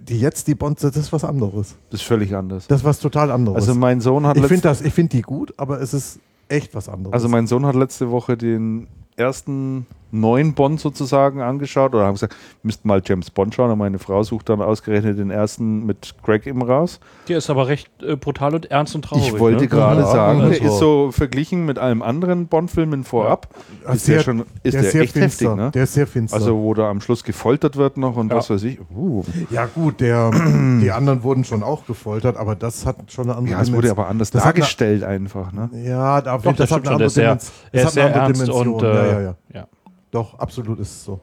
die 0.00 0.18
jetzt 0.18 0.48
die 0.48 0.54
Bond, 0.54 0.82
das 0.82 0.96
ist 0.96 1.12
was 1.12 1.24
anderes. 1.24 1.76
Das 1.90 2.00
ist 2.00 2.06
völlig 2.06 2.34
anders. 2.34 2.66
Das 2.66 2.80
ist 2.80 2.84
was 2.84 2.98
total 2.98 3.30
anderes. 3.30 3.56
Also 3.56 3.74
mein 3.74 4.00
Sohn 4.00 4.26
hat 4.26 4.36
ich 4.36 4.46
finde 4.46 4.62
das, 4.62 4.80
ich 4.80 4.94
finde 4.94 5.16
die 5.16 5.22
gut, 5.22 5.54
aber 5.56 5.80
es 5.80 5.94
ist 5.94 6.18
echt 6.48 6.74
was 6.74 6.88
anderes. 6.88 7.12
Also 7.12 7.28
mein 7.28 7.46
Sohn 7.46 7.66
hat 7.66 7.74
letzte 7.74 8.10
Woche 8.10 8.36
den 8.36 8.86
ersten 9.16 9.86
neuen 10.12 10.52
Bond 10.54 10.78
sozusagen 10.78 11.40
angeschaut 11.40 11.94
oder 11.94 12.04
haben 12.04 12.12
gesagt, 12.14 12.34
wir 12.34 12.68
müssten 12.68 12.86
mal 12.86 13.02
James 13.04 13.30
Bond 13.30 13.54
schauen 13.54 13.70
und 13.70 13.78
meine 13.78 13.98
Frau 13.98 14.22
sucht 14.22 14.48
dann 14.50 14.60
ausgerechnet 14.60 15.18
den 15.18 15.30
ersten 15.30 15.86
mit 15.86 16.14
Greg 16.22 16.46
im 16.46 16.62
raus. 16.62 17.00
Der 17.28 17.38
ist 17.38 17.48
aber 17.50 17.66
recht 17.66 17.90
äh, 18.02 18.14
brutal 18.16 18.54
und 18.54 18.70
ernst 18.70 18.94
und 18.94 19.06
traurig. 19.06 19.28
ich 19.28 19.38
wollte 19.40 19.62
ne? 19.62 19.68
gerade 19.68 20.02
Ja, 20.02 20.06
sagen, 20.06 20.38
der 20.40 20.48
also- 20.48 20.64
ist 20.64 20.78
so 20.78 21.10
verglichen 21.12 21.64
mit 21.64 21.78
allem 21.78 22.02
anderen 22.02 22.46
Bond-Filmen 22.46 23.04
vorab, 23.04 23.48
Ah, 23.86 23.94
ist 23.94 24.06
der 24.06 24.20
schon 24.20 24.44
ist 24.62 24.74
der, 24.74 24.84
sehr 24.84 25.00
echt 25.02 25.12
finster. 25.14 25.46
heftig, 25.46 25.56
ne? 25.64 25.70
Der 25.72 25.84
ist 25.84 25.94
sehr 25.94 26.06
finster. 26.06 26.36
Also 26.36 26.56
wo 26.58 26.74
da 26.74 26.90
am 26.90 27.00
Schluss 27.00 27.24
gefoltert 27.24 27.76
wird 27.76 27.96
noch 27.96 28.16
und 28.16 28.30
Ja. 28.30 28.36
was 28.36 28.50
weiß 28.50 28.62
ich. 28.64 28.78
Uh. 28.94 29.24
ja 29.50 29.66
gut, 29.66 30.00
der, 30.00 30.30
die 30.82 30.90
anderen 30.92 31.22
wurden 31.22 31.44
schon 31.44 31.62
auch 31.62 31.86
gefoltert, 31.86 32.36
aber 32.36 32.54
das 32.54 32.84
hat 32.84 32.96
schon 33.10 33.24
eine 33.30 33.36
andere 33.38 33.54
Ja, 33.54 33.62
es 33.62 33.68
wurde 33.72 33.82
Dimension. 33.82 33.98
aber 33.98 34.08
anders 34.10 34.30
Das 34.30 34.42
hat 34.44 34.54
eine- 34.54 34.60
dargestellt 34.60 35.04
einfach, 35.04 35.52
ne? 35.52 35.70
Ja, 35.84 36.20
da, 36.20 36.36
Doch, 36.36 36.54
das 36.54 36.68
schon. 36.68 36.82
Der 36.82 37.00
ist 37.00 37.14
sehr, 37.14 37.24
Dimension- 37.34 37.50
er 37.72 37.80
das 37.82 37.88
ist 37.88 37.94
sehr 37.94 38.04
hat 38.04 38.12
eine 38.14 38.22
andere 38.22 38.46
ernst 38.46 38.52
Dimension. 38.52 38.74
und 38.74 38.82
ja, 38.82 38.90
äh, 39.02 39.12
ja, 39.12 39.20
ja. 39.22 39.34
ja. 39.54 39.66
Doch, 40.12 40.38
absolut 40.38 40.78
ist 40.78 40.90
es 40.90 41.04
so. 41.04 41.20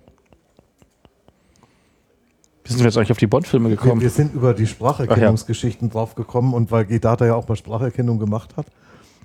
Wie 2.64 2.74
sind 2.74 2.80
wir 2.80 2.86
jetzt 2.86 2.98
eigentlich 2.98 3.12
auf 3.12 3.18
die 3.18 3.28
Bond-Filme 3.28 3.70
gekommen? 3.70 4.02
wir 4.02 4.10
sind 4.10 4.34
über 4.34 4.54
die 4.54 4.68
Spracherkennungsgeschichten 4.68 5.90
drauf 5.90 6.16
gekommen 6.16 6.54
und 6.54 6.72
weil 6.72 6.86
G-Data 6.86 7.26
ja 7.26 7.36
auch 7.36 7.48
mal 7.48 7.56
Spracherkennung 7.56 8.20
gemacht 8.20 8.58
hat 8.58 8.66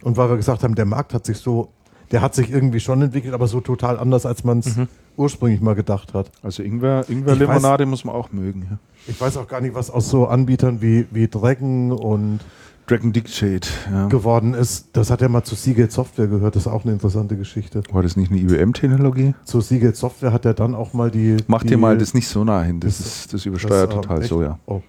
und 0.03 0.17
weil 0.17 0.29
wir 0.29 0.37
gesagt 0.37 0.63
haben, 0.63 0.75
der 0.75 0.85
Markt 0.85 1.15
hat 1.15 1.27
sich 1.27 1.39
so, 1.39 1.73
der 2.13 2.21
hat 2.21 2.35
sich 2.35 2.51
irgendwie 2.51 2.81
schon 2.81 3.03
entwickelt, 3.03 3.35
aber 3.35 3.47
so 3.47 3.61
total 3.61 3.99
anders, 3.99 4.27
als 4.27 4.45
man 4.45 4.59
es 4.61 4.77
ursprünglich 5.17 5.61
mal 5.61 5.75
gedacht 5.75 6.13
hat. 6.13 6.31
Also 6.43 6.63
Ingwer, 6.63 7.09
Ingwer 7.09 7.33
Ich 7.33 7.39
Limonade 7.39 7.87
muss 7.87 8.05
man 8.05 8.15
auch 8.15 8.33
mögen. 8.33 8.67
Ja. 8.71 8.79
Ich 9.07 9.21
weiß 9.21 9.39
auch 9.39 9.49
gar 9.49 9.61
nicht, 9.61 9.75
was 9.75 9.91
aus 9.91 10.11
so 10.11 10.27
Anbietern 10.27 10.83
wie, 10.83 11.07
wie 11.11 11.29
Dragon 11.29 11.93
und 11.93 12.41
Dragon 12.87 13.13
Dictate. 13.13 13.69
Ja. 13.91 14.09
geworden 14.09 14.53
ist. 14.55 14.89
Das 14.93 15.11
hat 15.11 15.21
ja 15.21 15.29
mal 15.29 15.43
zu 15.43 15.55
Seagate 15.55 15.91
Software 15.91 16.27
gehört, 16.27 16.55
das 16.57 16.65
ist 16.67 16.73
auch 16.73 16.85
eine 16.85 16.93
interessante 16.93 17.37
Geschichte. 17.37 17.83
War 17.91 18.03
das 18.03 18.17
nicht 18.17 18.31
eine 18.31 18.41
IBM-Technologie? 18.41 19.35
Zu 19.45 19.61
Seagate 19.61 19.97
Software 19.97 20.33
hat 20.33 20.45
er 20.45 20.55
dann 20.55 20.75
auch 20.75 20.93
mal 20.93 21.11
die. 21.11 21.37
Mach 21.47 21.63
die, 21.63 21.69
dir 21.69 21.79
mal 21.79 21.97
das 21.97 22.13
nicht 22.15 22.29
so 22.29 22.45
nah 22.45 22.63
hin. 22.63 22.81
Das, 22.81 22.99
das- 22.99 23.07
ist, 23.07 23.33
das 23.35 23.47
übersteuert 23.47 23.89
das, 23.91 23.97
ähm, 23.97 24.03
total 24.03 24.21
echt? 24.21 24.29
so, 24.29 24.43
ja. 24.43 24.59
Oh, 24.67 24.83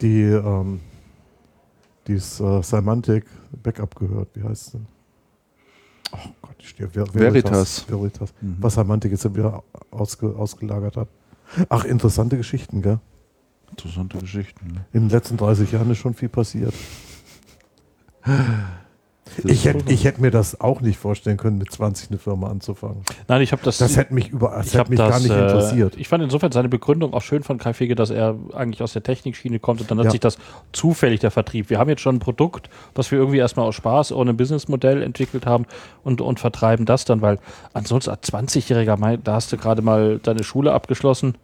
die, 0.00 0.22
ähm, 0.22 0.80
dieses 2.06 2.40
äh, 2.40 2.62
Semantic 2.62 3.24
Backup 3.62 3.94
gehört. 3.94 4.28
Wie 4.34 4.42
heißt 4.42 4.66
es 4.66 4.72
denn? 4.72 4.86
Oh 6.12 6.18
Gott, 6.42 6.54
ich 6.58 6.68
stehe. 6.68 6.88
Ver 6.88 7.06
Veritas. 7.12 7.84
Veritas. 7.88 8.32
Mhm. 8.40 8.56
Was 8.60 8.74
Semantic 8.74 9.10
jetzt 9.12 9.34
wieder 9.34 9.62
ausge, 9.90 10.34
ausgelagert 10.36 10.96
hat. 10.96 11.08
Ach, 11.68 11.84
interessante 11.84 12.36
Geschichten, 12.36 12.80
gell? 12.82 13.00
Interessante 13.70 14.18
Geschichten. 14.18 14.68
ne? 14.68 14.84
In 14.92 15.02
den 15.02 15.10
letzten 15.10 15.36
30 15.36 15.72
Jahren 15.72 15.90
ist 15.90 15.98
schon 15.98 16.14
viel 16.14 16.28
passiert. 16.28 16.72
Ich 19.42 19.64
hätte 19.64 19.90
ich 19.92 20.04
hätt 20.04 20.18
mir 20.18 20.30
das 20.30 20.60
auch 20.60 20.80
nicht 20.82 20.98
vorstellen 20.98 21.38
können, 21.38 21.56
mit 21.58 21.72
20 21.72 22.10
eine 22.10 22.18
Firma 22.18 22.48
anzufangen. 22.50 23.02
Nein, 23.26 23.40
ich 23.40 23.52
habe 23.52 23.62
das. 23.64 23.78
Das 23.78 23.96
hätte 23.96 24.12
mich 24.12 24.28
überall, 24.28 24.58
das 24.58 24.68
ich 24.68 24.74
hätte 24.74 24.90
mich 24.90 24.98
das, 24.98 25.08
gar 25.10 25.18
nicht 25.18 25.30
äh, 25.30 25.42
interessiert. 25.42 25.94
Ich 25.96 26.08
fand 26.08 26.22
insofern 26.22 26.52
seine 26.52 26.68
Begründung 26.68 27.14
auch 27.14 27.22
schön 27.22 27.42
von 27.42 27.58
Kai 27.58 27.72
Fege, 27.72 27.94
dass 27.94 28.10
er 28.10 28.36
eigentlich 28.52 28.82
aus 28.82 28.92
der 28.92 29.02
Technikschiene 29.02 29.58
kommt 29.58 29.80
und 29.80 29.90
dann 29.90 29.98
hat 29.98 30.04
Ja. 30.06 30.10
sich 30.10 30.20
das 30.20 30.36
zufällig 30.72 31.20
der 31.20 31.30
Vertrieb. 31.30 31.70
Wir 31.70 31.78
haben 31.78 31.88
jetzt 31.88 32.02
schon 32.02 32.16
ein 32.16 32.20
Produkt, 32.20 32.68
das 32.92 33.10
wir 33.10 33.18
irgendwie 33.18 33.38
erstmal 33.38 33.66
aus 33.66 33.74
Spaß 33.74 34.12
ohne 34.12 34.34
Businessmodell 34.34 35.02
entwickelt 35.02 35.46
haben 35.46 35.64
und, 36.04 36.20
und 36.20 36.38
vertreiben 36.38 36.84
das 36.84 37.04
dann, 37.06 37.22
weil 37.22 37.38
ansonsten 37.72 38.10
als 38.10 38.30
20-Jähriger, 38.30 38.98
mein, 38.98 39.24
da 39.24 39.34
hast 39.34 39.50
du 39.52 39.56
gerade 39.56 39.80
mal 39.80 40.18
deine 40.22 40.44
Schule 40.44 40.72
abgeschlossen, 40.72 41.36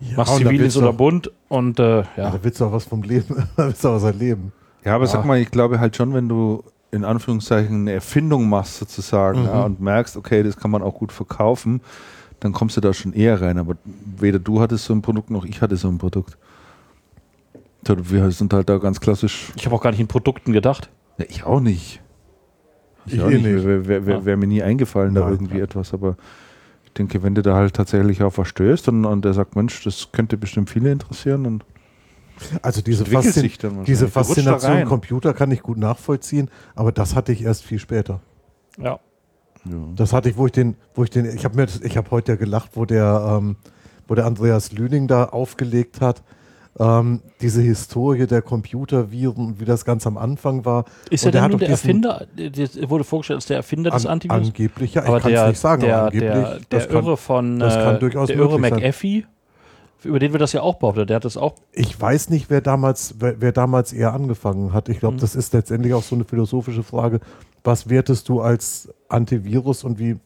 Ja, 0.00 0.16
machst 0.16 0.40
du 0.40 0.78
oder 0.78 0.92
Bund 0.94 1.30
und 1.48 1.78
äh, 1.78 1.98
Ja, 1.98 2.06
ja. 2.16 2.30
da 2.30 2.38
willst 2.42 2.60
du 2.60 2.64
auch 2.64 2.72
was 2.72 2.84
vom 2.84 3.02
Leben, 3.02 3.46
da 3.56 3.66
willst 3.66 3.84
du 3.84 3.88
auch 3.90 3.94
was 3.96 4.04
erleben. 4.04 4.52
Ja, 4.84 4.94
aber 4.96 5.04
Ja. 5.04 5.10
sag 5.10 5.24
mal, 5.24 5.38
ich 5.38 5.50
glaube 5.50 5.80
halt 5.80 5.96
schon, 5.96 6.12
wenn 6.14 6.28
du 6.28 6.62
in 6.90 7.04
Anführungszeichen 7.04 7.82
eine 7.82 7.92
Erfindung 7.92 8.48
machst 8.48 8.76
sozusagen 8.78 9.40
Mhm. 9.40 9.46
ja, 9.46 9.62
und 9.64 9.80
merkst, 9.80 10.16
okay, 10.16 10.42
das 10.42 10.56
kann 10.56 10.70
man 10.70 10.82
auch 10.82 10.94
gut 10.94 11.10
verkaufen, 11.12 11.80
dann 12.40 12.52
kommst 12.52 12.76
du 12.76 12.80
da 12.80 12.92
schon 12.92 13.12
eher 13.12 13.40
rein. 13.40 13.58
Aber 13.58 13.76
weder 14.18 14.38
du 14.38 14.60
hattest 14.60 14.84
so 14.84 14.94
ein 14.94 15.02
Produkt 15.02 15.30
noch 15.30 15.44
ich 15.44 15.60
hatte 15.62 15.76
so 15.76 15.88
ein 15.88 15.98
Produkt. 15.98 16.36
Wir 17.86 18.30
sind 18.30 18.52
halt 18.54 18.68
da 18.70 18.78
ganz 18.78 19.00
klassisch. 19.00 19.52
Ich 19.56 19.66
habe 19.66 19.74
auch 19.76 19.82
gar 19.82 19.90
nicht 19.90 20.00
in 20.00 20.06
Produkten 20.06 20.52
gedacht. 20.52 20.88
Ja, 21.18 21.26
ich 21.28 21.44
auch 21.44 21.60
nicht. 21.60 22.00
Ich, 23.06 23.14
Ich 23.14 23.20
auch 23.20 23.28
eh 23.30 23.34
nicht. 23.34 23.44
nicht. 23.44 23.64
Wäre 23.64 23.86
wär, 23.86 24.06
wär, 24.06 24.14
Ja. 24.16 24.24
wär 24.24 24.36
mir 24.38 24.46
nie 24.46 24.62
eingefallen, 24.62 25.14
da 25.14 25.22
Nein. 25.22 25.32
irgendwie 25.32 25.60
etwas. 25.60 25.92
Aber 25.92 26.16
ich 26.84 26.92
denke, 26.92 27.22
wenn 27.22 27.34
du 27.34 27.42
da 27.42 27.54
halt 27.56 27.74
tatsächlich 27.74 28.22
auf 28.22 28.38
was 28.38 28.48
stößt 28.48 28.88
und, 28.88 29.04
und 29.04 29.24
der 29.24 29.34
sagt, 29.34 29.54
Mensch, 29.56 29.82
das 29.84 30.08
könnte 30.12 30.36
bestimmt 30.38 30.70
viele 30.70 30.92
interessieren, 30.92 31.44
dann 31.44 31.62
Also 32.62 32.82
diese, 32.82 33.04
Faszin 33.06 33.50
diese 33.86 34.08
Faszination. 34.08 34.84
Computer 34.84 35.32
kann 35.34 35.50
ich 35.50 35.62
gut 35.62 35.78
nachvollziehen, 35.78 36.50
aber 36.74 36.92
das 36.92 37.14
hatte 37.14 37.32
ich 37.32 37.42
erst 37.42 37.64
viel 37.64 37.78
später. 37.78 38.20
Ja. 38.78 38.98
Ja. 39.66 39.78
Das 39.96 40.12
hatte 40.12 40.28
ich, 40.28 40.36
wo 40.36 40.46
ich 40.46 40.52
den, 40.52 40.76
wo 40.94 41.04
ich 41.04 41.10
den, 41.10 41.24
ich 41.24 41.44
habe 41.44 41.56
mir, 41.56 41.66
das- 41.66 41.80
ich 41.80 41.96
habe 41.96 42.10
heute 42.10 42.32
ja 42.32 42.36
gelacht, 42.36 42.70
wo 42.74 42.84
der, 42.84 43.38
ähm, 43.40 43.56
wo 44.06 44.14
der 44.14 44.26
Andreas 44.26 44.72
Lüning 44.72 45.06
da 45.08 45.24
aufgelegt 45.24 46.00
hat, 46.02 46.22
ähm, 46.78 47.20
diese 47.40 47.62
Historie 47.62 48.26
der 48.26 48.42
Computerviren, 48.42 49.60
wie 49.60 49.64
das 49.64 49.84
ganz 49.84 50.06
am 50.06 50.18
Anfang 50.18 50.64
war. 50.64 50.84
Ist 51.08 51.24
Und 51.24 51.28
er 51.34 51.40
der 51.40 51.48
denn 51.48 51.58
der 51.60 51.68
Erfinder? 51.70 52.26
Der 52.36 52.90
wurde 52.90 53.04
vorgestellt 53.04 53.36
als 53.36 53.46
der 53.46 53.58
Erfinder 53.58 53.90
des 53.90 54.04
An, 54.06 54.12
Antivirus. 54.14 54.48
angeblich, 54.48 54.94
ja, 54.94 55.02
ich 55.02 55.08
Aber 55.08 55.20
kann 55.20 55.32
es 55.32 55.38
der, 55.40 55.48
nicht 55.48 55.60
sagen, 55.60 55.82
der, 55.82 55.96
aber 55.96 56.06
angeblich, 56.08 56.30
der, 56.32 56.42
der 56.42 56.60
das 56.68 56.88
kann, 56.88 56.96
Irre 57.04 57.16
von 57.16 57.58
das 57.60 57.74
kann 57.74 57.96
äh, 57.96 57.98
durchaus 58.00 58.26
der 58.26 58.36
Irre. 58.36 58.58
McAfee, 58.58 59.24
über 60.04 60.18
den 60.18 60.32
wir 60.32 60.38
das 60.38 60.52
ja 60.52 60.60
auch 60.62 60.76
behauptet, 60.76 61.08
der 61.10 61.16
hat 61.16 61.24
das 61.24 61.36
auch. 61.36 61.54
Ich 61.72 61.98
weiß 62.00 62.30
nicht, 62.30 62.50
wer 62.50 62.60
damals, 62.60 63.14
wer, 63.18 63.40
wer 63.40 63.52
damals 63.52 63.92
eher 63.92 64.12
angefangen 64.14 64.72
hat. 64.72 64.88
Ich 64.88 65.00
glaube, 65.00 65.16
Mhm. 65.16 65.20
das 65.20 65.34
ist 65.36 65.52
letztendlich 65.52 65.94
auch 65.94 66.02
so 66.02 66.14
eine 66.14 66.24
philosophische 66.24 66.82
Frage. 66.82 67.20
Was 67.62 67.88
wertest 67.88 68.28
du 68.28 68.40
als 68.40 68.88
Antivirus 69.08 69.84
und 69.84 69.98
wie 69.98 70.16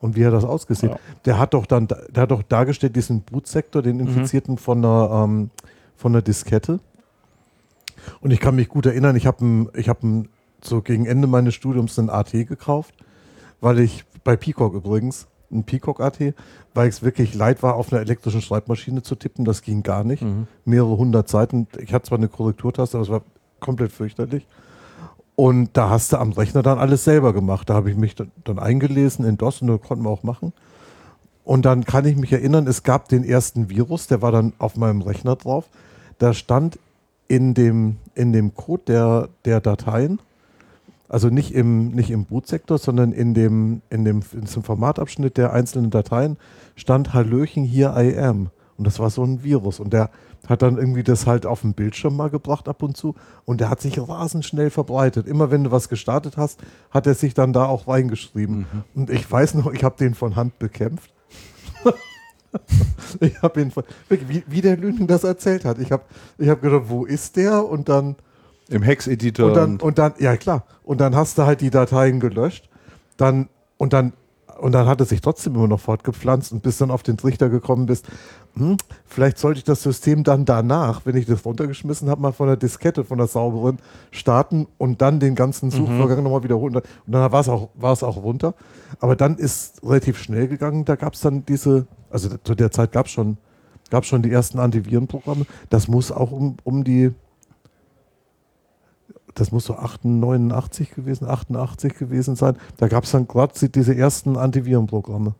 und 0.00 0.16
wie 0.16 0.26
hat 0.26 0.32
das 0.34 0.44
ausgesehen? 0.44 0.92
Ja. 0.92 0.98
Der 1.24 1.38
hat 1.38 1.54
doch 1.54 1.66
dann, 1.66 1.88
der 1.88 2.22
hat 2.22 2.30
doch 2.30 2.42
dargestellt 2.42 2.94
diesen 2.94 3.22
Bootsektor, 3.22 3.80
den 3.82 3.96
Mhm. 3.96 4.06
Infizierten 4.08 4.58
von 4.58 4.78
einer 4.84 5.24
ähm, 5.24 5.50
von 5.96 6.12
einer 6.12 6.22
Diskette. 6.22 6.80
Und 8.20 8.30
ich 8.32 8.40
kann 8.40 8.54
mich 8.56 8.68
gut 8.68 8.86
erinnern, 8.86 9.16
ich 9.16 9.26
habe 9.26 9.70
ich 9.74 9.88
habe 9.88 10.24
so 10.62 10.82
gegen 10.82 11.06
Ende 11.06 11.26
meines 11.26 11.54
Studiums 11.54 11.98
einen 11.98 12.10
AT 12.10 12.32
gekauft, 12.32 12.94
weil 13.60 13.78
ich 13.78 14.04
bei 14.24 14.36
Peacock 14.36 14.74
übrigens 14.74 15.26
ein 15.54 15.64
Peacock 15.64 16.00
AT, 16.00 16.34
weil 16.74 16.88
es 16.88 17.02
wirklich 17.02 17.34
leid 17.34 17.62
war, 17.62 17.76
auf 17.76 17.92
einer 17.92 18.02
elektrischen 18.02 18.42
Schreibmaschine 18.42 19.02
zu 19.02 19.14
tippen. 19.14 19.44
Das 19.44 19.62
ging 19.62 19.82
gar 19.82 20.04
nicht 20.04 20.22
Mhm. 20.22 20.46
mehrere 20.64 20.96
hundert 20.96 21.28
Seiten. 21.28 21.66
Ich 21.78 21.92
hatte 21.94 22.08
zwar 22.08 22.18
eine 22.18 22.28
Korrekturtaste, 22.28 22.96
aber 22.96 23.04
es 23.04 23.10
war 23.10 23.22
komplett 23.60 23.92
fürchterlich. 23.92 24.46
Und 25.36 25.70
da 25.76 25.90
hast 25.90 26.12
du 26.12 26.18
am 26.18 26.32
Rechner 26.32 26.62
dann 26.62 26.78
alles 26.78 27.04
selber 27.04 27.32
gemacht. 27.32 27.68
Da 27.70 27.74
habe 27.74 27.90
ich 27.90 27.96
mich 27.96 28.14
dann, 28.14 28.30
dann 28.44 28.58
eingelesen 28.58 29.24
in 29.24 29.36
DOS 29.36 29.62
und 29.62 29.68
das 29.68 29.80
konnten 29.80 30.04
wir 30.04 30.10
auch 30.10 30.22
machen. 30.22 30.52
Und 31.44 31.64
dann 31.64 31.84
kann 31.84 32.06
ich 32.06 32.16
mich 32.16 32.32
erinnern, 32.32 32.66
es 32.66 32.82
gab 32.84 33.08
den 33.08 33.24
ersten 33.24 33.68
Virus, 33.68 34.06
der 34.06 34.22
war 34.22 34.32
dann 34.32 34.52
auf 34.58 34.76
meinem 34.76 35.02
Rechner 35.02 35.36
drauf. 35.36 35.68
Da 36.18 36.32
stand 36.32 36.78
in 37.28 37.52
dem, 37.54 37.96
in 38.14 38.32
dem 38.32 38.54
Code 38.54 38.82
der, 38.86 39.28
der 39.44 39.60
Dateien, 39.60 40.20
also 41.08 41.28
nicht 41.28 41.54
im, 41.54 41.88
nicht 41.88 42.10
im 42.10 42.24
Bootsektor, 42.24 42.78
sondern 42.78 43.12
in 43.12 43.34
dem, 43.34 43.82
in 43.90 44.04
dem, 44.04 44.22
in 44.32 44.42
diesem 44.42 44.62
Formatabschnitt 44.62 45.36
der 45.36 45.52
einzelnen 45.52 45.90
Dateien 45.90 46.38
stand 46.76 47.12
Hallöchen, 47.12 47.64
hier 47.64 47.94
I 47.96 48.16
am. 48.18 48.50
Und 48.76 48.86
das 48.86 48.98
war 48.98 49.10
so 49.10 49.22
ein 49.22 49.44
Virus. 49.44 49.80
Und 49.80 49.92
der 49.92 50.10
hat 50.48 50.62
dann 50.62 50.76
irgendwie 50.76 51.02
das 51.02 51.26
halt 51.26 51.46
auf 51.46 51.60
den 51.60 51.74
Bildschirm 51.74 52.16
mal 52.16 52.30
gebracht 52.30 52.68
ab 52.68 52.82
und 52.82 52.96
zu. 52.96 53.14
Und 53.44 53.60
der 53.60 53.70
hat 53.70 53.80
sich 53.80 53.98
rasend 53.98 54.44
schnell 54.44 54.70
verbreitet. 54.70 55.26
Immer 55.26 55.50
wenn 55.50 55.64
du 55.64 55.70
was 55.70 55.88
gestartet 55.88 56.36
hast, 56.36 56.60
hat 56.90 57.06
er 57.06 57.14
sich 57.14 57.34
dann 57.34 57.52
da 57.52 57.66
auch 57.66 57.86
reingeschrieben. 57.86 58.66
Und 58.94 59.10
ich 59.10 59.30
weiß 59.30 59.54
noch, 59.54 59.72
ich 59.72 59.84
habe 59.84 59.96
den 59.96 60.14
von 60.14 60.36
Hand 60.36 60.58
bekämpft. 60.58 61.12
ich 63.20 63.40
habe 63.42 63.60
ihn, 63.60 63.70
von, 63.70 63.84
wie, 64.08 64.44
wie 64.46 64.60
der 64.60 64.76
Lüning 64.76 65.06
das 65.06 65.24
erzählt 65.24 65.64
hat. 65.64 65.78
Ich 65.78 65.92
habe 65.92 66.04
ich 66.38 66.48
hab 66.48 66.60
gedacht, 66.60 66.84
wo 66.86 67.04
ist 67.04 67.36
der? 67.36 67.66
Und 67.66 67.88
dann 67.88 68.16
Im 68.68 68.82
Hex-Editor. 68.82 69.48
und 69.48 69.54
dann, 69.54 69.80
und 69.80 69.98
dann, 69.98 70.14
ja 70.18 70.36
klar, 70.36 70.64
und 70.84 71.00
dann 71.00 71.14
hast 71.14 71.38
du 71.38 71.42
halt 71.44 71.60
die 71.60 71.70
Dateien 71.70 72.20
gelöscht, 72.20 72.68
dann, 73.16 73.48
und 73.76 73.92
dann, 73.92 74.12
und 74.60 74.72
dann 74.72 74.86
hat 74.86 75.00
es 75.00 75.08
sich 75.08 75.20
trotzdem 75.20 75.54
immer 75.54 75.68
noch 75.68 75.80
fortgepflanzt 75.80 76.52
und 76.52 76.62
bis 76.62 76.78
dann 76.78 76.90
auf 76.90 77.02
den 77.02 77.16
Trichter 77.16 77.48
gekommen 77.48 77.86
bist, 77.86 78.06
hm, 78.56 78.76
vielleicht 79.04 79.38
sollte 79.38 79.58
ich 79.58 79.64
das 79.64 79.82
System 79.82 80.22
dann 80.22 80.44
danach, 80.44 81.02
wenn 81.04 81.16
ich 81.16 81.26
das 81.26 81.44
runtergeschmissen 81.44 82.08
habe, 82.08 82.22
mal 82.22 82.32
von 82.32 82.46
der 82.46 82.56
Diskette, 82.56 83.04
von 83.04 83.18
der 83.18 83.26
sauberen, 83.26 83.78
starten 84.12 84.68
und 84.78 85.02
dann 85.02 85.18
den 85.18 85.34
ganzen 85.34 85.70
Suchvorgang 85.70 86.22
nochmal 86.22 86.44
wiederholen. 86.44 86.76
Und 86.76 86.84
dann 87.06 87.32
war 87.32 87.40
es 87.40 87.48
auch, 87.48 87.70
war 87.74 87.92
es 87.92 88.04
auch 88.04 88.16
runter. 88.16 88.54
Aber 89.00 89.16
dann 89.16 89.36
ist 89.36 89.82
relativ 89.82 90.18
schnell 90.18 90.46
gegangen, 90.46 90.84
da 90.84 90.94
gab 90.94 91.14
es 91.14 91.20
dann 91.20 91.44
diese, 91.44 91.86
also 92.10 92.30
zu 92.44 92.54
der 92.54 92.70
Zeit 92.70 92.92
gab 92.92 93.06
es 93.06 93.12
schon, 93.12 93.38
gab 93.90 94.04
schon 94.04 94.22
die 94.22 94.30
ersten 94.30 94.60
Antivirenprogramme. 94.60 95.46
Das 95.68 95.88
muss 95.88 96.12
auch 96.12 96.30
um, 96.30 96.56
um 96.62 96.84
die 96.84 97.10
das 99.34 99.52
muss 99.52 99.64
so 99.66 99.74
89 99.74 100.94
gewesen, 100.94 101.28
88 101.28 101.94
gewesen 101.94 102.36
sein. 102.36 102.56
Da 102.76 102.88
gab 102.88 103.04
es 103.04 103.10
dann 103.10 103.26
gerade 103.26 103.68
diese 103.68 103.94
ersten 103.96 104.36
Antivirenprogramme. 104.36 105.34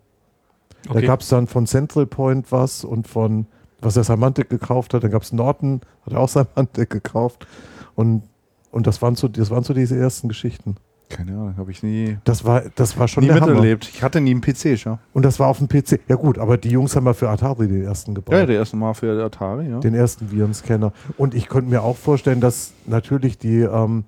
Da 0.85 0.91
Okay. 0.91 1.07
gab 1.07 1.21
es 1.21 1.29
dann 1.29 1.47
von 1.47 1.67
Central 1.67 2.07
Point 2.07 2.53
was 2.53 2.85
und 2.85 3.09
von, 3.09 3.47
was 3.81 3.97
er 3.97 4.05
Symantec 4.05 4.51
gekauft 4.51 4.93
hat. 4.95 5.03
Dann 5.05 5.11
gab 5.11 5.23
es 5.23 5.33
Norton, 5.33 5.81
hat 6.05 6.13
er 6.13 6.21
auch 6.21 6.29
Symantec 6.29 6.91
gekauft. 6.91 7.47
Und, 7.95 8.23
und 8.71 8.87
das, 8.87 9.01
waren 9.01 9.15
so, 9.15 9.29
das 9.29 9.51
waren 9.51 9.65
so 9.65 9.73
diese 9.73 9.97
ersten 9.97 10.29
Geschichten. 10.29 10.77
Keine 11.15 11.31
Ahnung, 11.33 11.57
habe 11.57 11.71
ich 11.71 11.83
nie, 11.85 12.19
Das 12.25 12.45
war, 12.45 12.63
das 12.75 12.99
war 12.99 13.07
schon 13.07 13.23
nie 13.25 13.31
miterlebt. 13.31 13.89
Ich 13.89 14.03
hatte 14.03 14.21
nie 14.21 14.33
einen 14.33 14.41
PC, 14.41 14.77
schau. 14.77 14.99
Und 15.13 15.25
das 15.25 15.39
war 15.39 15.47
auf 15.47 15.59
dem 15.59 15.69
PC. 15.69 16.01
Ja 16.09 16.17
gut, 16.17 16.39
aber 16.39 16.57
die 16.57 16.71
Jungs 16.71 16.97
haben 16.97 17.05
mal 17.05 17.15
für 17.15 17.29
Atari 17.29 17.69
den 17.69 17.85
ersten 17.85 18.15
gebaut. 18.15 18.35
Ja, 18.35 18.47
der 18.47 18.57
erste 18.57 18.77
Mal 18.77 18.95
für 18.95 19.25
Atari, 19.25 19.71
ja. 19.71 19.79
den 19.79 19.95
ersten 19.95 20.33
Virenscanner. 20.33 20.93
Und 21.17 21.35
ich 21.35 21.49
könnte 21.49 21.71
mir 21.71 21.83
auch 21.83 21.97
vorstellen, 21.97 22.41
dass 22.41 22.73
natürlich 22.87 23.39
die, 23.39 23.61
ähm, 23.61 24.05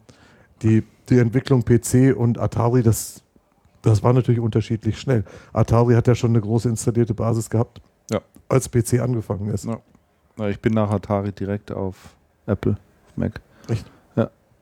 die, 0.63 0.83
die 1.09 1.19
Entwicklung 1.19 1.65
PC 1.65 2.17
und 2.17 2.41
Atari, 2.41 2.83
das, 2.83 3.23
das 3.83 4.03
war 4.03 4.13
natürlich 4.13 4.41
unterschiedlich 4.41 4.99
schnell. 4.99 5.25
Atari 5.53 5.95
hat 5.95 6.09
ja 6.09 6.17
schon 6.17 6.31
eine 6.31 6.41
große 6.41 6.69
installierte 6.69 7.15
Basis 7.15 7.49
gehabt, 7.51 7.81
Ja. 8.11 8.21
als 8.49 8.69
PC 8.69 9.01
angefangen 9.01 9.49
ist. 9.51 9.65
Ja. 9.65 10.49
Ich 10.49 10.61
bin 10.61 10.75
nach 10.75 10.91
Atari 10.91 11.31
direkt 11.31 11.71
auf 11.71 12.17
Apple, 12.47 12.73
auf 12.73 13.17
Mac. 13.17 13.41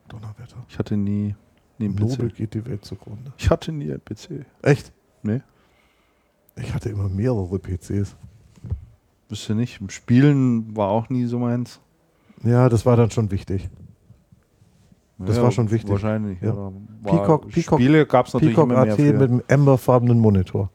Donnerwetter. 0.08 0.56
Ich 0.68 0.78
hatte 0.78 0.96
nie, 0.96 1.34
nie 1.78 1.86
einen 1.86 1.94
Nobel 1.96 2.30
PC. 2.30 2.36
geht 2.36 2.54
die 2.54 2.66
Welt 2.66 2.84
zugrunde. 2.84 3.32
Ich 3.36 3.50
hatte 3.50 3.72
nie 3.72 3.90
einen 3.90 4.04
PC. 4.04 4.44
Echt? 4.62 4.92
Nee. 5.22 5.40
Ich 6.56 6.72
hatte 6.74 6.88
immer 6.88 7.08
mehrere 7.08 7.58
PCs. 7.58 8.16
wüsste 9.28 9.54
nicht. 9.54 9.80
Im 9.80 9.90
Spielen 9.90 10.76
war 10.76 10.88
auch 10.88 11.08
nie 11.08 11.24
so 11.26 11.38
meins. 11.38 11.80
Ja, 12.42 12.68
das 12.68 12.84
war 12.86 12.96
dann 12.96 13.10
schon 13.10 13.30
wichtig. 13.30 13.68
Das 15.18 15.36
ja, 15.36 15.42
war 15.42 15.52
schon 15.52 15.70
wichtig. 15.70 15.90
Wahrscheinlich. 15.90 16.40
Ja. 16.40 16.54
War, 16.56 16.72
Peacock- 17.04 17.48
Peacock- 17.48 17.78
Spiele 17.80 18.06
gab 18.06 18.26
es 18.26 18.34
natürlich 18.34 18.54
Peacock 18.54 18.70
immer 18.70 18.84
mehr 18.84 18.92
AT 18.94 18.98
mit 18.98 19.22
einem 19.22 19.42
amberfarbenen 19.48 20.18
Monitor. 20.18 20.70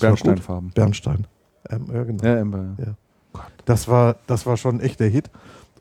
Bernsteinfarben. 0.00 0.70
Bernstein. 0.70 1.26
Ähm, 1.70 1.86
ja, 1.92 2.02
genau. 2.04 2.24
Ja, 2.24 2.36
Ember. 2.38 2.76
Ja. 2.78 2.94
Das 3.64 3.86
war, 3.88 4.16
das 4.26 4.46
war 4.46 4.56
schon 4.56 4.80
echt 4.80 5.00
der 5.00 5.08
Hit. 5.08 5.30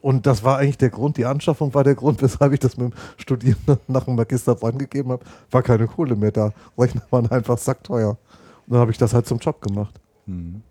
Und 0.01 0.25
das 0.25 0.43
war 0.43 0.57
eigentlich 0.57 0.77
der 0.79 0.89
Grund, 0.89 1.17
die 1.17 1.25
Anschaffung 1.25 1.73
war 1.73 1.83
der 1.83 1.95
Grund, 1.95 2.21
weshalb 2.23 2.53
ich 2.53 2.59
das 2.59 2.77
mit 2.77 2.91
dem 2.91 2.97
Studieren 3.17 3.57
nach 3.87 4.05
dem 4.05 4.15
Magister 4.15 4.57
angegeben 4.61 5.11
habe. 5.11 5.23
War 5.51 5.61
keine 5.61 5.87
Kohle 5.87 6.15
mehr 6.15 6.31
da. 6.31 6.51
Rechner 6.77 7.01
waren 7.11 7.29
einfach 7.29 7.57
sackteuer. 7.57 8.11
Und 8.67 8.73
dann 8.73 8.79
habe 8.79 8.91
ich 8.91 8.97
das 8.97 9.13
halt 9.13 9.25
zum 9.27 9.37
Job 9.39 9.61
gemacht. 9.61 9.99
Mhm. 10.25 10.61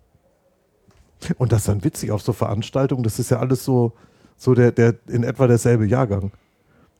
Und 1.39 1.53
das 1.53 1.61
ist 1.61 1.69
dann 1.69 1.85
witzig 1.85 2.11
auf 2.13 2.23
so 2.23 2.33
Veranstaltungen. 2.33 3.03
Das 3.03 3.19
ist 3.19 3.31
ja 3.31 3.39
alles 3.39 3.65
so, 3.65 3.93
so 4.37 4.55
der, 4.55 4.73
der 4.73 4.95
in 5.09 5.23
etwa 5.23 5.47
derselbe 5.47 5.87
Jahrgang. 5.87 6.33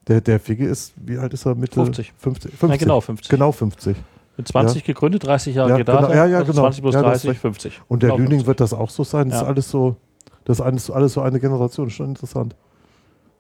Der, 0.09 0.21
der 0.21 0.39
Figge 0.41 0.67
ist, 0.67 0.93
wie 0.97 1.19
alt 1.19 1.33
ist 1.33 1.47
er? 1.47 1.55
Mitte 1.55 1.75
50. 1.75 2.13
50. 2.19 2.53
Ja, 2.53 2.59
50. 2.59 2.79
genau, 2.81 3.01
50. 3.01 3.29
Genau 3.31 3.53
50. 3.53 3.97
Mit 4.37 4.49
20 4.49 4.85
gegründet, 4.85 5.25
30 5.25 5.55
Jahre 5.55 5.71
Ja, 5.71 5.77
Gedata, 5.79 6.01
genau. 6.07 6.15
Ja, 6.15 6.27
ja, 6.27 6.39
also 6.39 6.53
genau. 6.53 6.63
20 6.63 6.83
plus 6.83 6.95
Ja, 6.95 7.03
das 7.03 7.17
ist 7.17 7.25
30, 7.25 7.31
recht. 7.31 7.41
50. 7.41 7.81
Und 7.89 8.03
der 8.03 8.09
Genau, 8.11 8.19
Lüning 8.19 8.31
50. 8.41 8.47
wird 8.47 8.61
das 8.61 8.73
auch 8.75 8.91
so 8.91 9.05
sein. 9.05 9.29
Das 9.29 9.39
Ja. 9.39 9.43
ist 9.43 9.49
alles 9.49 9.71
so, 9.71 9.97
das 10.51 10.59
ist 10.59 10.65
alles, 10.65 10.91
alles 10.91 11.13
so 11.13 11.21
eine 11.21 11.39
Generation. 11.39 11.91
Schon 11.91 12.09
interessant. 12.11 12.57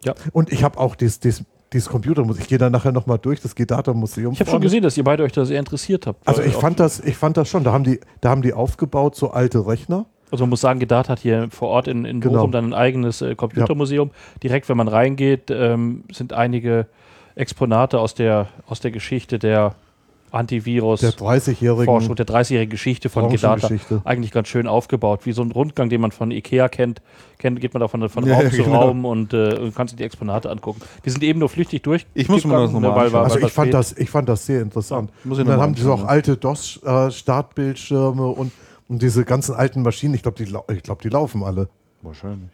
Ja. 0.04 0.14
Und 0.32 0.52
ich 0.52 0.62
habe 0.62 0.78
auch 0.78 0.94
dieses, 0.94 1.18
dieses, 1.20 1.44
dieses 1.72 1.88
Computermuseum. 1.88 2.42
Ich 2.42 2.48
gehe 2.48 2.58
da 2.58 2.70
nachher 2.70 2.92
nochmal 2.92 3.18
durch, 3.18 3.40
das 3.40 3.54
Gedata-Museum. 3.54 4.32
Ich 4.32 4.40
habe 4.40 4.50
schon 4.50 4.60
gesehen, 4.60 4.82
dass 4.82 4.96
ihr 4.96 5.04
beide 5.04 5.24
euch 5.24 5.32
da 5.32 5.44
sehr 5.44 5.58
interessiert 5.58 6.06
habt. 6.06 6.26
Also 6.26 6.42
ich 6.42 6.54
fand 6.54 6.78
das, 6.78 7.00
ich 7.00 7.16
fand 7.16 7.36
das 7.36 7.48
schon. 7.48 7.64
Da 7.64 7.72
haben 7.72 7.84
die, 7.84 8.00
da 8.20 8.30
haben 8.30 8.42
die 8.42 8.52
aufgebaut, 8.52 9.16
so 9.16 9.32
alte 9.32 9.66
Rechner. 9.66 10.06
Also 10.30 10.44
man 10.44 10.50
muss 10.50 10.60
sagen, 10.60 10.78
Gedata 10.78 11.08
hat 11.10 11.18
hier 11.18 11.48
vor 11.50 11.68
Ort 11.68 11.88
in, 11.88 12.04
in 12.04 12.20
Genau. 12.20 12.36
Bochum 12.36 12.52
dann 12.52 12.66
ein 12.66 12.74
eigenes 12.74 13.20
äh, 13.20 13.34
Computermuseum. 13.34 14.12
Direkt, 14.42 14.68
wenn 14.68 14.76
man 14.76 14.86
reingeht, 14.86 15.50
ähm, 15.50 16.04
sind 16.12 16.32
einige 16.32 16.86
Exponate 17.34 17.98
aus 17.98 18.14
der, 18.14 18.46
aus 18.66 18.78
der 18.78 18.92
Geschichte 18.92 19.40
der 19.40 19.74
Antivirus. 20.30 21.00
Der 21.00 21.12
30-jährigen 21.12 21.84
Forschung 21.84 22.14
der 22.14 22.26
30-jährigen 22.26 22.70
Geschichte 22.70 23.08
von 23.08 23.28
Gedata 23.30 23.68
eigentlich 24.04 24.30
ganz 24.30 24.48
schön 24.48 24.66
aufgebaut. 24.66 25.26
Wie 25.26 25.32
so 25.32 25.42
ein 25.42 25.50
Rundgang, 25.50 25.88
den 25.88 26.00
man 26.00 26.12
von 26.12 26.30
Ikea 26.30 26.68
kennt, 26.68 27.02
kennt 27.38 27.60
geht 27.60 27.74
man 27.74 27.80
da 27.80 27.88
von, 27.88 28.08
von 28.08 28.24
Ja, 28.26 28.34
Raum 28.36 28.44
ja, 28.44 28.50
zu 28.50 28.62
genau. 28.62 28.80
Raum 28.82 29.04
und, 29.04 29.32
äh, 29.32 29.58
und 29.58 29.74
kannst 29.74 29.92
dir 29.92 29.96
die 29.98 30.04
Exponate 30.04 30.50
angucken. 30.50 30.80
Wir 31.02 31.12
sind 31.12 31.22
eben 31.24 31.38
nur 31.40 31.48
flüchtig 31.48 31.82
durch. 31.82 32.06
Ich 32.14 32.28
muss 32.28 32.44
mir 32.44 32.54
das 32.60 32.70
noch 32.72 32.80
mal 32.80 32.94
weil, 32.94 33.06
anschauen. 33.06 33.24
Also 33.24 33.38
ich 33.40 33.52
fand, 33.52 33.74
das, 33.74 33.92
ich 33.96 34.10
fand 34.10 34.28
das 34.28 34.46
sehr 34.46 34.62
interessant. 34.62 35.10
Muss 35.24 35.38
ich 35.38 35.44
und 35.44 35.50
dann 35.50 35.60
haben 35.60 35.74
die 35.74 35.82
so 35.82 35.92
auch 35.92 36.04
alte 36.04 36.36
DOS-Startbildschirme 36.36 38.26
und, 38.26 38.52
und 38.88 39.02
diese 39.02 39.24
ganzen 39.24 39.54
alten 39.54 39.82
Maschinen. 39.82 40.14
Ich 40.14 40.22
glaube, 40.22 40.42
die, 40.44 40.52
ich 40.74 40.82
glaub, 40.82 41.02
die 41.02 41.08
laufen 41.08 41.42
alle. 41.42 41.68
Wahrscheinlich. 42.02 42.50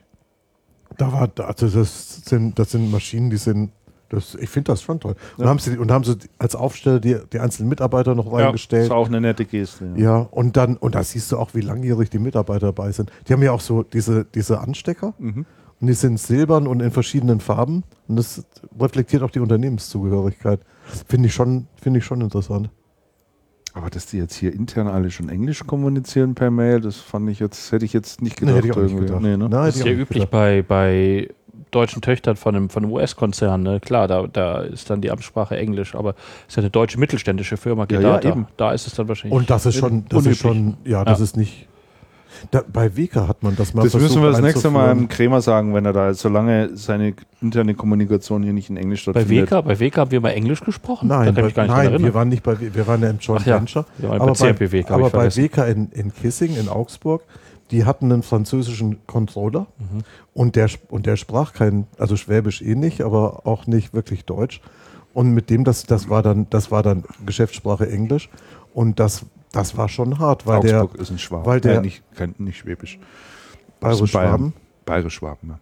Da 0.98 1.12
war, 1.12 1.28
da- 1.28 1.44
also 1.44 1.68
das 1.68 2.22
sind, 2.24 2.58
das 2.58 2.70
sind 2.70 2.90
Maschinen, 2.90 3.30
die 3.30 3.36
sind, 3.36 3.70
das, 4.08 4.34
ich 4.36 4.48
finde 4.48 4.72
das 4.72 4.82
schon 4.82 5.00
toll. 5.00 5.16
Und, 5.36 5.44
Ja. 5.44 5.50
haben 5.50 5.58
sie, 5.58 5.76
und 5.78 5.90
haben 5.90 6.04
sie 6.04 6.16
als 6.38 6.54
Aufsteller 6.54 7.00
die, 7.00 7.16
die 7.32 7.40
einzelnen 7.40 7.68
Mitarbeiter 7.68 8.14
noch 8.14 8.26
Ja, 8.26 8.44
reingestellt. 8.46 8.84
ist 8.84 8.90
auch 8.92 9.08
eine 9.08 9.20
nette 9.20 9.44
Geste. 9.44 9.92
Ja, 9.96 10.18
und 10.18 10.56
dann, 10.56 10.76
und 10.76 10.94
da 10.94 11.02
siehst 11.02 11.32
du 11.32 11.38
auch, 11.38 11.54
wie 11.54 11.60
langjährig 11.60 12.08
die 12.10 12.18
Mitarbeiter 12.18 12.66
dabei 12.66 12.92
sind. 12.92 13.10
Die 13.28 13.32
haben 13.32 13.42
ja 13.42 13.52
auch 13.52 13.60
so 13.60 13.82
diese, 13.82 14.24
diese 14.24 14.60
Anstecker 14.60 15.14
Mhm. 15.18 15.44
und 15.80 15.86
die 15.86 15.92
sind 15.92 16.20
silbern 16.20 16.66
und 16.66 16.80
in 16.80 16.90
verschiedenen 16.92 17.40
Farben. 17.40 17.82
Und 18.08 18.16
das 18.16 18.44
reflektiert 18.80 19.22
auch 19.22 19.30
die 19.30 19.40
Unternehmenszugehörigkeit. 19.40 20.60
Finde 21.08 21.26
ich 21.28 21.34
schon, 21.34 21.66
finde 21.80 21.98
ich 21.98 22.04
schon 22.04 22.20
interessant. 22.20 22.70
Aber 23.74 23.90
dass 23.90 24.06
die 24.06 24.16
jetzt 24.16 24.34
hier 24.34 24.54
intern 24.54 24.86
alle 24.88 25.10
schon 25.10 25.28
Englisch 25.28 25.66
kommunizieren 25.66 26.34
per 26.34 26.50
Mail, 26.50 26.80
das 26.80 26.96
fand 26.96 27.28
ich 27.28 27.40
jetzt, 27.40 27.72
hätte 27.72 27.84
ich 27.84 27.92
jetzt 27.92 28.22
nicht 28.22 28.38
gedacht. 28.38 28.56
hätte 28.56 28.68
ich 28.68 28.72
auch 28.76 28.80
nicht 28.82 28.96
gedacht. 28.96 29.20
Nee, 29.20 29.36
ne? 29.36 29.48
Nein, 29.48 29.50
Das 29.50 29.76
ist 29.76 29.84
ja 29.84 29.92
üblich 29.92 30.08
gedacht. 30.20 30.30
bei, 30.30 30.62
bei 30.66 31.28
deutschen 31.70 32.02
Töchtern 32.02 32.36
von 32.36 32.54
einem, 32.54 32.70
von 32.70 32.84
einem 32.84 32.92
US-Konzern. 32.92 33.62
Ne? 33.62 33.80
Klar, 33.80 34.08
da, 34.08 34.26
da 34.26 34.60
ist 34.60 34.88
dann 34.90 35.00
die 35.00 35.10
Amtssprache 35.10 35.56
Englisch, 35.56 35.94
aber 35.94 36.10
es 36.10 36.52
ist 36.52 36.56
ja 36.56 36.62
eine 36.62 36.70
deutsche 36.70 36.98
mittelständische 36.98 37.56
Firma, 37.56 37.86
Ja, 37.90 38.00
ja, 38.00 38.22
eben. 38.22 38.46
Da 38.56 38.72
ist 38.72 38.86
es 38.86 38.94
dann 38.94 39.08
wahrscheinlich. 39.08 39.38
Und 39.38 39.50
das 39.50 39.66
ist 39.66 39.76
schon, 39.76 40.04
das 40.08 40.26
ist 40.26 40.38
schon, 40.38 40.76
ja, 40.84 41.04
das 41.04 41.18
Ja. 41.18 41.24
ist 41.24 41.36
nicht. 41.36 41.66
Da, 42.50 42.62
bei 42.70 42.94
Weka 42.96 43.28
hat 43.28 43.42
man 43.42 43.56
das 43.56 43.72
mal 43.72 43.82
Das 43.82 43.94
müssen 43.94 44.22
wir 44.22 44.30
das 44.30 44.40
nächste 44.42 44.70
Mal 44.70 44.92
im 44.92 45.08
Krämer 45.08 45.40
sagen, 45.40 45.74
wenn 45.74 45.86
er 45.86 45.92
da 45.92 46.10
ist, 46.10 46.20
solange 46.20 46.76
seine 46.76 47.14
interne 47.40 47.74
Kommunikation 47.74 48.42
hier 48.42 48.52
nicht 48.52 48.68
in 48.68 48.76
Englisch 48.76 49.04
bei 49.06 49.12
stattfindet. 49.12 49.50
WK, 49.50 49.64
bei 49.64 49.80
WK 49.80 49.96
haben 49.96 50.10
wir 50.10 50.20
mal 50.20 50.30
Englisch 50.30 50.60
gesprochen. 50.60 51.08
da 51.08 51.24
Nein, 51.24 51.34
bei, 51.34 51.66
nein 51.66 52.02
wir 52.02 52.14
waren 52.14 52.28
nicht 52.28 52.42
bei, 52.42 52.56
wir 52.60 52.86
waren 52.86 53.02
ja 53.02 53.10
im 53.10 53.18
Joint 53.18 53.46
ja, 53.46 53.56
Venture. 53.56 53.86
wir 53.98 54.10
waren 54.10 54.20
aber 54.20 54.32
bei 54.34 54.82
hab 54.82 54.90
aber 54.90 55.10
bei. 55.10 55.34
WK 55.34 55.58
in, 55.68 55.90
in 55.92 56.12
Kissing, 56.12 56.56
in 56.56 56.68
Augsburg, 56.68 57.22
die 57.70 57.84
hatten 57.84 58.12
einen 58.12 58.22
französischen 58.22 59.06
Controller 59.06 59.66
Mhm. 59.78 60.02
und, 60.34 60.56
der, 60.56 60.68
und 60.88 61.06
der 61.06 61.16
sprach 61.16 61.52
kein, 61.52 61.86
also 61.98 62.16
Schwäbisch 62.16 62.62
eh 62.62 62.74
nicht, 62.74 63.00
aber 63.02 63.46
auch 63.46 63.66
nicht 63.66 63.92
wirklich 63.94 64.24
Deutsch. 64.24 64.60
Und 65.14 65.32
mit 65.32 65.48
dem, 65.50 65.64
das, 65.64 65.84
das 65.84 66.08
war 66.10 66.22
dann, 66.22 66.48
das 66.50 66.70
war 66.70 66.82
dann 66.82 67.04
Geschäftssprache 67.24 67.88
Englisch. 67.90 68.28
Und 68.74 69.00
das, 69.00 69.24
das 69.52 69.76
war 69.76 69.88
schon 69.88 70.18
hart, 70.18 70.46
weil 70.46 70.58
Augsburg 70.58 70.94
ist 70.96 71.10
ein 71.10 71.18
Schwaben. 71.18 71.46
weil 71.46 71.60
der- 71.60 71.78
äh, 71.78 71.80
nicht, 71.80 72.02
kein, 72.14 72.34
nicht 72.38 72.58
Schwäbisch. 72.58 72.98
der 73.80 73.88
Aus 73.90 73.98
Bayern. 74.12 74.52
Bayerisch-Schwaben, 74.52 74.52
Bayerisch-Schwaben, 74.84 75.48
ja. 75.50 75.58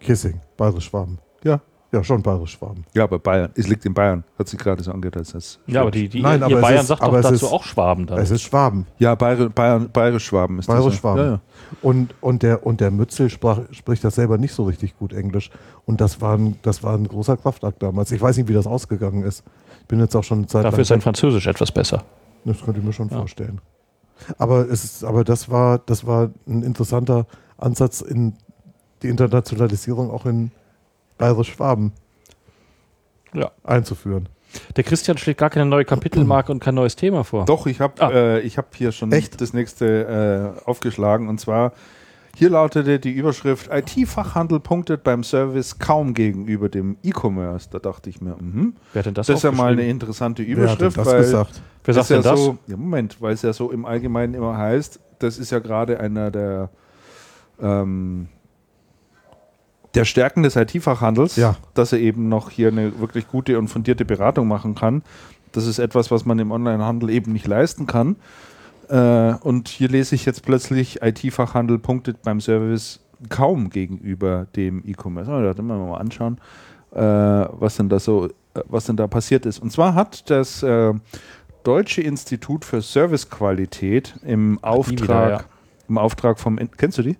Kissing, 0.00 0.40
Bayerisch-Schwaben. 0.56 1.18
Ja. 1.44 1.60
Ja, 1.90 2.04
schon 2.04 2.22
Bayerisch-Schwaben. 2.22 2.84
Ja, 2.92 3.04
aber 3.04 3.18
Bayern, 3.18 3.50
es 3.54 3.66
liegt 3.66 3.86
in 3.86 3.94
Bayern. 3.94 4.22
Hat 4.38 4.46
sich 4.46 4.58
gerade 4.58 4.82
so 4.82 4.92
angehört, 4.92 5.16
als 5.16 5.32
das. 5.32 5.58
ja, 5.66 5.80
aber 5.80 5.90
die, 5.90 6.06
die 6.10 6.20
Nein, 6.20 6.42
aber 6.42 6.56
es 6.56 6.60
Bayern 6.60 6.80
ist- 6.82 6.86
sagt 6.88 7.00
aber 7.02 7.22
dazu 7.22 7.34
ist- 7.34 7.44
auch 7.44 7.64
Schwaben 7.64 8.04
dann. 8.06 8.18
Es 8.18 8.30
ist 8.30 8.42
Schwaben. 8.42 8.86
Ja, 8.98 9.14
Bayer, 9.14 9.48
Bayern, 9.48 9.88
Bayerisch-Schwaben 9.90 10.58
ist 10.58 10.68
das. 10.68 10.76
Bayerisch-Schwaben. 10.76 11.18
Ja, 11.24 11.30
ja. 11.30 11.40
Und, 11.80 12.14
und, 12.20 12.42
der, 12.42 12.66
und 12.66 12.82
der 12.82 12.90
Mützel 12.90 13.30
sprach, 13.30 13.60
spricht 13.70 14.04
das 14.04 14.16
selber 14.16 14.36
nicht 14.36 14.52
so 14.52 14.64
richtig 14.64 14.98
gut 14.98 15.14
Englisch. 15.14 15.50
Und 15.86 16.02
das 16.02 16.20
war, 16.20 16.36
ein, 16.36 16.56
das 16.60 16.82
war 16.82 16.92
ein 16.94 17.08
großer 17.08 17.38
Kraftakt 17.38 17.82
damals. 17.82 18.12
Ich 18.12 18.20
weiß 18.20 18.36
nicht, 18.36 18.48
wie 18.50 18.54
das 18.54 18.66
ausgegangen 18.66 19.22
ist. 19.22 19.42
Ich 19.80 19.86
bin 19.86 19.98
jetzt 19.98 20.14
auch 20.14 20.24
schon 20.24 20.38
eine 20.38 20.46
Zeit 20.46 20.66
Dafür 20.66 20.80
ist 20.80 20.88
sein. 20.88 21.00
Französisch 21.00 21.46
etwas 21.46 21.72
besser. 21.72 22.02
Das 22.44 22.60
könnte 22.62 22.80
ich 22.80 22.86
mir 22.86 22.92
schon 22.92 23.08
Ja. 23.08 23.16
vorstellen. 23.16 23.62
Aber, 24.36 24.68
es 24.68 24.84
ist, 24.84 25.04
aber 25.04 25.24
das, 25.24 25.48
war, 25.50 25.78
das 25.78 26.06
war 26.06 26.28
ein 26.46 26.62
interessanter 26.64 27.26
Ansatz 27.56 28.02
in 28.02 28.34
die 29.02 29.08
Internationalisierung 29.08 30.10
auch 30.10 30.26
in 30.26 30.50
Bayerisch-Schwaben 31.18 31.92
Ja. 33.34 33.50
einzuführen. 33.64 34.28
Der 34.76 34.84
Christian 34.84 35.18
schlägt 35.18 35.38
gar 35.40 35.50
keine 35.50 35.66
neue 35.66 35.84
Kapitelmarke 35.84 36.50
und 36.50 36.60
kein 36.60 36.74
neues 36.74 36.96
Thema 36.96 37.22
vor. 37.22 37.44
Doch, 37.44 37.66
ich 37.66 37.80
habe 37.80 38.00
Ah. 38.02 38.10
äh, 38.10 38.40
ich 38.40 38.56
hab 38.56 38.74
hier 38.74 38.92
schon 38.92 39.12
Echt? 39.12 39.40
das 39.40 39.52
nächste 39.52 40.54
äh, 40.64 40.66
aufgeschlagen. 40.68 41.28
Und 41.28 41.38
zwar, 41.38 41.72
hier 42.34 42.48
lautete 42.48 42.98
die 42.98 43.10
Überschrift: 43.12 43.68
IT-Fachhandel 43.70 44.58
punktet 44.60 45.04
beim 45.04 45.22
Service 45.22 45.78
kaum 45.78 46.14
gegenüber 46.14 46.70
dem 46.70 46.96
E-Commerce. 47.02 47.68
Da 47.70 47.78
dachte 47.78 48.08
ich 48.08 48.22
mir, 48.22 48.36
mhm, 48.40 48.74
Wer 48.94 49.00
hat 49.00 49.06
denn 49.06 49.14
das, 49.14 49.26
das, 49.26 49.36
ist 49.36 49.42
ja 49.42 49.52
mal 49.52 49.72
eine 49.72 49.86
interessante 49.86 50.42
Wer 50.46 50.70
hat 50.70 50.80
denn 50.80 50.88
Überschrift. 50.88 50.96
das 50.96 51.06
weil 51.06 51.20
gesagt? 51.20 51.62
Wer 51.84 51.94
sagt 51.94 52.04
es 52.04 52.08
ja 52.08 52.16
denn 52.16 52.24
das? 52.24 52.40
So, 52.40 52.58
ja, 52.66 52.76
Moment, 52.78 53.20
weil 53.20 53.34
es 53.34 53.42
ja 53.42 53.52
so 53.52 53.70
im 53.70 53.84
Allgemeinen 53.84 54.32
immer 54.32 54.56
heißt, 54.56 54.98
das 55.18 55.36
ist 55.38 55.50
ja 55.50 55.58
gerade 55.58 56.00
einer 56.00 56.30
der, 56.30 56.70
ähm, 57.60 58.28
der 59.94 60.04
Stärken 60.04 60.42
des 60.42 60.56
IT-Fachhandels, 60.56 61.36
Ja. 61.36 61.56
dass 61.74 61.92
er 61.92 61.98
eben 61.98 62.28
noch 62.28 62.50
hier 62.50 62.68
eine 62.68 62.98
wirklich 63.00 63.28
gute 63.28 63.58
und 63.58 63.68
fundierte 63.68 64.04
Beratung 64.04 64.46
machen 64.48 64.74
kann. 64.74 65.02
Das 65.52 65.66
ist 65.66 65.78
etwas, 65.78 66.10
was 66.10 66.24
man 66.24 66.38
im 66.38 66.50
Onlinehandel 66.50 67.10
eben 67.10 67.32
nicht 67.32 67.46
leisten 67.46 67.86
kann. 67.86 68.16
Äh, 68.88 69.34
und 69.42 69.68
hier 69.68 69.88
lese 69.88 70.14
ich 70.14 70.24
jetzt 70.24 70.42
plötzlich, 70.44 71.02
IT-Fachhandel 71.02 71.78
punktet 71.78 72.22
beim 72.22 72.40
Service 72.40 73.00
kaum 73.28 73.70
gegenüber 73.70 74.46
dem 74.56 74.82
E-Commerce. 74.86 75.30
Oh, 75.30 75.40
da 75.40 75.62
müssen 75.62 75.80
wir 75.80 75.86
mal 75.86 75.98
anschauen, 75.98 76.38
äh, 76.94 77.00
was 77.00 77.76
denn 77.76 77.88
da 77.88 77.98
so, 77.98 78.26
äh, 78.26 78.30
was 78.68 78.84
denn 78.84 78.96
da 78.96 79.06
passiert 79.06 79.46
ist. 79.46 79.58
Und 79.58 79.72
zwar 79.72 79.94
hat 79.94 80.30
das 80.30 80.62
äh, 80.62 80.94
Deutsche 81.64 82.02
Institut 82.02 82.64
für 82.64 82.80
Servicequalität 82.80 84.14
im 84.24 84.58
Auftrag, 84.62 85.00
wieder, 85.02 85.30
ja. 85.30 85.40
im 85.88 85.98
Auftrag 85.98 86.38
vom, 86.38 86.58
kennst 86.76 86.98
du 86.98 87.02
die? 87.02 87.16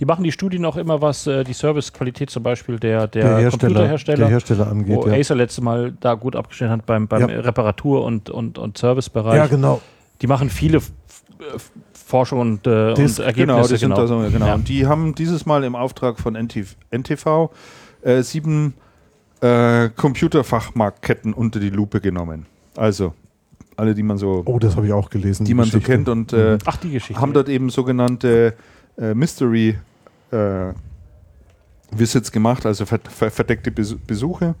Die 0.00 0.04
machen 0.04 0.22
die 0.22 0.30
Studien 0.32 0.64
auch 0.64 0.76
immer, 0.76 1.02
was 1.02 1.26
äh, 1.26 1.42
die 1.44 1.52
Servicequalität 1.52 2.30
zum 2.30 2.42
Beispiel 2.44 2.78
der, 2.78 3.08
der, 3.08 3.22
Der 3.24 3.38
Hersteller, 3.38 3.50
Computerhersteller, 3.74 4.18
der 4.18 4.28
Hersteller 4.28 4.66
angeht. 4.68 4.96
wo 4.96 5.06
Ja. 5.08 5.14
Acer 5.14 5.34
letztes 5.34 5.62
Mal 5.62 5.92
da 6.00 6.14
gut 6.14 6.36
abgestellt 6.36 6.70
hat 6.70 6.86
beim, 6.86 7.08
beim 7.08 7.28
Ja. 7.28 7.40
Reparatur- 7.40 8.04
und, 8.04 8.30
und, 8.30 8.58
und 8.58 8.78
Servicebereich. 8.78 9.34
ja, 9.36 9.46
genau. 9.46 9.80
Die 10.22 10.26
machen 10.26 10.50
viele 10.50 10.80
Forschung 11.92 12.40
und, 12.40 12.66
äh, 12.66 12.94
Das- 12.94 13.18
und 13.18 13.24
Ergebnisse. 13.24 13.32
Genau, 13.34 13.66
die 13.66 13.76
sind 13.76 13.90
da 13.96 14.06
so, 14.06 14.18
genau. 14.18 14.46
Ja. 14.46 14.54
Und 14.54 14.68
die 14.68 14.86
haben 14.86 15.14
dieses 15.14 15.46
Mal 15.46 15.64
im 15.64 15.74
Auftrag 15.76 16.18
von 16.18 16.34
NT 16.34 16.64
NTV 16.90 17.50
äh, 18.02 18.22
sieben 18.22 18.74
äh, 19.40 19.88
Computerfachmarktketten 19.90 21.32
unter 21.34 21.60
die 21.60 21.70
Lupe 21.70 22.00
genommen. 22.00 22.46
Also 22.76 23.14
alle, 23.76 23.94
die 23.94 24.02
man 24.02 24.18
so, 24.18 24.42
Oh, 24.46 24.58
das 24.58 24.76
habe 24.76 24.86
ich 24.86 24.92
auch 24.92 25.10
gelesen. 25.10 25.44
die 25.44 25.54
man 25.54 25.66
so 25.66 25.78
kennt 25.80 26.08
und 26.08 26.32
äh, 26.32 26.58
Ach, 26.64 26.76
die 26.76 26.90
Geschichte. 26.90 27.20
haben 27.20 27.32
dort 27.32 27.48
eben 27.48 27.70
sogenannte 27.70 28.54
äh, 28.96 29.14
Mystery 29.14 29.76
äh, 30.30 30.72
Visits 31.90 32.32
gemacht, 32.32 32.66
also 32.66 32.84
ver 32.86 33.00
ver 33.08 33.30
verdeckte 33.30 33.70
Besu 33.70 33.96
Besuche 34.06 34.54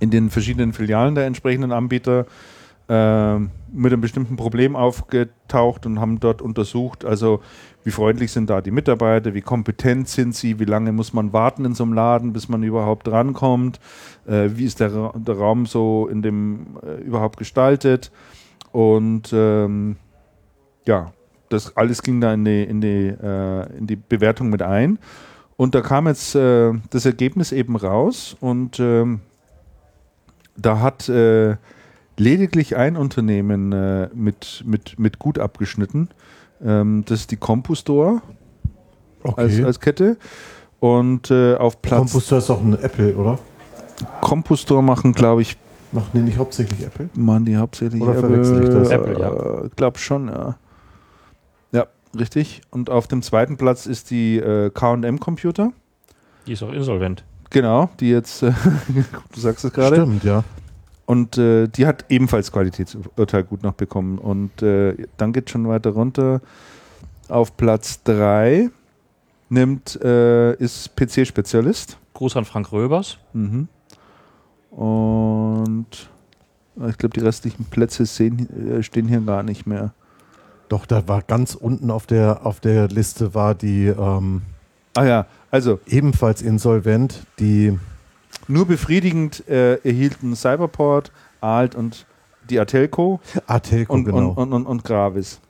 in 0.00 0.10
den 0.10 0.30
verschiedenen 0.30 0.72
Filialen 0.72 1.14
der 1.14 1.26
entsprechenden 1.26 1.72
Anbieter 1.72 2.26
ähm, 2.90 3.50
mit 3.70 3.92
einem 3.92 4.00
bestimmten 4.00 4.36
Problem 4.36 4.74
aufgetaucht 4.74 5.84
und 5.84 6.00
haben 6.00 6.20
dort 6.20 6.40
untersucht, 6.40 7.04
also 7.04 7.42
wie 7.84 7.90
freundlich 7.90 8.32
sind 8.32 8.48
da 8.48 8.62
die 8.62 8.70
Mitarbeiter, 8.70 9.34
wie 9.34 9.42
kompetent 9.42 10.08
sind 10.08 10.34
sie, 10.34 10.58
wie 10.58 10.64
lange 10.64 10.92
muss 10.92 11.12
man 11.12 11.34
warten 11.34 11.66
in 11.66 11.74
so 11.74 11.84
einem 11.84 11.92
Laden, 11.92 12.32
bis 12.32 12.48
man 12.48 12.62
überhaupt 12.62 13.08
rankommt, 13.08 13.78
äh, 14.26 14.48
wie 14.54 14.64
ist 14.64 14.80
der, 14.80 14.94
Ra 14.94 15.12
der 15.14 15.36
Raum 15.36 15.66
so 15.66 16.08
in 16.10 16.22
dem 16.22 16.78
äh, 16.82 17.02
überhaupt 17.02 17.36
gestaltet 17.36 18.10
und 18.72 19.34
ähm, 19.34 19.96
ja, 20.86 21.12
das 21.48 21.76
alles 21.76 22.02
ging 22.02 22.20
da 22.20 22.32
in 22.34 22.44
die, 22.44 22.62
in 22.64 22.80
die, 22.80 23.08
äh, 23.08 23.78
in 23.78 23.86
die 23.86 23.96
Bewertung 23.96 24.50
mit 24.50 24.62
ein. 24.62 24.98
Und 25.56 25.74
da 25.74 25.80
kam 25.80 26.06
jetzt 26.06 26.34
äh, 26.34 26.72
das 26.90 27.04
Ergebnis 27.04 27.52
eben 27.52 27.76
raus 27.76 28.36
und 28.40 28.78
ähm, 28.78 29.20
da 30.56 30.80
hat 30.80 31.08
äh, 31.08 31.56
lediglich 32.16 32.76
ein 32.76 32.96
Unternehmen 32.96 33.72
äh, 33.72 34.08
mit, 34.14 34.62
mit, 34.66 34.98
mit 34.98 35.18
gut 35.18 35.38
abgeschnitten. 35.38 36.08
Ähm, 36.64 37.04
das 37.06 37.20
ist 37.20 37.30
die 37.30 37.36
Compustore 37.36 38.22
Okay. 39.24 39.40
als, 39.40 39.64
als 39.64 39.80
Kette. 39.80 40.16
Und 40.78 41.30
äh, 41.32 41.56
auf 41.56 41.82
Platz 41.82 41.98
Compustor 41.98 42.38
ist 42.38 42.48
doch 42.50 42.62
ein 42.62 42.78
Apple, 42.80 43.16
oder? 43.16 43.38
Compustore 44.20 44.82
machen, 44.82 45.12
glaube 45.12 45.42
ich, 45.42 45.56
Machen 45.90 46.10
die 46.12 46.18
nicht 46.20 46.38
hauptsächlich 46.38 46.84
Apple? 46.86 47.08
machen 47.14 47.46
die 47.46 47.56
hauptsächlich 47.56 48.00
Oder 48.00 48.14
verwechsel 48.14 48.62
ich 48.62 48.68
das? 48.68 48.90
Apple, 48.90 49.18
ja. 49.18 49.64
Äh, 49.64 49.70
glaub 49.74 49.98
schon, 49.98 50.28
ja. 50.28 50.56
Richtig. 52.16 52.62
Und 52.70 52.90
auf 52.90 53.08
dem 53.08 53.22
zweiten 53.22 53.56
Platz 53.56 53.86
ist 53.86 54.10
die 54.10 54.36
äh, 54.36 54.70
KM 54.70 55.20
Computer. 55.20 55.72
Die 56.46 56.52
ist 56.52 56.62
auch 56.62 56.72
insolvent. 56.72 57.24
Genau, 57.50 57.90
die 58.00 58.10
jetzt, 58.10 58.42
äh, 58.42 58.52
du 59.32 59.40
sagst 59.40 59.64
es 59.64 59.72
gerade. 59.72 59.96
Stimmt, 59.96 60.24
ja. 60.24 60.44
Und 61.06 61.38
äh, 61.38 61.68
die 61.68 61.86
hat 61.86 62.04
ebenfalls 62.10 62.52
Qualitätsurteil 62.52 63.44
gut 63.44 63.62
noch 63.62 63.72
bekommen. 63.72 64.18
Und 64.18 64.62
äh, 64.62 64.94
dann 65.16 65.32
geht 65.32 65.48
schon 65.48 65.66
weiter 65.66 65.90
runter. 65.90 66.42
Auf 67.28 67.56
Platz 67.56 68.02
3 68.04 68.70
nimmt, 69.48 69.98
äh, 70.02 70.54
ist 70.56 70.94
PC-Spezialist. 70.96 71.96
Gruß 72.12 72.36
an 72.36 72.44
Frank 72.44 72.72
Röbers. 72.72 73.18
Mhm. 73.32 73.68
Und 74.70 76.10
ich 76.88 76.98
glaube, 76.98 77.14
die 77.14 77.24
restlichen 77.24 77.64
Plätze 77.64 78.04
sehen, 78.06 78.48
äh, 78.70 78.82
stehen 78.82 79.08
hier 79.08 79.20
gar 79.20 79.42
nicht 79.42 79.66
mehr. 79.66 79.94
Doch, 80.68 80.86
da 80.86 81.06
war 81.08 81.22
ganz 81.22 81.54
unten 81.54 81.90
auf 81.90 82.06
der, 82.06 82.44
auf 82.44 82.60
der 82.60 82.88
Liste 82.88 83.34
war 83.34 83.54
die 83.54 83.86
ähm, 83.86 84.42
Ah 84.98 85.04
ja, 85.04 85.26
also 85.50 85.78
ebenfalls 85.86 86.42
insolvent, 86.42 87.22
die 87.38 87.78
nur 88.48 88.66
befriedigend 88.66 89.48
äh, 89.48 89.76
erhielten 89.76 90.34
Cyberport, 90.34 91.12
Alt 91.40 91.76
und 91.76 92.04
die 92.50 92.58
Atelco 92.58 93.20
Atelco, 93.46 93.92
und, 93.92 94.04
genau. 94.04 94.30
und, 94.30 94.36
und, 94.36 94.52
und, 94.52 94.66
und 94.66 94.84
Gravis. 94.84 95.40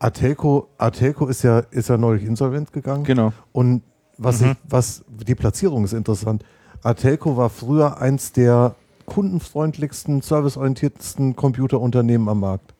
Atelco, 0.00 0.68
Atelco 0.78 1.26
ist 1.28 1.42
ja, 1.42 1.60
ist 1.70 1.88
ja 1.88 1.98
neulich 1.98 2.24
insolvent 2.24 2.72
gegangen. 2.72 3.04
Genau. 3.04 3.32
Und 3.52 3.82
was, 4.16 4.40
ich, 4.40 4.56
was 4.68 5.04
die 5.08 5.34
Platzierung 5.34 5.84
ist 5.84 5.92
interessant. 5.92 6.44
Atelco 6.82 7.36
war 7.36 7.48
früher 7.48 7.98
eins 7.98 8.32
der 8.32 8.74
kundenfreundlichsten, 9.06 10.20
serviceorientiertesten 10.22 11.36
Computerunternehmen 11.36 12.28
am 12.28 12.40
Markt. 12.40 12.74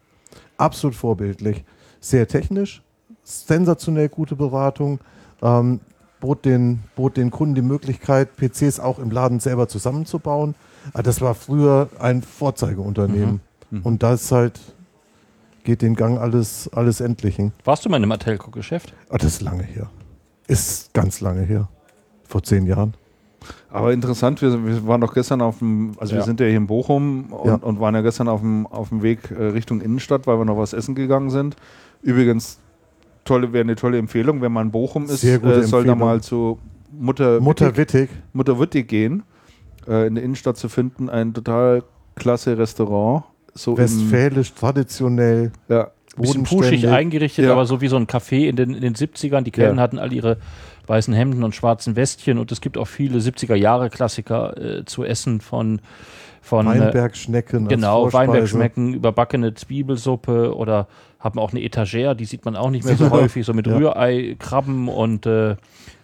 Absolut 0.61 0.95
vorbildlich. 0.95 1.65
Sehr 2.01 2.29
technisch, 2.29 2.83
sensationell 3.23 4.09
gute 4.09 4.37
Beratung, 4.37 5.01
ähm, 5.43 5.81
bot, 6.21 6.45
den, 6.45 6.81
bot 6.97 7.17
den 7.17 7.31
Kunden 7.31 7.55
die 7.55 7.63
Möglichkeit, 7.63 8.37
PCs 8.37 8.79
auch 8.81 8.99
im 8.99 9.11
Laden 9.11 9.41
selber 9.41 9.69
zusammenzubauen. 9.69 10.55
Ah, 10.93 11.03
Das 11.03 11.21
war 11.21 11.35
früher 11.35 11.89
ein 11.99 12.23
Vorzeigeunternehmen. 12.23 13.41
Und 13.85 14.03
das 14.03 14.25
ist 14.25 14.33
halt, 14.33 14.61
geht 15.65 15.83
den 15.83 15.95
Gang 15.95 16.19
alles, 16.19 16.69
alles 16.73 17.01
Endlichen. 17.01 17.53
Warst 17.65 17.85
du 17.85 17.89
mal 17.89 17.99
in 17.99 18.03
einem 18.03 18.13
Atelco-Geschäft? 18.13 18.93
Ah, 19.09 19.17
das 19.19 19.35
ist 19.35 19.43
lange 19.43 19.63
her. 19.63 19.89
Ist 20.49 20.93
ganz 20.93 21.21
lange 21.21 21.43
her. 21.43 21.69
Vor 22.25 22.43
zehn 22.43 22.67
Jahren. 22.67 22.95
Aber 23.71 23.93
interessant, 23.93 24.43
wir, 24.43 24.65
wir 24.67 24.87
waren 24.87 25.01
doch 25.01 25.15
gestern 25.15 25.41
auf 25.41 25.59
dem, 25.59 25.93
also 25.99 26.13
wir 26.13 26.21
Ja. 26.21 26.25
sind 26.25 26.41
ja 26.41 26.47
hier 26.47 26.57
in 26.57 26.67
Bochum 26.67 27.33
und, 27.33 27.47
Ja. 27.47 27.55
und 27.55 27.81
waren 27.81 27.95
ja 27.95 28.01
gestern 28.03 28.29
auf 28.29 28.41
dem, 28.41 28.67
auf 28.67 28.89
dem 28.91 29.03
Weg 29.03 29.31
äh, 29.31 29.43
Richtung 29.45 29.81
Innenstadt, 29.81 30.27
weil 30.27 30.39
wir 30.39 30.45
noch 30.45 30.57
was 30.59 30.73
essen 30.73 30.95
gegangen 30.95 31.31
sind. 31.31 31.57
Übrigens, 32.03 32.59
tolle, 33.25 33.53
wäre 33.53 33.63
eine 33.63 33.77
tolle 33.77 33.99
Empfehlung, 33.99 34.41
wenn 34.43 34.53
man 34.53 34.67
in 34.69 34.73
Bochum 34.73 35.05
ist, 35.05 35.23
äh, 35.25 35.63
soll 35.65 35.85
da 35.85 35.95
mal 35.95 36.21
zu 36.21 36.59
Mutter, 36.93 37.41
Mutter 37.41 37.77
Wittig, 37.77 37.95
Wittig. 37.95 38.11
Mutter 38.33 38.59
Wittig 38.59 38.89
gehen, 38.89 39.23
äh, 39.87 40.07
in 40.07 40.17
der 40.17 40.25
Innenstadt 40.25 40.57
zu 40.57 40.69
finden. 40.69 41.09
Ein 41.09 41.33
total 41.35 41.83
klasse 42.17 42.59
Restaurant. 42.59 43.25
So 43.55 43.73
im, 43.73 43.79
Westfälisch, 43.79 44.53
traditionell, 44.55 45.53
ja, 45.69 45.89
Bisschen 46.17 46.43
puschig 46.43 46.87
eingerichtet, 46.89 47.45
Ja. 47.47 47.53
aber 47.53 47.65
so 47.67 47.81
wie 47.81 47.87
so 47.89 47.97
ein 47.97 48.07
Café 48.07 48.49
in 48.49 48.57
den, 48.57 48.75
in 48.75 48.81
den 48.81 48.95
70ern. 48.95 49.43
Die 49.43 49.53
Kellner 49.53 49.77
Ja. 49.77 49.83
hatten 49.83 49.99
all 49.99 50.13
ihre 50.13 50.39
weißen 50.91 51.15
Hemden 51.15 51.43
und 51.43 51.55
schwarzen 51.55 51.97
Westchen 51.97 52.37
und 52.39 52.53
es 52.53 52.61
gibt 52.61 52.77
auch 52.77 52.89
viele 52.89 53.19
70er-Jahre-Klassiker 53.19 54.57
äh, 54.59 54.85
zu 54.85 55.05
essen 55.05 55.41
von, 55.41 55.81
von 56.43 56.67
äh, 56.67 56.81
Weinbergschnecken. 56.81 57.69
Genau, 57.69 58.03
Vorspeise. 58.03 58.33
Weinberg 58.33 58.49
schmecken, 58.49 58.95
überbackene 58.95 59.55
Zwiebelsuppe 59.55 60.55
oder 60.55 60.89
haben 61.19 61.39
auch 61.39 61.53
eine 61.53 61.63
Etagere, 61.63 62.17
die 62.17 62.25
sieht 62.25 62.45
man 62.45 62.57
auch 62.57 62.71
nicht 62.71 62.85
mehr 62.85 62.97
so 62.97 63.11
häufig, 63.11 63.47
so 63.47 63.55
mit 63.55 63.67
Ja. 63.67 63.77
Rührei, 63.77 64.37
Krabben 64.39 64.89
und, 64.89 65.27
äh, 65.27 65.57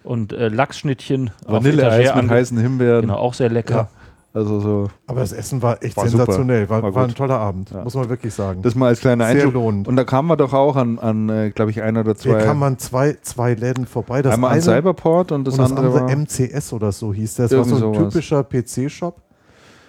und 0.03 0.31
äh, 0.31 0.47
Lachsschnittchen. 0.47 1.31
Vanilleeis 1.45 2.15
mit 2.15 2.29
heißen 2.29 2.57
Himbeeren. 2.57 3.01
Genau, 3.01 3.17
auch 3.17 3.33
sehr 3.33 3.49
lecker. 3.49 3.89
Also 4.37 4.59
so, 4.59 4.87
Aber 5.07 5.21
das 5.21 5.31
Essen 5.31 5.61
war 5.63 5.81
echt 5.83 5.97
War 5.97 6.07
sensationell. 6.07 6.69
War, 6.69 6.83
War 6.83 6.93
war, 6.93 7.03
ein 7.05 7.15
toller 7.15 7.39
Abend, 7.39 7.71
Ja. 7.71 7.83
muss 7.83 7.95
man 7.95 8.07
wirklich 8.07 8.33
sagen. 8.35 8.61
das 8.61 8.75
mal 8.75 8.87
als 8.89 8.99
kleiner 8.99 9.25
Sehr 9.25 9.33
Einschub. 9.35 9.53
lohnend. 9.55 9.87
Und 9.87 9.95
da 9.95 10.03
kamen 10.03 10.27
wir 10.27 10.37
doch 10.37 10.53
auch 10.53 10.75
an, 10.75 10.99
an 10.99 11.27
äh, 11.29 11.49
glaube 11.49 11.71
ich, 11.71 11.81
ein 11.81 11.97
oder 11.97 12.15
zwei. 12.15 12.29
Hier 12.37 12.45
kann 12.45 12.59
man 12.59 12.77
zwei, 12.77 13.17
zwei 13.23 13.55
Läden 13.55 13.87
vorbei. 13.87 14.21
Das 14.21 14.33
einmal 14.35 14.51
an 14.53 14.61
Cyberport 14.61 15.31
und 15.31 15.45
das, 15.47 15.55
und 15.55 15.61
das 15.61 15.71
andere, 15.71 15.87
andere 16.01 16.01
war, 16.03 16.15
MCS 16.15 16.71
oder 16.73 16.91
so 16.91 17.11
hieß. 17.13 17.35
Das 17.35 17.51
war 17.51 17.59
Irgendwie 17.59 17.79
so 17.79 17.87
ein 17.87 17.93
sowas. 17.95 18.13
typischer 18.13 18.43
PC-Shop, 18.43 19.15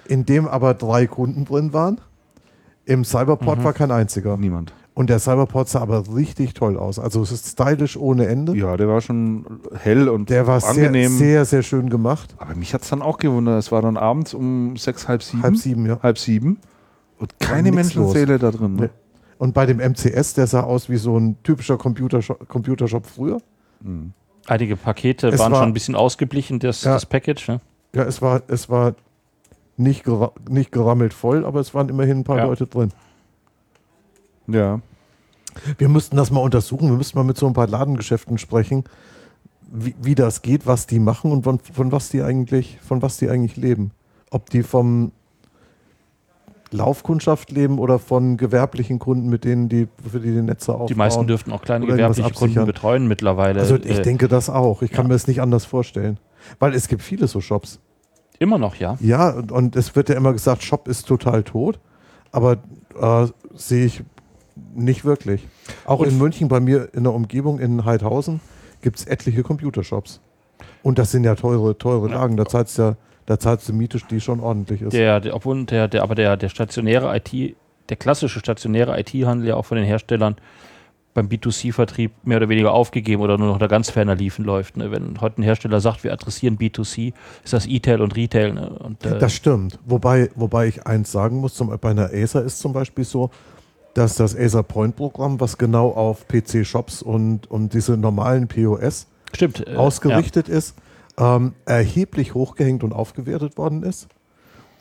in 0.07 0.25
dem 0.25 0.49
aber 0.49 0.73
drei 0.75 1.07
Kunden 1.07 1.44
drin 1.44 1.73
waren. 1.75 2.01
Im 2.86 3.05
Cyberport 3.05 3.59
Mhm. 3.59 3.65
war 3.65 3.73
kein 3.75 3.91
einziger. 3.91 4.36
niemand. 4.39 4.73
Und 4.99 5.10
der 5.10 5.20
Cyberport 5.20 5.68
sah 5.68 5.81
aber 5.81 6.02
richtig 6.17 6.55
toll 6.55 6.77
aus. 6.77 6.99
Also 6.99 7.23
es 7.23 7.31
ist 7.31 7.47
stylisch 7.52 7.97
ohne 7.97 8.27
Ende. 8.27 8.57
Ja, 8.57 8.77
der 8.77 8.89
war 8.89 9.01
schon 9.01 9.47
hell 9.81 10.09
und 10.09 10.28
Der 10.28 10.49
war 10.49 10.60
sehr, 10.60 10.70
angenehm. 10.89 11.12
sehr, 11.17 11.44
sehr 11.44 11.62
schön 11.62 11.89
gemacht. 11.89 12.35
Aber 12.39 12.57
mich 12.57 12.75
hat 12.75 12.83
es 12.83 12.89
dann 12.89 13.01
auch 13.01 13.18
gewundert. 13.18 13.60
Es 13.60 13.70
war 13.70 13.81
dann 13.81 13.97
abends 13.97 14.35
um 14.35 14.77
sechs, 14.77 15.07
halb 15.07 15.23
sieben. 15.23 15.43
Halb 15.44 15.57
sieben, 15.57 15.86
ja. 15.86 16.01
Halb 16.02 16.18
sieben. 16.18 16.59
Und 17.17 17.39
keine 17.39 17.70
Menschenseele 17.70 18.41
da 18.41 18.51
drin. 18.51 18.75
Ne? 18.75 18.91
Und 19.39 19.55
bei 19.55 19.67
dem 19.67 19.78
MCS, 19.78 20.35
der 20.35 20.49
sah 20.49 20.62
aus 20.65 20.89
wie 20.89 20.97
so 20.97 21.17
ein 21.17 21.36
typischer 21.44 21.78
Computershop, 21.78 22.49
Computershop 22.49 23.07
früher. 23.07 23.39
Mhm. 23.81 24.12
Einige 24.49 24.75
Pakete 24.77 25.28
Es 25.28 25.39
waren 25.39 25.52
war- 25.52 25.60
schon 25.60 25.68
ein 25.68 25.75
bisschen 25.75 25.94
ausgeblichen, 25.94 26.59
das, 26.59 26.83
Ja. 26.83 26.94
das 26.94 27.07
Package. 27.07 27.47
Ne? 27.52 27.60
Ja, 27.94 28.02
es 28.02 28.20
war, 28.20 28.43
es 28.49 28.68
war 28.68 28.94
nicht, 29.77 30.02
gera 30.02 30.33
nicht 30.51 30.73
gerammelt 30.73 31.15
voll, 31.15 31.44
aber 31.44 31.60
es 31.60 31.73
waren 31.73 31.89
immerhin 31.89 32.18
ein 32.18 32.25
paar 32.25 32.39
Ja. 32.39 32.47
Leute 32.47 32.67
drin. 32.67 32.91
Ja. 34.49 34.81
Wir 35.77 35.89
müssten 35.89 36.17
das 36.17 36.31
mal 36.31 36.41
untersuchen. 36.41 36.89
Wir 36.89 36.97
müssten 36.97 37.18
mal 37.18 37.25
mit 37.25 37.36
so 37.39 37.47
ein 37.47 37.52
paar 37.52 37.67
Ladengeschäften 37.67 38.39
sprechen, 38.39 38.85
wie, 39.70 39.94
wie 40.01 40.15
das 40.15 40.43
geht, 40.43 40.67
was 40.67 40.86
die 40.86 40.99
machen 40.99 41.31
und 41.33 41.44
von, 41.44 41.59
von 41.59 41.93
was 41.93 42.09
die 42.09 42.23
eigentlich, 42.23 42.78
von 42.81 43.02
was 43.02 43.18
die 43.18 43.28
eigentlich 43.28 43.57
leben. 43.57 43.91
Ob 44.31 44.51
die 44.51 44.62
vom 44.62 45.12
Laufkundschaft 46.70 47.51
leben 47.51 47.78
oder 47.78 47.99
von 47.99 48.36
gewerblichen 48.36 48.99
Kunden, 48.99 49.28
mit 49.28 49.44
denen 49.44 49.68
die 49.68 49.89
für 50.10 50.20
die, 50.20 50.33
die 50.33 50.43
Netze 50.43 50.73
aufbauen. 50.73 50.86
Die 50.89 50.94
meisten 50.94 51.27
dürften 51.27 51.52
auch 51.52 51.62
kleine 51.62 51.86
gewerbliche 51.86 52.31
Kunden 52.33 52.67
betreuen 52.67 53.09
mittlerweile. 53.09 53.60
Also 53.60 53.77
ich 53.77 53.99
Äh, 53.99 54.02
denke 54.02 54.28
das 54.28 54.51
auch. 54.51 54.83
Ich 54.83 54.91
kann 54.91 55.07
ja. 55.07 55.09
mir 55.09 55.15
das 55.15 55.27
nicht 55.27 55.41
anders 55.41 55.65
vorstellen. 55.65 56.18
Weil 56.59 56.75
es 56.75 56.89
gibt 56.89 57.02
viele 57.02 57.27
so 57.27 57.41
Shops. 57.41 57.81
Immer 58.39 58.59
noch, 58.59 58.77
ja. 58.77 58.97
Ja, 59.01 59.31
und, 59.31 59.51
und 59.51 59.77
es 59.77 59.97
wird 59.97 60.09
ja 60.10 60.15
immer 60.15 60.33
gesagt, 60.33 60.62
Shop 60.62 60.89
ist 60.89 61.07
total 61.07 61.43
tot. 61.43 61.81
Aber 62.33 62.59
äh, 63.01 63.27
sehe 63.55 63.86
ich 63.86 64.02
nicht 64.75 65.05
wirklich. 65.05 65.47
Auch 65.87 66.01
Und- 66.01 66.09
in 66.09 66.19
München, 66.19 66.49
bei 66.49 66.61
mir 66.61 66.89
in 66.93 67.05
der 67.05 67.12
Umgebung 67.15 67.59
in 67.59 67.85
Heidhausen, 67.85 68.41
gibt 68.83 68.99
es 68.99 69.07
etliche 69.07 69.43
Computershops. 69.43 70.20
Und 70.83 70.99
das 70.99 71.11
sind 71.11 71.25
ja 71.25 71.35
teure, 71.35 71.77
teure 71.77 72.09
Lagen. 72.09 72.37
Da 72.37 72.47
zahlst 72.47 72.78
du 72.78 72.83
ja, 72.83 72.97
da 73.27 73.39
zahlst 73.39 73.69
du 73.69 73.73
Miete, 73.73 73.99
die 74.11 74.20
schon 74.20 74.41
ordentlich 74.41 74.83
ist. 74.83 74.93
Der, 74.93 75.20
der, 75.20 75.35
obwohl 75.35 75.65
der, 75.65 75.89
der, 75.89 76.03
aber 76.03 76.15
der, 76.15 76.37
der 76.37 76.49
stationäre 76.49 77.15
IT, 77.17 77.57
der 77.89 77.97
klassische 77.97 78.39
stationäre 78.39 78.99
IT-Handel 79.01 79.49
ja 79.49 79.57
auch 79.57 79.67
von 79.67 79.77
den 79.77 79.87
Herstellern 79.87 80.37
beim 81.15 81.27
B2C-Vertrieb 81.28 82.12
mehr 82.23 82.37
oder 82.37 82.49
weniger 82.49 82.73
aufgegeben 82.73 83.23
oder 83.23 83.39
nur 83.39 83.49
noch 83.49 83.59
da 83.59 83.67
ganz 83.67 83.91
ferner 83.91 84.15
liefen 84.15 84.45
läuft. 84.45 84.77
Ne? 84.77 84.93
Wenn 84.93 85.20
heute 85.20 85.41
ein 85.41 85.43
Hersteller 85.43 85.81
sagt, 85.81 86.05
wir 86.05 86.12
adressieren 86.12 86.59
B2C, 86.59 87.12
ist 87.43 87.53
das 87.53 87.67
E-Tail 87.67 88.01
und 88.01 88.15
Retail. 88.15 88.53
Ne? 88.53 88.69
Und, 88.69 89.05
äh, 89.05 89.19
Das 89.19 89.33
stimmt. 89.33 89.78
Wobei, 89.85 90.31
wobei 90.37 90.69
ich 90.69 90.87
eins 90.87 91.11
sagen 91.11 91.39
muss, 91.39 91.55
zum, 91.55 91.77
bei 91.81 91.91
einer 91.91 92.11
Acer 92.12 92.45
ist 92.45 92.61
zum 92.61 92.73
Beispiel 92.73 93.05
so, 93.05 93.31
dass 93.99 94.15
das 94.15 94.36
Acer 94.36 94.62
Point 94.62 94.97
Programm, 94.97 95.41
was 95.41 95.59
genau 95.59 95.91
auf 95.91 96.27
PC-Shops 96.28 97.02
und, 97.02 97.51
und 97.51 97.75
diese 97.75 97.97
normalen 97.97 98.47
POS 98.49 99.09
stimmt. 99.35 99.67
äh, 99.67 99.75
ausgerichtet 99.75 100.49
ist, 100.49 100.77
ähm, 101.18 101.55
erheblich 101.67 102.35
hochgehängt 102.35 102.85
und 102.85 102.93
aufgewertet 102.93 103.59
worden 103.59 103.83
ist. 103.83 104.09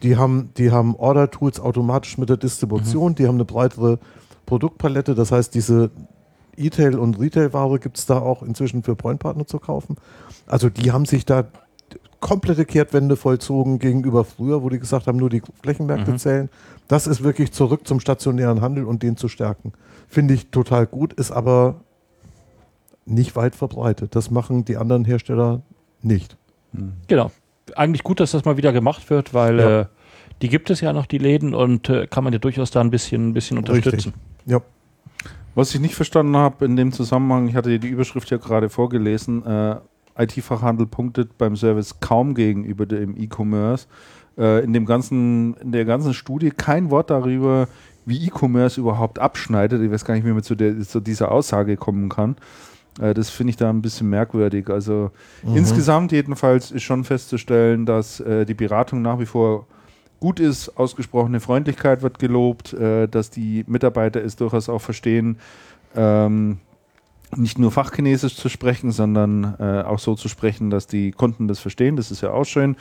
Die 0.03 0.15
haben, 0.17 0.51
die 0.57 0.71
haben 0.71 0.95
Order-Tools 0.95 1.59
automatisch 1.59 2.19
mit 2.19 2.29
der 2.29 2.37
Distribution, 2.37 3.15
die 3.15 3.27
haben 3.27 3.35
eine 3.35 3.45
breitere 3.45 3.97
Produktpalette. 4.45 5.15
Das 5.15 5.31
heißt, 5.31 5.55
diese 5.55 5.89
E-Tail- 6.55 6.99
und 6.99 7.19
Retail-Ware 7.19 7.79
gibt 7.79 7.97
es 7.97 8.05
da 8.05 8.19
auch 8.19 8.43
inzwischen 8.43 8.83
für 8.83 8.95
Point-Partner 8.95 9.47
zu 9.47 9.57
kaufen. 9.57 9.95
Also 10.45 10.69
die 10.69 10.91
haben 10.91 11.05
sich 11.05 11.25
da 11.25 11.45
komplette 12.19 12.65
Kehrtwende 12.65 13.15
vollzogen 13.15 13.79
gegenüber 13.79 14.23
früher, 14.23 14.61
wo 14.61 14.69
die 14.69 14.79
gesagt 14.79 15.07
haben, 15.07 15.17
nur 15.17 15.29
die 15.31 15.41
Flächenmärkte 15.63 16.11
Mhm. 16.11 16.17
zählen. 16.17 16.49
Das 16.87 17.07
ist 17.07 17.23
wirklich 17.23 17.51
zurück 17.51 17.87
zum 17.87 17.99
stationären 17.99 18.61
Handel 18.61 18.85
und 18.85 19.03
den 19.03 19.17
zu 19.17 19.27
stärken. 19.27 19.73
Finde 20.07 20.33
ich 20.33 20.49
total 20.51 20.87
gut, 20.87 21.13
ist 21.13 21.31
aber 21.31 21.81
nicht 23.05 23.35
weit 23.35 23.55
verbreitet. 23.55 24.15
Das 24.15 24.31
machen 24.31 24.65
die 24.65 24.77
anderen 24.77 25.05
Hersteller 25.05 25.61
nicht. 26.01 26.37
Genau. 27.07 27.31
Eigentlich 27.75 28.03
gut, 28.03 28.19
dass 28.19 28.31
das 28.31 28.45
mal 28.45 28.57
wieder 28.57 28.71
gemacht 28.71 29.09
wird, 29.09 29.33
weil 29.33 29.59
Ja. 29.59 29.81
äh, 29.81 29.85
die 30.41 30.49
gibt 30.49 30.69
es 30.69 30.81
ja 30.81 30.93
noch, 30.93 31.05
die 31.07 31.17
Läden, 31.17 31.53
und 31.55 31.89
äh, 31.89 32.07
kann 32.07 32.23
man 32.23 32.31
ja 32.31 32.39
durchaus 32.39 32.71
da 32.71 32.79
ein 32.81 32.91
bisschen, 32.91 33.29
ein 33.29 33.33
bisschen 33.33 33.57
unterstützen. 33.57 34.13
Ja. 34.45 34.61
Was 35.55 35.73
ich 35.73 35.81
nicht 35.81 35.95
verstanden 35.95 36.37
habe 36.37 36.65
in 36.65 36.75
dem 36.75 36.91
Zusammenhang, 36.91 37.47
ich 37.47 37.55
hatte 37.55 37.79
die 37.79 37.87
Überschrift 37.87 38.29
ja 38.29 38.37
gerade 38.37 38.69
vorgelesen, 38.69 39.43
äh, 39.45 39.75
IT-Fachhandel 40.19 40.85
punktet 40.87 41.37
beim 41.37 41.55
Service 41.55 41.99
kaum 41.99 42.35
gegenüber 42.35 42.85
dem 42.85 43.17
E-Commerce. 43.17 43.87
Äh, 44.37 44.63
in, 44.63 44.73
dem 44.73 44.85
ganzen, 44.85 45.55
in 45.55 45.71
der 45.71 45.85
ganzen 45.85 46.13
Studie 46.13 46.51
kein 46.51 46.91
Wort 46.91 47.09
darüber, 47.09 47.67
wie 48.05 48.25
E-Commerce 48.27 48.79
überhaupt 48.79 49.19
abschneidet. 49.19 49.81
Ich 49.81 49.91
weiß 49.91 50.05
gar 50.05 50.13
nicht, 50.13 50.25
wie 50.25 50.31
man 50.31 50.43
zu, 50.43 50.55
der, 50.55 50.79
zu 50.81 50.99
dieser 50.99 51.31
Aussage 51.31 51.75
kommen 51.75 52.09
kann. 52.09 52.35
Äh, 52.99 53.13
das 53.13 53.29
finde 53.29 53.51
ich 53.51 53.57
da 53.57 53.69
ein 53.69 53.81
bisschen 53.81 54.09
merkwürdig. 54.09 54.69
Also 54.69 55.11
insgesamt 55.55 56.11
jedenfalls 56.11 56.71
ist 56.71 56.83
schon 56.83 57.03
festzustellen, 57.03 57.85
dass 57.85 58.19
äh, 58.19 58.45
die 58.45 58.53
Beratung 58.53 59.01
nach 59.01 59.19
wie 59.19 59.25
vor 59.25 59.67
gut 60.19 60.39
ist, 60.39 60.77
ausgesprochene 60.77 61.39
Freundlichkeit 61.39 62.01
wird 62.01 62.19
gelobt, 62.19 62.73
äh, 62.73 63.07
dass 63.07 63.29
die 63.29 63.63
Mitarbeiter 63.67 64.23
es 64.23 64.35
durchaus 64.35 64.69
auch 64.69 64.81
verstehen, 64.81 65.37
ähm, 65.95 66.59
nicht 67.35 67.59
nur 67.59 67.71
Fachchinesisch 67.71 68.35
zu 68.37 68.47
sprechen, 68.49 68.91
sondern 68.91 69.55
äh, 69.59 69.81
auch 69.83 69.99
so 69.99 70.15
zu 70.15 70.29
sprechen, 70.29 70.69
dass 70.69 70.87
die 70.87 71.11
Kunden 71.11 71.47
das 71.47 71.59
verstehen. 71.59 71.95
Das 71.97 72.09
ist 72.09 72.21
ja 72.21 72.31
auch 72.31 72.45
schön. 72.45 72.77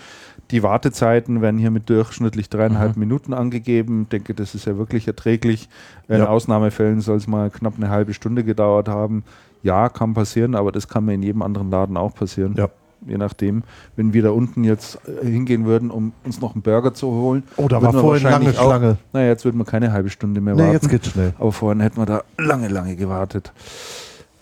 Die 0.52 0.62
Wartezeiten 0.62 1.42
werden 1.42 1.58
hier 1.58 1.70
mit 1.73 1.91
durchschnittlich 1.91 2.49
dreieinhalb 2.49 2.97
Minuten 2.97 3.33
angegeben. 3.34 4.02
Ich 4.02 4.08
denke, 4.08 4.34
das 4.34 4.55
ist 4.55 4.66
ja 4.66 4.78
wirklich 4.78 5.07
erträglich. 5.08 5.68
In 6.08 6.18
Ja. 6.18 6.28
Ausnahmefällen 6.28 7.00
soll 7.00 7.16
es 7.16 7.26
mal 7.26 7.50
knapp 7.50 7.75
eine 7.76 7.91
halbe 7.91 8.15
Stunde 8.15 8.44
gedauert 8.44 8.89
haben. 8.89 9.25
Ja, 9.62 9.89
kann 9.89 10.15
passieren, 10.15 10.55
aber 10.55 10.70
das 10.70 10.86
kann 10.86 11.05
mir 11.07 11.15
in 11.15 11.23
jedem 11.23 11.42
anderen 11.42 11.70
Laden 11.70 11.97
auch 11.97 12.15
passieren. 12.15 12.55
Ja. 12.57 12.68
Je 13.07 13.18
nachdem, 13.18 13.62
wenn 13.97 14.12
wir 14.15 14.23
da 14.23 14.31
unten 14.31 14.65
jetzt 14.65 14.99
äh, 15.23 15.26
hingehen 15.26 15.66
würden, 15.66 15.91
um 15.91 16.12
uns 16.25 16.41
noch 16.41 16.55
einen 16.55 16.62
Burger 16.62 16.94
zu 16.94 17.08
holen. 17.08 17.42
Oh, 17.57 17.68
da 17.68 17.83
war 17.83 17.92
vorhin 17.92 18.23
lange 18.25 18.50
auch- 18.50 18.55
Schlange. 18.65 18.97
Naja, 19.12 19.28
jetzt 19.28 19.44
würden 19.44 19.58
wir 19.58 19.65
keine 19.65 19.92
halbe 19.92 20.08
Stunde 20.08 20.41
mehr 20.41 20.55
Nee, 20.55 20.60
warten. 20.62 20.73
jetzt 20.73 20.89
geht's 20.89 21.08
schnell. 21.10 21.34
Aber 21.39 21.52
vorhin 21.52 21.81
hätten 21.81 21.99
wir 21.99 22.07
da 22.07 22.23
lange, 22.39 22.68
lange 22.68 22.97
gewartet. 22.97 23.52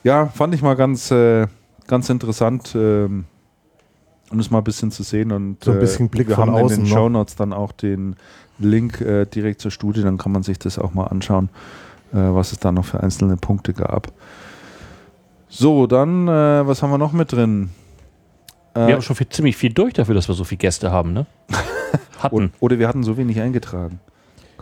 Ja, 0.05 0.27
fand 0.27 0.55
ich 0.55 0.63
mal 0.63 0.75
ganz, 0.75 1.11
äh, 1.11 1.47
ganz 1.87 2.09
interessant, 2.11 2.73
ähm, 2.77 3.25
um 4.31 4.39
das 4.39 4.51
mal 4.51 4.59
ein 4.59 4.65
bisschen 4.65 4.91
zu 4.91 5.03
sehen. 5.03 5.33
Und, 5.33 5.65
So 5.65 5.73
ein 5.73 5.81
bisschen 5.81 6.09
Blick 6.11 6.29
wir 6.29 6.37
von 6.37 6.51
haben 6.51 6.55
außen 6.55 6.79
in 6.79 6.85
den 6.85 6.91
noch. 6.91 6.97
Shownotes 6.97 7.37
dann 7.37 7.53
auch 7.53 7.73
den 7.73 8.17
Link 8.59 9.01
äh, 9.01 9.25
direkt 9.25 9.61
zur 9.61 9.71
Studie, 9.71 10.03
dann 10.03 10.19
kann 10.19 10.31
man 10.31 10.43
sich 10.43 10.59
das 10.59 10.79
auch 10.79 10.95
mal 10.95 11.07
anschauen, 11.07 11.49
äh, 12.13 12.19
was 12.19 12.53
es 12.53 12.59
da 12.61 12.71
noch 12.71 12.85
für 12.85 13.03
einzelne 13.03 13.37
Punkte 13.37 13.73
gab. 13.73 14.13
So, 15.49 15.87
dann, 15.87 16.29
äh, 16.29 16.67
was 16.67 16.83
haben 16.83 16.91
wir 16.91 16.99
noch 16.99 17.13
mit 17.13 17.33
drin? 17.33 17.71
Äh, 18.75 18.87
Wir 18.87 18.95
haben 18.95 19.03
schon 19.03 19.17
viel, 19.17 19.29
ziemlich 19.29 19.57
viel 19.57 19.73
durch 19.73 19.95
dafür, 19.95 20.15
dass 20.15 20.29
wir 20.29 20.35
so 20.35 20.45
viele 20.45 20.59
Gäste 20.59 20.91
haben, 20.91 21.13
ne? 21.13 21.27
Hatten. 22.19 22.53
oder 22.61 22.79
wir 22.79 22.89
hatten 22.89 23.03
so 23.03 23.17
wenig 23.17 23.41
eingetragen. 23.41 24.01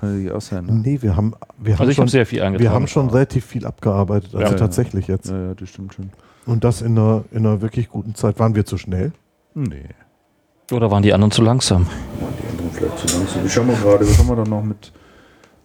Kann 0.03 0.15
natürlich 0.15 0.33
auch 0.33 0.41
sein. 0.41 0.67
Ne? 0.67 0.73
Nee, 0.85 1.01
wir 1.01 1.15
haben, 1.15 1.33
wir 1.59 1.75
haben 1.75 1.81
Also 1.81 1.91
ich 1.91 1.95
schon, 1.95 2.03
habe 2.03 2.11
sehr 2.11 2.27
viel 2.27 2.59
wir 2.59 2.73
haben 2.73 2.89
schon 2.89 3.09
relativ 3.09 3.47
viel 3.47 3.65
abgearbeitet, 3.65 4.35
also 4.35 4.45
Ja, 4.45 4.51
ja. 4.51 4.57
tatsächlich 4.57 5.07
jetzt. 5.07 5.31
Ja, 5.31 5.39
ja, 5.39 5.55
das 5.55 5.69
stimmt 5.69 5.95
schon. 5.95 6.11
Und 6.45 6.65
das 6.65 6.83
in 6.83 6.99
einer, 6.99 7.23
in 7.31 7.47
einer 7.47 7.61
wirklich 7.61 7.89
guten 7.89 8.17
Zeit. 8.17 8.41
Waren 8.41 8.57
wir 8.57 8.67
zu 8.67 8.79
schnell? 8.79 9.13
Nee. 9.55 9.91
Oder 10.73 10.91
waren 10.91 11.05
die 11.05 11.13
anderen 11.13 11.31
zu 11.31 11.41
langsam? 11.41 11.87
Die 12.19 12.49
anderen 12.51 12.71
vielleicht 12.73 12.99
zu 12.99 13.17
langsam. 13.17 13.47
Ich 13.47 13.53
schau 13.53 13.63
mal 13.63 13.77
gerade, 13.77 14.09
was 14.09 14.19
haben 14.19 14.27
wir 14.27 14.35
da 14.35 14.45
noch 14.45 14.65
mit, 14.65 14.93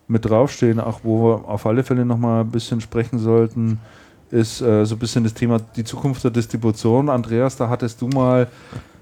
mit 0.08 0.24
draufstehen? 0.24 0.80
Ach, 0.80 1.00
wo 1.02 1.24
wir 1.24 1.50
auf 1.50 1.66
alle 1.66 1.84
Fälle 1.84 2.06
noch 2.06 2.20
mal 2.20 2.42
ein 2.42 2.52
bisschen 2.52 2.80
sprechen 2.80 3.18
sollten, 3.18 3.80
ist 4.32 4.62
äh, 4.62 4.86
so 4.86 4.96
ein 4.96 5.00
bisschen 5.00 5.24
das 5.24 5.34
Thema 5.34 5.60
die 5.76 5.84
Zukunft 5.84 6.24
der 6.24 6.32
Distribution. 6.32 7.10
Andreas, 7.10 7.56
da 7.58 7.70
hattest 7.70 8.02
du 8.02 8.08
mal 8.08 8.48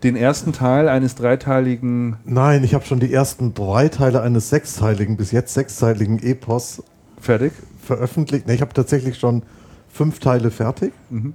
den 0.04 0.16
ersten 0.16 0.54
Teil 0.54 0.88
eines 0.88 1.16
dreiteiligen 1.16 2.18
Nein, 2.26 2.64
ich 2.64 2.74
habe 2.76 2.86
schon 2.86 3.00
die 3.00 3.12
ersten 3.12 3.54
drei 3.54 3.90
Teile 3.90 4.22
eines 4.22 4.50
sechsteiligen, 4.50 5.18
bis 5.18 5.32
jetzt 5.32 5.54
sechsteiligen 5.54 6.20
Epos 6.22 6.84
fertig. 7.20 7.54
veröffentlicht. 7.82 8.46
Nee, 8.48 8.54
ich 8.56 8.62
habe 8.62 8.74
tatsächlich 8.74 9.18
schon 9.18 9.42
fünf 9.92 10.20
Teile 10.20 10.52
fertig. 10.52 10.94
Mhm. 11.10 11.34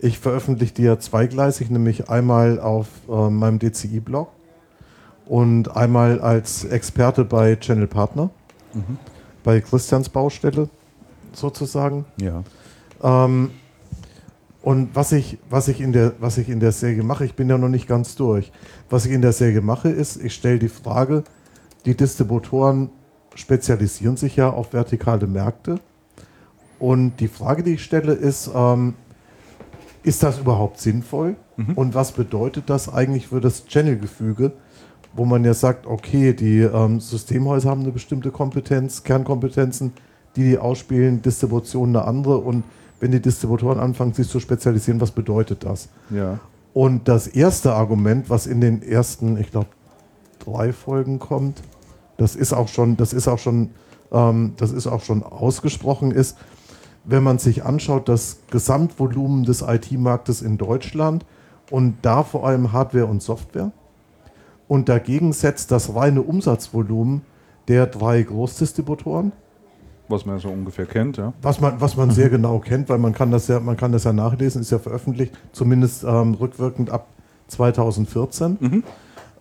Ich 0.00 0.18
veröffentliche 0.18 0.74
die 0.74 0.82
ja 0.82 0.98
zweigleisig, 0.98 1.70
nämlich 1.70 2.08
einmal 2.08 2.58
auf 2.58 2.86
äh, 3.08 3.28
meinem 3.30 3.58
DCI-Blog 3.58 4.28
und 5.26 5.76
einmal 5.76 6.20
als 6.20 6.64
Experte 6.64 7.24
bei 7.24 7.54
Channel 7.56 7.86
Partner, 7.86 8.30
Mhm. 8.72 8.98
bei 9.44 9.60
Christians 9.60 10.08
Baustelle 10.08 10.68
sozusagen. 11.32 12.04
Ja. 12.20 12.42
Ähm, 13.02 13.50
und 14.62 14.94
was 14.94 15.12
ich, 15.12 15.38
was, 15.48 15.68
ich 15.68 15.80
in 15.80 15.92
der, 15.92 16.12
was 16.20 16.36
ich 16.38 16.48
in 16.48 16.60
der 16.60 16.72
Serie 16.72 17.02
mache, 17.02 17.24
ich 17.24 17.34
bin 17.34 17.48
ja 17.48 17.56
noch 17.56 17.68
nicht 17.68 17.88
ganz 17.88 18.14
durch. 18.14 18.52
Was 18.90 19.06
ich 19.06 19.12
in 19.12 19.22
der 19.22 19.32
Serie 19.32 19.62
mache, 19.62 19.88
ist, 19.88 20.22
ich 20.22 20.34
stelle 20.34 20.58
die 20.58 20.68
Frage, 20.68 21.24
die 21.86 21.96
Distributoren 21.96 22.90
spezialisieren 23.34 24.16
sich 24.16 24.36
ja 24.36 24.50
auf 24.50 24.72
vertikale 24.72 25.26
Märkte. 25.26 25.80
Und 26.78 27.18
die 27.20 27.28
Frage, 27.28 27.62
die 27.62 27.74
ich 27.74 27.84
stelle, 27.84 28.12
ist, 28.12 28.50
ähm, 28.54 28.94
ist 30.02 30.22
das 30.22 30.38
überhaupt 30.38 30.78
sinnvoll? 30.78 31.36
Und 31.74 31.94
was 31.94 32.12
bedeutet 32.12 32.70
das 32.70 32.92
eigentlich 32.92 33.28
für 33.28 33.40
das 33.40 33.66
Channel-Gefüge, 33.66 34.52
wo 35.12 35.26
man 35.26 35.44
ja 35.44 35.52
sagt, 35.52 35.86
okay, 35.86 36.32
die 36.32 36.60
ähm, 36.60 37.00
Systemhäuser 37.00 37.68
haben 37.68 37.82
eine 37.82 37.92
bestimmte 37.92 38.30
Kompetenz, 38.30 39.02
Kernkompetenzen, 39.02 39.92
die 40.36 40.44
die 40.44 40.58
ausspielen, 40.58 41.20
Distribution 41.20 41.90
eine 41.90 42.06
andere. 42.06 42.38
Und 42.38 42.64
wenn 43.00 43.10
die 43.10 43.20
Distributoren 43.20 43.80
anfangen, 43.80 44.12
sich 44.12 44.28
zu 44.28 44.40
spezialisieren, 44.40 45.00
was 45.00 45.10
bedeutet 45.10 45.64
das? 45.64 45.88
Ja. 46.10 46.38
Und 46.72 47.08
das 47.08 47.26
erste 47.26 47.72
Argument, 47.72 48.30
was 48.30 48.46
in 48.46 48.60
den 48.60 48.82
ersten, 48.82 49.36
ich 49.38 49.50
glaube, 49.50 49.68
drei 50.38 50.72
Folgen 50.72 51.18
kommt, 51.18 51.62
das 52.16 52.36
ist 52.36 52.52
auch 52.52 52.68
schon, 52.68 52.96
das 52.96 53.12
ist 53.12 53.26
auch 53.26 53.38
schon, 53.38 53.70
ähm, 54.12 54.52
das 54.56 54.70
ist 54.70 54.86
auch 54.86 55.02
schon 55.02 55.22
ausgesprochen, 55.22 56.12
ist, 56.12 56.36
wenn 57.04 57.22
man 57.22 57.38
sich 57.38 57.64
anschaut, 57.64 58.08
das 58.08 58.38
Gesamtvolumen 58.50 59.44
des 59.44 59.62
IT-Marktes 59.62 60.42
in 60.42 60.58
Deutschland 60.58 61.24
und 61.70 61.96
da 62.02 62.22
vor 62.22 62.46
allem 62.46 62.72
Hardware 62.72 63.06
und 63.06 63.22
Software 63.22 63.72
und 64.68 64.88
dagegen 64.88 65.32
setzt 65.32 65.72
das 65.72 65.94
reine 65.94 66.22
Umsatzvolumen 66.22 67.22
der 67.66 67.86
drei 67.86 68.22
Großdistributoren, 68.22 69.32
Was 70.10 70.26
man 70.26 70.36
ja 70.36 70.40
so 70.40 70.48
ungefähr 70.48 70.86
kennt, 70.86 71.16
ja. 71.16 71.32
was 71.40 71.60
man, 71.60 71.80
was 71.80 71.96
man 71.96 72.10
sehr 72.10 72.28
genau 72.36 72.58
kennt, 72.58 72.88
weil 72.88 72.98
man 72.98 73.12
kann 73.12 73.30
das 73.30 73.48
ja, 73.48 73.60
man 73.60 73.76
kann 73.76 73.92
das 73.92 74.04
ja 74.04 74.12
nachlesen, 74.12 74.60
ist 74.60 74.70
ja 74.70 74.78
veröffentlicht, 74.78 75.32
zumindest 75.52 76.04
ähm, 76.04 76.34
rückwirkend 76.34 76.90
ab 76.90 77.06
2014. 77.48 78.82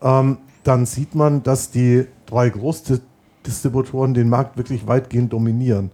Ähm, 0.01 0.37
dann 0.63 0.85
sieht 0.85 1.15
man, 1.15 1.43
dass 1.43 1.71
die 1.71 2.05
drei 2.25 2.49
Großdistributoren 2.49 4.13
den 4.13 4.29
Markt 4.29 4.57
wirklich 4.57 4.87
weitgehend 4.87 5.33
dominieren. 5.33 5.91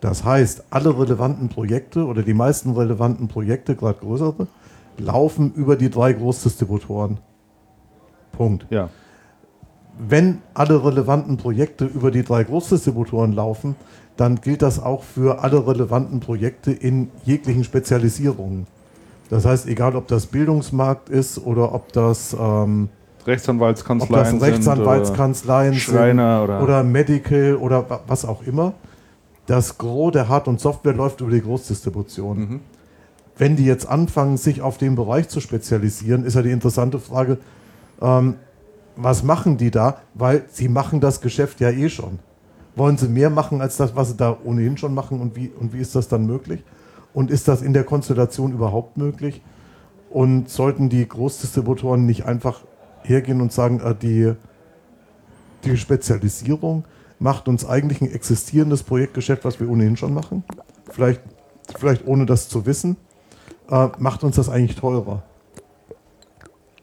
Das 0.00 0.24
heißt, 0.24 0.64
alle 0.70 0.98
relevanten 0.98 1.48
Projekte 1.48 2.04
oder 2.04 2.22
die 2.22 2.34
meisten 2.34 2.72
relevanten 2.72 3.28
Projekte, 3.28 3.74
gerade 3.74 3.98
größere, 3.98 4.46
laufen 4.98 5.52
über 5.54 5.76
die 5.76 5.90
drei 5.90 6.12
Großdistributoren. 6.12 7.18
Punkt 8.32 8.66
Ja. 8.70 8.88
wenn 9.98 10.38
alle 10.54 10.84
relevanten 10.84 11.36
Projekte 11.36 11.84
über 11.84 12.10
die 12.10 12.22
drei 12.22 12.44
Großdistributoren 12.44 13.32
laufen, 13.32 13.74
dann 14.18 14.40
gilt 14.40 14.62
das 14.62 14.82
auch 14.82 15.04
für 15.04 15.42
alle 15.42 15.66
relevanten 15.66 16.18
Projekte 16.20 16.72
in 16.72 17.08
jeglichen 17.24 17.62
Spezialisierungen. 17.64 18.66
Das 19.30 19.44
heißt, 19.46 19.66
egal 19.68 19.94
ob 19.94 20.08
das 20.08 20.26
Bildungsmarkt 20.26 21.08
ist 21.08 21.38
oder 21.38 21.72
ob 21.72 21.92
das, 21.92 22.34
ähm, 22.38 22.88
ob 23.20 23.26
Rechtsanwaltskanzleien 23.28 24.38
das 24.40 24.48
Rechtsanwaltskanzleien 24.48 25.74
sind, 25.74 25.88
oder 25.88 25.98
Schreiner 25.98 26.38
sind 26.38 26.44
oder, 26.50 26.62
oder 26.64 26.82
Medical 26.82 27.56
oder 27.56 27.88
wa- 27.88 28.00
was 28.08 28.24
auch 28.24 28.42
immer, 28.42 28.72
das 29.46 29.78
Gros 29.78 30.12
der 30.12 30.28
Hard- 30.28 30.48
und 30.48 30.60
Software 30.60 30.94
läuft 30.94 31.20
über 31.20 31.30
die 31.30 31.40
Großdistribution. 31.42 32.38
Mhm. 32.38 32.60
Wenn 33.36 33.54
die 33.54 33.64
jetzt 33.66 33.88
anfangen, 33.88 34.36
sich 34.36 34.62
auf 34.62 34.78
den 34.78 34.96
Bereich 34.96 35.28
zu 35.28 35.40
spezialisieren, 35.40 36.24
ist 36.24 36.34
ja 36.34 36.42
die 36.42 36.50
interessante 36.50 36.98
Frage, 36.98 37.38
ähm, 38.02 38.34
was 38.96 39.22
machen 39.22 39.58
die 39.58 39.70
da? 39.70 39.98
Weil 40.14 40.42
sie 40.50 40.68
machen 40.68 41.00
das 41.00 41.20
Geschäft 41.20 41.60
ja 41.60 41.70
eh 41.70 41.88
schon. 41.88 42.18
Wollen 42.78 42.96
sie 42.96 43.08
mehr 43.08 43.28
machen 43.28 43.60
als 43.60 43.76
das, 43.76 43.96
was 43.96 44.10
sie 44.10 44.16
da 44.16 44.38
ohnehin 44.44 44.76
schon 44.76 44.94
machen 44.94 45.20
und 45.20 45.34
wie, 45.34 45.48
und 45.48 45.72
wie 45.72 45.80
ist 45.80 45.96
das 45.96 46.06
dann 46.08 46.26
möglich? 46.26 46.62
Und 47.12 47.30
ist 47.30 47.48
das 47.48 47.60
in 47.60 47.72
der 47.72 47.84
Konstellation 47.84 48.52
überhaupt 48.52 48.96
möglich? 48.96 49.42
Und 50.10 50.48
sollten 50.48 50.88
die 50.88 51.06
Großdistributoren 51.06 52.06
nicht 52.06 52.24
einfach 52.24 52.60
hergehen 53.02 53.40
und 53.40 53.52
sagen, 53.52 53.80
äh, 53.80 53.94
die, 53.94 54.34
die 55.64 55.76
Spezialisierung 55.76 56.84
macht 57.18 57.48
uns 57.48 57.66
eigentlich 57.66 58.00
ein 58.00 58.12
existierendes 58.12 58.84
Projektgeschäft, 58.84 59.44
was 59.44 59.58
wir 59.58 59.68
ohnehin 59.68 59.96
schon 59.96 60.14
machen, 60.14 60.44
vielleicht, 60.88 61.20
vielleicht 61.76 62.06
ohne 62.06 62.26
das 62.26 62.48
zu 62.48 62.64
wissen, 62.64 62.96
äh, 63.70 63.88
macht 63.98 64.22
uns 64.22 64.36
das 64.36 64.48
eigentlich 64.48 64.76
teurer. 64.76 65.24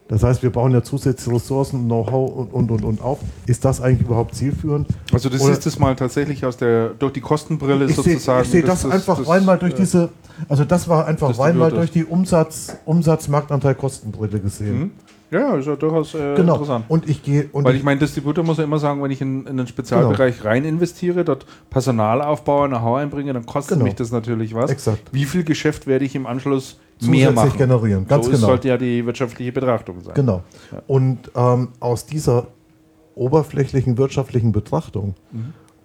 Das 0.08 0.22
heißt, 0.22 0.42
wir 0.44 0.50
bauen 0.50 0.72
ja 0.72 0.82
zusätzliche 0.84 1.34
Ressourcen, 1.34 1.86
Know-how 1.86 2.30
und, 2.36 2.52
und, 2.52 2.70
und, 2.70 2.84
und 2.84 3.02
auf. 3.02 3.18
Ist 3.46 3.64
das 3.64 3.80
eigentlich 3.80 4.06
überhaupt 4.06 4.34
zielführend? 4.36 4.86
Also 5.12 5.28
du 5.28 5.36
Oder- 5.36 5.46
siehst 5.46 5.66
es 5.66 5.78
mal 5.80 5.96
tatsächlich 5.96 6.44
aus 6.46 6.56
der 6.56 6.90
durch 6.90 7.12
die 7.12 7.20
Kostenbrille 7.20 7.86
ich 7.86 7.96
sehe 7.96 8.04
sozusagen. 8.14 8.42
ich 8.44 8.50
seh 8.50 8.62
das, 8.62 8.84
einfach 8.86 9.26
rein 9.28 9.44
mal 9.44 9.58
durch 9.58 9.72
äh, 9.72 9.76
diese, 9.78 10.10
also 10.48 10.64
das 10.64 10.88
war 10.88 11.06
einfach 11.06 11.28
das 11.28 11.38
rein 11.40 11.56
mal 11.58 11.70
Distributor. 11.70 11.78
durch 11.78 11.90
die 11.90 12.04
Umsatz, 12.04 12.76
Umsatz-Marktanteil 12.84 13.74
Kostenbrille 13.74 14.38
gesehen. 14.40 14.78
Mhm. 14.78 14.90
Ja, 15.32 15.56
ist 15.56 15.66
ja 15.66 15.74
durchaus 15.74 16.14
äh, 16.14 16.36
Genau. 16.36 16.52
interessant. 16.54 16.84
Und 16.86 17.08
ich 17.10 17.24
gehe 17.24 17.50
Weil 17.52 17.72
ich, 17.72 17.78
ich 17.80 17.84
meine, 17.84 17.98
Distributor 17.98 18.44
muss 18.44 18.58
ja 18.58 18.64
immer 18.64 18.78
sagen, 18.78 19.02
wenn 19.02 19.10
ich 19.10 19.20
in, 19.20 19.40
in 19.42 19.48
einen 19.58 19.66
Spezialbereich 19.66 20.44
rein 20.44 20.64
investiere, 20.64 21.24
dort 21.24 21.46
Personal 21.68 22.22
aufbaue, 22.22 22.68
Know-how 22.68 22.98
einbringe, 22.98 23.32
dann 23.32 23.44
kostet 23.44 23.74
Genau. 23.78 23.86
mich 23.86 23.96
das 23.96 24.12
natürlich 24.12 24.54
was. 24.54 24.70
Exakt. 24.70 25.00
Wie 25.10 25.24
viel 25.24 25.42
Geschäft 25.42 25.88
werde 25.88 26.04
ich 26.04 26.14
im 26.14 26.26
Anschluss 26.26 26.78
mehr 27.00 27.32
machen? 27.32 27.56
generieren. 27.56 28.06
Ganz 28.06 28.26
so 28.26 28.30
ist, 28.30 28.38
genau. 28.38 28.48
sollte 28.48 28.68
ja 28.68 28.76
die 28.76 29.04
wirtschaftliche 29.04 29.52
Betrachtung 29.52 30.00
sein. 30.02 30.14
Genau. 30.14 30.42
Und 30.86 31.30
ähm, 31.34 31.68
aus 31.80 32.06
dieser 32.06 32.48
oberflächlichen 33.14 33.96
wirtschaftlichen 33.98 34.52
Betrachtung 34.52 35.14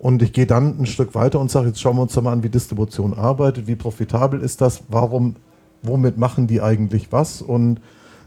und 0.02 0.24
ich 0.24 0.34
gehe 0.34 0.48
dann 0.48 0.80
ein 0.80 0.88
Stück 0.88 1.14
weiter 1.14 1.40
und 1.40 1.52
sage, 1.52 1.68
jetzt 1.68 1.80
schauen 1.80 1.96
wir 1.96 2.02
uns 2.02 2.14
doch 2.14 2.24
mal 2.24 2.32
an, 2.32 2.42
wie 2.42 2.50
Distribution 2.50 3.14
arbeitet, 3.14 3.68
wie 3.68 3.76
profitabel 3.76 4.42
ist 4.42 4.60
das, 4.60 4.82
warum, 4.90 5.36
womit 5.84 6.18
machen 6.18 6.48
die 6.48 6.60
eigentlich 6.60 7.12
was 7.12 7.44
und 7.44 7.80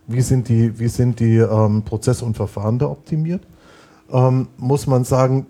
wie 0.07 0.21
sind 0.21 0.49
die, 0.49 0.79
wie 0.79 0.87
sind 0.87 1.19
die 1.19 1.39
ähm, 1.39 1.83
Prozesse 1.83 2.25
und 2.25 2.37
Verfahren 2.37 2.79
da 2.79 2.87
optimiert, 2.87 3.43
ähm, 4.13 4.47
muss 4.57 4.87
man 4.87 5.03
sagen, 5.03 5.47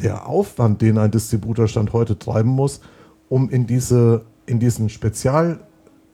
der 0.00 0.28
Aufwand, 0.28 0.82
den 0.82 0.98
ein 0.98 1.10
Distributorstand 1.10 1.92
heute 1.92 2.16
treiben 2.16 2.50
muss, 2.50 2.80
um 3.28 3.50
in, 3.50 3.66
diese, 3.66 4.22
in 4.46 4.60
diesen 4.60 4.88
Spezial, 4.88 5.58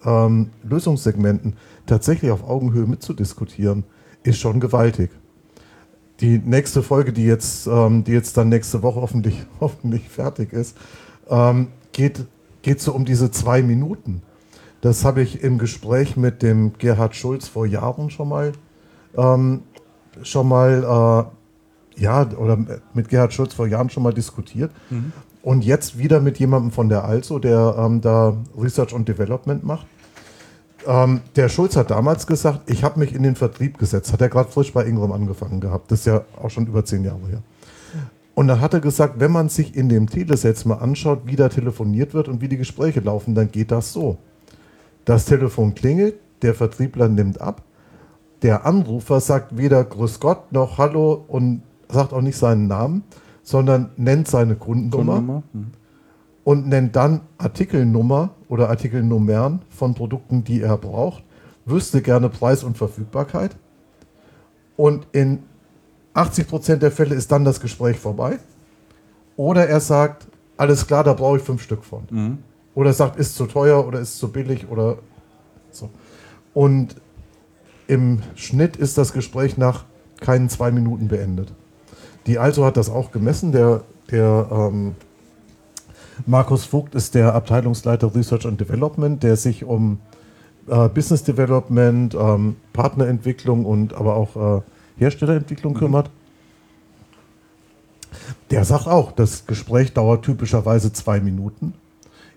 ähm, 0.07 0.51
Lösungssegmenten 0.63 1.57
tatsächlich 1.85 2.31
auf 2.31 2.49
Augenhöhe 2.49 2.87
mitzudiskutieren, 2.87 3.85
ist 4.23 4.39
schon 4.39 4.61
gewaltig. 4.61 5.11
Die 6.21 6.39
nächste 6.39 6.83
Folge, 6.83 7.13
die 7.13 7.25
jetzt, 7.25 7.67
ähm, 7.67 8.05
die 8.05 8.13
jetzt 8.13 8.37
dann 8.37 8.49
nächste 8.49 8.83
Woche 8.83 9.01
hoffentlich, 9.01 9.45
hoffentlich 9.61 10.09
fertig 10.09 10.53
ist, 10.53 10.77
ähm, 11.29 11.69
geht, 11.93 12.25
geht 12.63 12.81
so 12.81 12.93
um 12.93 13.05
diese 13.05 13.31
zwei 13.31 13.63
Minuten. 13.63 14.23
Das 14.81 15.05
habe 15.05 15.23
ich 15.23 15.43
im 15.43 15.59
Gespräch 15.59 16.17
mit 16.17 16.43
dem 16.43 16.75
Gerhard 16.79 17.17
Schulz 17.17 17.49
vor 17.49 17.67
Jahren 17.67 18.11
schon 18.11 18.29
mal, 18.29 18.53
ähm, 19.17 19.63
schon 20.23 20.49
mal, 20.49 21.29
äh, 21.97 22.01
ja, 22.01 22.31
oder 22.37 22.59
mit 22.95 23.09
Gerhard 23.09 23.33
Schulz 23.33 23.55
vor 23.55 23.67
Jahren 23.67 23.91
schon 23.91 24.03
mal 24.03 24.13
diskutiert. 24.13 24.71
Und 25.43 25.65
jetzt 25.65 25.99
wieder 25.99 26.21
mit 26.21 26.39
jemandem 26.39 26.73
von 26.73 26.89
der 26.89 27.05
Also, 27.05 27.39
der 27.39 27.77
ähm, 27.79 28.01
da 28.01 28.37
Research 28.59 28.93
und 28.93 29.09
Development 29.09 29.65
macht. 29.65 29.87
Ähm, 30.87 31.21
der 31.35 31.49
Schulz 31.49 31.77
hat 31.77 31.91
damals 31.91 32.27
gesagt, 32.27 32.71
ich 32.71 32.85
habe 32.85 32.99
mich 32.99 33.15
in 33.15 33.23
den 33.23 33.37
Vertrieb 33.37 33.79
gesetzt. 33.79 34.13
Hat 34.13 34.21
er 34.21 34.29
gerade 34.29 34.51
frisch 34.51 34.73
bei 34.73 34.85
Ingram 34.85 35.13
angefangen 35.13 35.61
gehabt. 35.61 35.91
Das 35.91 36.01
ist 36.01 36.07
ja 36.07 36.23
auch 36.41 36.51
schon 36.51 36.67
über 36.67 36.85
zehn 36.85 37.05
Jahre 37.05 37.27
her. 37.29 37.43
Und 38.35 38.49
dann 38.49 38.61
hat 38.61 38.75
er 38.75 38.81
gesagt, 38.81 39.19
wenn 39.19 39.33
man 39.33 39.49
sich 39.49 39.75
in 39.75 39.89
dem 39.89 40.11
Telesatz 40.11 40.67
mal 40.67 40.75
anschaut, 40.75 41.23
wie 41.25 41.37
da 41.37 41.49
telefoniert 41.49 42.13
wird 42.13 42.29
und 42.29 42.43
wie 42.43 42.49
die 42.49 42.59
Gespräche 42.59 43.01
laufen, 43.01 43.35
dann 43.35 43.51
geht 43.51 43.71
das 43.71 43.95
so. 43.95 44.19
Das 45.07 45.25
Telefon 45.25 45.75
klingelt, 45.75 46.17
der 46.43 46.55
Vertriebler 46.55 47.09
nimmt 47.09 47.41
ab, 47.41 47.63
der 48.43 48.67
Anrufer 48.67 49.21
sagt 49.21 49.57
weder 49.57 49.83
Grüß 49.85 50.21
Gott 50.21 50.53
noch 50.53 50.77
Hallo 50.77 51.25
und 51.29 51.63
sagt 51.89 52.13
auch 52.13 52.21
nicht 52.21 52.37
seinen 52.37 52.67
Namen, 52.67 53.05
sondern 53.43 53.91
nennt 53.97 54.29
seine 54.29 54.57
Kundennummer 54.57 55.15
Kundennummer. 55.15 55.43
Mhm. 55.53 55.67
Und 56.47 56.69
nennt 56.69 56.95
dann 56.95 57.23
Artikelnummer 57.39 58.31
oder 58.49 58.69
Artikelnummern 58.71 59.63
von 59.69 59.95
Produkten, 59.95 60.45
die 60.45 60.61
er 60.61 60.77
braucht, 60.77 61.25
wüsste 61.65 62.03
gerne 62.03 62.29
Preis 62.29 62.63
und 62.63 62.79
Verfügbarkeit. 62.79 63.57
Und 64.77 65.09
in 65.11 65.43
80% 66.15 66.77
der 66.77 66.93
Fälle 66.93 67.17
ist 67.17 67.33
dann 67.33 67.45
das 67.45 67.59
Gespräch 67.59 67.99
vorbei. 67.99 68.39
Oder 69.37 69.69
er 69.69 69.81
sagt, 69.81 70.29
alles 70.57 70.87
klar, 70.87 71.03
da 71.03 71.15
brauche 71.15 71.39
ich 71.39 71.43
fünf 71.43 71.63
Stück 71.65 71.83
von. 71.83 72.05
Mhm. 72.11 72.39
Oder 72.77 72.93
sagt, 72.93 73.17
ist 73.17 73.35
zu 73.35 73.47
teuer 73.47 73.85
oder 73.85 73.99
ist 73.99 74.17
zu 74.17 74.31
billig 74.31 74.69
oder 74.71 74.99
so. 75.73 75.91
Und 76.55 76.95
im 77.89 78.23
Schnitt 78.37 78.77
ist 78.77 78.97
das 78.99 79.13
Gespräch 79.13 79.59
nach 79.59 79.85
keinen 80.21 80.49
zwei 80.49 80.71
Minuten 80.71 81.09
beendet. 81.09 81.53
Die 82.29 82.39
Also 82.39 82.65
hat 82.65 82.77
das 82.77 82.89
auch 82.89 83.11
gemessen. 83.11 83.51
Der, 83.51 83.83
der 84.13 84.47
ähm, 84.53 84.95
Markus 86.25 86.65
Vogt 86.65 86.95
ist 86.95 87.15
der 87.15 87.35
Abteilungsleiter 87.35 88.15
Research 88.15 88.47
and 88.47 88.59
Development, 88.61 89.23
der 89.23 89.37
sich 89.37 89.65
um 89.65 89.99
äh, 90.69 90.89
Business 90.89 91.23
Development, 91.25 92.15
ähm, 92.15 92.57
Partnerentwicklung 92.73 93.67
und 93.67 93.95
aber 93.95 94.17
auch 94.17 94.59
äh, 94.59 94.63
Herstellerentwicklung 94.97 95.75
kümmert. 95.75 96.11
Der 98.51 98.65
sagt 98.65 98.87
auch, 98.87 99.13
das 99.13 99.47
Gespräch 99.47 99.93
dauert 99.93 100.25
typischerweise 100.25 100.93
zwei 100.93 101.21
Minuten. 101.21 101.75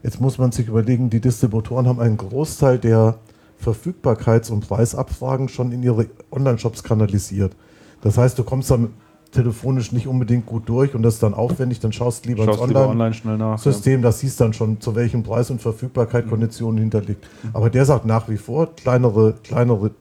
Jetzt 0.03 0.19
muss 0.19 0.37
man 0.37 0.51
sich 0.51 0.67
überlegen, 0.67 1.09
die 1.09 1.21
Distributoren 1.21 1.87
haben 1.87 1.99
einen 1.99 2.17
Großteil 2.17 2.79
der 2.79 3.15
Verfügbarkeits- 3.63 4.51
und 4.51 4.67
Preisabfragen 4.67 5.49
schon 5.49 5.71
in 5.71 5.83
ihre 5.83 6.07
Online-Shops 6.31 6.83
kanalisiert. 6.83 7.55
Das 8.01 8.17
heißt, 8.17 8.39
du 8.39 8.43
kommst 8.43 8.71
dann 8.71 8.93
telefonisch 9.31 9.91
nicht 9.91 10.07
unbedingt 10.07 10.45
gut 10.45 10.67
durch 10.67 10.95
und 10.95 11.03
das 11.03 11.15
ist 11.15 11.23
dann 11.23 11.33
aufwendig, 11.33 11.79
dann 11.79 11.91
schaust 11.91 12.25
lieber 12.25 12.45
Schaust 12.45 12.59
ins 12.59 12.67
lieber 12.69 12.81
Online 12.81 12.91
online 12.91 13.13
schnell 13.13 13.37
nach. 13.37 13.59
System, 13.59 14.01
das 14.01 14.19
siehst 14.19 14.41
dann 14.41 14.53
schon, 14.53 14.81
zu 14.81 14.95
welchem 14.95 15.23
Preis 15.23 15.51
und 15.51 15.61
Verfügbarkeit 15.61 16.27
Konditionen 16.27 16.79
hinterliegt. 16.79 17.27
Aber 17.53 17.69
der 17.69 17.85
sagt 17.85 18.05
nach 18.05 18.27
wie 18.27 18.37
vor, 18.37 18.75
kleinere, 18.75 19.35
kleinere 19.43 19.91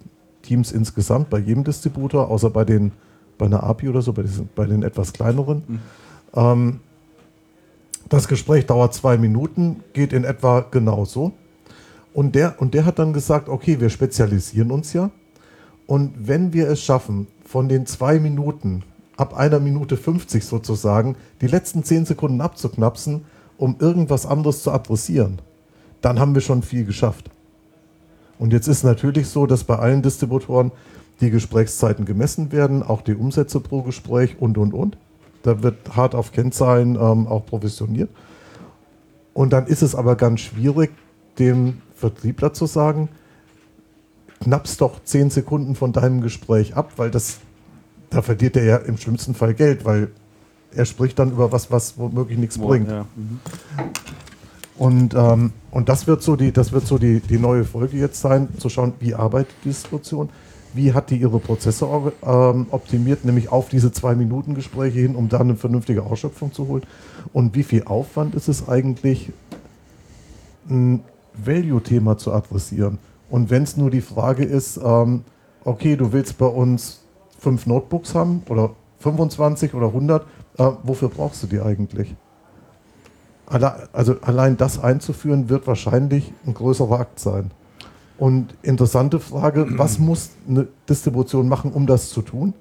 Teams 0.43 0.73
insgesamt 0.73 1.29
bei 1.29 1.39
jedem 1.39 1.65
Distributor, 1.65 2.31
außer 2.31 2.49
bei 2.49 2.65
den 2.65 2.93
bei 3.39 3.47
einer 3.47 3.63
API 3.63 3.89
oder 3.89 4.03
so, 4.03 4.13
bei, 4.13 4.23
diesen, 4.23 4.49
bei 4.55 4.67
den 4.67 4.83
etwas 4.83 5.13
kleineren. 5.13 5.63
Ähm, 6.35 6.81
das 8.09 8.29
Gespräch 8.29 8.67
dauert 8.67 8.93
zwei 8.95 9.17
Minuten, 9.17 9.85
geht 9.93 10.13
in 10.13 10.25
etwa 10.25 10.61
genauso. 10.61 11.33
Und 12.13 12.35
der, 12.35 12.61
und 12.61 12.75
der 12.75 12.85
hat 12.85 12.99
dann 12.99 13.13
gesagt, 13.13 13.49
okay, 13.49 13.81
wir 13.81 13.91
spezialisieren 13.91 14.71
uns 14.71 14.93
ja. 14.93 15.11
Und 15.87 16.15
wenn 16.19 16.53
wir 16.53 16.69
es 16.69 16.83
schaffen, 16.83 17.29
von 17.45 17.69
den 17.69 17.87
zwei 17.87 18.19
Minuten, 18.19 18.83
ab 19.19 19.37
einer 19.37 19.59
Minute 19.59 19.97
50 19.97 20.45
sozusagen, 20.45 21.17
die 21.41 21.49
letzten 21.49 21.85
zehn 21.85 22.07
Sekunden 22.07 22.41
abzuknapsen, 22.41 23.25
um 23.59 23.77
irgendwas 23.81 24.25
anderes 24.25 24.63
zu 24.63 24.71
adressieren, 24.71 25.41
dann 26.01 26.21
haben 26.21 26.35
wir 26.35 26.41
schon 26.41 26.63
viel 26.63 26.85
geschafft. 26.85 27.29
Und 28.39 28.53
jetzt 28.53 28.69
ist 28.69 28.85
natürlich 28.85 29.29
so, 29.29 29.47
dass 29.47 29.65
bei 29.65 29.77
allen 29.77 30.03
Distributoren 30.03 30.71
die 31.21 31.31
Gesprächszeiten 31.31 32.05
gemessen 32.05 32.53
werden, 32.53 32.85
auch 32.85 33.03
die 33.03 33.15
Umsätze 33.15 33.59
pro 33.59 33.83
Gespräch 33.83 34.37
und, 34.39 34.57
und, 34.57 34.73
und. 34.73 34.97
Da 35.43 35.65
wird 35.65 35.97
hart 35.97 36.15
auf 36.15 36.31
Kennzahlen 36.31 36.95
ähm, 36.95 37.27
auch 37.27 37.45
provisioniert. 37.45 38.11
Und 39.35 39.53
dann 39.53 39.67
ist 39.67 39.83
es 39.83 39.97
aber 39.97 40.15
ganz 40.15 40.41
schwierig, 40.41 40.93
dem 41.41 41.83
Vertriebler 41.97 42.53
zu 42.53 42.67
sagen, 42.67 43.09
knappst 44.41 44.81
doch 44.81 45.03
zehn 45.03 45.31
Sekunden 45.31 45.75
von 45.75 45.93
deinem 45.93 46.21
Gespräch 46.21 46.77
ab, 46.77 46.93
weil 46.97 47.11
das, 47.11 47.39
da 48.11 48.23
verliert 48.23 48.57
er 48.57 48.65
ja 48.65 48.77
im 48.77 48.97
schlimmsten 48.97 49.35
Fall 49.35 49.55
Geld, 49.55 49.85
weil 49.85 50.11
er 50.75 50.85
spricht 50.85 51.19
dann 51.19 51.33
über 51.33 51.53
was, 51.53 51.71
was 51.71 51.99
womöglich 51.99 52.39
nichts 52.39 52.59
bringt. 52.59 52.91
Ja. 52.91 53.07
Mhm. 53.17 53.41
Und, 54.77 55.15
ähm, 55.15 55.53
und 55.73 55.89
das 55.89 56.07
wird 56.07 56.23
so, 56.23 56.37
die, 56.37 56.53
das 56.53 56.73
wird 56.73 56.87
so 56.87 56.99
die, 56.99 57.21
die 57.21 57.39
neue 57.39 57.65
Folge 57.65 57.97
jetzt 57.97 58.21
sein, 58.21 58.49
zu 58.59 58.69
schauen, 58.69 58.93
wie 59.01 59.15
arbeitet 59.15 59.55
die 59.65 59.71
Distribution, 59.71 60.29
wie 60.73 60.93
hat 60.93 61.11
die 61.11 61.17
ihre 61.17 61.41
Prozesse 61.41 61.87
ähm, 62.23 62.67
optimiert, 62.71 63.25
nämlich 63.25 63.51
auf 63.51 63.69
diese 63.69 63.91
Zwei-Minuten-Gespräche 63.91 65.01
hin, 65.01 65.17
um 65.17 65.29
da 65.29 65.41
eine 65.41 65.57
vernünftige 65.57 66.05
Ausschöpfung 66.05 66.53
zu 66.53 66.69
holen. 66.69 66.85
Und 67.33 67.57
wie 67.57 67.65
viel 67.65 67.85
Aufwand 67.85 68.37
ist 68.37 68.49
es 68.49 68.69
eigentlich, 68.69 69.33
ein 70.71 71.03
Value-Thema 71.35 72.17
zu 72.17 72.33
adressieren? 72.33 72.99
Und 73.31 73.51
wenn 73.51 73.65
es 73.65 73.77
nur 73.77 73.91
die 73.91 74.01
Frage 74.01 74.45
ist, 74.45 74.79
ähm, 74.83 75.25
okay, 75.65 75.97
du 75.97 76.13
willst 76.13 76.39
bei 76.39 76.47
uns 76.47 77.01
fünf 77.39 77.67
Notebooks 77.67 78.15
haben 78.15 78.43
oder 78.49 78.71
25 79.01 79.75
oder 79.75 79.87
100, 79.89 80.23
äh, 80.59 80.71
wofür 80.83 81.09
brauchst 81.09 81.43
du 81.43 81.47
die 81.47 81.61
eigentlich? 81.61 82.15
Alle, 83.47 83.89
also 83.93 84.17
allein 84.21 84.57
das 84.57 84.79
einzuführen, 84.79 85.49
wird 85.49 85.67
wahrscheinlich 85.67 86.33
ein 86.47 86.55
größerer 86.55 87.01
Akt 87.01 87.19
sein. 87.19 87.51
Und 88.19 88.55
interessante 88.63 89.21
Frage, 89.21 89.67
was 89.79 89.99
muss 89.99 90.31
eine 90.49 90.69
Distribution 90.89 91.49
machen, 91.49 91.73
um 91.73 91.87
das 91.87 92.11
zu 92.11 92.23
tun? 92.23 92.53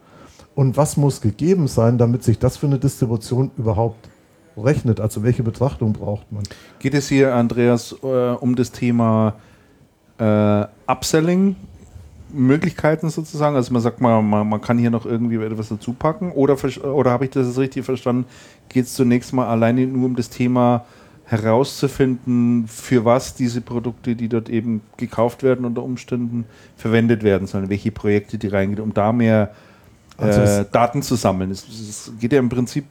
Und 0.55 0.77
was 0.77 0.97
muss 0.97 1.21
gegeben 1.21 1.67
sein, 1.67 1.97
damit 1.97 2.23
sich 2.23 2.39
das 2.39 2.57
für 2.57 2.67
eine 2.67 2.79
Distribution 2.79 3.51
überhaupt 3.57 4.09
rechnet? 4.55 4.99
Also 4.99 5.21
welche 5.23 5.43
Betrachtung 5.43 5.93
braucht 5.93 6.31
man? 6.31 6.43
Geht 6.79 6.93
es 6.93 7.09
hier, 7.09 7.35
Andreas, 7.35 7.95
äh, 8.01 8.05
um 8.05 8.55
das 8.55 8.71
Thema 8.71 9.35
äh, 10.17 10.65
Upselling 10.87 11.55
Möglichkeiten 12.33 13.09
sozusagen? 13.09 13.55
Also 13.55 13.71
man 13.73 13.81
sagt 13.81 14.01
mal, 14.01 14.21
man, 14.21 14.47
man 14.49 14.61
kann 14.61 14.77
hier 14.77 14.89
noch 14.89 15.05
irgendwie 15.05 15.35
etwas 15.37 15.69
dazu 15.69 15.93
packen 15.93 16.31
oder, 16.31 16.57
oder 16.83 17.11
habe 17.11 17.25
ich 17.25 17.31
das 17.31 17.47
jetzt 17.47 17.57
richtig 17.57 17.85
verstanden? 17.85 18.25
Geht 18.69 18.85
es 18.85 18.93
zunächst 18.93 19.33
mal 19.33 19.47
alleine 19.47 19.87
nur 19.87 20.05
um 20.05 20.15
das 20.15 20.29
Thema 20.29 20.85
herauszufinden, 21.25 22.65
für 22.67 23.03
was 23.05 23.33
diese 23.35 23.61
Produkte, 23.61 24.15
die 24.15 24.29
dort 24.29 24.49
eben 24.49 24.81
gekauft 24.97 25.43
werden, 25.43 25.65
unter 25.65 25.83
Umständen 25.83 26.45
verwendet 26.75 27.23
werden 27.23 27.47
sollen, 27.47 27.69
welche 27.69 27.91
Projekte 27.91 28.37
die 28.37 28.47
reingehen, 28.47 28.81
um 28.81 28.93
da 28.93 29.11
mehr 29.11 29.51
Also 30.17 30.41
äh, 30.41 30.65
Daten 30.71 31.01
zu 31.01 31.15
sammeln. 31.15 31.51
Es, 31.51 31.67
es 31.67 32.11
geht 32.19 32.31
ja 32.33 32.39
im 32.39 32.49
Prinzip, 32.49 32.85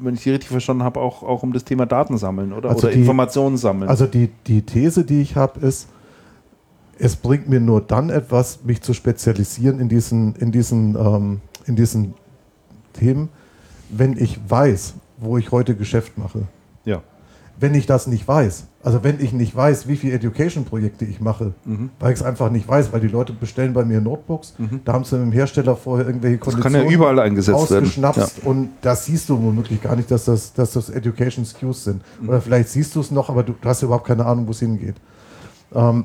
wenn 0.00 0.14
ich 0.14 0.22
die 0.22 0.30
richtig 0.30 0.50
verstanden 0.50 0.82
habe, 0.84 1.00
auch, 1.00 1.22
auch 1.22 1.42
um 1.42 1.52
das 1.52 1.64
Thema 1.64 1.86
Daten 1.86 2.16
sammeln 2.18 2.52
oder, 2.52 2.70
Also 2.70 2.86
oder 2.86 2.94
die- 2.94 3.00
Informationen 3.00 3.56
sammeln. 3.56 3.88
Also 3.88 4.06
die, 4.06 4.30
die 4.46 4.62
These, 4.62 5.04
die 5.04 5.20
ich 5.20 5.36
habe, 5.36 5.60
ist, 5.60 5.88
es 6.98 7.16
bringt 7.16 7.48
mir 7.48 7.60
nur 7.60 7.80
dann 7.80 8.10
etwas, 8.10 8.60
mich 8.64 8.80
zu 8.82 8.94
spezialisieren 8.94 9.80
in 9.80 9.88
diesen, 9.88 10.34
in 10.36 10.52
diesen, 10.52 10.96
ähm, 10.96 11.40
in 11.66 11.76
diesen 11.76 12.14
Themen, 12.92 13.28
wenn 13.90 14.16
ich 14.16 14.38
weiß, 14.48 14.94
wo 15.18 15.38
ich 15.38 15.50
heute 15.52 15.74
Geschäft 15.74 16.16
mache. 16.18 16.42
ja. 16.84 17.02
Wenn 17.58 17.74
ich 17.74 17.86
das 17.86 18.06
nicht 18.06 18.28
weiß, 18.28 18.66
also 18.82 19.02
wenn 19.02 19.18
ich 19.18 19.32
nicht 19.32 19.56
weiß, 19.56 19.88
wie 19.88 19.96
viele 19.96 20.12
Education-Projekte 20.12 21.06
ich 21.06 21.22
mache, 21.22 21.54
Mhm. 21.64 21.88
weil 21.98 22.12
ich 22.12 22.20
es 22.20 22.22
einfach 22.22 22.50
nicht 22.50 22.68
weiß, 22.68 22.92
weil 22.92 23.00
die 23.00 23.08
Leute 23.08 23.32
bestellen 23.32 23.72
bei 23.72 23.82
mir 23.82 24.02
Notebooks, 24.02 24.52
da 24.84 24.92
haben 24.92 25.04
sie 25.04 25.16
mit 25.16 25.24
dem 25.28 25.32
Hersteller 25.32 25.74
vorher 25.74 26.06
irgendwelche 26.06 26.36
Das 26.36 26.48
kann 26.52 26.60
Konditionen 26.64 26.90
ja 26.90 26.94
überall 26.94 27.18
eingesetzt 27.18 27.70
werden. 27.70 27.84
ausgeschnapst 27.84 28.44
und 28.44 28.68
das 28.82 29.06
siehst 29.06 29.30
du 29.30 29.42
womöglich 29.42 29.80
gar 29.82 29.96
nicht, 29.96 30.10
dass 30.10 30.26
das, 30.26 30.52
dass 30.52 30.72
das 30.74 30.90
Education 30.90 31.46
Skews 31.46 31.84
sind. 31.84 32.02
Mhm. 32.20 32.28
Oder 32.28 32.42
vielleicht 32.42 32.68
siehst 32.68 32.94
du 32.94 33.00
es 33.00 33.10
noch, 33.10 33.30
aber 33.30 33.42
du, 33.42 33.54
du 33.58 33.66
hast 33.66 33.82
überhaupt 33.82 34.06
keine 34.06 34.26
Ahnung, 34.26 34.46
wo 34.46 34.50
es 34.50 34.58
hingeht. 34.60 34.96
Ähm, 35.74 36.04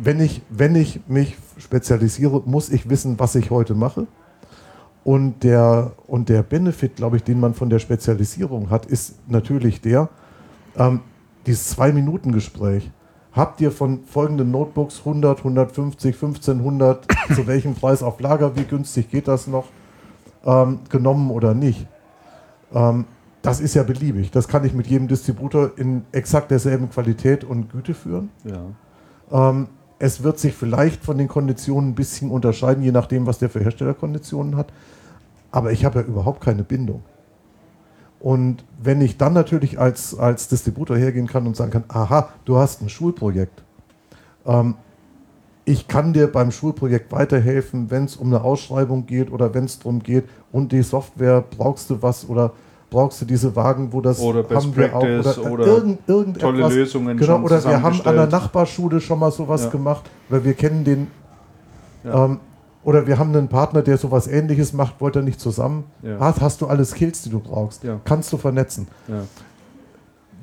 wenn, 0.00 0.20
ich, 0.20 0.42
wenn 0.48 0.74
ich 0.74 1.00
mich 1.06 1.36
spezialisiere, 1.58 2.42
muss 2.44 2.70
ich 2.70 2.88
wissen, 2.88 3.18
was 3.18 3.34
ich 3.34 3.50
heute 3.50 3.74
mache. 3.74 4.06
Und 5.04 5.44
der, 5.44 5.92
und 6.06 6.28
der 6.28 6.42
Benefit, 6.42 6.96
glaube 6.96 7.16
ich, 7.16 7.24
den 7.24 7.38
man 7.38 7.54
von 7.54 7.68
der 7.68 7.78
Spezialisierung 7.78 8.70
hat, 8.70 8.86
ist 8.86 9.16
natürlich 9.28 9.80
der, 9.80 10.08
ähm, 10.76 11.00
dieses 11.46 11.68
Zwei-Minuten-Gespräch. 11.70 12.90
Habt 13.32 13.60
ihr 13.60 13.70
von 13.70 14.04
folgenden 14.04 14.50
Notebooks 14.50 15.00
100, 15.00 15.38
150, 15.38 16.14
1500, 16.14 17.06
zu 17.34 17.46
welchem 17.46 17.74
Preis 17.74 18.02
auf 18.02 18.20
Lager, 18.20 18.56
wie 18.56 18.64
günstig 18.64 19.10
geht 19.10 19.28
das 19.28 19.46
noch, 19.46 19.66
ähm, 20.44 20.80
genommen 20.88 21.30
oder 21.30 21.52
nicht? 21.52 21.86
Ähm, 22.72 23.04
das 23.42 23.60
ist 23.60 23.74
ja 23.74 23.82
beliebig. 23.82 24.30
Das 24.30 24.48
kann 24.48 24.64
ich 24.64 24.72
mit 24.72 24.86
jedem 24.86 25.06
Distributor 25.06 25.72
in 25.76 26.04
exakt 26.12 26.50
derselben 26.50 26.88
Qualität 26.88 27.44
und 27.44 27.70
Güte 27.70 27.92
führen. 27.92 28.30
Ja. 28.44 29.66
Es 30.04 30.22
wird 30.22 30.38
sich 30.38 30.52
vielleicht 30.52 31.02
von 31.02 31.16
den 31.16 31.28
Konditionen 31.28 31.92
ein 31.92 31.94
bisschen 31.94 32.30
unterscheiden, 32.30 32.84
je 32.84 32.92
nachdem, 32.92 33.26
was 33.26 33.38
der 33.38 33.48
für 33.48 33.60
Herstellerkonditionen 33.60 34.54
hat. 34.54 34.70
Aber 35.50 35.72
ich 35.72 35.86
habe 35.86 36.00
ja 36.00 36.04
überhaupt 36.04 36.42
keine 36.42 36.62
Bindung. 36.62 37.02
Und 38.20 38.66
wenn 38.82 39.00
ich 39.00 39.16
dann 39.16 39.32
natürlich 39.32 39.78
als, 39.80 40.14
als 40.14 40.48
Distributor 40.48 40.98
hergehen 40.98 41.26
kann 41.26 41.46
und 41.46 41.56
sagen 41.56 41.70
kann, 41.70 41.84
aha, 41.88 42.28
du 42.44 42.58
hast 42.58 42.82
ein 42.82 42.90
Schulprojekt. 42.90 43.62
Ähm, 44.44 44.74
ich 45.64 45.88
kann 45.88 46.12
dir 46.12 46.30
beim 46.30 46.50
Schulprojekt 46.50 47.10
weiterhelfen, 47.10 47.90
wenn 47.90 48.04
es 48.04 48.16
um 48.16 48.26
eine 48.26 48.44
Ausschreibung 48.44 49.06
geht 49.06 49.32
oder 49.32 49.54
wenn 49.54 49.64
es 49.64 49.78
darum 49.78 50.02
geht, 50.02 50.28
und 50.52 50.72
die 50.72 50.82
Software, 50.82 51.42
brauchst 51.56 51.88
du 51.88 52.02
was 52.02 52.28
oder 52.28 52.52
brauchst 52.94 53.20
du 53.20 53.24
diese 53.24 53.54
Wagen, 53.56 53.92
wo 53.92 54.00
das 54.00 54.20
Oder 54.20 54.44
Best 54.44 54.62
haben 54.66 54.76
wir 54.76 54.94
auch, 54.94 55.02
oder 55.50 55.66
irgend, 55.66 56.08
irgendetwas. 56.08 56.42
tolle 56.42 56.68
Lösungen 56.68 57.16
Genau, 57.16 57.32
schon 57.34 57.44
oder 57.44 57.64
wir 57.64 57.82
haben 57.82 58.00
an 58.04 58.14
der. 58.16 58.26
Nachbarschule 58.28 59.00
schon 59.00 59.18
mal 59.18 59.32
sowas 59.32 59.64
Ja. 59.64 59.70
gemacht, 59.70 60.04
weil 60.28 60.44
wir 60.44 60.54
kennen 60.54 60.84
den. 60.84 61.08
Ja. 62.04 62.24
Ähm, 62.26 62.38
oder 62.84 63.06
wir 63.06 63.18
haben 63.18 63.34
einen 63.34 63.48
Partner, 63.48 63.82
der 63.82 63.98
sowas 63.98 64.26
ähnliches 64.28 64.72
macht, 64.72 65.00
wollte 65.00 65.18
er 65.20 65.22
nicht 65.22 65.40
zusammen. 65.40 65.84
Ja. 66.02 66.20
Hast, 66.20 66.40
hast 66.40 66.60
du 66.60 66.66
alle 66.66 66.84
Skills, 66.84 67.22
die 67.22 67.30
du 67.30 67.40
brauchst? 67.40 67.82
Ja. 67.82 67.98
Kannst 68.04 68.32
du 68.32 68.36
vernetzen. 68.36 68.86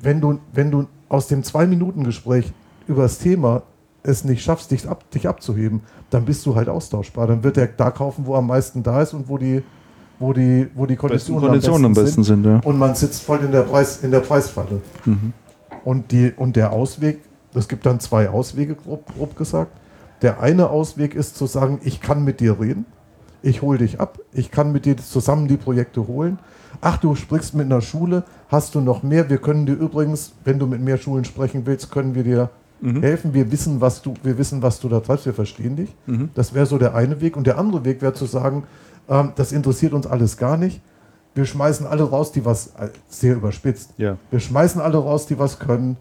Wenn 0.02 0.20
du, 0.20 0.38
wenn 0.52 0.70
du 0.70 0.86
aus 1.08 1.28
dem 1.28 1.42
Zwei-Minuten-Gespräch 1.44 2.52
über 2.86 3.02
das 3.02 3.18
Thema 3.18 3.62
es 4.02 4.24
nicht 4.24 4.42
schaffst, 4.42 4.72
dich, 4.72 4.88
ab, 4.88 5.08
dich 5.12 5.28
abzuheben, 5.28 5.80
dann 6.10 6.24
bist 6.24 6.44
du 6.44 6.54
halt 6.56 6.68
austauschbar. 6.68 7.28
Dann 7.28 7.44
wird 7.44 7.56
er 7.56 7.68
da 7.68 7.90
kaufen, 7.92 8.26
wo 8.26 8.34
am 8.34 8.48
meisten 8.48 8.82
da 8.82 9.00
ist 9.00 9.14
und 9.14 9.28
wo 9.28 9.38
die, 9.38 9.62
wo 10.22 10.32
die, 10.32 10.68
wo 10.74 10.86
die 10.86 10.94
Besten 10.94 11.08
Konditionen, 11.08 11.48
Konditionen 11.48 11.84
am 11.86 11.94
besten 11.94 12.22
sind, 12.22 12.46
ja. 12.46 12.60
und 12.64 12.78
man 12.78 12.94
sitzt 12.94 13.22
voll 13.22 13.40
in 13.40 13.52
der, 13.52 13.62
Preis, 13.62 14.02
in 14.02 14.10
der 14.10 14.20
Preisfalle. 14.20 14.80
Mhm. 15.04 15.32
Und, 15.84 16.12
die, 16.12 16.32
und 16.34 16.56
der 16.56 16.72
Ausweg, 16.72 17.20
es 17.54 17.68
gibt 17.68 17.84
dann 17.84 18.00
zwei 18.00 18.30
Auswege, 18.30 18.76
grob, 18.76 19.12
grob 19.14 19.36
gesagt. 19.36 19.72
Der 20.22 20.40
eine 20.40 20.70
Ausweg 20.70 21.16
ist 21.16 21.36
zu 21.36 21.46
sagen, 21.46 21.80
ich 21.82 22.00
kann 22.00 22.24
mit 22.24 22.38
dir 22.38 22.60
reden, 22.60 22.86
ich 23.42 23.60
hole 23.60 23.78
dich 23.78 24.00
ab, 24.00 24.20
ich 24.32 24.52
kann 24.52 24.70
mit 24.70 24.84
dir 24.84 24.96
zusammen 24.96 25.48
die 25.48 25.56
Projekte 25.56 26.06
holen. 26.06 26.38
Ach, 26.80 26.96
du 26.96 27.16
sprichst 27.16 27.54
mit 27.54 27.66
einer 27.66 27.80
Schule, 27.80 28.22
hast 28.48 28.76
du 28.76 28.80
noch 28.80 29.02
mehr? 29.02 29.28
Wir 29.28 29.38
können 29.38 29.66
dir 29.66 29.74
übrigens, 29.74 30.32
wenn 30.44 30.60
du 30.60 30.66
mit 30.68 30.80
mehr 30.80 30.96
Schulen 30.96 31.24
sprechen 31.24 31.66
willst, 31.66 31.90
können 31.90 32.14
wir 32.14 32.22
dir 32.22 32.50
helfen. 33.00 33.34
Wir 33.34 33.50
wissen, 33.52 33.80
was 33.80 34.02
du, 34.02 34.14
wir 34.22 34.38
wissen, 34.38 34.62
was 34.62 34.80
du 34.80 34.88
da 34.88 35.00
treibst, 35.00 35.26
wir 35.26 35.34
verstehen 35.34 35.76
dich. 35.76 35.94
Das 36.34 36.54
wäre 36.54 36.66
so 36.66 36.78
der 36.78 36.94
eine 36.94 37.20
Weg. 37.20 37.36
Und 37.36 37.46
der 37.46 37.58
andere 37.58 37.84
Weg 37.84 38.02
wäre 38.02 38.14
zu 38.14 38.26
sagen, 38.26 38.64
ähm, 39.08 39.32
das 39.36 39.52
interessiert 39.52 39.92
uns 39.92 40.06
alles 40.06 40.36
gar 40.36 40.56
nicht. 40.56 40.80
Wir 41.34 41.46
schmeißen 41.46 41.86
alle 41.86 42.04
raus, 42.04 42.32
die 42.32 42.44
was, 42.44 42.68
äh, 42.78 42.90
sehr 43.08 43.34
überspitzt, 43.36 43.94
Ja. 43.96 44.16
wir 44.30 44.40
schmeißen 44.40 44.80
alle 44.80 44.98
raus, 44.98 45.26
die 45.26 45.38
was 45.38 45.58
können 45.58 45.96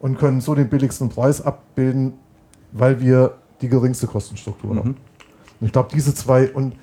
und 0.00 0.18
können 0.18 0.40
so 0.40 0.54
den 0.54 0.68
billigsten 0.68 1.10
Preis 1.10 1.42
abbilden, 1.42 2.14
weil 2.72 3.00
wir 3.00 3.34
die 3.60 3.68
geringste 3.68 4.06
Kostenstruktur 4.06 4.76
haben. 4.76 4.96
Und 5.60 5.66
ich 5.66 5.72
glaube, 5.72 5.90
diese 5.92 6.14
zwei, 6.14 6.50
und, 6.50 6.74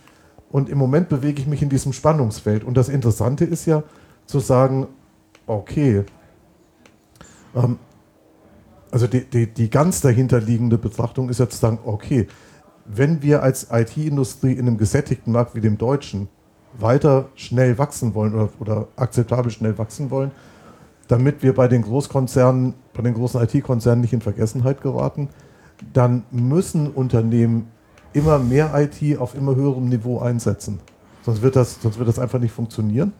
und 0.51 0.69
im 0.69 0.77
Moment 0.77 1.09
bewege 1.09 1.41
ich 1.41 1.47
mich 1.47 1.63
in 1.63 1.69
diesem 1.69 1.93
Spannungsfeld. 1.93 2.63
Und 2.63 2.77
das 2.77 2.89
Interessante 2.89 3.45
ist 3.45 3.65
ja 3.65 3.81
zu 4.27 4.39
sagen, 4.39 4.87
okay, 5.47 6.03
ähm, 7.55 7.79
also 8.91 9.07
die, 9.07 9.25
die, 9.25 9.47
die 9.47 9.69
ganz 9.69 10.01
dahinterliegende 10.01 10.77
Betrachtung 10.77 11.29
ist 11.29 11.39
ja 11.39 11.49
zu 11.49 11.57
sagen, 11.57 11.79
okay, 11.83 12.27
wenn 12.87 13.21
wir 13.21 13.43
als 13.43 13.67
IT-Industrie 13.71 14.53
in 14.53 14.67
einem 14.67 14.77
gesättigten 14.77 15.33
Markt 15.33 15.55
wie 15.55 15.61
dem 15.61 15.77
deutschen 15.77 16.29
weiter 16.79 17.29
schnell 17.35 17.77
wachsen 17.77 18.13
wollen 18.13 18.33
oder, 18.33 18.49
oder 18.59 18.87
akzeptabel 18.95 19.51
schnell 19.51 19.77
wachsen 19.77 20.09
wollen, 20.09 20.31
damit 21.07 21.43
wir 21.43 21.53
bei 21.53 21.67
den 21.67 21.81
Großkonzernen, 21.81 22.73
bei 22.93 23.01
den 23.01 23.13
großen 23.13 23.41
IT-Konzernen 23.41 24.01
nicht 24.01 24.13
in 24.13 24.21
Vergessenheit 24.21 24.81
geraten, 24.81 25.29
dann 25.93 26.23
müssen 26.31 26.89
Unternehmen 26.89 27.67
immer 28.13 28.39
mehr 28.39 28.71
IT 28.75 29.19
auf 29.19 29.35
immer 29.35 29.55
höherem 29.55 29.89
Niveau 29.89 30.19
einsetzen. 30.19 30.79
Sonst 31.23 31.41
wird 31.41 31.55
das, 31.55 31.81
sonst 31.81 31.97
wird 31.97 32.07
das 32.07 32.19
einfach 32.19 32.39
nicht 32.39 32.51
funktionieren. 32.51 33.13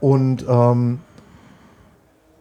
Und 0.00 0.44
ähm, 0.48 1.00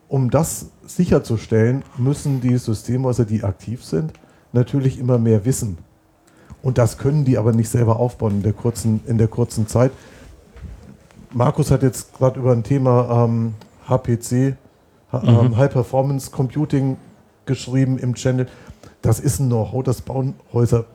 um 0.08 0.30
das 0.30 0.72
sicherzustellen, 0.85 1.84
müssen 1.98 2.42
die 2.42 2.58
Systemhäuser, 2.58 3.26
die 3.26 3.43
aktiv 3.43 3.84
sind, 3.84 4.14
natürlich 4.53 4.98
immer 4.98 5.19
mehr 5.19 5.45
wissen. 5.45 5.77
Und 6.62 6.78
das 6.78 6.98
können 6.98 7.26
die 7.26 7.38
aber 7.38 7.54
nicht 7.54 7.70
selber 7.70 8.00
aufbauen 8.00 8.38
in 8.38 8.44
der 8.44 8.54
kurzen, 8.54 9.02
in 9.08 9.18
der 9.18 9.28
kurzen 9.28 9.68
Zeit. 9.68 9.92
Markus 11.32 11.72
hat 11.72 11.84
jetzt 11.84 12.18
gerade 12.18 12.40
über 12.40 12.52
ein 12.52 12.64
Thema 12.64 13.26
ähm, 13.26 13.54
HPC, 13.88 14.56
ähm, 15.14 15.58
High 15.58 15.72
Performance 15.72 16.32
Computing 16.32 16.98
geschrieben 17.46 17.98
im 17.98 18.16
Channel. 18.16 18.48
Das 19.02 19.20
ist 19.20 19.40
ein 19.40 19.48
Know-how, 19.48 19.84
das 19.84 20.02
bauen 20.02 20.36
Häuser, 20.54 20.86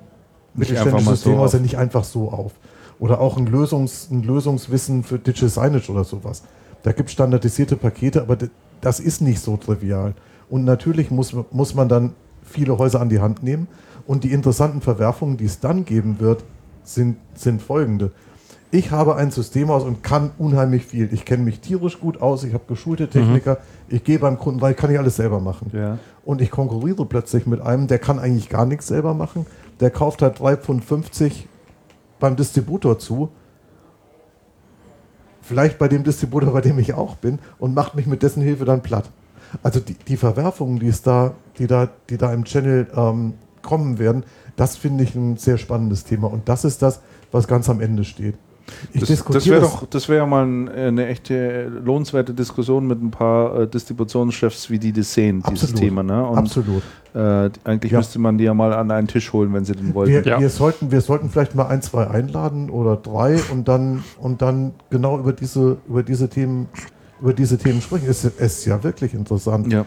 mittelständische 0.54 1.04
so 1.04 1.10
Systemhäuser 1.12 1.58
auf. 1.58 1.62
nicht 1.62 1.78
einfach 1.78 2.04
so 2.04 2.30
auf. 2.30 2.52
Oder 2.98 3.20
auch 3.20 3.36
ein, 3.36 3.48
Lösungs-, 3.48 4.10
ein 4.10 4.22
Lösungswissen 4.22 5.02
für 5.02 5.18
Digital 5.18 5.48
Signage 5.48 5.90
oder 5.90 6.04
sowas. 6.04 6.42
Da 6.82 6.92
gibt 6.92 7.08
es 7.08 7.14
standardisierte 7.14 7.76
Pakete, 7.76 8.22
aber 8.22 8.36
das 8.80 9.00
ist 9.00 9.20
nicht 9.20 9.40
so 9.40 9.56
trivial. 9.56 10.14
Und 10.50 10.64
natürlich 10.64 11.10
muss, 11.10 11.34
muss 11.50 11.74
man 11.74 11.88
dann 11.88 12.12
viele 12.44 12.76
Häuser 12.78 13.00
an 13.00 13.08
die 13.08 13.20
Hand 13.20 13.42
nehmen. 13.42 13.66
Und 14.06 14.24
die 14.24 14.32
interessanten 14.32 14.80
Verwerfungen, 14.80 15.36
die 15.36 15.46
es 15.46 15.60
dann 15.60 15.84
geben 15.84 16.20
wird, 16.20 16.44
sind, 16.82 17.16
sind 17.34 17.62
folgende. 17.62 18.12
Ich 18.70 18.90
habe 18.90 19.14
ein 19.14 19.30
Systemhaus 19.30 19.84
und 19.84 20.02
kann 20.02 20.32
unheimlich 20.36 20.84
viel. 20.84 21.12
Ich 21.12 21.24
kenne 21.24 21.44
mich 21.44 21.60
tierisch 21.60 22.00
gut 22.00 22.20
aus, 22.20 22.42
ich 22.42 22.54
habe 22.54 22.64
geschulte 22.66 23.08
Techniker, 23.08 23.58
ich 23.88 24.02
gehe 24.02 24.18
beim 24.18 24.36
Kunden, 24.36 24.60
weil 24.60 24.72
ich 24.72 24.76
kann 24.76 24.90
ich 24.90 24.98
alles 24.98 25.16
selber 25.16 25.38
machen. 25.38 25.70
Ja. 25.72 25.98
Und 26.24 26.40
ich 26.40 26.50
konkurriere 26.50 27.06
plötzlich 27.06 27.46
mit 27.46 27.60
einem, 27.60 27.86
der 27.86 28.00
kann 28.00 28.18
eigentlich 28.18 28.48
gar 28.48 28.66
nichts 28.66 28.88
selber 28.88 29.14
machen. 29.14 29.46
Der 29.78 29.90
kauft 29.90 30.22
halt 30.22 30.38
3,50 30.38 30.80
Pfund 30.80 31.48
beim 32.18 32.34
Distributor 32.34 32.98
zu. 32.98 33.28
Vielleicht 35.40 35.78
bei 35.78 35.88
dem 35.88 36.02
Distributor, 36.02 36.52
bei 36.52 36.60
dem 36.60 36.78
ich 36.78 36.94
auch 36.94 37.16
bin, 37.16 37.38
und 37.58 37.74
macht 37.74 37.94
mich 37.94 38.06
mit 38.06 38.22
dessen 38.22 38.42
Hilfe 38.42 38.64
dann 38.64 38.82
platt. 38.82 39.10
Also 39.62 39.78
die, 39.78 39.94
die 39.94 40.16
Verwerfungen, 40.16 40.80
die 40.80 40.88
es 40.88 41.02
da, 41.02 41.34
die 41.58 41.66
da, 41.66 41.88
die 42.10 42.16
da 42.16 42.32
im 42.32 42.44
Channel 42.44 42.88
ähm, 42.96 43.34
kommen 43.64 43.98
werden, 43.98 44.22
das 44.54 44.76
finde 44.76 45.02
ich 45.02 45.16
ein 45.16 45.36
sehr 45.36 45.58
spannendes 45.58 46.04
Thema. 46.04 46.28
Und 46.32 46.48
das 46.48 46.64
ist 46.64 46.80
das, 46.82 47.00
was 47.32 47.48
ganz 47.48 47.68
am 47.68 47.80
Ende 47.80 48.04
steht. 48.04 48.36
Ich 48.92 49.00
Das, 49.00 49.00
das 49.00 49.08
diskutiere 49.18 49.56
wäre 49.56 49.64
doch, 49.66 49.86
das 49.86 50.08
wäre 50.08 50.20
ja 50.20 50.26
mal 50.26 50.46
ein, 50.46 50.68
eine 50.70 51.06
echte 51.08 51.64
lohnenswerte 51.84 52.32
Diskussion 52.32 52.86
mit 52.86 53.02
ein 53.02 53.10
paar 53.10 53.60
äh, 53.62 53.66
Distributionschefs, 53.68 54.70
wie 54.70 54.78
die 54.78 54.92
das 54.92 55.12
sehen, 55.12 55.42
dieses 55.50 55.70
Absolut. 55.70 55.80
Thema. 55.80 56.02
Ne? 56.02 56.26
Und 56.26 56.38
Absolut. 56.38 56.82
Äh, 57.14 57.50
eigentlich 57.64 57.92
Ja. 57.92 57.98
müsste 57.98 58.18
man 58.18 58.38
die 58.38 58.44
ja 58.44 58.54
mal 58.54 58.72
an 58.72 58.90
einen 58.90 59.06
Tisch 59.06 59.32
holen, 59.34 59.52
wenn 59.52 59.64
sie 59.66 59.74
den 59.74 59.92
wollten. 59.94 60.12
Wir, 60.12 60.22
Ja. 60.26 60.40
wir, 60.40 60.48
sollten, 60.48 60.90
wir 60.90 61.00
sollten 61.02 61.28
vielleicht 61.28 61.54
mal 61.54 61.66
ein, 61.66 61.82
zwei 61.82 62.06
einladen 62.06 62.70
oder 62.70 62.96
drei 62.96 63.38
und 63.52 63.68
dann, 63.68 64.02
und 64.18 64.40
dann 64.40 64.72
genau 64.90 65.18
über 65.18 65.32
diese, 65.34 65.76
über 65.86 66.02
diese 66.02 66.28
Themen, 66.30 66.68
über 67.20 67.34
diese 67.34 67.58
Themen 67.58 67.82
sprechen. 67.82 68.08
Es 68.08 68.24
es 68.24 68.34
ist 68.40 68.64
ja 68.64 68.82
wirklich 68.82 69.12
interessant. 69.14 69.70
ja, 69.72 69.84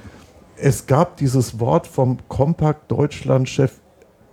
Es 0.60 0.86
gab 0.88 1.18
dieses 1.18 1.60
Wort 1.60 1.88
vom 1.88 2.18
Kompakt 2.28 2.92
Deutschland-Chef 2.92 3.72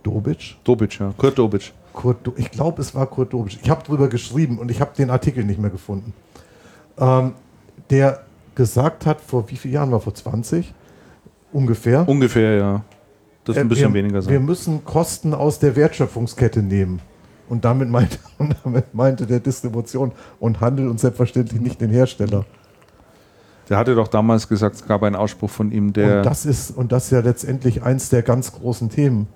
Dobitsch. 0.03 0.55
Dobic, 0.63 0.99
ja. 0.99 1.13
Kurt 1.17 1.37
Dobic. 1.37 1.73
Kurt, 1.93 2.25
Do- 2.27 2.33
ich 2.35 2.51
glaube, 2.51 2.81
es 2.81 2.93
war 2.93 3.05
Kurt 3.07 3.33
Dobitsch. 3.33 3.57
Ich 3.61 3.69
habe 3.69 3.83
drüber 3.83 4.07
geschrieben 4.09 4.59
und 4.59 4.69
ich 4.69 4.81
habe 4.81 4.91
den 4.97 5.09
Artikel 5.09 5.43
nicht 5.43 5.59
mehr 5.59 5.69
gefunden. 5.69 6.13
Ähm, 6.97 7.33
der 7.89 8.23
gesagt 8.55 9.05
hat, 9.05 9.21
vor 9.21 9.49
wie 9.49 9.55
vielen 9.55 9.73
Jahren 9.75 9.91
war 9.91 9.99
vor 9.99 10.13
20 10.13 10.73
ungefähr. 11.51 12.07
Ungefähr, 12.07 12.55
ja. 12.57 12.81
Das 13.43 13.55
ist 13.55 13.61
ein 13.61 13.67
Äh, 13.67 13.69
bisschen 13.69 13.93
wir, 13.93 13.99
weniger 14.03 14.15
Wir 14.15 14.21
sein. 14.37 14.45
müssen 14.45 14.83
Kosten 14.85 15.33
aus 15.33 15.59
der 15.59 15.75
Wertschöpfungskette 15.75 16.61
nehmen. 16.63 16.99
Und 17.47 17.63
damit 17.63 17.89
meinte, 17.89 18.17
und 18.39 18.55
damit 18.63 18.93
meinte 18.95 19.25
der 19.27 19.39
Distribution 19.39 20.11
und 20.39 20.61
Handel 20.61 20.87
und 20.89 20.99
selbstverständlich 20.99 21.61
nicht 21.61 21.79
den 21.79 21.91
Hersteller. 21.91 22.45
Der 23.69 23.77
hatte 23.77 23.95
doch 23.95 24.07
damals 24.07 24.47
gesagt, 24.47 24.75
es 24.75 24.85
gab 24.85 25.03
einen 25.03 25.15
Ausspruch 25.15 25.49
von 25.49 25.71
ihm, 25.71 25.93
der. 25.93 26.17
und, 26.17 26.25
das 26.25 26.45
ist, 26.45 26.71
und 26.71 26.91
das 26.91 27.05
ist 27.05 27.11
ja 27.11 27.19
letztendlich 27.19 27.83
eins 27.83 28.09
der 28.09 28.21
ganz 28.21 28.51
großen 28.53 28.89
Themen. 28.89 29.27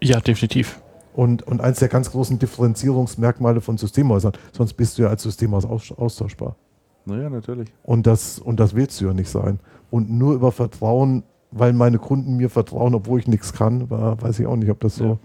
Ja, 0.00 0.20
definitiv. 0.20 0.80
Und, 1.14 1.42
und 1.42 1.60
eins 1.60 1.78
der 1.78 1.88
ganz 1.88 2.10
großen 2.10 2.38
Differenzierungsmerkmale 2.38 3.60
von 3.60 3.76
Systemhäusern. 3.78 4.32
Sonst 4.52 4.74
bist 4.74 4.98
du 4.98 5.02
ja 5.02 5.08
als 5.08 5.22
Systemhaus 5.22 5.64
aus, 5.64 5.92
austauschbar. 5.92 6.56
naja, 7.04 7.28
natürlich. 7.28 7.68
Und 7.82 8.06
das, 8.06 8.38
und 8.38 8.60
das 8.60 8.74
willst 8.74 9.00
du 9.00 9.06
ja 9.06 9.12
nicht 9.12 9.28
sein. 9.28 9.58
Und 9.90 10.10
nur 10.10 10.34
über 10.34 10.52
Vertrauen, 10.52 11.24
weil 11.50 11.72
meine 11.72 11.98
Kunden 11.98 12.36
mir 12.36 12.48
vertrauen, 12.48 12.94
obwohl 12.94 13.18
ich 13.18 13.26
nichts 13.26 13.52
kann, 13.52 13.90
weiß 13.90 14.38
ich 14.38 14.46
auch 14.46 14.56
nicht, 14.56 14.70
ob 14.70 14.80
das 14.80 14.96
so. 14.96 15.12
Ob 15.12 15.18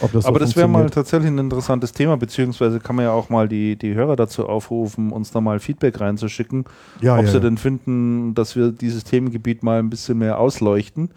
das 0.00 0.24
so 0.24 0.28
Aber 0.28 0.38
das 0.38 0.56
wäre 0.56 0.68
mal 0.68 0.90
tatsächlich 0.90 1.30
ein 1.30 1.38
interessantes 1.38 1.92
Thema, 1.92 2.16
beziehungsweise 2.16 2.80
kann 2.80 2.96
man 2.96 3.04
ja 3.04 3.12
auch 3.12 3.30
mal 3.30 3.48
die, 3.48 3.76
die 3.76 3.94
Hörer 3.94 4.16
dazu 4.16 4.48
aufrufen, 4.48 5.10
uns 5.10 5.30
da 5.30 5.40
mal 5.40 5.58
Feedback 5.60 6.00
reinzuschicken, 6.00 6.64
ja, 7.00 7.16
ob 7.16 7.24
ja, 7.24 7.28
sie 7.28 7.34
ja. 7.34 7.40
denn 7.40 7.58
finden, 7.58 8.34
dass 8.34 8.56
wir 8.56 8.72
dieses 8.72 9.04
Themengebiet 9.04 9.62
mal 9.62 9.78
ein 9.78 9.90
bisschen 9.90 10.18
mehr 10.18 10.38
ausleuchten. 10.38 11.10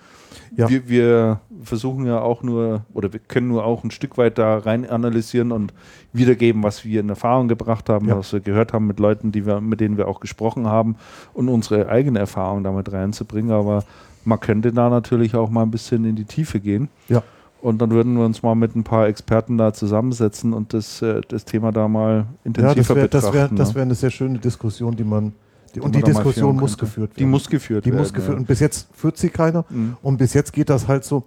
Wir, 0.53 0.89
wir 0.89 1.39
versuchen 1.63 2.05
ja 2.05 2.19
auch 2.19 2.43
nur, 2.43 2.83
oder 2.93 3.13
wir 3.13 3.19
können 3.19 3.47
nur 3.47 3.63
auch 3.63 3.85
ein 3.85 3.91
Stück 3.91 4.17
weit 4.17 4.37
da 4.37 4.57
rein 4.57 4.89
analysieren 4.89 5.53
und 5.53 5.73
wiedergeben, 6.11 6.61
was 6.61 6.83
wir 6.83 6.99
in 6.99 7.09
Erfahrung 7.09 7.47
gebracht 7.47 7.87
haben, 7.87 8.09
was 8.09 8.33
wir 8.33 8.41
gehört 8.41 8.73
haben 8.73 8.85
mit 8.85 8.99
Leuten, 8.99 9.31
die 9.31 9.45
wir, 9.45 9.61
mit 9.61 9.79
denen 9.79 9.97
wir 9.97 10.09
auch 10.09 10.19
gesprochen 10.19 10.67
haben 10.67 10.97
und 11.33 11.47
unsere 11.47 11.87
eigene 11.87 12.19
Erfahrung 12.19 12.63
damit 12.63 12.91
reinzubringen. 12.91 13.51
Aber 13.51 13.85
man 14.25 14.39
könnte 14.41 14.73
da 14.73 14.89
natürlich 14.89 15.35
auch 15.35 15.49
mal 15.49 15.63
ein 15.63 15.71
bisschen 15.71 16.03
in 16.03 16.15
die 16.15 16.25
Tiefe 16.25 16.59
gehen. 16.59 16.89
Ja. 17.07 17.23
Und 17.61 17.79
dann 17.79 17.91
würden 17.91 18.17
wir 18.17 18.25
uns 18.25 18.41
mal 18.41 18.55
mit 18.55 18.75
ein 18.75 18.83
paar 18.83 19.07
Experten 19.07 19.57
da 19.57 19.71
zusammensetzen 19.71 20.51
und 20.53 20.73
das, 20.73 21.01
äh, 21.03 21.21
das 21.27 21.45
Thema 21.45 21.71
da 21.71 21.87
mal 21.87 22.15
Ja, 22.15 22.25
intensiver 22.43 22.75
das 22.75 22.89
wäre 22.95 23.07
das 23.09 23.23
wär, 23.25 23.31
betrachten. 23.31 23.55
das 23.55 23.69
ne? 23.69 23.75
wär 23.75 23.81
eine 23.83 23.95
sehr 23.95 24.09
schöne 24.09 24.39
Diskussion, 24.39 24.95
die 24.95 25.03
man. 25.03 25.33
Die, 25.75 25.79
und 25.79 25.95
die 25.95 26.01
Diskussion 26.01 26.57
muss 26.57 26.77
geführt 26.77 27.11
werden. 27.11 27.17
Die 27.19 27.25
muss 27.25 27.47
geführt 27.49 27.85
Die 27.85 27.91
werden. 27.91 27.99
muss 28.01 28.11
geführt 28.11 28.33
ja. 28.33 28.39
Und 28.39 28.47
bis 28.47 28.59
jetzt 28.59 28.87
führt 28.93 29.17
sie 29.17 29.29
keiner. 29.29 29.63
Mhm. 29.69 29.95
Und 30.01 30.17
bis 30.17 30.33
jetzt 30.33 30.51
geht 30.53 30.69
das 30.69 30.87
halt 30.87 31.05
so. 31.05 31.23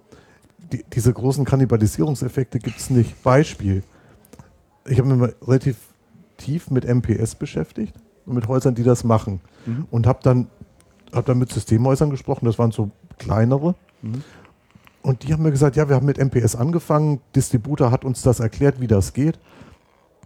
Die, 0.71 0.83
diese 0.93 1.13
großen 1.13 1.45
Kannibalisierungseffekte 1.45 2.59
gibt 2.59 2.77
es 2.79 2.89
nicht. 2.89 3.21
Beispiel. 3.23 3.83
Ich 4.87 4.99
habe 4.99 5.07
mich 5.09 5.17
mal 5.17 5.35
relativ 5.47 5.77
tief 6.37 6.69
mit 6.69 6.85
MPS 6.85 7.35
beschäftigt 7.35 7.95
und 8.25 8.35
mit 8.35 8.47
Häusern, 8.47 8.75
die 8.75 8.83
das 8.83 9.03
machen. 9.03 9.39
Mhm. 9.65 9.85
Und 9.89 10.05
habe 10.05 10.19
dann, 10.21 10.47
hab 11.13 11.25
dann 11.25 11.37
mit 11.39 11.51
Systemhäusern 11.51 12.09
gesprochen, 12.09 12.45
das 12.45 12.59
waren 12.59 12.71
so 12.71 12.91
kleinere. 13.17 13.75
Mhm. 14.01 14.21
Und 15.05 15.21
die 15.21 15.31
haben 15.31 15.43
mir 15.43 15.51
gesagt, 15.51 15.75
ja, 15.75 15.87
wir 15.87 15.95
haben 15.95 16.07
mit 16.07 16.17
MPS 16.17 16.55
angefangen, 16.55 17.19
Distributor 17.35 17.91
hat 17.91 18.03
uns 18.03 18.23
das 18.23 18.39
erklärt, 18.39 18.81
wie 18.81 18.87
das 18.87 19.13
geht. 19.13 19.37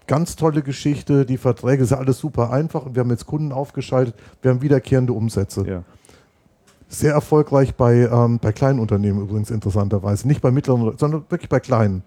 Ganz 0.07 0.37
tolle 0.37 0.61
Geschichte, 0.61 1.25
die 1.25 1.35
Verträge 1.35 1.85
sind 1.85 1.97
alles 1.97 2.17
super 2.17 2.49
einfach 2.51 2.85
und 2.85 2.95
wir 2.95 3.01
haben 3.01 3.09
jetzt 3.09 3.25
Kunden 3.25 3.51
aufgeschaltet, 3.51 4.15
wir 4.41 4.51
haben 4.51 4.61
wiederkehrende 4.61 5.11
Umsätze. 5.11 5.67
Ja. 5.67 5.83
Sehr 6.87 7.11
erfolgreich 7.11 7.75
bei, 7.75 8.07
ähm, 8.09 8.39
bei 8.39 8.53
kleinen 8.53 8.79
Unternehmen 8.79 9.21
übrigens 9.21 9.51
interessanterweise. 9.51 10.25
Nicht 10.25 10.41
bei 10.41 10.49
mittleren, 10.49 10.97
sondern 10.97 11.25
wirklich 11.27 11.49
bei 11.49 11.59
kleinen. 11.59 12.01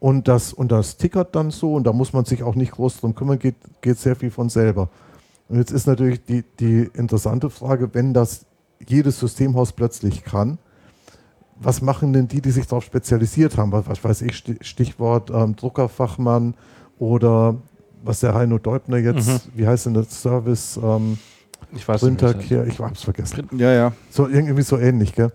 Und 0.00 0.26
das, 0.26 0.54
und 0.54 0.72
das 0.72 0.96
tickert 0.96 1.36
dann 1.36 1.50
so 1.50 1.74
und 1.74 1.86
da 1.86 1.92
muss 1.92 2.14
man 2.14 2.24
sich 2.24 2.44
auch 2.44 2.54
nicht 2.54 2.72
groß 2.72 3.00
drum 3.00 3.14
kümmern, 3.14 3.38
geht, 3.38 3.56
geht 3.82 3.98
sehr 3.98 4.16
viel 4.16 4.30
von 4.30 4.48
selber. 4.48 4.88
Und 5.50 5.58
jetzt 5.58 5.70
ist 5.70 5.86
natürlich 5.86 6.24
die, 6.24 6.44
die 6.58 6.88
interessante 6.94 7.50
Frage, 7.50 7.92
wenn 7.92 8.14
das 8.14 8.46
jedes 8.86 9.20
Systemhaus 9.20 9.72
plötzlich 9.72 10.24
kann, 10.24 10.56
was 11.60 11.82
machen 11.82 12.12
denn 12.12 12.28
die, 12.28 12.40
die 12.40 12.50
sich 12.50 12.66
darauf 12.66 12.84
spezialisiert 12.84 13.56
haben? 13.56 13.72
Was, 13.72 13.86
was 13.88 14.02
weiß 14.04 14.22
ich, 14.22 14.32
Sti- 14.36 14.62
Stichwort 14.62 15.30
ähm, 15.30 15.56
Druckerfachmann 15.56 16.54
oder 16.98 17.56
was 18.04 18.20
der 18.20 18.34
Heino 18.34 18.58
Deubner 18.58 18.98
jetzt, 18.98 19.50
wie 19.56 19.66
heißt 19.66 19.86
denn 19.86 19.94
das 19.94 20.22
Service, 20.22 20.78
ähm, 20.82 21.18
Ich 21.74 21.86
weiß 21.88 22.02
nicht. 22.02 22.18
Printer, 22.18 22.34
das 22.34 22.50
heißt. 22.50 22.68
ich 22.72 22.78
hab's 22.78 23.02
vergessen. 23.02 23.48
ja, 23.56 23.72
ja. 23.72 23.92
So 24.10 24.28
irgendwie 24.28 24.62
so 24.62 24.78
ähnlich, 24.78 25.14
gell? 25.14 25.32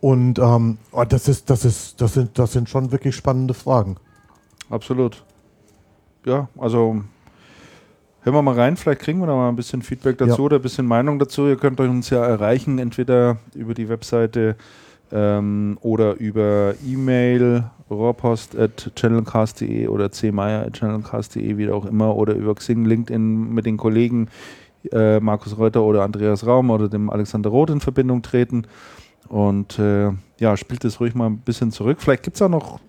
Und 0.00 0.38
ähm, 0.38 0.78
oh, 0.92 1.04
das 1.04 1.28
ist, 1.28 1.48
das 1.50 1.64
ist, 1.64 2.00
das 2.00 2.14
sind, 2.14 2.38
das 2.38 2.52
sind 2.52 2.68
schon 2.68 2.92
wirklich 2.92 3.16
spannende 3.16 3.54
Fragen. 3.54 3.96
Absolut. 4.68 5.24
Ja, 6.24 6.48
also 6.58 7.02
hören 8.26 8.34
wir 8.34 8.42
mal 8.42 8.54
rein, 8.54 8.76
vielleicht 8.76 9.00
kriegen 9.00 9.20
wir 9.20 9.26
da 9.26 9.34
mal 9.34 9.48
ein 9.48 9.56
bisschen 9.56 9.82
Feedback 9.82 10.18
dazu 10.18 10.32
Ja. 10.32 10.44
oder 10.44 10.56
ein 10.56 10.62
bisschen 10.62 10.84
Meinung 10.86 11.18
dazu. 11.18 11.46
Ihr 11.46 11.56
könnt 11.56 11.80
euch 11.80 11.88
uns 11.88 12.10
ja 12.10 12.24
erreichen, 12.24 12.78
entweder 12.78 13.38
über 13.54 13.72
die 13.72 13.88
Webseite 13.88 14.56
ähm, 15.12 15.78
oder 15.80 16.16
über 16.16 16.74
E-Mail, 16.84 17.64
rohrpost 17.88 18.58
at 18.58 18.90
channelcast.de 18.96 19.86
oder 19.86 20.10
cmeier 20.10 20.66
at 20.66 20.72
channelcast.de, 20.74 21.56
wie 21.56 21.70
auch 21.70 21.86
immer, 21.86 22.16
oder 22.16 22.34
über 22.34 22.54
Xing, 22.56 22.84
LinkedIn 22.84 23.54
mit 23.54 23.64
den 23.64 23.76
Kollegen 23.76 24.28
äh, 24.92 25.20
Markus 25.20 25.56
Reuter 25.56 25.84
oder 25.84 26.02
Andreas 26.02 26.44
Raum 26.44 26.70
oder 26.70 26.88
dem 26.88 27.10
Alexander 27.10 27.50
Roth 27.50 27.70
in 27.70 27.80
Verbindung 27.80 28.22
treten. 28.22 28.66
Und 29.28 29.78
äh, 29.78 30.10
ja, 30.38 30.56
spielt 30.56 30.84
es 30.84 30.98
ruhig 31.00 31.14
mal 31.14 31.26
ein 31.26 31.38
bisschen 31.38 31.70
zurück. 31.70 31.98
Vielleicht 32.00 32.24
gibt 32.24 32.36
es 32.36 32.42
auch 32.42 32.48
noch 32.48 32.80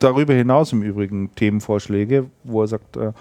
darüber 0.00 0.34
hinaus 0.34 0.72
im 0.72 0.82
Übrigen 0.82 1.30
Themenvorschläge, 1.36 2.26
wo 2.42 2.62
er 2.62 2.66
sagt, 2.68 2.96
äh, 2.96 3.12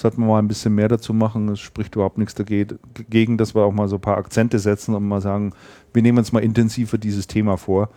sollten 0.00 0.20
wir 0.22 0.26
mal 0.26 0.38
ein 0.38 0.48
bisschen 0.48 0.74
mehr 0.74 0.88
dazu 0.88 1.12
machen. 1.14 1.48
Es 1.48 1.60
spricht 1.60 1.94
überhaupt 1.94 2.18
nichts 2.18 2.34
dage- 2.34 2.78
dagegen, 2.94 3.36
dass 3.38 3.54
wir 3.54 3.62
auch 3.62 3.72
mal 3.72 3.88
so 3.88 3.96
ein 3.96 4.00
paar 4.00 4.16
Akzente 4.18 4.58
setzen 4.58 4.94
und 4.94 5.06
mal 5.06 5.20
sagen, 5.20 5.52
wir 5.92 6.02
nehmen 6.02 6.18
uns 6.18 6.32
mal 6.32 6.42
intensiver 6.42 6.98
dieses 6.98 7.26
Thema 7.26 7.56
vor. 7.56 7.90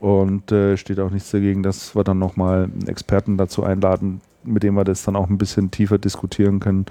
Und 0.00 0.50
äh, 0.50 0.76
steht 0.76 0.98
auch 0.98 1.10
nichts 1.10 1.30
dagegen, 1.30 1.62
dass 1.62 1.94
wir 1.94 2.02
dann 2.04 2.18
nochmal 2.18 2.64
einen 2.64 2.88
Experten 2.88 3.36
dazu 3.36 3.62
einladen, 3.62 4.20
mit 4.42 4.62
dem 4.64 4.74
wir 4.74 4.84
das 4.84 5.04
dann 5.04 5.14
auch 5.14 5.28
ein 5.28 5.38
bisschen 5.38 5.70
tiefer 5.70 5.98
diskutieren 5.98 6.58
können 6.58 6.86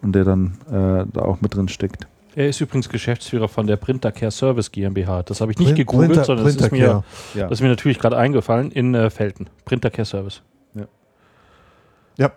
und 0.00 0.12
der 0.14 0.24
dann 0.24 0.58
äh, 0.68 1.04
da 1.12 1.22
auch 1.22 1.40
mit 1.40 1.54
drin 1.56 1.66
steckt. 1.68 2.06
Er 2.34 2.48
ist 2.48 2.60
übrigens 2.60 2.88
Geschäftsführer 2.88 3.48
von 3.48 3.66
der 3.66 3.76
Printercare 3.76 4.30
Service 4.30 4.70
GmbH. 4.70 5.22
Das 5.24 5.40
habe 5.40 5.50
ich 5.52 5.58
nicht 5.58 5.74
Print- 5.74 5.78
gegoogelt, 5.78 6.10
Printer- 6.12 6.24
sondern 6.24 6.46
das 6.46 6.56
ist, 6.56 6.70
mir, 6.72 6.78
Ja. 6.78 7.02
das 7.34 7.50
ist 7.52 7.60
mir 7.62 7.68
natürlich 7.68 7.98
gerade 7.98 8.16
eingefallen 8.16 8.70
in 8.70 8.94
äh, 8.94 9.10
Felten. 9.10 9.48
Printercare 9.64 10.06
Service. 10.06 10.40
Ja, 10.74 10.86
Ja, 12.16 12.32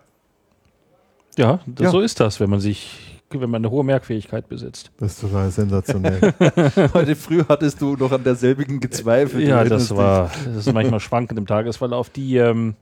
das, 1.35 1.59
Ja. 1.85 1.91
so 1.91 1.99
ist 2.01 2.19
das, 2.19 2.39
wenn 2.39 2.49
man 2.49 2.59
sich, 2.59 3.21
wenn 3.29 3.49
man 3.49 3.61
eine 3.61 3.71
hohe 3.71 3.83
Merkfähigkeit 3.83 4.47
besitzt. 4.47 4.91
das 4.99 5.13
ist 5.13 5.21
total 5.21 5.51
sensationell. 5.51 6.33
Heute 6.93 7.15
früh 7.15 7.43
hattest 7.47 7.81
du 7.81 7.95
noch 7.95 8.11
an 8.11 8.23
derselbigen 8.23 8.79
gezweifelt. 8.79 9.47
ja, 9.47 9.63
das 9.63 9.95
war, 9.95 10.31
das 10.45 10.55
ist 10.67 10.73
manchmal 10.73 10.99
schwankend 11.01 11.37
im 11.39 11.45
Tagesverlauf. 11.47 12.09
Die 12.09 12.37
ähm, 12.37 12.75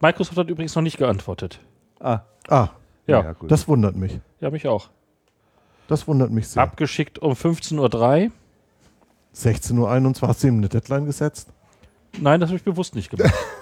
Microsoft 0.00 0.38
hat 0.38 0.48
übrigens 0.48 0.74
noch 0.74 0.82
nicht 0.82 0.98
geantwortet. 0.98 1.58
Ah, 2.00 2.20
ah, 2.48 2.68
Ja, 3.06 3.32
gut. 3.32 3.50
das 3.50 3.66
wundert 3.68 3.96
mich. 3.96 4.18
ja, 4.40 4.50
mich 4.50 4.66
auch. 4.68 4.90
Das 5.88 6.06
wundert 6.08 6.30
mich 6.30 6.48
sehr. 6.48 6.62
Abgeschickt 6.62 7.18
um 7.18 7.32
15.03 7.32 7.78
Uhr. 8.26 8.30
16.21 9.34 10.22
Uhr, 10.22 10.28
hast 10.28 10.42
du 10.42 10.48
ihm 10.48 10.58
eine 10.58 10.68
Deadline 10.68 11.06
gesetzt? 11.06 11.48
Nein, 12.20 12.40
das 12.40 12.50
habe 12.50 12.56
ich 12.58 12.64
bewusst 12.64 12.94
nicht 12.94 13.10
gemacht. 13.10 13.32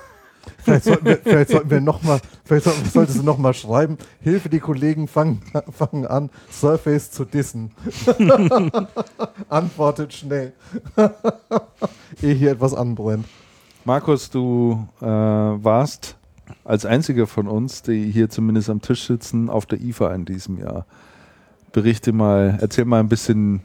Vielleicht 0.58 0.84
sollten 0.84 1.04
wir, 1.04 1.18
vielleicht 1.18 1.50
sollten 1.50 1.70
wir 1.70 1.80
nochmal, 1.80 2.20
vielleicht 2.44 2.64
sollten, 2.64 2.88
solltest 2.88 3.18
du 3.18 3.22
nochmal 3.22 3.54
schreiben, 3.54 3.98
Hilfe, 4.20 4.48
die 4.48 4.60
Kollegen 4.60 5.08
fangen, 5.08 5.42
fangen 5.72 6.06
an, 6.06 6.30
Surface 6.50 7.10
zu 7.10 7.24
dissen. 7.24 7.72
Antwortet 9.48 10.12
schnell. 10.12 10.52
Ehe 12.22 12.34
hier 12.34 12.52
etwas 12.52 12.74
anbrennt. 12.74 13.26
Markus, 13.84 14.30
du 14.30 14.86
äh, 15.00 15.06
warst 15.06 16.16
als 16.64 16.84
einziger 16.84 17.26
von 17.26 17.48
uns, 17.48 17.82
die 17.82 18.10
hier 18.10 18.28
zumindest 18.28 18.70
am 18.70 18.82
Tisch 18.82 19.06
sitzen, 19.06 19.48
auf 19.48 19.66
der 19.66 19.80
IFA 19.80 20.14
in 20.14 20.24
diesem 20.24 20.58
Jahr. 20.58 20.86
Berichte 21.72 22.12
mal, 22.12 22.58
erzähl 22.60 22.84
mal 22.84 23.00
ein 23.00 23.08
bisschen 23.08 23.60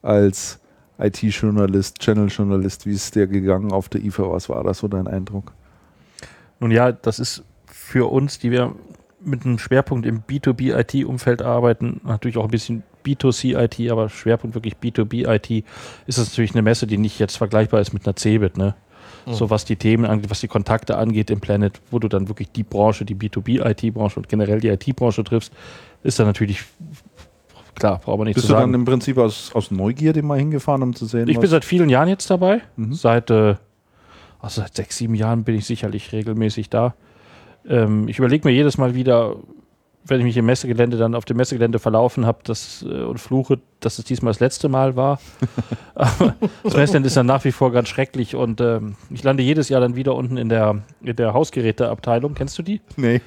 als 0.00 0.58
IT-Journalist, 0.98 1.98
Channel-Journalist, 1.98 2.86
wie 2.86 2.92
ist 2.92 3.14
dir 3.14 3.26
gegangen 3.26 3.72
auf 3.72 3.88
der 3.88 4.02
IFA? 4.02 4.30
Was 4.30 4.48
war 4.48 4.62
das 4.64 4.78
so 4.78 4.88
dein 4.88 5.06
Eindruck? 5.06 5.52
Nun 6.62 6.70
ja, 6.70 6.92
das 6.92 7.18
ist 7.18 7.42
für 7.66 8.08
uns, 8.10 8.38
die 8.38 8.52
wir 8.52 8.76
mit 9.20 9.44
einem 9.44 9.58
Schwerpunkt 9.58 10.06
im 10.06 10.22
B2B-IT-Umfeld 10.22 11.42
arbeiten, 11.42 12.00
natürlich 12.04 12.36
auch 12.36 12.44
ein 12.44 12.50
bisschen 12.50 12.84
B2C-IT, 13.04 13.90
aber 13.90 14.08
Schwerpunkt 14.08 14.54
wirklich 14.54 14.76
B2B-IT, 14.76 15.64
ist 16.06 16.18
das 16.18 16.28
natürlich 16.28 16.52
eine 16.52 16.62
Messe, 16.62 16.86
die 16.86 16.98
nicht 16.98 17.18
jetzt 17.18 17.36
vergleichbar 17.36 17.80
ist 17.80 17.92
mit 17.92 18.06
einer 18.06 18.14
CeBIT, 18.14 18.56
ne? 18.56 18.76
So 19.26 19.50
was 19.50 19.64
die 19.64 19.76
Themen 19.76 20.04
angeht, 20.04 20.30
was 20.30 20.40
die 20.40 20.48
Kontakte 20.48 20.96
angeht 20.96 21.30
im 21.30 21.40
Planet, 21.40 21.80
wo 21.90 21.98
du 21.98 22.08
dann 22.08 22.28
wirklich 22.28 22.50
die 22.52 22.62
Branche, 22.62 23.04
die 23.04 23.14
B2B-IT-Branche 23.14 24.20
und 24.20 24.28
generell 24.28 24.60
die 24.60 24.68
IT-Branche 24.68 25.24
triffst, 25.24 25.52
ist 26.04 26.18
dann 26.18 26.26
natürlich 26.26 26.62
klar, 27.74 28.00
braucht 28.04 28.18
man 28.18 28.26
nicht 28.26 28.34
Bist 28.34 28.46
zu 28.46 28.52
du 28.52 28.58
sagen. 28.58 28.72
dann 28.72 28.80
im 28.80 28.84
Prinzip 28.84 29.18
aus, 29.18 29.50
aus 29.54 29.70
Neugierde 29.72 30.22
mal 30.22 30.38
hingefahren, 30.38 30.82
um 30.82 30.94
zu 30.94 31.06
sehen, 31.06 31.28
Ich 31.28 31.38
bin 31.38 31.50
seit 31.50 31.64
vielen 31.64 31.88
Jahren 31.88 32.08
jetzt 32.08 32.30
dabei. 32.30 32.62
Mhm. 32.76 32.94
Seit, 32.94 33.30
äh, 33.30 33.54
also 34.42 34.60
seit 34.60 34.74
sechs, 34.74 34.98
sieben 34.98 35.14
Jahren 35.14 35.44
bin 35.44 35.54
ich 35.54 35.64
sicherlich 35.66 36.12
regelmäßig 36.12 36.68
da. 36.68 36.94
Ähm, 37.66 38.08
ich 38.08 38.18
überlege 38.18 38.46
mir 38.46 38.52
jedes 38.54 38.76
Mal 38.76 38.94
wieder, 38.94 39.36
wenn 40.04 40.18
ich 40.18 40.24
mich 40.24 40.36
im 40.36 40.46
Messegelände 40.46 40.96
dann 40.96 41.14
auf 41.14 41.24
dem 41.24 41.36
Messegelände 41.36 41.78
verlaufen 41.78 42.26
habe 42.26 42.40
das, 42.42 42.84
äh, 42.88 43.02
und 43.02 43.18
fluche, 43.18 43.60
dass 43.78 44.00
es 44.00 44.04
diesmal 44.04 44.32
das 44.32 44.40
letzte 44.40 44.68
Mal 44.68 44.96
war. 44.96 45.20
Aber 45.94 46.34
das 46.64 46.74
Messegelände 46.76 47.06
ist 47.06 47.16
dann 47.16 47.26
nach 47.26 47.44
wie 47.44 47.52
vor 47.52 47.70
ganz 47.70 47.88
schrecklich 47.88 48.34
und 48.34 48.60
ähm, 48.60 48.96
ich 49.10 49.22
lande 49.22 49.44
jedes 49.44 49.68
Jahr 49.68 49.80
dann 49.80 49.94
wieder 49.94 50.16
unten 50.16 50.36
in 50.38 50.48
der, 50.48 50.82
in 51.02 51.14
der 51.14 51.34
Hausgeräteabteilung. 51.34 52.34
Kennst 52.34 52.58
du 52.58 52.64
die? 52.64 52.80
nee. 52.96 53.20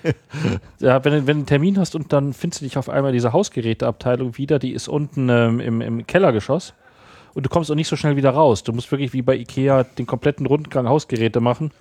Ja, 0.80 1.04
wenn, 1.06 1.14
du- 1.14 1.20
wenn 1.20 1.26
du 1.28 1.32
einen 1.40 1.46
Termin 1.46 1.80
hast 1.80 1.96
und 1.96 2.12
dann 2.12 2.34
findest 2.34 2.62
du 2.62 2.66
dich 2.66 2.78
auf 2.78 2.90
einmal 2.90 3.12
in 3.12 3.16
dieser 3.16 3.32
Hausgeräteabteilung 3.32 4.38
wieder, 4.38 4.60
die 4.60 4.74
ist 4.74 4.90
unten 4.90 5.30
ähm, 5.30 5.62
im, 5.62 5.80
im 5.80 6.06
Kellergeschoss 6.06 6.74
und 7.36 7.46
du 7.46 7.50
kommst 7.50 7.70
auch 7.70 7.76
nicht 7.76 7.90
so 7.90 7.96
schnell 7.96 8.16
wieder 8.16 8.32
raus. 8.32 8.64
Du 8.64 8.72
musst 8.72 8.90
wirklich 8.92 9.14
wie 9.14 9.22
bei 9.22 9.36
Ikea 9.36 9.84
den 9.84 10.08
kompletten 10.08 10.48
Rundgang 10.48 10.88
Hausgeräte 10.88 11.42
machen. 11.42 11.72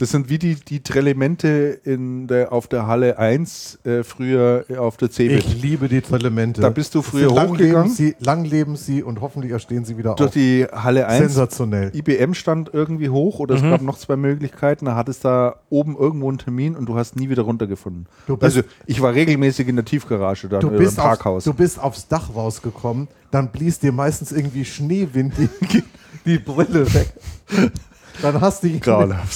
Das 0.00 0.10
sind 0.10 0.30
wie 0.30 0.38
die, 0.38 0.54
die 0.54 0.82
Trelemente 0.82 1.78
in 1.84 2.26
der, 2.26 2.52
auf 2.52 2.68
der 2.68 2.86
Halle 2.86 3.18
1 3.18 3.80
äh, 3.84 4.02
früher 4.02 4.64
auf 4.78 4.96
der 4.96 5.10
CeBIT. 5.10 5.38
Ich 5.38 5.62
liebe 5.62 5.88
die 5.88 6.02
Elemente. 6.10 6.62
Da 6.62 6.70
bist 6.70 6.94
du 6.94 7.02
früher 7.02 7.28
lang 7.32 7.48
leben, 7.54 7.76
hochgegangen. 7.76 7.90
sie, 7.92 8.16
lang 8.18 8.44
leben 8.44 8.76
sie 8.76 9.02
und 9.02 9.20
hoffentlich 9.20 9.52
erstehen 9.52 9.84
sie 9.84 9.98
wieder 9.98 10.14
Durch 10.14 10.28
auf. 10.28 10.32
die 10.34 10.66
Halle 10.72 11.06
1 11.06 11.18
Sensationell. 11.18 11.92
IBM 11.94 12.32
stand 12.32 12.70
irgendwie 12.72 13.10
hoch 13.10 13.38
oder 13.40 13.56
es 13.56 13.62
Mhm. 13.62 13.70
gab 13.70 13.82
noch 13.82 13.98
zwei 13.98 14.16
Möglichkeiten. 14.16 14.86
Da 14.86 14.94
hattest 14.96 15.24
da 15.24 15.56
oben 15.68 15.96
irgendwo 15.96 16.28
einen 16.30 16.38
Termin 16.38 16.76
und 16.76 16.86
du 16.86 16.96
hast 16.96 17.16
nie 17.16 17.28
wieder 17.28 17.42
runtergefunden. 17.42 18.06
Du 18.26 18.36
bist- 18.38 18.56
also 18.56 18.68
ich 18.86 19.02
war 19.02 19.12
regelmäßig 19.14 19.68
in 19.68 19.76
der 19.76 19.84
Tiefgarage 19.84 20.46
oder 20.46 20.60
bist, 20.60 20.96
im 20.96 21.04
Parkhaus. 21.04 21.46
Auf, 21.46 21.54
du 21.54 21.62
bist 21.62 21.78
aufs 21.78 22.08
Dach 22.08 22.34
rausgekommen, 22.34 23.08
dann 23.30 23.52
blies 23.52 23.78
dir 23.80 23.92
meistens 23.92 24.32
irgendwie 24.32 24.64
Schneewind 24.64 25.34
die, 25.36 25.82
die 26.24 26.38
Brille 26.38 26.86
weg. 26.94 27.12
Dann 28.22 28.40
hast 28.40 28.62
du 28.62 28.68
dich 28.68 28.86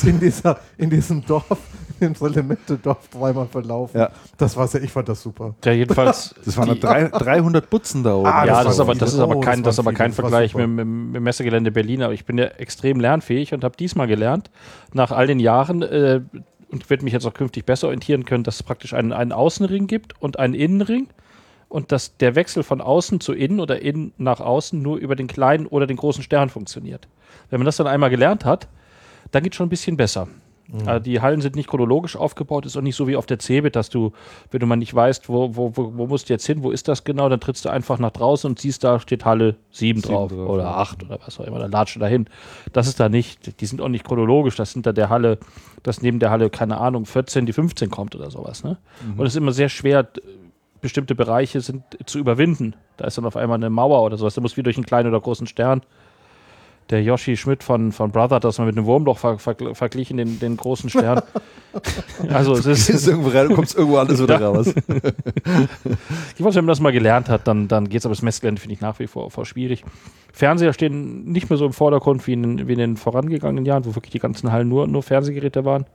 in, 0.04 0.20
dieser, 0.20 0.58
in 0.76 0.90
diesem 0.90 1.24
Dorf, 1.24 1.58
in 2.00 2.12
dem 2.12 2.26
Elemente-Dorf 2.26 3.08
dreimal 3.08 3.46
verlaufen. 3.46 3.98
Ja. 3.98 4.10
Das 4.36 4.56
war 4.56 4.66
sehr, 4.66 4.82
ich 4.82 4.92
fand 4.92 5.08
das 5.08 5.22
super. 5.22 5.54
Der 5.64 5.76
jedenfalls. 5.76 6.34
das 6.44 6.56
waren 6.56 6.74
die, 6.74 6.80
drei, 6.80 7.08
300 7.08 7.68
Butzen 7.70 8.02
da 8.02 8.14
oben. 8.14 8.26
Ah, 8.26 8.44
ja, 8.44 8.56
das 8.56 8.64
das 8.64 8.74
ist 8.74 8.80
aber, 8.80 8.94
das 8.94 9.12
ist 9.14 9.20
aber 9.20 9.36
Oh, 9.36 9.40
kein, 9.40 9.62
das 9.62 9.76
das 9.76 9.86
aber 9.86 9.92
kein. 9.92 10.10
Das 10.10 10.16
Vergleich 10.16 10.54
mit, 10.54 10.68
mit, 10.68 10.86
mit 10.86 11.22
Messegelände 11.22 11.70
Berlin. 11.70 12.02
Aber 12.02 12.12
ich 12.12 12.24
bin 12.24 12.38
ja 12.38 12.46
extrem 12.46 13.00
lernfähig 13.00 13.54
und 13.54 13.64
habe 13.64 13.76
diesmal 13.76 14.06
gelernt, 14.06 14.50
nach 14.92 15.10
all 15.10 15.26
den 15.26 15.40
Jahren, 15.40 15.82
äh, 15.82 16.20
und 16.70 16.90
werde 16.90 17.04
mich 17.04 17.12
jetzt 17.12 17.26
auch 17.26 17.34
künftig 17.34 17.64
besser 17.64 17.86
orientieren 17.86 18.24
können, 18.24 18.44
dass 18.44 18.56
es 18.56 18.62
praktisch 18.62 18.94
einen, 18.94 19.12
einen 19.12 19.32
Außenring 19.32 19.86
gibt 19.86 20.20
und 20.20 20.38
einen 20.38 20.54
Innenring. 20.54 21.08
Und 21.68 21.90
dass 21.90 22.16
der 22.18 22.36
Wechsel 22.36 22.62
von 22.62 22.80
außen 22.80 23.18
zu 23.18 23.32
innen 23.32 23.58
oder 23.58 23.82
innen 23.82 24.12
nach 24.16 24.38
außen 24.40 24.80
nur 24.80 24.96
über 24.98 25.16
den 25.16 25.26
kleinen 25.26 25.66
oder 25.66 25.88
den 25.88 25.96
großen 25.96 26.22
Stern 26.22 26.48
funktioniert. 26.48 27.08
Wenn 27.54 27.60
man 27.60 27.66
das 27.66 27.76
dann 27.76 27.86
einmal 27.86 28.10
gelernt 28.10 28.44
hat, 28.44 28.66
dann 29.30 29.44
geht 29.44 29.52
es 29.52 29.56
schon 29.56 29.66
ein 29.66 29.70
bisschen 29.70 29.96
besser. 29.96 30.26
Also 30.86 31.04
die 31.04 31.20
Hallen 31.20 31.40
sind 31.40 31.54
nicht 31.54 31.68
chronologisch 31.68 32.16
aufgebaut, 32.16 32.66
ist 32.66 32.76
auch 32.76 32.80
nicht 32.80 32.96
so 32.96 33.06
wie 33.06 33.14
auf 33.14 33.26
der 33.26 33.38
CeBIT, 33.38 33.76
dass 33.76 33.90
du, 33.90 34.10
wenn 34.50 34.58
du 34.58 34.66
mal 34.66 34.74
nicht 34.74 34.92
weißt, 34.92 35.28
wo, 35.28 35.54
wo, 35.54 35.70
wo, 35.76 35.92
wo 35.96 36.08
musst 36.08 36.28
du 36.28 36.32
jetzt 36.32 36.46
hin, 36.46 36.64
wo 36.64 36.72
ist 36.72 36.88
das 36.88 37.04
genau, 37.04 37.28
dann 37.28 37.38
trittst 37.38 37.64
du 37.64 37.68
einfach 37.68 38.00
nach 38.00 38.10
draußen 38.10 38.50
und 38.50 38.58
siehst, 38.58 38.82
da 38.82 38.98
steht 38.98 39.24
Halle 39.24 39.54
7 39.70 40.02
drauf, 40.02 40.32
drauf, 40.32 40.48
oder 40.48 40.64
ja. 40.64 40.74
8 40.78 41.04
oder 41.04 41.20
was 41.24 41.38
auch 41.38 41.44
immer, 41.44 41.60
dann 41.60 41.70
latscht 41.70 41.94
du 41.94 42.00
dahin. 42.00 42.26
Das 42.72 42.88
ist 42.88 42.98
da 42.98 43.08
nicht, 43.08 43.60
die 43.60 43.66
sind 43.66 43.80
auch 43.80 43.88
nicht 43.88 44.04
chronologisch, 44.04 44.56
das 44.56 44.72
hinter 44.72 44.92
der 44.92 45.10
Halle, 45.10 45.38
dass 45.84 46.02
neben 46.02 46.18
der 46.18 46.30
Halle, 46.32 46.50
keine 46.50 46.80
Ahnung, 46.80 47.06
14 47.06 47.46
die 47.46 47.52
15 47.52 47.88
kommt 47.88 48.16
oder 48.16 48.32
sowas. 48.32 48.64
Ne? 48.64 48.78
Und 49.16 49.26
es 49.26 49.34
ist 49.34 49.36
immer 49.36 49.52
sehr 49.52 49.68
schwer, 49.68 50.08
bestimmte 50.80 51.14
Bereiche 51.14 51.60
sind 51.60 51.84
zu 52.06 52.18
überwinden. 52.18 52.74
Da 52.96 53.06
ist 53.06 53.16
dann 53.16 53.26
auf 53.26 53.36
einmal 53.36 53.58
eine 53.58 53.70
Mauer 53.70 54.02
oder 54.02 54.16
sowas, 54.16 54.34
da 54.34 54.40
muss 54.40 54.56
wie 54.56 54.64
durch 54.64 54.76
einen 54.76 54.86
kleinen 54.86 55.08
oder 55.08 55.20
großen 55.20 55.46
Stern 55.46 55.82
der 56.90 57.02
Yoshi 57.02 57.36
Schmidt 57.36 57.62
von, 57.62 57.92
von 57.92 58.10
Brother 58.10 58.36
hat 58.36 58.44
das 58.44 58.58
mal 58.58 58.66
mit 58.66 58.76
einem 58.76 58.86
Wurmloch 58.86 59.16
ver, 59.18 59.38
ver, 59.38 59.56
verglichen, 59.74 60.18
den, 60.18 60.38
den 60.38 60.56
großen 60.56 60.90
Stern. 60.90 61.22
also 62.30 62.52
es 62.52 62.66
ist, 62.66 62.90
ist 62.90 63.08
irgendwo 63.08 63.30
rein, 63.30 63.48
du 63.48 63.54
kommst 63.54 63.74
irgendwo 63.76 63.96
alles 63.98 64.22
wieder 64.22 64.40
raus. 64.40 64.74
ich 66.36 66.44
weiß, 66.44 66.54
wenn 66.54 66.64
man 66.64 66.72
das 66.72 66.80
mal 66.80 66.92
gelernt 66.92 67.28
hat, 67.28 67.46
dann, 67.48 67.68
dann 67.68 67.88
geht 67.88 68.00
es, 68.00 68.06
aber 68.06 68.14
das 68.14 68.22
Messgelände 68.22 68.60
finde 68.60 68.74
ich 68.74 68.80
nach 68.80 68.98
wie 68.98 69.06
vor, 69.06 69.30
vor 69.30 69.46
schwierig. 69.46 69.84
Fernseher 70.32 70.72
stehen 70.72 71.24
nicht 71.24 71.48
mehr 71.48 71.56
so 71.56 71.66
im 71.66 71.72
Vordergrund 71.72 72.26
wie 72.26 72.34
in, 72.34 72.42
den- 72.42 72.68
wie 72.68 72.72
in 72.72 72.78
den 72.78 72.96
vorangegangenen 72.96 73.64
Jahren, 73.64 73.84
wo 73.86 73.94
wirklich 73.94 74.12
die 74.12 74.18
ganzen 74.18 74.52
Hallen 74.52 74.68
nur, 74.68 74.86
nur 74.86 75.02
Fernsehgeräte 75.02 75.64
waren. 75.64 75.86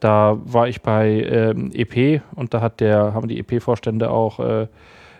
Da 0.00 0.38
war 0.44 0.68
ich 0.68 0.80
bei 0.80 1.22
ähm, 1.24 1.70
EP 1.74 2.22
und 2.36 2.54
da 2.54 2.60
hat 2.60 2.80
der, 2.80 3.14
haben 3.14 3.26
die 3.28 3.38
EP-Vorstände 3.40 4.10
auch 4.10 4.38
äh, 4.38 4.66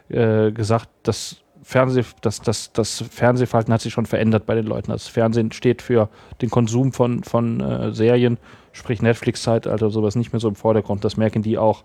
äh, 0.09 0.53
gesagt, 0.53 0.89
dass 1.03 1.43
Fernseh, 1.69 2.03
das, 2.23 2.41
das, 2.41 2.73
das 2.73 3.05
Fernsehverhalten 3.11 3.75
hat 3.75 3.83
sich 3.83 3.93
schon 3.93 4.07
verändert 4.07 4.47
bei 4.47 4.55
den 4.55 4.65
Leuten. 4.65 4.91
Das 4.91 5.07
Fernsehen 5.07 5.53
steht 5.53 5.83
für 5.83 6.09
den 6.41 6.49
Konsum 6.49 6.95
von, 6.95 7.23
von 7.25 7.61
äh, 7.61 7.93
Serien, 7.93 8.39
sprich 8.73 9.03
Netflix-Zeitalter, 9.03 9.91
sowas 9.91 10.17
nicht 10.17 10.33
mehr 10.33 10.41
so 10.41 10.49
im 10.49 10.55
Vordergrund. 10.55 11.05
Das 11.05 11.19
merken 11.19 11.43
die 11.43 11.59
auch 11.59 11.85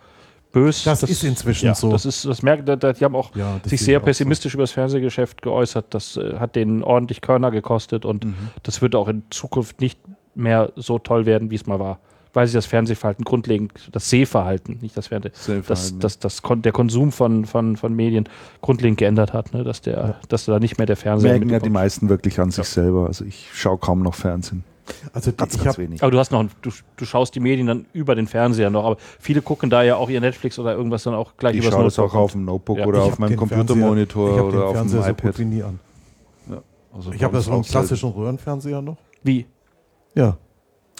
bös. 0.54 0.86
Das 0.86 1.04
ist 1.04 1.26
inzwischen 1.26 1.66
ja, 1.66 1.76
so. 1.76 1.92
Das 1.92 2.06
ist, 2.06 2.24
das 2.24 2.42
merken, 2.44 2.80
die 2.80 3.04
haben 3.04 3.14
auch 3.14 3.36
Ja, 3.36 3.60
das 3.62 3.72
sich 3.72 3.82
sehr 3.82 4.00
auch 4.00 4.06
pessimistisch 4.06 4.54
über 4.54 4.64
das 4.64 4.72
Fernsehgeschäft 4.72 5.42
geäußert. 5.42 5.88
Das 5.90 6.16
äh, 6.16 6.38
hat 6.40 6.56
denen 6.56 6.82
ordentlich 6.82 7.20
Körner 7.20 7.52
gekostet 7.52 8.06
und 8.06 8.24
Mhm. 8.24 8.36
das 8.64 8.82
wird 8.82 8.96
auch 8.96 9.10
in 9.10 9.24
Zukunft 9.32 9.82
nicht 9.82 10.00
mehr 10.34 10.72
so 10.78 10.98
toll 10.98 11.26
werden, 11.26 11.52
wie 11.52 11.56
es 11.56 11.66
mal 11.66 11.80
war. 11.80 12.00
Weil 12.34 12.48
sich 12.48 12.56
das 12.56 12.66
Fernsehverhalten 12.66 13.24
grundlegend, 13.26 13.72
das 13.92 14.10
Sehverhalten, 14.10 14.80
nicht 14.82 14.98
das 14.98 15.08
Fernsehen, 15.08 15.32
das, 15.68 15.98
das, 16.00 16.18
das, 16.20 16.42
kon 16.42 16.64
der 16.64 16.72
Konsum 16.72 17.12
von, 17.12 17.46
von, 17.46 17.78
von 17.78 17.94
Medien 17.94 18.28
grundlegend 18.62 18.98
geändert 18.98 19.34
hat, 19.34 19.54
ne? 19.54 19.64
dass, 19.64 19.82
der, 19.82 20.20
dass 20.30 20.46
da 20.46 20.60
nicht 20.60 20.78
mehr 20.80 20.88
der 20.88 20.98
Fernseher 20.98 21.34
merken 21.34 21.50
ja 21.50 21.60
die 21.60 21.70
meisten 21.70 22.10
wirklich 22.10 22.40
an 22.40 22.50
sich 22.50 22.66
selber. 22.68 23.06
Also 23.06 23.24
ich 23.26 23.50
schaue 23.54 23.78
kaum 23.78 24.02
noch 24.02 24.16
Fernsehen. 24.16 24.64
Also 25.14 25.32
die, 25.32 25.38
Ganz, 25.38 25.54
ich 25.56 25.64
ganz 25.64 25.78
habe 25.78 25.88
wenig. 25.88 26.02
Aber 26.02 26.12
du 26.12 26.18
hast 26.20 26.32
noch, 26.32 26.44
du, 26.62 26.72
du 26.98 27.06
schaust 27.06 27.36
die 27.36 27.40
Medien 27.40 27.68
dann 27.68 27.86
über 27.94 28.16
den 28.16 28.28
Fernseher 28.28 28.70
noch, 28.70 28.84
aber 28.84 28.98
viele 29.20 29.42
gucken 29.42 29.70
da 29.70 29.84
ja 29.84 29.96
auch 29.96 30.10
ihr 30.10 30.20
Netflix 30.20 30.58
oder 30.60 30.74
irgendwas 30.76 31.04
dann 31.04 31.14
auch 31.14 31.38
gleich 31.38 31.56
Ich 31.56 31.62
übers 31.62 31.74
schaue 31.74 31.84
das 31.86 31.98
Notebook. 31.98 32.16
auch 32.16 32.20
auf 32.24 32.32
dem 32.34 32.46
Notebook 32.46 32.78
Ja. 32.80 32.86
oder 32.88 32.98
ich 32.98 33.04
auf 33.06 33.12
hab 33.14 33.20
meinem 33.20 33.38
Computermonitor 33.38 34.30
ich 34.32 34.38
hab 34.40 34.46
oder 34.46 34.58
den 34.58 34.62
auf 34.64 34.72
dem 34.72 34.76
Fernseher 34.76 35.04
so 35.04 35.10
iPad. 35.10 35.24
gut 35.32 35.40
wie 35.40 35.46
nie 35.46 35.64
an. 35.64 35.80
Also 36.96 37.12
Ich 37.12 37.24
habe 37.24 37.36
ja 37.36 37.42
so 37.42 37.52
einen 37.52 37.64
selten. 37.64 37.72
klassischen 37.72 38.10
Röhrenfernseher 38.10 38.82
noch. 38.82 38.98
Wie? 39.24 39.46
Ja. 40.16 40.38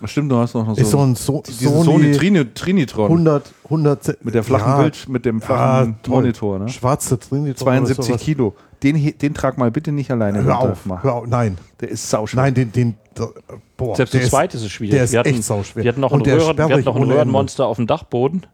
Stimmt, 0.08 0.32
du 0.32 0.38
hast 0.38 0.54
noch 0.54 0.66
so, 0.76 0.82
Ist 0.82 0.92
so 0.92 1.00
ein 1.00 1.16
so 1.16 1.44
diese 1.46 1.70
Sony, 1.70 1.84
Sony 1.86 2.12
Trini, 2.12 2.46
Trinitron 2.54 3.06
100, 3.06 3.54
100 3.66 4.18
mit 4.26 4.34
der 4.36 4.44
flachen 4.44 4.68
ja, 4.72 4.82
Bild, 4.82 5.10
mit 5.10 5.26
dem 5.26 5.42
flachen 5.42 5.98
ja. 6.06 6.10
Monitor. 6.10 6.60
Ne? 6.60 6.70
Schwarze 6.70 7.20
Trinitron. 7.20 7.56
72 7.56 7.98
oder 8.00 8.08
sowas. 8.08 8.22
Kilo. 8.22 8.56
Den, 8.84 9.18
den 9.18 9.34
trag 9.34 9.58
mal 9.58 9.72
bitte 9.72 9.92
nicht 9.94 10.12
alleine 10.12 10.44
Hör 10.44 10.60
auf, 10.60 10.86
Mach. 10.86 11.04
hör 11.04 11.14
auf, 11.14 11.28
nein, 11.28 11.58
Der 11.80 11.90
ist 11.90 12.10
sauschwer. 12.10 12.42
nein, 12.42 12.54
den, 12.54 12.72
den, 12.74 12.96
der- 13.18 13.30
boah, 13.78 13.96
Selbst 13.96 14.14
der 14.14 14.20
zu 14.22 14.26
ist- 14.26 14.32
zweit 14.32 14.54
ist 14.54 14.64
es 14.64 14.72
schwierig. 14.72 14.92
der 14.96 15.04
ist 15.06 15.14
wir 15.14 15.20
hatten, 15.20 15.30
echt 15.30 15.44
sauschwer. 15.44 15.84
Wir 15.84 15.90
hatten 15.92 16.02
noch 16.02 16.12
Und 16.12 16.22
ein, 16.22 16.24
der 16.26 16.36
Röhren, 16.36 16.48
wir 16.58 16.64
sperrig 16.66 16.72
hatten 16.74 16.86
noch 16.86 16.96
ein 16.96 17.02
ohne 17.04 17.06
Ende. 17.06 17.16
Röhrenmonster 17.16 17.66
auf 17.68 17.78
dem 17.78 17.88
Dachboden. 17.88 18.46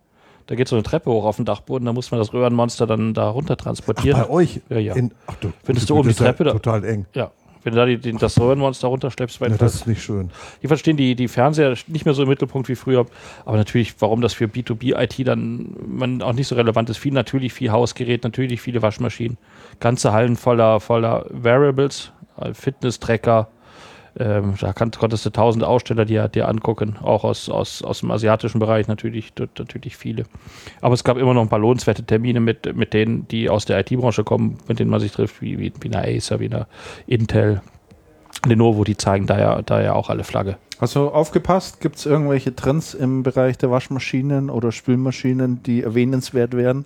Da 0.45 0.55
geht 0.55 0.67
so 0.67 0.75
eine 0.75 0.83
Treppe 0.83 1.11
hoch 1.11 1.25
auf 1.25 1.35
den 1.35 1.45
Dachboden, 1.45 1.85
da 1.85 1.93
muss 1.93 2.09
man 2.11 2.19
das 2.19 2.33
Röhrenmonster 2.33 2.87
dann 2.87 3.13
da 3.13 3.29
runter 3.29 3.55
Ach, 3.57 3.63
transportieren. 3.63 4.19
bei 4.21 4.29
euch? 4.29 4.61
Ja, 4.69 4.77
ja. 4.79 4.95
In, 4.95 5.11
ach, 5.27 5.35
du, 5.35 5.51
Findest 5.63 5.87
gut, 5.87 5.95
du 5.95 5.99
oben 5.99 6.07
das 6.09 6.17
die 6.17 6.23
ist 6.23 6.27
ja 6.27 6.33
Treppe 6.33 6.43
da? 6.43 6.51
Total 6.53 6.83
eng. 6.85 7.05
ja. 7.13 7.31
Wenn 7.63 7.73
du 7.73 7.79
da 7.79 7.85
die, 7.85 7.97
die, 7.97 8.13
das 8.13 8.39
Röhrenmonster 8.39 8.87
runterschleppst, 8.87 9.41
Ja, 9.41 9.49
das 9.49 9.75
ist 9.75 9.87
nicht 9.87 10.01
schön. 10.01 10.29
Jedenfalls 10.61 10.79
stehen 10.79 10.97
die, 10.97 11.15
die 11.15 11.27
Fernseher 11.27 11.75
nicht 11.87 12.05
mehr 12.05 12.13
so 12.13 12.23
im 12.23 12.29
Mittelpunkt 12.29 12.69
wie 12.69 12.75
früher. 12.75 13.05
Aber 13.45 13.57
natürlich, 13.57 13.95
warum 13.99 14.21
das 14.21 14.33
für 14.33 14.45
B2B-IT 14.45 15.27
dann 15.27 15.75
man 15.87 16.21
auch 16.21 16.33
nicht 16.33 16.47
so 16.47 16.55
relevant 16.55 16.89
ist, 16.89 16.97
viel 16.97 17.13
natürlich 17.13 17.53
viel 17.53 17.71
Hausgerät, 17.71 18.23
natürlich 18.23 18.61
viele 18.61 18.81
Waschmaschinen, 18.81 19.37
ganze 19.79 20.13
Hallen 20.13 20.35
voller, 20.35 20.79
voller 20.79 21.25
Variables, 21.29 22.11
äh, 22.37 22.53
Fitness-Tracker. 22.53 23.49
Ähm, 24.17 24.55
da 24.59 24.73
kann, 24.73 24.91
konntest 24.91 25.25
du 25.25 25.29
tausend 25.29 25.63
Aussteller 25.63 26.05
dir, 26.05 26.27
dir 26.27 26.47
angucken, 26.47 26.97
auch 27.01 27.23
aus, 27.23 27.49
aus, 27.49 27.83
aus 27.83 27.99
dem 27.99 28.11
asiatischen 28.11 28.59
Bereich 28.59 28.87
natürlich, 28.87 29.33
natürlich 29.57 29.97
viele. 29.97 30.23
Aber 30.81 30.93
es 30.93 31.03
gab 31.03 31.17
immer 31.17 31.33
noch 31.33 31.41
ein 31.41 31.49
paar 31.49 31.59
lohnenswerte 31.59 32.03
Termine 32.03 32.39
mit, 32.39 32.75
mit 32.75 32.93
denen, 32.93 33.27
die 33.27 33.49
aus 33.49 33.65
der 33.65 33.79
IT-Branche 33.79 34.23
kommen, 34.23 34.57
mit 34.67 34.79
denen 34.79 34.89
man 34.89 34.99
sich 34.99 35.11
trifft, 35.11 35.41
wie, 35.41 35.59
wie, 35.59 35.73
wie 35.81 35.93
eine 35.93 36.07
Acer, 36.07 36.39
wie 36.39 36.45
eine 36.45 36.67
Intel, 37.07 37.61
Lenovo, 38.45 38.83
die 38.83 38.95
zeigen 38.95 39.25
da 39.25 39.37
ja, 39.39 39.61
da 39.61 39.81
ja 39.81 39.93
auch 39.93 40.09
alle 40.09 40.23
Flagge. 40.23 40.57
Du 40.79 41.09
aufgepasst? 41.09 41.81
Gibt 41.81 41.97
es 41.97 42.05
irgendwelche 42.05 42.55
Trends 42.55 42.93
im 42.93 43.21
Bereich 43.21 43.57
der 43.57 43.69
Waschmaschinen 43.69 44.49
oder 44.49 44.71
Spülmaschinen, 44.71 45.61
die 45.61 45.83
erwähnenswert 45.83 46.55
wären? 46.55 46.85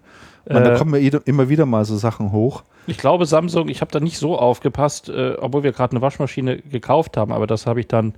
Meine, 0.52 0.66
da 0.66 0.76
Äh, 0.76 0.78
kommen 0.78 1.02
ja 1.02 1.20
immer 1.26 1.50
wieder 1.50 1.66
mal 1.66 1.86
so 1.86 1.98
Sachen 1.98 2.32
hoch. 2.32 2.64
Ich 2.86 2.98
glaube, 2.98 3.26
Samsung, 3.26 3.70
ich 3.70 3.82
habe 3.82 3.92
da 3.92 4.00
nicht 4.00 4.18
so 4.18 4.38
aufgepasst, 4.38 5.10
äh, 5.10 5.36
obwohl 5.40 5.64
wir 5.64 5.72
gerade 5.72 5.92
eine 5.92 6.02
Waschmaschine 6.02 6.58
gekauft 6.60 7.16
haben, 7.18 7.32
aber 7.32 7.48
das 7.48 7.66
habe 7.66 7.80
ich 7.80 7.88
dann 7.88 8.14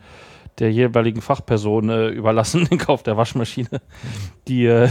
der 0.59 0.71
jeweiligen 0.71 1.21
Fachperson 1.21 1.89
äh, 1.89 2.07
überlassen, 2.09 2.65
den 2.69 2.77
Kauf 2.77 3.03
der 3.03 3.17
Waschmaschine. 3.17 3.81
Die 4.47 4.65
äh, 4.65 4.89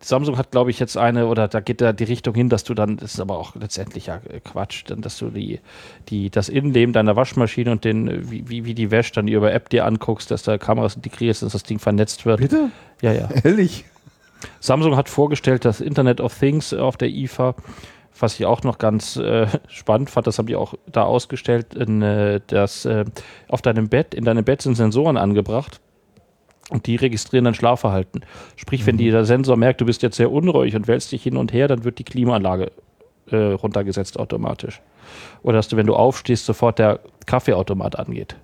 Samsung 0.00 0.36
hat, 0.36 0.50
glaube 0.50 0.70
ich, 0.70 0.78
jetzt 0.78 0.98
eine, 0.98 1.26
oder 1.28 1.48
da 1.48 1.60
geht 1.60 1.80
da 1.80 1.94
die 1.94 2.04
Richtung 2.04 2.34
hin, 2.34 2.50
dass 2.50 2.64
du 2.64 2.74
dann, 2.74 2.98
das 2.98 3.14
ist 3.14 3.20
aber 3.20 3.38
auch 3.38 3.54
letztendlich 3.54 4.06
ja 4.06 4.20
äh, 4.28 4.40
Quatsch, 4.40 4.84
dann, 4.86 5.00
dass 5.00 5.16
du 5.18 5.30
die, 5.30 5.60
die, 6.10 6.28
das 6.28 6.50
Innenleben 6.50 6.92
deiner 6.92 7.16
Waschmaschine 7.16 7.70
und 7.70 7.84
den, 7.84 8.30
wie, 8.30 8.48
wie, 8.48 8.66
wie 8.66 8.74
die 8.74 8.90
wäscht, 8.90 9.16
dann 9.16 9.28
über 9.28 9.52
App 9.52 9.70
dir 9.70 9.86
anguckst, 9.86 10.30
dass 10.30 10.42
da 10.42 10.58
Kameras 10.58 10.96
integrierst, 10.96 11.42
dass 11.42 11.52
das 11.52 11.62
Ding 11.62 11.78
vernetzt 11.78 12.26
wird. 12.26 12.40
Bitte? 12.40 12.70
Ja, 13.00 13.12
ja. 13.12 13.28
Ehrlich? 13.44 13.86
Samsung 14.60 14.96
hat 14.96 15.08
vorgestellt, 15.08 15.64
das 15.64 15.80
Internet 15.80 16.20
of 16.20 16.38
Things 16.38 16.72
auf 16.74 16.96
der 16.96 17.08
IFA, 17.08 17.54
was 18.18 18.38
ich 18.38 18.46
auch 18.46 18.62
noch 18.62 18.78
ganz 18.78 19.16
äh, 19.16 19.46
spannend 19.68 20.10
fand, 20.10 20.26
das 20.26 20.38
haben 20.38 20.46
die 20.46 20.56
auch 20.56 20.74
da 20.86 21.02
ausgestellt, 21.02 21.74
in, 21.74 22.02
äh, 22.02 22.40
dass 22.46 22.84
äh, 22.84 23.04
auf 23.48 23.62
deinem 23.62 23.88
Bett, 23.88 24.14
in 24.14 24.24
deinem 24.24 24.44
Bett 24.44 24.62
sind 24.62 24.76
Sensoren 24.76 25.16
angebracht 25.16 25.80
und 26.70 26.86
die 26.86 26.96
registrieren 26.96 27.44
dein 27.44 27.54
Schlafverhalten. 27.54 28.24
Sprich, 28.56 28.86
wenn 28.86 28.96
die, 28.96 29.10
der 29.10 29.24
Sensor 29.24 29.56
merkt, 29.56 29.80
du 29.80 29.86
bist 29.86 30.02
jetzt 30.02 30.16
sehr 30.16 30.30
unruhig 30.30 30.74
und 30.76 30.88
wälzt 30.88 31.12
dich 31.12 31.22
hin 31.22 31.36
und 31.36 31.52
her, 31.52 31.68
dann 31.68 31.84
wird 31.84 31.98
die 31.98 32.04
Klimaanlage 32.04 32.72
äh, 33.30 33.36
runtergesetzt 33.36 34.18
automatisch. 34.18 34.80
Oder 35.42 35.56
dass 35.56 35.68
du, 35.68 35.76
wenn 35.76 35.86
du 35.86 35.94
aufstehst, 35.94 36.46
sofort 36.46 36.78
der 36.78 37.00
Kaffeeautomat 37.26 37.98
angeht. 37.98 38.36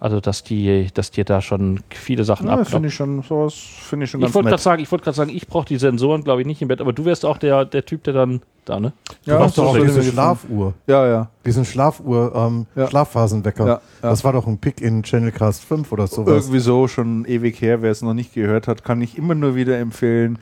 Also, 0.00 0.20
dass 0.20 0.42
die, 0.44 0.88
dass 0.94 1.10
dir 1.10 1.24
da 1.24 1.40
schon 1.42 1.80
viele 1.90 2.24
Sachen 2.24 2.46
Ja, 2.46 2.52
abknopfen. 2.54 2.72
finde 2.74 2.88
ich 2.88 2.94
schon, 2.94 3.22
sowas 3.22 3.54
finde 3.54 4.04
ich 4.04 4.10
schon 4.10 4.20
Ich 4.20 4.24
ganz 4.26 4.34
wollte 4.34 4.48
gerade 4.48 4.62
sagen, 4.62 4.82
ich 4.82 4.90
wollte 4.90 5.04
gerade 5.04 5.16
sagen, 5.16 5.30
ich 5.30 5.46
brauche 5.46 5.66
die 5.66 5.76
Sensoren, 5.76 6.24
glaube 6.24 6.40
ich, 6.40 6.46
nicht 6.46 6.62
im 6.62 6.68
Bett, 6.68 6.80
aber 6.80 6.92
du 6.92 7.04
wärst 7.04 7.24
auch 7.24 7.36
der, 7.38 7.64
der 7.64 7.84
Typ, 7.84 8.04
der 8.04 8.14
dann 8.14 8.40
da, 8.64 8.80
ne? 8.80 8.92
Du 9.24 9.32
hast 9.38 9.56
doch 9.58 9.66
auch 9.68 9.74
würde 9.74 9.86
diese. 9.86 10.02
Schlafuhr. 10.04 10.74
Ja, 10.86 11.06
ja. 11.06 11.30
Diesen 11.44 11.64
Schlafuhr, 11.64 12.32
ähm, 12.34 12.66
Ja. 12.74 12.88
Schlafphasenwecker. 12.88 13.66
Ja, 13.66 13.72
ja. 13.72 13.80
Das 14.10 14.24
war 14.24 14.32
doch 14.32 14.46
ein 14.46 14.58
Pick 14.58 14.80
in 14.80 15.02
Channelcast 15.02 15.64
5 15.64 15.90
oder 15.92 16.06
sowas. 16.06 16.44
Irgendwie 16.44 16.60
so, 16.60 16.86
schon 16.88 17.24
ewig 17.24 17.60
her. 17.60 17.82
Wer 17.82 17.90
es 17.90 18.02
noch 18.02 18.14
nicht 18.14 18.34
gehört 18.34 18.68
hat, 18.68 18.84
kann 18.84 19.00
ich 19.02 19.16
immer 19.16 19.34
nur 19.34 19.54
wieder 19.54 19.78
empfehlen. 19.78 20.38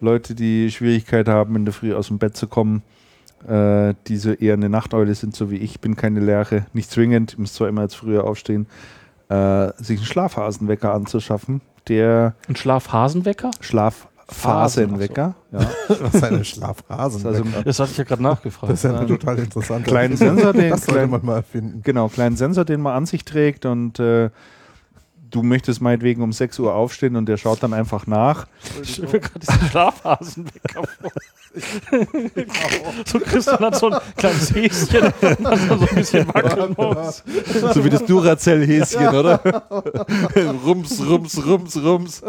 Leute, 0.00 0.34
die 0.34 0.70
Schwierigkeit 0.70 1.28
haben, 1.28 1.56
in 1.56 1.64
der 1.64 1.74
Früh 1.74 1.94
aus 1.94 2.08
dem 2.08 2.18
Bett 2.18 2.36
zu 2.36 2.46
kommen, 2.46 2.82
äh, 3.46 3.94
die 4.06 4.16
so 4.16 4.32
eher 4.32 4.54
eine 4.54 4.68
Nachteule 4.68 5.14
sind, 5.14 5.36
so 5.36 5.50
wie 5.50 5.56
ich, 5.56 5.80
bin 5.80 5.96
keine 5.96 6.20
Lerche, 6.20 6.66
nicht 6.72 6.90
zwingend, 6.90 7.32
ich 7.32 7.38
muss 7.38 7.52
zwar 7.54 7.68
immer 7.68 7.82
jetzt 7.82 7.96
früher 7.96 8.24
aufstehen, 8.24 8.66
äh, 9.28 9.68
sich 9.76 9.98
einen 9.98 10.06
Schlafphasenwecker 10.06 10.92
anzuschaffen. 10.94 11.60
Der 11.88 12.34
Ein 12.48 12.56
Schlafhasenwecker? 12.56 13.50
Schlafphasenwecker, 13.60 15.34
ja. 15.52 15.58
Das 15.88 16.14
ist 16.14 16.24
eine 16.24 16.44
Schlafhasen. 16.44 17.26
Also 17.26 17.44
Das 17.64 17.78
hatte 17.80 17.90
ich 17.92 17.98
ja 17.98 18.04
gerade 18.04 18.22
nachgefragt. 18.22 18.72
das 18.72 18.84
ist 18.84 18.90
ja 18.90 19.04
total 19.04 19.38
interessant. 19.38 19.86
kleinen 19.86 20.16
Sensor, 20.16 20.52
den 20.52 20.70
das 20.70 20.80
sollte 20.80 20.92
kleinen, 20.94 21.10
man 21.10 21.24
mal 21.24 21.36
erfinden. 21.36 21.80
genau, 21.82 22.08
kleinen 22.08 22.36
Sensor, 22.36 22.64
den 22.64 22.80
man 22.80 22.94
an 22.94 23.06
sich 23.06 23.24
trägt 23.24 23.64
und 23.66 23.98
äh, 23.98 24.30
du 25.30 25.42
möchtest 25.42 25.80
meinetwegen 25.80 26.22
um 26.22 26.32
6 26.32 26.58
Uhr 26.58 26.74
aufstehen 26.74 27.16
und 27.16 27.26
der 27.26 27.36
schaut 27.36 27.62
dann 27.62 27.72
einfach 27.72 28.06
nach. 28.06 28.46
Ich 28.82 29.00
mir 29.00 29.20
gerade 29.20 29.38
diesen 29.38 29.68
Schlafhasenwecker 29.68 30.82
vor. 31.00 31.10
so 33.06 33.18
Christian 33.20 33.58
hat 33.60 33.76
so 33.76 33.90
ein 33.90 34.00
kleines 34.16 34.54
Häschen, 34.54 35.12
das 35.20 35.66
so 35.66 35.74
ein 35.74 35.94
bisschen 35.94 36.28
wackeln 36.28 36.74
muss. 36.76 37.24
So 37.74 37.84
wie 37.84 37.90
das 37.90 38.04
Duracell-Häschen, 38.04 39.08
oder? 39.08 39.40
rums, 40.64 41.00
rums, 41.06 41.46
rums, 41.46 41.82
rums. 41.82 42.22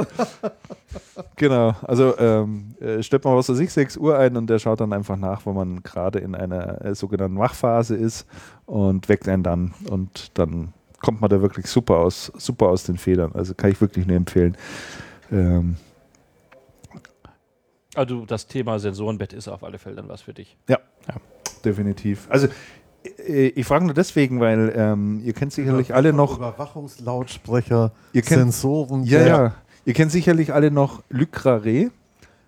Genau, 1.36 1.76
also 1.84 2.18
ähm, 2.18 2.76
äh, 2.80 3.04
stellt 3.04 3.24
man 3.24 3.36
was 3.36 3.50
weiß 3.50 3.60
ich, 3.60 3.72
6 3.72 3.98
Uhr 3.98 4.18
ein 4.18 4.36
und 4.36 4.50
der 4.50 4.60
schaut 4.60 4.82
dann 4.82 4.94
einfach 4.94 5.18
nach, 5.18 5.46
wo 5.46 5.54
man 5.54 5.84
gerade 5.84 6.20
in 6.20 6.36
einer 6.36 6.84
äh, 6.84 6.96
sogenannten 6.96 7.38
Wachphase 7.38 7.96
ist 7.96 8.26
und 8.66 9.08
weckt 9.10 9.28
einen 9.28 9.44
dann 9.44 9.74
und 9.90 10.32
dann 10.38 10.74
kommt 11.02 11.22
man 11.22 11.30
da 11.30 11.42
wirklich 11.42 11.68
super 11.68 11.98
aus, 11.98 12.32
super 12.38 12.68
aus 12.68 12.84
den 12.84 12.98
Federn. 12.98 13.32
Also 13.34 13.54
kann 13.54 13.72
ich 13.72 13.80
wirklich 13.82 14.06
nur 14.06 14.16
empfehlen. 14.18 14.56
Ähm, 15.32 15.78
Also 17.96 18.26
das 18.26 18.48
Thema 18.48 18.80
Sensorenbett 18.80 19.34
ist 19.34 19.48
auf 19.48 19.64
alle 19.64 19.78
Fälle 19.80 19.96
dann 19.96 20.08
was 20.10 20.22
für 20.22 20.34
dich. 20.34 20.58
definitiv. 21.66 22.28
Also 22.30 22.48
äh, 23.28 23.48
ich 23.48 23.66
frage 23.66 23.86
nur 23.86 23.94
deswegen, 23.96 24.40
weil 24.40 24.72
ähm, 24.76 25.22
ihr 25.24 25.34
kennt 25.34 25.52
sicherlich 25.54 25.94
alle 25.96 26.14
noch 26.14 26.38
Überwachungslautsprecher, 26.38 27.92
Ihr 28.14 28.22
kennt- 28.22 28.40
Sensoren. 28.42 29.04
Ja, 29.04 29.26
ja. 29.28 29.56
Ihr 29.86 29.94
kennt 29.94 30.12
sicherlich 30.12 30.54
alle 30.54 30.70
noch 30.72 31.02
Luc 31.10 31.36
Raré. 31.46 31.90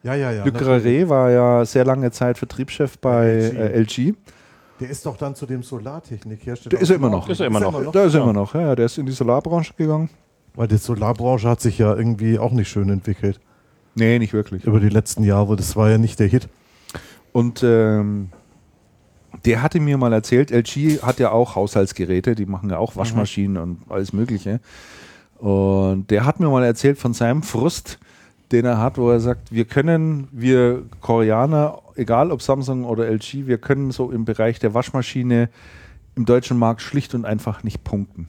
ja, 0.04 0.14
ja, 0.16 0.32
ja. 0.32 0.46
Luc. 0.46 0.56
Raré 0.62 1.10
war 1.10 1.32
ja 1.32 1.66
sehr 1.66 1.86
lange 1.86 2.12
Zeit 2.12 2.38
Vertriebschef 2.38 2.98
bei 3.00 3.26
LG. 3.50 3.58
äh, 3.58 3.80
LG. 3.82 4.16
Der 4.82 4.90
ist 4.90 5.06
doch 5.06 5.16
dann 5.16 5.36
zu 5.36 5.46
dem 5.46 5.62
Solartechnikhersteller. 5.62 6.72
Der 6.72 6.82
ist 6.82 6.90
er 6.90 6.96
immer 6.96 7.10
noch. 7.10 7.30
Ist 7.30 7.40
er 7.40 7.48
immer 7.48 7.60
noch. 7.60 7.92
Da 7.92 8.04
ist 8.04 8.16
er 8.16 8.24
immer 8.24 8.34
noch. 8.34 8.56
Ja, 8.56 8.76
der 8.76 8.88
ist 8.88 8.98
in 8.98 9.06
die 9.06 9.12
Solarbranche 9.12 9.74
gegangen. 9.78 10.10
Weil 10.56 10.68
die 10.68 10.78
Solarbranche 10.78 11.48
hat 11.48 11.62
sich 11.62 11.78
ja 11.78 11.96
irgendwie 11.96 12.40
auch 12.40 12.52
nicht 12.52 12.68
schön 12.68 12.90
entwickelt 12.90 13.40
Nee, 13.96 14.20
nicht 14.20 14.34
wirklich. 14.34 14.64
über 14.66 14.80
die 14.80 14.90
letzten 14.90 15.24
Jahre. 15.24 15.56
Das 15.56 15.76
war 15.76 15.90
ja 15.90 15.98
nicht 15.98 16.20
der 16.20 16.28
Hit. 16.28 16.50
Und 17.32 17.62
ähm, 17.64 18.30
der 19.46 19.62
hatte 19.62 19.80
mir 19.80 19.98
mal 19.98 20.14
erzählt, 20.14 20.52
LG 20.52 21.02
hat 21.04 21.20
ja 21.20 21.32
auch 21.32 21.56
Haushaltsgeräte, 21.56 22.36
die 22.36 22.46
machen 22.46 22.70
ja 22.70 22.78
auch 22.78 22.96
Waschmaschinen 22.96 23.58
und 23.58 23.82
alles 23.90 24.14
Mögliche. 24.14 24.60
Und 25.38 26.10
der 26.10 26.26
hat 26.26 26.40
mir 26.40 26.50
mal 26.50 26.64
erzählt 26.64 26.98
von 26.98 27.14
seinem 27.14 27.44
Frust, 27.44 28.00
den 28.52 28.66
er 28.66 28.78
hat, 28.78 28.98
wo 28.98 29.10
er 29.10 29.20
sagt, 29.20 29.52
wir 29.52 29.66
können, 29.66 30.28
wir 30.32 30.84
Koreaner, 31.00 31.80
egal 31.96 32.32
ob 32.32 32.42
Samsung 32.42 32.84
oder 32.86 33.08
LG, 33.10 33.48
wir 33.48 33.58
können 33.58 33.92
so 33.92 34.12
im 34.12 34.26
Bereich 34.26 34.60
der 34.60 34.74
Waschmaschine 34.74 35.50
im 36.16 36.26
deutschen 36.26 36.58
Markt 36.58 36.82
schlicht 36.82 37.16
und 37.16 37.26
einfach 37.26 37.64
nicht 37.64 37.84
punkten. 37.84 38.28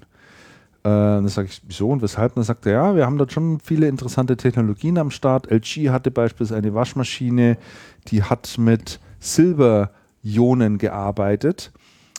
Äh, 0.85 0.89
dann 0.89 1.29
sage 1.29 1.49
ich, 1.49 1.63
wieso 1.67 1.89
und 1.91 2.03
weshalb? 2.03 2.35
Dann 2.35 2.45
sagt 2.45 2.67
er, 2.67 2.73
ja, 2.73 2.97
wir 2.97 3.07
haben 3.07 3.19
dort 3.19 3.33
schon 3.33 3.61
viele 3.61 3.89
interessante 3.89 4.37
Technologien 4.37 4.99
am 4.99 5.11
Start. 5.11 5.51
LG 5.51 5.91
hatte 5.91 6.11
beispielsweise 6.11 6.59
eine 6.59 6.75
Waschmaschine, 6.75 7.57
die 8.09 8.23
hat 8.23 8.57
mit 8.59 9.01
Silberionen 9.21 10.79
gearbeitet. 10.79 11.73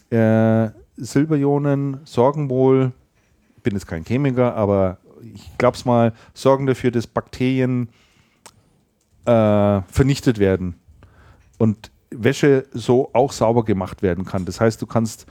Äh, 0.09 0.69
Silberionen 0.95 1.99
sorgen 2.05 2.49
wohl, 2.49 2.91
ich 3.57 3.63
bin 3.63 3.73
jetzt 3.73 3.87
kein 3.87 4.05
Chemiker, 4.05 4.55
aber 4.55 4.97
ich 5.33 5.57
glaube 5.57 5.77
es 5.77 5.85
mal, 5.85 6.13
sorgen 6.33 6.65
dafür, 6.65 6.91
dass 6.91 7.07
Bakterien 7.07 7.89
äh, 9.25 9.81
vernichtet 9.87 10.39
werden 10.39 10.75
und 11.57 11.91
Wäsche 12.11 12.65
so 12.73 13.09
auch 13.13 13.31
sauber 13.31 13.65
gemacht 13.65 14.01
werden 14.01 14.25
kann. 14.25 14.45
Das 14.45 14.59
heißt, 14.59 14.81
du 14.81 14.85
kannst 14.85 15.25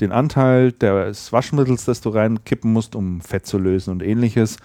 den 0.00 0.12
Anteil 0.12 0.72
des 0.72 1.32
Waschmittels, 1.32 1.84
das 1.84 2.00
du 2.00 2.10
reinkippen 2.10 2.72
musst, 2.72 2.96
um 2.96 3.20
Fett 3.20 3.46
zu 3.46 3.58
lösen 3.58 3.90
und 3.90 4.02
ähnliches, 4.02 4.56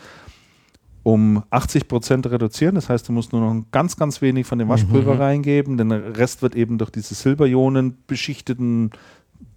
um 1.03 1.43
80 1.49 1.87
Prozent 1.87 2.27
reduzieren. 2.27 2.75
Das 2.75 2.89
heißt, 2.89 3.07
du 3.07 3.13
musst 3.13 3.33
nur 3.33 3.41
noch 3.41 3.51
ein 3.51 3.65
ganz, 3.71 3.97
ganz 3.97 4.21
wenig 4.21 4.45
von 4.45 4.59
dem 4.59 4.69
Waschpulver 4.69 5.19
reingeben. 5.19 5.77
Den 5.77 5.91
Rest 5.91 6.41
wird 6.41 6.55
eben 6.55 6.77
durch 6.77 6.91
diese 6.91 7.15
Silberionen 7.15 7.97
beschichteten 8.07 8.91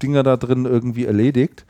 Dinger 0.02 0.23
da 0.23 0.36
drin 0.36 0.65
irgendwie 0.65 1.07
erledigt. 1.07 1.65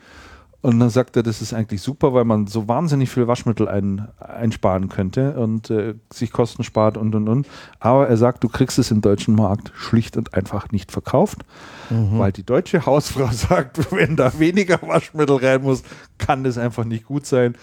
Und 0.62 0.78
dann 0.78 0.90
sagt 0.90 1.16
er, 1.16 1.22
das 1.22 1.40
ist 1.40 1.54
eigentlich 1.54 1.80
super, 1.80 2.12
weil 2.12 2.24
man 2.24 2.46
so 2.46 2.68
wahnsinnig 2.68 3.08
viel 3.08 3.26
Waschmittel 3.26 3.66
ein, 3.66 4.08
einsparen 4.18 4.90
könnte 4.90 5.32
und 5.40 5.70
äh, 5.70 5.94
sich 6.12 6.32
Kosten 6.32 6.64
spart 6.64 6.98
und 6.98 7.14
und 7.14 7.28
und. 7.28 7.46
Aber 7.78 8.08
er 8.08 8.16
sagt, 8.18 8.44
du 8.44 8.48
kriegst 8.48 8.78
es 8.78 8.90
im 8.90 9.00
deutschen 9.00 9.34
Markt 9.34 9.72
schlicht 9.74 10.18
und 10.18 10.34
einfach 10.34 10.70
nicht 10.70 10.92
verkauft, 10.92 11.46
weil 11.88 12.32
die 12.32 12.44
deutsche 12.44 12.84
Hausfrau 12.84 13.28
sagt, 13.32 13.90
wenn 13.90 14.16
da 14.16 14.38
weniger 14.38 14.80
Waschmittel 14.82 15.36
rein 15.36 15.62
muss, 15.62 15.82
kann 16.18 16.44
das 16.44 16.58
einfach 16.58 16.84
nicht 16.84 17.06
gut 17.06 17.24
sein. 17.24 17.54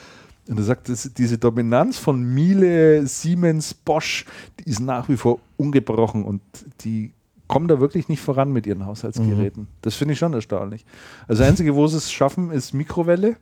Und 0.48 0.58
er 0.58 0.64
sagt, 0.64 0.90
diese 1.18 1.38
Dominanz 1.38 1.98
von 1.98 2.24
Miele, 2.24 3.06
Siemens, 3.06 3.74
Bosch, 3.74 4.26
die 4.60 4.70
ist 4.70 4.80
nach 4.80 5.10
wie 5.10 5.18
vor 5.18 5.40
ungebrochen 5.58 6.24
und 6.24 6.42
die 6.82 7.12
kommen 7.48 7.68
da 7.68 7.80
wirklich 7.80 8.10
nicht 8.10 8.22
voran 8.22 8.52
mit 8.52 8.68
ihren 8.68 8.86
Haushaltsgeräten. 8.86 9.68
Das 9.82 9.96
finde 9.96 10.14
ich 10.14 10.20
schon 10.20 10.34
erstaunlich. 10.34 10.86
Also 11.28 11.42
das 11.42 11.50
Einzige, 11.50 11.76
wo 11.76 11.88
sie 11.88 11.98
es 11.98 12.12
schaffen, 12.12 12.52
ist 12.52 12.74
Mikrowelle. 12.74 13.38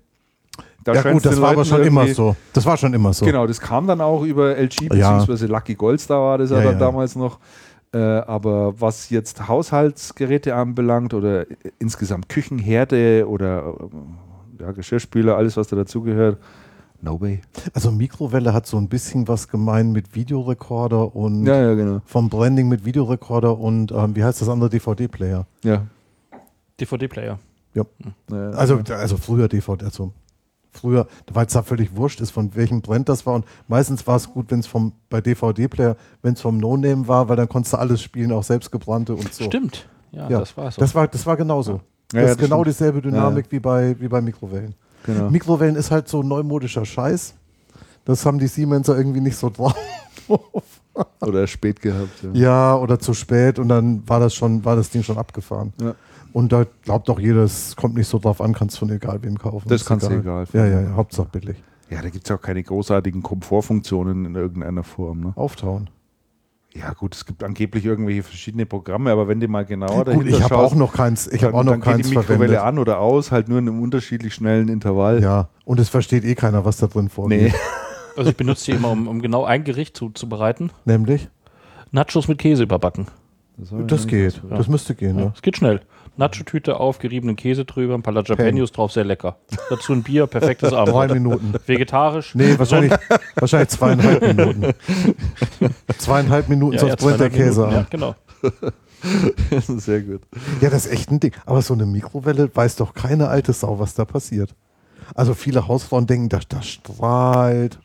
Da 0.84 0.93
ja 0.93 1.11
gut, 1.11 1.25
das 1.25 1.42
war 1.42 1.51
aber 1.51 1.66
schon 1.66 1.84
immer 1.84 2.08
so. 2.08 2.35
Das 2.53 2.66
war 2.66 2.77
schon 2.77 2.93
immer 2.93 3.11
so. 3.11 3.25
Genau, 3.25 3.48
das 3.48 3.59
kam 3.59 3.88
dann 3.88 4.01
auch 4.01 4.24
über 4.24 4.56
LG 4.56 4.93
Ja. 4.93 5.17
bzw. 5.17 5.48
Lucky 5.48 5.75
Goldstar 5.75 6.22
war 6.22 6.38
das 6.38 6.51
ja, 6.51 6.61
Ja, 6.61 6.74
damals 6.74 7.16
noch. 7.16 7.40
Äh, 7.92 7.98
aber 7.98 8.80
was 8.80 9.09
jetzt 9.09 9.48
Haushaltsgeräte 9.48 10.53
anbelangt 10.53 11.14
oder 11.14 11.45
insgesamt 11.80 12.30
Küchenherde 12.30 13.25
oder 13.27 13.74
äh, 14.59 14.64
ja, 14.64 14.72
Geschirrspüler, 14.72 15.38
alles 15.38 15.58
was 15.58 15.67
da 15.67 15.75
dazugehört, 15.75 16.38
no 17.06 17.22
way. 17.22 17.40
Also 17.74 17.92
Mikrowelle 17.92 18.53
hat 18.53 18.67
so 18.67 18.77
ein 18.77 18.90
bisschen 18.90 19.27
was 19.30 19.48
gemein 19.48 19.92
mit 19.93 20.14
Videorekorder 20.16 21.16
und 21.16 21.45
Ja, 21.45 21.61
ja, 21.61 21.74
genau. 21.75 22.01
vom 22.06 22.30
Branding 22.30 22.67
mit 22.67 22.84
Videorekorder 22.84 23.58
und 23.58 23.92
ähm, 23.93 24.16
wie 24.16 24.24
heißt 24.24 24.42
das 24.42 24.50
andere 24.50 24.69
DVD-Player? 24.69 25.45
Ja. 25.64 25.85
DVD-Player. 26.80 27.40
ja. 27.74 27.84
Also, 28.30 28.80
also 28.90 29.17
früher 29.17 29.48
DVD, 29.48 29.85
also 29.85 30.11
früher, 30.72 31.08
weil 31.32 31.45
es 31.45 31.53
da 31.53 31.64
völlig 31.64 31.95
wurscht 31.95 32.19
ist, 32.19 32.32
von 32.32 32.53
welchem 32.56 32.82
Brand 32.82 33.08
das 33.08 33.25
war. 33.25 33.35
Und 33.35 33.45
meistens 33.67 34.06
war 34.08 34.17
es 34.17 34.30
gut, 34.30 34.51
wenn 34.51 34.59
es 34.59 34.67
vom 34.67 34.92
bei 35.09 35.22
DVD-Player, 35.22 35.95
wenn 36.22 36.34
es 36.34 36.42
vom 36.42 36.58
No-Name 36.58 37.08
war, 37.08 37.30
weil 37.30 37.38
dann 37.38 37.48
konntest 37.48 37.74
du 37.74 37.77
alles 37.77 38.01
spielen, 38.01 38.32
auch 38.34 38.43
selbstgebrannte 38.43 39.14
und 39.16 39.34
so. 39.34 39.45
Stimmt. 39.45 39.88
Ja, 40.11 40.30
Ja, 40.30 40.40
das 40.40 40.56
war 40.58 40.72
so. 40.72 40.82
Das 40.82 40.93
war, 40.95 41.08
das 41.08 41.25
war 41.25 41.38
genauso. 41.38 41.82
Ja, 42.14 42.22
das 42.22 42.24
ja, 42.24 42.32
ist 42.32 42.38
genau 42.40 42.58
stimmt. 42.61 42.67
dieselbe 42.67 43.01
Dynamik 43.01 43.45
wie, 43.50 43.59
bei, 43.59 43.95
wie 44.00 44.08
bei 44.08 44.22
Mikrowellen. 44.22 44.75
Genau. 45.06 45.30
Mikrowellen 45.30 45.75
ist 45.75 45.92
halt 45.92 46.08
so 46.08 46.24
neumodischer 46.24 46.85
Scheiß. 46.85 47.34
Das 48.06 48.25
haben 48.25 48.40
die 48.40 48.48
Siemenser 48.48 48.98
irgendwie 48.98 49.22
nicht 49.22 49.38
so 49.38 49.50
drauf. 49.50 49.75
Oder 51.22 51.48
spät 51.48 51.82
gehabt. 51.82 52.24
Ja. 52.24 52.30
Ja, 52.34 52.75
oder 52.77 53.00
zu 53.00 53.14
spät 53.14 53.59
und 53.59 53.67
dann 53.67 54.08
war 54.08 54.19
das 54.19 54.34
schon, 54.34 54.64
war 54.64 54.75
das 54.75 54.90
Ding 54.90 55.03
schon 55.03 55.17
abgefahren. 55.17 55.74
Ja. 55.82 55.95
Und 56.34 56.51
da 56.51 56.66
glaubt 56.84 57.08
doch 57.08 57.19
jeder, 57.19 57.43
es 57.43 57.75
kommt 57.75 57.95
nicht 57.95 58.08
so 58.08 58.19
drauf 58.19 58.42
an, 58.42 58.53
kannst 58.53 58.77
von 58.77 58.90
egal 58.90 59.22
wem 59.24 59.38
kaufen. 59.38 59.69
Das 59.69 59.85
kannst 59.85 60.08
du 60.09 60.14
egal 60.14 60.45
Ja, 60.53 60.66
ja, 60.66 60.82
ja, 60.82 60.92
Hauptsache 60.95 61.30
billig. 61.32 61.58
Ja, 61.90 62.01
da 62.01 62.09
gibt 62.09 62.25
es 62.25 62.30
ja 62.30 62.35
auch 62.35 62.42
keine 62.42 62.64
großartigen 62.64 63.22
Komfortfunktionen 63.22 64.25
in 64.25 64.35
irgendeiner 64.35 64.84
Form. 64.84 65.22
Ne? 65.22 65.34
Auftauen. 65.35 65.90
Ja, 66.78 66.92
gut, 66.92 67.16
es 67.16 67.26
gibt 67.26 67.42
angeblich 67.42 67.86
irgendwelche 67.86 68.22
verschiedene 68.24 68.66
Programme, 68.66 69.10
aber 69.10 69.30
wenn 69.30 69.40
du 69.40 69.48
mal 69.48 69.64
genauer 69.66 70.00
Gut, 70.04 70.08
dahinter 70.10 70.28
ich 70.28 70.44
habe 70.44 70.58
auch 70.58 70.76
noch 70.76 70.92
keins, 70.92 71.26
ich 71.28 71.44
habe 71.45 71.56
auch 71.56 71.64
noch 71.64 71.72
dann 71.72 71.80
geht 71.82 71.90
keins 71.94 72.10
die 72.10 72.16
Mikrowelle 72.18 72.38
verwendet. 72.38 72.60
an 72.60 72.80
oder 72.80 73.00
aus, 73.00 73.32
halt 73.32 73.48
nur 73.48 73.60
in 73.60 73.70
einem 73.70 73.82
unterschiedlich 73.82 74.34
schnellen 74.34 74.68
Intervall. 74.68 75.24
Ja, 75.24 75.48
und 75.64 75.80
es 75.80 75.88
versteht 75.88 76.26
eh 76.26 76.36
keiner, 76.36 76.66
was 76.66 76.78
da 76.78 76.88
drin 76.88 77.10
vorgeht. 77.10 77.42
Nee. 77.42 77.54
Also 78.18 78.30
ich 78.30 78.38
benutze 78.38 78.72
die 78.72 78.78
immer, 78.78 78.92
um, 78.92 79.10
um 79.10 79.22
genau 79.22 79.44
ein 79.44 79.66
Gericht 79.66 79.98
zuzubereiten. 79.98 80.72
Nämlich? 80.86 81.28
Nachos 81.92 82.30
mit 82.30 82.38
Käse 82.38 82.64
überbacken. 82.64 83.08
Das 83.58 84.08
geht. 84.08 84.42
Ja. 84.50 84.56
Das 84.56 84.70
müsste 84.70 84.95
gehen, 84.95 85.18
Ja, 85.18 85.26
ja. 85.26 85.32
es 85.36 85.42
geht 85.42 85.58
schnell. 85.58 85.82
Nacho-Tüte 86.18 86.80
auf, 86.80 87.00
geriebenen 87.00 87.35
Käse 87.35 87.66
drüber, 87.66 87.94
ein 87.95 88.02
paar 88.03 88.14
Jalapenos 88.14 88.72
drauf, 88.72 88.92
sehr 88.92 89.03
lecker. 89.03 89.38
Dazu 89.69 89.94
ein 89.94 90.03
Bier, 90.03 90.27
perfektes 90.27 90.69
Drei 90.72 90.77
Abendbrot. 90.77 91.14
Minuten. 91.14 91.53
Vegetarisch. 91.66 92.35
Nee, 92.35 92.58
wahrscheinlich, 92.58 92.94
wahrscheinlich 93.35 93.69
zweieinhalb 93.69 94.22
Minuten. 94.22 94.74
zweieinhalb 95.98 96.50
Minuten, 96.50 96.74
Ja, 96.76 96.80
sonst 96.80 97.02
ja, 97.02 97.08
brennt 97.08 97.19
der 97.22 97.32
200 97.32 97.34
Käse 97.34 97.61
Minuten, 97.61 97.76
Ja, 97.77 97.88
genau. 97.90 98.16
Sehr 99.77 100.02
gut. 100.02 100.22
Ja, 100.61 100.69
das 100.69 100.85
ist 100.85 100.92
echt 100.92 101.11
ein 101.11 101.19
Ding. 101.19 101.34
Aber 101.45 101.61
so 101.61 101.74
eine 101.74 101.85
Mikrowelle 101.85 102.50
weiß 102.53 102.77
doch 102.77 102.94
keine 102.94 103.27
alte 103.27 103.53
Sau, 103.53 103.80
was 103.80 103.94
da 103.94 104.06
passiert. 104.06 104.56
Also 105.14 105.34
viele 105.34 105.68
Hausfrauen 105.68 106.08
denken, 106.08 106.30
das, 106.30 106.48
das 106.48 106.68
strahlt 106.68 107.80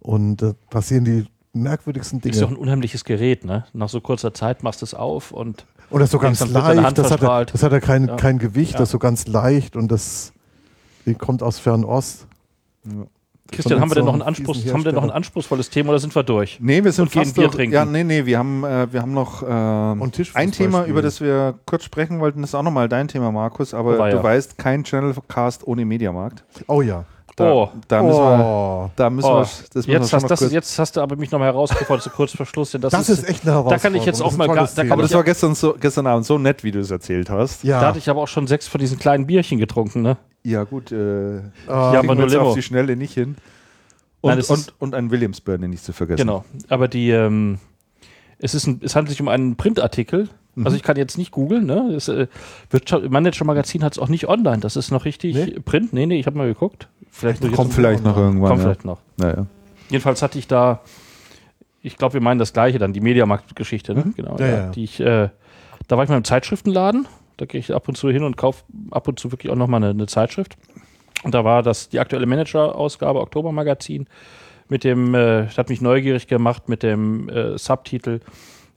und 0.00 0.36
da 0.42 0.52
passieren 0.70 1.04
die 1.04 1.24
merkwürdigsten 1.54 2.20
Ist 2.20 2.40
doch 2.42 2.48
Dinge. 2.48 2.58
ein 2.58 2.62
unheimliches 2.62 3.04
Gerät, 3.04 3.44
ne? 3.44 3.64
Nach 3.72 3.88
so 3.88 4.00
kurzer 4.00 4.34
Zeit 4.34 4.62
machst 4.62 4.82
du 4.82 4.84
es 4.84 4.92
auf 4.94 5.32
und 5.32 5.64
Und 5.90 6.00
das 6.00 6.08
ist 6.08 6.12
so 6.12 6.18
ganz 6.18 6.40
leicht, 6.40 6.54
das 6.54 6.84
hat, 6.84 6.98
ja- 6.98 7.04
verstrahlt. 7.18 7.54
das 7.54 7.62
hat 7.62 7.72
ja 7.72 7.80
kein, 7.80 8.08
Ja. 8.08 8.16
kein 8.16 8.38
Gewicht, 8.38 8.72
Ja. 8.72 8.78
das 8.78 8.88
ist 8.88 8.92
so 8.92 8.98
ganz 8.98 9.26
leicht 9.26 9.76
und 9.76 9.90
das 9.90 10.32
kommt 11.18 11.42
aus 11.42 11.58
Fernost. 11.58 12.26
Christian, 13.50 13.80
haben 13.80 13.90
wir 13.90 13.94
denn 13.94 14.04
noch 14.04 14.12
ein 14.14 14.20
Anspruchs, 14.20 14.58
haben 14.70 14.80
wir 14.80 14.84
denn 14.92 14.96
noch 14.96 15.04
ein 15.04 15.10
anspruchsvolles 15.10 15.70
Thema 15.70 15.90
oder 15.90 15.98
sind 16.00 16.14
wir 16.14 16.22
durch? 16.22 16.58
Nee, 16.60 16.84
wir 16.84 16.92
sind 16.92 17.04
Und 17.04 17.12
gehen 17.12 17.22
fast 17.24 17.34
Bier 17.34 17.44
durch. 17.44 17.56
trinken. 17.56 17.74
Ja, 17.74 17.86
nee, 17.86 18.04
nee, 18.04 18.26
wir 18.26 18.38
haben, 18.38 18.62
äh, 18.62 18.92
wir 18.92 19.00
haben 19.00 19.14
noch 19.14 19.40
Und 19.40 20.12
Tischfußball 20.12 20.42
ein 20.42 20.52
Thema, 20.52 20.84
über 20.84 21.00
das 21.00 21.22
wir 21.22 21.54
kurz 21.64 21.84
sprechen 21.84 22.20
wollten. 22.20 22.42
Das 22.42 22.50
ist 22.50 22.54
auch 22.54 22.62
nochmal 22.62 22.90
dein 22.90 23.08
Thema, 23.08 23.32
Markus. 23.32 23.72
Aber 23.72 23.94
Oh, 23.94 23.98
war 23.98 24.10
du 24.10 24.16
ja. 24.18 24.22
weißt, 24.22 24.58
kein 24.58 24.84
Channelcast 24.84 25.66
ohne 25.66 25.86
Mediamarkt. 25.86 26.44
Oh 26.66 26.82
ja. 26.82 27.06
Da, 27.38 27.52
Oh. 27.52 27.70
da 27.86 28.02
müssen 28.02 28.18
wir, 28.18 28.44
Oh, 28.44 28.90
da 28.96 29.10
müssen 29.10 29.26
Oh, 29.26 29.34
wir, 29.36 29.40
das 29.40 29.74
müssen 29.74 29.86
wir 29.88 29.94
jetzt, 29.94 30.10
schon 30.10 30.22
hast, 30.22 30.30
das, 30.42 30.52
jetzt 30.52 30.78
hast 30.78 30.96
du 30.96 31.00
aber 31.00 31.16
mich 31.16 31.30
nochmal 31.30 31.48
herausgefordert, 31.48 32.02
so 32.04 32.10
kurz 32.10 32.32
vor 32.32 32.46
Schluss. 32.46 32.72
Denn 32.72 32.80
das, 32.80 32.92
das 32.92 33.08
ist 33.08 33.28
echt 33.28 33.42
eine 33.42 33.52
Da 33.52 33.52
Herausforderung. 33.52 33.82
kann 33.82 33.94
ich 33.94 34.04
jetzt 34.04 34.16
Das 34.20 34.22
auch 34.26 34.30
ist 34.32 34.34
ein 34.34 34.38
mal 34.38 34.48
da 34.48 34.54
kann 34.66 34.74
Thema. 34.74 34.92
aber 34.94 35.02
das 35.02 35.14
war 35.14 35.22
gestern, 35.24 35.54
so, 35.54 35.74
gestern 35.80 36.06
Abend 36.06 36.26
so 36.26 36.36
nett, 36.38 36.64
wie 36.64 36.72
du 36.72 36.80
es 36.80 36.90
erzählt 36.90 37.30
hast. 37.30 37.64
ja. 37.64 37.80
Da 37.80 37.86
hatte 37.88 37.98
ich 37.98 38.08
aber 38.10 38.20
auch 38.22 38.28
schon 38.28 38.46
sechs 38.46 38.66
von 38.68 38.80
diesen 38.80 38.98
kleinen 38.98 39.26
Bierchen 39.26 39.58
getrunken, 39.58 40.02
ne? 40.02 40.16
Ja, 40.42 40.64
gut, 40.64 40.92
äh, 40.92 41.38
Ah, 41.66 41.92
Ja, 41.92 41.98
aber 42.00 42.08
wir 42.08 42.14
nur 42.16 42.26
Limo. 42.28 42.42
auf 42.48 42.54
die 42.54 42.62
Schnelle 42.62 42.96
nicht 42.96 43.14
hin. 43.14 43.36
Und, 44.20 44.30
Nein, 44.30 44.38
ist- 44.38 44.50
und, 44.50 44.74
und 44.80 44.94
ein 44.94 45.10
Williamsburn 45.10 45.60
nicht 45.70 45.84
zu 45.84 45.92
vergessen. 45.92 46.18
Genau. 46.26 46.44
Aber 46.68 46.88
die, 46.88 47.10
ähm, 47.10 47.58
es, 48.40 48.54
ist 48.54 48.66
ein, 48.66 48.80
es 48.82 48.96
handelt 48.96 49.10
sich 49.10 49.20
um 49.20 49.28
einen 49.28 49.54
Printartikel. 49.56 50.28
Mhm. 50.58 50.66
Also 50.66 50.76
ich 50.76 50.82
kann 50.82 50.96
jetzt 50.96 51.18
nicht 51.18 51.30
googeln, 51.30 51.66
ne? 51.66 51.90
Das 51.92 52.08
äh, 52.08 52.26
Wirtschaft, 52.70 53.08
Manager 53.10 53.44
Magazin 53.44 53.84
hat 53.84 53.92
es 53.92 53.98
auch 53.98 54.08
nicht 54.08 54.28
online. 54.28 54.58
Das 54.58 54.76
ist 54.76 54.90
noch 54.90 55.04
richtig 55.04 55.34
Nee? 55.34 55.60
Print. 55.60 55.92
Nee, 55.92 56.06
nee, 56.06 56.18
ich 56.18 56.26
habe 56.26 56.36
mal 56.36 56.46
geguckt. 56.46 56.88
Vielleicht 57.10 57.40
Kommt 57.52 57.72
vielleicht 57.72 58.04
noch 58.04 58.16
irgendwann. 58.16 58.50
Kommt 58.50 58.60
ja. 58.60 58.66
vielleicht 58.66 58.84
noch. 58.84 58.98
Naja. 59.16 59.46
Jedenfalls 59.88 60.22
hatte 60.22 60.38
ich 60.38 60.46
da, 60.46 60.80
ich 61.80 61.96
glaube, 61.96 62.14
wir 62.14 62.20
meinen 62.20 62.38
das 62.38 62.52
gleiche 62.52 62.78
dann, 62.78 62.92
die 62.92 63.00
Mediamarkt-Geschichte, 63.00 63.94
ne? 63.94 64.12
Genau. 64.16 64.36
Ja, 64.38 64.46
ja. 64.46 64.70
Die 64.70 64.84
ich, 64.84 65.00
äh, 65.00 65.28
da 65.86 65.96
war 65.96 66.04
ich 66.04 66.10
mal 66.10 66.16
im 66.16 66.24
Zeitschriftenladen. 66.24 67.06
Da 67.36 67.46
gehe 67.46 67.60
ich 67.60 67.72
ab 67.72 67.88
und 67.88 67.96
zu 67.96 68.10
hin 68.10 68.24
und 68.24 68.36
kaufe 68.36 68.64
ab 68.90 69.06
und 69.08 69.18
zu 69.18 69.30
wirklich 69.32 69.52
auch 69.52 69.56
nochmal 69.56 69.82
eine, 69.82 69.90
eine 69.90 70.06
Zeitschrift. 70.06 70.56
Und 71.22 71.34
da 71.34 71.44
war 71.44 71.62
das 71.62 71.88
die 71.88 72.00
aktuelle 72.00 72.26
Manager-Ausgabe, 72.26 73.20
Oktobermagazin, 73.20 74.06
mit 74.68 74.84
dem, 74.84 75.14
äh, 75.14 75.44
das 75.46 75.58
hat 75.58 75.68
mich 75.68 75.80
neugierig 75.80 76.26
gemacht, 76.26 76.68
mit 76.68 76.82
dem 76.82 77.28
äh, 77.28 77.58
Subtitel 77.58 78.20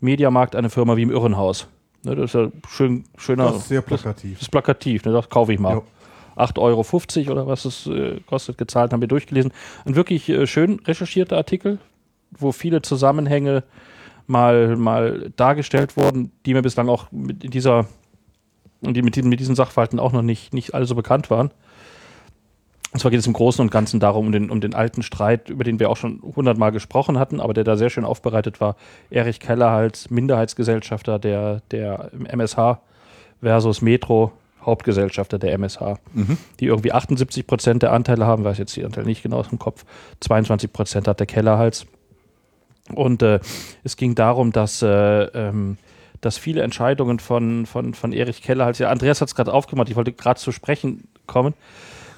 Mediamarkt, 0.02 0.56
eine 0.56 0.70
Firma 0.70 0.98
wie 0.98 1.04
im 1.04 1.12
Irrenhaus. 1.12 1.68
Ne, 2.04 2.16
das 2.16 2.32
ist 2.32 2.34
ja 2.34 2.52
schön, 2.68 3.04
schöner. 3.18 3.46
Das 3.46 3.58
ist 3.58 3.68
sehr 3.70 3.82
plakativ. 3.82 4.34
Das 4.34 4.42
ist 4.44 4.50
plakativ, 4.52 5.06
ne? 5.06 5.12
das 5.14 5.30
kaufe 5.30 5.54
ich 5.54 5.60
mal. 5.60 5.76
Jo. 5.76 5.84
8,50 6.38 6.58
Euro 7.28 7.32
oder 7.34 7.48
was 7.48 7.66
es 7.66 7.88
äh, 7.88 8.20
kostet, 8.26 8.58
gezahlt, 8.58 8.94
haben 8.94 9.02
wir 9.02 9.08
durchgelesen. 9.08 9.52
Ein 9.86 9.96
wirklich 9.96 10.28
äh, 10.30 10.48
schön 10.48 10.80
recherchierter 10.86 11.38
Artikel, 11.38 11.78
wo 12.32 12.52
viele 12.52 12.82
Zusammenhänge 12.82 13.64
mal, 14.28 14.76
mal 14.78 15.32
dargestellt 15.36 15.98
wurden, 15.98 16.32
die 16.46 16.54
mir 16.54 16.62
bislang 16.62 16.90
auch 16.90 17.12
mit 17.12 17.54
dieser, 17.54 17.86
die 18.82 19.02
mit, 19.02 19.16
diesen- 19.18 19.30
mit 19.30 19.40
diesen 19.40 19.56
Sachverhalten 19.56 20.00
auch 20.00 20.14
noch 20.14 20.22
nicht, 20.22 20.54
nicht 20.54 20.74
alle 20.74 20.86
so 20.86 20.96
bekannt 20.96 21.30
waren. 21.30 21.52
Und 22.94 23.00
zwar 23.00 23.12
geht 23.12 23.22
es 23.22 23.28
im 23.28 23.34
Großen 23.34 23.62
und 23.62 23.72
Ganzen 23.72 24.00
darum, 24.00 24.28
um 24.28 24.32
den, 24.32 24.50
um 24.50 24.60
den 24.60 24.76
alten 24.76 25.02
Streit, 25.02 25.50
über 25.50 25.64
den 25.64 25.80
wir 25.80 25.90
auch 25.90 25.96
schon 25.96 26.22
hundertmal 26.36 26.72
gesprochen 26.72 27.18
hatten, 27.18 27.40
aber 27.40 27.54
der 27.54 27.64
da 27.64 27.78
sehr 27.78 27.90
schön 27.90 28.04
aufbereitet 28.04 28.60
war. 28.60 28.76
Erich 29.10 29.40
Kellerhals, 29.40 30.10
Minderheitsgesellschafter 30.10 31.18
der, 31.18 31.62
der 31.72 32.12
MSH 32.14 32.80
versus 33.42 33.82
Metro, 33.82 34.34
Hauptgesellschafter 34.66 35.40
der 35.40 35.54
MSH, 35.54 35.98
die 36.60 36.66
irgendwie 36.66 36.92
78 36.92 37.48
Prozent 37.48 37.82
der 37.82 37.94
Anteile 37.94 38.26
haben, 38.26 38.44
weiß 38.44 38.58
jetzt 38.58 38.76
die 38.76 38.86
Anteile 38.86 39.08
nicht 39.08 39.24
genau 39.24 39.38
aus 39.38 39.50
dem 39.50 39.58
Kopf, 39.58 39.86
22 40.20 40.72
Prozent 40.72 41.08
hat 41.08 41.20
der 41.20 41.28
Kellerhals. 41.28 41.88
Und 42.94 43.22
äh, 43.24 43.40
es 43.84 43.96
ging 43.96 44.16
darum, 44.16 44.52
dass, 44.52 44.82
äh, 44.82 44.88
ähm, 44.88 45.78
dass 46.20 46.38
viele 46.38 46.62
Entscheidungen 46.62 47.20
von, 47.20 47.66
von, 47.66 47.94
von 47.94 48.14
Erich 48.14 48.42
Kellerhals, 48.42 48.80
ja, 48.80 48.90
Andreas 48.90 49.22
hat 49.22 49.30
es 49.30 49.36
gerade 49.36 49.54
aufgemacht, 49.54 49.90
ich 49.90 49.96
wollte 49.96 50.12
gerade 50.12 50.40
zu 50.40 50.52
sprechen 50.52 51.08
kommen. 51.26 51.54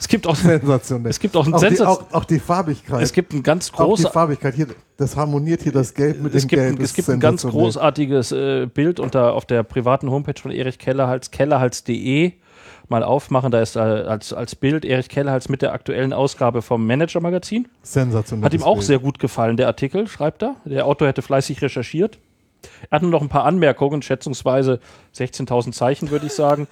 Es 0.03 0.09
gibt 0.09 0.27
auch, 0.27 0.35
Sensationell. 0.35 1.09
es 1.09 1.17
gibt 1.17 1.37
auch 1.37 1.45
einen 1.45 1.53
auch, 1.53 1.61
die, 1.61 1.67
Sensation. 1.67 2.07
auch, 2.09 2.13
auch 2.13 2.25
die 2.25 2.39
Farbigkeit. 2.39 3.01
Es 3.01 3.13
gibt 3.13 3.31
ein 3.31 3.41
ganz 3.41 3.71
auch 3.71 3.77
die 3.77 3.83
großes, 3.83 4.07
Farbigkeit 4.09 4.53
hier, 4.53 4.67
das 4.97 5.15
harmoniert 5.15 5.61
hier 5.61 5.71
das 5.71 5.93
Gelb 5.93 6.19
mit 6.21 6.35
es 6.35 6.41
dem 6.43 6.49
gibt, 6.49 6.61
Gelb. 6.61 6.77
ein, 6.77 6.83
es 6.83 6.93
gibt 6.93 7.09
ein 7.09 7.21
ganz 7.21 7.43
großartiges 7.43 8.33
äh, 8.33 8.65
Bild 8.65 8.99
unter, 8.99 9.31
auf 9.33 9.45
der 9.45 9.63
privaten 9.63 10.11
Homepage 10.11 10.39
von 10.41 10.51
Erich 10.51 10.77
Kellerhals, 10.77 11.31
kellerhals.de. 11.31 12.33
Mal 12.89 13.01
aufmachen, 13.01 13.49
da 13.49 13.61
ist 13.61 13.77
äh, 13.77 13.79
als, 13.79 14.33
als 14.33 14.55
Bild 14.55 14.83
Erich 14.83 15.07
Kellerhals 15.07 15.47
mit 15.47 15.61
der 15.61 15.71
aktuellen 15.71 16.11
Ausgabe 16.11 16.61
vom 16.61 16.85
Manager-Magazin. 16.85 17.69
Sensationell. 17.81 18.43
Hat 18.43 18.53
ihm 18.53 18.63
auch 18.63 18.81
sehr 18.81 18.99
gut 18.99 19.19
gefallen, 19.19 19.55
der 19.55 19.67
Artikel, 19.67 20.09
schreibt 20.09 20.43
er. 20.43 20.57
Der 20.65 20.85
Autor 20.85 21.07
hätte 21.07 21.21
fleißig 21.21 21.61
recherchiert. 21.61 22.19
Er 22.89 22.97
hat 22.97 23.03
nur 23.03 23.11
noch 23.11 23.21
ein 23.21 23.29
paar 23.29 23.45
Anmerkungen, 23.45 24.01
schätzungsweise 24.01 24.81
16.000 25.15 25.71
Zeichen, 25.71 26.11
würde 26.11 26.25
ich 26.25 26.33
sagen, 26.33 26.67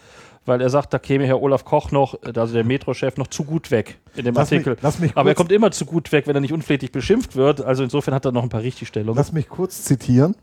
weil 0.45 0.59
er 0.61 0.69
sagt, 0.69 0.93
da 0.93 0.99
käme 0.99 1.25
Herr 1.25 1.41
Olaf 1.41 1.65
Koch 1.65 1.91
noch, 1.91 2.15
also 2.35 2.53
der 2.53 2.63
Metro-Chef, 2.63 3.17
noch 3.17 3.27
zu 3.27 3.43
gut 3.43 3.69
weg 3.71 3.99
in 4.15 4.25
dem 4.25 4.33
Lass 4.35 4.49
mich- 4.51 4.59
Artikel. 4.59 4.77
lass 4.81 4.99
mich 4.99 5.15
Aber 5.15 5.29
er 5.29 5.35
kommt 5.35 5.51
immer 5.51 5.71
zu 5.71 5.85
gut 5.85 6.11
weg, 6.11 6.27
wenn 6.27 6.35
er 6.35 6.41
nicht 6.41 6.53
unflätig 6.53 6.91
beschimpft 6.91 7.35
wird. 7.35 7.61
Also 7.61 7.83
insofern 7.83 8.13
hat 8.13 8.25
er 8.25 8.31
noch 8.31 8.43
ein 8.43 8.49
paar 8.49 8.61
Richtigstellungen. 8.63 9.15
Lass 9.17 9.31
mich 9.31 9.47
kurz 9.49 9.83
zitieren. 9.83 10.35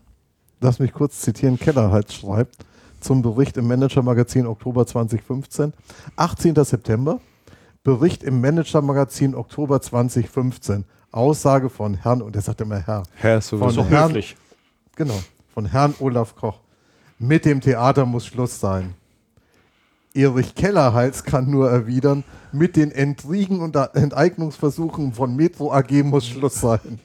Lass 0.61 0.79
mich 0.79 0.93
kurz 0.93 1.19
zitieren. 1.21 1.57
Kellerhals 1.59 2.13
schreibt 2.13 2.55
zum 2.99 3.21
Bericht 3.21 3.55
im 3.57 3.67
Manager-Magazin 3.67 4.45
Oktober 4.45 4.85
2015. 4.85 5.73
18. 6.15 6.55
September. 6.65 7.19
Bericht 7.83 8.23
im 8.23 8.41
Manager-Magazin 8.41 9.35
Oktober 9.35 9.81
2015. 9.81 10.83
Aussage 11.11 11.69
von 11.69 11.93
Herrn, 11.95 12.21
und 12.21 12.35
er 12.35 12.41
sagt 12.41 12.61
immer 12.61 12.77
Herr, 12.79 13.03
Herr 13.15 13.41
von 13.41 13.59
sowieso. 13.59 13.85
Herrn, 13.85 14.09
höflich. 14.09 14.35
genau, 14.95 15.17
von 15.53 15.65
Herrn 15.65 15.95
Olaf 15.99 16.35
Koch. 16.35 16.59
Mit 17.17 17.45
dem 17.45 17.61
Theater 17.61 18.05
muss 18.05 18.25
Schluss 18.27 18.59
sein. 18.59 18.93
Erich 20.13 20.55
Kellerhals 20.55 21.23
kann 21.23 21.49
nur 21.49 21.69
erwidern, 21.69 22.23
mit 22.51 22.75
den 22.75 22.91
Intrigen 22.91 23.61
und 23.61 23.75
Enteignungsversuchen 23.75 25.13
von 25.13 25.35
Metro 25.35 25.71
AG 25.71 25.91
muss 26.03 26.25
Schluss 26.25 26.59
sein. 26.59 26.99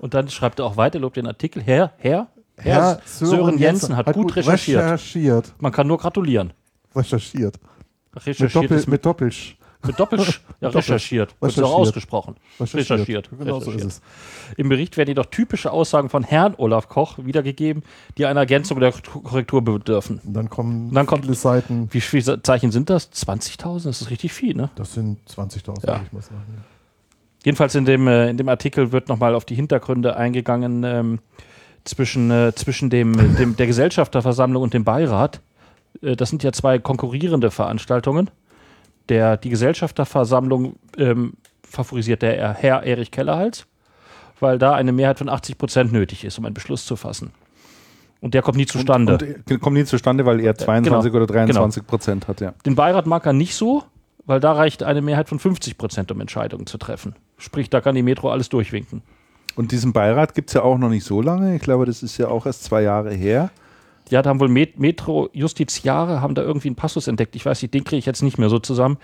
Und 0.00 0.14
dann 0.14 0.28
schreibt 0.28 0.58
er 0.60 0.64
auch 0.64 0.76
weiter, 0.76 0.98
lobt 0.98 1.16
den 1.16 1.26
Artikel. 1.26 1.62
Herr, 1.62 1.92
Herr, 1.98 2.28
Herr, 2.56 3.00
Sören, 3.04 3.58
Jensen 3.58 3.96
hat, 3.96 4.12
gut 4.12 4.34
recherchiert. 4.34 4.82
recherchiert. 4.82 5.52
Man 5.58 5.72
kann 5.72 5.86
nur 5.86 5.98
gratulieren. 5.98 6.52
Recherchiert. 6.94 7.58
Mit, 8.14 8.26
Recherchiert 8.26 8.54
Doppel, 8.54 8.76
mit, 8.78 8.88
mit 8.88 9.06
Doppelsch. 9.06 9.56
Mit 9.86 9.98
Doppelsch, 9.98 10.40
ja, 10.60 10.68
recherchiert. 10.68 11.30
Wird 11.40 11.52
auch 11.52 11.56
recherchiert. 11.58 11.74
ausgesprochen. 11.74 12.36
Recherchiert. 12.60 13.30
Genau 13.30 13.60
so 13.60 13.70
ist 13.70 13.76
Recherchiert. 13.78 13.92
es. 13.92 14.02
Im 14.56 14.68
Bericht 14.68 14.96
werden 14.96 15.08
jedoch 15.08 15.26
typische 15.26 15.70
Aussagen 15.72 16.08
von 16.10 16.22
Herrn 16.22 16.54
Olaf 16.58 16.88
Koch 16.88 17.18
wiedergegeben, 17.18 17.82
die 18.18 18.26
einer 18.26 18.40
Ergänzung 18.40 18.76
oder 18.76 18.92
Korrektur 18.92 19.62
bedürfen. 19.62 20.20
Und 20.24 20.34
dann 20.34 20.50
kommen 20.50 20.88
Und 20.88 20.94
dann 20.94 21.06
kommt- 21.06 21.24
viele 21.24 21.34
Seiten. 21.34 21.88
Wie 21.92 22.00
viele 22.00 22.42
Zeichen 22.42 22.70
sind 22.72 22.90
das? 22.90 23.10
20.000? 23.12 23.84
Das 23.88 24.02
ist 24.02 24.10
richtig 24.10 24.32
viel, 24.32 24.54
ne? 24.54 24.70
Das 24.74 24.94
sind 24.94 25.18
20.000, 25.28 25.86
Ja. 25.86 26.00
ich 26.04 26.12
mal 26.12 26.22
sagen. 26.22 26.64
Jedenfalls 27.44 27.74
in 27.74 27.86
dem, 27.86 28.06
äh, 28.06 28.28
in 28.28 28.36
dem 28.36 28.48
Artikel 28.50 28.92
wird 28.92 29.08
nochmal 29.08 29.34
auf 29.34 29.46
die 29.46 29.54
Hintergründe 29.54 30.14
eingegangen 30.16 30.84
ähm, 30.84 31.18
zwischen, 31.84 32.30
äh, 32.30 32.52
zwischen 32.54 32.90
dem, 32.90 33.14
dem, 33.36 33.56
der 33.56 33.66
Gesellschafterversammlung 33.66 34.62
und 34.62 34.74
dem 34.74 34.84
Beirat. 34.84 35.40
Äh, 36.02 36.16
das 36.16 36.28
sind 36.28 36.42
ja 36.42 36.52
zwei 36.52 36.78
konkurrierende 36.78 37.50
Veranstaltungen. 37.50 38.28
Der, 39.08 39.36
die 39.36 39.50
Gesellschafterversammlung 39.50 40.76
ähm, 40.96 41.34
favorisiert 41.62 42.22
der 42.22 42.54
Herr 42.54 42.82
Erich 42.82 43.10
Kellerhals, 43.10 43.66
weil 44.38 44.58
da 44.58 44.74
eine 44.74 44.92
Mehrheit 44.92 45.18
von 45.18 45.28
80 45.28 45.58
Prozent 45.58 45.92
nötig 45.92 46.24
ist, 46.24 46.38
um 46.38 46.44
einen 46.44 46.54
Beschluss 46.54 46.86
zu 46.86 46.96
fassen. 46.96 47.32
Und 48.20 48.34
der 48.34 48.42
kommt 48.42 48.58
nie 48.58 48.66
zustande. 48.66 49.14
Und, 49.14 49.22
und 49.22 49.50
äh, 49.50 49.58
kommt 49.58 49.76
nie 49.76 49.84
zustande, 49.84 50.26
weil 50.26 50.40
er 50.40 50.54
22 50.54 51.10
genau. 51.10 51.24
oder 51.24 51.32
23 51.32 51.86
Prozent 51.86 52.28
hat, 52.28 52.40
ja. 52.40 52.52
Den 52.66 52.74
Beirat 52.74 53.06
mag 53.06 53.24
er 53.26 53.32
nicht 53.32 53.54
so, 53.54 53.82
weil 54.26 54.40
da 54.40 54.52
reicht 54.52 54.82
eine 54.82 55.00
Mehrheit 55.00 55.28
von 55.28 55.38
50 55.38 55.78
Prozent, 55.78 56.12
um 56.12 56.20
Entscheidungen 56.20 56.66
zu 56.66 56.78
treffen. 56.78 57.14
Sprich, 57.38 57.70
da 57.70 57.80
kann 57.80 57.94
die 57.94 58.02
Metro 58.02 58.30
alles 58.30 58.48
durchwinken. 58.48 59.02
Und 59.56 59.72
diesen 59.72 59.92
Beirat 59.92 60.34
gibt 60.34 60.50
es 60.50 60.54
ja 60.54 60.62
auch 60.62 60.78
noch 60.78 60.90
nicht 60.90 61.04
so 61.04 61.22
lange. 61.22 61.56
Ich 61.56 61.62
glaube, 61.62 61.86
das 61.86 62.02
ist 62.02 62.18
ja 62.18 62.28
auch 62.28 62.46
erst 62.46 62.64
zwei 62.64 62.82
Jahre 62.82 63.12
her. 63.12 63.50
Ja, 64.10 64.22
da 64.22 64.30
haben 64.30 64.40
wohl 64.40 64.48
Met 64.48 64.78
Metro-Justiziare 64.78 66.20
haben 66.20 66.34
da 66.34 66.42
irgendwie 66.42 66.68
einen 66.68 66.76
Passus 66.76 67.06
entdeckt. 67.06 67.36
Ich 67.36 67.46
weiß 67.46 67.62
nicht, 67.62 67.74
den 67.74 67.84
kriege 67.84 67.98
ich 67.98 68.06
jetzt 68.06 68.22
nicht 68.22 68.38
mehr 68.38 68.48
so 68.48 68.58
zusammen, 68.58 68.98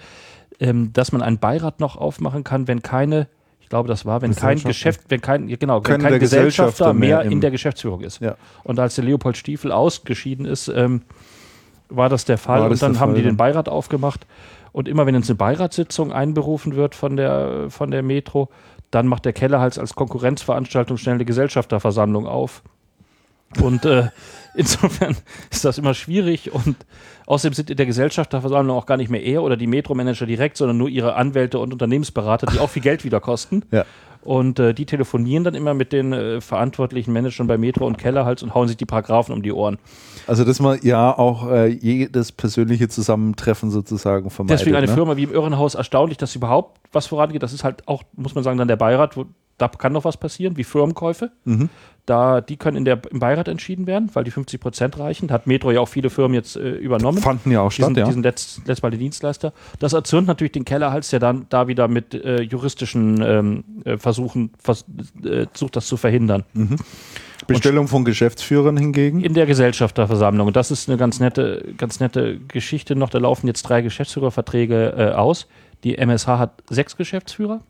ähm, 0.60 0.92
dass 0.92 1.12
man 1.12 1.22
einen 1.22 1.38
Beirat 1.38 1.80
noch 1.80 1.96
aufmachen 1.96 2.44
kann, 2.44 2.68
wenn 2.68 2.82
keine, 2.82 3.28
ich 3.60 3.68
glaube, 3.68 3.88
das 3.88 4.04
war, 4.04 4.22
wenn 4.22 4.34
kein 4.34 4.58
Geschäft, 4.58 5.02
wenn 5.08 5.20
kein, 5.20 5.46
genau, 5.46 5.82
wenn 5.84 6.00
kein 6.00 6.18
Gesellschafter 6.18 6.92
mehr 6.92 7.22
in 7.22 7.40
der 7.40 7.50
Geschäftsführung 7.50 8.00
ist. 8.02 8.20
Ja. 8.20 8.36
Und 8.64 8.78
als 8.78 8.96
der 8.96 9.04
Leopold 9.04 9.36
Stiefel 9.36 9.72
ausgeschieden 9.72 10.46
ist, 10.46 10.68
ähm, 10.68 11.02
war 11.88 12.08
das 12.08 12.24
der 12.24 12.38
Fall. 12.38 12.58
War 12.58 12.64
und 12.66 12.70
das 12.70 12.80
dann 12.80 12.98
haben 12.98 13.12
Fall, 13.12 13.22
die 13.22 13.28
den. 13.28 13.36
Beirat 13.36 13.68
aufgemacht. 13.68 14.26
Und 14.72 14.88
immer 14.88 15.06
wenn 15.06 15.14
jetzt 15.14 15.30
eine 15.30 15.36
Beiratssitzung 15.36 16.12
einberufen 16.12 16.76
wird 16.76 16.94
von 16.94 17.16
der, 17.16 17.70
von 17.70 17.90
der 17.90 18.02
Metro, 18.02 18.50
dann 18.90 19.06
macht 19.06 19.24
der 19.24 19.32
Kellerhals 19.32 19.78
als 19.78 19.94
Konkurrenzveranstaltung 19.94 20.96
schnell 20.96 21.14
eine 21.14 21.24
Gesellschafterversammlung 21.24 22.26
auf. 22.26 22.62
Und 23.62 23.84
äh, 23.84 24.08
insofern 24.56 25.16
ist 25.50 25.64
das 25.64 25.78
immer 25.78 25.94
schwierig. 25.94 26.52
Und 26.52 26.76
außerdem 27.26 27.54
sind 27.54 27.70
in 27.70 27.76
der 27.76 27.86
Gesellschafterversammlung 27.86 28.76
auch 28.76 28.86
gar 28.86 28.96
nicht 28.96 29.10
mehr 29.10 29.22
er 29.22 29.42
oder 29.42 29.56
die 29.56 29.66
Metro-Manager 29.66 30.26
direkt, 30.26 30.56
sondern 30.56 30.78
nur 30.78 30.88
ihre 30.88 31.14
Anwälte 31.14 31.58
und 31.58 31.72
Unternehmensberater, 31.72 32.46
die 32.46 32.58
auch 32.58 32.70
viel 32.70 32.82
Geld 32.82 33.04
wieder 33.04 33.20
kosten. 33.20 33.62
Ja. 33.70 33.84
Und 34.26 34.58
äh, 34.58 34.74
die 34.74 34.86
telefonieren 34.86 35.44
dann 35.44 35.54
immer 35.54 35.72
mit 35.72 35.92
den 35.92 36.12
äh, 36.12 36.40
verantwortlichen 36.40 37.12
Managern 37.12 37.46
bei 37.46 37.56
Metro 37.56 37.86
und 37.86 37.96
Kellerhals 37.96 38.42
und 38.42 38.54
hauen 38.54 38.66
sich 38.66 38.76
die 38.76 38.84
Paragraphen 38.84 39.32
um 39.32 39.40
die 39.40 39.52
Ohren. 39.52 39.78
Also, 40.26 40.42
dass 40.44 40.58
man 40.58 40.80
ja 40.82 41.16
auch 41.16 41.48
äh, 41.48 41.68
jedes 41.68 42.32
persönliche 42.32 42.88
Zusammentreffen 42.88 43.70
sozusagen 43.70 44.30
vermeidet. 44.30 44.60
Deswegen 44.60 44.74
eine 44.74 44.88
ne? 44.88 44.92
Firma 44.92 45.16
wie 45.16 45.22
im 45.22 45.32
Irrenhaus 45.32 45.76
erstaunlich, 45.76 46.18
dass 46.18 46.34
überhaupt 46.34 46.80
was 46.90 47.06
vorangeht. 47.06 47.44
Das 47.44 47.52
ist 47.52 47.62
halt 47.62 47.86
auch, 47.86 48.02
muss 48.16 48.34
man 48.34 48.42
sagen, 48.42 48.58
dann 48.58 48.66
der 48.66 48.74
Beirat, 48.74 49.16
wo, 49.16 49.26
da 49.58 49.68
kann 49.68 49.92
noch 49.92 50.04
was 50.04 50.16
passieren, 50.16 50.56
wie 50.56 50.64
Firmenkäufe. 50.64 51.30
Mhm. 51.44 51.68
Da, 52.06 52.40
die 52.40 52.56
können 52.56 52.76
in 52.76 52.84
der, 52.84 53.00
im 53.10 53.18
Beirat 53.18 53.48
entschieden 53.48 53.88
werden, 53.88 54.10
weil 54.14 54.22
die 54.22 54.30
50 54.30 54.60
Prozent 54.60 54.98
reichen. 54.98 55.30
Hat 55.32 55.48
Metro 55.48 55.72
ja 55.72 55.80
auch 55.80 55.88
viele 55.88 56.08
Firmen 56.08 56.34
jetzt 56.34 56.56
äh, 56.56 56.70
übernommen. 56.70 57.18
Fanden 57.18 57.50
ja 57.50 57.60
auch 57.60 57.72
statt, 57.72 57.90
diesen, 57.90 57.98
ja. 57.98 58.06
diesen 58.06 58.22
letzt, 58.22 58.58
letztes 58.58 58.82
Mal 58.82 58.90
den 58.90 59.00
Dienstleister. 59.00 59.52
Das 59.80 59.92
erzürnt 59.92 60.28
natürlich 60.28 60.52
den 60.52 60.64
Kellerhals, 60.64 61.10
der 61.10 61.18
dann 61.18 61.46
da 61.48 61.66
wieder 61.66 61.88
mit 61.88 62.14
äh, 62.14 62.42
juristischen 62.42 63.20
ähm, 63.22 63.64
äh, 63.84 63.98
Versuchen 63.98 64.50
vers 64.62 64.84
äh, 65.24 65.46
sucht, 65.52 65.74
das 65.74 65.88
zu 65.88 65.96
verhindern. 65.96 66.44
Bestellung 67.46 67.88
von 67.88 68.04
Geschäftsführern 68.04 68.76
hingegen. 68.76 69.20
In 69.20 69.34
der 69.34 69.46
Gesellschafterversammlung. 69.46 70.46
Und 70.46 70.56
das 70.56 70.70
ist 70.70 70.88
eine 70.88 70.98
ganz 70.98 71.20
nette, 71.20 71.74
ganz 71.76 72.00
nette 72.00 72.38
Geschichte 72.48 72.96
noch. 72.96 73.10
Da 73.10 73.18
laufen 73.18 73.46
jetzt 73.46 73.62
drei 73.62 73.82
Geschäftsführerverträge 73.82 74.94
äh, 74.96 75.10
aus. 75.12 75.46
Die 75.84 75.98
MSH 75.98 76.26
hat 76.26 76.62
sechs 76.70 76.96
Geschäftsführer. 76.96 77.60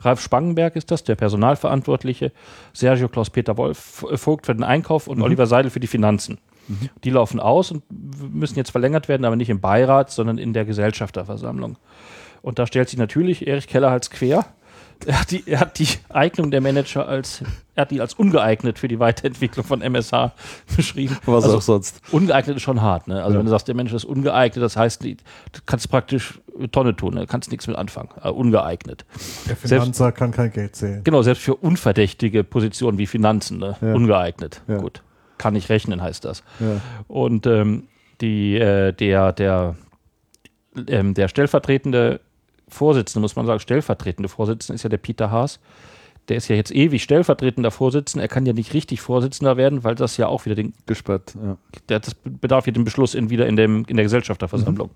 Ralf 0.00 0.20
Spangenberg 0.20 0.76
ist 0.76 0.90
das, 0.90 1.04
der 1.04 1.14
Personalverantwortliche. 1.14 2.32
Sergio 2.72 3.08
Klaus-Peter 3.08 3.56
Wolf 3.56 4.04
äh, 4.10 4.16
Vogt 4.16 4.46
für 4.46 4.54
den 4.54 4.64
Einkauf 4.64 5.06
und 5.06 5.20
Oliver 5.22 5.46
Seidel 5.46 5.70
für 5.70 5.80
die 5.80 5.86
Finanzen. 5.86 6.38
Die 7.04 7.10
laufen 7.10 7.40
aus 7.40 7.70
und 7.72 7.82
müssen 8.32 8.56
jetzt 8.56 8.70
verlängert 8.70 9.08
werden, 9.08 9.24
aber 9.24 9.36
nicht 9.36 9.50
im 9.50 9.60
Beirat, 9.60 10.10
sondern 10.10 10.38
in 10.38 10.52
der 10.52 10.64
Gesellschafterversammlung. 10.64 11.76
Und 12.42 12.58
da 12.58 12.66
stellt 12.66 12.88
sich 12.88 12.98
natürlich 12.98 13.46
Erich 13.46 13.66
Kellerhals 13.66 14.10
quer. 14.10 14.46
Er 15.06 15.18
hat, 15.18 15.30
die, 15.30 15.42
er 15.46 15.60
hat 15.60 15.78
die 15.78 15.88
Eignung 16.10 16.50
der 16.50 16.60
Manager 16.60 17.08
als, 17.08 17.42
er 17.74 17.82
hat 17.82 17.90
die 17.90 18.02
als 18.02 18.12
ungeeignet 18.14 18.78
für 18.78 18.86
die 18.86 18.98
Weiterentwicklung 18.98 19.64
von 19.64 19.80
MSH 19.80 20.32
beschrieben. 20.76 21.16
Was 21.24 21.44
also, 21.44 21.56
auch 21.56 21.62
sonst. 21.62 22.02
Ungeeignet 22.12 22.56
ist 22.56 22.62
schon 22.62 22.82
hart, 22.82 23.08
ne? 23.08 23.24
Also 23.24 23.38
wenn 23.38 23.46
du 23.46 23.50
sagst, 23.50 23.66
der 23.66 23.74
Mensch 23.74 23.94
ist 23.94 24.04
ungeeignet, 24.04 24.62
das 24.62 24.76
heißt, 24.76 25.02
du 25.02 25.16
kannst 25.64 25.90
praktisch 25.90 26.38
Tonne 26.68 26.96
tun, 26.96 27.14
ne? 27.14 27.26
kannst 27.26 27.50
nichts 27.50 27.66
mit 27.66 27.76
anfangen. 27.76 28.10
Äh, 28.22 28.30
ungeeignet. 28.30 29.04
Der 29.48 29.56
Finanzer 29.56 30.12
kann 30.12 30.30
kein 30.30 30.52
Geld 30.52 30.76
zählen. 30.76 31.02
Genau, 31.04 31.22
selbst 31.22 31.42
für 31.42 31.54
unverdächtige 31.54 32.44
Positionen 32.44 32.98
wie 32.98 33.06
Finanzen, 33.06 33.58
ne? 33.58 33.76
Ja. 33.80 33.94
ungeeignet. 33.94 34.62
Ja. 34.68 34.78
Gut. 34.78 35.02
Kann 35.38 35.54
nicht 35.54 35.68
rechnen, 35.70 36.02
heißt 36.02 36.24
das. 36.24 36.42
Ja. 36.58 36.80
Und 37.08 37.46
ähm, 37.46 37.88
die, 38.20 38.56
äh, 38.56 38.92
der, 38.92 39.32
der, 39.32 39.76
ähm, 40.88 41.14
der 41.14 41.28
stellvertretende 41.28 42.20
Vorsitzende, 42.68 43.20
muss 43.20 43.36
man 43.36 43.46
sagen, 43.46 43.60
stellvertretende 43.60 44.28
Vorsitzende 44.28 44.74
ist 44.74 44.82
ja 44.82 44.88
der 44.88 44.98
Peter 44.98 45.30
Haas. 45.30 45.60
Der 46.28 46.36
ist 46.36 46.48
ja 46.48 46.54
jetzt 46.54 46.70
ewig 46.70 47.02
stellvertretender 47.02 47.70
Vorsitzender. 47.70 48.24
Er 48.24 48.28
kann 48.28 48.46
ja 48.46 48.52
nicht 48.52 48.72
richtig 48.72 49.00
Vorsitzender 49.00 49.56
werden, 49.56 49.82
weil 49.82 49.96
das 49.96 50.16
ja 50.16 50.28
auch 50.28 50.44
wieder 50.44 50.54
den 50.54 50.74
Gesperrt, 50.86 51.34
ja. 51.34 51.56
der, 51.88 52.00
das 52.00 52.14
bedarf 52.14 52.64
hier 52.64 52.72
den 52.72 52.84
Beschluss 52.84 53.14
in, 53.14 53.30
wieder 53.30 53.46
in, 53.46 53.56
dem, 53.56 53.84
in 53.88 53.96
der 53.96 54.04
Gesellschafterversammlung. 54.04 54.90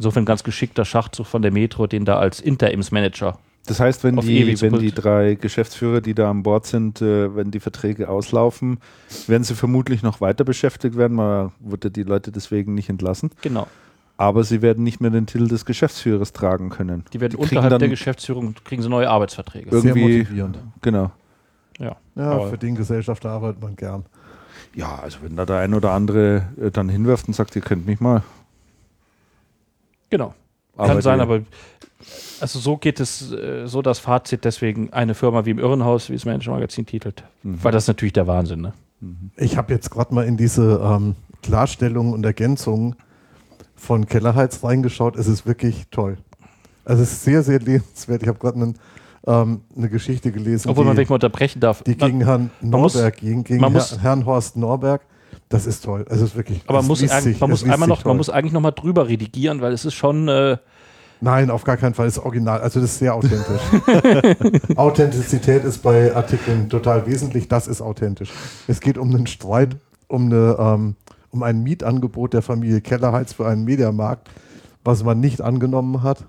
Insofern 0.00 0.24
ganz 0.24 0.42
geschickter 0.44 0.86
Schachzug 0.86 1.26
von 1.26 1.42
der 1.42 1.50
Metro, 1.52 1.86
den 1.86 2.06
da 2.06 2.18
als 2.18 2.40
Interimsmanager. 2.40 3.38
Das 3.66 3.80
heißt, 3.80 4.02
wenn 4.02 4.16
die, 4.16 4.58
wenn 4.62 4.78
die 4.78 4.92
drei 4.92 5.34
Geschäftsführer, 5.34 6.00
die 6.00 6.14
da 6.14 6.30
an 6.30 6.42
Bord 6.42 6.64
sind, 6.64 7.02
äh, 7.02 7.36
wenn 7.36 7.50
die 7.50 7.60
Verträge 7.60 8.08
auslaufen, 8.08 8.78
werden 9.26 9.44
sie 9.44 9.54
vermutlich 9.54 10.02
noch 10.02 10.22
weiter 10.22 10.44
beschäftigt 10.44 10.96
werden. 10.96 11.18
Man 11.18 11.52
würde 11.60 11.90
die 11.90 12.02
Leute 12.02 12.32
deswegen 12.32 12.72
nicht 12.72 12.88
entlassen. 12.88 13.30
Genau. 13.42 13.66
Aber 14.16 14.42
sie 14.42 14.62
werden 14.62 14.84
nicht 14.84 15.02
mehr 15.02 15.10
den 15.10 15.26
Titel 15.26 15.48
des 15.48 15.66
Geschäftsführers 15.66 16.32
tragen 16.32 16.70
können. 16.70 17.04
Die 17.12 17.20
werden 17.20 17.32
Die 17.32 17.36
unterhalb 17.36 17.78
der 17.78 17.88
Geschäftsführung, 17.90 18.54
kriegen 18.64 18.80
sie 18.82 18.88
neue 18.88 19.10
Arbeitsverträge. 19.10 19.68
Irg- 19.68 19.80
Sehr 19.82 19.94
Irgendwie- 19.96 20.18
motivierend. 20.20 20.58
Genau. 20.80 21.10
Ja. 21.78 21.96
Ja, 22.14 22.40
für 22.48 22.56
den 22.56 22.74
Gesellschafter 22.74 23.28
arbeitet 23.28 23.60
man 23.60 23.76
gern. 23.76 24.06
Ja, 24.74 24.98
also 25.02 25.18
wenn 25.22 25.36
da 25.36 25.44
der 25.44 25.56
ein 25.58 25.74
oder 25.74 25.90
andere 25.92 26.48
äh, 26.58 26.70
dann 26.70 26.88
hinwirft 26.88 27.28
und 27.28 27.34
sagt, 27.34 27.54
ihr 27.54 27.62
könnt 27.62 27.84
mich 27.86 28.00
mal. 28.00 28.22
Genau. 30.10 30.34
Aber 30.76 30.88
Kann 30.88 31.02
sein, 31.02 31.18
die- 31.18 31.22
aber 31.22 31.40
also 32.40 32.58
so 32.58 32.76
geht 32.76 33.00
es, 33.00 33.32
äh, 33.32 33.66
so 33.66 33.82
das 33.82 33.98
Fazit, 33.98 34.44
deswegen 34.44 34.92
eine 34.92 35.14
Firma 35.14 35.44
wie 35.44 35.50
im 35.50 35.58
Irrenhaus, 35.58 36.08
wie 36.10 36.14
es 36.14 36.24
Manager 36.24 36.52
Magazin 36.52 36.86
titelt. 36.86 37.22
Mhm. 37.42 37.62
Weil 37.62 37.72
das 37.72 37.86
natürlich 37.86 38.12
der 38.14 38.26
Wahnsinn, 38.26 38.60
ne? 38.60 38.72
Ich 39.36 39.56
habe 39.56 39.72
jetzt 39.72 39.90
gerade 39.90 40.14
mal 40.14 40.26
in 40.26 40.36
diese 40.36 40.78
ähm, 40.84 41.14
Klarstellungen 41.42 42.12
und 42.12 42.24
Ergänzungen 42.24 42.96
von 43.74 44.04
Kellerhals 44.06 44.62
reingeschaut. 44.62 45.16
Es 45.16 45.26
ist 45.26 45.46
wirklich 45.46 45.86
toll. 45.90 46.18
Also 46.84 47.02
es 47.02 47.12
ist 47.12 47.24
sehr, 47.24 47.42
sehr 47.42 47.60
lesenswert. 47.60 48.22
Ich 48.22 48.28
habe 48.28 48.38
gerade 48.38 48.56
einen, 48.56 48.74
ähm, 49.26 49.62
eine 49.74 49.88
Geschichte 49.88 50.30
gelesen, 50.32 50.68
Obwohl 50.70 50.84
man 50.84 50.96
die, 50.96 51.04
mal 51.06 51.14
unterbrechen 51.14 51.60
darf. 51.60 51.82
die 51.82 51.96
gegen 51.96 52.24
Herrn 52.24 52.50
man 52.60 52.80
muss- 52.82 52.94
Norberg 52.94 53.16
ging, 53.18 53.42
gegen 53.44 53.60
man 53.60 53.72
Herr, 53.72 53.80
muss- 53.80 53.98
Herrn 54.02 54.26
Horst 54.26 54.56
Norberg. 54.56 55.00
Das 55.50 55.66
ist 55.66 55.84
toll. 55.84 56.06
Es 56.08 56.20
ist 56.22 56.34
wirklich. 56.36 56.62
aber 56.66 56.78
man 56.78 56.86
muss, 56.86 57.00
sich- 57.00 57.40
man 57.40 57.50
muss 57.50 57.64
einmal 57.64 57.88
noch, 57.88 58.02
toll. 58.02 58.10
man 58.10 58.16
muss 58.16 58.30
eigentlich 58.30 58.52
noch 58.52 58.60
mal 58.60 58.70
drüber 58.70 59.08
redigieren, 59.08 59.60
weil 59.60 59.72
es 59.72 59.84
ist 59.84 59.94
schon, 59.94 60.28
äh, 60.28 60.56
Nein, 61.22 61.50
auf 61.50 61.64
gar 61.64 61.76
keinen 61.76 61.92
Fall. 61.92 62.06
Das 62.06 62.16
ist 62.16 62.22
original. 62.24 62.60
Also 62.62 62.80
das 62.80 62.92
ist 62.92 62.98
sehr 63.00 63.14
authentisch. 63.14 63.60
Authentizität 64.76 65.64
ist 65.64 65.78
bei 65.82 66.14
Artikeln 66.14 66.70
total 66.70 67.06
wesentlich. 67.06 67.46
Das 67.48 67.66
ist 67.66 67.82
authentisch. 67.82 68.30
Es 68.68 68.80
geht 68.80 68.96
um 68.96 69.10
einen 69.14 69.26
Streit, 69.26 69.76
um, 70.08 70.26
eine, 70.26 70.56
ähm, 70.58 70.96
um 71.30 71.42
ein 71.42 71.62
Mietangebot 71.62 72.32
der 72.32 72.42
Familie 72.42 72.80
Kellerhals 72.80 73.34
für 73.34 73.46
einen 73.46 73.64
Mediamarkt, 73.64 74.28
was 74.82 75.04
man 75.04 75.20
nicht 75.20 75.42
angenommen 75.42 76.02
hat. 76.02 76.24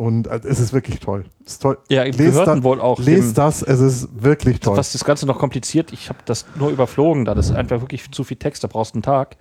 Und 0.00 0.28
äh, 0.28 0.40
es 0.44 0.58
ist 0.60 0.72
wirklich 0.72 0.98
toll. 1.00 1.24
Es 1.44 1.52
ist 1.52 1.62
toll. 1.62 1.76
ja, 1.90 2.04
Lest 2.04 2.18
gehörten 2.18 2.60
da- 2.60 2.62
wohl 2.64 2.80
auch. 2.80 2.98
Lest 3.00 3.36
das, 3.36 3.60
es 3.62 3.80
ist 3.80 4.08
wirklich 4.22 4.58
toll. 4.60 4.76
was 4.78 4.92
das 4.92 5.04
Ganze 5.04 5.26
noch 5.26 5.38
kompliziert, 5.38 5.92
ich 5.92 6.08
habe 6.08 6.20
das 6.24 6.46
nur 6.58 6.70
überflogen, 6.70 7.26
da 7.26 7.34
das 7.34 7.50
ist 7.50 7.54
einfach 7.56 7.82
wirklich 7.82 8.10
zu 8.10 8.24
viel 8.24 8.38
Text, 8.38 8.64
da 8.64 8.68
brauchst 8.68 8.94
du 8.94 8.96
einen 8.96 9.02
Tag. 9.02 9.36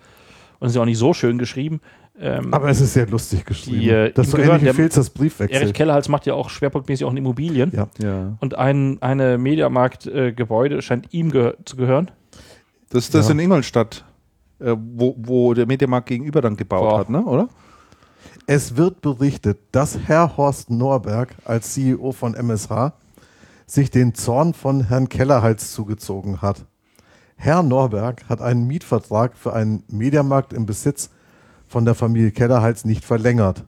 Und 0.59 0.65
es 0.65 0.71
ist 0.73 0.75
ja 0.75 0.81
auch 0.81 0.85
nicht 0.85 0.97
so 0.97 1.13
schön 1.13 1.37
geschrieben. 1.37 1.79
Ähm, 2.19 2.53
Aber 2.53 2.67
es 2.69 2.81
ist 2.81 2.91
sehr 2.93 3.07
lustig 3.07 3.45
geschrieben. 3.45 3.79
Die, 3.79 3.89
äh, 3.89 4.11
das 4.11 4.27
ihm 4.27 4.31
so 4.31 4.37
gehören 4.37 4.57
ähnlich 4.59 4.73
wie 4.73 4.75
Filz 4.81 4.95
das 4.95 5.09
Briefwechsel. 5.09 5.61
Erich 5.61 5.73
Kellerhals 5.73 6.09
macht 6.09 6.25
ja 6.25 6.33
auch 6.33 6.49
schwerpunktmäßig 6.49 7.05
auch 7.05 7.11
in 7.11 7.17
Immobilien. 7.17 7.71
Ja. 7.73 7.87
Ja. 8.03 8.35
Und 8.41 8.55
ein 8.57 9.01
eine 9.01 9.37
Mediamarkt-Gebäude 9.37 10.81
scheint 10.81 11.13
ihm 11.13 11.31
gehör 11.31 11.55
zu 11.63 11.77
gehören. 11.77 12.11
Das 12.89 13.05
ist 13.05 13.13
das 13.15 13.27
Ja. 13.27 13.31
in 13.31 13.39
Ingolstadt, 13.39 14.03
äh, 14.59 14.75
wo, 14.77 15.15
wo 15.17 15.53
der 15.53 15.65
Mediamarkt 15.67 16.07
gegenüber 16.09 16.41
dann 16.41 16.57
gebaut 16.57 16.81
Boah. 16.89 16.99
hat, 16.99 17.09
ne? 17.09 17.23
oder? 17.23 17.47
Es 18.51 18.75
wird 18.77 19.01
berichtet, 19.01 19.59
dass 19.71 19.95
Herr 20.07 20.35
Horst 20.35 20.71
Norberg 20.71 21.35
als 21.45 21.75
CEO 21.75 22.11
von 22.11 22.33
MSH 22.33 22.93
sich 23.67 23.91
den 23.91 24.15
Zorn 24.15 24.55
von 24.55 24.87
Herrn 24.87 25.07
Kellerhals 25.07 25.71
zugezogen 25.71 26.41
hat. 26.41 26.65
Herr 27.35 27.61
Norberg 27.61 28.27
hat 28.27 28.41
einen 28.41 28.65
Mietvertrag 28.65 29.37
für 29.37 29.53
einen 29.53 29.83
Mediamarkt 29.87 30.53
im 30.53 30.65
Besitz 30.65 31.11
von 31.67 31.85
der 31.85 31.93
Familie 31.93 32.31
Kellerhals 32.31 32.85
nicht 32.85 33.05
verlängert. 33.05 33.65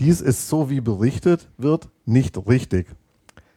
Dies 0.00 0.20
ist 0.20 0.48
so 0.48 0.68
wie 0.68 0.80
berichtet 0.80 1.48
wird 1.56 1.88
nicht 2.06 2.36
richtig. 2.48 2.88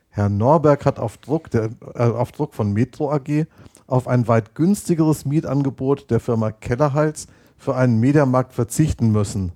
Herr 0.10 0.30
Norberg 0.30 0.86
hat 0.86 1.00
auf 1.00 1.18
Druck, 1.18 1.50
der, 1.50 1.72
äh, 1.96 2.04
auf 2.04 2.34
Druck 2.34 2.54
von 2.54 2.72
Metro 2.72 3.12
AG 3.12 3.48
auf 3.88 4.08
ein 4.08 4.28
weit 4.28 4.54
günstigeres 4.54 5.26
Mietangebot 5.26 6.12
der 6.12 6.20
Firma 6.20 6.52
Kellerhals 6.52 7.26
für 7.58 7.76
einen 7.76 8.00
Mediamarkt 8.00 8.54
verzichten 8.54 9.12
müssen. 9.12 9.54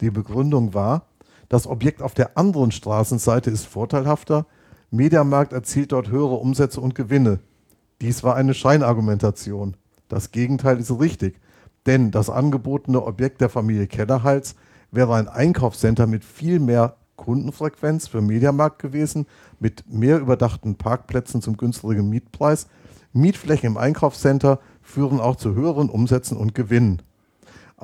Die 0.00 0.10
Begründung 0.10 0.74
war, 0.74 1.06
das 1.48 1.66
Objekt 1.66 2.02
auf 2.02 2.14
der 2.14 2.36
anderen 2.36 2.72
Straßenseite 2.72 3.50
ist 3.50 3.66
vorteilhafter, 3.66 4.46
Mediamarkt 4.90 5.52
erzielt 5.52 5.92
dort 5.92 6.08
höhere 6.08 6.36
Umsätze 6.36 6.80
und 6.80 6.94
Gewinne. 6.94 7.40
Dies 8.00 8.22
war 8.22 8.36
eine 8.36 8.54
Scheinargumentation. 8.54 9.76
Das 10.08 10.30
Gegenteil 10.30 10.78
ist 10.78 10.90
richtig, 10.98 11.40
denn 11.86 12.10
das 12.10 12.30
angebotene 12.30 13.04
Objekt 13.04 13.40
der 13.40 13.48
Familie 13.48 13.86
Kellerhals 13.86 14.54
wäre 14.90 15.14
ein 15.14 15.28
Einkaufscenter 15.28 16.06
mit 16.06 16.24
viel 16.24 16.60
mehr 16.60 16.96
Kundenfrequenz 17.16 18.08
für 18.08 18.20
Mediamarkt 18.20 18.80
gewesen, 18.80 19.26
mit 19.60 19.84
mehr 19.92 20.18
überdachten 20.18 20.76
Parkplätzen 20.76 21.42
zum 21.42 21.56
günstigen 21.56 22.08
Mietpreis. 22.08 22.66
Mietflächen 23.12 23.68
im 23.68 23.76
Einkaufscenter 23.76 24.58
führen 24.82 25.20
auch 25.20 25.36
zu 25.36 25.54
höheren 25.54 25.88
Umsätzen 25.88 26.36
und 26.36 26.54
Gewinnen. 26.54 27.02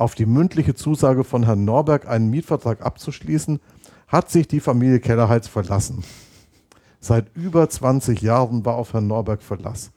Auf 0.01 0.15
die 0.15 0.25
mündliche 0.25 0.75
Zusage 0.75 1.25
von 1.25 1.45
Herrn 1.45 1.67
Norberg, 1.67 2.09
einen 2.09 2.31
Mietvertrag 2.31 2.81
abzuschließen, 2.81 3.61
hat 4.09 4.31
sich 4.31 4.49
die 4.49 4.61
Familie 4.61 4.99
Kellerhals 4.99 5.47
verlassen. 5.47 6.05
Seit 7.01 7.27
über 7.37 7.69
20 7.69 8.23
Jahren 8.23 8.65
war 8.65 8.77
auf 8.77 8.95
Herrn 8.95 9.09
Norberg 9.09 9.43
Verlass. 9.43 9.93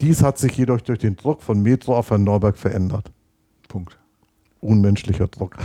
Dies 0.00 0.22
hat 0.22 0.38
sich 0.38 0.56
jedoch 0.56 0.80
durch 0.82 1.00
den 1.00 1.16
Druck 1.16 1.42
von 1.42 1.60
Metro 1.62 1.96
auf 1.96 2.10
Herrn 2.10 2.22
Norberg 2.22 2.56
verändert. 2.56 3.10
Punkt. 3.66 3.98
Unmenschlicher 4.60 5.26
Druck. 5.26 5.56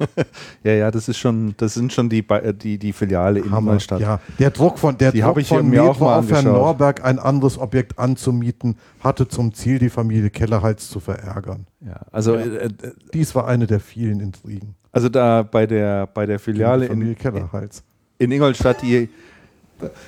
Ja, 0.64 0.72
ja, 0.72 0.90
das 0.90 1.08
ist 1.08 1.18
schon, 1.18 1.54
das 1.56 1.74
sind 1.74 1.92
schon 1.92 2.08
die, 2.08 2.20
äh, 2.28 2.52
die, 2.54 2.78
die 2.78 2.92
Filiale 2.92 3.40
in. 3.40 3.46
Ingolstadt. 3.46 4.00
Ja, 4.00 4.20
der 4.38 4.50
Druck 4.50 4.78
von, 4.78 4.96
der 4.98 5.12
Die 5.12 5.20
Druck 5.20 5.38
ich 5.38 5.48
von 5.48 5.68
mir 5.68 5.82
auch 5.82 5.88
Metro 5.94 6.04
mal 6.04 6.18
auf 6.18 6.30
Herrn. 6.30 6.44
Norberg, 6.44 7.04
ein 7.04 7.18
anderes 7.18 7.58
Objekt 7.58 7.98
anzumieten, 7.98 8.76
hatte 9.00 9.28
zum 9.28 9.54
Ziel, 9.54 9.78
die 9.78 9.90
Familie 9.90 10.30
Kellerhals 10.30 10.88
zu 10.90 11.00
verärgern. 11.00 11.66
Ja, 11.86 12.00
also, 12.12 12.34
Äh, 12.34 12.66
äh, 12.66 12.70
Dies 13.14 13.34
war 13.34 13.46
eine 13.46 13.66
der 13.66 13.80
vielen 13.80 14.20
Intrigen. 14.20 14.74
also 14.92 15.08
da 15.08 15.42
bei 15.42 15.66
der, 15.66 16.06
bei 16.06 16.26
der 16.26 16.38
Filiale 16.38 16.82
die 16.82 16.88
Familie 16.88 17.12
in, 17.12 17.18
Kellerhals. 17.18 17.82
in 18.18 18.32
Ingolstadt, 18.32 18.82
die, 18.82 19.08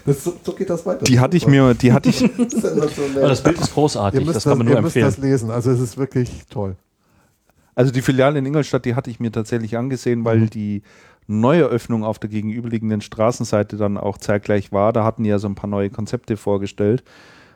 Das, 0.05 0.23
so, 0.25 0.35
so 0.45 0.53
geht 0.53 0.69
das 0.69 0.85
weiter. 0.85 1.05
die 1.05 1.19
hatte 1.19 1.37
ich 1.37 1.47
mir, 1.47 1.73
die 1.75 1.93
hatte 1.95 2.11
ich, 2.11 2.19
das 3.15 3.43
Bild 3.43 3.59
ist 3.59 3.73
großartig, 3.73 4.21
Ihr 4.21 4.27
müsst, 4.27 4.37
das 4.37 4.45
kann 4.45 4.59
man 4.59 4.67
ihr 4.67 4.75
nur 4.75 4.83
müsst 4.83 4.97
empfehlen. 4.97 5.15
das 5.15 5.19
lesen. 5.19 5.51
Also 5.51 5.71
es 5.71 5.81
ist 5.81 5.97
wirklich 5.97 6.31
toll. 6.51 6.77
Also 7.75 7.93
die 7.93 8.03
Filiale 8.03 8.39
in 8.39 8.47
Ingolstadt, 8.47 8.85
die 8.85 8.95
hatte 8.95 9.11
ich 9.11 9.21
mir 9.21 9.33
tatsächlich 9.33 9.77
angesehen, 9.77 10.25
weil 10.25 10.49
die 10.49 10.83
Neueröffnung 11.27 12.05
auf 12.05 12.19
der 12.19 12.31
gegenüberliegenden 12.31 13.01
Straßenseite 13.01 13.77
dann 13.77 13.97
auch 13.97 14.19
zeitgleich 14.19 14.73
war. 14.73 14.93
Da 14.93 15.05
hatten 15.05 15.23
die 15.23 15.31
ja 15.31 15.39
so 15.39 15.49
ein 15.49 15.55
paar 15.55 15.71
neue 15.71 15.91
Konzepte 15.91 16.37
vorgestellt. 16.37 17.05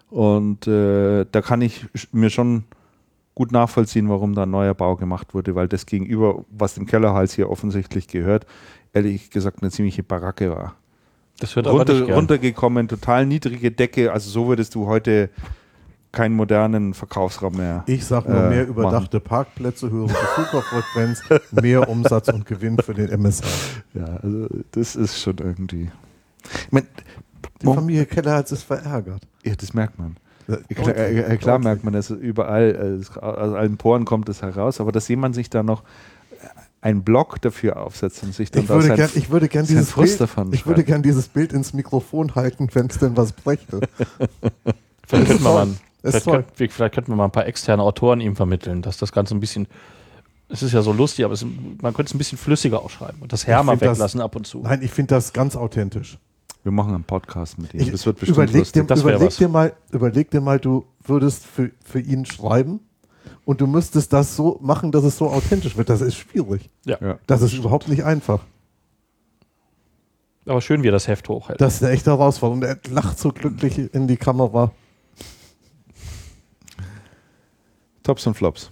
Und 0.09 0.67
äh, 0.67 1.27
da 1.31 1.43
kann 1.43 1.61
ich 1.63 1.87
mir 2.13 2.31
schon 2.31 2.65
gut 3.35 3.53
nachvollziehen, 3.53 4.09
warum 4.09 4.35
da 4.35 4.45
ein 4.45 4.51
neuer 4.51 4.75
Bau 4.75 4.97
gemacht 4.97 5.35
wurde, 5.35 5.55
weil 5.55 5.69
das 5.69 5.85
gegenüber, 5.85 6.45
was 6.51 6.75
dem 6.75 6.87
Kellerhals 6.87 7.35
hier 7.35 7.51
offensichtlich 7.51 8.09
gehört, 8.09 8.47
ehrlich 8.93 9.31
gesagt 9.31 9.63
eine 9.63 9.71
ziemliche 9.71 10.03
Baracke 10.03 10.51
war. 10.51 10.77
Das 11.39 11.55
wird 11.55 11.67
aber 11.67 11.79
Runter, 11.79 11.93
nicht 11.93 12.07
gern. 12.07 12.17
runtergekommen, 12.17 12.89
total 12.89 13.27
niedrige 13.27 13.71
Decke. 13.71 14.11
Also 14.13 14.31
so 14.31 14.49
würdest 14.49 14.75
du 14.75 14.87
heute 14.87 15.29
keinen 16.13 16.35
modernen 16.35 16.95
Verkaufsraum 16.95 17.57
mehr. 17.57 17.83
Ich 17.87 18.05
sage 18.07 18.31
nur 18.31 18.45
Äh, 18.45 18.49
mehr 18.49 18.67
überdachte 18.69 19.21
Parkplätze, 19.21 19.91
höhere 19.91 20.09
Besucherfrequenz, 20.09 21.21
mehr 21.53 21.89
Umsatz 21.89 22.29
und 22.29 22.47
Gewinn 22.47 22.79
für 22.79 22.95
den 22.95 23.09
MSH. 23.11 23.43
Ja, 23.95 24.05
also 24.23 24.47
das 24.73 24.97
ist 24.97 25.21
schon 25.21 25.39
irgendwie. 25.39 25.91
Ich 26.45 26.73
mein, 26.73 26.87
Die 27.61 27.67
Familie 27.67 28.07
Kellerhals 28.07 28.53
ist 28.53 28.63
verärgert. 28.63 29.23
ja, 29.45 29.55
das 29.55 29.75
merkt 29.75 29.99
man. 29.99 30.17
Ja, 30.49 30.57
Klar, 30.75 30.97
äh, 30.97 31.37
klar 31.39 31.59
merkt 31.59 31.83
man 31.85 31.93
das 31.93 32.09
überall, 32.11 32.75
äh, 32.75 33.01
es- 33.01 33.17
aus 33.19 33.53
allen 33.55 33.77
Poren 33.77 34.05
kommt 34.05 34.29
es 34.29 34.43
heraus, 34.43 34.81
aber 34.81 34.93
dass 34.93 35.09
jemand 35.09 35.35
sich 35.35 35.51
da 35.51 35.63
noch 35.65 35.83
einen 36.81 37.03
Blog 37.03 37.43
dafür 37.43 37.79
aufsetzt 37.79 38.23
und 38.23 38.33
sich 38.33 38.53
dann 38.53 38.63
Ich 38.63 38.69
da 38.69 38.75
würde 38.75 38.87
sein- 38.89 38.97
gern, 38.97 39.11
ich 39.15 39.31
würde 39.31 39.49
gern 39.49 39.65
sein 39.67 39.75
dieses 39.77 39.91
Frust 39.91 40.19
Bild, 40.19 40.21
davon 40.21 40.53
ich 40.53 40.67
würde 40.67 40.85
gern 40.85 41.03
dieses 41.03 41.27
Bild 41.27 41.53
ins 41.53 41.73
Mikrofon 41.73 42.37
halten, 42.37 42.69
wenn 42.75 42.87
es 42.87 42.99
denn 42.99 43.17
was 43.17 43.33
brächte. 43.33 43.81
Mal, 45.43 45.69
Ist 45.69 45.81
vielleicht, 46.15 46.59
wir- 46.59 46.71
vielleicht 46.71 46.95
könnten 46.95 47.13
wir 47.13 47.17
mal 47.17 47.25
ein 47.25 47.31
paar 47.33 47.47
externe 47.47 47.83
Autoren 47.83 48.21
ihm 48.21 48.37
vermitteln, 48.37 48.83
dass 48.83 48.97
das 48.99 49.13
Ganze 49.13 49.35
ein 49.35 49.41
bisschen. 49.41 49.67
Es 50.49 50.63
ist 50.63 50.73
ja 50.73 50.83
so 50.83 50.93
lustig, 50.93 51.25
aber 51.25 51.35
es, 51.35 51.45
man 51.45 51.93
könnte 51.93 52.11
es 52.11 52.15
ein 52.15 52.19
bisschen 52.19 52.39
flüssiger 52.39 52.83
ausschreiben 52.83 53.21
und 53.21 53.33
das 53.33 53.47
mal 53.47 53.63
find 53.65 53.83
das- 53.83 53.99
weglassen 53.99 54.21
ab 54.21 54.37
und 54.37 54.47
zu. 54.47 54.61
Nein, 54.63 54.81
ich 54.83 54.91
finde 54.93 55.15
das 55.15 55.33
ganz 55.33 55.57
authentisch. 55.57 56.19
Wir 56.63 56.73
machen 56.73 56.95
einen 56.95 57.05
Podcast 57.05 57.59
mit 57.59 57.75
ihm. 57.75 57.81
Ich, 57.81 57.91
das 57.93 58.07
wird 58.07 58.19
bestimmt 58.19 58.37
überleg, 58.39 58.53
dir, 58.53 58.59
lustig. 58.61 58.87
Das 58.89 59.05
wär 59.05 59.15
überleg, 59.15 59.27
was. 59.29 59.37
dir 59.37 59.49
mal, 59.49 59.73
überleg 59.93 60.31
dir 60.31 60.41
mal, 60.41 60.59
du 60.59 60.85
würdest 61.05 61.45
für, 61.47 61.71
für 61.85 62.01
ihn 62.01 62.25
schreiben 62.27 62.81
und 63.45 63.61
du 63.61 63.67
müsstest 63.69 64.13
das 64.13 64.35
so 64.37 64.59
machen, 64.63 64.91
dass 64.93 65.05
es 65.05 65.17
so 65.17 65.29
authentisch 65.31 65.77
wird. 65.77 65.89
Das 65.89 66.01
ist 66.01 66.17
schwierig. 66.17 66.69
Ja. 66.85 66.99
Ja. 67.01 67.19
Das 67.29 67.43
ist 67.43 67.55
überhaupt 67.55 67.87
nicht 67.89 68.05
einfach. 68.05 68.41
Aber 70.47 70.61
schön, 70.61 70.83
wie 70.83 70.89
er 70.89 70.93
das 70.93 71.09
Heft 71.09 71.29
hochhält. 71.29 71.61
Das 71.61 71.75
ist 71.77 71.83
eine 71.83 71.93
echte 71.93 72.11
Herausforderung. 72.11 72.63
Er 72.63 72.79
lacht 72.91 73.19
so 73.19 73.31
glücklich 73.33 73.93
in 73.95 74.07
die 74.07 74.17
Kamera. 74.17 74.71
Tops 78.07 78.25
und 78.27 78.35
Flops. 78.35 78.71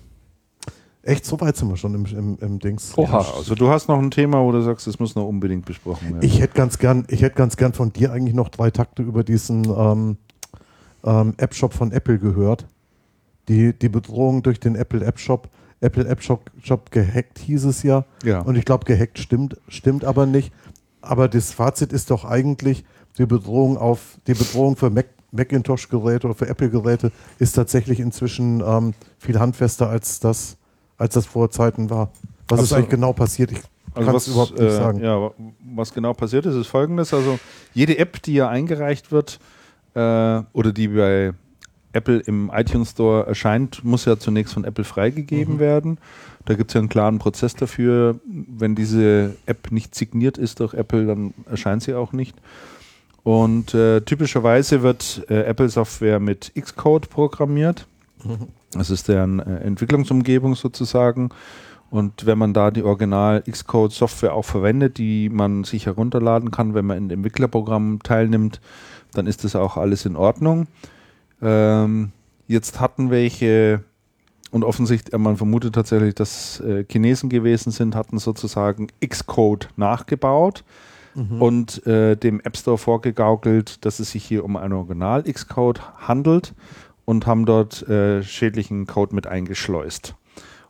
Echt, 1.03 1.27
so 1.27 1.39
weit 1.41 1.57
sind 1.57 1.69
wir 1.69 1.77
schon 1.77 1.95
im, 1.95 2.07
im, 2.07 2.39
im 2.41 2.59
Dings. 2.61 2.97
Oha. 2.97 3.19
Also 3.37 3.57
du 3.57 3.69
hast 3.69 3.89
noch 3.89 3.99
ein 3.99 4.13
Thema, 4.13 4.43
wo 4.43 4.53
du 4.53 4.63
sagst, 4.63 4.87
das 4.87 5.01
muss 5.01 5.17
noch 5.17 5.27
unbedingt 5.27 5.67
besprochen 5.67 6.15
werden. 6.15 6.23
Ich 6.23 6.41
hätte 6.41 6.55
ganz 6.55 6.79
gern, 6.79 7.05
ich 7.09 7.21
hätte 7.21 7.35
ganz 7.35 7.57
gern 7.57 7.73
von 7.73 7.93
dir 7.93 8.13
eigentlich 8.13 8.35
noch 8.35 8.49
drei 8.49 8.71
Takte 8.71 9.03
über 9.03 9.25
diesen 9.25 9.65
ähm, 9.65 10.17
ähm, 11.05 11.35
App-Shop 11.37 11.75
von 11.75 11.91
Apple 11.91 12.19
gehört. 12.19 12.67
Die, 13.49 13.77
die 13.77 13.89
Bedrohung 13.89 14.43
durch 14.43 14.61
den 14.61 14.77
Apple 14.77 15.05
App-Shop. 15.05 15.51
Apple 15.81 16.09
App-Shop 16.09 16.51
Shop 16.63 16.91
gehackt 16.93 17.41
hieß 17.41 17.65
es 17.65 17.83
ja. 17.83 18.05
ja. 18.25 18.41
Und 18.41 18.57
ich 18.57 18.65
glaube, 18.65 18.87
gehackt 18.87 19.19
stimmt, 19.19 19.59
stimmt 19.69 20.05
aber 20.05 20.27
nicht. 20.27 20.53
Aber 21.03 21.29
das 21.29 21.53
Fazit 21.53 21.93
ist 21.93 22.11
doch 22.13 22.25
eigentlich, 22.25 22.85
die 23.19 23.27
Bedrohung 23.27 23.77
auf 23.77 24.19
die 24.27 24.35
Bedrohung 24.35 24.77
für 24.77 24.91
Mac, 24.91 25.07
Macintosh-Geräte 25.35 26.27
oder 26.27 26.35
für 26.37 26.49
Apple-Geräte 26.49 27.13
ist 27.39 27.53
tatsächlich 27.53 28.01
inzwischen 28.01 28.63
ähm, 28.67 28.95
viel 29.19 29.39
handfester 29.39 29.89
als 29.89 30.21
das, 30.21 30.57
als 30.99 31.15
das 31.15 31.27
vor 31.27 31.51
Zeiten 31.51 31.91
war. 31.91 32.11
Was 32.49 32.59
ist 32.61 32.65
Absolut. 32.65 32.79
eigentlich 32.85 32.91
genau 32.91 33.13
passiert? 33.13 33.53
Ich 33.53 33.59
Also 33.95 34.07
kann 34.07 34.17
es 34.17 34.29
überhaupt 34.29 34.53
nicht 34.53 34.63
äh, 34.63 34.71
sagen. 34.77 35.01
Ja, 35.01 35.21
wa- 35.21 35.35
was 35.75 35.93
genau 35.95 36.13
passiert 36.15 36.47
ist, 36.47 36.55
ist 36.55 36.67
folgendes. 36.69 37.13
Also 37.15 37.39
jede 37.75 37.99
App, 37.99 38.23
die 38.23 38.35
ja 38.35 38.49
eingereicht 38.49 39.13
wird 39.13 39.39
äh, 39.95 39.99
oder 40.53 40.73
die 40.73 40.89
bei 40.89 41.33
Apple 41.93 42.19
im 42.27 42.51
iTunes 42.53 42.91
Store 42.91 43.25
erscheint, 43.27 43.85
muss 43.85 44.05
ja 44.05 44.19
zunächst 44.19 44.53
von 44.55 44.65
Apple 44.65 44.83
freigegeben 44.85 45.55
Mhm. 45.55 45.59
werden. 45.61 45.99
Da 46.45 46.55
gibt 46.55 46.71
es 46.71 46.75
ja 46.75 46.81
einen 46.81 46.89
klaren 46.89 47.19
Prozess 47.19 47.55
dafür. 47.55 48.19
Wenn 48.27 48.75
diese 48.75 49.37
App 49.47 49.71
nicht 49.71 49.95
signiert 49.95 50.37
ist 50.37 50.59
durch 50.61 50.75
Apple, 50.75 51.07
dann 51.07 51.33
erscheint 51.49 51.83
sie 51.85 51.95
auch 51.95 52.13
nicht. 52.13 52.37
Und 53.25 53.73
äh, 53.73 54.03
typischerweise 54.03 54.83
wird 54.83 55.25
äh, 55.31 55.41
Apple-Software 55.45 56.21
mit 56.21 56.53
Xcode 56.55 57.09
programmiert. 57.09 57.87
Das 58.73 58.91
ist 58.91 59.09
deren 59.09 59.41
äh, 59.41 59.61
Entwicklungsumgebung 59.61 60.55
sozusagen. 60.55 61.31
Und 61.91 62.27
wenn 62.27 62.37
man 62.37 62.53
da 62.53 62.71
die 62.71 62.83
Original 62.83 63.43
Xcode-Software 63.43 64.35
auch 64.35 64.45
verwendet, 64.45 64.99
die 64.99 65.31
man 65.31 65.65
sich 65.65 65.87
herunterladen 65.87 66.51
kann, 66.51 66.75
wenn 66.75 66.85
man 66.85 66.99
in 66.99 67.11
Entwicklerprogrammen 67.11 68.01
teilnimmt, 68.01 68.61
dann 69.15 69.27
ist 69.27 69.43
das 69.45 69.57
auch 69.57 69.79
alles 69.79 70.05
in 70.05 70.17
Ordnung. 70.17 70.67
Ähm, 71.41 72.13
jetzt 72.47 72.79
hatten 72.79 73.11
welche, 73.11 73.85
und 74.51 74.65
offensichtlich, 74.65 75.15
äh, 75.15 75.19
man 75.19 75.39
vermutet 75.39 75.75
tatsächlich, 75.75 76.15
dass 76.15 76.61
äh, 76.61 76.85
Chinesen 76.91 77.31
gewesen 77.31 77.71
sind, 77.71 77.95
hatten 77.95 78.19
sozusagen 78.19 78.89
Xcode 79.01 79.71
nachgebaut 79.77 80.63
und 81.15 81.87
äh, 81.87 82.17
dem 82.17 82.41
App 82.41 82.57
Store 82.57 82.79
vorgegaukelt, 82.79 83.85
dass 83.85 84.01
es 84.01 84.11
sich 84.11 84.25
hier 84.25 84.45
um 84.45 84.57
ein 84.57 84.73
Original 84.73 85.23
Xcode 85.23 85.81
handelt 86.09 86.55
und 87.05 87.27
haben 87.27 87.47
dort 87.47 87.87
äh, 87.89 88.23
schädlichen 88.23 88.87
Code 88.87 89.15
mit 89.15 89.27
eingeschleust. 89.27 90.15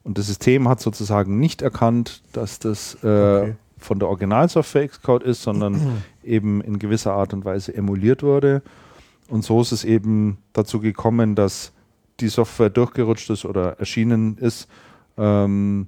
Und 0.02 0.18
das 0.18 0.26
System 0.26 0.68
hat 0.68 0.80
sozusagen 0.80 1.38
nicht 1.38 1.62
erkannt, 1.62 2.22
dass 2.32 2.58
das 2.58 2.94
äh, 3.02 3.06
Okay. 3.06 3.54
von 3.78 3.98
der 3.98 4.08
Originalsoftware 4.08 4.88
Xcode 4.88 5.22
ist, 5.22 5.42
sondern 5.42 6.02
eben 6.24 6.60
in 6.60 6.78
gewisser 6.78 7.12
Art 7.14 7.32
und 7.32 7.44
Weise 7.44 7.74
emuliert 7.74 8.22
wurde. 8.22 8.62
Und 9.28 9.44
so 9.44 9.62
ist 9.62 9.72
es 9.72 9.84
eben 9.84 10.38
dazu 10.52 10.80
gekommen, 10.80 11.34
dass 11.34 11.72
die 12.20 12.28
Software 12.28 12.70
durchgerutscht 12.70 13.30
ist 13.30 13.44
oder 13.44 13.78
erschienen 13.78 14.36
ist 14.36 14.68
ähm, 15.16 15.86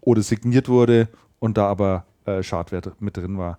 oder 0.00 0.22
signiert 0.22 0.68
wurde 0.68 1.08
und 1.38 1.56
da 1.56 1.66
aber 1.68 2.04
äh, 2.26 2.42
Schadwert 2.42 2.92
mit 3.00 3.16
drin 3.16 3.38
war. 3.38 3.58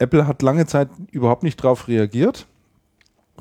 Apple 0.00 0.26
hat 0.26 0.42
lange 0.42 0.66
Zeit 0.66 0.88
überhaupt 1.10 1.42
nicht 1.42 1.62
darauf 1.62 1.88
reagiert. 1.88 2.46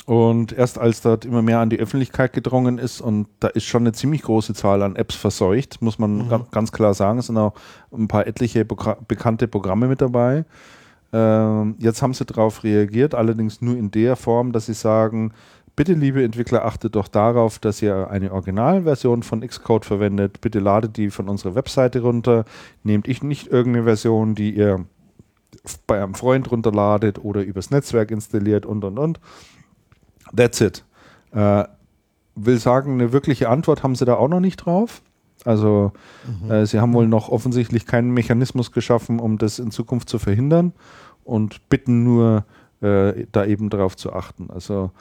Und 0.05 0.53
erst 0.53 0.77
als 0.77 1.01
dort 1.01 1.25
immer 1.25 1.41
mehr 1.41 1.59
an 1.59 1.69
die 1.69 1.79
Öffentlichkeit 1.79 2.33
gedrungen 2.33 2.77
ist, 2.77 3.01
und 3.01 3.27
da 3.39 3.47
ist 3.49 3.65
schon 3.65 3.83
eine 3.83 3.91
ziemlich 3.91 4.21
große 4.21 4.53
Zahl 4.53 4.81
an 4.81 4.95
Apps 4.95 5.15
verseucht, 5.15 5.81
muss 5.81 5.99
man 5.99 6.29
ga 6.29 6.45
ganz 6.51 6.71
klar 6.71 6.93
sagen. 6.93 7.19
Es 7.19 7.27
sind 7.27 7.37
auch 7.37 7.53
ein 7.91 8.07
paar 8.07 8.25
etliche 8.25 8.65
bekannte 8.65 9.47
Programme 9.47 9.87
mit 9.87 10.01
dabei. 10.01 10.45
Ähm, 11.11 11.75
jetzt 11.79 12.01
haben 12.01 12.13
sie 12.13 12.25
darauf 12.25 12.63
reagiert, 12.63 13.15
allerdings 13.15 13.61
nur 13.61 13.75
in 13.75 13.91
der 13.91 14.15
Form, 14.15 14.51
dass 14.51 14.67
sie 14.67 14.73
sagen, 14.73 15.33
bitte, 15.75 15.93
liebe 15.93 16.23
Entwickler, 16.23 16.65
achtet 16.65 16.95
doch 16.95 17.07
darauf, 17.07 17.59
dass 17.59 17.81
ihr 17.81 18.09
eine 18.09 18.31
Originalversion 18.31 19.23
von 19.23 19.41
Xcode 19.41 19.85
verwendet. 19.85 20.39
Bitte 20.41 20.59
ladet 20.59 20.97
die 20.97 21.09
von 21.09 21.29
unserer 21.29 21.55
Webseite 21.55 22.01
runter. 22.01 22.45
Nehmt 22.83 23.07
ich 23.07 23.23
nicht 23.23 23.47
irgendeine 23.47 23.85
Version, 23.85 24.35
die 24.35 24.55
ihr 24.55 24.85
bei 25.87 26.01
einem 26.01 26.13
Freund 26.13 26.49
runterladet 26.51 27.23
oder 27.23 27.41
übers 27.41 27.71
Netzwerk 27.71 28.11
installiert 28.11 28.65
und 28.65 28.83
und 28.83 28.97
und. 28.97 29.19
That's 30.35 30.61
it. 30.61 30.85
Äh, 31.31 31.65
will 32.35 32.59
sagen, 32.59 32.93
eine 32.93 33.11
wirkliche 33.11 33.49
Antwort 33.49 33.83
haben 33.83 33.95
sie 33.95 34.05
da 34.05 34.15
auch 34.15 34.27
noch 34.27 34.39
nicht 34.39 34.57
drauf. 34.57 35.01
Also 35.45 35.93
äh, 36.49 36.65
sie 36.65 36.79
haben 36.79 36.93
wohl 36.93 37.07
noch 37.07 37.29
offensichtlich 37.29 37.85
keinen 37.85 38.11
Mechanismus 38.11 38.71
geschaffen, 38.71 39.19
um 39.19 39.37
das 39.37 39.59
in 39.59 39.71
Zukunft 39.71 40.09
zu 40.09 40.19
verhindern 40.19 40.73
und 41.23 41.69
bitten 41.69 42.03
nur, 42.03 42.45
äh, 42.81 43.25
da 43.31 43.45
eben 43.45 43.69
drauf 43.69 43.95
zu 43.95 44.13
achten. 44.13 44.49
Also 44.49 44.91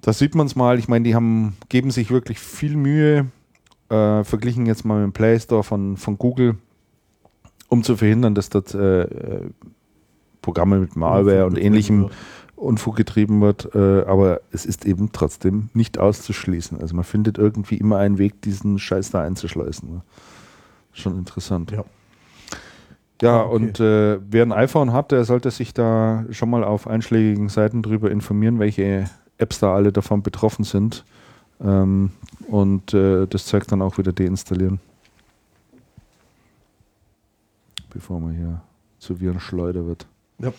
da 0.00 0.12
sieht 0.12 0.34
man 0.34 0.46
es 0.46 0.56
mal. 0.56 0.78
Ich 0.78 0.88
meine, 0.88 1.04
die 1.04 1.14
haben, 1.14 1.56
geben 1.68 1.90
sich 1.90 2.10
wirklich 2.10 2.38
viel 2.38 2.76
Mühe, 2.76 3.26
äh, 3.90 4.24
verglichen 4.24 4.66
jetzt 4.66 4.84
mal 4.84 4.98
mit 4.98 5.04
dem 5.04 5.12
Play 5.12 5.38
Store 5.38 5.62
von, 5.62 5.96
von 5.96 6.16
Google, 6.16 6.56
um 7.68 7.82
zu 7.82 7.96
verhindern, 7.96 8.34
dass 8.34 8.48
dort 8.48 8.74
äh, 8.74 9.02
äh, 9.02 9.40
Programme 10.42 10.78
mit 10.78 10.96
Malware 10.96 11.46
und 11.46 11.58
ähnlichem 11.58 12.10
Unfug 12.54 12.96
getrieben 12.96 13.40
wird. 13.40 13.74
Äh, 13.74 14.04
aber 14.06 14.40
es 14.52 14.64
ist 14.64 14.86
eben 14.86 15.10
trotzdem 15.12 15.68
nicht 15.74 15.98
auszuschließen. 15.98 16.80
Also 16.80 16.94
man 16.94 17.04
findet 17.04 17.38
irgendwie 17.38 17.76
immer 17.76 17.98
einen 17.98 18.18
Weg, 18.18 18.40
diesen 18.42 18.78
Scheiß 18.78 19.10
da 19.10 19.22
einzuschleusen. 19.22 19.90
Ne? 19.94 20.00
Schon 20.92 21.18
interessant. 21.18 21.70
Ja. 21.72 21.84
Ja, 23.22 23.44
Okay. 23.44 23.54
und 23.54 23.80
äh, 23.80 24.18
wer 24.30 24.42
ein 24.44 24.52
iPhone 24.52 24.92
hat, 24.92 25.10
der 25.10 25.24
sollte 25.24 25.50
sich 25.50 25.72
da 25.72 26.24
schon 26.30 26.50
mal 26.50 26.64
auf 26.64 26.86
einschlägigen 26.86 27.48
Seiten 27.48 27.82
drüber 27.82 28.10
informieren, 28.10 28.58
welche 28.58 29.08
Apps 29.38 29.58
da 29.58 29.74
alle 29.74 29.90
davon 29.90 30.22
betroffen 30.22 30.64
sind. 30.64 31.04
Ähm, 31.62 32.10
und 32.48 32.92
äh, 32.92 33.26
das 33.26 33.46
Zeug 33.46 33.66
dann 33.68 33.80
auch 33.80 33.96
wieder 33.96 34.12
deinstallieren. 34.12 34.80
Bevor 37.96 38.20
man 38.20 38.34
hier 38.34 38.60
zu 38.98 39.18
Virenschleuder 39.18 39.86
wird. 39.86 40.06
Ja. 40.38 40.52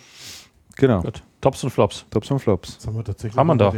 Genau. 0.76 1.02
Gut. 1.02 1.22
Tops 1.40 1.62
und 1.62 1.70
Flops. 1.70 2.04
Tops 2.10 2.28
und 2.32 2.40
Flops. 2.40 2.78
Das 2.78 2.86
haben 2.88 2.96
wir 2.96 3.04
tatsächlich 3.04 3.38
Haben 3.38 3.46
wir 3.46 3.56
da. 3.56 3.72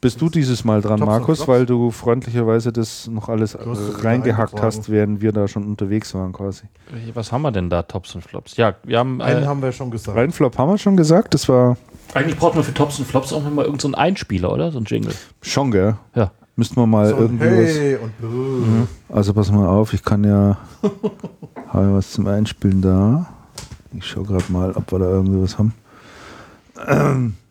Bist 0.00 0.22
du 0.22 0.30
dieses 0.30 0.64
Mal 0.64 0.80
dran, 0.80 1.00
Tops 1.00 1.06
Markus, 1.06 1.46
weil 1.46 1.66
du 1.66 1.90
freundlicherweise 1.90 2.72
das 2.72 3.06
noch 3.06 3.28
alles 3.28 3.54
äh, 3.54 3.60
reingehackt 3.62 4.60
hast, 4.62 4.88
während 4.88 5.20
wir 5.20 5.32
da 5.32 5.48
schon 5.48 5.64
unterwegs 5.64 6.14
waren 6.14 6.32
quasi. 6.32 6.64
Was 7.12 7.30
haben 7.30 7.42
wir 7.42 7.52
denn 7.52 7.68
da, 7.68 7.82
Tops 7.82 8.14
und 8.14 8.22
Flops? 8.22 8.56
Ja, 8.56 8.74
wir 8.84 8.98
haben. 8.98 9.20
Einen 9.20 9.42
Äh, 9.44 9.46
haben 9.46 9.60
wir 9.60 9.72
schon 9.72 9.90
gesagt. 9.90 10.16
Reinflop 10.16 10.56
haben 10.56 10.70
wir 10.70 10.78
schon 10.78 10.96
gesagt, 10.96 11.34
das 11.34 11.46
war 11.46 11.76
eigentlich 12.14 12.38
brauchen 12.38 12.56
wir 12.56 12.64
für 12.64 12.72
Tops 12.74 12.98
und 12.98 13.04
Flops 13.04 13.34
auch 13.34 13.42
noch 13.42 13.50
mal 13.50 13.66
irgendeinen 13.66 13.80
so 13.80 13.88
einen 13.88 13.94
Einspieler, 14.06 14.50
oder? 14.50 14.72
So 14.72 14.78
ein 14.78 14.84
Jingle. 14.84 15.12
schon, 15.42 15.70
gell? 15.70 15.96
Ja. 16.14 16.30
Müssten 16.56 16.76
wir 16.76 16.86
mal 16.86 17.08
so 17.08 17.16
irgendwie 17.16 17.44
was. 17.46 17.76
hey 17.76 17.96
und 17.96 18.18
bluh. 18.18 18.86
Also 19.08 19.34
pass 19.34 19.50
mal 19.50 19.66
auf, 19.66 19.92
ich 19.92 20.02
kann 20.02 20.24
ja. 20.24 20.58
habe 21.68 21.94
was 21.94 22.12
zum 22.12 22.26
Einspielen 22.26 22.80
da. 22.80 23.26
Ich 23.92 24.06
schaue 24.06 24.24
gerade 24.24 24.52
mal, 24.52 24.72
ob 24.72 24.90
wir 24.92 24.98
da 25.00 25.06
irgendwie 25.06 25.42
was 25.42 25.58
haben. 25.58 25.72
Ähm, 26.86 27.34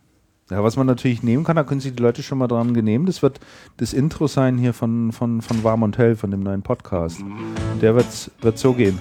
Ja, 0.53 0.64
was 0.64 0.75
man 0.75 0.85
natürlich 0.85 1.23
nehmen 1.23 1.43
kann, 1.43 1.56
da 1.56 1.64
können 1.64 1.80
sich 1.80 1.95
die 1.95 2.03
Leute 2.03 2.22
schon 2.22 2.38
mal 2.38 2.48
dran 2.48 2.73
nehmen. 2.73 3.07
Das 3.07 3.23
wird 3.23 3.40
das 3.77 3.91
Intro 3.91 4.27
sein 4.27 4.57
hier 4.57 4.73
von, 4.73 5.11
von, 5.11 5.41
von 5.41 5.64
Warm 5.64 5.82
und 5.82 5.98
Hell, 5.98 6.15
von 6.15 6.30
dem 6.30 6.41
neuen 6.41 6.61
Podcast. 6.61 7.23
Der 7.82 7.95
wird, 7.95 8.30
wird 8.41 8.59
so 8.59 8.73
gehen. 8.73 8.99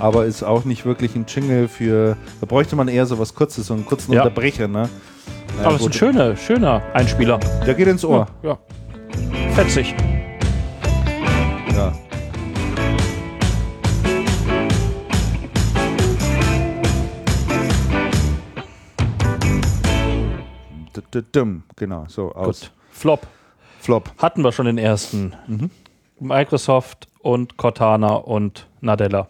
Aber 0.00 0.24
ist 0.26 0.42
auch 0.42 0.64
nicht 0.64 0.84
wirklich 0.84 1.14
ein 1.16 1.26
Jingle 1.28 1.68
für. 1.68 2.16
Da 2.40 2.46
bräuchte 2.46 2.76
man 2.76 2.88
eher 2.88 3.06
so 3.06 3.18
was 3.18 3.34
Kurzes, 3.34 3.66
so 3.66 3.74
einen 3.74 3.84
kurzen 3.86 4.12
Ja. 4.12 4.22
Unterbrecher, 4.22 4.68
ne? 4.68 4.88
Ja, 5.58 5.64
Aber 5.66 5.74
es 5.74 5.80
ist 5.80 5.86
ein 5.88 5.92
schöner, 5.92 6.36
schöner 6.36 6.82
Einspieler. 6.94 7.38
Der 7.66 7.74
geht 7.74 7.88
ins 7.88 8.04
Ohr. 8.04 8.26
Ja. 8.42 8.58
Fetzig. 9.54 9.94
Ja. 11.74 11.92
D- 21.12 21.22
Dumm, 21.32 21.62
genau, 21.76 22.04
so 22.08 22.32
aus. 22.32 22.60
Gut. 22.62 22.70
Flop. 22.90 23.26
Flop. 23.80 24.10
Hatten 24.18 24.42
wir 24.42 24.52
schon 24.52 24.66
den 24.66 24.78
ersten. 24.78 25.34
Microsoft 26.18 27.08
und 27.20 27.56
Cortana 27.56 28.14
und 28.14 28.66
Nadella. 28.80 29.28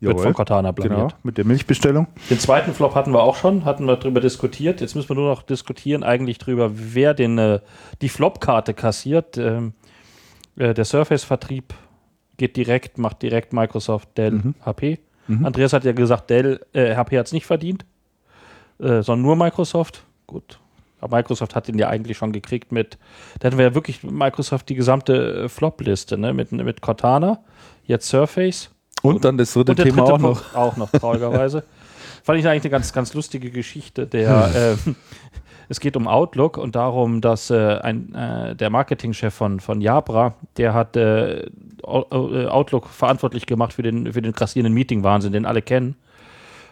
Wird 0.00 0.12
Jawohl. 0.12 0.24
von 0.24 0.34
Cortana 0.34 0.72
Genau, 0.72 0.88
blamiert. 0.88 1.14
mit 1.22 1.38
der 1.38 1.46
Milchbestellung. 1.46 2.06
Den 2.28 2.38
zweiten 2.38 2.74
Flop 2.74 2.94
hatten 2.94 3.12
wir 3.12 3.22
auch 3.22 3.36
schon, 3.36 3.64
hatten 3.64 3.86
wir 3.86 3.96
drüber 3.96 4.20
diskutiert. 4.20 4.80
Jetzt 4.82 4.94
müssen 4.94 5.08
wir 5.08 5.16
nur 5.16 5.30
noch 5.30 5.42
diskutieren 5.42 6.02
eigentlich 6.02 6.36
drüber, 6.38 6.70
wer 6.74 7.14
den, 7.14 7.38
äh, 7.38 7.60
die 8.02 8.10
Flop-Karte 8.10 8.74
kassiert. 8.74 9.38
Ähm, 9.38 9.72
äh, 10.56 10.74
der 10.74 10.84
Surface-Vertrieb 10.84 11.72
geht 12.36 12.56
direkt, 12.58 12.98
macht 12.98 13.22
direkt 13.22 13.54
Microsoft, 13.54 14.18
Dell, 14.18 14.32
Mhm. 14.32 14.54
HP. 14.64 14.98
Andreas 15.42 15.72
hat 15.72 15.84
ja 15.84 15.90
gesagt, 15.92 16.30
Dell, 16.30 16.60
äh, 16.72 16.94
HP 16.94 17.18
hat 17.18 17.26
es 17.26 17.32
nicht 17.32 17.46
verdient, 17.46 17.84
äh, 18.78 19.02
sondern 19.02 19.22
nur 19.22 19.34
Microsoft. 19.34 20.04
Gut. 20.28 20.60
Aber 21.00 21.16
Microsoft 21.16 21.54
hat 21.56 21.66
den 21.68 21.78
ja 21.78 21.88
eigentlich 21.88 22.16
schon 22.16 22.30
gekriegt 22.32 22.70
mit, 22.70 22.96
da 23.40 23.46
hatten 23.48 23.58
wir 23.58 23.64
ja 23.64 23.74
wirklich 23.74 24.04
Microsoft 24.04 24.68
die 24.68 24.74
gesamte 24.76 25.44
äh, 25.44 25.48
Flop-Liste, 25.48 26.16
ne? 26.16 26.32
Mit, 26.32 26.52
mit 26.52 26.80
Cortana, 26.80 27.40
jetzt 27.84 28.08
Surface. 28.08 28.70
Und 29.06 29.24
dann 29.24 29.38
das 29.38 29.52
dritte 29.52 29.74
Thema 29.74 29.96
dritte 29.96 30.14
auch 30.14 30.18
noch. 30.18 30.42
Punkt 30.42 30.56
auch 30.56 30.76
noch, 30.76 30.90
traurigerweise. 30.90 31.64
Fand 32.22 32.40
ich 32.40 32.48
eigentlich 32.48 32.64
eine 32.64 32.70
ganz, 32.70 32.92
ganz 32.92 33.14
lustige 33.14 33.50
Geschichte. 33.50 34.06
Der, 34.06 34.76
äh, 34.76 34.90
es 35.68 35.80
geht 35.80 35.96
um 35.96 36.08
Outlook 36.08 36.58
und 36.58 36.74
darum, 36.74 37.20
dass 37.20 37.50
äh, 37.50 37.78
ein, 37.78 38.14
äh, 38.14 38.56
der 38.56 38.70
Marketingchef 38.70 39.32
von, 39.32 39.60
von 39.60 39.80
Jabra, 39.80 40.34
der 40.56 40.74
hat 40.74 40.96
äh, 40.96 41.42
äh, 41.42 41.48
Outlook 41.84 42.88
verantwortlich 42.88 43.46
gemacht 43.46 43.72
für 43.74 43.82
den, 43.82 44.12
für 44.12 44.22
den 44.22 44.32
grassierenden 44.32 44.74
Meeting-Wahnsinn, 44.74 45.32
den 45.32 45.46
alle 45.46 45.62
kennen. 45.62 45.96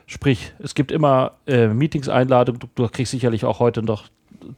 Sprich, 0.07 0.53
es 0.59 0.75
gibt 0.75 0.93
immer 0.93 1.33
äh, 1.47 1.69
Meetingseinladungen, 1.69 2.59
du, 2.59 2.67
du 2.75 2.89
kriegst 2.89 3.13
sicherlich 3.13 3.45
auch 3.45 3.59
heute 3.61 3.83
noch 3.83 4.05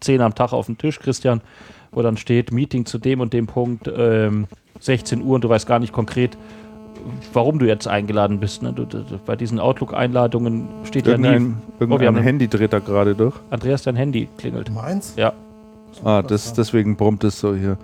zehn 0.00 0.20
am 0.20 0.34
Tag 0.34 0.52
auf 0.52 0.66
den 0.66 0.78
Tisch, 0.78 0.98
Christian, 0.98 1.40
wo 1.92 2.02
dann 2.02 2.16
steht, 2.16 2.52
Meeting 2.52 2.86
zu 2.86 2.98
dem 2.98 3.20
und 3.20 3.32
dem 3.32 3.46
Punkt, 3.46 3.90
ähm, 3.94 4.46
16 4.80 5.22
Uhr 5.22 5.36
und 5.36 5.44
du 5.44 5.48
weißt 5.48 5.66
gar 5.66 5.78
nicht 5.78 5.92
konkret, 5.92 6.36
warum 7.32 7.58
du 7.58 7.66
jetzt 7.66 7.86
eingeladen 7.88 8.40
bist. 8.40 8.62
Ne? 8.62 8.72
Du, 8.72 8.84
du, 8.84 9.02
du, 9.02 9.18
bei 9.18 9.36
diesen 9.36 9.58
Outlook-Einladungen 9.60 10.68
steht 10.84 11.06
ja 11.06 11.16
nie, 11.18 11.26
Irgendein, 11.26 11.62
Oh, 11.62 11.80
wir 11.80 11.88
irgendein 11.88 12.16
haben- 12.16 12.22
Handy 12.22 12.48
dreht 12.48 12.72
da 12.72 12.78
gerade 12.78 13.14
durch. 13.14 13.34
Andreas, 13.50 13.82
dein 13.82 13.96
Handy 13.96 14.28
klingelt. 14.38 14.70
Meins? 14.72 15.14
Ja, 15.16 15.32
Ah, 16.04 16.20
das, 16.22 16.52
deswegen 16.52 16.96
brummt 16.96 17.24
es 17.24 17.40
so 17.40 17.54
hier. 17.54 17.78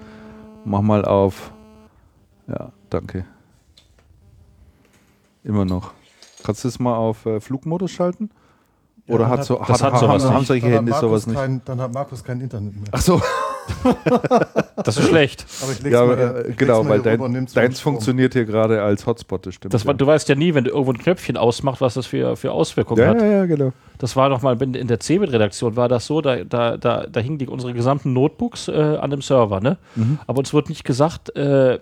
Mach 0.65 0.83
mal 0.83 1.05
auf. 1.05 1.51
Ja, 2.47 2.71
danke. 2.91 3.25
Immer 5.45 5.65
noch. 5.65 5.93
Kannst 6.45 6.65
du 6.65 6.69
das 6.69 6.79
mal 6.79 6.95
auf 6.97 7.25
äh, 7.27 7.41
Flugmodus 7.41 7.91
schalten? 7.91 8.31
Oder 9.09 9.29
hat 9.29 9.41
hat- 9.41 9.47
so, 9.47 9.57
das 9.67 9.83
hat 9.83 9.93
haben, 9.93 9.99
sowas 9.99 10.25
haben 10.25 10.37
nicht. 10.39 10.47
solche 10.47 10.63
Dann 10.63 10.71
hat, 10.73 10.79
Handys 10.79 10.93
Markus 10.93 11.09
sowas 11.09 11.27
nicht? 11.27 11.37
kein, 11.37 11.61
dann 11.65 11.81
hat 11.81 11.93
Markus 11.93 12.25
kein 12.25 12.41
Internet 12.41 12.75
mehr. 12.77 12.85
Ach 12.93 13.01
so, 13.01 13.21
das 14.85 14.97
ist 14.97 15.09
schlecht. 15.09 15.45
Aber 15.63 15.73
ich 15.73 15.83
leg's 15.83 15.93
ja, 15.95 16.05
mal 16.05 16.13
aber, 16.13 16.17
hier- 16.17 16.37
äh, 16.37 16.41
ich 16.43 16.47
leg's 16.49 16.57
genau, 16.59 16.83
mal 16.83 16.91
weil 16.91 17.03
dein, 17.19 17.47
deins 17.55 17.81
funktioniert 17.81 18.33
hier 18.33 18.45
gerade 18.45 18.83
als 18.83 19.07
Hotspot, 19.07 19.47
das 19.47 19.55
stimmt. 19.55 19.75
Das, 19.75 19.85
war- 19.87 19.95
ja. 19.95 19.99
du 19.99 20.07
weißt 20.07 20.29
ja 20.29 20.35
nie, 20.35 20.55
wenn 20.55 20.65
du 20.65 20.71
irgendwo 20.71 20.93
ein 20.93 20.99
Knöpfchen 20.99 21.37
ausmacht, 21.37 21.81
was 21.81 21.95
das 21.95 22.07
für, 22.07 22.37
für 22.37 22.53
Auswirkungen 22.53 23.01
ja, 23.03 23.09
hat. 23.09 23.21
ja, 23.21 23.27
ja, 23.27 23.47
genau. 23.47 23.73
Das 24.03 24.17
war 24.17 24.31
doch 24.31 24.43
mal 24.43 24.61
in 24.61 24.89
der 24.89 24.99
CeBIT-Redaktion 24.99 25.77
war 25.77 25.89
das 25.89 26.07
so, 26.07 26.21
da, 26.21 26.43
da, 26.43 26.77
da, 26.77 27.07
da 27.07 27.21
hingen 27.21 27.39
die, 27.39 27.47
unsere 27.47 27.73
gesamten 27.73 28.13
Notebooks 28.13 28.67
äh, 28.67 28.97
an 29.01 29.11
dem 29.11 29.23
Server, 29.23 29.61
ne? 29.61 29.79
Mhm. 29.95 30.19
Aber 30.27 30.41
uns 30.41 30.53
wurde 30.53 30.71
nicht 30.71 30.83
gesagt, 30.83 31.37
äh, 31.37 31.79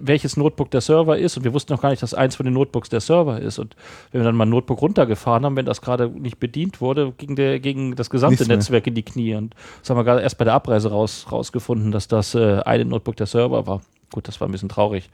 welches 0.00 0.36
Notebook 0.36 0.70
der 0.70 0.80
Server 0.80 1.18
ist 1.18 1.36
und 1.36 1.42
wir 1.42 1.52
wussten 1.52 1.72
noch 1.72 1.82
gar 1.82 1.90
nicht, 1.90 2.00
dass 2.00 2.14
eins 2.14 2.36
von 2.36 2.44
den 2.44 2.54
Notebooks 2.54 2.90
der 2.90 3.00
Server 3.00 3.40
ist. 3.40 3.58
Und 3.58 3.74
wenn 4.12 4.20
wir 4.20 4.24
dann 4.24 4.36
mal 4.36 4.46
ein 4.46 4.50
Notebook 4.50 4.80
runtergefahren 4.82 5.44
haben, 5.44 5.56
wenn 5.56 5.66
das 5.66 5.82
gerade 5.82 6.08
nicht 6.08 6.38
bedient 6.38 6.80
wurde, 6.80 7.12
ging, 7.18 7.34
der, 7.34 7.58
ging 7.58 7.96
das 7.96 8.08
gesamte 8.08 8.34
Nichts 8.34 8.46
mehr. 8.46 8.56
Netzwerk 8.58 8.86
in 8.86 8.94
die 8.94 9.02
Knie. 9.02 9.34
Und 9.34 9.56
das 9.80 9.90
haben 9.90 9.96
wir 9.96 10.04
gerade 10.04 10.22
erst 10.22 10.38
bei 10.38 10.44
der 10.44 10.54
Abreise 10.54 10.92
raus, 10.92 11.26
rausgefunden, 11.32 11.90
dass 11.90 12.06
das 12.06 12.36
äh, 12.36 12.60
eine 12.64 12.84
Notebook 12.84 13.16
der 13.16 13.26
Server 13.26 13.66
war. 13.66 13.80
Gut, 14.12 14.28
das 14.28 14.40
war 14.40 14.46
ein 14.46 14.52
bisschen 14.52 14.68
traurig. 14.68 15.10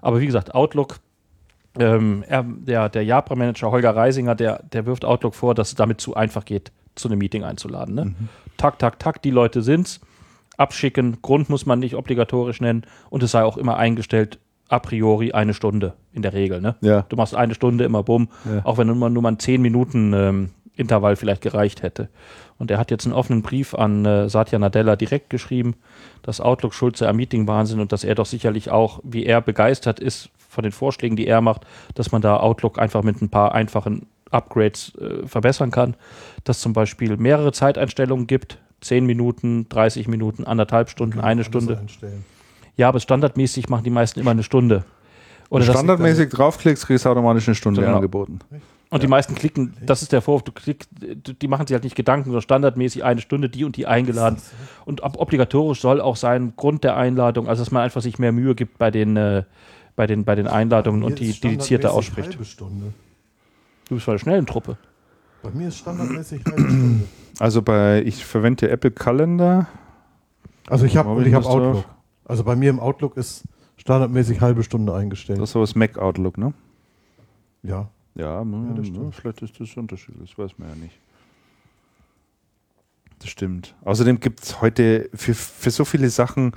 Aber 0.00 0.22
wie 0.22 0.26
gesagt, 0.26 0.54
Outlook 0.54 1.00
ähm, 1.78 2.24
er, 2.28 2.44
der, 2.44 2.88
der 2.88 3.04
Jabra-Manager 3.04 3.70
Holger 3.70 3.96
Reisinger, 3.96 4.34
der, 4.34 4.62
der 4.72 4.86
wirft 4.86 5.04
Outlook 5.04 5.34
vor, 5.34 5.54
dass 5.54 5.68
es 5.68 5.74
damit 5.74 6.00
zu 6.00 6.14
einfach 6.14 6.44
geht, 6.44 6.72
zu 6.94 7.08
einem 7.08 7.18
Meeting 7.18 7.42
einzuladen. 7.44 7.94
Ne? 7.94 8.14
Tak, 8.56 8.78
tak, 8.78 8.98
tak, 8.98 9.22
die 9.22 9.30
Leute 9.30 9.62
sind's. 9.62 10.00
Abschicken, 10.56 11.18
Grund 11.20 11.50
muss 11.50 11.66
man 11.66 11.80
nicht 11.80 11.96
obligatorisch 11.96 12.60
nennen 12.60 12.84
und 13.10 13.22
es 13.24 13.32
sei 13.32 13.42
auch 13.42 13.56
immer 13.56 13.76
eingestellt, 13.76 14.38
a 14.68 14.78
priori 14.78 15.32
eine 15.32 15.52
Stunde 15.52 15.94
in 16.12 16.22
der 16.22 16.32
Regel. 16.32 16.60
Ne? 16.60 16.76
Ja. 16.80 17.02
Du 17.08 17.16
machst 17.16 17.34
eine 17.34 17.54
Stunde 17.54 17.84
immer 17.84 18.02
bumm, 18.04 18.28
Ja. 18.44 18.64
auch 18.64 18.78
wenn 18.78 18.86
nur 18.86 18.96
mal, 18.96 19.10
nur 19.10 19.22
mal 19.22 19.32
ein 19.32 19.38
10 19.40 19.60
Minuten 19.60 20.12
ähm, 20.14 20.50
Intervall 20.76 21.16
vielleicht 21.16 21.42
gereicht 21.42 21.82
hätte. 21.82 22.08
Und 22.58 22.70
er 22.70 22.78
hat 22.78 22.92
jetzt 22.92 23.04
einen 23.04 23.14
offenen 23.14 23.42
Brief 23.42 23.74
an 23.74 24.04
äh, 24.04 24.28
Satya 24.28 24.58
Nadella 24.60 24.94
direkt 24.94 25.28
geschrieben, 25.28 25.74
dass 26.22 26.40
Outlook 26.40 26.72
schuld 26.72 26.96
sei 26.96 27.08
am 27.08 27.16
Meeting-Wahnsinn 27.16 27.80
und 27.80 27.90
dass 27.92 28.04
er 28.04 28.14
doch 28.14 28.26
sicherlich 28.26 28.70
auch, 28.70 29.00
wie 29.02 29.26
er 29.26 29.40
begeistert 29.40 29.98
ist 29.98 30.30
von 30.54 30.62
den 30.62 30.72
Vorschlägen, 30.72 31.16
die 31.16 31.26
er 31.26 31.40
macht, 31.40 31.66
dass 31.94 32.12
man 32.12 32.22
da 32.22 32.38
Outlook 32.38 32.78
einfach 32.78 33.02
mit 33.02 33.20
ein 33.20 33.28
paar 33.28 33.54
einfachen 33.54 34.06
Upgrades 34.30 34.92
äh, 34.96 35.26
verbessern 35.26 35.70
kann, 35.70 35.94
dass 36.44 36.60
zum 36.60 36.72
Beispiel 36.72 37.16
mehrere 37.16 37.52
Zeiteinstellungen 37.52 38.26
gibt, 38.26 38.58
10 38.80 39.06
Minuten, 39.06 39.68
30 39.68 40.08
Minuten, 40.08 40.44
anderthalb 40.44 40.90
Stunden, 40.90 41.20
eine 41.20 41.44
Stunde. 41.44 41.78
einstellen. 41.78 42.24
Ja, 42.76 42.88
aber 42.88 43.00
standardmäßig 43.00 43.68
machen 43.68 43.84
die 43.84 43.90
meisten 43.90 44.18
immer 44.20 44.32
eine 44.32 44.42
Stunde. 44.42 44.84
Oder 45.50 45.64
das, 45.64 45.74
Standardmäßig 45.76 46.30
draufklickst, 46.30 46.86
kriegst 46.86 47.04
du 47.04 47.10
automatisch 47.10 47.46
eine 47.46 47.54
Stunde 47.54 47.82
Genau. 47.82 47.96
angeboten. 47.96 48.40
und 48.90 49.02
die 49.02 49.06
meisten 49.06 49.34
klicken, 49.34 49.74
das 49.86 50.02
ist 50.02 50.12
der 50.12 50.22
Vorwurf, 50.22 50.42
du 50.42 50.52
klick, 50.52 50.86
die 51.00 51.48
machen 51.48 51.66
sich 51.66 51.74
halt 51.74 51.84
nicht 51.84 51.96
Gedanken, 51.96 52.26
sondern 52.26 52.42
standardmäßig 52.42 53.04
eine 53.04 53.20
Stunde 53.20 53.48
die 53.48 53.64
und 53.64 53.76
die 53.76 53.86
eingeladen. 53.86 54.38
Und 54.84 55.02
ob, 55.02 55.18
obligatorisch 55.20 55.80
soll 55.80 56.00
auch 56.00 56.16
sein 56.16 56.54
Grund 56.56 56.82
der 56.84 56.96
Einladung, 56.96 57.48
also 57.48 57.62
dass 57.62 57.70
man 57.70 57.82
einfach 57.82 58.02
sich 58.02 58.18
mehr 58.18 58.32
Mühe 58.32 58.54
gibt 58.54 58.78
bei 58.78 58.90
den, 58.90 59.16
äh, 59.16 59.44
bei 59.96 60.06
den, 60.06 60.24
bei 60.24 60.34
den 60.34 60.46
Einladungen 60.46 61.02
und 61.02 61.18
die 61.18 61.32
standardmäßig 61.32 61.86
ausspricht. 61.86 62.30
Halbe 62.30 62.44
Stunde. 62.44 62.92
Du 63.88 63.94
bist 63.94 64.06
bei 64.06 64.12
der 64.12 64.18
schnellen 64.18 64.46
Truppe. 64.46 64.76
Bei 65.42 65.50
mir 65.50 65.68
ist 65.68 65.78
standardmäßig 65.78 66.44
halbe 66.44 66.60
Stunde. 66.62 67.04
Also 67.38 67.62
bei, 67.62 68.02
ich 68.04 68.24
verwende 68.24 68.70
Apple 68.70 68.90
Kalender. 68.90 69.68
Also 70.66 70.86
ich 70.86 70.96
habe 70.96 71.22
ich 71.24 71.32
das 71.32 71.46
Outlook. 71.46 71.84
Also 72.24 72.44
bei 72.44 72.56
mir 72.56 72.70
im 72.70 72.80
Outlook 72.80 73.16
ist 73.16 73.44
standardmäßig 73.76 74.40
halbe 74.40 74.62
Stunde 74.62 74.94
eingestellt. 74.94 75.40
Das 75.40 75.50
ist 75.50 75.56
aber 75.56 75.64
das 75.64 75.74
Mac 75.74 75.98
Outlook, 75.98 76.38
ne? 76.38 76.54
ja. 77.62 77.88
Ja, 78.14 78.40
hm, 78.42 78.76
das 78.76 78.86
ja, 78.86 78.94
stimmt. 78.94 79.14
vielleicht 79.14 79.42
ist 79.42 79.60
das 79.60 79.76
unterschiedlich, 79.76 80.30
das 80.30 80.38
weiß 80.38 80.58
man 80.58 80.68
ja 80.68 80.74
nicht. 80.76 80.98
Das 83.18 83.28
stimmt. 83.28 83.74
Außerdem 83.84 84.20
gibt 84.20 84.42
es 84.42 84.60
heute 84.60 85.08
für, 85.14 85.34
für 85.34 85.70
so 85.70 85.84
viele 85.84 86.10
Sachen 86.10 86.52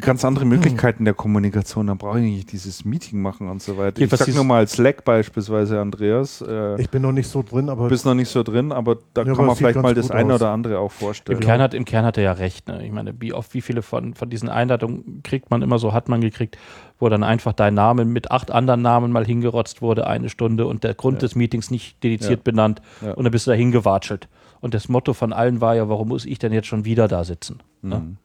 ganz 0.00 0.24
andere 0.24 0.44
Möglichkeiten 0.44 1.04
der 1.04 1.14
Kommunikation. 1.14 1.86
Da 1.86 1.94
brauche 1.94 2.18
ich 2.18 2.24
nicht 2.24 2.52
dieses 2.52 2.84
Meeting 2.84 3.20
machen 3.20 3.48
und 3.48 3.62
so 3.62 3.76
weiter. 3.76 3.98
Jedenfalls 4.00 4.22
ich 4.22 4.34
sag 4.34 4.34
nur 4.34 4.44
mal 4.44 4.66
Slack 4.66 5.04
beispielsweise, 5.04 5.80
Andreas. 5.80 6.40
Äh, 6.40 6.80
Ich 6.80 6.88
bin 6.90 7.02
noch 7.02 7.12
nicht 7.12 7.28
so 7.28 7.42
drin, 7.42 7.68
aber 7.68 7.88
bist 7.88 8.04
noch 8.06 8.14
nicht 8.14 8.28
so 8.30 8.42
drin, 8.42 8.72
aber 8.72 8.96
da 9.14 9.22
Ja, 9.22 9.24
kann 9.26 9.34
aber 9.34 9.42
man 9.46 9.56
vielleicht 9.56 9.80
mal 9.80 9.94
das 9.94 10.10
eine 10.10 10.34
aus. 10.34 10.40
oder 10.40 10.50
andere 10.50 10.78
auch 10.78 10.84
Im 10.92 10.98
vorstellen. 10.98 11.40
Kern, 11.40 11.60
hat, 11.60 11.74
Im 11.74 11.84
Kern 11.84 12.04
hat 12.04 12.16
er 12.16 12.22
ja 12.24 12.32
recht. 12.32 12.68
Ne? 12.68 12.84
Ich 12.86 12.92
meine, 12.92 13.14
wie 13.20 13.32
oft, 13.34 13.52
wie 13.54 13.60
viele 13.60 13.82
von, 13.82 14.14
von 14.14 14.30
diesen 14.30 14.48
Einladungen 14.48 15.22
kriegt 15.22 15.50
man 15.50 15.62
immer 15.62 15.78
so, 15.78 15.92
hat 15.92 16.08
man 16.08 16.20
gekriegt, 16.20 16.56
wo 16.98 17.08
dann 17.08 17.22
einfach 17.22 17.52
dein 17.52 17.74
Name 17.74 18.04
mit 18.04 18.30
acht 18.30 18.50
anderen 18.50 18.82
Namen 18.82 19.12
mal 19.12 19.26
hingerotzt 19.26 19.82
wurde, 19.82 20.06
eine 20.06 20.28
Stunde 20.28 20.66
und 20.66 20.84
der 20.84 20.94
Grund 20.94 21.16
Ja. 21.16 21.20
des 21.20 21.34
Meetings 21.34 21.70
nicht 21.70 22.02
dediziert 22.02 22.40
Ja. 22.40 22.42
benannt 22.44 22.80
Ja. 23.00 23.12
und 23.12 23.24
dann 23.24 23.30
bist 23.32 23.46
du 23.46 23.50
da 23.50 23.56
hingewatschelt. 23.56 24.28
Und 24.60 24.74
das 24.74 24.88
Motto 24.88 25.12
von 25.12 25.32
allen 25.32 25.60
war 25.60 25.74
ja, 25.74 25.88
warum 25.88 26.08
muss 26.08 26.24
ich 26.24 26.38
denn 26.38 26.52
jetzt 26.52 26.68
schon 26.68 26.84
wieder 26.84 27.08
da 27.08 27.24
sitzen? 27.24 27.58
Ne? 27.82 28.16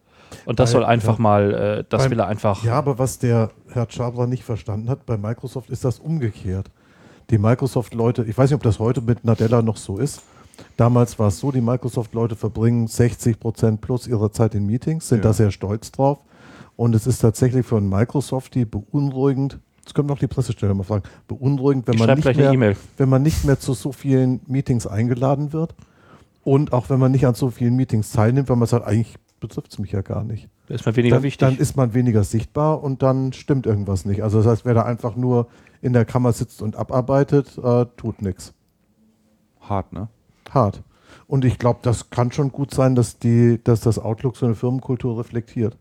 Und 0.45 0.59
das 0.59 0.69
Weil, 0.73 0.81
soll 0.81 0.85
einfach 0.85 1.17
ja. 1.17 1.22
mal, 1.22 1.53
äh, 1.53 1.83
das 1.89 2.03
Beim- 2.03 2.11
will 2.11 2.19
er 2.19 2.27
einfach. 2.27 2.64
Ja, 2.64 2.73
aber 2.73 2.97
was 2.99 3.19
der 3.19 3.51
Herr 3.69 3.88
Schabler 3.89 4.27
nicht 4.27 4.43
verstanden 4.43 4.89
hat, 4.89 5.06
bei 5.06 5.17
Microsoft 5.17 5.69
ist 5.69 5.83
das 5.85 5.99
umgekehrt. 5.99 6.69
Die 7.30 7.38
Microsoft-Leute, 7.38 8.23
ich 8.23 8.38
weiß 8.38 8.49
nicht, 8.49 8.56
ob 8.56 8.64
das 8.64 8.80
heute 8.80 9.01
mit 9.01 9.25
Nadella 9.25 9.61
noch 9.61 9.77
so 9.77 9.97
ist. 9.97 10.22
Damals 10.77 11.19
war 11.19 11.27
es 11.27 11.39
so, 11.39 11.51
die 11.51 11.61
Microsoft-Leute 11.61 12.35
verbringen 12.35 12.88
60 12.88 13.39
Prozent 13.39 13.81
plus 13.81 14.07
ihrer 14.07 14.31
Zeit 14.31 14.56
in 14.56 14.65
Meetings, 14.65 15.09
sind 15.09 15.19
Ja. 15.19 15.23
da 15.25 15.33
sehr 15.33 15.51
stolz 15.51 15.91
drauf. 15.91 16.19
Und 16.75 16.95
es 16.95 17.06
ist 17.07 17.19
tatsächlich 17.19 17.65
für 17.65 17.77
einen 17.77 17.89
Microsoft 17.89 18.56
die 18.56 18.65
beunruhigend, 18.65 19.59
das 19.83 19.93
können 19.93 20.09
wir 20.09 20.14
auch 20.14 20.19
die 20.19 20.27
Pressestelle 20.27 20.73
mal 20.73 20.83
fragen, 20.83 21.03
beunruhigend, 21.27 21.88
wenn 21.88 21.95
ich 21.95 21.99
man, 22.06 22.15
nicht 22.17 22.35
mehr, 22.38 22.51
E-Mail. 22.53 22.75
wenn 22.97 23.09
man 23.09 23.22
nicht 23.23 23.45
mehr 23.45 23.59
zu 23.59 23.73
so 23.73 23.91
vielen 23.91 24.41
Meetings 24.47 24.85
eingeladen 24.88 25.53
wird 25.53 25.75
und 26.43 26.73
auch 26.73 26.89
wenn 26.89 26.99
man 26.99 27.11
nicht 27.11 27.25
an 27.25 27.33
so 27.35 27.49
vielen 27.49 27.75
Meetings 27.75 28.11
teilnimmt, 28.11 28.49
weil 28.49 28.56
man 28.57 28.67
sagt, 28.67 28.85
eigentlich 28.85 29.15
betrifft 29.40 29.72
es 29.72 29.80
mich 29.80 29.91
ja 29.91 30.01
gar 30.01 30.24
nicht 30.24 30.49
Da 30.67 30.75
ist 30.75 30.85
mal 30.85 30.95
weniger 30.95 31.16
dann, 31.17 31.24
wichtig. 31.24 31.40
dann 31.40 31.57
ist 31.57 31.75
man 31.77 31.93
weniger 31.93 32.24
sichtbar 32.24 32.83
und 32.83 33.01
dann 33.03 33.33
stimmt 33.33 33.66
irgendwas 33.66 34.06
nicht. 34.06 34.24
Also 34.24 34.40
das 34.40 34.48
heißt, 34.48 34.66
wer 34.66 34.74
da 34.74 34.83
einfach 34.83 35.16
nur 35.16 35.48
in 35.82 35.93
der 35.93 36.06
Kammer 36.06 36.33
sitzt 36.33 36.61
und 36.61 36.75
abarbeitet, 36.75 37.57
äh, 37.57 37.85
tut 37.98 38.22
nichts. 38.22 38.53
Hart, 39.61 39.93
ne? 39.93 40.07
Hart. 40.51 40.82
Und 41.27 41.45
ich 41.45 41.59
glaube, 41.59 41.80
das 41.83 42.09
kann 42.09 42.32
schon 42.32 42.51
gut 42.51 42.74
sein, 42.74 42.95
dass, 42.95 43.19
die, 43.19 43.59
dass 43.64 43.82
das 43.82 43.99
Outlook 43.99 44.38
so 44.38 44.45
eine 44.45 44.56
Firmenkultur 44.56 45.19
reflektiert. 45.19 45.77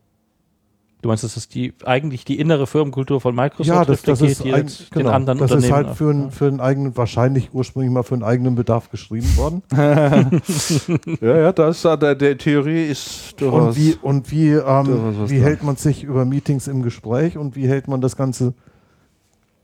Du 1.01 1.09
meinst, 1.09 1.23
das 1.23 1.37
ist 1.37 1.53
die, 1.55 1.73
eigentlich 1.85 2.25
die 2.25 2.39
innere 2.39 2.65
Firmenkultur 2.67 3.21
von 3.21 3.35
Microsoft 3.35 3.67
ja, 3.67 3.85
das, 3.85 4.01
das 4.01 4.21
ist, 4.21 4.43
die 4.43 4.53
ein, 4.53 4.63
jetzt 4.67 4.89
genau, 4.91 5.09
den 5.09 5.13
anderen 5.15 5.39
das 5.39 5.51
ist 5.51 5.55
Unternehmen. 5.65 5.87
halt 5.87 5.97
für, 5.97 6.09
einen- 6.09 6.31
für 6.31 6.47
einen 6.47 6.59
eigenen, 6.59 6.97
wahrscheinlich 6.97 7.49
ursprünglich 7.53 7.91
mal 7.91 8.03
für 8.03 8.15
einen 8.15 8.23
eigenen 8.23 8.55
Bedarf 8.55 8.89
geschrieben 8.89 9.27
worden. 9.37 9.61
Ja, 11.21 11.37
ja, 11.37 11.51
das 11.53 11.83
äh, 11.85 11.97
der, 11.97 12.15
der 12.15 12.37
Theorie 12.37 12.85
ist 12.87 13.35
durchaus. 13.39 13.75
Und 13.75 13.77
wie, 13.77 13.95
und 14.01 14.31
wie, 14.31 14.49
ähm, 14.51 15.29
wie 15.29 15.39
hält 15.39 15.63
man 15.63 15.75
sich 15.75 16.03
über 16.03 16.25
Meetings 16.25 16.67
im 16.67 16.81
Gespräch 16.83 17.37
und 17.37 17.55
wie 17.55 17.67
hält 17.67 17.87
man 17.87 18.01
das 18.01 18.15
Ganze? 18.15 18.53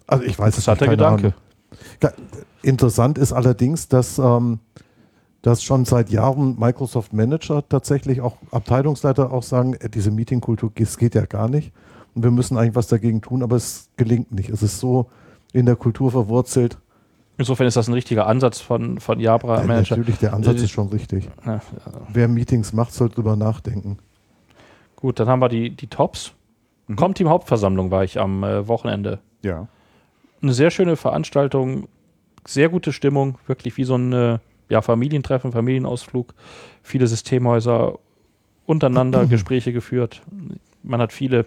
Also 0.08 0.24
ich 0.26 0.38
weiß 0.38 0.58
es 0.58 0.68
Interessanter 0.68 0.88
nicht, 0.88 1.00
keine 1.00 1.18
Gedanke. 1.20 1.34
Ahnung. 2.02 2.14
Interessant 2.62 3.18
ist 3.18 3.34
allerdings, 3.34 3.88
dass, 3.88 4.18
ähm, 4.20 4.60
dass 5.44 5.62
schon 5.62 5.86
seit 5.86 6.10
Jahren 6.10 6.58
Microsoft 6.58 7.14
Manager 7.14 7.68
tatsächlich 7.68 8.22
auch 8.22 8.38
Abteilungsleiter 8.52 9.32
auch 9.32 9.44
sagen, 9.44 9.76
äh, 9.76 9.90
diese 9.90 10.10
Meetingkultur, 10.10 10.72
das 10.74 10.98
geht 10.98 11.14
ja 11.14 11.26
gar 11.26 11.48
nicht. 11.50 11.72
Und 12.16 12.24
wir 12.24 12.32
müssen 12.32 12.58
eigentlich 12.58 12.76
was 12.76 12.88
dagegen 12.88 13.22
tun, 13.22 13.44
aber 13.44 13.56
es 13.58 13.90
gelingt 13.98 14.32
nicht. 14.32 14.50
Es 14.50 14.64
ist 14.64 14.80
so 14.80 15.10
in 15.52 15.66
der 15.66 15.76
Kultur 15.76 16.12
verwurzelt. 16.12 16.78
Insofern 17.38 17.68
ist 17.68 17.76
das 17.76 17.88
ein 17.88 17.94
richtiger 17.94 18.28
Ansatz 18.28 18.60
von, 18.62 19.00
von 19.00 19.20
Jabra 19.20 19.64
Manager. 19.64 19.98
natürlich, 19.98 20.20
der 20.20 20.34
Ansatz 20.34 20.62
Äh, 20.62 20.64
ist 20.66 20.72
schon 20.72 20.88
richtig. 20.90 21.30
Ja, 21.46 21.62
Wer 22.12 22.28
Meetings 22.28 22.74
macht, 22.74 22.94
sollte 22.94 23.16
drüber 23.16 23.36
nachdenken. 23.36 23.98
Gut, 24.96 25.20
dann 25.20 25.28
haben 25.28 25.42
wir 25.42 25.50
die, 25.50 25.72
die 25.72 25.88
Tops. 25.88 26.34
Mhm. 26.88 26.96
Comteam 26.96 27.30
Hauptversammlung 27.30 27.92
war 27.92 28.04
ich 28.04 28.20
am 28.20 28.44
äh, 28.44 28.68
Wochenende. 28.68 29.20
ja. 29.42 29.68
Eine 30.42 30.54
sehr 30.54 30.72
schöne 30.72 30.98
Veranstaltung, 30.98 31.88
sehr 32.46 32.68
gute 32.68 32.92
Stimmung, 32.92 33.38
wirklich 33.48 33.78
wie 33.78 33.86
so 33.86 33.96
ein 33.96 34.12
äh, 34.12 34.40
ja, 34.70 34.82
Familientreffen, 34.82 35.52
Familienausflug. 35.52 36.34
Viele 36.82 37.08
Systemhäuser 37.08 38.00
untereinander 38.66 39.26
Gespräche 39.30 39.74
geführt. 39.74 40.22
Man 40.84 41.02
hat 41.02 41.14
viele 41.14 41.46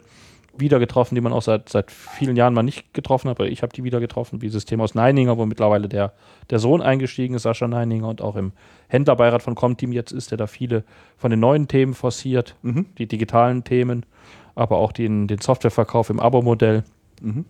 wieder 0.58 0.78
getroffen, 0.78 1.14
die 1.14 1.20
man 1.20 1.32
auch 1.32 1.42
seit, 1.42 1.68
seit 1.68 1.90
vielen 1.90 2.36
Jahren 2.36 2.54
mal 2.54 2.62
nicht 2.62 2.94
getroffen 2.94 3.28
hat, 3.28 3.38
aber 3.38 3.48
ich 3.48 3.62
habe 3.62 3.72
die 3.74 3.84
wieder 3.84 4.00
getroffen, 4.00 4.42
wie 4.42 4.48
Systemhaus 4.48 4.94
Neininger, 4.94 5.36
wo 5.36 5.46
mittlerweile 5.46 5.88
der, 5.88 6.12
der 6.50 6.58
Sohn 6.58 6.80
eingestiegen 6.82 7.34
ist, 7.34 7.42
Sascha 7.42 7.68
Neininger, 7.68 8.08
und 8.08 8.22
auch 8.22 8.36
im 8.36 8.52
Händlerbeirat 8.88 9.42
von 9.42 9.54
Comteam 9.54 9.92
jetzt 9.92 10.12
ist 10.12 10.32
er 10.32 10.38
da 10.38 10.46
viele 10.46 10.84
von 11.16 11.30
den 11.30 11.40
neuen 11.40 11.68
Themen 11.68 11.94
forciert, 11.94 12.56
Mhm. 12.62 12.86
die 12.98 13.06
digitalen 13.06 13.64
Themen, 13.64 14.06
aber 14.54 14.78
auch 14.78 14.92
den, 14.92 15.26
den 15.26 15.40
Softwareverkauf 15.40 16.10
im 16.10 16.20
Abo-Modell. 16.20 16.84
Mhm. 17.20 17.44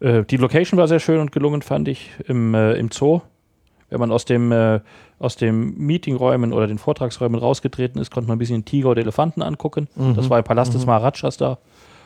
Äh, 0.00 0.24
die 0.24 0.36
Location 0.36 0.78
war 0.78 0.88
sehr 0.88 1.00
schön 1.00 1.20
und 1.20 1.32
gelungen, 1.32 1.62
fand 1.62 1.88
ich, 1.88 2.10
im, 2.26 2.54
äh, 2.54 2.74
im 2.74 2.90
Zoo. 2.90 3.20
Wenn 3.90 4.00
man 4.00 4.12
aus 4.12 4.24
dem, 4.24 4.52
äh, 4.52 4.80
aus 5.18 5.36
dem 5.36 5.74
Meetingräumen 5.78 6.52
oder 6.52 6.66
den 6.66 6.78
Vortragsräumen 6.78 7.40
rausgetreten 7.40 8.00
ist, 8.00 8.10
konnte 8.10 8.28
man 8.28 8.36
ein 8.36 8.38
bisschen 8.38 8.64
Tiger 8.64 8.90
oder 8.90 9.00
Elefanten 9.00 9.42
angucken. 9.42 9.88
Das 10.14 10.28
war 10.28 10.38
im 10.38 10.44
Palast 10.44 10.74
des 10.74 10.84
Maharajas 10.84 11.36
da. 11.38 11.58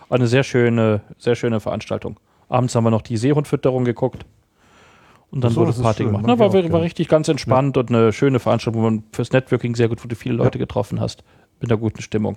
Eine 0.09 0.27
sehr 0.27 0.45
schöne, 0.45 1.01
sehr 1.19 1.35
schöne 1.35 1.59
Veranstaltung. 1.59 2.19
Abends 2.49 2.75
haben 2.75 2.85
wir 2.85 2.91
noch 2.91 3.03
die 3.03 3.17
Seehundfütterung 3.17 3.85
geguckt. 3.85 4.27
Und 5.31 5.43
dann 5.43 5.53
so, 5.53 5.63
wurde 5.63 5.73
Party 5.73 6.03
schön, 6.03 6.09
gemacht. 6.09 6.25
Na, 6.27 6.39
war, 6.39 6.53
war 6.53 6.83
richtig 6.83 7.09
ganz 7.09 7.27
entspannt 7.29 7.79
und 7.79 7.89
eine 7.89 8.13
schöne 8.13 8.39
Veranstaltung, 8.39 8.83
wo 8.83 8.85
man 8.85 9.05
fürs 9.13 9.33
Networking 9.33 9.75
sehr 9.75 9.89
gut, 9.89 10.05
wo 10.05 10.09
du 10.09 10.15
viele 10.15 10.35
Leute 10.35 10.59
getroffen 10.59 11.01
hast. 11.01 11.25
Mit 11.61 11.71
einer 11.71 11.81
guten 11.81 12.03
Stimmung. 12.03 12.37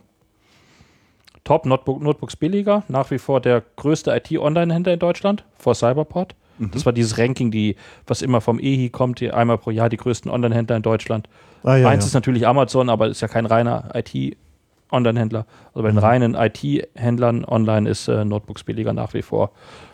Top 1.43 1.65
Notebook, 1.65 2.01
Notebooks 2.01 2.37
billiger, 2.37 2.83
nach 2.87 3.11
wie 3.11 3.19
vor 3.19 3.41
der 3.41 3.61
größte 3.75 4.15
IT-Online-Händler 4.15 4.93
in 4.93 4.99
Deutschland 4.99 5.43
vor 5.57 5.75
Cyberport. 5.75 6.35
Das 6.57 6.85
war 6.85 6.93
dieses 6.93 7.17
Ranking, 7.17 7.51
die, 7.51 7.75
was 8.07 8.21
immer 8.21 8.41
vom 8.41 8.59
EHI 8.59 8.89
kommt, 8.89 9.19
die 9.19 9.31
einmal 9.31 9.57
pro 9.57 9.71
Jahr 9.71 9.89
die 9.89 9.97
größten 9.97 10.31
Online-Händler 10.31 10.77
in 10.77 10.81
Deutschland. 10.81 11.27
Ah, 11.63 11.75
ja, 11.75 11.89
Eins 11.89 12.03
ja. 12.03 12.07
ist 12.07 12.13
natürlich 12.13 12.47
Amazon, 12.47 12.89
aber 12.89 13.07
ist 13.07 13.21
ja 13.21 13.27
kein 13.27 13.45
reiner 13.45 13.89
IT-Online-Händler. 13.93 15.45
Also 15.73 15.81
bei 15.81 15.89
den 15.89 15.97
reinen 15.97 16.35
IT-Händlern 16.35 17.43
online 17.45 17.89
ist 17.89 18.07
äh, 18.07 18.23
Notebooks 18.23 18.63
billiger 18.63 18.93
nach 18.93 19.13
wie 19.13 19.21
vor 19.21 19.51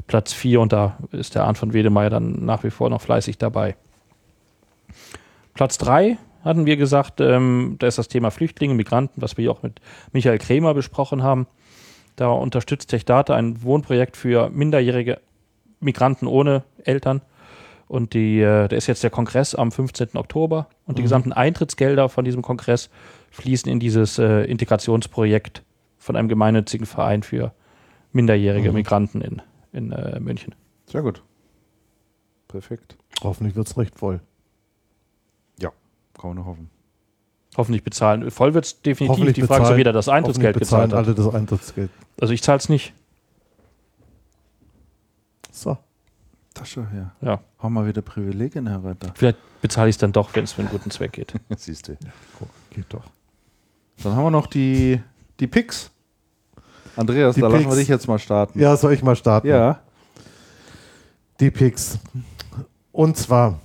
Platz 0.07 0.33
4 0.33 0.61
und 0.61 0.73
da 0.73 0.98
ist 1.11 1.35
der 1.35 1.45
Arndt 1.45 1.57
von 1.57 1.73
Wedemeyer 1.73 2.09
dann 2.09 2.45
nach 2.45 2.64
wie 2.64 2.69
vor 2.69 2.90
noch 2.90 3.01
fleißig 3.01 3.38
dabei. 3.38 3.75
Platz 5.53 5.77
3 5.80 6.17
hatten 6.43 6.65
wir 6.65 6.77
gesagt, 6.77 7.22
ähm, 7.22 7.75
da 7.80 7.88
ist 7.88 7.98
das 7.98 8.07
Thema 8.07 8.31
Flüchtlinge, 8.31 8.73
Migranten, 8.73 9.22
was 9.22 9.38
wir 9.38 9.51
auch 9.51 9.64
mit 9.64 9.80
Michael 10.11 10.38
Kremer 10.38 10.73
besprochen 10.73 11.23
haben. 11.23 11.48
Da 12.15 12.27
unterstützt 12.27 12.90
TechData 12.90 13.35
ein 13.35 13.64
Wohnprojekt 13.64 14.17
für 14.17 14.49
minderjährige 14.49 15.19
Migranten 15.82 16.27
ohne 16.27 16.64
Eltern. 16.84 17.22
Und 17.88 18.14
die, 18.14 18.40
äh, 18.40 18.69
da 18.69 18.76
ist 18.76 18.88
jetzt 18.88 19.03
der 19.03 19.10
Kongress 19.10 19.53
am 19.53 19.72
15. 19.72 20.10
Oktober 20.14 20.68
und 20.85 20.98
die 20.98 21.01
gesamten 21.01 21.34
Eintrittsgelder 21.34 22.08
von 22.08 22.24
diesem 22.24 22.42
Kongress 22.42 22.90
fließen 23.32 23.69
in 23.69 23.82
dieses 23.82 24.18
äh, 24.18 24.43
Integrationsprojekt 24.43 25.64
von 25.98 26.16
einem 26.16 26.30
gemeinnützigen 26.30 26.85
Verein 26.85 27.22
für 27.22 27.53
minderjährige 28.14 28.72
Migranten 28.72 29.22
in, 29.22 29.42
in 29.74 29.92
äh, 29.92 30.19
München. 30.22 30.56
Sehr 30.85 31.01
gut. 31.01 31.22
Perfekt. 32.48 32.98
Hoffentlich 33.24 33.56
wird 33.56 33.68
es 33.68 33.77
recht 33.77 33.95
voll. 33.95 34.22
Ja, 35.60 35.72
kann 36.18 36.30
man 36.30 36.35
nur 36.38 36.45
hoffen. 36.45 36.69
Hoffentlich 37.58 37.84
bezahlen. 37.84 38.32
Voll 38.32 38.53
wird 38.53 38.66
es 38.66 38.82
definitiv. 38.82 39.10
Hoffentlich 39.10 39.35
die 39.35 39.42
Frage 39.42 39.66
ist, 39.66 39.77
jeder 39.77 39.92
das 39.92 40.08
Eintrittsgeld 40.08 40.58
bezahlen 40.58 40.90
gezahlt 40.90 41.08
hat. 41.08 41.18
alle 41.18 41.26
das 41.26 41.35
Eintrittsgeld. 41.35 41.90
Also 42.19 42.34
ich 42.34 42.42
zahle 42.42 42.60
es 42.60 42.69
nicht. 42.69 42.93
So. 45.61 45.77
Ach 46.59 46.65
schon, 46.65 46.88
ja. 46.95 47.11
Ja. 47.22 47.40
Haben 47.59 47.73
wir 47.75 47.85
wieder 47.85 48.01
Privilegien, 48.01 48.65
Herr 48.67 48.83
Reiter. 48.83 49.11
Vielleicht 49.14 49.38
bezahle 49.61 49.90
ich 49.90 49.95
es 49.95 49.99
dann 49.99 50.11
doch, 50.11 50.33
wenn 50.33 50.43
es 50.43 50.53
für 50.53 50.61
einen 50.64 50.72
guten 50.72 50.90
Zweck 50.90 51.11
geht. 51.14 51.33
Siehst 51.56 51.88
du. 51.88 51.98
Geht 52.72 52.85
doch. 52.90 53.03
Dann 54.01 54.15
haben 54.15 54.23
wir 54.23 54.31
noch 54.31 54.48
die, 54.48 54.99
die 55.40 55.45
Picks. 55.45 55.91
Andreas, 56.95 57.35
Die 57.35 57.41
da 57.41 57.48
lassen 57.48 57.59
Picks. 57.64 57.72
wir 57.75 57.80
dich 57.80 57.88
jetzt 57.88 58.07
mal 58.07 58.17
starten. 58.17 58.59
Ja, 58.59 58.75
soll 58.75 58.93
ich 58.93 59.03
mal 59.03 59.15
starten? 59.15 59.48
Ja. 59.48 59.81
Die 61.40 61.51
Picks. 61.51 61.99
Und 62.91 63.17
zwar, 63.17 63.59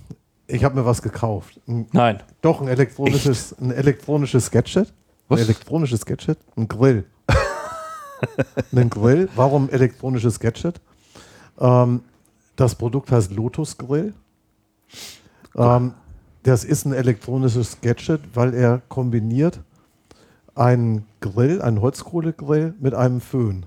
ich 0.47 0.62
habe 0.65 0.75
mir 0.75 0.84
was 0.84 1.00
gekauft. 1.00 1.58
Ein, 1.66 1.89
Nein. 1.92 2.23
doch, 2.42 2.60
ein 2.60 2.68
elektronisches, 2.68 3.58
ein 3.58 3.70
elektronisches 3.70 4.50
Gadget. 4.50 4.92
Was? 5.28 5.41
Ein 5.41 5.47
elektronisches 5.47 6.05
Gadget? 6.05 6.39
Ein 6.57 6.68
Grill. 6.68 7.07
ein 8.73 8.91
Grill. 8.91 9.31
Warum 9.34 9.70
elektronisches 9.70 10.39
Gadget? 10.39 10.78
Ähm, 11.59 12.01
das 12.57 12.75
Produkt 12.75 13.10
heißt 13.12 13.33
Lotus 13.33 13.76
Grill. 13.78 14.15
Ähm, 15.57 15.93
das 16.43 16.65
ist 16.65 16.85
ein 16.86 16.93
elektronisches 16.93 17.81
Gadget, 17.81 18.20
weil 18.35 18.55
er 18.55 18.81
kombiniert 18.89 19.60
einen 20.55 21.05
Grill, 21.20 21.60
einen 21.60 21.81
Holzkohlegrill 21.81 22.75
mit 22.81 22.94
einem 22.94 23.20
Föhn. 23.20 23.67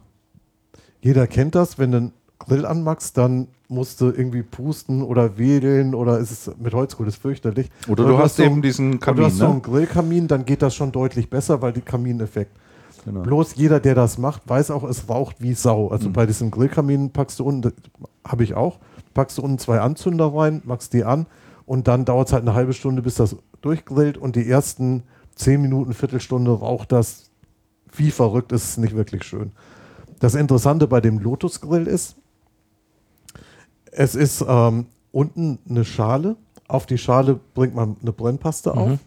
Jeder 1.01 1.27
kennt 1.27 1.55
das, 1.55 1.77
wenn 1.77 1.91
du 1.91 1.97
einen 1.97 2.13
Grill 2.39 2.65
anmachst, 2.65 3.17
dann 3.17 3.47
musst 3.67 4.01
du 4.01 4.05
irgendwie 4.05 4.41
pusten 4.41 5.03
oder 5.03 5.37
wedeln 5.37 5.93
oder 5.93 6.17
ist 6.17 6.31
es 6.31 6.51
mit 6.57 6.73
Holzkohle, 6.73 7.09
ist 7.09 7.17
fürchterlich. 7.21 7.69
Oder 7.87 8.05
Und 8.05 8.09
du 8.11 8.17
hast 8.17 8.37
so- 8.37 8.43
eben 8.43 8.61
diesen 8.63 8.93
und 8.93 8.99
Kamin, 9.01 9.21
du 9.21 9.25
hast 9.27 9.37
so 9.37 9.45
einen 9.45 9.55
ne? 9.55 9.61
Grillkamin, 9.61 10.27
dann 10.27 10.45
geht 10.45 10.61
das 10.63 10.73
schon 10.73 10.91
deutlich 10.91 11.29
besser, 11.29 11.61
weil 11.61 11.73
die 11.73 11.81
Kamineffekt. 11.81 12.51
Genau. 13.05 13.21
Bloß 13.21 13.55
jeder, 13.55 13.79
der 13.79 13.95
das 13.95 14.17
macht, 14.17 14.47
weiß 14.47 14.71
auch, 14.71 14.83
es 14.83 15.09
raucht 15.09 15.37
wie 15.39 15.53
Sau. 15.53 15.87
Mhm. 15.87 15.91
Also 15.91 16.09
bei 16.09 16.25
diesem 16.25 16.51
Grillkamin 16.51 17.11
packst 17.11 17.39
du 17.39 17.45
unten, 17.45 17.73
habe 18.25 18.43
ich 18.43 18.53
auch, 18.53 18.79
packst 19.13 19.37
du 19.37 19.41
unten 19.41 19.59
zwei 19.59 19.79
Anzünder 19.79 20.33
rein, 20.33 20.61
machst 20.65 20.93
die 20.93 21.03
an 21.03 21.25
und 21.65 21.87
dann 21.87 22.05
dauert 22.05 22.27
es 22.27 22.33
halt 22.33 22.43
eine 22.43 22.53
halbe 22.53 22.73
Stunde, 22.73 23.01
bis 23.01 23.15
das 23.15 23.35
durchgrillt 23.61 24.17
und 24.17 24.35
die 24.35 24.49
ersten 24.49 25.03
zehn 25.35 25.61
Minuten, 25.61 25.93
Viertelstunde 25.93 26.51
raucht 26.51 26.91
das 26.91 27.29
wie 27.95 28.11
verrückt, 28.11 28.51
ist 28.51 28.77
nicht 28.77 28.95
wirklich 28.95 29.23
schön. 29.23 29.51
Das 30.19 30.35
Interessante 30.35 30.87
bei 30.87 31.01
dem 31.01 31.19
Lotus 31.19 31.61
Grill 31.61 31.87
ist, 31.87 32.17
es 33.91 34.15
ist 34.15 34.45
ähm, 34.47 34.87
unten 35.11 35.59
eine 35.67 35.85
Schale, 35.85 36.35
auf 36.67 36.85
die 36.85 36.97
Schale 36.97 37.39
bringt 37.55 37.73
man 37.73 37.97
eine 38.01 38.11
Brennpaste 38.11 38.75
auf. 38.75 38.99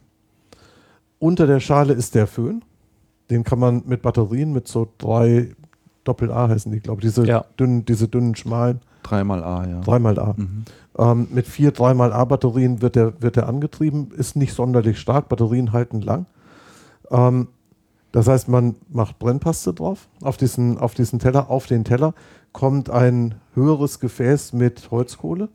Unter 1.21 1.47
der 1.47 1.61
Schale 1.61 1.93
ist 1.93 2.17
der 2.17 2.27
Föhn. 2.27 2.65
Den 3.33 3.45
kann 3.45 3.59
man 3.59 3.83
mit 3.87 4.03
Batterien, 4.03 4.53
mit 4.53 4.69
so 4.69 4.87
drei 4.99 5.49
Doppel-A 6.05 6.49
heißen 6.49 6.71
die, 6.71 6.81
glaube 6.81 7.01
ich, 7.01 7.09
diese, 7.09 7.27
Ja. 7.27 7.45
dünnen, 7.59 7.85
diese 7.85 8.09
dünnen, 8.09 8.35
schmalen, 8.35 8.81
Dreimal 9.03 9.43
A, 9.43 9.67
ja. 9.67 9.81
dreimal 9.81 10.19
A. 10.19 10.35
Mhm. 10.37 10.65
Ähm, 10.99 11.29
mit 11.33 11.47
vier 11.49 11.73
dreimal 11.73 12.13
A-Batterien 12.13 12.83
wird 12.83 12.95
der, 12.95 13.21
wird 13.23 13.37
der 13.37 13.49
angetrieben, 13.49 14.11
ist 14.17 14.37
nicht 14.37 14.53
sonderlich 14.55 14.99
stark, 15.01 15.29
Batterien 15.29 15.73
halten 15.73 16.01
lang. 16.03 16.27
Ähm, 17.11 17.49
das 18.13 18.29
heißt, 18.29 18.49
man 18.49 18.77
macht 18.91 19.19
Brennpaste 19.19 19.73
drauf, 19.73 20.09
auf 20.23 20.37
diesen, 20.37 20.77
auf 20.79 20.93
diesen 20.95 21.19
Teller. 21.19 21.49
Auf 21.51 21.67
den 21.67 21.85
Teller 21.85 22.13
kommt 22.53 22.91
ein 22.91 23.37
höheres 23.55 23.99
Gefäß 24.01 24.53
mit 24.53 24.91
Holzkohle. 24.91 25.49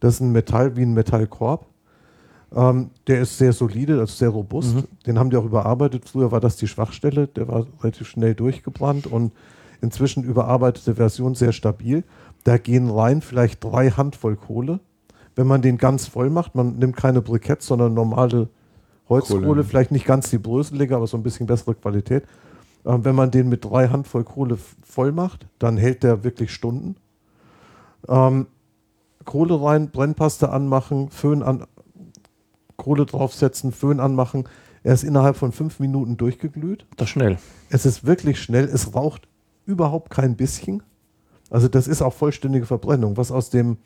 Das 0.00 0.14
ist 0.14 0.20
ein 0.20 0.30
Metall 0.30 0.76
wie 0.76 0.82
ein 0.82 0.94
Metallkorb. 0.94 1.66
Ähm, 2.54 2.90
der 3.06 3.20
ist 3.20 3.36
sehr 3.38 3.52
solide, 3.52 3.98
also 3.98 4.14
sehr 4.14 4.28
robust. 4.28 4.76
Den 5.06 5.18
haben 5.18 5.30
die 5.30 5.36
auch 5.36 5.44
überarbeitet. 5.44 6.08
Früher 6.08 6.30
war 6.30 6.40
das 6.40 6.56
die 6.56 6.68
Schwachstelle, 6.68 7.26
der 7.26 7.48
war 7.48 7.66
relativ 7.80 8.06
schnell 8.08 8.34
durchgebrannt 8.34 9.06
und 9.06 9.32
inzwischen 9.80 10.22
überarbeitete 10.22 10.94
Version 10.94 11.34
sehr 11.34 11.52
stabil. 11.52 12.04
Da 12.44 12.58
gehen 12.58 12.90
rein 12.90 13.22
vielleicht 13.22 13.62
drei 13.64 13.90
Handvoll 13.90 14.36
Kohle. 14.36 14.80
Wenn 15.34 15.46
man 15.46 15.62
den 15.62 15.78
ganz 15.78 16.06
voll 16.06 16.30
macht, 16.30 16.54
man 16.54 16.78
nimmt 16.78 16.96
keine 16.96 17.22
Briketts, 17.22 17.66
sondern 17.66 17.92
normale 17.92 18.48
Holzkohle, 19.08 19.46
Kohle. 19.46 19.64
vielleicht 19.64 19.90
nicht 19.90 20.06
ganz 20.06 20.30
die 20.30 20.38
bröselige, 20.38 20.94
aber 20.94 21.06
so 21.06 21.16
ein 21.16 21.22
bisschen 21.22 21.46
bessere 21.46 21.74
Qualität. 21.74 22.24
Ähm, 22.86 23.04
wenn 23.04 23.16
man 23.16 23.30
den 23.30 23.48
mit 23.48 23.64
drei 23.64 23.88
Handvoll 23.88 24.24
Kohle 24.24 24.58
voll 24.82 25.10
macht, 25.10 25.46
dann 25.58 25.76
hält 25.76 26.02
der 26.02 26.22
wirklich 26.22 26.52
Stunden. 26.52 26.96
Ähm, 28.08 28.46
Kohle 29.24 29.60
rein, 29.60 29.90
Brennpaste 29.90 30.50
anmachen, 30.50 31.10
Föhn 31.10 31.42
an, 31.42 31.66
Kohle 32.76 33.06
draufsetzen, 33.06 33.72
Föhn 33.72 34.00
anmachen. 34.00 34.44
Er 34.82 34.94
ist 34.94 35.04
innerhalb 35.04 35.36
von 35.36 35.52
fünf 35.52 35.80
Minuten 35.80 36.16
durchgeglüht. 36.16 36.86
Das 36.96 37.06
ist 37.06 37.10
schnell. 37.12 37.38
Es 37.70 37.86
ist 37.86 38.04
wirklich 38.06 38.40
schnell, 38.40 38.64
es 38.64 38.94
raucht 38.94 39.28
überhaupt 39.66 40.10
kein 40.10 40.36
bisschen. 40.36 40.82
Also 41.50 41.68
das 41.68 41.86
ist 41.88 42.02
auch 42.02 42.12
vollständige 42.12 42.66
Verbrennung. 42.66 43.16
Was 43.16 43.30
aus 43.30 43.48
dem, 43.50 43.78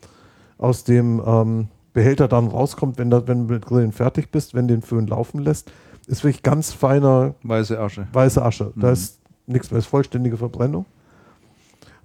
aus 0.57 0.83
dem 0.83 1.21
ähm, 1.25 1.67
Behälter 1.93 2.27
dann 2.27 2.47
rauskommt, 2.47 2.97
wenn, 2.97 3.09
da, 3.09 3.27
wenn 3.27 3.47
du 3.47 3.53
mit 3.53 3.65
Grillen 3.65 3.91
fertig 3.91 4.31
bist, 4.31 4.53
wenn 4.53 4.67
den 4.67 4.81
Föhn 4.81 5.07
laufen 5.07 5.39
lässt, 5.39 5.71
ist 6.07 6.23
wirklich 6.23 6.43
ganz 6.43 6.73
feiner 6.73 7.35
Weiße 7.43 7.79
Asche. 7.79 8.07
weiße 8.11 8.43
Asche. 8.43 8.73
Da 8.75 8.87
Mhm. 8.87 8.93
ist 8.93 9.19
nichts 9.47 9.71
mehr, 9.71 9.79
ist 9.79 9.85
vollständige 9.85 10.37
Verbrennung. 10.37 10.85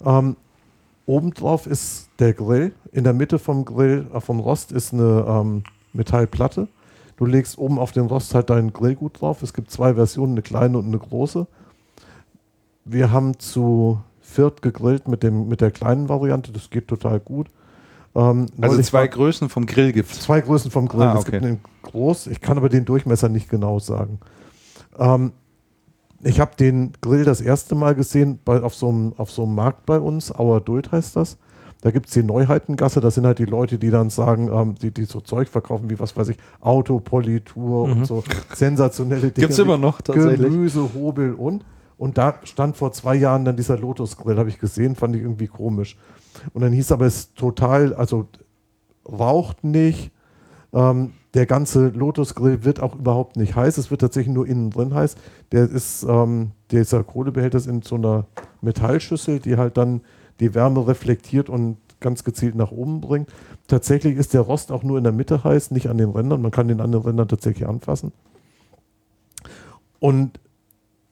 Ähm, 0.04 0.36
obendrauf 1.06 1.66
ist 1.66 2.08
der 2.18 2.32
Grill. 2.34 2.72
In 2.92 3.04
der 3.04 3.12
Mitte 3.12 3.38
vom 3.38 3.64
Grill, 3.64 4.06
äh, 4.12 4.20
vom 4.20 4.40
Rost 4.40 4.72
ist 4.72 4.92
eine 4.92 5.24
ähm, 5.28 5.64
Metallplatte. 5.94 6.68
Du 7.16 7.26
legst 7.26 7.58
oben 7.58 7.78
auf 7.78 7.92
den 7.92 8.06
Rost 8.06 8.34
halt 8.34 8.50
dein 8.50 8.73
Grillgut 8.73 9.20
drauf. 9.20 9.42
Es 9.42 9.55
gibt 9.55 9.70
zwei 9.70 9.94
Versionen, 9.94 10.32
eine 10.32 10.42
kleine 10.42 10.78
und 10.78 10.86
eine 10.86 10.98
große. 10.98 11.47
Wir 12.84 13.10
haben 13.12 13.39
zu 13.39 14.00
viert 14.20 14.62
gegrillt 14.62 15.06
mit, 15.08 15.23
dem, 15.23 15.48
mit 15.48 15.60
der 15.60 15.70
kleinen 15.70 16.08
Variante. 16.08 16.52
Das 16.52 16.70
geht 16.70 16.89
total 16.89 17.20
gut. 17.20 17.48
Ähm, 18.14 18.47
Also 18.60 18.81
zwei 18.82 19.06
Größen 19.06 19.48
vom 19.48 19.66
Grill 19.66 19.92
gibt's. 19.92 20.20
Zwei 20.20 20.40
Größen 20.40 20.70
vom 20.70 20.89
Grill. 20.89 21.02
Ah, 21.02 21.14
Es 21.14 21.20
okay. 21.20 21.32
gibt 21.32 21.44
einen 21.44 21.60
groß, 21.82 22.26
ich 22.28 22.40
kann 22.40 22.56
aber 22.56 22.68
den 22.68 22.84
Durchmesser 22.84 23.28
nicht 23.28 23.48
genau 23.48 23.78
sagen. 23.78 24.18
Ähm, 24.98 25.32
ich 26.23 26.40
habe 26.40 26.56
den 26.56 26.92
Grill 27.00 27.24
das 27.24 27.40
erste 27.40 27.74
Mal 27.74 27.94
gesehen 27.94 28.39
bei, 28.44 28.62
auf, 28.62 28.74
so 28.74 28.89
einem, 28.89 29.12
auf 29.18 29.31
so 29.31 29.44
einem 29.44 29.55
Markt 29.55 29.84
bei 29.86 29.98
uns, 30.00 30.34
Auer 30.34 30.60
Duld 30.60 30.90
heißt 30.90 31.16
das. 31.16 31.36
Da 31.84 31.90
gibt 31.90 32.06
es 32.06 32.14
die 32.14 32.22
Neuheitengasse, 32.22 33.02
das 33.02 33.16
sind 33.16 33.26
halt 33.26 33.38
die 33.38 33.44
Leute, 33.44 33.76
die 33.76 33.90
dann 33.90 34.08
sagen, 34.08 34.48
ähm, 34.50 34.74
die, 34.80 34.90
die 34.90 35.04
so 35.04 35.20
Zeug 35.20 35.48
verkaufen, 35.48 35.90
wie 35.90 36.00
was 36.00 36.16
weiß 36.16 36.30
ich, 36.30 36.38
Autopolitur 36.62 37.82
und 37.82 38.06
so 38.06 38.24
sensationelle 38.54 39.20
Dinge. 39.30 39.48
Gibt's 39.48 39.58
immer 39.58 39.76
noch 39.76 40.00
tatsächlich. 40.00 40.50
Gemüse, 40.50 40.88
Hobel 40.94 41.34
und. 41.34 41.62
Und 41.98 42.16
da 42.16 42.36
stand 42.44 42.78
vor 42.78 42.92
zwei 42.92 43.16
Jahren 43.16 43.44
dann 43.44 43.56
dieser 43.56 43.78
Lotus-Grill, 43.78 44.38
habe 44.38 44.48
ich 44.48 44.58
gesehen, 44.58 44.94
fand 44.94 45.14
ich 45.14 45.20
irgendwie 45.20 45.46
komisch. 45.46 45.98
Und 46.54 46.62
dann 46.62 46.72
hieß 46.72 46.90
aber, 46.90 47.04
es 47.04 47.16
ist 47.16 47.36
total, 47.36 47.92
also 47.92 48.28
raucht 49.06 49.62
nicht. 49.62 50.10
Ähm, 50.72 51.12
der 51.34 51.44
ganze 51.44 51.88
Lotus-Grill 51.88 52.64
wird 52.64 52.80
auch 52.80 52.94
überhaupt 52.94 53.36
nicht 53.36 53.56
heiß. 53.56 53.76
Es 53.76 53.90
wird 53.90 54.00
tatsächlich 54.00 54.32
nur 54.32 54.46
innen 54.46 54.70
drin 54.70 54.94
heiß. 54.94 55.16
Der 55.52 55.68
ist, 55.68 56.02
ähm, 56.08 56.52
dieser 56.70 57.04
Kohlebehälter 57.04 57.58
ist 57.58 57.66
in 57.66 57.82
so 57.82 57.96
einer 57.96 58.24
Metallschüssel, 58.62 59.38
die 59.38 59.58
halt 59.58 59.76
dann 59.76 60.00
die 60.40 60.54
Wärme 60.54 60.86
reflektiert 60.86 61.48
und 61.48 61.76
ganz 62.00 62.24
gezielt 62.24 62.54
nach 62.54 62.70
oben 62.70 63.00
bringt. 63.00 63.30
Tatsächlich 63.66 64.16
ist 64.16 64.34
der 64.34 64.42
Rost 64.42 64.70
auch 64.70 64.82
nur 64.82 64.98
in 64.98 65.04
der 65.04 65.12
Mitte 65.12 65.42
heiß, 65.42 65.70
nicht 65.70 65.88
an 65.88 65.98
den 65.98 66.10
Rändern. 66.10 66.42
Man 66.42 66.50
kann 66.50 66.68
den 66.68 66.80
an 66.80 66.92
den 66.92 67.00
Rändern 67.00 67.28
tatsächlich 67.28 67.66
anfassen. 67.66 68.12
Und 70.00 70.38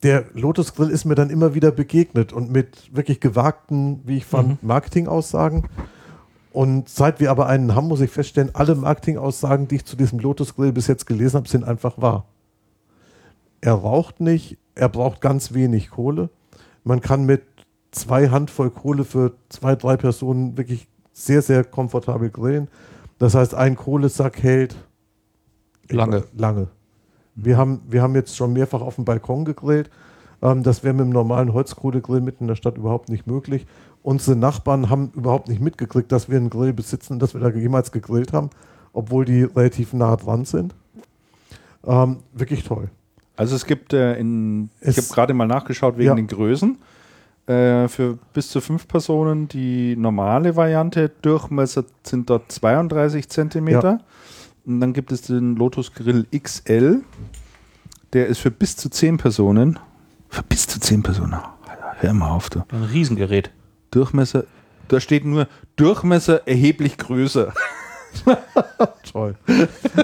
der 0.03 0.25
Lotus 0.33 0.75
Grill 0.75 0.89
ist 0.89 1.05
mir 1.05 1.15
dann 1.15 1.29
immer 1.29 1.55
wieder 1.55 1.71
begegnet 1.71 2.33
und 2.33 2.51
mit 2.51 2.95
wirklich 2.95 3.19
gewagten, 3.19 4.01
wie 4.05 4.17
ich 4.17 4.25
fand, 4.25 4.61
Marketingaussagen. 4.63 5.67
Und 6.51 6.89
seit 6.89 7.19
wir 7.19 7.31
aber 7.31 7.47
einen 7.47 7.73
haben, 7.73 7.87
muss 7.87 8.01
ich 8.01 8.11
feststellen, 8.11 8.51
alle 8.53 8.75
Marketingaussagen, 8.75 9.67
die 9.67 9.77
ich 9.77 9.85
zu 9.85 9.95
diesem 9.95 10.19
Lotus 10.19 10.55
Grill 10.55 10.71
bis 10.71 10.87
jetzt 10.87 11.07
gelesen 11.07 11.37
habe, 11.37 11.49
sind 11.49 11.63
einfach 11.63 11.99
wahr. 11.99 12.25
Er 13.61 13.73
raucht 13.73 14.19
nicht, 14.19 14.57
er 14.75 14.89
braucht 14.89 15.21
ganz 15.21 15.53
wenig 15.53 15.89
Kohle. 15.89 16.29
Man 16.83 17.01
kann 17.01 17.25
mit 17.25 17.43
zwei 17.93 18.29
Handvoll 18.29 18.69
Kohle 18.69 19.05
für 19.05 19.33
zwei, 19.49 19.75
drei 19.75 19.95
Personen 19.97 20.57
wirklich 20.57 20.87
sehr, 21.13 21.41
sehr 21.41 21.63
komfortabel 21.63 22.29
grillen. 22.29 22.67
Das 23.19 23.35
heißt, 23.35 23.53
ein 23.55 23.75
Kohlesack 23.75 24.41
hält 24.43 24.75
Lange. 25.89 26.23
Lange. 26.35 26.67
Wir 27.35 27.57
haben, 27.57 27.81
wir 27.89 28.01
haben 28.01 28.15
jetzt 28.15 28.35
schon 28.35 28.53
mehrfach 28.53 28.81
auf 28.81 28.95
dem 28.95 29.05
Balkon 29.05 29.43
gegrillt. 29.45 29.89
Ähm, 30.41 30.63
das 30.63 30.83
wäre 30.83 30.93
mit 30.93 31.01
einem 31.03 31.11
normalen 31.11 31.53
Holzkohlegrill 31.53 32.21
mitten 32.21 32.45
in 32.45 32.47
der 32.47 32.55
Stadt 32.55 32.77
überhaupt 32.77 33.09
nicht 33.09 33.27
möglich. 33.27 33.65
Unsere 34.01 34.35
Nachbarn 34.35 34.89
haben 34.89 35.11
überhaupt 35.15 35.47
nicht 35.49 35.61
mitgekriegt, 35.61 36.11
dass 36.11 36.29
wir 36.29 36.37
einen 36.37 36.49
Grill 36.49 36.73
besitzen, 36.73 37.19
dass 37.19 37.33
wir 37.33 37.41
da 37.41 37.49
jemals 37.49 37.91
gegrillt 37.91 38.33
haben, 38.33 38.49
obwohl 38.93 39.25
die 39.25 39.43
relativ 39.43 39.93
nah 39.93 40.15
dran 40.15 40.45
sind. 40.45 40.73
Ähm, 41.85 42.17
wirklich 42.33 42.63
toll. 42.63 42.89
Also 43.35 43.55
es 43.55 43.65
gibt 43.65 43.93
äh, 43.93 44.15
in, 44.17 44.69
ich 44.81 44.89
Es- 44.97 44.97
habe 45.09 45.13
gerade 45.15 45.33
mal 45.33 45.47
nachgeschaut 45.47 45.97
wegen 45.97 46.07
Ja. 46.09 46.15
den 46.15 46.27
Größen. 46.27 46.77
Äh, 47.45 47.89
für 47.89 48.17
bis 48.33 48.49
zu 48.49 48.61
fünf 48.61 48.87
Personen 48.87 49.49
die 49.49 49.95
normale 49.97 50.55
Variante. 50.55 51.11
Durchmesser 51.21 51.83
sind 52.03 52.29
dort 52.29 52.51
32 52.51 53.27
Zentimeter. 53.27 53.99
Und 54.65 54.79
dann 54.79 54.93
gibt 54.93 55.11
es 55.11 55.23
den 55.23 55.55
Lotus 55.57 55.93
Grill 55.93 56.25
XL. 56.31 57.01
Der 58.13 58.27
ist 58.27 58.39
für 58.39 58.51
bis 58.51 58.77
zu 58.77 58.89
zehn 58.89 59.17
Personen. 59.17 59.77
Für 60.29 60.43
bis 60.43 60.67
zu 60.67 60.79
zehn 60.79 61.03
Personen. 61.03 61.39
Hör 61.99 62.13
mal 62.13 62.29
auf, 62.29 62.49
du. 62.49 62.63
Ein 62.71 62.83
Riesengerät. 62.83 63.51
Durchmesser 63.91 64.45
Da 64.87 64.99
steht 64.99 65.25
nur 65.25 65.47
Durchmesser 65.75 66.47
erheblich 66.47 66.97
größer. 66.97 67.53
Toll. 69.11 69.35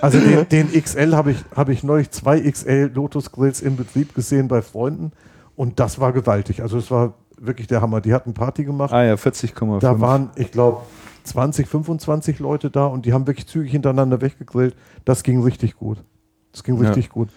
Also 0.01 0.19
den, 0.19 0.49
den 0.49 0.81
XL 0.81 1.15
habe 1.15 1.31
ich, 1.31 1.37
hab 1.55 1.69
ich 1.69 1.83
neulich 1.83 2.11
zwei 2.11 2.41
XL 2.41 2.91
Lotus 2.93 3.31
Grills 3.31 3.61
im 3.61 3.77
Betrieb 3.77 4.13
gesehen 4.13 4.47
bei 4.47 4.61
Freunden 4.61 5.11
und 5.55 5.79
das 5.79 5.99
war 5.99 6.13
gewaltig. 6.13 6.61
Also 6.61 6.77
es 6.77 6.89
war 6.89 7.13
wirklich 7.41 7.67
der 7.67 7.81
Hammer. 7.81 8.01
Die 8.01 8.13
hatten 8.13 8.33
Party 8.33 8.63
gemacht. 8.63 8.93
Ah 8.93 9.03
ja, 9.03 9.13
40,5. 9.15 9.79
Da 9.79 9.99
waren, 9.99 10.29
ich 10.35 10.51
glaube, 10.51 10.81
20, 11.23 11.67
25 11.67 12.39
Leute 12.39 12.69
da 12.69 12.85
und 12.85 13.05
die 13.05 13.13
haben 13.13 13.27
wirklich 13.27 13.47
zügig 13.47 13.71
hintereinander 13.71 14.21
weggegrillt. 14.21 14.75
Das 15.05 15.23
ging 15.23 15.41
richtig 15.41 15.75
gut. 15.77 16.03
Das 16.51 16.63
ging 16.63 16.75
Ja. 16.81 16.87
richtig 16.89 17.09
gut. 17.09 17.29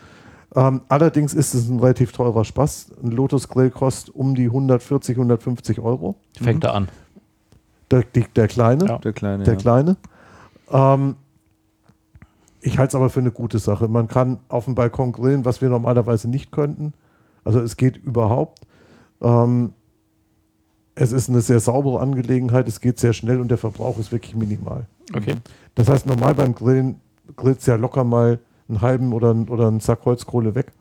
Ähm, 0.54 0.82
allerdings 0.88 1.32
ist 1.34 1.54
es 1.54 1.68
ein 1.68 1.80
relativ 1.80 2.12
teurer 2.12 2.44
Spaß. 2.44 2.92
Ein 3.02 3.10
Lotus 3.10 3.48
Grill 3.48 3.70
kostet 3.70 4.14
um 4.14 4.34
die 4.34 4.46
140, 4.46 5.16
150 5.16 5.80
Euro. 5.80 6.16
Fängt 6.40 6.64
da 6.64 6.72
an. 6.72 6.88
Der, 7.90 8.02
die, 8.02 8.24
der 8.36 8.48
kleine. 8.48 8.86
Ja. 8.86 8.98
der 8.98 9.12
kleine. 9.12 9.44
der 9.44 9.54
ja. 9.54 9.60
Kleine. 9.60 9.96
Ähm, 10.70 11.16
ich 12.60 12.78
halte 12.78 12.90
es 12.90 12.94
aber 12.94 13.10
für 13.10 13.20
eine 13.20 13.30
gute 13.32 13.58
Sache. 13.58 13.88
Man 13.88 14.08
kann 14.08 14.38
auf 14.48 14.66
dem 14.66 14.74
Balkon 14.74 15.12
grillen, 15.12 15.44
was 15.44 15.60
wir 15.60 15.68
normalerweise 15.68 16.28
nicht 16.28 16.52
könnten. 16.52 16.92
Also 17.44 17.60
es 17.60 17.76
geht 17.76 17.96
überhaupt. 17.96 18.60
Ähm, 19.20 19.72
es 20.94 21.12
ist 21.12 21.28
eine 21.28 21.40
sehr 21.40 21.60
saubere 21.60 22.00
Angelegenheit, 22.00 22.68
es 22.68 22.80
geht 22.80 22.98
sehr 22.98 23.12
schnell 23.12 23.40
und 23.40 23.48
der 23.48 23.58
Verbrauch 23.58 23.98
ist 23.98 24.12
wirklich 24.12 24.34
minimal. 24.34 24.86
Okay. 25.14 25.36
Das 25.74 25.88
heißt, 25.88 26.06
normal 26.06 26.34
beim 26.34 26.54
Grillen 26.54 26.96
grillst 27.36 27.66
du 27.66 27.70
ja 27.72 27.76
locker 27.76 28.04
mal 28.04 28.38
einen 28.68 28.80
halben 28.82 29.12
oder, 29.12 29.30
einen- 29.30 29.48
oder 29.48 29.68
einen 29.68 29.80
Sack 29.80 30.04
Holzkohle 30.04 30.54
weg. 30.54 30.72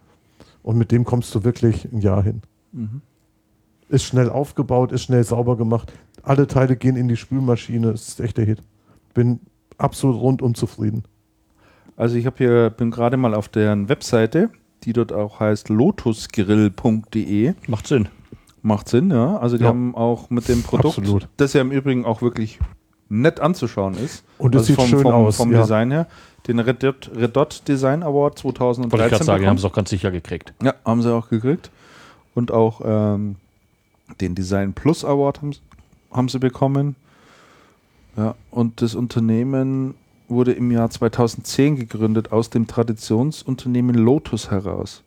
Und 0.64 0.78
mit 0.78 0.92
dem 0.92 1.06
kommst 1.06 1.34
du 1.34 1.44
wirklich 1.44 1.92
ein 1.92 2.02
Jahr 2.02 2.22
hin. 2.24 2.42
Mhm. 2.72 3.02
Ist 3.90 4.04
schnell 4.04 4.30
aufgebaut, 4.30 4.92
ist 4.92 5.04
schnell 5.04 5.24
sauber 5.24 5.58
gemacht. 5.58 5.92
Alle 6.24 6.46
Teile 6.48 6.76
gehen 6.76 6.96
in 6.96 7.08
die 7.08 7.18
Spülmaschine. 7.18 7.90
Es 7.90 8.10
ist 8.10 8.20
echt 8.22 8.38
der 8.38 8.46
Hit. 8.46 8.62
Bin 9.14 9.40
absolut 9.78 10.22
rundum 10.22 10.54
zufrieden. 10.56 11.04
Also 11.98 12.16
ich 12.16 12.26
habe 12.26 12.38
hier, 12.38 12.70
bin 12.70 12.92
gerade 12.92 13.18
mal 13.18 13.34
auf 13.34 13.50
deren 13.50 13.90
Webseite, 13.90 14.50
die 14.84 14.94
dort 14.94 15.12
auch 15.12 15.40
heißt 15.40 15.70
lotusgrill.de. 15.70 17.54
Macht 17.68 17.88
Sinn. 17.88 18.08
Macht 18.64 18.90
Sinn, 18.90 19.10
ja. 19.12 19.38
Also 19.38 19.58
die 19.58 19.64
Ja. 19.64 19.70
haben 19.70 19.96
auch 19.96 20.30
mit 20.30 20.48
dem 20.48 20.62
Produkt, 20.64 20.98
Absolut. 21.00 21.28
das 21.38 21.54
ja 21.54 21.62
im 21.62 21.72
Übrigen 21.72 22.06
auch 22.06 22.22
wirklich 22.22 22.60
nett 23.10 23.40
anzuschauen 23.40 23.96
ist. 23.96 24.24
Und 24.38 24.56
es 24.56 24.60
also 24.62 24.68
sieht 24.68 24.76
vom, 24.76 24.88
schön 24.88 25.02
vom, 25.02 25.14
aus, 25.14 25.38
Vom 25.38 25.52
ja. 25.52 25.62
Design 25.62 25.92
her. 25.92 26.08
Den 26.48 26.60
Red 26.60 26.82
Dot, 26.84 27.12
Red 27.16 27.36
Dot 27.36 27.64
Design 27.68 28.04
Award 28.04 28.40
2013 28.40 28.92
Wollte 28.92 29.06
ich 29.06 29.12
gerade 29.12 29.24
sagen, 29.24 29.48
haben 29.48 29.58
es 29.58 29.66
auch 29.66 29.74
ganz 29.74 29.90
sicher 29.90 30.12
gekriegt. 30.12 30.54
Ja, 30.64 30.74
haben 30.86 31.02
sie 31.02 31.14
auch 31.14 31.30
gekriegt. 31.30 31.70
Und 32.34 32.52
auch 32.52 32.82
ähm, 32.84 33.36
den 34.22 34.36
Design 34.36 34.74
Plus 34.74 35.04
Award 35.06 35.42
haben, 35.42 35.54
sie- 35.54 35.60
haben 36.12 36.30
sie 36.30 36.40
bekommen. 36.40 36.96
Ja, 38.18 38.36
und 38.50 38.82
das 38.82 38.96
Unternehmen 38.96 39.96
wurde 40.28 40.52
im 40.54 40.72
Jahr 40.72 40.90
2010 40.90 41.76
gegründet 41.76 42.32
aus 42.32 42.50
dem 42.50 42.68
Traditionsunternehmen 42.68 43.96
Lotus 43.96 44.50
heraus. 44.52 45.04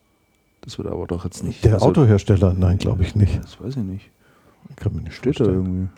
Das 0.64 0.78
wird 0.78 0.88
aber 0.88 1.06
doch 1.06 1.24
jetzt 1.24 1.44
nicht. 1.44 1.62
Der 1.64 1.74
also- 1.74 1.86
Autohersteller? 1.86 2.54
Nein, 2.54 2.78
glaube 2.78 3.02
ich 3.02 3.14
nicht. 3.14 3.38
Das 3.42 3.60
weiß 3.60 3.76
ich 3.76 3.82
nicht. 3.84 4.10
Kann 4.76 4.94
mir 4.94 5.02
nicht 5.02 5.14
Steht 5.14 5.38
da 5.38 5.44
vorstellen. 5.44 5.64
irgendwie. 5.66 5.88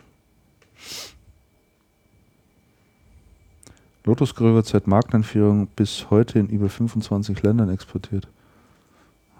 Lotus 4.03 4.35
Grill 4.35 4.53
wird 4.53 4.65
seit 4.65 4.87
Markteinführung 4.87 5.67
bis 5.67 6.09
heute 6.09 6.39
in 6.39 6.47
über 6.47 6.69
25 6.69 7.41
Ländern 7.43 7.69
exportiert. 7.69 8.27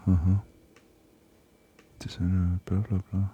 Aha. 0.06 0.44
Designer, 2.04 2.60
bla 2.66 2.80
bla 2.80 3.00
bla. 3.12 3.30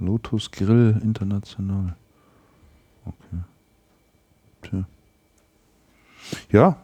Lotus 0.00 0.50
Grill 0.50 1.00
international. 1.02 1.96
Okay. 3.04 3.42
Tja. 4.62 4.84
Ja. 6.50 6.76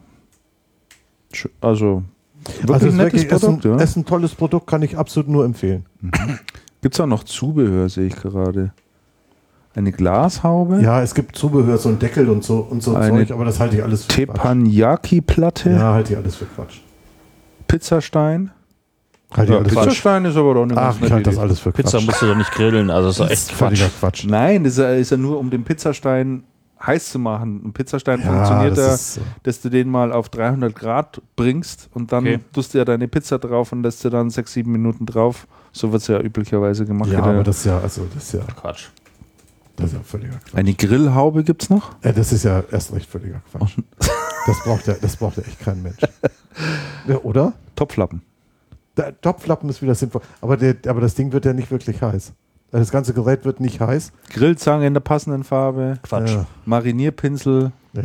Also, 1.61 2.03
wirklich 2.45 2.69
Also 2.73 2.75
es 2.75 2.81
ein 2.83 2.87
ist, 2.89 2.95
nettes 2.95 3.13
wirklich, 3.21 3.29
Produkt, 3.29 3.65
ist 3.65 3.71
ein, 3.71 3.77
ja. 3.77 3.83
ist 3.83 3.95
ein 3.97 4.05
tolles 4.05 4.35
Produkt, 4.35 4.67
kann 4.67 4.81
ich 4.81 4.97
absolut 4.97 5.29
nur 5.29 5.45
empfehlen. 5.45 5.85
Gibt 6.81 6.95
es 6.95 7.01
auch 7.01 7.05
noch 7.07 7.23
Zubehör, 7.23 7.89
sehe 7.89 8.07
ich 8.07 8.15
gerade. 8.15 8.71
Eine 9.75 9.91
Glashaube, 9.91 10.81
Ja, 10.81 11.01
es 11.03 11.13
gibt 11.13 11.35
Zubehör, 11.35 11.77
so 11.77 11.89
ein 11.89 11.99
Deckel 11.99 12.27
und 12.29 12.43
so 12.43 12.57
und 12.69 12.81
so 12.81 12.95
Eine 12.95 13.25
Zeug, 13.25 13.31
aber 13.31 13.45
das 13.45 13.59
halte 13.59 13.75
ich 13.77 13.83
alles 13.83 14.03
für 14.05 14.25
Quatsch. 14.25 14.35
Teppanyaki-Platte, 14.35 15.69
Ja, 15.71 15.93
halte 15.93 16.13
ich 16.13 16.17
alles 16.17 16.35
für 16.35 16.45
Quatsch. 16.45 16.79
Pizzastein. 17.67 18.51
Halte 19.31 19.43
ich 19.43 19.49
Ja, 19.51 19.57
alles 19.59 19.73
für 19.73 19.79
Pizzastein 19.79 20.25
ist 20.25 20.35
aber 20.37 20.53
doch 20.55 20.63
eine 20.63 20.75
Ach, 20.75 20.95
ich 21.01 21.11
halte 21.11 21.29
das 21.29 21.37
alles 21.39 21.59
für 21.59 21.71
Quatsch. 21.71 21.85
Pizza 21.85 22.01
musst 22.01 22.21
du 22.21 22.25
doch 22.27 22.35
nicht 22.35 22.51
grillen, 22.51 22.89
also 22.89 23.09
ist 23.09 23.19
doch 23.19 23.25
das 23.25 23.31
echt 23.33 23.41
ist 23.43 23.51
völliger 23.51 23.85
Quatsch. 23.85 24.21
Quatsch. 24.23 24.25
Nein, 24.27 24.63
das 24.63 24.77
ist 24.79 25.11
ja 25.11 25.17
nur, 25.17 25.37
um 25.39 25.49
den 25.51 25.63
Pizzastein 25.63 26.43
heiß 26.85 27.11
zu 27.11 27.19
machen. 27.19 27.61
Ein 27.65 27.73
Pizzastein 27.73 28.21
Ja, 28.21 28.25
funktioniert 28.27 28.77
das 28.77 28.87
ja, 28.87 28.93
ist 28.93 29.13
so. 29.15 29.21
dass 29.43 29.61
du 29.61 29.69
den 29.69 29.89
mal 29.89 30.11
auf 30.13 30.29
300 30.29 30.73
Grad 30.75 31.21
bringst 31.35 31.89
und 31.93 32.11
dann 32.11 32.25
Okay. 32.25 32.39
tust 32.53 32.73
du 32.73 32.77
ja 32.77 32.85
deine 32.85 33.07
Pizza 33.07 33.37
drauf 33.39 33.71
und 33.71 33.83
lässt 33.83 34.03
du 34.05 34.09
dann 34.09 34.29
6, 34.29 34.53
7 34.53 34.71
Minuten 34.71 35.05
drauf. 35.05 35.47
So 35.71 35.91
wird 35.91 36.01
es 36.01 36.07
ja 36.07 36.19
üblicherweise 36.19 36.85
gemacht. 36.85 37.09
Ja, 37.11 37.19
aber 37.23 37.43
das 37.43 37.59
ist 37.59 37.65
ja, 37.65 37.79
also 37.79 38.07
das 38.13 38.23
ist 38.23 38.33
ja, 38.33 38.39
Quatsch. 38.59 38.87
das 39.75 39.87
ist 39.87 39.93
ja 39.93 39.99
völliger 40.03 40.37
Quatsch. 40.37 40.55
Eine 40.55 40.73
Grillhaube 40.73 41.43
gibt 41.43 41.63
es 41.63 41.69
noch? 41.69 41.95
Ja, 42.03 42.11
das 42.11 42.31
ist 42.31 42.43
ja 42.43 42.63
erst 42.71 42.93
recht 42.93 43.09
völliger 43.09 43.41
Quatsch. 43.51 43.77
Das 44.47 44.63
braucht 44.63 44.87
ja, 44.87 44.95
das 44.99 45.15
braucht 45.17 45.37
ja 45.37 45.43
echt 45.43 45.59
kein 45.59 45.83
Mensch. 45.83 45.97
Ja, 47.07 47.17
oder? 47.17 47.53
Topflappen. 47.75 48.21
Der 48.97 49.19
Topflappen 49.21 49.69
ist 49.69 49.81
wieder 49.81 49.93
sinnvoll. 49.93 50.21
Aber, 50.41 50.57
der, 50.57 50.75
aber 50.87 51.01
das 51.01 51.13
Ding 51.13 51.31
wird 51.33 51.45
ja 51.45 51.53
nicht 51.53 51.69
wirklich 51.69 52.01
heiß. 52.01 52.31
Das 52.71 52.91
ganze 52.91 53.13
Gerät 53.13 53.45
wird 53.45 53.59
nicht 53.59 53.81
heiß. 53.81 54.11
Grillzange 54.29 54.85
in 54.85 54.93
der 54.93 55.01
passenden 55.01 55.43
Farbe. 55.43 55.97
Quatsch. 56.03 56.31
Ja, 56.31 56.45
Marinierpinsel 56.65 57.71
ja, 57.93 58.03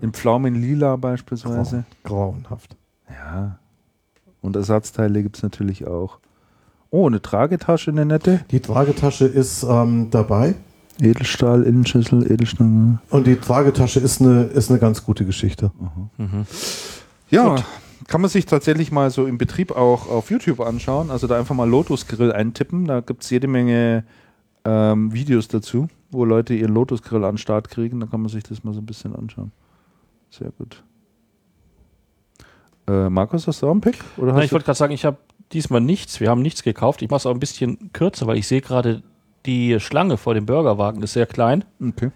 in 0.00 0.12
Pflaumenlila 0.12 0.96
beispielsweise. 0.96 1.84
grauen, 2.02 2.42
grauenhaft. 2.42 2.76
Ja. 3.08 3.58
Und 4.40 4.56
Ersatzteile 4.56 5.22
gibt 5.22 5.36
es 5.36 5.42
natürlich 5.42 5.86
auch. 5.86 6.18
Oh, 6.90 7.06
eine 7.06 7.22
Tragetasche, 7.22 7.92
eine 7.92 8.04
nette. 8.04 8.40
Die 8.50 8.60
Tragetasche 8.60 9.26
ist 9.26 9.62
ähm, 9.62 10.08
dabei. 10.10 10.54
Edelstahl, 11.00 11.62
Innenschüssel, 11.62 12.30
Edelstange. 12.30 12.98
Und 13.10 13.26
die 13.26 13.36
Tragetasche 13.36 14.00
ist 14.00 14.20
eine, 14.20 14.42
ist 14.42 14.70
eine 14.70 14.80
ganz 14.80 15.04
gute 15.04 15.24
Geschichte. 15.24 15.70
Ja, 17.30 17.56
kann 18.06 18.20
man 18.20 18.30
sich 18.30 18.46
tatsächlich 18.46 18.92
mal 18.92 19.10
so 19.10 19.26
im 19.26 19.38
Betrieb 19.38 19.72
auch 19.72 20.08
auf 20.08 20.30
YouTube 20.30 20.60
anschauen. 20.60 21.10
Also 21.10 21.26
da 21.26 21.38
einfach 21.38 21.54
mal 21.54 21.68
Lotus 21.68 22.06
Grill 22.06 22.32
eintippen. 22.32 22.86
Da 22.86 23.00
gibt 23.00 23.22
es 23.22 23.30
jede 23.30 23.48
Menge 23.48 24.04
ähm, 24.64 25.12
Videos 25.12 25.48
dazu, 25.48 25.88
wo 26.10 26.24
Leute 26.24 26.54
ihren 26.54 26.74
Lotus 26.74 27.02
Grill 27.02 27.24
an 27.24 27.32
den 27.32 27.38
Start 27.38 27.68
kriegen. 27.68 28.00
Da 28.00 28.06
kann 28.06 28.20
man 28.20 28.28
sich 28.28 28.42
das 28.42 28.64
mal 28.64 28.74
so 28.74 28.80
ein 28.80 28.86
bisschen 28.86 29.14
anschauen. 29.14 29.52
Sehr 30.30 30.50
gut. 30.52 30.82
Äh, 32.86 33.10
Markus, 33.10 33.46
hast 33.46 33.62
du 33.62 33.66
auch 33.66 33.72
einen 33.72 33.80
Pick? 33.80 33.98
Oder 34.16 34.32
Nein, 34.32 34.44
ich 34.44 34.52
wollte 34.52 34.64
gerade 34.64 34.78
sagen, 34.78 34.92
ich 34.92 35.04
habe 35.04 35.18
diesmal 35.52 35.80
nichts. 35.80 36.20
Wir 36.20 36.30
haben 36.30 36.42
nichts 36.42 36.62
gekauft. 36.62 37.02
Ich 37.02 37.10
mache 37.10 37.18
es 37.18 37.26
auch 37.26 37.34
ein 37.34 37.40
bisschen 37.40 37.92
kürzer, 37.92 38.26
weil 38.26 38.38
ich 38.38 38.46
sehe 38.46 38.60
gerade, 38.60 39.02
die 39.46 39.78
Schlange 39.80 40.16
vor 40.16 40.34
dem 40.34 40.46
Burgerwagen 40.46 41.02
ist 41.02 41.14
sehr 41.14 41.26
klein. 41.26 41.64
okay. 41.82 42.10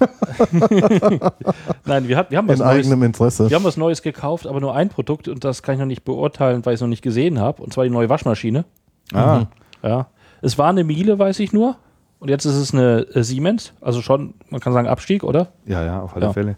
Nein, 1.84 2.08
wir, 2.08 2.16
hat, 2.16 2.30
wir, 2.30 2.38
haben 2.38 2.48
was 2.48 2.60
In 2.60 2.66
Neues, 2.66 2.86
eigenem 2.86 3.02
Interesse. 3.02 3.48
wir 3.50 3.56
haben 3.56 3.64
was 3.64 3.76
Neues 3.76 4.02
gekauft, 4.02 4.46
aber 4.46 4.60
nur 4.60 4.74
ein 4.74 4.88
Produkt 4.88 5.28
und 5.28 5.44
das 5.44 5.62
kann 5.62 5.74
ich 5.74 5.80
noch 5.80 5.86
nicht 5.86 6.04
beurteilen, 6.04 6.64
weil 6.64 6.74
ich 6.74 6.78
es 6.78 6.80
noch 6.80 6.88
nicht 6.88 7.02
gesehen 7.02 7.38
habe. 7.40 7.62
Und 7.62 7.72
zwar 7.72 7.84
die 7.84 7.90
neue 7.90 8.08
Waschmaschine. 8.08 8.64
Ah, 9.12 9.46
Ja. 9.82 10.06
Es 10.42 10.58
war 10.58 10.68
eine 10.68 10.84
Miele, 10.84 11.18
weiß 11.18 11.40
ich 11.40 11.52
nur. 11.52 11.76
Und 12.18 12.28
jetzt 12.28 12.44
ist 12.44 12.54
es 12.56 12.72
eine 12.72 13.06
äh, 13.14 13.22
Siemens. 13.22 13.72
Also 13.80 14.02
schon, 14.02 14.34
man 14.50 14.60
kann 14.60 14.72
sagen, 14.72 14.88
Abstieg, 14.88 15.24
oder? 15.24 15.48
ja, 15.66 15.82
ja, 15.84 16.00
auf 16.02 16.14
alle 16.16 16.26
Ja. 16.26 16.32
Fälle. 16.32 16.56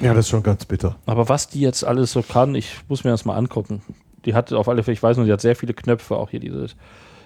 Ja, 0.00 0.14
das 0.14 0.26
ist 0.26 0.30
schon 0.30 0.42
ganz 0.42 0.64
bitter. 0.64 0.96
Aber 1.06 1.28
was 1.28 1.48
die 1.48 1.60
jetzt 1.60 1.84
alles 1.84 2.12
so 2.12 2.22
kann, 2.22 2.54
ich 2.54 2.74
muss 2.88 3.04
mir 3.04 3.10
das 3.10 3.24
mal 3.24 3.36
angucken. 3.36 3.82
Die 4.24 4.34
hat 4.34 4.52
auf 4.52 4.68
alle 4.68 4.82
Fälle, 4.82 4.94
ich 4.94 5.02
weiß 5.02 5.16
nur, 5.16 5.26
die 5.26 5.32
hat 5.32 5.40
sehr 5.40 5.56
viele 5.56 5.74
Knöpfe, 5.74 6.16
auch 6.16 6.30
hier 6.30 6.40
dieses 6.40 6.74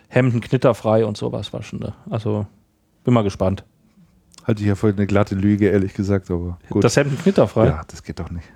Hemden 0.09 0.41
knitterfrei 0.41 1.05
und 1.07 1.17
sowas 1.17 1.53
waschen. 1.53 1.79
Ne? 1.81 1.93
Also 2.11 2.47
bin 3.05 3.15
mal 3.15 3.23
gespannt. 3.23 3.65
Halte 4.45 4.63
ich 4.63 4.69
ja 4.69 4.75
voll 4.75 4.93
eine 4.93 5.07
glatte 5.07 5.35
Lüge, 5.35 5.69
ehrlich 5.69 5.95
gesagt, 5.95 6.31
aber 6.31 6.59
gut. 6.69 6.85
Das 6.85 6.97
Hemden 6.97 7.19
knitterfrei? 7.19 7.67
Ja, 7.67 7.83
das 7.89 8.03
geht 8.03 8.19
doch 8.19 8.31
nicht. 8.31 8.47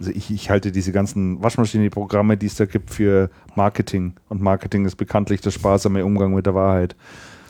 Also 0.00 0.12
ich, 0.12 0.30
ich 0.30 0.50
halte 0.50 0.72
diese 0.72 0.92
ganzen 0.92 1.42
Waschmaschine-Programme, 1.42 2.36
die 2.36 2.46
es 2.46 2.56
da 2.56 2.64
gibt 2.64 2.90
für 2.90 3.30
Marketing. 3.54 4.14
Und 4.28 4.40
Marketing 4.40 4.86
ist 4.86 4.96
bekanntlich 4.96 5.42
der 5.42 5.50
sparsame 5.50 6.04
Umgang 6.04 6.34
mit 6.34 6.46
der 6.46 6.54
Wahrheit. 6.54 6.96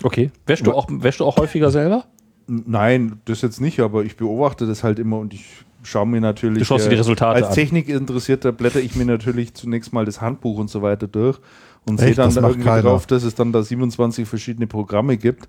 Okay. 0.03 0.31
Wäschst 0.47 0.67
du, 0.67 0.73
auch, 0.73 0.89
wäschst 0.91 1.21
du 1.21 1.25
auch 1.25 1.37
häufiger 1.37 1.71
selber? 1.71 2.05
Nein, 2.47 3.21
das 3.27 3.43
jetzt 3.43 3.61
nicht, 3.61 3.79
aber 3.81 4.03
ich 4.03 4.17
beobachte 4.17 4.67
das 4.67 4.83
halt 4.83 4.99
immer 4.99 5.19
und 5.19 5.33
ich 5.33 5.65
schaue 5.85 6.07
mir 6.07 6.21
natürlich. 6.21 6.59
Du 6.59 6.65
schaust 6.65 6.87
dir 6.87 6.91
die 6.91 6.97
Resultate 6.97 7.37
Als 7.37 7.49
an. 7.49 7.55
Technikinteressierter 7.55 8.51
blätter 8.51 8.81
ich 8.81 8.97
mir 8.97 9.05
natürlich 9.05 9.55
zunächst 9.55 9.93
mal 9.93 10.05
das 10.05 10.21
Handbuch 10.21 10.59
und 10.59 10.69
so 10.69 10.83
weiter 10.83 11.07
durch 11.07 11.39
und 11.87 12.01
sehe 12.01 12.15
dann 12.15 12.35
da 12.35 12.49
irgendwie 12.49 12.83
drauf, 12.83 13.07
dass 13.07 13.23
es 13.23 13.35
dann 13.37 13.53
da 13.53 13.63
27 13.63 14.29
verschiedene 14.29 14.67
Programme 14.67 15.17
gibt, 15.17 15.49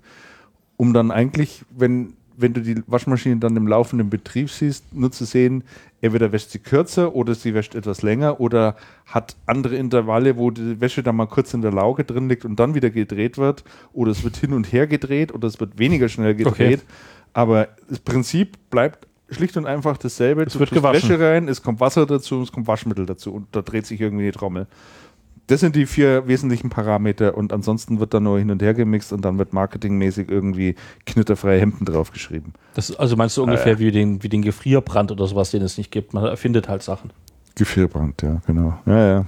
um 0.82 0.92
dann 0.92 1.12
eigentlich, 1.12 1.64
wenn 1.70 2.14
wenn 2.36 2.54
du 2.54 2.60
die 2.60 2.82
Waschmaschine 2.88 3.36
dann 3.36 3.56
im 3.56 3.68
laufenden 3.68 4.10
Betrieb 4.10 4.50
siehst, 4.50 4.92
nur 4.92 5.12
zu 5.12 5.24
sehen, 5.24 5.62
entweder 6.00 6.32
wäscht 6.32 6.50
sie 6.50 6.58
kürzer 6.58 7.14
oder 7.14 7.36
sie 7.36 7.54
wäscht 7.54 7.76
etwas 7.76 8.02
länger 8.02 8.40
oder 8.40 8.74
hat 9.06 9.36
andere 9.46 9.76
Intervalle, 9.76 10.36
wo 10.38 10.50
die 10.50 10.80
Wäsche 10.80 11.04
dann 11.04 11.14
mal 11.14 11.26
kurz 11.26 11.54
in 11.54 11.62
der 11.62 11.70
Lauge 11.70 12.02
drin 12.02 12.28
liegt 12.28 12.44
und 12.44 12.58
dann 12.58 12.74
wieder 12.74 12.90
gedreht 12.90 13.38
wird 13.38 13.62
oder 13.92 14.10
es 14.10 14.24
wird 14.24 14.36
hin 14.38 14.54
und 14.54 14.72
her 14.72 14.88
gedreht 14.88 15.32
oder 15.32 15.46
es 15.46 15.60
wird 15.60 15.78
weniger 15.78 16.08
schnell 16.08 16.34
gedreht. 16.34 16.82
Aber 17.32 17.68
das 17.88 18.00
Prinzip 18.00 18.56
bleibt 18.70 19.06
schlicht 19.30 19.56
und 19.56 19.66
einfach 19.66 19.96
dasselbe. 19.96 20.42
Es 20.42 20.58
wird 20.58 20.70
tust 20.70 20.82
gewaschen. 20.82 21.10
Wäsche 21.10 21.20
rein, 21.20 21.48
es 21.48 21.62
kommt 21.62 21.78
Wasser 21.78 22.06
dazu, 22.06 22.42
es 22.42 22.50
kommt 22.50 22.66
Waschmittel 22.66 23.06
dazu 23.06 23.32
und 23.34 23.46
da 23.52 23.62
dreht 23.62 23.86
sich 23.86 24.00
irgendwie 24.00 24.24
die 24.24 24.32
Trommel. 24.32 24.66
Das 25.48 25.60
sind 25.60 25.74
die 25.74 25.86
vier 25.86 26.26
wesentlichen 26.28 26.70
Parameter 26.70 27.36
und 27.36 27.52
ansonsten 27.52 27.98
wird 27.98 28.14
dann 28.14 28.22
nur 28.22 28.38
hin 28.38 28.50
und 28.50 28.62
her 28.62 28.74
gemixt 28.74 29.12
und 29.12 29.24
dann 29.24 29.38
wird 29.38 29.52
marketingmäßig 29.52 30.30
irgendwie 30.30 30.76
knitterfreie 31.04 31.60
Hemden 31.60 31.84
draufgeschrieben. 31.84 32.54
Das, 32.74 32.94
also 32.96 33.16
meinst 33.16 33.36
du 33.36 33.42
ungefähr 33.42 33.78
wie, 33.78 33.90
den, 33.90 34.22
wie 34.22 34.28
den 34.28 34.42
Gefrierbrand 34.42 35.10
oder 35.10 35.26
sowas, 35.26 35.50
den 35.50 35.62
es 35.62 35.76
nicht 35.78 35.90
gibt? 35.90 36.14
Man 36.14 36.24
erfindet 36.24 36.68
halt 36.68 36.82
Sachen. 36.82 37.12
Gefrierbrand, 37.56 38.22
ja, 38.22 38.40
genau. 38.46 38.78
Ja, 38.86 39.08
ja. 39.08 39.26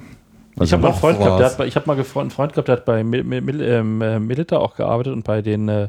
ich 0.60 0.73
habe 0.73 0.83
mal 0.83 0.91
einen 0.91 0.99
Freund 0.99 1.18
gehabt, 1.18 1.41
der 1.41 1.47
hat 1.47 1.59
bei, 1.59 1.67
ich 1.67 1.76
habe 1.76 1.86
mal 1.86 1.97
einen 1.97 2.31
Freund 2.31 2.52
gehabt, 2.52 2.68
der 2.68 2.76
hat 2.76 2.84
bei 2.84 3.02
Mil 3.02 3.25
Mil 3.25 3.41
Mil 3.43 3.60
ähm, 3.60 4.01
äh, 4.01 4.18
Milita 4.18 4.59
auch 4.59 4.76
gearbeitet 4.76 5.12
und 5.12 5.25
bei 5.25 5.43
den 5.43 5.68
äh, 5.68 5.89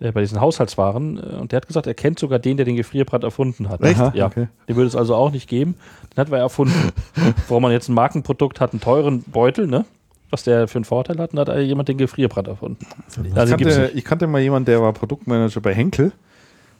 äh, 0.00 0.12
bei 0.12 0.20
diesen 0.20 0.40
Haushaltswaren 0.40 1.18
äh, 1.18 1.36
und 1.36 1.52
der 1.52 1.58
hat 1.58 1.66
gesagt, 1.68 1.86
er 1.86 1.94
kennt 1.94 2.18
sogar 2.18 2.38
den, 2.38 2.56
der 2.56 2.66
den 2.66 2.76
Gefrierbrand 2.76 3.22
erfunden 3.24 3.68
hat. 3.68 3.80
Echt? 3.82 4.00
Ja. 4.14 4.26
Okay. 4.26 4.48
Den 4.68 4.76
würde 4.76 4.88
es 4.88 4.96
also 4.96 5.14
auch 5.14 5.30
nicht 5.30 5.48
geben. 5.48 5.74
Den 6.14 6.16
hat 6.20 6.30
er 6.32 6.38
erfunden. 6.38 6.90
Warum 7.48 7.62
man 7.62 7.72
jetzt 7.72 7.88
ein 7.88 7.94
Markenprodukt 7.94 8.60
hat, 8.60 8.72
einen 8.72 8.80
teuren 8.80 9.22
Beutel, 9.24 9.66
ne? 9.66 9.84
Was 10.30 10.44
der 10.44 10.68
für 10.68 10.76
einen 10.78 10.84
Vorteil 10.84 11.18
hat, 11.18 11.32
dann 11.34 11.40
hat 11.48 11.58
jemand 11.58 11.88
den 11.88 11.98
Gefrierbrand 11.98 12.46
erfunden. 12.48 12.86
Also 13.34 13.52
ich, 13.54 13.58
gibt's 13.58 13.74
kannte, 13.76 13.92
ich 13.94 14.04
kannte 14.04 14.26
mal 14.28 14.40
jemanden, 14.40 14.66
der 14.66 14.80
war 14.80 14.92
Produktmanager 14.92 15.60
bei 15.60 15.74
Henkel 15.74 16.12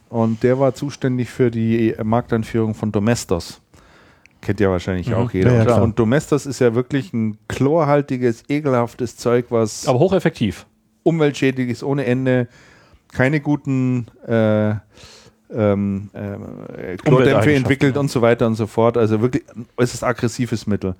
und 0.08 0.42
der 0.44 0.60
war 0.60 0.72
zuständig 0.74 1.30
für 1.30 1.50
die 1.50 1.94
Markteinführung 2.02 2.74
von 2.74 2.92
Domestos. 2.92 3.60
Kennt 4.40 4.60
ja 4.60 4.70
wahrscheinlich 4.70 5.08
Mhm. 5.08 5.14
auch 5.14 5.30
jeder. 5.32 5.52
Ja, 5.52 5.64
ja, 5.64 5.80
und 5.82 5.98
Domestos 5.98 6.46
ist 6.46 6.60
ja 6.60 6.74
wirklich 6.76 7.12
ein 7.12 7.38
chlorhaltiges, 7.48 8.44
ekelhaftes 8.48 9.16
Zeug, 9.16 9.46
was 9.50 9.86
Aber 9.88 9.98
hocheffektiv. 9.98 10.66
umweltschädlich 11.02 11.68
ist 11.70 11.82
ohne 11.82 12.04
Ende, 12.06 12.46
keine 13.12 13.40
guten 13.40 14.06
äh, 14.26 14.70
ähm, 15.52 16.10
äh, 16.12 16.36
Umwelteigenschaften, 17.06 17.54
entwickelt 17.54 17.94
ja. 17.94 18.00
und 18.00 18.10
so 18.10 18.22
weiter 18.22 18.46
und 18.46 18.54
so 18.54 18.66
fort. 18.66 18.96
Also 18.96 19.20
wirklich 19.20 19.44
ein 19.54 19.66
äußerst 19.76 20.04
aggressives 20.04 20.66
Mittel. 20.66 20.94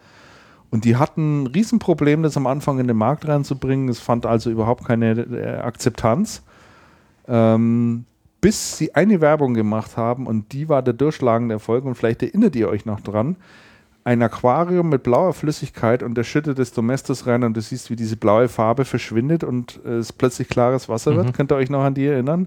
Und 0.71 0.85
die 0.85 0.97
hatten 0.97 1.45
ein 1.45 1.47
Riesenproblem, 1.49 2.23
das 2.23 2.37
am 2.37 2.47
Anfang 2.47 2.79
in 2.79 2.87
den 2.87 2.97
Markt 2.97 3.27
reinzubringen. 3.27 3.89
Es 3.89 4.01
fand 4.01 4.27
also 4.27 4.51
überhaupt 4.51 4.85
keine 4.85 5.13
äh, 5.13 5.59
Akzeptanz. 5.59 6.43
Ähm, 7.27 8.05
bis 8.41 8.79
sie 8.79 8.95
eine 8.95 9.21
Werbung 9.21 9.55
gemacht 9.55 9.97
haben 9.97 10.27
und 10.27 10.53
die 10.53 10.69
war 10.69 10.83
der 10.83 10.95
durchschlagende 10.95 11.55
Erfolg 11.55 11.85
und 11.85 11.95
vielleicht 11.95 12.23
erinnert 12.23 12.57
ihr 12.57 12.69
euch 12.69 12.87
noch 12.87 13.01
dran. 13.01 13.37
Ein 14.03 14.23
Aquarium 14.23 14.89
mit 14.89 15.03
blauer 15.03 15.35
Flüssigkeit 15.35 16.03
und 16.03 16.15
der 16.15 16.25
schüttet 16.25 16.59
das 16.59 16.73
Domestos 16.73 17.27
rein 17.27 17.45
und 17.45 17.55
du 17.55 17.61
siehst, 17.61 17.91
wie 17.91 17.97
diese 17.97 18.17
blaue 18.17 18.49
Farbe 18.49 18.85
verschwindet 18.87 19.45
und 19.45 19.79
äh, 19.85 19.97
es 19.99 20.13
plötzlich 20.13 20.49
klares 20.49 20.89
Wasser 20.89 21.15
wird. 21.17 21.35
Könnt 21.35 21.53
ihr 21.53 21.57
euch 21.57 21.69
noch 21.69 21.83
an 21.83 21.95
die 21.95 22.07
erinnern? 22.07 22.47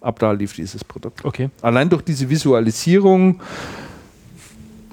Ab 0.00 0.18
da 0.18 0.32
lief 0.32 0.54
dieses 0.54 0.84
Produkt. 0.84 1.24
Okay. 1.24 1.50
Allein 1.60 1.90
durch 1.90 2.02
diese 2.02 2.30
Visualisierung, 2.30 3.40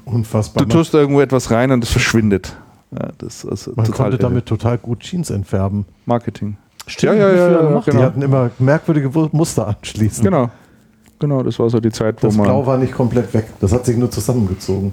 Unfassbar. 0.04 0.66
du 0.66 0.70
tust 0.70 0.94
da 0.94 0.98
irgendwo 0.98 1.22
etwas 1.22 1.50
rein 1.50 1.72
und 1.72 1.84
es 1.84 1.92
verschwindet. 1.92 2.56
Ja, 2.92 3.10
das 3.18 3.44
ist 3.44 3.68
man 3.68 3.86
total 3.86 3.92
konnte 3.92 4.18
irre. 4.18 4.18
damit 4.18 4.46
total 4.46 4.78
gut 4.78 5.00
Jeans 5.00 5.30
entfärben. 5.30 5.86
Marketing. 6.06 6.58
Stimmt, 6.88 7.18
ja, 7.18 7.30
ja, 7.30 7.30
früher 7.30 7.52
ja, 7.52 7.68
gemacht. 7.68 7.88
Die 7.88 7.92
genau. 7.92 8.04
hatten 8.04 8.22
immer 8.22 8.52
merkwürdige 8.60 9.10
Muster 9.32 9.68
anschließend. 9.68 10.24
Genau. 10.26 10.50
Genau, 11.20 11.42
das 11.44 11.58
war 11.60 11.70
so 11.70 11.80
die 11.80 11.92
Zeit, 11.92 12.22
wo 12.22 12.28
Das 12.28 12.36
man. 12.36 12.46
Blau 12.46 12.66
war 12.66 12.78
nicht 12.78 12.94
komplett 12.94 13.34
weg. 13.34 13.48
Das 13.62 13.72
hat 13.72 13.86
sich 13.86 13.98
nur 13.98 14.12
zusammengezogen. 14.12 14.92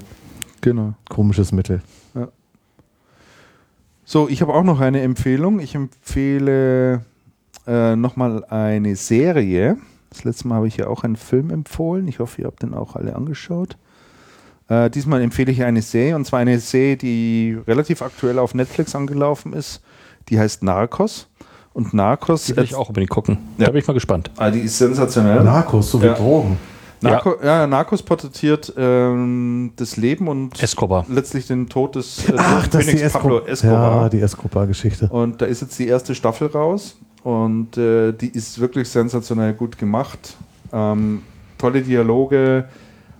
Genau. 0.63 0.93
Komisches 1.09 1.51
Mittel. 1.51 1.81
So, 4.05 4.27
ich 4.27 4.41
habe 4.41 4.53
auch 4.53 4.63
noch 4.63 4.79
eine 4.81 5.01
Empfehlung. 5.01 5.59
Ich 5.59 5.75
empfehle 5.75 7.05
äh, 7.65 7.95
nochmal 7.95 8.43
eine 8.45 8.95
Serie. 8.95 9.77
Das 10.09 10.23
letzte 10.25 10.47
Mal 10.47 10.55
habe 10.55 10.67
ich 10.67 10.77
ja 10.77 10.87
auch 10.87 11.03
einen 11.03 11.15
Film 11.15 11.49
empfohlen. 11.51 12.07
Ich 12.07 12.19
hoffe, 12.19 12.41
ihr 12.41 12.47
habt 12.47 12.61
den 12.63 12.73
auch 12.73 12.95
alle 12.95 13.15
angeschaut. 13.15 13.77
Äh, 14.67 14.89
diesmal 14.89 15.21
empfehle 15.21 15.51
ich 15.51 15.63
eine 15.63 15.81
Serie, 15.81 16.15
und 16.15 16.25
zwar 16.25 16.39
eine 16.39 16.59
Serie, 16.59 16.97
die 16.97 17.57
relativ 17.65 18.01
aktuell 18.01 18.39
auf 18.39 18.53
Netflix 18.53 18.93
angelaufen 18.93 19.53
ist. 19.53 19.81
Die 20.29 20.37
heißt 20.39 20.63
Narcos. 20.63 21.27
Und 21.73 21.93
Narcos, 21.93 22.45
Die 22.45 22.55
will 22.55 22.65
ich 22.65 22.75
auch 22.75 22.89
unbedingt 22.89 23.09
gucken. 23.09 23.37
Ja. 23.57 23.65
Da 23.65 23.71
bin 23.71 23.79
ich 23.81 23.87
mal 23.87 23.93
gespannt. 23.93 24.29
ah, 24.37 24.51
die 24.51 24.59
ist 24.59 24.77
sensationell. 24.77 25.43
Narcos, 25.43 25.89
so 25.91 26.01
wie 26.01 26.05
Ja. 26.07 26.13
Drogen. 26.13 26.57
Narco, 27.03 27.35
ja. 27.43 27.67
Narcos 27.67 28.01
porträtiert 28.01 28.73
ähm, 28.77 29.71
das 29.75 29.97
Leben 29.97 30.27
und 30.27 30.61
Escobar. 30.61 31.05
letztlich 31.09 31.47
den 31.47 31.69
Tod 31.69 31.95
des 31.95 32.27
äh, 32.29 32.33
Ach, 32.37 32.67
das 32.67 32.81
ist 32.81 32.91
die 32.91 32.95
Königs 32.97 33.13
Pablo 33.13 33.39
Escobar. 33.39 33.51
Escobar. 33.51 34.01
Ja, 34.03 34.09
die 34.09 34.19
Escobar-Geschichte. 34.21 35.07
Und 35.09 35.41
da 35.41 35.45
ist 35.45 35.61
jetzt 35.61 35.77
die 35.79 35.87
erste 35.87 36.15
Staffel 36.15 36.47
raus 36.47 36.97
und 37.23 37.77
äh, 37.77 38.11
die 38.13 38.29
ist 38.29 38.59
wirklich 38.59 38.89
sensationell 38.89 39.53
gut 39.53 39.77
gemacht. 39.77 40.35
Ähm, 40.71 41.21
tolle 41.57 41.81
Dialoge, 41.81 42.65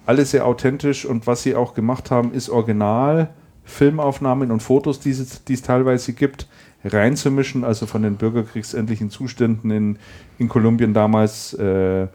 alles 0.05 0.31
sehr 0.31 0.45
authentisch 0.45 1.05
und 1.05 1.27
was 1.27 1.43
sie 1.43 1.55
auch 1.55 1.73
gemacht 1.73 2.11
haben, 2.11 2.33
ist 2.33 2.49
original 2.49 3.29
Filmaufnahmen 3.65 4.51
und 4.51 4.61
Fotos, 4.61 4.99
die 4.99 5.11
es, 5.11 5.43
die 5.45 5.53
es 5.53 5.61
teilweise 5.61 6.13
gibt, 6.13 6.47
reinzumischen, 6.83 7.63
also 7.63 7.85
von 7.85 8.01
den 8.01 8.15
bürgerkriegsähnlichen 8.15 9.09
Zuständen 9.09 9.71
in, 9.71 9.97
in 10.37 10.49
Kolumbien 10.49 10.93
damals, 10.93 11.53
äh, 11.53 12.07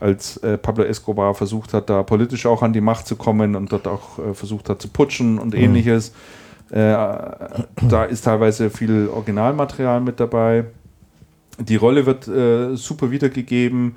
als 0.00 0.38
äh, 0.38 0.56
Pablo 0.58 0.84
Escobar 0.84 1.34
versucht 1.34 1.74
hat, 1.74 1.90
da 1.90 2.02
politisch 2.02 2.46
auch 2.46 2.62
an 2.62 2.72
die 2.72 2.80
Macht 2.80 3.06
zu 3.06 3.16
kommen 3.16 3.54
und 3.54 3.70
dort 3.70 3.86
auch 3.86 4.18
äh, 4.18 4.34
versucht 4.34 4.68
hat 4.68 4.80
zu 4.80 4.88
putschen 4.88 5.38
und 5.38 5.54
ähnliches. 5.54 6.12
Äh, 6.70 6.74
da 6.74 8.04
ist 8.08 8.22
teilweise 8.22 8.70
viel 8.70 9.08
Originalmaterial 9.08 10.00
mit 10.00 10.20
dabei. 10.20 10.64
Die 11.58 11.76
Rolle 11.76 12.06
wird 12.06 12.28
äh, 12.28 12.76
super 12.76 13.10
wiedergegeben 13.10 13.96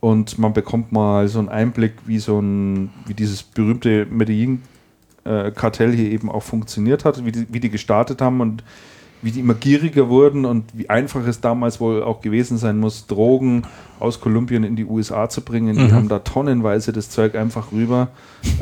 und 0.00 0.38
man 0.38 0.52
bekommt 0.52 0.92
mal 0.92 1.28
so 1.28 1.38
einen 1.38 1.48
Einblick, 1.48 1.94
wie 2.06 2.18
so 2.18 2.40
ein, 2.40 2.90
wie 3.06 3.14
dieses 3.14 3.42
berühmte 3.42 4.06
Medellin-Kartell 4.10 5.92
hier 5.92 6.10
eben 6.10 6.30
auch 6.30 6.42
funktioniert 6.42 7.04
hat, 7.04 7.24
wie 7.24 7.32
die, 7.32 7.46
wie 7.50 7.60
die 7.60 7.70
gestartet 7.70 8.20
haben 8.20 8.40
und 8.40 8.62
wie 9.22 9.30
die 9.30 9.40
immer 9.40 9.54
gieriger 9.54 10.08
wurden 10.08 10.44
und 10.44 10.64
wie 10.74 10.88
einfach 10.88 11.26
es 11.26 11.40
damals 11.40 11.80
wohl 11.80 12.02
auch 12.02 12.20
gewesen 12.20 12.56
sein 12.56 12.78
muss, 12.78 13.06
Drogen 13.06 13.62
aus 13.98 14.20
Kolumbien 14.20 14.62
in 14.64 14.76
die 14.76 14.84
USA 14.84 15.28
zu 15.28 15.40
bringen. 15.40 15.74
Die 15.76 15.92
haben 15.92 16.08
da 16.08 16.20
tonnenweise 16.20 16.92
das 16.92 17.10
Zeug 17.10 17.34
einfach 17.34 17.72
rüber, 17.72 18.08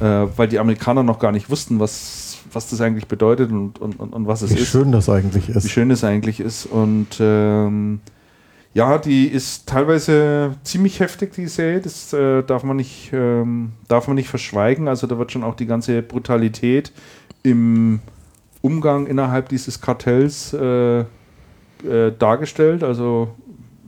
äh, 0.01 0.27
weil 0.37 0.49
die 0.49 0.59
Amerikaner 0.59 1.03
noch 1.03 1.19
gar 1.19 1.33
nicht 1.33 1.51
wussten, 1.51 1.79
was, 1.79 2.39
was 2.53 2.71
das 2.71 2.81
eigentlich 2.81 3.07
bedeutet 3.07 3.51
und, 3.51 3.79
und, 3.79 4.01
und, 4.01 4.15
und 4.15 4.27
was 4.27 4.43
es 4.43 4.51
Wie 4.57 4.61
ist 4.61 4.69
schön 4.69 4.93
das 4.93 5.09
eigentlich 5.09 5.49
wie 5.49 5.53
ist. 5.53 5.71
schön 5.71 5.91
es 5.91 6.05
eigentlich 6.05 6.41
ist. 6.41 6.65
Und 6.65 7.19
ähm, 7.21 8.01
ja, 8.73 8.99
die 8.99 9.27
ist 9.27 9.67
teilweise 9.67 10.55
ziemlich 10.63 11.01
heftig, 11.01 11.33
die 11.33 11.49
Serie. 11.49 11.81
Das 11.81 12.13
äh, 12.13 12.43
darf, 12.43 12.63
man 12.63 12.77
nicht, 12.77 13.11
ähm, 13.13 13.73
darf 13.89 14.07
man 14.07 14.17
nicht 14.17 14.29
verschweigen. 14.29 14.89
Also 14.89 15.07
da 15.07 15.19
wird 15.19 15.33
schon 15.33 15.45
auch 15.45 15.55
die 15.55 15.67
ganze 15.67 16.03
Brutalität 16.03 16.93
im 17.43 18.01
Umgang 18.67 19.07
innerhalb 19.07 19.49
dieses 19.49 19.81
Kartells 19.81 20.53
äh, 20.53 21.01
äh, 21.01 21.05
dargestellt. 22.19 22.83
Also 22.83 23.29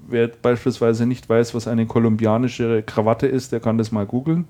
wer 0.07 0.28
beispielsweise 0.28 1.05
nicht 1.05 1.28
weiß, 1.28 1.52
was 1.55 1.66
eine 1.66 1.86
kolumbianische 1.86 2.84
Krawatte 2.84 3.26
ist, 3.26 3.50
der 3.50 3.58
kann 3.58 3.76
das 3.76 3.90
mal 3.90 4.07
googeln. 4.07 4.47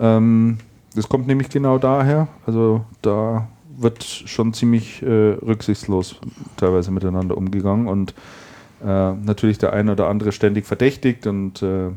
Ähm, 0.00 0.58
das 0.96 1.08
kommt 1.08 1.28
nämlich 1.28 1.50
genau 1.50 1.78
daher. 1.78 2.26
Also 2.46 2.84
da 3.00 3.46
wird 3.76 4.02
schon 4.02 4.52
ziemlich 4.52 5.02
äh, 5.02 5.06
rücksichtslos 5.06 6.16
teilweise 6.56 6.90
miteinander 6.90 7.36
umgegangen 7.36 7.86
und 7.86 8.14
äh, 8.82 9.12
natürlich 9.12 9.58
der 9.58 9.72
eine 9.72 9.92
oder 9.92 10.08
andere 10.08 10.32
ständig 10.32 10.66
verdächtigt 10.66 11.28
und 11.28 11.62
äh, 11.62 11.90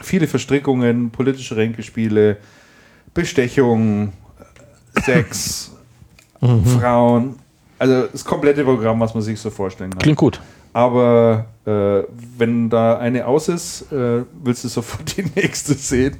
viele 0.00 0.26
Verstrickungen, 0.26 1.10
politische 1.10 1.56
Ränkespiele, 1.56 2.38
Bestechung, 3.14 4.12
Sex, 5.04 5.77
Frauen, 6.40 7.36
also 7.78 8.06
das 8.06 8.24
komplette 8.24 8.64
Programm, 8.64 9.00
was 9.00 9.14
man 9.14 9.22
sich 9.22 9.40
so 9.40 9.50
vorstellen 9.50 9.90
kann. 9.90 10.00
Klingt 10.00 10.18
gut. 10.18 10.40
Aber 10.72 11.46
äh, 11.64 12.02
wenn 12.36 12.70
da 12.70 12.98
eine 12.98 13.26
aus 13.26 13.48
ist, 13.48 13.90
äh, 13.92 14.24
willst 14.42 14.64
du 14.64 14.68
sofort 14.68 15.16
die 15.16 15.24
nächste 15.34 15.74
sehen. 15.74 16.16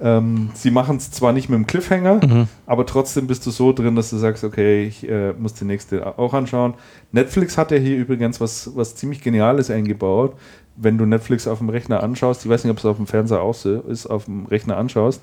Ähm, 0.00 0.50
sie 0.54 0.70
machen 0.70 0.96
es 0.96 1.10
zwar 1.12 1.32
nicht 1.32 1.48
mit 1.48 1.56
dem 1.56 1.66
Cliffhanger, 1.66 2.48
aber 2.66 2.84
trotzdem 2.84 3.28
bist 3.28 3.46
du 3.46 3.50
so 3.50 3.72
drin, 3.72 3.94
dass 3.94 4.10
du 4.10 4.16
sagst, 4.16 4.42
okay, 4.42 4.84
ich 4.84 5.08
äh, 5.08 5.32
muss 5.34 5.54
die 5.54 5.64
nächste 5.64 6.18
auch 6.18 6.34
anschauen. 6.34 6.74
Netflix 7.12 7.56
hat 7.56 7.70
ja 7.70 7.76
hier 7.76 7.96
übrigens 7.96 8.40
was, 8.40 8.72
was 8.74 8.96
ziemlich 8.96 9.22
Geniales 9.22 9.70
eingebaut. 9.70 10.34
Wenn 10.76 10.98
du 10.98 11.06
Netflix 11.06 11.46
auf 11.46 11.58
dem 11.58 11.68
Rechner 11.68 12.02
anschaust, 12.02 12.44
ich 12.44 12.50
weiß 12.50 12.64
nicht, 12.64 12.72
ob 12.72 12.78
es 12.78 12.84
auf 12.84 12.96
dem 12.96 13.06
Fernseher 13.06 13.40
auch 13.40 13.54
so 13.54 13.80
ist, 13.82 14.06
auf 14.06 14.24
dem 14.24 14.46
Rechner 14.46 14.76
anschaust 14.76 15.22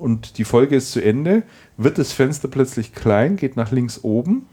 und 0.00 0.38
die 0.38 0.44
Folge 0.44 0.76
ist 0.76 0.92
zu 0.92 1.02
Ende, 1.02 1.42
wird 1.76 1.98
das 1.98 2.12
Fenster 2.12 2.48
plötzlich 2.48 2.94
klein, 2.94 3.36
geht 3.36 3.56
nach 3.56 3.70
links 3.70 4.00
oben 4.02 4.46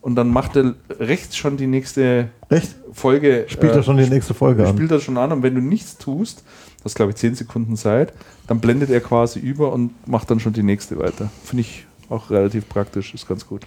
und 0.00 0.14
dann 0.14 0.28
macht 0.28 0.56
er 0.56 0.74
rechts 0.98 1.36
schon 1.36 1.56
die 1.56 1.66
nächste 1.66 2.28
Echt? 2.48 2.76
Folge. 2.92 3.46
Spielt 3.48 3.72
äh, 3.72 3.76
er 3.76 3.82
schon 3.82 3.96
die 3.96 4.08
nächste 4.08 4.34
Folge 4.34 4.66
an? 4.66 4.74
spielt 4.74 4.90
das 4.90 5.02
schon 5.02 5.16
an 5.16 5.32
und 5.32 5.42
wenn 5.42 5.54
du 5.54 5.60
nichts 5.60 5.98
tust, 5.98 6.44
Das 6.84 6.94
glaube 6.94 7.10
ich 7.10 7.16
10 7.16 7.34
Sekunden 7.34 7.76
Zeit. 7.76 8.12
Dann 8.46 8.60
blendet 8.60 8.90
er 8.90 9.00
quasi 9.00 9.38
über 9.38 9.72
und 9.72 9.92
macht 10.06 10.30
dann 10.30 10.40
schon 10.40 10.52
die 10.52 10.62
nächste 10.62 10.98
weiter. 10.98 11.30
Finde 11.44 11.62
ich 11.62 11.86
auch 12.08 12.30
relativ 12.30 12.68
praktisch, 12.68 13.14
ist 13.14 13.28
ganz 13.28 13.46
gut. 13.46 13.66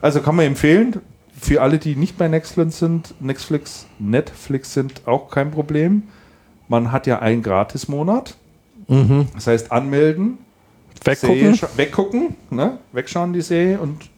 Also 0.00 0.20
kann 0.20 0.36
man 0.36 0.46
empfehlen. 0.46 1.00
Für 1.40 1.62
alle, 1.62 1.78
die 1.78 1.96
nicht 1.96 2.16
bei 2.16 2.28
Nextflix 2.28 2.78
sind, 2.78 3.14
Netflix, 3.20 3.86
Netflix 3.98 4.72
sind 4.72 5.02
auch 5.06 5.30
kein 5.30 5.50
Problem. 5.50 6.04
Man 6.68 6.90
hat 6.90 7.06
ja 7.06 7.18
einen 7.18 7.42
Gratis-Monat. 7.42 8.36
Mhm. 8.88 9.28
Das 9.34 9.46
heißt, 9.46 9.72
anmelden, 9.72 10.38
Weggucken. 11.04 11.54
Scha- 11.54 11.68
weggucken, 11.76 12.34
ne? 12.50 12.78
wegschauen 12.92 13.32
die 13.32 13.42
Serie 13.42 13.78
und 13.78 14.08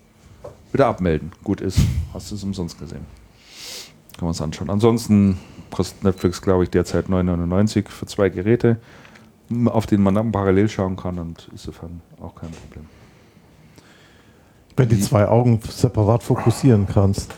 wieder 0.72 0.86
abmelden. 0.86 1.32
Gut 1.42 1.60
ist. 1.60 1.80
Hast 2.14 2.30
du 2.30 2.34
es 2.36 2.44
umsonst 2.44 2.78
gesehen. 2.78 3.04
Kann 4.16 4.26
man 4.26 4.30
es 4.30 4.40
anschauen. 4.40 4.70
Ansonsten 4.70 5.38
kostet 5.70 6.04
Netflix, 6.04 6.40
glaube 6.40 6.64
ich, 6.64 6.70
derzeit 6.70 7.06
9,99 7.08 7.88
für 7.88 8.06
zwei 8.06 8.28
Geräte, 8.28 8.76
auf 9.66 9.86
denen 9.86 10.02
man 10.04 10.14
dann 10.14 10.30
parallel 10.32 10.68
schauen 10.68 10.96
kann 10.96 11.18
und 11.18 11.48
insofern 11.50 12.00
auch 12.20 12.34
kein 12.34 12.50
Problem. 12.50 12.86
Wenn 14.76 14.88
die 14.88 15.00
zwei 15.00 15.26
Augen 15.26 15.60
separat 15.68 16.22
fokussieren 16.22 16.86
kannst. 16.86 17.34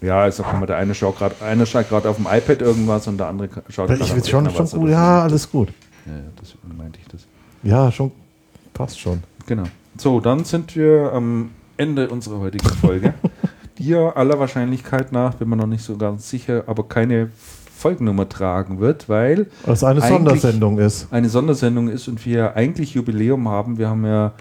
Ja, 0.00 0.26
ich 0.26 0.34
sag 0.34 0.58
mal, 0.58 0.66
der 0.66 0.78
eine 0.78 0.94
schaut 0.94 1.18
gerade, 1.18 1.34
einer 1.44 1.64
schaut 1.66 1.88
gerade 1.88 2.08
auf 2.08 2.16
dem 2.16 2.26
iPad 2.26 2.60
irgendwas 2.62 3.06
und 3.06 3.18
der 3.18 3.28
andere 3.28 3.48
schaut 3.68 3.88
Ich 3.90 3.98
gerade 3.98 4.02
auf 4.02 4.08
schon, 4.28 4.46
Rechner 4.46 4.50
schon 4.50 4.64
was 4.64 4.72
gut. 4.72 4.88
Ja, 4.90 5.22
alles 5.22 5.50
gut. 5.50 5.68
Ja, 6.06 6.12
deswegen 6.40 6.76
meinte 6.76 6.98
ich 7.00 7.08
das. 7.08 7.26
Ja, 7.62 7.90
schon. 7.92 8.10
Passt 8.74 8.98
schon. 8.98 9.22
Genau. 9.46 9.64
So, 9.98 10.20
dann 10.20 10.44
sind 10.44 10.74
wir 10.74 11.12
am 11.12 11.50
Ende 11.76 12.08
unserer 12.08 12.40
heutigen 12.40 12.68
Folge. 12.68 13.14
die 13.78 13.88
ja 13.88 14.10
aller 14.10 14.38
Wahrscheinlichkeit 14.38 15.12
nach, 15.12 15.34
bin 15.34 15.48
mir 15.48 15.56
noch 15.56 15.66
nicht 15.66 15.84
so 15.84 15.96
ganz 15.96 16.28
sicher, 16.28 16.64
aber 16.66 16.88
keine 16.88 17.30
Folgennummer 17.76 18.28
tragen 18.28 18.78
wird, 18.78 19.08
weil 19.08 19.46
es 19.66 19.82
eine 19.82 20.00
Sondersendung 20.00 20.78
ist. 20.78 21.12
eine 21.12 21.28
Sondersendung 21.28 21.88
ist 21.88 22.06
und 22.06 22.24
wir 22.24 22.54
eigentlich 22.54 22.94
Jubiläum 22.94 23.48
haben. 23.48 23.76
Wir 23.76 23.88
haben 23.88 24.04
ja 24.06 24.32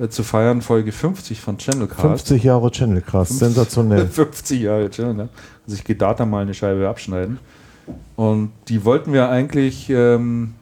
äh, 0.00 0.08
zu 0.08 0.22
feiern 0.22 0.62
Folge 0.62 0.90
50 0.90 1.40
von 1.40 1.58
Channelcast. 1.58 2.00
50 2.00 2.42
Jahre 2.42 2.70
Channelcast. 2.70 3.38
Sensationell. 3.38 4.06
50 4.08 4.62
Jahre 4.62 4.88
Channel, 4.88 5.14
ne? 5.14 5.28
Also 5.66 5.76
ich 5.76 5.84
gehe 5.84 5.96
da 5.96 6.14
mal 6.24 6.42
eine 6.42 6.54
Scheibe 6.54 6.88
abschneiden. 6.88 7.38
Und 8.16 8.52
die 8.68 8.84
wollten 8.84 9.12
wir 9.12 9.28
eigentlich, 9.28 9.90
ähm, 9.90 10.54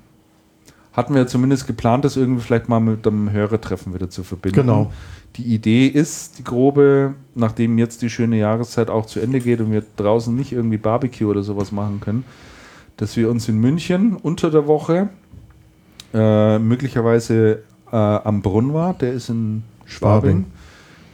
hatten 0.92 1.14
wir 1.14 1.26
zumindest 1.26 1.66
geplant, 1.66 2.04
das 2.04 2.16
irgendwie 2.16 2.42
vielleicht 2.42 2.68
mal 2.68 2.80
mit 2.80 3.06
einem 3.06 3.30
Hörertreffen 3.30 3.94
wieder 3.94 4.10
zu 4.10 4.22
verbinden. 4.22 4.60
Genau. 4.60 4.92
Die 5.36 5.54
Idee 5.54 5.86
ist, 5.86 6.38
die 6.38 6.44
grobe, 6.44 7.14
nachdem 7.34 7.78
jetzt 7.78 8.02
die 8.02 8.10
schöne 8.10 8.36
Jahreszeit 8.36 8.90
auch 8.90 9.06
zu 9.06 9.20
Ende 9.20 9.40
geht 9.40 9.60
und 9.60 9.70
wir 9.70 9.84
draußen 9.96 10.34
nicht 10.34 10.52
irgendwie 10.52 10.76
Barbecue 10.76 11.26
oder 11.26 11.42
sowas 11.42 11.70
machen 11.70 12.00
können, 12.00 12.24
dass 12.96 13.16
wir 13.16 13.30
uns 13.30 13.48
in 13.48 13.58
München 13.58 14.16
unter 14.16 14.50
der 14.50 14.66
Woche 14.66 15.08
äh, 16.12 16.58
möglicherweise 16.58 17.62
äh, 17.92 17.96
am 17.96 18.42
Brunn 18.42 18.74
war, 18.74 18.94
der 18.94 19.12
ist 19.12 19.28
in 19.28 19.62
Schwabing. 19.86 20.30
Schwabing. 20.30 20.44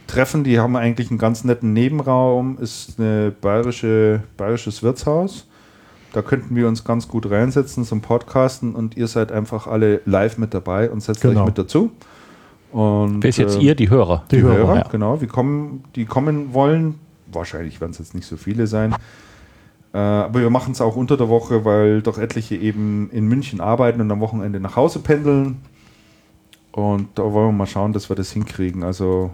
Treffen, 0.07 0.43
die 0.43 0.59
haben 0.59 0.75
eigentlich 0.75 1.09
einen 1.09 1.19
ganz 1.19 1.43
netten 1.43 1.73
Nebenraum, 1.73 2.57
ist 2.59 2.97
ein 2.97 3.35
bayerische, 3.41 4.23
bayerisches 4.37 4.81
Wirtshaus. 4.81 5.45
Da 6.13 6.21
könnten 6.21 6.55
wir 6.55 6.67
uns 6.67 6.83
ganz 6.83 7.07
gut 7.07 7.29
reinsetzen 7.29 7.83
zum 7.83 8.01
Podcasten 8.01 8.75
und 8.75 8.95
ihr 8.97 9.07
seid 9.07 9.31
einfach 9.31 9.67
alle 9.67 10.01
live 10.05 10.37
mit 10.37 10.53
dabei 10.53 10.89
und 10.89 11.01
setzt 11.01 11.21
Genau. 11.21 11.41
euch 11.41 11.45
mit 11.47 11.57
dazu. 11.57 11.91
Und, 12.71 13.23
Wer 13.23 13.29
ist 13.29 13.37
jetzt 13.37 13.57
äh, 13.57 13.61
ihr, 13.61 13.75
die 13.75 13.89
Hörer? 13.89 14.23
Die 14.31 14.37
die 14.37 14.41
Hörer, 14.41 14.57
Hörer, 14.57 14.75
ja. 14.77 14.87
genau. 14.89 15.21
Wir 15.21 15.27
kommen, 15.27 15.83
die 15.95 16.05
kommen 16.05 16.53
wollen. 16.53 16.95
Wahrscheinlich 17.31 17.79
werden 17.81 17.91
es 17.91 17.99
jetzt 17.99 18.15
nicht 18.15 18.25
so 18.25 18.37
viele 18.37 18.67
sein. 18.67 18.95
Äh, 19.93 19.97
aber 19.97 20.41
wir 20.41 20.49
machen 20.49 20.71
es 20.73 20.81
auch 20.81 20.95
unter 20.95 21.17
der 21.17 21.29
Woche, 21.29 21.65
weil 21.65 22.01
doch 22.01 22.17
etliche 22.17 22.55
eben 22.55 23.09
in 23.11 23.27
München 23.27 23.61
arbeiten 23.61 24.01
und 24.01 24.11
am 24.11 24.19
Wochenende 24.19 24.59
nach 24.59 24.75
Hause 24.75 24.99
pendeln. 24.99 25.57
Und 26.71 27.07
da 27.15 27.23
wollen 27.23 27.47
wir 27.49 27.51
mal 27.53 27.65
schauen, 27.67 27.93
dass 27.93 28.09
wir 28.09 28.15
das 28.15 28.31
hinkriegen. 28.31 28.83
Also 28.83 29.31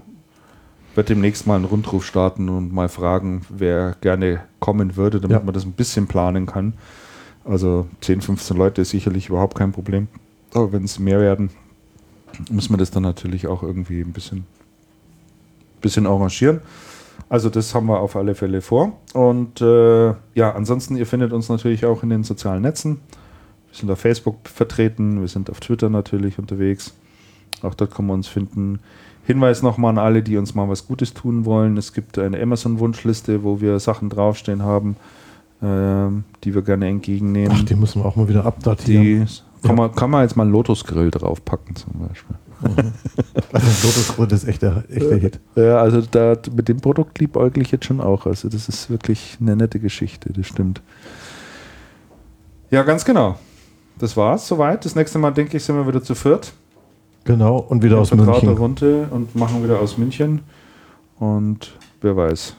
wird 0.96 1.10
demnächst 1.10 1.48
mal 1.48 1.56
einen 1.56 1.66
Rundruf 1.66 2.06
starten 2.06 2.50
und 2.50 2.72
mal 2.74 2.90
fragen, 2.90 3.42
wer 3.50 3.96
gerne 4.02 4.42
kommen 4.60 4.96
würde, 4.96 5.20
damit 5.20 5.38
Ja. 5.40 5.44
man 5.44 5.54
das 5.54 5.66
ein 5.66 5.74
bisschen 5.74 6.08
planen 6.08 6.46
kann. 6.46 6.74
Also 7.46 7.88
10, 8.02 8.22
15 8.22 8.56
Leute 8.56 8.82
ist 8.82 8.92
sicherlich 8.92 9.30
überhaupt 9.30 9.58
kein 9.58 9.72
Problem. 9.72 10.08
Aber 10.54 10.72
wenn 10.72 10.84
es 10.84 11.00
mehr 11.00 11.20
werden, 11.20 11.50
muss 12.52 12.70
man 12.70 12.80
das 12.80 12.92
dann 12.92 13.04
natürlich 13.04 13.48
auch 13.48 13.64
irgendwie 13.64 14.02
ein 14.02 14.14
bisschen, 14.14 14.46
bisschen 15.82 16.06
arrangieren. 16.08 16.62
Also 17.30 17.50
das 17.50 17.74
haben 17.74 17.88
wir 17.88 18.00
auf 18.00 18.16
alle 18.16 18.36
Fälle 18.36 18.62
vor. 18.62 18.94
Und 19.14 19.62
äh, 19.62 20.08
ja, 20.36 20.52
ansonsten, 20.56 20.96
ihr 20.96 21.06
findet 21.06 21.34
uns 21.34 21.50
natürlich 21.50 21.86
auch 21.86 22.04
in 22.04 22.10
den 22.10 22.24
sozialen 22.24 22.62
Netzen. 22.62 23.00
Wir 23.70 23.78
sind 23.80 23.92
auf 23.92 24.00
Facebook 24.00 24.48
vertreten, 24.48 25.20
wir 25.22 25.28
sind 25.28 25.50
auf 25.50 25.60
Twitter 25.60 25.90
natürlich 25.90 26.38
unterwegs. 26.40 26.94
Auch 27.62 27.74
dort 27.74 27.94
kann 27.94 28.06
man 28.08 28.16
uns 28.18 28.28
finden. 28.28 28.80
Hinweis 29.24 29.62
nochmal 29.62 29.92
an 29.92 29.98
alle, 29.98 30.22
die 30.22 30.38
uns 30.38 30.54
mal 30.54 30.68
was 30.68 30.86
Gutes 30.86 31.14
tun 31.14 31.46
wollen. 31.46 31.78
Es 31.78 31.94
gibt 31.94 32.20
eine 32.20 32.42
Amazon-Wunschliste, 32.42 33.44
wo 33.44 33.62
wir 33.62 33.80
Sachen 33.80 34.10
draufstehen 34.10 34.64
haben, 34.64 34.98
ähm, 35.62 36.26
die 36.44 36.54
wir 36.54 36.62
gerne 36.62 36.88
entgegennehmen. 36.88 37.58
Ach, 37.60 37.64
die 37.64 37.76
müssen 37.76 38.02
wir 38.02 38.06
auch 38.06 38.16
mal 38.16 38.28
wieder 38.28 38.46
abdatieren. 38.46 39.28
die 39.28 39.68
kann, 39.68 39.76
man, 39.76 39.96
kann 39.96 40.10
man 40.10 40.24
jetzt 40.24 40.36
mal 40.36 40.44
einen 40.44 40.52
Lotusgrill 40.52 41.10
draufpacken 41.10 41.76
zum 41.76 42.08
Beispiel. 42.08 42.36
Also 43.52 43.88
Lotusbrot 43.88 44.32
ist 44.32 44.48
echt 44.48 44.62
der, 44.62 44.84
echt 44.90 45.10
der 45.10 45.18
Hit. 45.18 45.40
Ja, 45.56 45.78
also 45.78 46.02
da, 46.02 46.36
mit 46.56 46.68
dem 46.68 46.78
Produkt 46.78 47.20
liebäugle 47.20 47.62
ich 47.62 47.72
jetzt 47.72 47.86
schon 47.86 48.02
auch. 48.02 48.26
Also 48.26 48.50
das 48.50 48.68
ist 48.68 48.90
wirklich 48.90 49.38
eine 49.40 49.56
nette 49.56 49.80
Geschichte, 49.80 50.32
das 50.34 50.48
stimmt. 50.48 50.82
Ja, 52.72 52.84
ganz 52.84 53.06
genau. 53.06 53.38
Das 54.00 54.18
war's 54.18 54.48
soweit. 54.48 54.86
Das 54.86 54.96
nächste 54.96 55.20
Mal, 55.20 55.32
denke 55.32 55.58
ich, 55.58 55.64
sind 55.64 55.76
wir 55.76 55.88
wieder 55.88 56.02
zu 56.02 56.16
viert. 56.16 56.54
Genau, 57.26 57.58
und 57.58 57.84
wieder 57.84 58.00
aus 58.00 58.10
Vertraute 58.10 58.46
München. 58.46 58.58
Runde 58.62 59.08
und 59.12 59.36
machen 59.36 59.64
wieder 59.64 59.80
aus 59.80 59.98
München. 59.98 60.42
Und 61.20 61.74
wer 62.02 62.16
weiß. 62.18 62.56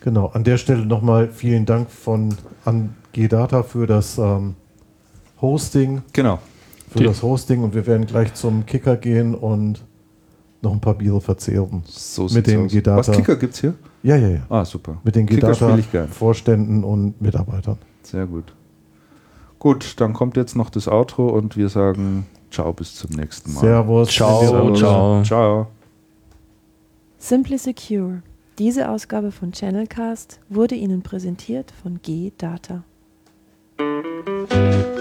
Genau, 0.00 0.26
an 0.26 0.44
der 0.44 0.56
Stelle 0.56 0.84
nochmal 0.86 1.28
vielen 1.28 1.66
Dank 1.66 1.90
von 1.90 2.34
an 2.64 2.94
G-Data 3.12 3.62
für 3.62 3.86
das 3.86 4.18
ähm, 4.18 4.54
Hosting, 5.40 6.02
Genau. 6.12 6.38
für 6.90 6.98
Die- 6.98 7.04
das 7.04 7.22
Hosting 7.22 7.62
und 7.62 7.74
wir 7.74 7.86
werden 7.86 8.06
gleich 8.06 8.34
zum 8.34 8.66
Kicker 8.66 8.96
gehen 8.96 9.34
und 9.34 9.84
noch 10.60 10.72
ein 10.72 10.80
paar 10.80 10.94
Biere 10.94 11.20
verzehren. 11.20 11.82
So 11.86 12.26
Mit 12.32 12.46
den 12.46 12.66
aus. 12.66 12.72
G-Data. 12.72 12.98
Was 12.98 13.10
Kicker 13.16 13.36
gibt's 13.36 13.60
hier? 13.60 13.74
Ja, 14.04 14.16
ja, 14.16 14.28
ja. 14.28 14.40
Ah, 14.48 14.64
super. 14.64 14.98
Mit 15.02 15.16
den. 15.16 15.26
G-Data-Vorständen 15.26 16.84
und 16.84 17.20
Mitarbeitern. 17.20 17.78
Sehr 18.02 18.26
gut. 18.26 18.52
Gut, 19.58 20.00
dann 20.00 20.12
kommt 20.12 20.36
jetzt 20.36 20.56
noch 20.56 20.70
das 20.70 20.88
Outro 20.88 21.28
und 21.28 21.56
wir 21.56 21.68
sagen 21.68 22.26
Ciao, 22.52 22.72
bis 22.72 22.94
zum 22.94 23.10
nächsten 23.10 23.54
Mal. 23.54 23.60
Servus. 23.60 24.10
Ciao, 24.10 24.40
Servus. 24.40 24.78
ciao. 24.78 25.22
Ciao. 25.24 25.66
Simply 27.18 27.56
Secure. 27.56 28.22
Diese 28.58 28.90
Ausgabe 28.90 29.32
von 29.32 29.52
Channelcast 29.52 30.38
wurde 30.48 30.74
Ihnen 30.74 31.02
präsentiert 31.02 31.72
von 31.82 32.00
G-Data. 32.02 32.84
Musik 33.78 34.92